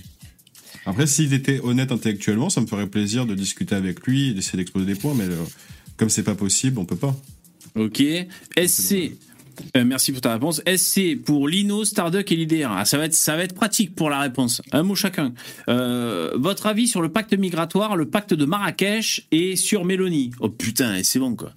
Après, 0.85 1.07
s'il 1.07 1.33
était 1.33 1.59
honnête 1.61 1.91
intellectuellement, 1.91 2.49
ça 2.49 2.61
me 2.61 2.67
ferait 2.67 2.87
plaisir 2.87 3.25
de 3.25 3.35
discuter 3.35 3.75
avec 3.75 4.05
lui 4.07 4.29
et 4.29 4.33
d'essayer 4.33 4.57
d'exposer 4.57 4.85
des 4.85 4.95
points, 4.95 5.13
mais 5.13 5.25
euh, 5.25 5.43
comme 5.97 6.09
c'est 6.09 6.23
pas 6.23 6.35
possible, 6.35 6.79
on 6.79 6.85
peut 6.85 6.95
pas. 6.95 7.15
Ok. 7.75 8.01
SC, 8.57 9.11
euh, 9.77 9.83
merci 9.85 10.11
pour 10.11 10.21
ta 10.21 10.33
réponse. 10.33 10.61
SC 10.65 11.15
pour 11.23 11.47
Lino, 11.47 11.85
Starduck 11.85 12.31
et 12.31 12.35
l'IDR. 12.35 12.71
Ah, 12.71 12.85
ça, 12.85 12.97
va 12.97 13.05
être, 13.05 13.13
ça 13.13 13.35
va 13.35 13.43
être 13.43 13.53
pratique 13.55 13.95
pour 13.95 14.09
la 14.09 14.19
réponse. 14.19 14.61
Un 14.71 14.83
mot 14.83 14.95
chacun. 14.95 15.33
Euh, 15.67 16.31
votre 16.35 16.65
avis 16.67 16.87
sur 16.87 17.01
le 17.01 17.09
pacte 17.09 17.33
migratoire, 17.33 17.95
le 17.95 18.05
pacte 18.09 18.33
de 18.33 18.45
Marrakech 18.45 19.27
et 19.31 19.55
sur 19.55 19.85
Mélanie? 19.85 20.31
Oh 20.39 20.49
putain, 20.49 20.95
et 20.95 21.03
c'est 21.03 21.19
bon 21.19 21.35
quoi. 21.35 21.51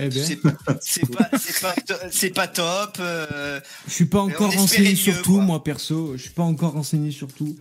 Eh 0.00 0.08
ben, 0.08 0.12
C'est 0.12 0.36
pas, 0.36 1.28
c'est 1.30 1.60
pas, 1.60 1.72
to- 1.86 1.94
c'est 2.10 2.30
pas 2.30 2.46
top. 2.48 2.96
euh, 3.00 3.60
je 3.86 3.92
suis 3.92 4.04
pas 4.06 4.20
encore 4.20 4.52
renseigné 4.54 4.90
mieux, 4.90 4.96
sur 4.96 5.22
tout, 5.22 5.34
quoi. 5.34 5.42
moi 5.44 5.64
perso. 5.64 6.12
Je 6.16 6.22
suis 6.22 6.30
pas 6.30 6.42
encore 6.42 6.72
renseigné 6.72 7.10
sur 7.10 7.28
tout. 7.32 7.56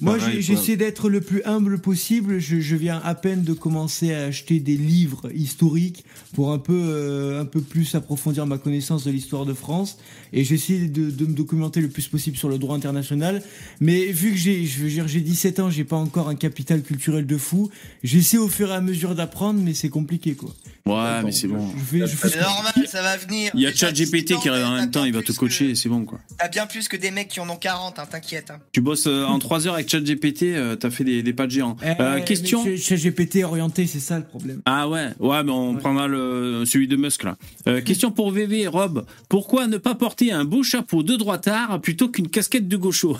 Moi, 0.00 0.18
j'essaie 0.18 0.76
d'être 0.76 1.08
le 1.08 1.20
plus 1.20 1.42
humble 1.44 1.78
possible. 1.78 2.38
Je, 2.38 2.60
je 2.60 2.76
viens 2.76 3.00
à 3.04 3.14
peine 3.14 3.42
de 3.42 3.52
commencer 3.52 4.14
à 4.14 4.24
acheter 4.24 4.60
des 4.60 4.76
livres 4.76 5.30
historiques 5.34 6.04
pour 6.34 6.52
un 6.52 6.58
peu, 6.58 6.72
euh, 6.74 7.40
un 7.40 7.44
peu 7.44 7.60
plus 7.60 7.94
approfondir 7.94 8.46
ma 8.46 8.58
connaissance 8.58 9.04
de 9.04 9.10
l'histoire 9.10 9.46
de 9.46 9.54
France. 9.54 9.98
Et 10.32 10.44
j'essaie 10.44 10.86
de, 10.86 11.10
de 11.10 11.26
me 11.26 11.32
documenter 11.32 11.80
le 11.80 11.88
plus 11.88 12.06
possible 12.08 12.36
sur 12.36 12.48
le 12.48 12.58
droit 12.58 12.76
international. 12.76 13.42
Mais 13.80 14.06
vu 14.06 14.30
que 14.30 14.36
j'ai, 14.36 14.64
je 14.64 14.82
veux 14.82 14.88
dire, 14.88 15.08
j'ai 15.08 15.20
17 15.20 15.60
ans, 15.60 15.70
j'ai 15.70 15.84
pas 15.84 15.96
encore 15.96 16.28
un 16.28 16.36
capital 16.36 16.82
culturel 16.82 17.26
de 17.26 17.36
fou. 17.36 17.70
J'essaie 18.02 18.38
au 18.38 18.48
fur 18.48 18.70
et 18.70 18.74
à 18.74 18.80
mesure 18.80 19.14
d'apprendre, 19.14 19.60
mais 19.62 19.74
c'est 19.74 19.88
compliqué, 19.88 20.34
quoi. 20.34 20.54
Ouais, 20.86 21.22
mais 21.24 21.32
c'est 21.32 21.46
bon. 21.48 21.68
C'est 22.16 22.40
normal, 22.40 22.72
ça 22.86 23.02
va 23.02 23.16
venir. 23.16 23.50
Il 23.54 23.60
y 23.60 23.66
a 23.66 23.72
ChatGPT 23.72 24.38
qui 24.40 24.48
arrive 24.48 24.64
en 24.66 24.74
même 24.76 24.90
temps, 24.90 25.00
bien 25.02 25.08
il 25.08 25.12
va 25.14 25.20
te 25.20 25.26
plus 25.26 25.36
coacher, 25.36 25.68
que- 25.68 25.74
c'est 25.74 25.88
bon 25.88 26.04
quoi. 26.04 26.18
T'as 26.38 26.48
bien 26.48 26.66
plus 26.66 26.88
que 26.88 26.96
des 26.96 27.10
mecs 27.10 27.28
qui 27.28 27.40
en 27.40 27.48
ont 27.48 27.56
40, 27.56 27.98
hein, 27.98 28.04
t'inquiète. 28.10 28.50
hein. 28.50 28.58
Tu 28.72 28.80
bosses 28.80 29.06
euh, 29.06 29.24
en 29.24 29.38
3 29.38 29.66
heures 29.66 29.74
avec 29.74 29.88
ChatGPT, 29.88 30.42
euh, 30.44 30.76
t'as 30.76 30.90
fait 30.90 31.04
des, 31.04 31.22
des 31.22 31.32
pas 31.32 31.46
de 31.46 31.52
géant. 31.52 31.76
Euh, 31.84 32.16
Eh, 32.18 32.24
question. 32.24 32.64
mais 32.64 32.76
Chez 32.76 32.96
chez 32.98 33.10
GPT 33.10 33.44
orienté, 33.44 33.86
c'est 33.86 34.00
ça 34.00 34.18
le 34.18 34.24
problème. 34.24 34.62
Ah 34.66 34.88
ouais, 34.88 35.08
ouais, 35.20 35.44
mais 35.44 35.52
on 35.52 35.74
Ouais. 35.74 35.78
prendra 35.80 36.08
le, 36.08 36.64
celui 36.66 36.88
de 36.88 36.96
Musk 36.96 37.24
là. 37.24 37.36
Euh, 37.68 37.80
question 37.82 38.10
pour 38.10 38.32
VV, 38.32 38.66
Rob. 38.66 39.04
Pourquoi 39.28 39.66
ne 39.66 39.76
pas 39.76 39.94
porter 39.94 40.32
un 40.32 40.44
beau 40.44 40.62
chapeau 40.62 41.02
de 41.02 41.16
droitard 41.16 41.80
plutôt 41.80 42.08
qu'une 42.08 42.28
casquette 42.28 42.68
de 42.68 42.76
gaucho? 42.76 43.16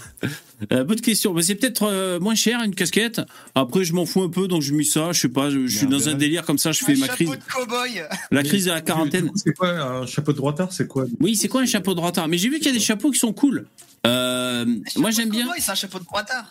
Euh, 0.73 0.85
Bonne 0.85 1.01
question. 1.01 1.32
Mais 1.35 1.43
c'est 1.43 1.55
peut-être 1.55 1.85
euh, 1.85 2.20
moins 2.20 2.35
cher 2.35 2.62
une 2.62 2.74
casquette. 2.74 3.20
Après, 3.55 3.85
je 3.85 3.93
m'en 3.95 4.05
fous 4.07 4.23
un 4.23 4.28
peu, 4.28 4.47
donc 4.49 4.61
je 4.62 4.74
mis 4.74 4.85
ça. 4.85 5.12
Je 5.12 5.20
sais 5.20 5.28
pas, 5.28 5.49
je, 5.51 5.66
je 5.66 5.78
suis 5.78 5.87
dans 5.87 6.09
un 6.09 6.15
délire 6.15 6.45
comme 6.45 6.59
ça. 6.59 6.73
Je 6.73 6.85
fais 6.85 6.95
Un 6.97 6.99
ma 6.99 7.09
crise, 7.09 7.31
cow-boy. 7.52 8.02
la 8.31 8.43
crise 8.43 8.64
de 8.66 8.70
la 8.70 8.81
quarantaine. 8.81 9.31
C'est 9.35 9.55
quoi 9.55 9.68
un 9.70 10.06
chapeau 10.06 10.32
de 10.32 10.36
droitard 10.36 10.72
C'est 10.72 10.86
quoi 10.86 11.05
Oui, 11.20 11.36
c'est 11.36 11.48
quoi 11.48 11.62
un 11.62 11.66
chapeau 11.66 11.90
de 11.93 11.97
droitard 11.97 12.28
Mais 12.28 12.39
j'ai 12.39 12.48
vu 12.48 12.56
qu'il 12.59 12.66
y 12.66 12.70
a 12.70 12.72
des 12.72 12.81
chapeaux 12.81 13.10
qui 13.10 13.18
sont 13.18 13.32
cool. 13.32 13.66
Euh, 14.06 14.64
moi, 14.97 15.10
j'aime 15.10 15.28
bien. 15.31 15.47
C'est 15.59 15.70
un 15.72 15.74
chapeau 15.74 15.98
de 15.98 16.05
droitard. 16.05 16.44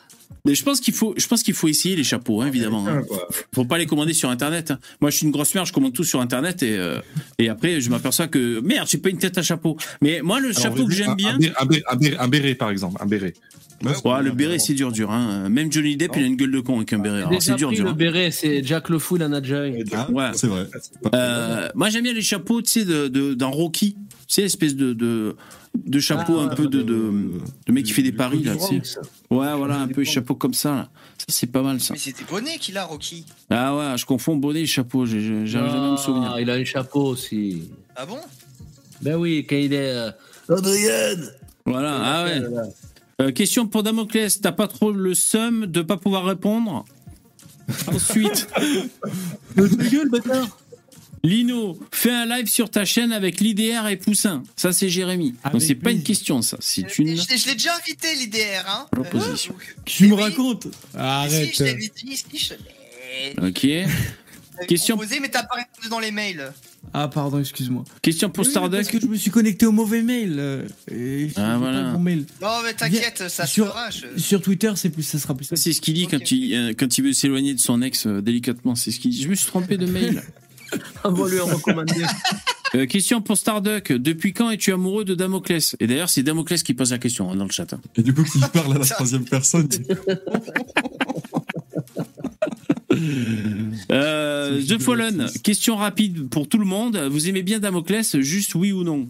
Mais 0.45 0.55
je 0.55 0.63
pense 0.63 0.80
qu'il 0.80 0.93
faut, 0.93 1.13
je 1.17 1.27
pense 1.27 1.43
qu'il 1.43 1.53
faut 1.53 1.67
essayer 1.67 1.95
les 1.95 2.03
chapeaux, 2.03 2.41
hein, 2.41 2.47
évidemment. 2.47 2.88
hein. 2.88 3.01
Faut 3.53 3.65
pas 3.65 3.77
les 3.77 3.85
commander 3.88 4.13
sur 4.13 4.30
Internet. 4.30 4.71
hein. 4.71 4.80
Moi, 5.01 5.09
je 5.09 5.17
suis 5.17 5.26
une 5.26 5.31
grosse 5.31 5.53
merde, 5.55 5.67
je 5.67 5.73
commande 5.73 5.93
tout 5.93 6.03
sur 6.03 6.21
Internet 6.21 6.61
et, 6.63 6.77
euh, 6.77 6.99
et 7.39 7.49
après, 7.49 7.81
je 7.81 7.89
m'aperçois 7.89 8.27
que 8.27 8.59
merde, 8.61 8.88
j'ai 8.89 8.99
pas 8.99 9.09
une 9.09 9.17
tête 9.17 9.38
à 9.38 9.41
chapeau. 9.41 9.76
Mais 10.01 10.21
moi, 10.21 10.39
le 10.39 10.49
Alors, 10.49 10.61
chapeau 10.61 10.85
que 10.85 10.93
j'aime 10.93 11.09
un- 11.09 11.15
bien, 11.15 11.35
un 12.19 12.27
béret, 12.27 12.55
par 12.55 12.69
exemple. 12.69 13.01
Un 13.03 13.05
béret. 13.07 13.34
Ouais, 13.84 13.91
ouais, 14.03 14.23
le 14.23 14.31
béret, 14.31 14.60
c'est 14.60 14.73
dur, 14.73 14.91
dur. 14.91 15.10
Hein. 15.11 15.47
Même 15.49 15.72
Johnny 15.72 15.95
Depp, 15.95 16.11
il 16.18 16.23
a 16.23 16.26
une 16.27 16.35
gueule 16.35 16.51
de 16.51 16.60
con 16.60 16.77
avec 16.77 16.91
un 16.93 16.99
béret. 16.99 17.23
C'est 17.39 17.56
dur, 17.56 17.72
dur. 17.72 17.85
le 17.85 17.93
béret, 17.93 18.31
c'est 18.31 18.64
Jack 18.64 18.89
Le 18.89 18.99
Fou, 18.99 19.15
il 19.18 19.23
en 19.23 19.31
a 19.34 19.41
déjà. 19.41 19.64
Ah, 19.93 20.11
Ouais. 20.11 20.31
c'est 20.34 20.47
vrai. 20.47 20.68
Euh, 21.15 21.69
moi, 21.76 21.89
j'aime 21.89 22.03
bien 22.03 22.14
les 22.14 22.22
chapeaux, 22.22 22.61
tu 22.61 22.69
sais, 22.72 22.85
de, 22.85 23.07
de, 23.07 23.34
d'un 23.34 23.47
Rocky. 23.47 23.93
Tu 24.27 24.35
sais, 24.35 24.43
espèce 24.43 24.76
de, 24.76 24.93
de, 24.93 25.35
de 25.76 25.99
chapeau 25.99 26.39
Ah, 26.39 26.43
un 26.43 26.47
peu 26.49 26.68
de, 26.68 26.81
de, 26.84 27.11
de 27.65 27.72
mec 27.72 27.84
qui 27.85 27.93
fait 27.93 28.03
des 28.03 28.11
paris, 28.11 28.43
là, 28.43 28.56
tu 28.56 28.81
sais. 28.84 28.99
Ouais, 29.31 29.53
voilà, 29.56 29.80
un 29.80 29.88
peu 29.88 30.01
les 30.01 30.06
chapeaux 30.06 30.35
comme 30.35 30.53
ça, 30.53 30.72
là. 30.76 30.89
Ça, 31.18 31.26
c'est 31.30 31.47
pas 31.51 31.61
mal, 31.64 31.80
ça. 31.80 31.93
Mais 31.93 31.99
c'était 31.99 32.23
bonnet 32.30 32.57
qu'il 32.60 32.77
a, 32.77 32.85
Rocky. 32.85 33.26
Ah 33.49 33.76
ouais, 33.76 33.97
je 33.97 34.06
confonds 34.06 34.35
bonnet 34.35 34.61
et 34.61 34.65
chapeau, 34.68 35.06
j'ai- 35.06 35.19
j'ai- 35.22 35.45
j'arrive 35.47 35.72
jamais 35.72 35.88
à 35.88 35.91
me 35.91 35.97
souvenir. 35.97 36.31
Ah, 36.35 36.41
il 36.41 36.49
a 36.49 36.53
un 36.53 36.64
chapeau 36.64 37.06
aussi. 37.07 37.69
Ah 37.95 38.06
bon? 38.06 38.19
Ben 39.01 39.15
oui, 39.15 39.45
quand 39.49 39.56
il 39.56 39.73
est. 39.73 39.91
euh, 39.91 40.11
Adrien 40.49 41.15
Voilà, 41.65 41.99
ah 42.01 42.23
ouais. 42.26 42.41
Euh, 43.21 43.31
question 43.31 43.67
pour 43.67 43.83
Damoclès, 43.83 44.39
t'as 44.41 44.51
pas 44.51 44.67
trop 44.67 44.91
le 44.91 45.13
seum 45.13 45.65
de 45.65 45.81
pas 45.81 45.97
pouvoir 45.97 46.25
répondre 46.25 46.85
Ensuite, 47.87 48.47
gueule, 49.57 50.09
bâtard 50.09 50.57
Lino, 51.21 51.77
fais 51.91 52.11
un 52.11 52.25
live 52.25 52.47
sur 52.47 52.69
ta 52.69 52.85
chaîne 52.85 53.11
avec 53.11 53.41
l'IDR 53.41 53.87
et 53.89 53.97
Poussin. 53.97 54.41
Ça, 54.55 54.71
c'est 54.71 54.87
Jérémy. 54.87 55.35
Donc, 55.51 55.61
c'est 55.61 55.75
pas 55.75 55.91
une 55.91 56.01
question, 56.01 56.41
ça. 56.41 56.55
C'est 56.61 56.89
Je 56.89 57.01
une 57.01 57.07
l'ai 57.09 57.17
je 57.17 57.47
l'ai 57.47 57.53
déjà 57.55 57.75
invité, 57.75 58.07
l'IDR. 58.15 58.65
Hein. 58.67 58.87
proposition. 58.91 59.53
Euh, 59.59 59.81
Tu 59.85 60.07
me 60.07 60.15
oui. 60.15 60.21
racontes 60.23 60.63
Si, 60.63 60.97
Arrête. 60.97 61.49
je 61.57 61.89
si, 61.93 62.37
je 62.37 63.45
Ok. 63.45 63.67
Question- 64.68 64.98
proposé, 64.98 65.19
mais 65.19 65.30
t'as 65.30 65.44
pas 65.44 65.56
répondu 65.56 65.90
dans 65.90 65.99
les 65.99 66.11
mails. 66.11 66.52
Ah, 66.94 67.07
pardon, 67.07 67.40
excuse-moi. 67.40 67.84
Question 68.02 68.30
pour 68.30 68.44
Oui, 68.45 68.49
Starduck. 68.52 68.88
que 68.88 68.99
je 68.99 69.06
me 69.07 69.15
suis 69.15 69.31
connecté 69.31 69.65
au 69.65 69.72
mauvais 69.72 70.02
mail. 70.02 70.36
euh, 70.40 70.68
et 70.91 71.30
Ah, 71.36 71.57
voilà. 71.57 71.98
mail. 71.98 72.26
Non, 72.41 72.48
mais 72.64 72.73
t'inquiète, 72.73 73.23
ça 73.30 73.45
se 73.45 73.53
sur- 73.53 73.68
fera. 73.68 73.90
je- 73.90 74.19
Sur 74.19 74.41
Twitter, 74.41 74.72
c'est 74.76 74.90
plus, 74.90 75.03
ça 75.03 75.19
sera 75.19 75.36
plus 75.36 75.48
c'est 75.56 75.73
ce 75.73 75.81
qu'il 75.81 75.94
dit 75.94 76.06
Ok. 76.06 76.11
quand, 76.11 76.31
il, 76.31 76.53
euh, 76.56 76.73
quand 76.77 76.98
il 76.98 77.03
veut 77.03 77.14
s'éloigner 77.14 77.53
de 77.53 77.60
son 77.60 77.81
ex 77.81 78.06
euh, 78.07 78.22
délicatement. 78.22 78.76
C'est 78.76 78.91
ce 78.91 78.99
qu'il 78.99 79.11
dit. 79.11 79.22
Je 79.23 79.30
me 79.30 79.36
suis 79.36 79.48
trompé 79.48 79.77
de 79.77 79.86
mail. 79.86 80.23
Envoie-lui 81.03 81.40
un 81.40 81.44
recommandé. 81.44 81.94
Euh, 82.76 82.86
question 82.86 83.22
pour 83.22 83.36
Starduck. 83.38 83.91
Depuis 83.91 84.31
quand 84.34 84.52
es-tu 84.52 84.72
amoureux 84.72 85.03
de 85.03 85.15
Damoclès? 85.15 85.76
Et 85.80 85.88
d'ailleurs, 85.88 86.10
c'est 86.10 86.22
Damoclès 86.22 86.61
qui 86.61 86.76
pose 86.76 86.91
la 86.91 86.99
question 86.99 87.31
hein, 87.31 87.36
dans 87.36 87.45
le 87.45 87.52
chat. 87.52 87.73
hein. 87.73 87.81
Et 87.95 88.03
du 88.03 88.14
coup, 88.14 88.23
qui 88.23 88.40
parle 88.53 88.76
à 88.76 88.80
la 88.80 88.86
troisième 88.86 89.26
personne. 89.26 89.68
Euh, 93.91 94.61
The 94.68 94.80
Fallen. 94.82 95.28
Question 95.44 95.76
rapide 95.78 96.30
pour 96.30 96.48
tout 96.48 96.57
le 96.60 96.66
monde. 96.66 96.98
Vous 97.11 97.28
aimez 97.30 97.41
bien 97.44 97.60
Damoclès 97.60 98.18
Juste 98.20 98.56
oui 98.56 98.72
ou 98.72 98.84
non? 98.84 99.07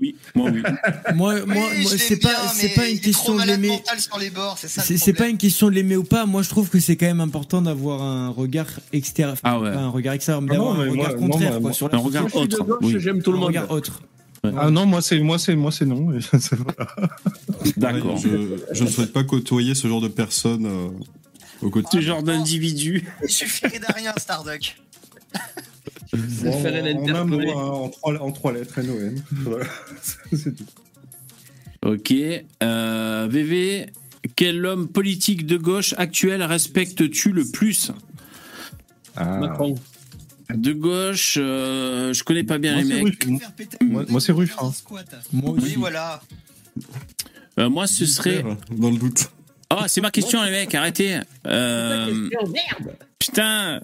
Oui, 0.00 0.14
moi 0.36 0.50
oui. 0.52 0.62
Moi, 1.16 1.34
Oui, 1.44 1.54
moi, 1.54 1.62
c'est 1.96 2.18
pas, 2.18 2.30
c'est 2.54 2.68
mais 2.68 2.74
pas 2.74 2.88
une 2.88 3.00
question 3.00 3.34
de 3.36 3.42
l'aimer. 3.42 3.82
c'est 4.76 5.12
pas 5.12 5.28
une 5.28 5.38
question 5.38 5.68
de 5.68 5.72
l'aimer 5.74 5.96
ou 5.96 6.04
pas. 6.04 6.24
Moi, 6.24 6.42
je 6.42 6.48
trouve 6.50 6.68
que 6.68 6.78
c'est 6.78 6.94
quand 6.96 7.06
même 7.06 7.20
important 7.20 7.62
d'avoir 7.62 8.02
un 8.02 8.28
regard 8.28 8.68
extérieur. 8.92 9.36
Ah 9.42 9.58
ouais. 9.58 9.70
Un 9.70 9.88
regard 9.88 10.14
extérieur, 10.14 10.40
mais 10.42 10.50
Ah 10.52 10.54
d'avoir 10.54 10.74
non, 10.74 10.80
un 10.80 10.84
mais 10.84 10.90
regard 10.90 11.08
moi- 11.16 11.18
contraire 11.18 11.40
moi- 11.50 11.50
quoi, 11.52 11.60
moi- 11.60 11.72
sur 11.72 11.88
la 11.88 11.98
Un 11.98 12.00
regard 12.00 12.36
autre. 12.36 12.78
Oui. 12.82 12.94
j'aime 12.98 13.22
tout 13.22 13.32
le 13.32 13.38
un 13.38 13.40
monde. 13.40 13.48
regard 13.48 13.70
autre. 13.72 14.02
Ah 14.56 14.70
non, 14.70 14.86
moi 14.86 15.02
c'est 15.02 15.18
moi 15.18 15.36
c'est 15.36 15.56
moi 15.56 15.72
c'est 15.72 15.84
non. 15.86 16.10
D'accord. 17.76 18.16
Je, 18.18 18.28
je 18.72 18.84
ne 18.84 18.88
souhaite 18.88 19.12
pas 19.12 19.24
côtoyer 19.24 19.74
ce 19.74 19.88
genre 19.88 20.00
de 20.00 20.06
personnes 20.08 20.66
euh, 20.66 20.88
au 21.62 21.72
Ce 21.90 22.00
genre 22.00 22.22
d'individu. 22.22 23.08
Il 23.22 23.30
suffirait 23.30 23.78
de 23.78 23.92
rien, 23.94 24.12
Starduck. 24.16 24.76
Ça 26.10 26.52
ferait 26.52 26.94
en, 26.94 27.14
un 27.14 27.24
mot, 27.24 27.40
hein, 27.40 27.54
en, 27.54 27.88
trois, 27.90 28.22
en 28.22 28.32
trois 28.32 28.52
lettres, 28.52 28.80
NON. 28.80 29.14
Voilà. 29.30 29.66
c'est 30.32 30.56
tout. 30.56 30.64
Ok. 31.84 32.14
Euh, 32.62 33.28
VV, 33.30 33.86
quel 34.34 34.64
homme 34.64 34.88
politique 34.88 35.46
de 35.46 35.56
gauche 35.58 35.94
actuel 35.98 36.42
respectes-tu 36.42 37.32
le 37.32 37.44
plus? 37.44 37.92
Ah. 39.16 39.38
Macron. 39.38 39.74
De 40.54 40.72
gauche, 40.72 41.36
euh, 41.38 42.14
je 42.14 42.24
connais 42.24 42.44
pas 42.44 42.56
bien 42.56 42.74
Moi, 42.74 42.82
les 42.84 43.02
mecs. 43.02 43.24
Ruffin. 43.24 43.38
Moi, 43.82 44.04
moi, 44.08 44.20
c'est 44.20 44.32
Ruffin. 44.32 44.72
Moi 45.32 45.56
Oui, 45.60 45.74
voilà. 45.76 46.22
Euh, 47.58 47.68
moi, 47.68 47.86
ce 47.86 48.06
serait. 48.06 48.42
Dans 48.70 48.90
le 48.90 48.96
doute. 48.96 49.30
Ah, 49.70 49.84
c'est 49.86 50.00
ma 50.00 50.10
question, 50.10 50.42
les 50.42 50.50
mecs, 50.50 50.74
arrêtez. 50.74 51.20
Euh, 51.46 52.28
Putain, 53.18 53.80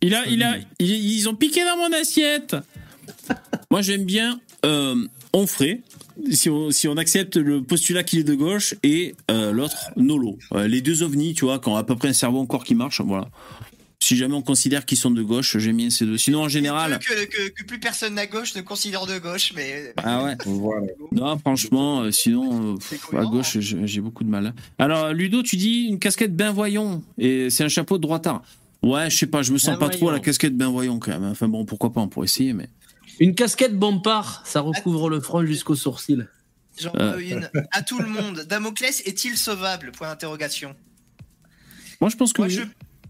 il 0.00 0.14
a, 0.14 0.26
il 0.26 0.42
a, 0.42 0.56
ils, 0.78 0.90
ils 0.90 1.28
ont 1.28 1.34
piqué 1.34 1.62
dans 1.64 1.76
mon 1.76 1.92
assiette. 1.92 2.56
Moi, 3.70 3.82
j'aime 3.82 4.04
bien 4.04 4.40
euh, 4.64 4.96
Onfray, 5.32 5.82
si 6.30 6.48
on, 6.48 6.70
si 6.70 6.88
on 6.88 6.96
accepte 6.96 7.36
le 7.36 7.62
postulat 7.62 8.02
qu'il 8.04 8.20
est 8.20 8.24
de 8.24 8.34
gauche, 8.34 8.74
et 8.82 9.14
euh, 9.30 9.52
l'autre, 9.52 9.90
Nolo. 9.96 10.38
Euh, 10.54 10.66
les 10.68 10.80
deux 10.80 11.02
ovnis, 11.02 11.34
tu 11.34 11.44
vois, 11.44 11.58
qui 11.58 11.68
ont 11.68 11.76
à 11.76 11.84
peu 11.84 11.96
près 11.96 12.08
un 12.08 12.14
cerveau 12.14 12.40
encore 12.40 12.64
qui 12.64 12.74
marche, 12.74 13.00
voilà. 13.02 13.28
Si 14.06 14.16
jamais 14.16 14.34
on 14.34 14.42
considère 14.42 14.86
qu'ils 14.86 14.98
sont 14.98 15.10
de 15.10 15.20
gauche, 15.22 15.56
j'aime 15.58 15.78
bien 15.78 15.90
ces 15.90 16.06
deux. 16.06 16.16
Sinon, 16.16 16.42
en 16.44 16.48
général, 16.48 17.00
Que, 17.00 17.24
que, 17.24 17.48
que 17.48 17.64
plus 17.64 17.80
personne 17.80 18.16
à 18.20 18.26
gauche 18.26 18.54
ne 18.54 18.60
considère 18.60 19.04
de 19.04 19.18
gauche, 19.18 19.52
mais. 19.56 19.92
ah 19.96 20.22
ouais. 20.22 20.36
Voilà. 20.46 20.86
Non, 21.10 21.36
franchement, 21.38 22.02
euh, 22.02 22.12
sinon, 22.12 22.74
euh, 22.74 22.76
pff, 22.76 22.92
à 22.92 23.06
cohérent, 23.08 23.30
gauche, 23.32 23.58
j'ai 23.58 24.00
beaucoup 24.00 24.22
de 24.22 24.28
mal. 24.28 24.54
Alors, 24.78 25.12
Ludo, 25.12 25.42
tu 25.42 25.56
dis 25.56 25.86
une 25.88 25.98
casquette 25.98 26.36
bien 26.36 26.52
voyant, 26.52 27.02
et 27.18 27.50
c'est 27.50 27.64
un 27.64 27.68
chapeau 27.68 27.96
de 27.98 28.02
droitard. 28.02 28.42
Ouais, 28.84 29.10
je 29.10 29.16
sais 29.16 29.26
pas, 29.26 29.42
je 29.42 29.52
me 29.52 29.58
sens 29.58 29.76
Ben 29.76 29.86
pas 29.86 29.88
trop 29.88 30.10
à 30.10 30.12
la 30.12 30.20
casquette 30.20 30.56
bien 30.56 30.70
voyant 30.70 31.00
quand 31.00 31.10
même. 31.10 31.24
Enfin 31.24 31.48
bon, 31.48 31.64
pourquoi 31.64 31.92
pas, 31.92 32.00
on 32.00 32.06
pourrait 32.08 32.26
essayer, 32.26 32.52
mais. 32.52 32.68
Une 33.18 33.34
casquette 33.34 33.76
Bompard, 33.76 34.42
ça 34.46 34.60
recouvre 34.60 35.10
le 35.10 35.18
front 35.20 35.44
jusqu'aux 35.44 35.74
sourcils. 35.74 36.24
J'en 36.80 36.92
Euh. 36.94 37.16
veux 37.16 37.22
une. 37.24 37.50
À 37.72 37.82
tout 37.82 37.98
le 37.98 38.06
monde. 38.08 38.44
Damoclès 38.48 39.00
est-il 39.04 39.36
sauvable? 39.36 39.90
Point 39.90 40.10
d'interrogation. 40.10 40.76
Moi, 42.00 42.10
je 42.10 42.16
pense 42.16 42.32
que 42.34 42.42
Moi, 42.42 42.48
oui. 42.48 42.54
je, 42.54 42.62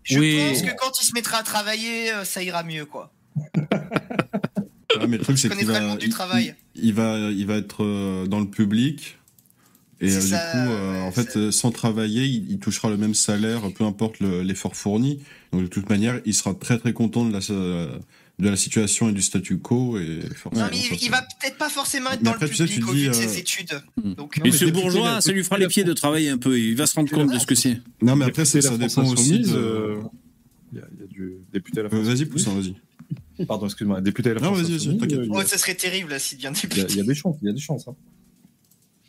je 0.07 0.19
Oui. 0.19 0.37
pense 0.39 0.63
que 0.63 0.75
quand 0.77 0.93
il 1.01 1.05
se 1.05 1.13
mettra 1.13 1.39
à 1.39 1.43
travailler, 1.43 2.13
euh, 2.13 2.25
ça 2.25 2.43
ira 2.43 2.63
mieux, 2.63 2.87
quoi. 2.87 3.13
Ah, 4.99 5.07
mais 5.07 5.19
le 5.19 5.25
truc, 5.25 5.37
c'est 5.39 5.55
qu'il 5.55 5.67
va, 5.67 5.97
il- 6.01 6.09
travail. 6.09 6.55
il, 6.75 6.87
il 6.87 6.95
va, 6.95 7.19
il 7.31 7.47
va 7.47 7.57
être 7.57 7.85
euh, 7.85 8.27
dans 8.27 8.41
le 8.41 8.49
public. 8.49 9.19
Et 10.01 10.11
euh, 10.11 10.21
du 10.21 10.27
ça, 10.29 10.39
coup, 10.53 10.59
euh, 10.71 11.03
en 11.03 11.13
fait, 11.13 11.37
euh, 11.37 11.51
sans 11.51 11.71
travailler, 11.71 12.25
il, 12.25 12.51
il 12.51 12.59
touchera 12.59 12.89
le 12.89 12.97
même 12.97 13.15
salaire, 13.15 13.61
peu 13.77 13.85
importe 13.85 14.21
le- 14.21 14.41
l'effort 14.43 14.75
fourni. 14.75 15.23
Donc, 15.53 15.63
de 15.63 15.67
toute 15.67 15.91
manière, 15.91 16.21
il 16.25 16.33
sera 16.33 16.55
très 16.55 16.79
très 16.79 16.95
content 16.95 17.27
de 17.27 17.33
la, 17.33 17.41
de 18.39 18.49
la 18.51 18.57
situation 18.57 19.09
et 19.09 19.13
du 19.13 19.23
statu 19.23 19.59
quo. 19.59 19.99
Et 19.99 20.21
forcément, 20.35 20.65
Non, 20.67 20.71
mais 20.71 20.77
ça, 20.79 20.89
il, 20.95 21.03
il 21.05 21.11
va 21.11 21.23
peut-être 21.23 21.57
pas 21.57 21.69
forcément 21.71 22.11
être 22.11 22.21
Mais 22.21 22.25
dans 22.27 22.33
après, 22.33 22.47
le 22.47 22.51
tu 22.51 22.57
sais, 22.57 22.65
public 22.65 22.85
tu 22.85 22.91
au 22.91 22.95
dis, 22.95 23.01
vu 23.03 23.07
de 23.09 23.11
euh, 23.11 23.15
ses 23.15 23.39
études. 23.39 23.81
Hmm. 24.03 24.13
Donc, 24.15 24.39
Et 24.39 24.41
mais 24.43 24.53
ce 24.53 24.65
bourgeois, 24.67 25.13
la- 25.15 25.21
ça 25.21 25.33
lui 25.33 25.43
fera 25.43 25.57
les 25.59 25.69
pieds 25.69 25.85
de 25.85 25.93
travailler 25.93 26.29
un 26.31 26.39
peu, 26.39 26.59
il 26.59 26.77
va 26.77 26.87
se 26.87 26.95
rendre 26.95 27.11
compte 27.11 27.33
de 27.33 27.39
ce 27.39 27.47
que 27.47 27.55
c'est. 27.55 27.81
Non, 28.03 28.15
mais 28.17 28.27
après, 28.27 28.45
ça, 28.45 28.61
ça 28.61 28.77
dépend 28.77 29.05
aussi. 29.11 29.41
De- 29.41 29.57
euh, 29.57 29.97
Il 30.73 30.79
y, 30.79 30.83
a 30.83 30.85
il 30.93 31.01
y 31.01 31.05
a 31.05 31.07
du 31.07 31.33
député 31.53 31.81
à 31.81 31.83
la 31.85 31.89
Euh, 31.89 31.93
France 31.93 32.07
Vas-y. 32.07 32.27
Poussin, 32.27 32.53
vas-y. 32.55 33.47
Pardon, 33.47 33.67
excuse-moi. 33.67 34.01
Député 34.01 34.31
à 34.31 34.35
la 34.35 34.41
Non, 34.41 34.55
France 34.55 34.69
vas-y, 34.69 34.99
t'inquiète. 34.99 35.21
oh, 35.31 35.43
ça 35.45 35.59
serait 35.59 35.75
terrible 35.75 36.11
là, 36.11 36.19
s'il 36.19 36.39
devient 36.39 36.49
Il 36.55 36.57
y, 36.57 36.65
a, 36.65 36.85
député. 36.85 36.87
il 36.93 36.97
y 36.97 37.01
a 37.01 37.05
des 37.05 37.15
chances, 37.15 37.37
il 37.43 37.47
y 37.47 37.51
a 37.51 37.53
des 37.53 37.61
chances. 37.61 37.87
Hein. 37.89 37.95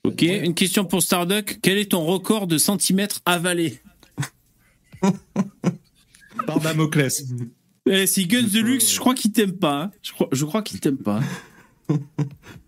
Ok, 0.04 0.22
une 0.22 0.54
question 0.54 0.86
pour 0.86 1.02
Starduck. 1.04 1.60
Quel 1.62 1.78
est 1.78 1.91
ton 1.91 2.06
record 2.06 2.48
de 2.48 2.58
centimètres 2.58 3.22
avalés 3.26 3.82
Par 6.45 6.60
Damoclès. 6.62 7.26
Eh, 7.89 8.07
C'est 8.07 8.26
Guns 8.26 8.47
de 8.53 8.59
Luxe, 8.59 8.91
je 8.93 8.99
crois 8.99 9.14
qu'il 9.14 9.31
t'aime 9.31 9.53
pas. 9.53 9.84
hein. 9.84 9.91
Je 10.03 10.11
crois, 10.11 10.27
je 10.31 10.45
crois 10.45 10.61
qu'il 10.61 10.80
t'aime 10.80 10.97
pas. 10.97 11.19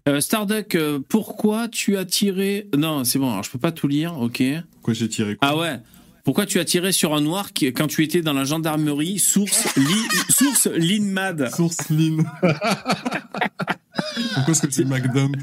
Euh, 0.08 0.22
Starduck, 0.22 0.76
euh, 0.76 1.00
pourquoi 1.08 1.68
tu 1.68 1.98
as 1.98 2.06
tiré. 2.06 2.68
Non, 2.76 3.04
c'est 3.04 3.20
bon, 3.20 3.30
alors 3.30 3.44
je 3.44 3.52
peux 3.52 3.60
pas 3.60 3.74
tout 3.74 3.88
lire, 3.88 4.18
ok. 4.20 4.42
Quoi, 4.82 4.94
j'ai 4.94 5.10
tiré 5.10 5.36
quoi? 5.36 5.48
Ah 5.50 5.58
ouais 5.58 5.78
Pourquoi 6.30 6.46
tu 6.46 6.60
as 6.60 6.64
tiré 6.66 6.92
sur 6.92 7.16
un 7.16 7.22
noir 7.22 7.54
qui, 7.54 7.74
quand 7.74 7.88
tu 7.88 8.04
étais 8.04 8.22
dans 8.22 8.34
la 8.34 8.44
gendarmerie 8.44 9.18
Source, 9.18 9.76
li- 9.76 9.84
source 10.30 10.68
Linmad. 10.68 11.50
Source 11.56 11.90
Lynn. 11.90 12.18
Pourquoi 14.36 14.52
est-ce 14.52 14.62
que 14.62 14.72
c'est 14.72 14.86
McDump 14.86 15.38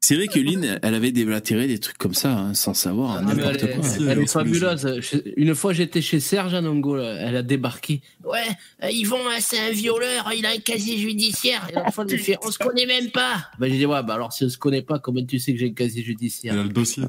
C'est 0.00 0.16
vrai 0.16 0.26
que 0.26 0.40
Lynn, 0.40 0.80
elle 0.82 0.94
avait 0.96 1.12
déblatéré 1.12 1.68
des 1.68 1.78
trucs 1.78 1.96
comme 1.96 2.14
ça, 2.14 2.32
hein, 2.36 2.54
sans 2.54 2.74
savoir, 2.74 3.12
hein, 3.18 3.26
Ah, 3.28 3.34
n'importe 3.34 3.62
elle 3.62 3.70
est, 3.70 3.74
quoi. 3.76 3.88
elle 4.10 4.18
est 4.18 4.26
fabuleuse. 4.26 5.00
Une 5.36 5.54
fois, 5.54 5.72
j'étais 5.74 6.02
chez 6.02 6.18
Serge 6.18 6.54
Anongo, 6.54 6.98
elle 6.98 7.36
a 7.36 7.44
débarqué. 7.44 8.02
Ouais, 8.24 8.40
euh, 8.82 8.90
Yvon, 8.90 9.18
c'est 9.38 9.60
un 9.60 9.70
violeur, 9.70 10.28
il 10.36 10.44
a 10.44 10.50
un 10.50 10.58
casier 10.58 10.98
judiciaire. 10.98 11.68
Et 11.70 11.74
la 11.74 11.92
fois, 11.92 12.04
elle 12.08 12.16
me 12.16 12.20
fait, 12.20 12.36
on 12.44 12.50
se 12.50 12.58
connaît 12.58 12.86
même 12.86 13.12
pas. 13.12 13.46
Ben, 13.60 13.70
j'ai 13.70 13.78
dit, 13.78 13.86
ouais, 13.86 14.02
bah 14.02 14.14
alors 14.14 14.32
si 14.32 14.42
on 14.42 14.48
se 14.48 14.58
connaît 14.58 14.82
pas, 14.82 14.98
comment 14.98 15.24
tu 15.24 15.38
sais 15.38 15.52
que 15.52 15.60
j'ai 15.60 15.68
un 15.68 15.72
casier 15.72 16.02
judiciaire? 16.02 16.54
Elle 16.54 16.58
a 16.58 16.64
le 16.64 16.68
dossier. 16.70 17.04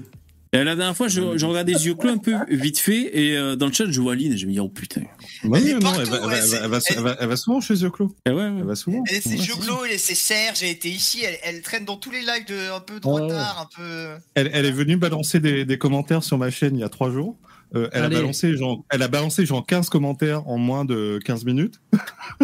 Et 0.54 0.64
la 0.64 0.76
dernière 0.76 0.96
fois, 0.96 1.08
je, 1.08 1.36
je 1.38 1.46
regardais 1.48 1.74
les 1.74 1.88
yeux 1.88 1.96
clos 1.96 2.12
un 2.12 2.18
peu 2.20 2.36
vite 2.48 2.78
fait, 2.78 3.10
et 3.18 3.36
euh, 3.36 3.56
dans 3.56 3.66
le 3.66 3.74
chat, 3.74 3.86
je 3.90 4.00
vois 4.00 4.16
Lynn, 4.16 4.32
et 4.34 4.38
je 4.38 4.46
me 4.46 4.52
dis, 4.52 4.60
oh 4.60 4.70
putain. 4.70 5.02
Elle 5.44 5.80
partout, 5.80 6.00
elle 6.02 6.08
va, 6.10 6.18
elle 6.18 6.26
ouais, 6.28 6.40
elle 6.44 6.50
va- 6.50 6.58
elle 6.64 6.70
va- 6.70 6.78
elle- 6.78 6.96
elle 6.98 7.04
va- 7.04 7.18
elle 7.22 7.28
va 7.30 7.36
souvent 7.36 7.60
chez 7.60 7.74
Yoclo. 7.76 8.16
Et 8.28 8.30
ouais, 8.30 8.36
ouais. 8.36 8.54
Elle 8.60 8.64
va 8.66 8.76
souvent. 8.76 9.04
Et 9.12 9.20
c'est 9.20 9.38
Joglo, 9.38 9.84
et 9.86 9.98
c'est 9.98 10.14
Serge, 10.16 10.62
elle 10.62 10.70
était 10.70 10.90
ici, 10.90 11.24
elle, 11.26 11.38
elle 11.44 11.62
traîne 11.64 11.86
dans 11.86 11.98
tous 11.98 12.12
les 12.12 12.22
lives 12.22 12.46
de 12.48 12.72
un 12.72 12.80
peu 12.80 13.00
droitard, 13.00 13.62
un 13.62 13.70
peu. 13.76 14.10
Elle, 14.36 14.52
elle 14.54 14.66
est 14.68 14.72
venue 14.72 14.96
balancer 14.96 15.40
des, 15.40 15.66
des 15.66 15.78
commentaires 15.80 16.24
sur 16.24 16.38
ma 16.38 16.52
chaîne 16.52 16.76
il 16.76 16.82
y 16.82 16.84
a 16.84 16.90
trois 16.90 17.10
jours. 17.12 17.36
Euh, 17.76 17.90
elle, 17.92 18.04
a 18.04 18.10
balancé, 18.10 18.56
genre, 18.56 18.84
elle 18.92 19.02
a 19.02 19.08
balancé 19.08 19.48
genre 19.48 19.66
15 19.66 19.90
commentaires 19.90 20.48
en 20.48 20.60
moins 20.60 20.86
de 20.86 21.20
15 21.26 21.46
minutes. 21.46 21.82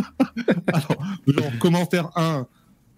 Alors, 0.73 0.97
genre, 1.27 1.51
commentaire 1.59 2.09
1. 2.15 2.47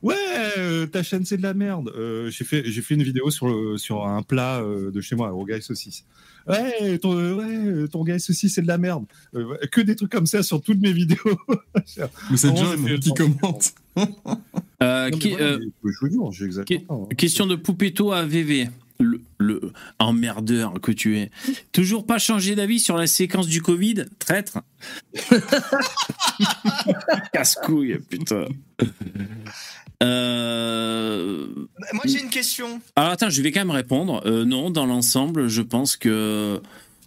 Ouais, 0.01 0.15
euh, 0.57 0.87
ta 0.87 1.03
chaîne 1.03 1.25
c'est 1.25 1.37
de 1.37 1.43
la 1.43 1.53
merde. 1.53 1.91
Euh, 1.95 2.29
j'ai 2.31 2.43
fait 2.43 2.63
j'ai 2.65 2.81
fait 2.81 2.95
une 2.95 3.03
vidéo 3.03 3.29
sur 3.29 3.47
le, 3.47 3.77
sur 3.77 4.05
un 4.05 4.23
plat 4.23 4.59
euh, 4.59 4.91
de 4.91 4.99
chez 5.01 5.15
moi, 5.15 5.31
au 5.33 5.45
gars 5.45 5.61
saucisse. 5.61 6.05
Ouais, 6.47 6.97
ton 6.97 7.13
ouais, 7.35 7.87
ton 7.87 8.03
gars 8.03 8.17
saucisse 8.17 8.55
c'est 8.55 8.63
de 8.63 8.67
la 8.67 8.79
merde. 8.79 9.05
Euh, 9.35 9.57
que 9.71 9.79
des 9.79 9.95
trucs 9.95 10.11
comme 10.11 10.25
ça 10.25 10.41
sur 10.41 10.61
toutes 10.61 10.79
mes 10.79 10.91
vidéos. 10.91 11.17
Mais 12.31 12.37
c'est 12.37 12.55
John 12.55 12.99
qui 12.99 13.13
commente. 13.13 13.73
Non, 13.95 14.07
voilà, 14.79 15.59
je 15.59 15.99
vous 15.99 16.09
jure, 16.09 16.31
hein. 16.89 17.07
question 17.15 17.45
de 17.45 17.55
Poupetto 17.55 18.11
à 18.11 18.25
VV. 18.25 18.69
Le, 19.01 19.21
le 19.37 19.73
emmerdeur 19.99 20.73
que 20.81 20.91
tu 20.91 21.17
es. 21.17 21.31
Toujours 21.71 22.05
pas 22.05 22.19
changé 22.19 22.55
d'avis 22.55 22.79
sur 22.79 22.97
la 22.97 23.07
séquence 23.07 23.47
du 23.47 23.61
Covid 23.61 24.05
Traître? 24.19 24.59
Casse-couille, 27.33 27.99
putain. 28.09 28.45
Euh... 30.03 31.47
Moi, 31.93 32.03
j'ai 32.05 32.21
une 32.21 32.29
question. 32.29 32.81
Alors 32.95 33.11
attends, 33.11 33.29
je 33.29 33.41
vais 33.41 33.51
quand 33.51 33.59
même 33.59 33.71
répondre. 33.71 34.21
Euh, 34.25 34.45
non, 34.45 34.71
dans 34.71 34.85
l'ensemble, 34.85 35.47
je 35.47 35.61
pense 35.61 35.95
que 35.95 36.61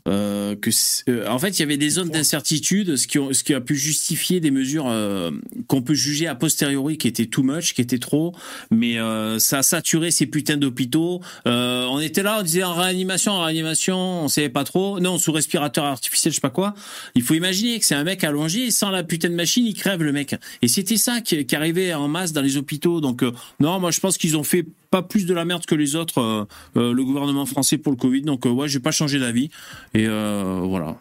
euh, 0.09 0.55
que 0.56 0.70
euh, 1.09 1.26
en 1.28 1.39
fait 1.39 1.51
il 1.59 1.60
y 1.60 1.62
avait 1.62 1.76
des 1.76 1.89
zones 1.90 2.10
d'incertitude, 2.10 2.97
ce 2.97 3.06
qui, 3.06 3.18
ont- 3.18 3.32
ce 3.32 3.43
qui 3.43 3.55
a 3.55 3.60
pu 3.60 3.74
justifier 3.76 4.40
des 4.40 4.51
mesures 4.51 4.86
euh, 4.89 5.31
qu'on 5.66 5.82
peut 5.82 5.94
juger 5.94 6.26
a 6.26 6.35
posteriori 6.35 6.98
qui 6.98 7.09
étaient 7.09 7.26
too 7.26 7.43
much, 7.43 7.74
qui 7.74 7.81
étaient 7.81 7.98
trop, 7.98 8.35
mais 8.70 8.97
ça 9.39 9.59
a 9.59 9.62
saturé 9.62 10.10
ces 10.10 10.26
putains 10.26 10.56
d'hôpitaux. 10.56 11.20
On 11.47 12.01
était 12.01 12.22
là, 12.22 12.39
on 12.40 12.43
disait 12.43 12.62
en 12.64 12.74
réanimation, 12.74 13.32
en 13.32 13.43
réanimation, 13.44 14.24
on 14.24 14.28
savait 14.28 14.48
pas 14.48 14.64
trop. 14.64 15.01
Non, 15.01 15.18
sous 15.18 15.32
respirateur 15.32 15.85
artificiel, 15.85 16.32
je 16.32 16.36
sais 16.36 16.40
pas 16.40 16.51
quoi. 16.51 16.74
Il 17.14 17.22
faut 17.22 17.35
imaginer 17.35 17.78
que 17.78 17.86
c'est 17.86 17.94
un 17.94 18.05
mec 18.05 18.24
allongé, 18.24 18.70
sans 18.70 18.90
la 18.90 19.02
putain 19.05 19.28
de 19.31 19.35
machine, 19.35 19.66
il 19.66 19.74
crève 19.74 20.02
le 20.02 20.12
mec. 20.12 20.35
Et 20.62 20.68
c'était 20.68 20.97
ça 20.97 21.20
qui, 21.20 21.44
qui 21.47 21.56
arrivait 21.56 21.94
en 21.94 22.09
masse 22.09 22.32
dans 22.32 22.43
les 22.43 22.56
hôpitaux. 22.56 23.01
Donc 23.01 23.22
non, 23.60 23.81
moi 23.81 23.90
je 23.90 24.01
pense 24.01 24.18
qu'ils 24.18 24.36
ont 24.36 24.44
fait 24.44 24.64
pas 24.94 25.02
plus 25.02 25.26
de 25.26 25.34
la 25.34 25.44
merde 25.44 25.66
que 25.66 25.74
les 25.74 25.96
autres, 25.96 26.20
euh, 26.20 26.44
euh, 26.76 26.92
le 26.92 27.04
gouvernement 27.04 27.46
français 27.46 27.78
pour 27.78 27.90
le 27.90 27.98
Covid. 27.98 28.22
Donc 28.22 28.46
euh, 28.46 28.50
ouais, 28.50 28.68
j'ai 28.68 28.78
pas 28.78 28.92
changé 28.92 29.18
d'avis. 29.18 29.50
Et 29.92 30.06
voilà. 30.06 30.96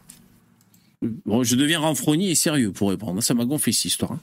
Bon, 1.27 1.43
je 1.43 1.55
deviens 1.55 1.79
renfrogné 1.79 2.31
et 2.31 2.35
sérieux 2.35 2.71
pour 2.71 2.89
répondre. 2.89 3.21
Ça 3.21 3.35
m'a 3.35 3.45
gonflé 3.45 3.71
cette 3.71 3.85
histoire. 3.85 4.13
hein. 4.13 4.19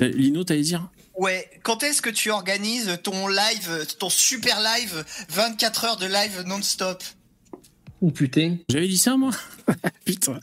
Lino, 0.00 0.44
dire 0.44 0.88
Ouais, 1.14 1.46
quand 1.62 1.82
est-ce 1.82 2.00
que 2.00 2.08
tu 2.08 2.30
organises 2.30 2.98
ton 3.02 3.28
live, 3.28 3.86
ton 3.98 4.08
super 4.08 4.60
live, 4.62 5.04
24 5.28 5.84
heures 5.84 5.96
de 5.98 6.06
live 6.06 6.42
non-stop? 6.46 7.02
Ou 8.02 8.10
putain. 8.10 8.56
J'avais 8.68 8.88
dit 8.88 8.98
ça, 8.98 9.16
moi 9.16 9.30
Putain. 10.04 10.40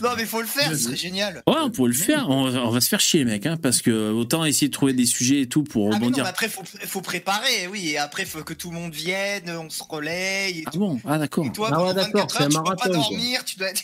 Non, 0.00 0.10
mais 0.16 0.24
faut 0.24 0.40
le 0.40 0.46
faire, 0.46 0.70
ce 0.70 0.76
serait 0.76 0.96
génial. 0.96 1.42
Ouais, 1.46 1.56
on 1.60 1.68
pourrait 1.70 1.88
le 1.90 1.94
faire. 1.96 2.30
On, 2.30 2.48
va- 2.48 2.64
on 2.64 2.70
va 2.70 2.80
se 2.80 2.88
faire 2.88 3.00
chier, 3.00 3.24
mec, 3.24 3.44
hein, 3.46 3.56
parce 3.60 3.82
que 3.82 4.12
autant 4.12 4.44
essayer 4.44 4.68
de 4.68 4.72
trouver 4.72 4.92
des 4.92 5.06
sujets 5.06 5.40
et 5.40 5.46
tout 5.48 5.64
pour 5.64 5.86
Ah 5.88 5.90
mais 5.90 5.98
non, 5.98 6.04
rebondir. 6.06 6.22
mais 6.24 6.30
après 6.30 6.48
faut, 6.48 6.62
faut 6.64 7.00
préparer, 7.02 7.66
oui, 7.66 7.88
et 7.88 7.98
après 7.98 8.24
faut 8.24 8.44
que 8.44 8.54
tout 8.54 8.70
le 8.70 8.76
monde 8.76 8.94
vienne, 8.94 9.50
on 9.50 9.68
se 9.68 9.82
relaye. 9.82 10.60
Et 10.60 10.64
Ah 10.66 10.70
bon? 10.76 11.00
Ah 11.04 11.18
d'accord. 11.18 11.44
Et 11.46 11.50
toi, 11.52 11.68
Ah 11.72 11.82
ouais, 11.84 11.94
d'accord, 11.94 12.28
24 12.28 12.30
c'est 12.30 12.42
un 12.44 12.56
heures, 12.56 12.62
tu 12.64 12.70
peux 12.70 12.76
pas 12.76 12.84
quoi. 12.86 12.88
dormir, 12.96 13.44
tu 13.44 13.58
dois 13.58 13.68
être... 13.70 13.82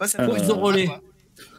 Ça 0.06 0.22
Euh, 0.22 0.52
relais. 0.54 0.86
quoi. 0.86 1.02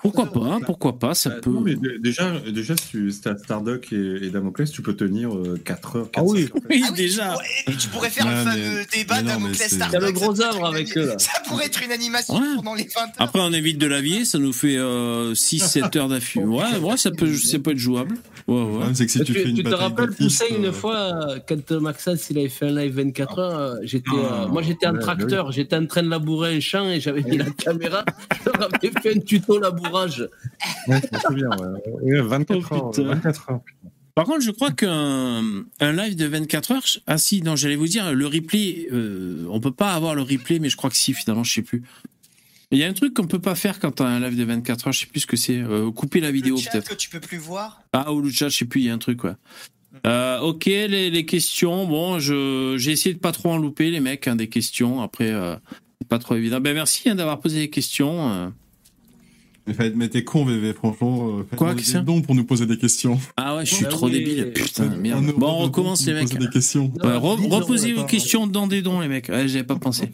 Pourquoi 0.02 0.26
pas 0.32 0.60
Pourquoi 0.65 0.98
pas 0.99 1.14
Ça 1.14 1.30
Euh, 1.30 1.40
peut. 1.41 1.52
non, 1.52 1.61
mais 1.61 1.76
d- 1.76 1.98
déjà, 1.99 2.40
déjà, 2.52 2.76
si 2.76 2.88
tu 2.90 3.11
si 3.11 3.22
t'as 3.22 3.38
Stardock 3.38 3.91
et, 3.94 4.26
et 4.26 4.30
Damoclès, 4.30 4.72
tu 4.72 4.82
peux 4.82 4.95
tenir 4.95 5.30
4 5.64 5.95
heures. 5.95 6.11
4 6.11 6.23
Ah 6.23 6.23
oui. 6.28 6.49
Oui, 6.69 6.82
Ah 6.84 6.90
oui, 6.91 6.98
déjà. 6.98 7.36
Tu 7.36 7.38
pourrais, 7.65 7.78
tu 7.78 7.88
pourrais 7.90 8.10
faire 8.10 8.28
le 8.30 8.36
fameux 8.52 8.82
débat 8.94 9.15
mais 9.18 9.22
non, 9.22 9.28
Damoclès 9.30 9.60
mais 9.60 9.68
c'est- 9.68 9.76
Stardock. 9.76 9.99
Il 9.99 10.03
y 10.03 10.03
a 10.03 10.07
le 10.07 10.14
gros 10.14 10.41
œuvre 10.41 10.65
avec 10.65 10.98
eux, 10.98 11.06
là. 11.06 11.19
Ça 11.19 11.40
pourrait 11.48 11.65
être 11.68 11.84
une 11.84 11.91
animation 11.91 12.34
Ouais. 12.36 12.56
pendant 12.56 12.73
les 12.76 12.84
20 12.84 13.02
heures. 13.02 13.10
Après, 13.19 13.40
on 13.41 13.53
évite 13.53 13.78
de 13.78 13.88
lavier, 13.88 14.26
ça 14.26 14.40
nous 14.40 14.53
fait 14.53 14.78
6-7 15.34 15.95
heures 15.98 16.07
d'affût. 16.10 16.40
Ouais, 16.40 16.78
ouais, 16.82 16.98
ça 16.98 17.11
peut, 17.11 17.34
ça 17.36 17.60
peut 17.60 17.72
être 17.72 17.78
jouable. 17.78 18.15
Ouais, 18.48 18.56
ouais. 18.56 18.69
problème, 18.69 18.95
c'est 18.95 19.06
que 19.06 19.11
si 19.11 19.19
tu, 19.19 19.26
tu, 19.26 19.34
fais 19.34 19.49
une 19.49 19.56
tu 19.56 19.64
te 19.64 19.69
rappelles 19.73 20.11
Poussin 20.11 20.45
une 20.57 20.65
euh, 20.65 20.72
fois 20.73 20.95
euh, 21.30 21.40
quand 21.48 21.72
Maxence 21.73 22.28
il 22.32 22.40
avait 22.40 22.49
fait 22.49 22.68
un 22.69 22.76
live 22.76 22.95
24 22.95 23.40
heures 23.40 23.60
euh, 23.60 23.76
j'étais 23.84 24.10
Ah, 24.11 24.44
euh, 24.44 24.48
moi 24.48 24.64
j'étais 24.64 24.88
un 24.88 24.95
ouais, 24.95 24.99
tracteur 24.99 25.52
j'étais 25.52 25.76
en 25.76 25.86
train 25.86 26.02
de 26.02 26.10
labourer 26.10 26.56
un 26.56 26.60
champ 26.60 26.90
et 26.90 26.99
j'avais 26.99 27.22
mis 27.30 27.38
la 27.38 27.45
caméra 27.52 28.03
je 28.44 28.49
leur 28.49 28.64
avais 28.73 28.91
fait 28.99 29.15
un 29.15 29.19
tuto 29.19 29.60
labourage 29.91 30.30
Ouais, 30.88 31.01
je 31.01 31.15
me 31.15 31.22
souviens, 31.22 31.49
ouais. 31.49 31.91
Ouais, 32.19 32.22
24 32.22 32.68
Oh, 32.72 32.76
heures. 32.76 32.91
putain. 32.91 33.03
24 33.03 33.49
heures. 33.51 33.59
putain. 33.63 33.89
Par 34.13 34.26
contre, 34.26 34.41
je 34.41 34.51
crois 34.51 34.72
qu'un 34.72 35.41
un 35.80 35.91
live 35.93 36.15
de 36.15 36.26
24 36.26 36.72
heures. 36.72 36.84
Ah 37.07 37.18
si, 37.18 37.41
non, 37.41 37.55
j'allais 37.55 37.77
vous 37.77 37.88
dire, 37.88 38.13
le 38.13 38.27
replay, 38.27 38.88
euh, 38.91 39.45
on 39.49 39.59
peut 39.61 39.72
pas 39.72 39.93
avoir 39.93 40.15
le 40.15 40.22
replay, 40.22 40.59
mais 40.59 40.69
je 40.69 40.76
crois 40.77 40.89
que 40.89 40.97
si, 40.97 41.13
finalement, 41.13 41.43
je 41.45 41.53
sais 41.53 41.61
plus. 41.61 41.81
Il 42.72 42.77
y 42.77 42.84
a 42.84 42.88
un 42.88 42.93
truc 42.93 43.13
qu'on 43.13 43.27
peut 43.27 43.39
pas 43.39 43.55
faire 43.55 43.80
quand 43.80 43.91
t'as 43.91 44.05
un 44.05 44.19
live 44.19 44.38
de 44.38 44.43
24 44.43 44.88
heures, 44.88 44.93
je 44.93 44.99
sais 45.01 45.05
plus 45.05 45.22
ce 45.22 45.27
que 45.27 45.38
c'est. 45.38 45.57
euh, 45.61 45.91
couper 45.91 46.19
la 46.19 46.31
vidéo 46.31 46.55
peut-être. 46.57 46.89
que 46.89 46.93
tu 46.95 47.09
peux 47.09 47.19
plus 47.19 47.38
voir. 47.38 47.81
Ah, 47.93 48.11
ou 48.13 48.22
le 48.22 48.30
chat, 48.30 48.49
je 48.49 48.57
sais 48.57 48.65
plus, 48.65 48.81
il 48.81 48.88
y 48.88 48.89
a 48.89 48.93
un 48.93 48.97
truc, 48.97 49.23
ouais. 49.23 49.34
Euh, 50.07 50.39
ok, 50.39 50.65
les, 50.65 51.09
les 51.09 51.26
questions. 51.26 51.85
Bon, 51.85 52.18
je 52.19 52.76
j'ai 52.77 52.91
essayé 52.91 53.13
de 53.13 53.19
pas 53.19 53.34
trop 53.34 53.51
en 53.51 53.57
louper, 53.57 53.91
les 53.91 53.99
mecs, 53.99 54.26
hein, 54.27 54.35
des 54.38 54.47
questions. 54.47 55.01
Après, 55.01 55.30
euh, 55.31 55.55
c'est 56.01 56.07
pas 56.07 56.18
trop 56.18 56.35
évident. 56.35 56.61
Ben 56.61 56.73
merci 56.73 57.09
hein, 57.09 57.15
d'avoir 57.15 57.39
posé 57.41 57.59
des 57.59 57.69
questions. 57.69 58.53
Mais 59.95 60.09
t'es 60.09 60.23
con, 60.23 60.43
VV, 60.45 60.73
franchement. 60.73 61.39
euh, 61.39 61.43
Quoi, 61.55 61.75
Christian 61.75 61.99
des 61.99 62.05
dons 62.07 62.21
pour 62.21 62.33
nous 62.35 62.43
poser 62.45 62.65
des 62.65 62.77
questions. 62.77 63.19
Ah 63.38 63.55
ouais, 63.55 63.65
je 63.65 63.75
suis 63.75 63.83
Bah 63.85 63.91
trop 63.91 64.07
oui. 64.07 64.13
débile. 64.13 64.51
Putain, 64.53 64.88
merde. 64.95 65.33
Bon, 65.38 65.47
on 65.47 65.57
recommence, 65.59 66.05
les 66.05 66.13
mecs. 66.13 66.23
poser 66.29 66.38
des 66.39 66.49
questions. 66.49 66.91
Ouais, 67.03 67.11
re- 67.17 67.47
reposez 67.49 67.93
vos 67.93 68.05
questions 68.05 68.47
dans 68.47 68.67
des 68.67 68.81
dons, 68.81 68.99
les 69.01 69.07
mecs. 69.07 69.29
Ouais, 69.29 69.47
J'avais 69.47 69.63
pas 69.63 69.75
pensé. 69.75 70.11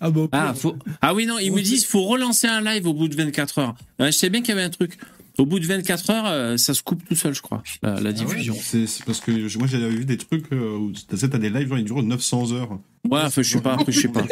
Ah 0.00 0.10
bon 0.10 0.28
Ah, 0.32 0.52
faut... 0.54 0.74
ah 1.00 1.14
oui, 1.14 1.26
non, 1.26 1.38
ils 1.38 1.52
me 1.52 1.60
disent 1.62 1.84
faut 1.84 2.02
relancer 2.04 2.46
un 2.48 2.60
live 2.60 2.86
au 2.86 2.94
bout 2.94 3.08
de 3.08 3.14
24 3.14 3.58
heures. 3.60 3.74
Ouais, 4.00 4.10
je 4.10 4.16
sais 4.16 4.30
bien 4.30 4.40
qu'il 4.40 4.50
y 4.50 4.52
avait 4.52 4.62
un 4.62 4.70
truc. 4.70 4.98
Au 5.38 5.46
bout 5.46 5.58
de 5.60 5.66
24 5.66 6.10
heures, 6.10 6.26
euh, 6.26 6.56
ça 6.56 6.74
se 6.74 6.82
coupe 6.82 7.02
tout 7.08 7.14
seul, 7.14 7.34
je 7.34 7.40
crois, 7.40 7.62
la, 7.82 8.00
la 8.00 8.12
diffusion. 8.12 8.54
C'est 8.60 8.86
c'est 8.86 9.04
parce 9.04 9.20
que 9.20 9.30
moi 9.58 9.66
j'avais 9.66 9.88
vu 9.88 10.04
des 10.04 10.18
trucs 10.18 10.52
euh, 10.52 10.76
où 10.76 10.92
tu 10.92 11.04
t'as 11.06 11.38
des 11.38 11.48
lives 11.50 11.68
genre 11.68 11.78
ils 11.78 11.84
durent 11.84 12.02
900 12.02 12.52
heures. 12.52 12.78
Ouais, 13.10 13.18
enfin, 13.24 13.42
je 13.42 13.50
sais 13.50 13.60
pas, 13.60 13.74
après, 13.74 13.90
je 13.90 14.00
sais 14.00 14.08
pas. 14.08 14.24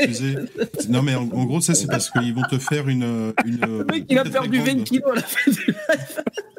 Non 0.89 1.03
mais 1.03 1.15
en, 1.17 1.23
en 1.23 1.45
gros 1.45 1.61
ça 1.61 1.75
c'est 1.75 1.87
parce 1.89 2.09
qu'ils 2.11 2.33
vont 2.35 2.43
te 2.49 2.59
faire 2.59 2.89
une 2.89 3.33
une. 3.45 3.59
le 3.61 3.85
mec 3.85 4.05
il 4.09 4.17
a 4.19 4.25
perdu 4.25 4.59
20 4.61 4.85
kilos 4.85 5.11
à 5.11 5.15
la 5.17 5.23
fin 5.23 5.51
du 5.51 5.75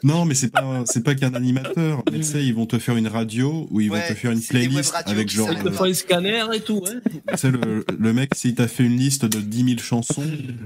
Non 0.04 0.26
mais 0.26 0.34
c'est 0.36 0.52
pas 0.52 0.84
c'est 0.86 1.04
pas 1.04 1.16
qu'un 1.16 1.34
animateur. 1.34 2.04
Mais 2.12 2.18
tu 2.18 2.24
sais 2.24 2.44
ils 2.46 2.54
vont 2.54 2.66
te 2.66 2.80
faire 2.80 2.98
une 2.98 3.08
radio 3.08 3.68
où 3.72 3.80
ils 3.80 3.90
Ouais, 3.90 4.02
vont 4.02 4.08
te 4.14 4.14
faire 4.20 4.32
une 4.32 4.42
playlist 4.42 4.94
avec 5.06 5.30
genre. 5.30 5.48
s'arrêtent 5.48 5.62
il 5.64 5.70
te 5.70 5.74
euh, 5.74 5.78
faut 5.78 5.84
un 5.86 5.94
scanner 5.94 6.44
et 6.54 6.60
tout 6.60 6.84
hein. 6.88 7.00
tu 7.32 7.38
sais 7.38 7.52
le, 7.52 7.86
le 7.98 8.14
mec 8.14 8.32
s'il 8.36 8.56
t'a 8.56 8.68
fait 8.68 8.84
une 8.84 8.98
liste 8.98 9.26
de 9.26 9.40
10 9.40 9.64
000 9.64 9.80
chansons, 9.80 10.24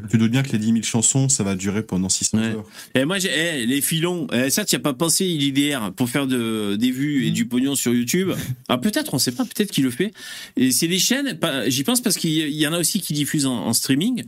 tu 0.10 0.18
doutes 0.18 0.32
bien 0.32 0.42
que 0.44 0.52
les 0.52 0.58
10 0.58 0.66
000 0.72 0.82
chansons 0.84 1.30
ça 1.30 1.44
va 1.44 1.56
durer 1.56 1.84
pendant 1.84 2.10
600 2.10 2.38
Ouais. 2.40 2.44
heures. 2.48 2.66
Et 2.96 3.06
moi, 3.06 3.20
j'ai 3.20 3.30
eh, 3.34 3.66
les 3.66 3.82
filons. 3.82 4.28
eh, 4.34 4.50
ça, 4.50 4.66
tu 4.66 4.76
as 4.76 4.80
pas 4.80 4.94
pensé 4.94 5.26
l'IDR 5.26 5.92
pour 5.96 6.10
faire 6.10 6.28
de, 6.28 6.76
des 6.76 6.92
vues 6.92 7.26
et 7.28 7.32
du 7.32 7.46
pognon 7.46 7.76
sur 7.76 7.94
YouTube? 7.94 8.32
Ah, 8.68 8.78
peut-être, 8.78 9.14
on 9.14 9.18
sait 9.20 9.32
pas, 9.32 9.44
peut-être 9.46 9.72
qu'il 9.72 9.84
le 9.84 9.92
fait. 9.92 10.12
Et 10.58 10.72
c'est 10.72 10.88
des 10.88 11.00
chaînes, 11.00 11.35
j'y 11.68 11.84
pense 11.84 12.02
parce 12.02 12.18
qu'il 12.18 12.32
y 12.50 12.68
en 12.68 12.74
a 12.74 12.80
aussi 12.80 13.02
qui 13.02 13.14
diffusent 13.14 13.46
en, 13.46 13.66
en 13.68 13.74
streaming, 13.74 14.24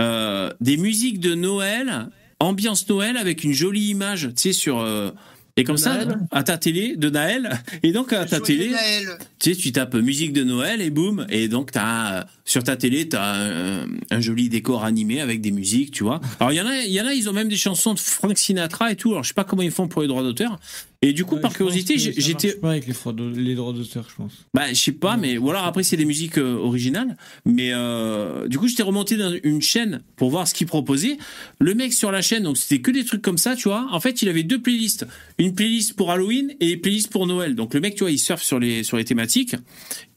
euh, 0.00 0.50
des 0.60 0.76
musiques 0.76 1.20
de 1.20 1.34
Noël, 1.34 2.08
ambiance 2.40 2.88
Noël 2.88 3.16
avec 3.16 3.44
une 3.44 3.52
jolie 3.52 3.88
image, 3.88 4.28
tu 4.36 4.42
sais, 4.42 4.52
sur. 4.52 4.78
euh, 4.80 5.10
et 5.58 5.64
comme 5.64 5.76
De 5.76 5.80
ça, 5.80 5.94
Naël 6.04 6.18
à 6.32 6.42
ta 6.42 6.58
télé, 6.58 6.96
de 6.96 7.08
Naël, 7.08 7.58
et 7.82 7.90
donc 7.92 8.12
à 8.12 8.26
ta 8.26 8.40
télé, 8.40 8.68
Noël. 8.68 9.16
tu 9.38 9.54
sais, 9.54 9.56
tu 9.58 9.72
tapes 9.72 9.94
musique 9.94 10.34
de 10.34 10.44
Noël 10.44 10.82
et 10.82 10.90
boum, 10.90 11.26
et 11.30 11.48
donc 11.48 11.72
t'as 11.72 12.18
euh, 12.18 12.24
sur 12.44 12.62
ta 12.62 12.76
télé 12.76 13.08
t'as 13.08 13.36
un, 13.36 13.86
un 14.10 14.20
joli 14.20 14.50
décor 14.50 14.84
animé 14.84 15.22
avec 15.22 15.40
des 15.40 15.52
musiques, 15.52 15.92
tu 15.92 16.04
vois. 16.04 16.20
Alors 16.40 16.52
il 16.52 16.56
y 16.56 16.60
en 16.60 16.66
a, 16.66 16.76
il 16.80 16.92
y 16.92 17.00
en 17.00 17.06
a, 17.06 17.14
ils 17.14 17.30
ont 17.30 17.32
même 17.32 17.48
des 17.48 17.56
chansons 17.56 17.94
de 17.94 17.98
Frank 17.98 18.36
Sinatra 18.36 18.92
et 18.92 18.96
tout. 18.96 19.12
Alors 19.12 19.22
je 19.24 19.28
sais 19.28 19.34
pas 19.34 19.44
comment 19.44 19.62
ils 19.62 19.70
font 19.70 19.88
pour 19.88 20.02
les 20.02 20.08
droits 20.08 20.22
d'auteur. 20.22 20.58
Et 21.08 21.12
du 21.12 21.24
coup, 21.24 21.36
Ouais, 21.36 21.40
par 21.40 21.52
curiosité, 21.54 21.96
j'étais, 21.98 22.54
pas 22.54 22.70
avec 22.72 22.86
les, 22.86 22.92
droits 22.92 23.12
de- 23.12 23.28
les 23.28 23.54
droits 23.54 23.72
d'auteur, 23.72 24.06
je 24.10 24.16
pense. 24.16 24.32
bah 24.54 24.72
je 24.72 24.74
sais 24.80 24.90
pas, 24.92 25.16
mais 25.16 25.36
voilà. 25.36 25.64
Après 25.64 25.82
c'est 25.84 25.96
des 25.96 26.04
musiques 26.04 26.38
euh, 26.38 26.56
originales, 26.56 27.16
mais 27.44 27.70
euh, 27.72 28.48
du 28.48 28.58
coup 28.58 28.66
j'étais 28.66 28.82
remonté 28.82 29.16
dans 29.16 29.32
une 29.44 29.62
chaîne 29.62 30.02
pour 30.16 30.30
voir 30.30 30.48
ce 30.48 30.54
qu'il 30.54 30.66
proposait. 30.66 31.16
Le 31.60 31.74
mec 31.74 31.92
sur 31.92 32.10
la 32.10 32.22
chaîne, 32.22 32.42
donc 32.42 32.56
c'était 32.56 32.80
que 32.80 32.90
des 32.90 33.04
trucs 33.04 33.22
comme 33.22 33.38
ça, 33.38 33.54
tu 33.54 33.68
vois. 33.68 33.86
En 33.92 34.00
fait, 34.00 34.22
il 34.22 34.28
avait 34.28 34.42
deux 34.42 34.60
playlists, 34.60 35.06
une 35.38 35.54
playlist 35.54 35.92
pour 35.94 36.10
Halloween 36.10 36.52
et 36.60 36.72
une 36.72 36.80
playlist 36.80 37.08
pour 37.10 37.26
Noël. 37.26 37.54
Donc 37.54 37.72
le 37.74 37.80
mec, 37.80 37.94
tu 37.94 38.00
vois, 38.02 38.10
il 38.10 38.18
surfe 38.18 38.42
sur 38.42 38.58
les 38.58 38.82
sur 38.82 38.96
les 38.96 39.04
thématiques. 39.04 39.54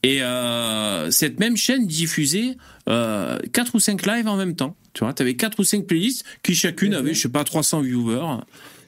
Et 0.02 0.22
euh, 0.22 1.10
cette 1.10 1.38
même 1.38 1.56
chaîne 1.56 1.86
diffusait 1.86 2.56
euh, 2.88 3.38
4 3.52 3.74
ou 3.74 3.78
5 3.80 4.06
lives 4.06 4.26
en 4.28 4.36
même 4.36 4.56
temps. 4.56 4.74
Tu 4.94 5.04
vois, 5.04 5.12
tu 5.12 5.22
avais 5.22 5.34
4 5.36 5.60
ou 5.60 5.64
5 5.64 5.86
playlists 5.86 6.24
qui 6.42 6.54
chacune 6.54 6.94
avait, 6.94 7.14
je 7.14 7.20
sais 7.20 7.28
pas, 7.28 7.44
300 7.44 7.82
viewers. 7.82 8.38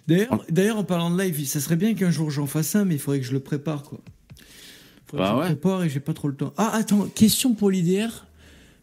D'ailleurs, 0.09 0.45
d'ailleurs, 0.51 0.79
en 0.79 0.85
parlant 0.85 1.11
de 1.11 1.21
live, 1.23 1.47
ça 1.47 1.61
serait 1.61 1.77
bien 1.77 1.95
qu'un 1.95 2.11
jour 2.11 2.31
j'en 2.31 2.47
fasse 2.47 2.75
un, 2.75 2.85
mais 2.85 2.95
il 2.95 3.01
faudrait 3.01 3.21
que 3.21 3.27
je 3.27 3.33
le 3.33 3.41
prépare, 3.41 3.83
quoi. 3.85 4.01
Faudrait 5.07 5.27
Bah 5.27 5.33
que 5.35 5.39
ouais. 5.41 5.45
je 5.47 5.51
le 5.51 5.57
prépare 5.59 5.85
et 5.85 5.89
j'ai 5.91 6.01
pas 6.01 6.15
trop 6.15 6.29
le 6.29 6.35
temps. 6.35 6.53
Ah, 6.57 6.71
attends, 6.75 7.07
question 7.15 7.55
pour 7.55 7.71
l'IDR. 7.71 8.27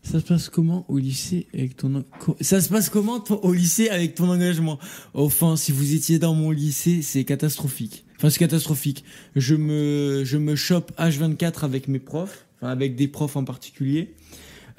Ça 0.01 0.21
se 0.21 0.25
passe 0.25 0.47
comment 0.47 0.85
au 0.87 0.97
lycée 0.97 1.47
avec 1.53 1.75
ton 1.75 2.05
ça 2.39 2.61
se 2.61 2.69
passe 2.69 2.87
comment 2.89 3.21
au 3.43 3.51
lycée 3.51 3.89
avec 3.89 4.15
ton 4.15 4.29
engagement? 4.29 4.79
Enfin, 5.13 5.57
si 5.57 5.73
vous 5.73 5.93
étiez 5.93 6.19
dans 6.19 6.33
mon 6.33 6.51
lycée, 6.51 7.01
c'est 7.01 7.25
catastrophique. 7.25 8.05
Enfin, 8.15 8.29
c'est 8.29 8.39
catastrophique. 8.39 9.03
Je 9.35 9.55
me 9.55 10.23
je 10.23 10.37
me 10.37 10.55
chope 10.55 10.93
H24 10.97 11.65
avec 11.65 11.89
mes 11.89 11.99
profs, 11.99 12.45
enfin 12.61 12.71
avec 12.71 12.95
des 12.95 13.09
profs 13.09 13.35
en 13.35 13.43
particulier. 13.43 14.13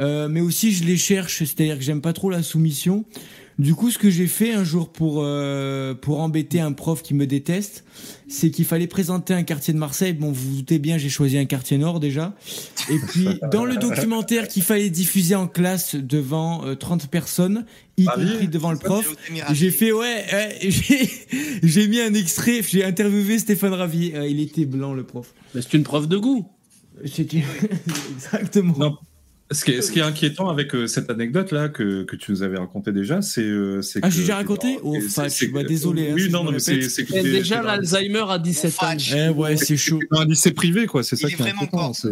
Euh, 0.00 0.28
mais 0.30 0.40
aussi 0.40 0.72
je 0.72 0.84
les 0.84 0.96
cherche, 0.96 1.40
c'est-à-dire 1.40 1.76
que 1.76 1.84
j'aime 1.84 2.00
pas 2.00 2.14
trop 2.14 2.30
la 2.30 2.42
soumission. 2.42 3.04
Du 3.60 3.74
coup, 3.74 3.90
ce 3.90 3.98
que 3.98 4.08
j'ai 4.08 4.26
fait 4.26 4.54
un 4.54 4.64
jour 4.64 4.90
pour 4.90 5.18
euh, 5.18 5.92
pour 5.92 6.20
embêter 6.20 6.60
un 6.60 6.72
prof 6.72 7.02
qui 7.02 7.12
me 7.12 7.26
déteste, 7.26 7.84
c'est 8.26 8.50
qu'il 8.50 8.64
fallait 8.64 8.86
présenter 8.86 9.34
un 9.34 9.42
quartier 9.42 9.74
de 9.74 9.78
Marseille. 9.78 10.14
Bon, 10.14 10.32
vous 10.32 10.50
vous 10.50 10.56
doutez 10.56 10.78
bien, 10.78 10.96
j'ai 10.96 11.10
choisi 11.10 11.36
un 11.36 11.44
quartier 11.44 11.76
nord 11.76 12.00
déjà. 12.00 12.34
Et 12.88 12.98
puis 12.98 13.28
dans 13.52 13.66
le 13.66 13.76
documentaire 13.76 14.48
qu'il 14.48 14.62
fallait 14.62 14.88
diffuser 14.88 15.34
en 15.34 15.46
classe 15.46 15.94
devant 15.94 16.64
euh, 16.64 16.74
30 16.74 17.08
personnes, 17.08 17.66
y 17.98 18.06
compris 18.06 18.48
devant 18.48 18.72
le 18.72 18.78
prof, 18.78 19.14
j'ai 19.52 19.70
fait 19.70 19.92
ouais, 19.92 20.24
ouais, 20.32 20.56
j'ai 20.66 21.10
j'ai 21.62 21.86
mis 21.86 22.00
un 22.00 22.14
extrait, 22.14 22.62
j'ai 22.66 22.82
interviewé 22.82 23.38
Stéphane 23.38 23.74
Ravier. 23.74 24.16
Euh, 24.16 24.26
il 24.26 24.40
était 24.40 24.64
blanc 24.64 24.94
le 24.94 25.04
prof. 25.04 25.34
Mais 25.54 25.60
c'est 25.60 25.74
une 25.74 25.84
preuve 25.84 26.06
de 26.06 26.16
goût 26.16 26.48
C'était 27.04 27.44
exactement. 28.16 28.78
Non. 28.78 28.96
Ce 29.52 29.64
qui, 29.64 29.72
est, 29.72 29.82
ce 29.82 29.90
qui 29.90 29.98
est 29.98 30.02
inquiétant 30.02 30.48
avec 30.48 30.74
euh, 30.76 30.86
cette 30.86 31.10
anecdote-là 31.10 31.68
que, 31.70 32.04
que 32.04 32.14
tu 32.14 32.30
nous 32.30 32.42
avais 32.44 32.56
raconté 32.58 32.92
déjà, 32.92 33.20
c'est 33.20 33.42
euh, 33.42 33.80
Ah, 34.00 34.08
que- 34.08 34.14
j'ai 34.14 34.20
déjà 34.20 34.36
raconté 34.36 34.78
Oh, 34.84 34.96
bah, 35.52 35.64
désolé, 35.64 36.10
hein, 36.10 36.12
Oui, 36.14 36.22
si 36.26 36.30
non, 36.30 36.44
mais 36.50 36.60
c'est 36.60 36.78
déjà 37.22 37.60
l'Alzheimer 37.60 38.24
à 38.28 38.38
17 38.38 38.74
ans. 38.82 38.86
Eh 39.16 39.28
ouais, 39.30 39.56
c'est 39.56 39.76
chaud. 39.76 39.98
dans 40.12 40.20
un 40.20 40.24
lycée 40.26 40.52
privé, 40.52 40.86
quoi. 40.86 41.02
C'est 41.02 41.16
ça 41.16 41.28
qui 41.28 41.34
est 41.34 41.36
c'est- 41.94 42.08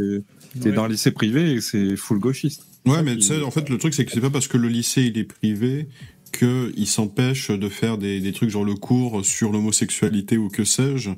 T'es 0.60 0.70
Ouais. 0.70 0.74
dans 0.74 0.84
un 0.84 0.88
lycée 0.88 1.10
privé 1.12 1.52
et 1.52 1.60
c'est 1.60 1.94
full 1.96 2.18
gauchiste. 2.18 2.62
Ouais, 2.86 3.02
mais 3.04 3.14
tu 3.16 3.22
sais, 3.22 3.40
en 3.42 3.50
fait, 3.50 3.68
le 3.68 3.78
truc, 3.78 3.94
c'est 3.94 4.04
que 4.04 4.10
c'est 4.12 4.20
pas 4.20 4.30
parce 4.30 4.48
que 4.48 4.56
le 4.56 4.68
lycée, 4.68 5.02
il 5.02 5.18
est 5.18 5.24
privé 5.24 5.88
qu'il 6.32 6.86
s'empêche 6.86 7.50
de 7.50 7.68
faire 7.68 7.98
des, 7.98 8.20
des 8.20 8.32
trucs 8.32 8.50
genre 8.50 8.64
le 8.64 8.74
cours 8.74 9.24
sur 9.24 9.50
l'homosexualité 9.52 10.36
ou 10.36 10.48
que 10.48 10.64
sais-je. 10.64 11.10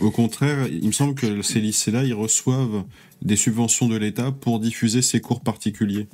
Au 0.00 0.10
contraire, 0.10 0.66
il 0.70 0.86
me 0.86 0.92
semble 0.92 1.14
que 1.14 1.42
ces 1.42 1.60
lycées-là, 1.60 2.04
ils 2.04 2.14
reçoivent 2.14 2.84
des 3.22 3.36
subventions 3.36 3.88
de 3.88 3.96
l'État 3.96 4.32
pour 4.32 4.60
diffuser 4.60 5.02
ces 5.02 5.20
cours 5.20 5.40
particuliers. 5.40 6.08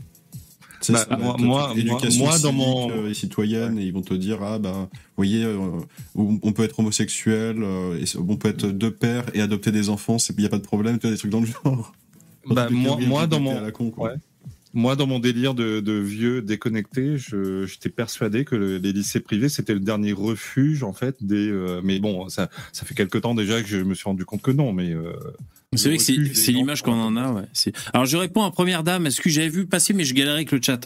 Bah, 0.95 0.99
ça 1.09 1.17
moi- 1.17 1.37
moi- 1.39 1.73
éducation 1.77 2.25
moi, 2.25 2.39
dans 2.39 2.51
civique, 2.51 2.67
mon- 2.67 2.91
euh, 2.91 3.09
et 3.11 3.15
citoyenne, 3.15 3.79
et 3.79 3.83
ils 3.85 3.93
vont 3.93 4.03
te 4.03 4.15
dire, 4.15 4.43
ah 4.43 4.59
bah, 4.59 4.89
vous 4.93 4.99
voyez, 5.17 5.45
euh, 5.45 5.59
on 6.17 6.53
peut 6.53 6.65
être 6.65 6.81
homosexuel, 6.81 7.63
euh, 7.63 7.99
et 8.01 8.05
on 8.19 8.37
peut 8.37 8.49
être 8.49 8.67
deux 8.67 8.91
pères 8.93 9.25
et 9.35 9.41
adopter 9.41 9.71
des 9.71 9.91
enfants, 9.91 10.17
il 10.31 10.37
n'y 10.41 10.45
a 10.47 10.49
pas 10.49 10.59
de 10.59 10.63
problème, 10.65 10.99
tu 10.99 11.03
vois, 11.07 11.13
des 11.13 11.19
trucs 11.19 11.31
dans 11.31 11.41
le 11.41 11.47
genre. 11.47 11.93
Bah, 12.49 12.69
moi, 12.71 12.97
moi, 13.07 13.27
dans 13.29 13.39
mon, 13.41 13.71
con, 13.71 13.93
ouais. 13.99 14.11
Moi, 14.75 14.97
dans 14.97 15.07
mon 15.07 15.19
délire 15.19 15.55
de, 15.55 15.81
de 15.81 15.93
vieux 15.93 16.41
déconnecté, 16.43 17.17
j'étais 17.19 17.89
persuadé 17.91 18.45
que 18.45 18.55
le- 18.57 18.79
les 18.79 18.93
lycées 18.93 19.21
privés 19.21 19.49
c'était 19.49 19.75
le 19.75 19.81
dernier 19.81 20.13
refuge 20.13 20.83
en 20.83 20.93
fait 20.93 21.17
des. 21.21 21.49
euh, 21.51 21.81
mais 21.85 21.99
bon, 21.99 22.29
ça, 22.29 22.49
ça 22.73 22.85
fait 22.87 22.95
quelque 22.95 23.19
temps 23.19 23.35
déjà 23.35 23.61
que 23.61 23.69
je 23.69 23.79
me 23.79 23.95
suis 23.95 24.05
rendu 24.05 24.25
compte 24.25 24.43
que 24.43 24.51
non. 24.51 24.73
Mais 24.73 24.93
euh, 24.93 25.13
C'est 25.75 25.89
vrai 25.89 25.99
que 25.99 26.03
c'est- 26.35 26.53
l'image 26.53 26.83
qu'on 26.83 26.93
en 26.93 27.17
a. 27.17 27.33
Ouais. 27.33 27.73
Alors 27.93 28.07
je 28.07 28.17
réponds 28.17 28.43
à 28.45 28.51
première 28.51 28.83
dame. 28.83 29.07
Est-ce 29.07 29.21
que 29.21 29.31
j'avais 29.31 29.49
vu 29.49 29.67
passer, 29.67 29.93
mais 29.95 30.05
je 30.05 30.15
galérais 30.15 30.37
avec 30.37 30.53
le 30.53 30.61
chat. 30.63 30.81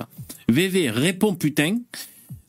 VV 0.48 0.90
répond 0.90 1.34
putain. 1.34 1.78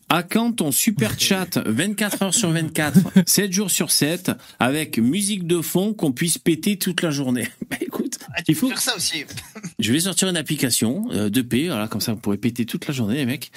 À 0.09 0.23
quand 0.23 0.53
ton 0.53 0.71
super 0.71 1.19
chat 1.19 1.57
24 1.65 2.21
heures 2.23 2.33
sur 2.33 2.49
24, 2.49 2.99
7 3.25 3.51
jours 3.51 3.69
sur 3.69 3.91
7, 3.91 4.31
avec 4.57 4.99
musique 4.99 5.45
de 5.45 5.59
fond 5.61 5.93
qu'on 5.93 6.13
puisse 6.13 6.37
péter 6.37 6.77
toute 6.77 7.01
la 7.01 7.11
journée 7.11 7.49
Bah 7.69 7.75
écoute, 7.81 8.17
Ah, 8.33 8.41
il 8.47 8.55
faut. 8.55 8.69
faire 8.69 8.79
ça 8.79 8.95
aussi. 8.95 9.25
Je 9.79 9.91
vais 9.91 9.99
sortir 9.99 10.29
une 10.29 10.37
application 10.37 11.09
euh, 11.11 11.29
de 11.29 11.41
P, 11.41 11.67
voilà, 11.67 11.89
comme 11.89 11.99
ça 11.99 12.13
vous 12.13 12.19
pourrez 12.19 12.37
péter 12.37 12.65
toute 12.65 12.87
la 12.87 12.93
journée, 12.93 13.15
les 13.15 13.25
mecs. 13.25 13.51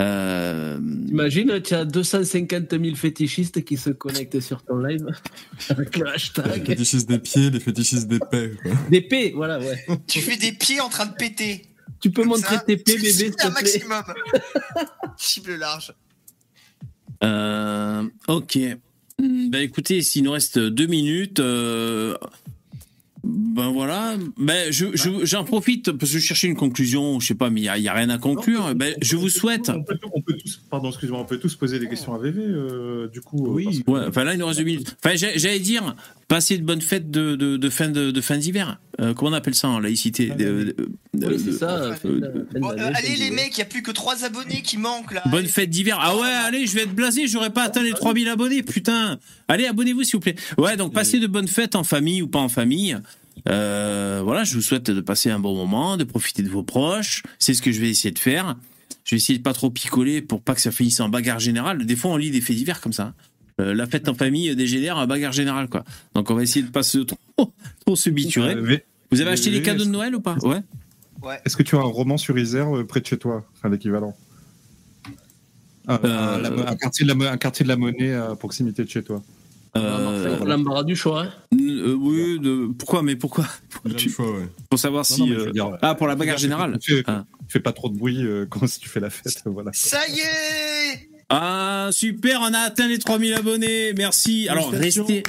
Euh, 0.00 0.80
Imagine, 1.08 1.60
tu 1.62 1.74
as 1.74 1.84
250 1.84 2.70
000 2.82 2.96
fétichistes 2.96 3.62
qui 3.64 3.76
se 3.76 3.90
connectent 3.90 4.40
sur 4.40 4.62
ton 4.64 4.78
live 4.78 5.06
avec 5.68 5.96
le 5.98 6.04
Les 6.06 6.10
hashtag 6.10 6.66
fétichistes 6.66 7.08
des 7.08 7.18
pieds, 7.20 7.50
les 7.50 7.60
fétichistes 7.60 8.08
des 8.08 8.18
paix. 8.18 8.50
quoi. 8.60 8.72
DP, 8.90 9.34
voilà, 9.36 9.60
ouais. 9.60 9.78
Tu 10.08 10.20
fais 10.20 10.36
des 10.36 10.50
pieds 10.50 10.80
en 10.80 10.88
train 10.88 11.06
de 11.06 11.14
péter. 11.14 11.62
Tu 12.02 12.10
peux 12.10 12.24
montrer 12.24 12.56
Ça, 12.56 12.64
tes 12.66 12.76
P, 12.76 12.82
c'est- 12.92 12.96
bébé, 12.98 13.10
s'il 13.12 13.30
te 13.30 13.36
plaît. 13.36 13.50
maximum. 13.50 14.02
Cible 15.16 15.54
large. 15.56 15.94
Euh, 17.24 18.02
ok. 18.28 18.58
Ben 19.20 19.60
écoutez, 19.62 20.02
s'il 20.02 20.24
nous 20.24 20.32
reste 20.32 20.58
deux 20.58 20.86
minutes, 20.86 21.38
euh, 21.38 22.16
ben 23.22 23.70
voilà. 23.70 24.16
Ben 24.36 24.72
je, 24.72 24.86
je- 24.94 25.24
j'en 25.24 25.44
profite 25.44 25.92
parce 25.92 26.10
que 26.10 26.18
je 26.18 26.24
cherchais 26.24 26.48
une 26.48 26.56
conclusion. 26.56 27.20
Je 27.20 27.28
sais 27.28 27.34
pas, 27.36 27.48
mais 27.50 27.60
il 27.60 27.64
y 27.64 27.68
a, 27.88 27.92
rien 27.92 28.10
à 28.10 28.18
conclure. 28.18 28.74
Ben 28.74 28.96
je 29.00 29.14
vous 29.14 29.28
souhaite. 29.28 29.68
On 29.68 29.84
peut, 29.84 29.96
on 30.12 30.20
peut 30.20 30.36
tous, 30.36 30.60
pardon, 30.68 30.88
excuse-moi, 30.88 31.20
on 31.20 31.24
peut 31.24 31.38
tous 31.38 31.54
poser 31.54 31.78
des 31.78 31.88
questions 31.88 32.12
à 32.14 32.18
VV. 32.18 32.40
euh, 32.42 33.06
du 33.08 33.20
coup, 33.20 33.46
Oui. 33.48 33.64
parce 33.66 33.78
que- 33.78 33.90
Ouais, 33.92 34.00
enfin 34.08 34.24
là 34.24 34.32
il 34.34 34.40
nous 34.40 34.46
reste 34.46 34.58
deux 34.58 34.64
minutes. 34.64 34.96
Enfin 35.04 35.14
j'allais 35.14 35.60
dire 35.60 35.94
passer 36.26 36.58
de 36.58 36.64
bonnes 36.64 36.80
fêtes 36.80 37.12
de, 37.12 37.36
de, 37.36 37.56
de 37.56 37.70
fin 37.70 37.90
de, 37.90 38.10
de 38.10 38.20
fin 38.20 38.38
d'hiver. 38.38 38.80
Euh, 39.00 39.14
comment 39.14 39.30
on 39.30 39.34
appelle 39.34 39.54
ça 39.54 39.68
en 39.68 39.78
laïcité 39.78 40.32
Oui, 41.26 41.40
c'est 41.44 41.52
ça. 41.52 41.78
d'année, 41.78 41.96
euh, 42.04 42.44
fin 42.76 42.92
allez 42.94 43.16
les 43.16 43.30
mecs, 43.30 43.52
il 43.56 43.60
n'y 43.60 43.62
a 43.62 43.66
plus 43.66 43.82
que 43.82 43.90
3 43.90 44.24
abonnés 44.24 44.62
qui 44.62 44.78
manquent 44.78 45.12
là. 45.12 45.22
Bonne 45.26 45.46
fête 45.46 45.70
d'hiver. 45.70 45.98
Ah 46.00 46.16
ouais, 46.16 46.28
allez, 46.46 46.66
je 46.66 46.74
vais 46.74 46.82
être 46.82 46.94
blasé, 46.94 47.26
j'aurais 47.26 47.50
pas 47.50 47.62
atteint 47.64 47.82
les 47.82 47.92
3000 47.92 48.28
abonnés, 48.28 48.62
putain. 48.62 49.18
Allez, 49.48 49.66
abonnez-vous 49.66 50.02
s'il 50.04 50.14
vous 50.14 50.20
plaît. 50.20 50.36
Ouais, 50.58 50.76
donc 50.76 50.92
passez 50.92 51.18
de 51.18 51.26
bonnes 51.26 51.48
fêtes 51.48 51.76
en 51.76 51.84
famille 51.84 52.22
ou 52.22 52.28
pas 52.28 52.40
en 52.40 52.48
famille. 52.48 52.96
Euh, 53.48 54.20
voilà, 54.24 54.44
je 54.44 54.54
vous 54.54 54.62
souhaite 54.62 54.90
de 54.90 55.00
passer 55.00 55.30
un 55.30 55.38
bon 55.38 55.54
moment, 55.54 55.96
de 55.96 56.04
profiter 56.04 56.42
de 56.42 56.48
vos 56.48 56.62
proches. 56.62 57.22
C'est 57.38 57.54
ce 57.54 57.62
que 57.62 57.72
je 57.72 57.80
vais 57.80 57.90
essayer 57.90 58.12
de 58.12 58.18
faire. 58.18 58.56
Je 59.04 59.14
vais 59.14 59.16
essayer 59.16 59.38
de 59.38 59.42
pas 59.42 59.52
trop 59.52 59.70
picoler 59.70 60.22
pour 60.22 60.42
pas 60.42 60.54
que 60.54 60.60
ça 60.60 60.70
finisse 60.70 61.00
en 61.00 61.08
bagarre 61.08 61.40
générale. 61.40 61.84
Des 61.84 61.96
fois, 61.96 62.12
on 62.12 62.16
lit 62.16 62.30
des 62.30 62.40
faits 62.40 62.56
divers 62.56 62.80
comme 62.80 62.92
ça. 62.92 63.14
Euh, 63.60 63.74
la 63.74 63.86
fête 63.86 64.08
en 64.08 64.14
famille 64.14 64.54
dégénère 64.54 64.96
en 64.96 65.06
bagarre 65.06 65.32
générale, 65.32 65.68
quoi. 65.68 65.84
Donc, 66.14 66.30
on 66.30 66.34
va 66.34 66.42
essayer 66.42 66.64
de 66.64 66.70
pas 66.70 66.82
se 66.82 66.98
trop, 66.98 67.18
trop 67.84 67.96
se 67.96 68.10
biturer. 68.10 68.54
Euh, 68.54 68.78
Vous 69.10 69.20
avez 69.20 69.30
acheté 69.30 69.50
des 69.50 69.62
cadeaux 69.62 69.84
de 69.84 69.90
Noël 69.90 70.14
ou 70.14 70.20
pas? 70.20 70.36
Ouais. 70.42 70.60
Est-ce 71.44 71.56
que 71.56 71.62
tu 71.62 71.76
as 71.76 71.80
un 71.80 71.82
roman 71.82 72.16
sur 72.18 72.38
Isère 72.38 72.76
euh, 72.76 72.84
près 72.86 73.00
de 73.00 73.06
chez 73.06 73.18
toi, 73.18 73.44
enfin 73.56 73.68
l'équivalent 73.68 74.16
un, 75.88 75.98
Euh, 76.04 76.64
un- 76.66 76.76
quartier 76.76 77.04
de 77.06 77.12
la, 77.12 77.32
un 77.32 77.36
quartier 77.36 77.64
de 77.64 77.68
la 77.68 77.76
monnaie 77.76 78.14
à 78.14 78.34
proximité 78.36 78.84
de 78.84 78.88
chez 78.88 79.02
toi. 79.02 79.22
Euh, 79.76 80.44
L'embarras 80.44 80.84
du 80.84 80.94
choix. 80.94 81.22
hein. 81.24 81.30
euh, 81.58 81.94
oui, 81.94 82.38
de- 82.38 82.66
pourquoi 82.78 83.02
Mais 83.02 83.16
pourquoi? 83.16 83.46
Tu- 83.96 84.10
choix, 84.10 84.30
ouais. 84.30 84.46
Pour 84.68 84.78
savoir 84.78 85.00
Non, 85.10 85.16
si. 85.16 85.22
non, 85.30 85.36
euh, 85.38 85.50
dire, 85.50 85.78
Ah, 85.80 85.94
pour 85.94 86.06
la 86.06 86.14
bagarre 86.14 86.38
générale. 86.38 86.78
Fais, 86.82 87.02
Ah. 87.06 87.24
fais 87.48 87.58
pas 87.60 87.72
trop 87.72 87.88
de 87.88 87.96
bruit 87.96 88.22
euh, 88.24 88.46
quand 88.50 88.66
si 88.68 88.78
tu 88.80 88.88
fais 88.88 89.00
la 89.00 89.10
fête, 89.10 89.42
voilà. 89.46 89.70
Ça 89.74 90.00
y 90.08 90.20
est 90.20 91.08
Ah, 91.30 91.88
super, 91.90 92.40
on 92.42 92.52
a 92.52 92.58
atteint 92.58 92.86
les 92.86 92.98
3000 92.98 93.32
abonnés. 93.34 93.92
Merci. 93.96 94.48
Alors, 94.50 94.70
restez, 94.70 95.22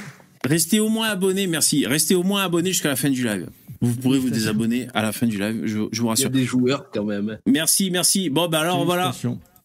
restez 0.44 0.78
au 0.78 0.88
moins 0.90 1.08
abonnés. 1.08 1.46
Merci. 1.46 1.86
Restez 1.86 2.14
au 2.14 2.22
moins 2.22 2.44
abonnés 2.44 2.70
jusqu'à 2.72 2.90
la 2.90 2.96
fin 2.96 3.08
du 3.10 3.24
live. 3.24 3.48
Vous 3.84 3.94
pourrez 3.96 4.18
vous 4.18 4.30
désabonner 4.30 4.88
à 4.94 5.02
la 5.02 5.12
fin 5.12 5.26
du 5.26 5.38
live, 5.38 5.62
je, 5.64 5.68
je 5.68 5.76
vous 5.78 5.88
Il 5.92 5.98
y 6.02 6.06
a 6.06 6.10
rassure. 6.10 6.30
des 6.30 6.44
joueurs 6.44 6.90
quand 6.92 7.04
même. 7.04 7.38
Merci, 7.46 7.90
merci. 7.90 8.30
Bon, 8.30 8.48
bah 8.48 8.60
alors 8.60 8.84
voilà, 8.84 9.12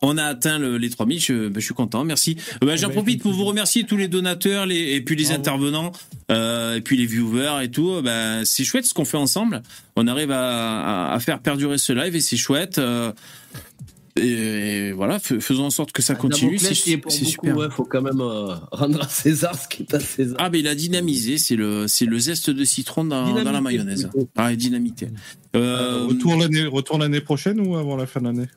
on 0.02 0.18
a 0.18 0.24
atteint 0.24 0.60
le- 0.60 0.78
les 0.78 0.90
3000. 0.90 1.20
Je, 1.20 1.48
bah, 1.50 1.60
je 1.60 1.66
suis 1.66 1.74
content, 1.74 2.04
merci. 2.06 2.38
Bah, 2.62 2.76
J'en 2.78 2.88
bah, 2.88 2.94
profite 2.94 3.16
écoute, 3.16 3.24
pour 3.24 3.34
vous 3.34 3.46
remercier 3.46 3.84
tous 3.84 3.98
les 3.98 4.08
donateurs 4.08 4.66
les, 4.66 4.96
et 4.96 5.02
puis 5.02 5.16
les 5.16 5.24
Bravo. 5.26 5.40
intervenants 5.40 5.92
euh, 6.32 6.76
et 6.76 6.82
puis 6.82 6.96
les 6.98 7.06
viewers 7.06 7.64
et 7.64 7.70
tout. 7.72 8.02
C'est 8.46 8.64
chouette 8.64 8.86
ce 8.86 8.94
qu'on 8.94 9.06
fait 9.06 9.18
ensemble. 9.18 9.62
On 9.96 10.08
arrive 10.08 10.32
à, 10.32 11.10
à- 11.10 11.14
à 11.14 11.20
faire 11.20 11.40
perdurer 11.40 11.78
ce 11.78 11.92
live 11.94 12.16
et 12.16 12.22
c'est 12.22 12.38
chouette. 12.38 12.78
euh, 12.78 13.12
et, 14.20 14.92
voilà, 14.92 15.20
fais- 15.20 15.40
faisons 15.40 15.66
en 15.66 15.70
sorte 15.70 15.92
que 15.92 16.02
ça 16.02 16.16
continue. 16.16 16.58
Damoclès, 16.58 16.74
C'est 16.84 16.92
il 17.22 17.26
super. 17.28 17.58
ouais, 17.58 17.70
faut 17.70 17.84
quand 17.86 18.02
même 18.02 18.22
euh, 18.22 18.56
rendre 18.72 19.02
à 19.04 19.08
César 19.08 19.56
ce 19.58 19.68
qui 19.68 19.84
est 19.84 19.94
à 19.94 20.00
César. 20.00 20.38
Ah, 20.40 20.50
mais 20.50 20.60
il 20.60 20.68
a 20.68 20.76
dynamisé, 20.76 21.38
c'est 21.38 21.56
le, 21.56 21.88
c'est 21.88 22.06
le 22.06 22.20
zeste 22.20 22.50
de 22.50 22.64
citron 22.64 23.04
dans, 23.06 23.44
dans 23.44 23.52
la 23.52 23.62
mayonnaise. 23.62 24.10
plutôt. 24.12 24.30
Ah, 24.36 24.52
et 24.54 24.58
dynamité. 24.58 25.08
Euh, 25.56 26.04
Euh, 26.04 26.06
retour 26.08 26.36
l'année, 26.36 26.66
retour 26.66 26.98
l'année 27.00 27.22
prochaine 27.22 27.60
ou 27.60 27.76
avant 27.76 27.96
la 27.96 28.06
fin 28.06 28.20
de 28.20 28.26
l'année? 28.26 28.48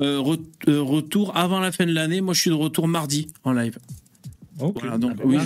Euh, 0.00 0.18
re- 0.18 0.40
euh, 0.68 0.80
retour 0.80 1.36
avant 1.36 1.58
la 1.60 1.72
fin 1.72 1.84
de 1.86 1.92
l'année. 1.92 2.20
Moi, 2.20 2.32
je 2.34 2.40
suis 2.40 2.50
de 2.50 2.54
retour 2.54 2.86
mardi 2.88 3.28
en 3.44 3.52
live. 3.52 3.78
Ok. 4.60 4.78
Voilà, 4.80 4.98
donc, 4.98 5.12
Ah, 5.18 5.22
oui, 5.24 5.38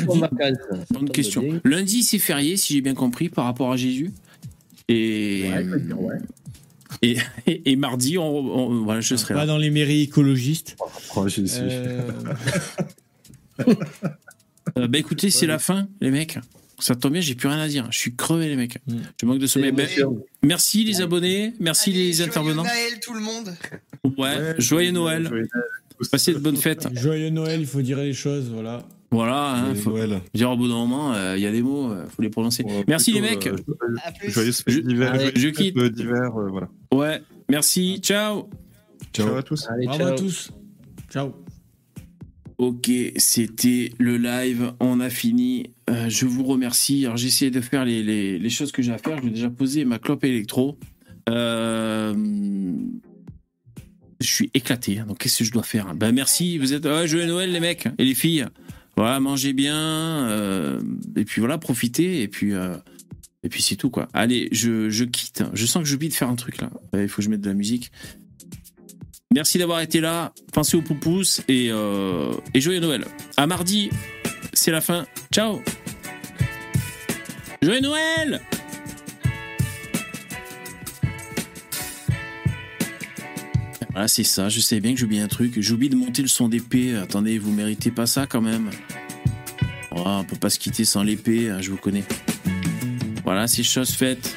bonne 0.90 1.10
question. 1.10 1.44
Lundi, 1.64 2.02
c'est 2.02 2.18
férié, 2.18 2.56
si 2.56 2.74
j'ai 2.74 2.80
bien 2.80 2.94
compris, 2.94 3.28
par 3.28 3.44
rapport 3.44 3.72
à 3.72 3.76
Jésus. 3.76 4.10
Et, 4.88 5.44
ouais. 5.96 6.16
Et, 7.00 7.16
et, 7.46 7.70
et 7.72 7.76
mardi, 7.76 8.18
on, 8.18 8.24
on- 8.36 8.84
voilà, 8.84 9.00
je 9.00 9.14
serai 9.16 9.34
Pas 9.34 9.40
là. 9.40 9.46
dans 9.46 9.58
les 9.58 9.70
mairies 9.70 10.02
écologistes. 10.02 10.76
Oh, 11.16 11.26
j'y 11.28 11.48
suis. 11.48 11.60
Euh, 11.62 12.02
Euh, 14.78 14.86
bah 14.86 14.98
écoutez, 14.98 15.30
c'est 15.30 15.46
la 15.46 15.58
fin, 15.58 15.88
les 16.00 16.10
mecs. 16.10 16.38
Ça 16.78 16.94
tombe 16.94 17.12
bien, 17.12 17.20
j'ai 17.20 17.34
plus 17.34 17.48
rien 17.48 17.58
à 17.58 17.66
dire. 17.68 17.88
Je 17.90 17.98
suis 17.98 18.14
crevé, 18.14 18.48
les 18.48 18.56
mecs. 18.56 18.78
Mm. 18.86 18.96
Je 19.20 19.26
manque 19.26 19.38
de 19.40 19.46
sommeil. 19.48 19.72
Ben, 19.72 19.88
merci 20.42 20.84
les 20.84 21.00
abonnés, 21.00 21.52
merci 21.58 21.90
Allez, 21.90 21.98
les 22.04 22.12
joyeux 22.12 22.28
intervenants. 22.28 22.62
Noël 22.62 23.00
tout 23.02 23.12
le 23.12 23.20
monde. 23.20 23.52
Ouais, 24.16 24.54
joyeux 24.58 24.92
Noël. 24.92 25.26
Joyeux 25.28 25.48
Passez 26.10 26.32
de 26.32 26.38
bonnes 26.38 26.56
fêtes. 26.56 26.88
Joyeux 26.94 27.30
Noël, 27.30 27.60
il 27.60 27.66
faut 27.66 27.82
dire 27.82 27.98
les 27.98 28.12
choses, 28.14 28.48
voilà. 28.50 28.84
Voilà, 29.12 29.54
hein, 29.56 29.74
faut 29.74 29.94
dire 30.34 30.50
au 30.50 30.56
bout 30.56 30.66
d'un 30.68 30.74
moment, 30.74 31.12
euh, 31.14 31.36
il 31.36 31.42
y 31.42 31.46
a 31.46 31.52
des 31.52 31.62
mots, 31.62 31.92
euh, 31.92 32.06
faut 32.08 32.22
les 32.22 32.30
prononcer. 32.30 32.64
Ouais, 32.64 32.82
Merci 32.88 33.12
plutôt, 33.12 33.26
les 33.26 33.30
mecs. 33.30 33.46
euh, 33.46 33.56
plus. 34.18 34.30
Joyeuses 34.30 34.64
Je- 34.66 35.30
je 35.36 35.48
quitte. 35.50 35.78
d'hiver, 35.78 36.34
euh, 36.36 36.48
voilà. 36.50 36.68
Ouais, 36.92 37.22
merci, 37.50 37.98
ciao. 38.02 38.48
Ciao. 39.12 39.26
Ciao 39.28 39.36
à 39.36 39.42
tous. 39.42 39.68
Allez, 39.68 39.86
Bravo 39.86 40.02
à 40.02 40.06
ciao. 40.08 40.16
tous. 40.18 40.50
Ciao. 41.10 41.32
Ok, 42.58 42.90
c'était 43.16 43.92
le 43.98 44.16
live, 44.16 44.72
on 44.80 44.98
a 45.00 45.10
fini. 45.10 45.70
Euh, 45.90 46.08
je 46.08 46.24
vous 46.26 46.44
remercie. 46.44 47.04
Alors 47.04 47.16
j'ai 47.16 47.26
essayé 47.26 47.50
de 47.50 47.60
faire 47.60 47.84
les, 47.84 48.02
les, 48.02 48.38
les 48.38 48.50
choses 48.50 48.72
que 48.72 48.80
j'ai 48.82 48.92
à 48.92 48.98
faire. 48.98 49.18
Je 49.18 49.24
vais 49.24 49.30
déjà 49.30 49.50
poser 49.50 49.84
ma 49.84 49.98
clope 49.98 50.24
électro. 50.24 50.78
Euh, 51.28 52.14
Je 54.20 54.26
suis 54.28 54.50
éclaté. 54.54 55.00
hein. 55.00 55.06
Donc 55.08 55.18
qu'est-ce 55.18 55.40
que 55.40 55.44
je 55.44 55.50
dois 55.50 55.64
faire 55.64 55.92
Ben 55.96 56.12
merci. 56.12 56.56
Vous 56.58 56.72
êtes 56.72 56.84
ouais, 56.86 57.08
joyeux 57.08 57.26
Noël 57.26 57.50
les 57.50 57.58
mecs 57.60 57.88
et 57.98 58.04
les 58.04 58.14
filles. 58.14 58.46
Voilà, 58.96 59.20
mangez 59.20 59.52
bien. 59.52 59.76
euh, 59.76 60.80
Et 61.16 61.24
puis 61.24 61.40
voilà, 61.40 61.58
profitez. 61.58 62.22
Et 62.22 62.28
puis 62.28 62.52
euh, 62.52 62.76
et 63.42 63.48
puis 63.48 63.62
c'est 63.62 63.76
tout 63.76 63.90
quoi. 63.90 64.08
Allez, 64.14 64.48
je, 64.52 65.04
quitte. 65.04 65.44
Je 65.54 65.66
sens 65.66 65.82
que 65.82 65.88
j'oublie 65.88 66.08
de 66.08 66.14
faire 66.14 66.28
un 66.28 66.36
truc 66.36 66.60
là. 66.60 66.70
Il 66.94 67.08
faut 67.08 67.16
que 67.16 67.22
je 67.22 67.28
mette 67.30 67.40
de 67.40 67.48
la 67.48 67.54
musique. 67.54 67.90
Merci 69.34 69.58
d'avoir 69.58 69.80
été 69.80 70.00
là. 70.00 70.32
Pensez 70.52 70.76
aux 70.76 70.82
poupous 70.82 71.40
et, 71.48 71.68
euh, 71.70 72.34
et 72.54 72.60
joyeux 72.60 72.80
Noël. 72.80 73.04
À 73.36 73.46
mardi, 73.46 73.88
c'est 74.52 74.70
la 74.70 74.80
fin. 74.82 75.06
Ciao. 75.32 75.60
Joyeux 77.62 77.80
Noël 77.80 78.40
Voilà, 83.92 84.08
c'est 84.08 84.24
ça. 84.24 84.48
Je 84.48 84.60
sais 84.60 84.80
bien 84.80 84.94
que 84.94 85.00
j'oublie 85.00 85.20
un 85.20 85.28
truc. 85.28 85.60
J'oublie 85.60 85.88
de 85.88 85.96
monter 85.96 86.22
le 86.22 86.28
son 86.28 86.48
d'épée. 86.48 86.96
Attendez, 86.96 87.38
vous 87.38 87.52
méritez 87.52 87.90
pas 87.90 88.06
ça 88.06 88.26
quand 88.26 88.40
même. 88.40 88.70
Oh, 89.94 90.02
on 90.06 90.24
peut 90.24 90.36
pas 90.36 90.50
se 90.50 90.58
quitter 90.58 90.84
sans 90.84 91.02
l'épée, 91.02 91.50
hein, 91.50 91.60
je 91.60 91.70
vous 91.70 91.76
connais. 91.76 92.04
Voilà, 93.24 93.46
c'est 93.46 93.62
chose 93.62 93.90
faite. 93.90 94.34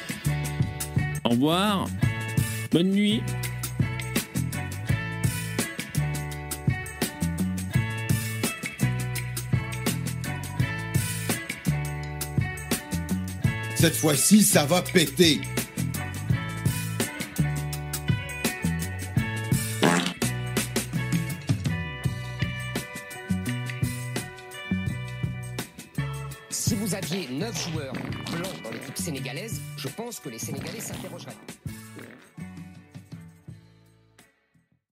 Au 1.24 1.30
revoir. 1.30 1.88
Bonne 2.70 2.90
nuit. 2.90 3.22
Cette 13.76 13.94
fois-ci, 13.94 14.42
ça 14.42 14.64
va 14.66 14.82
péter. 14.82 15.40
Si 27.66 27.72
vous 27.72 27.80
aviez 27.80 27.90
9 27.90 27.92
joueurs 27.92 27.92
blancs 28.30 28.62
dans 28.62 28.70
l'équipe 28.70 28.96
sénégalaise, 28.96 29.60
je 29.76 29.88
pense 29.88 30.20
que 30.20 30.28
les 30.28 30.38
Sénégalais 30.38 30.80
s'interrogeraient. 30.80 31.32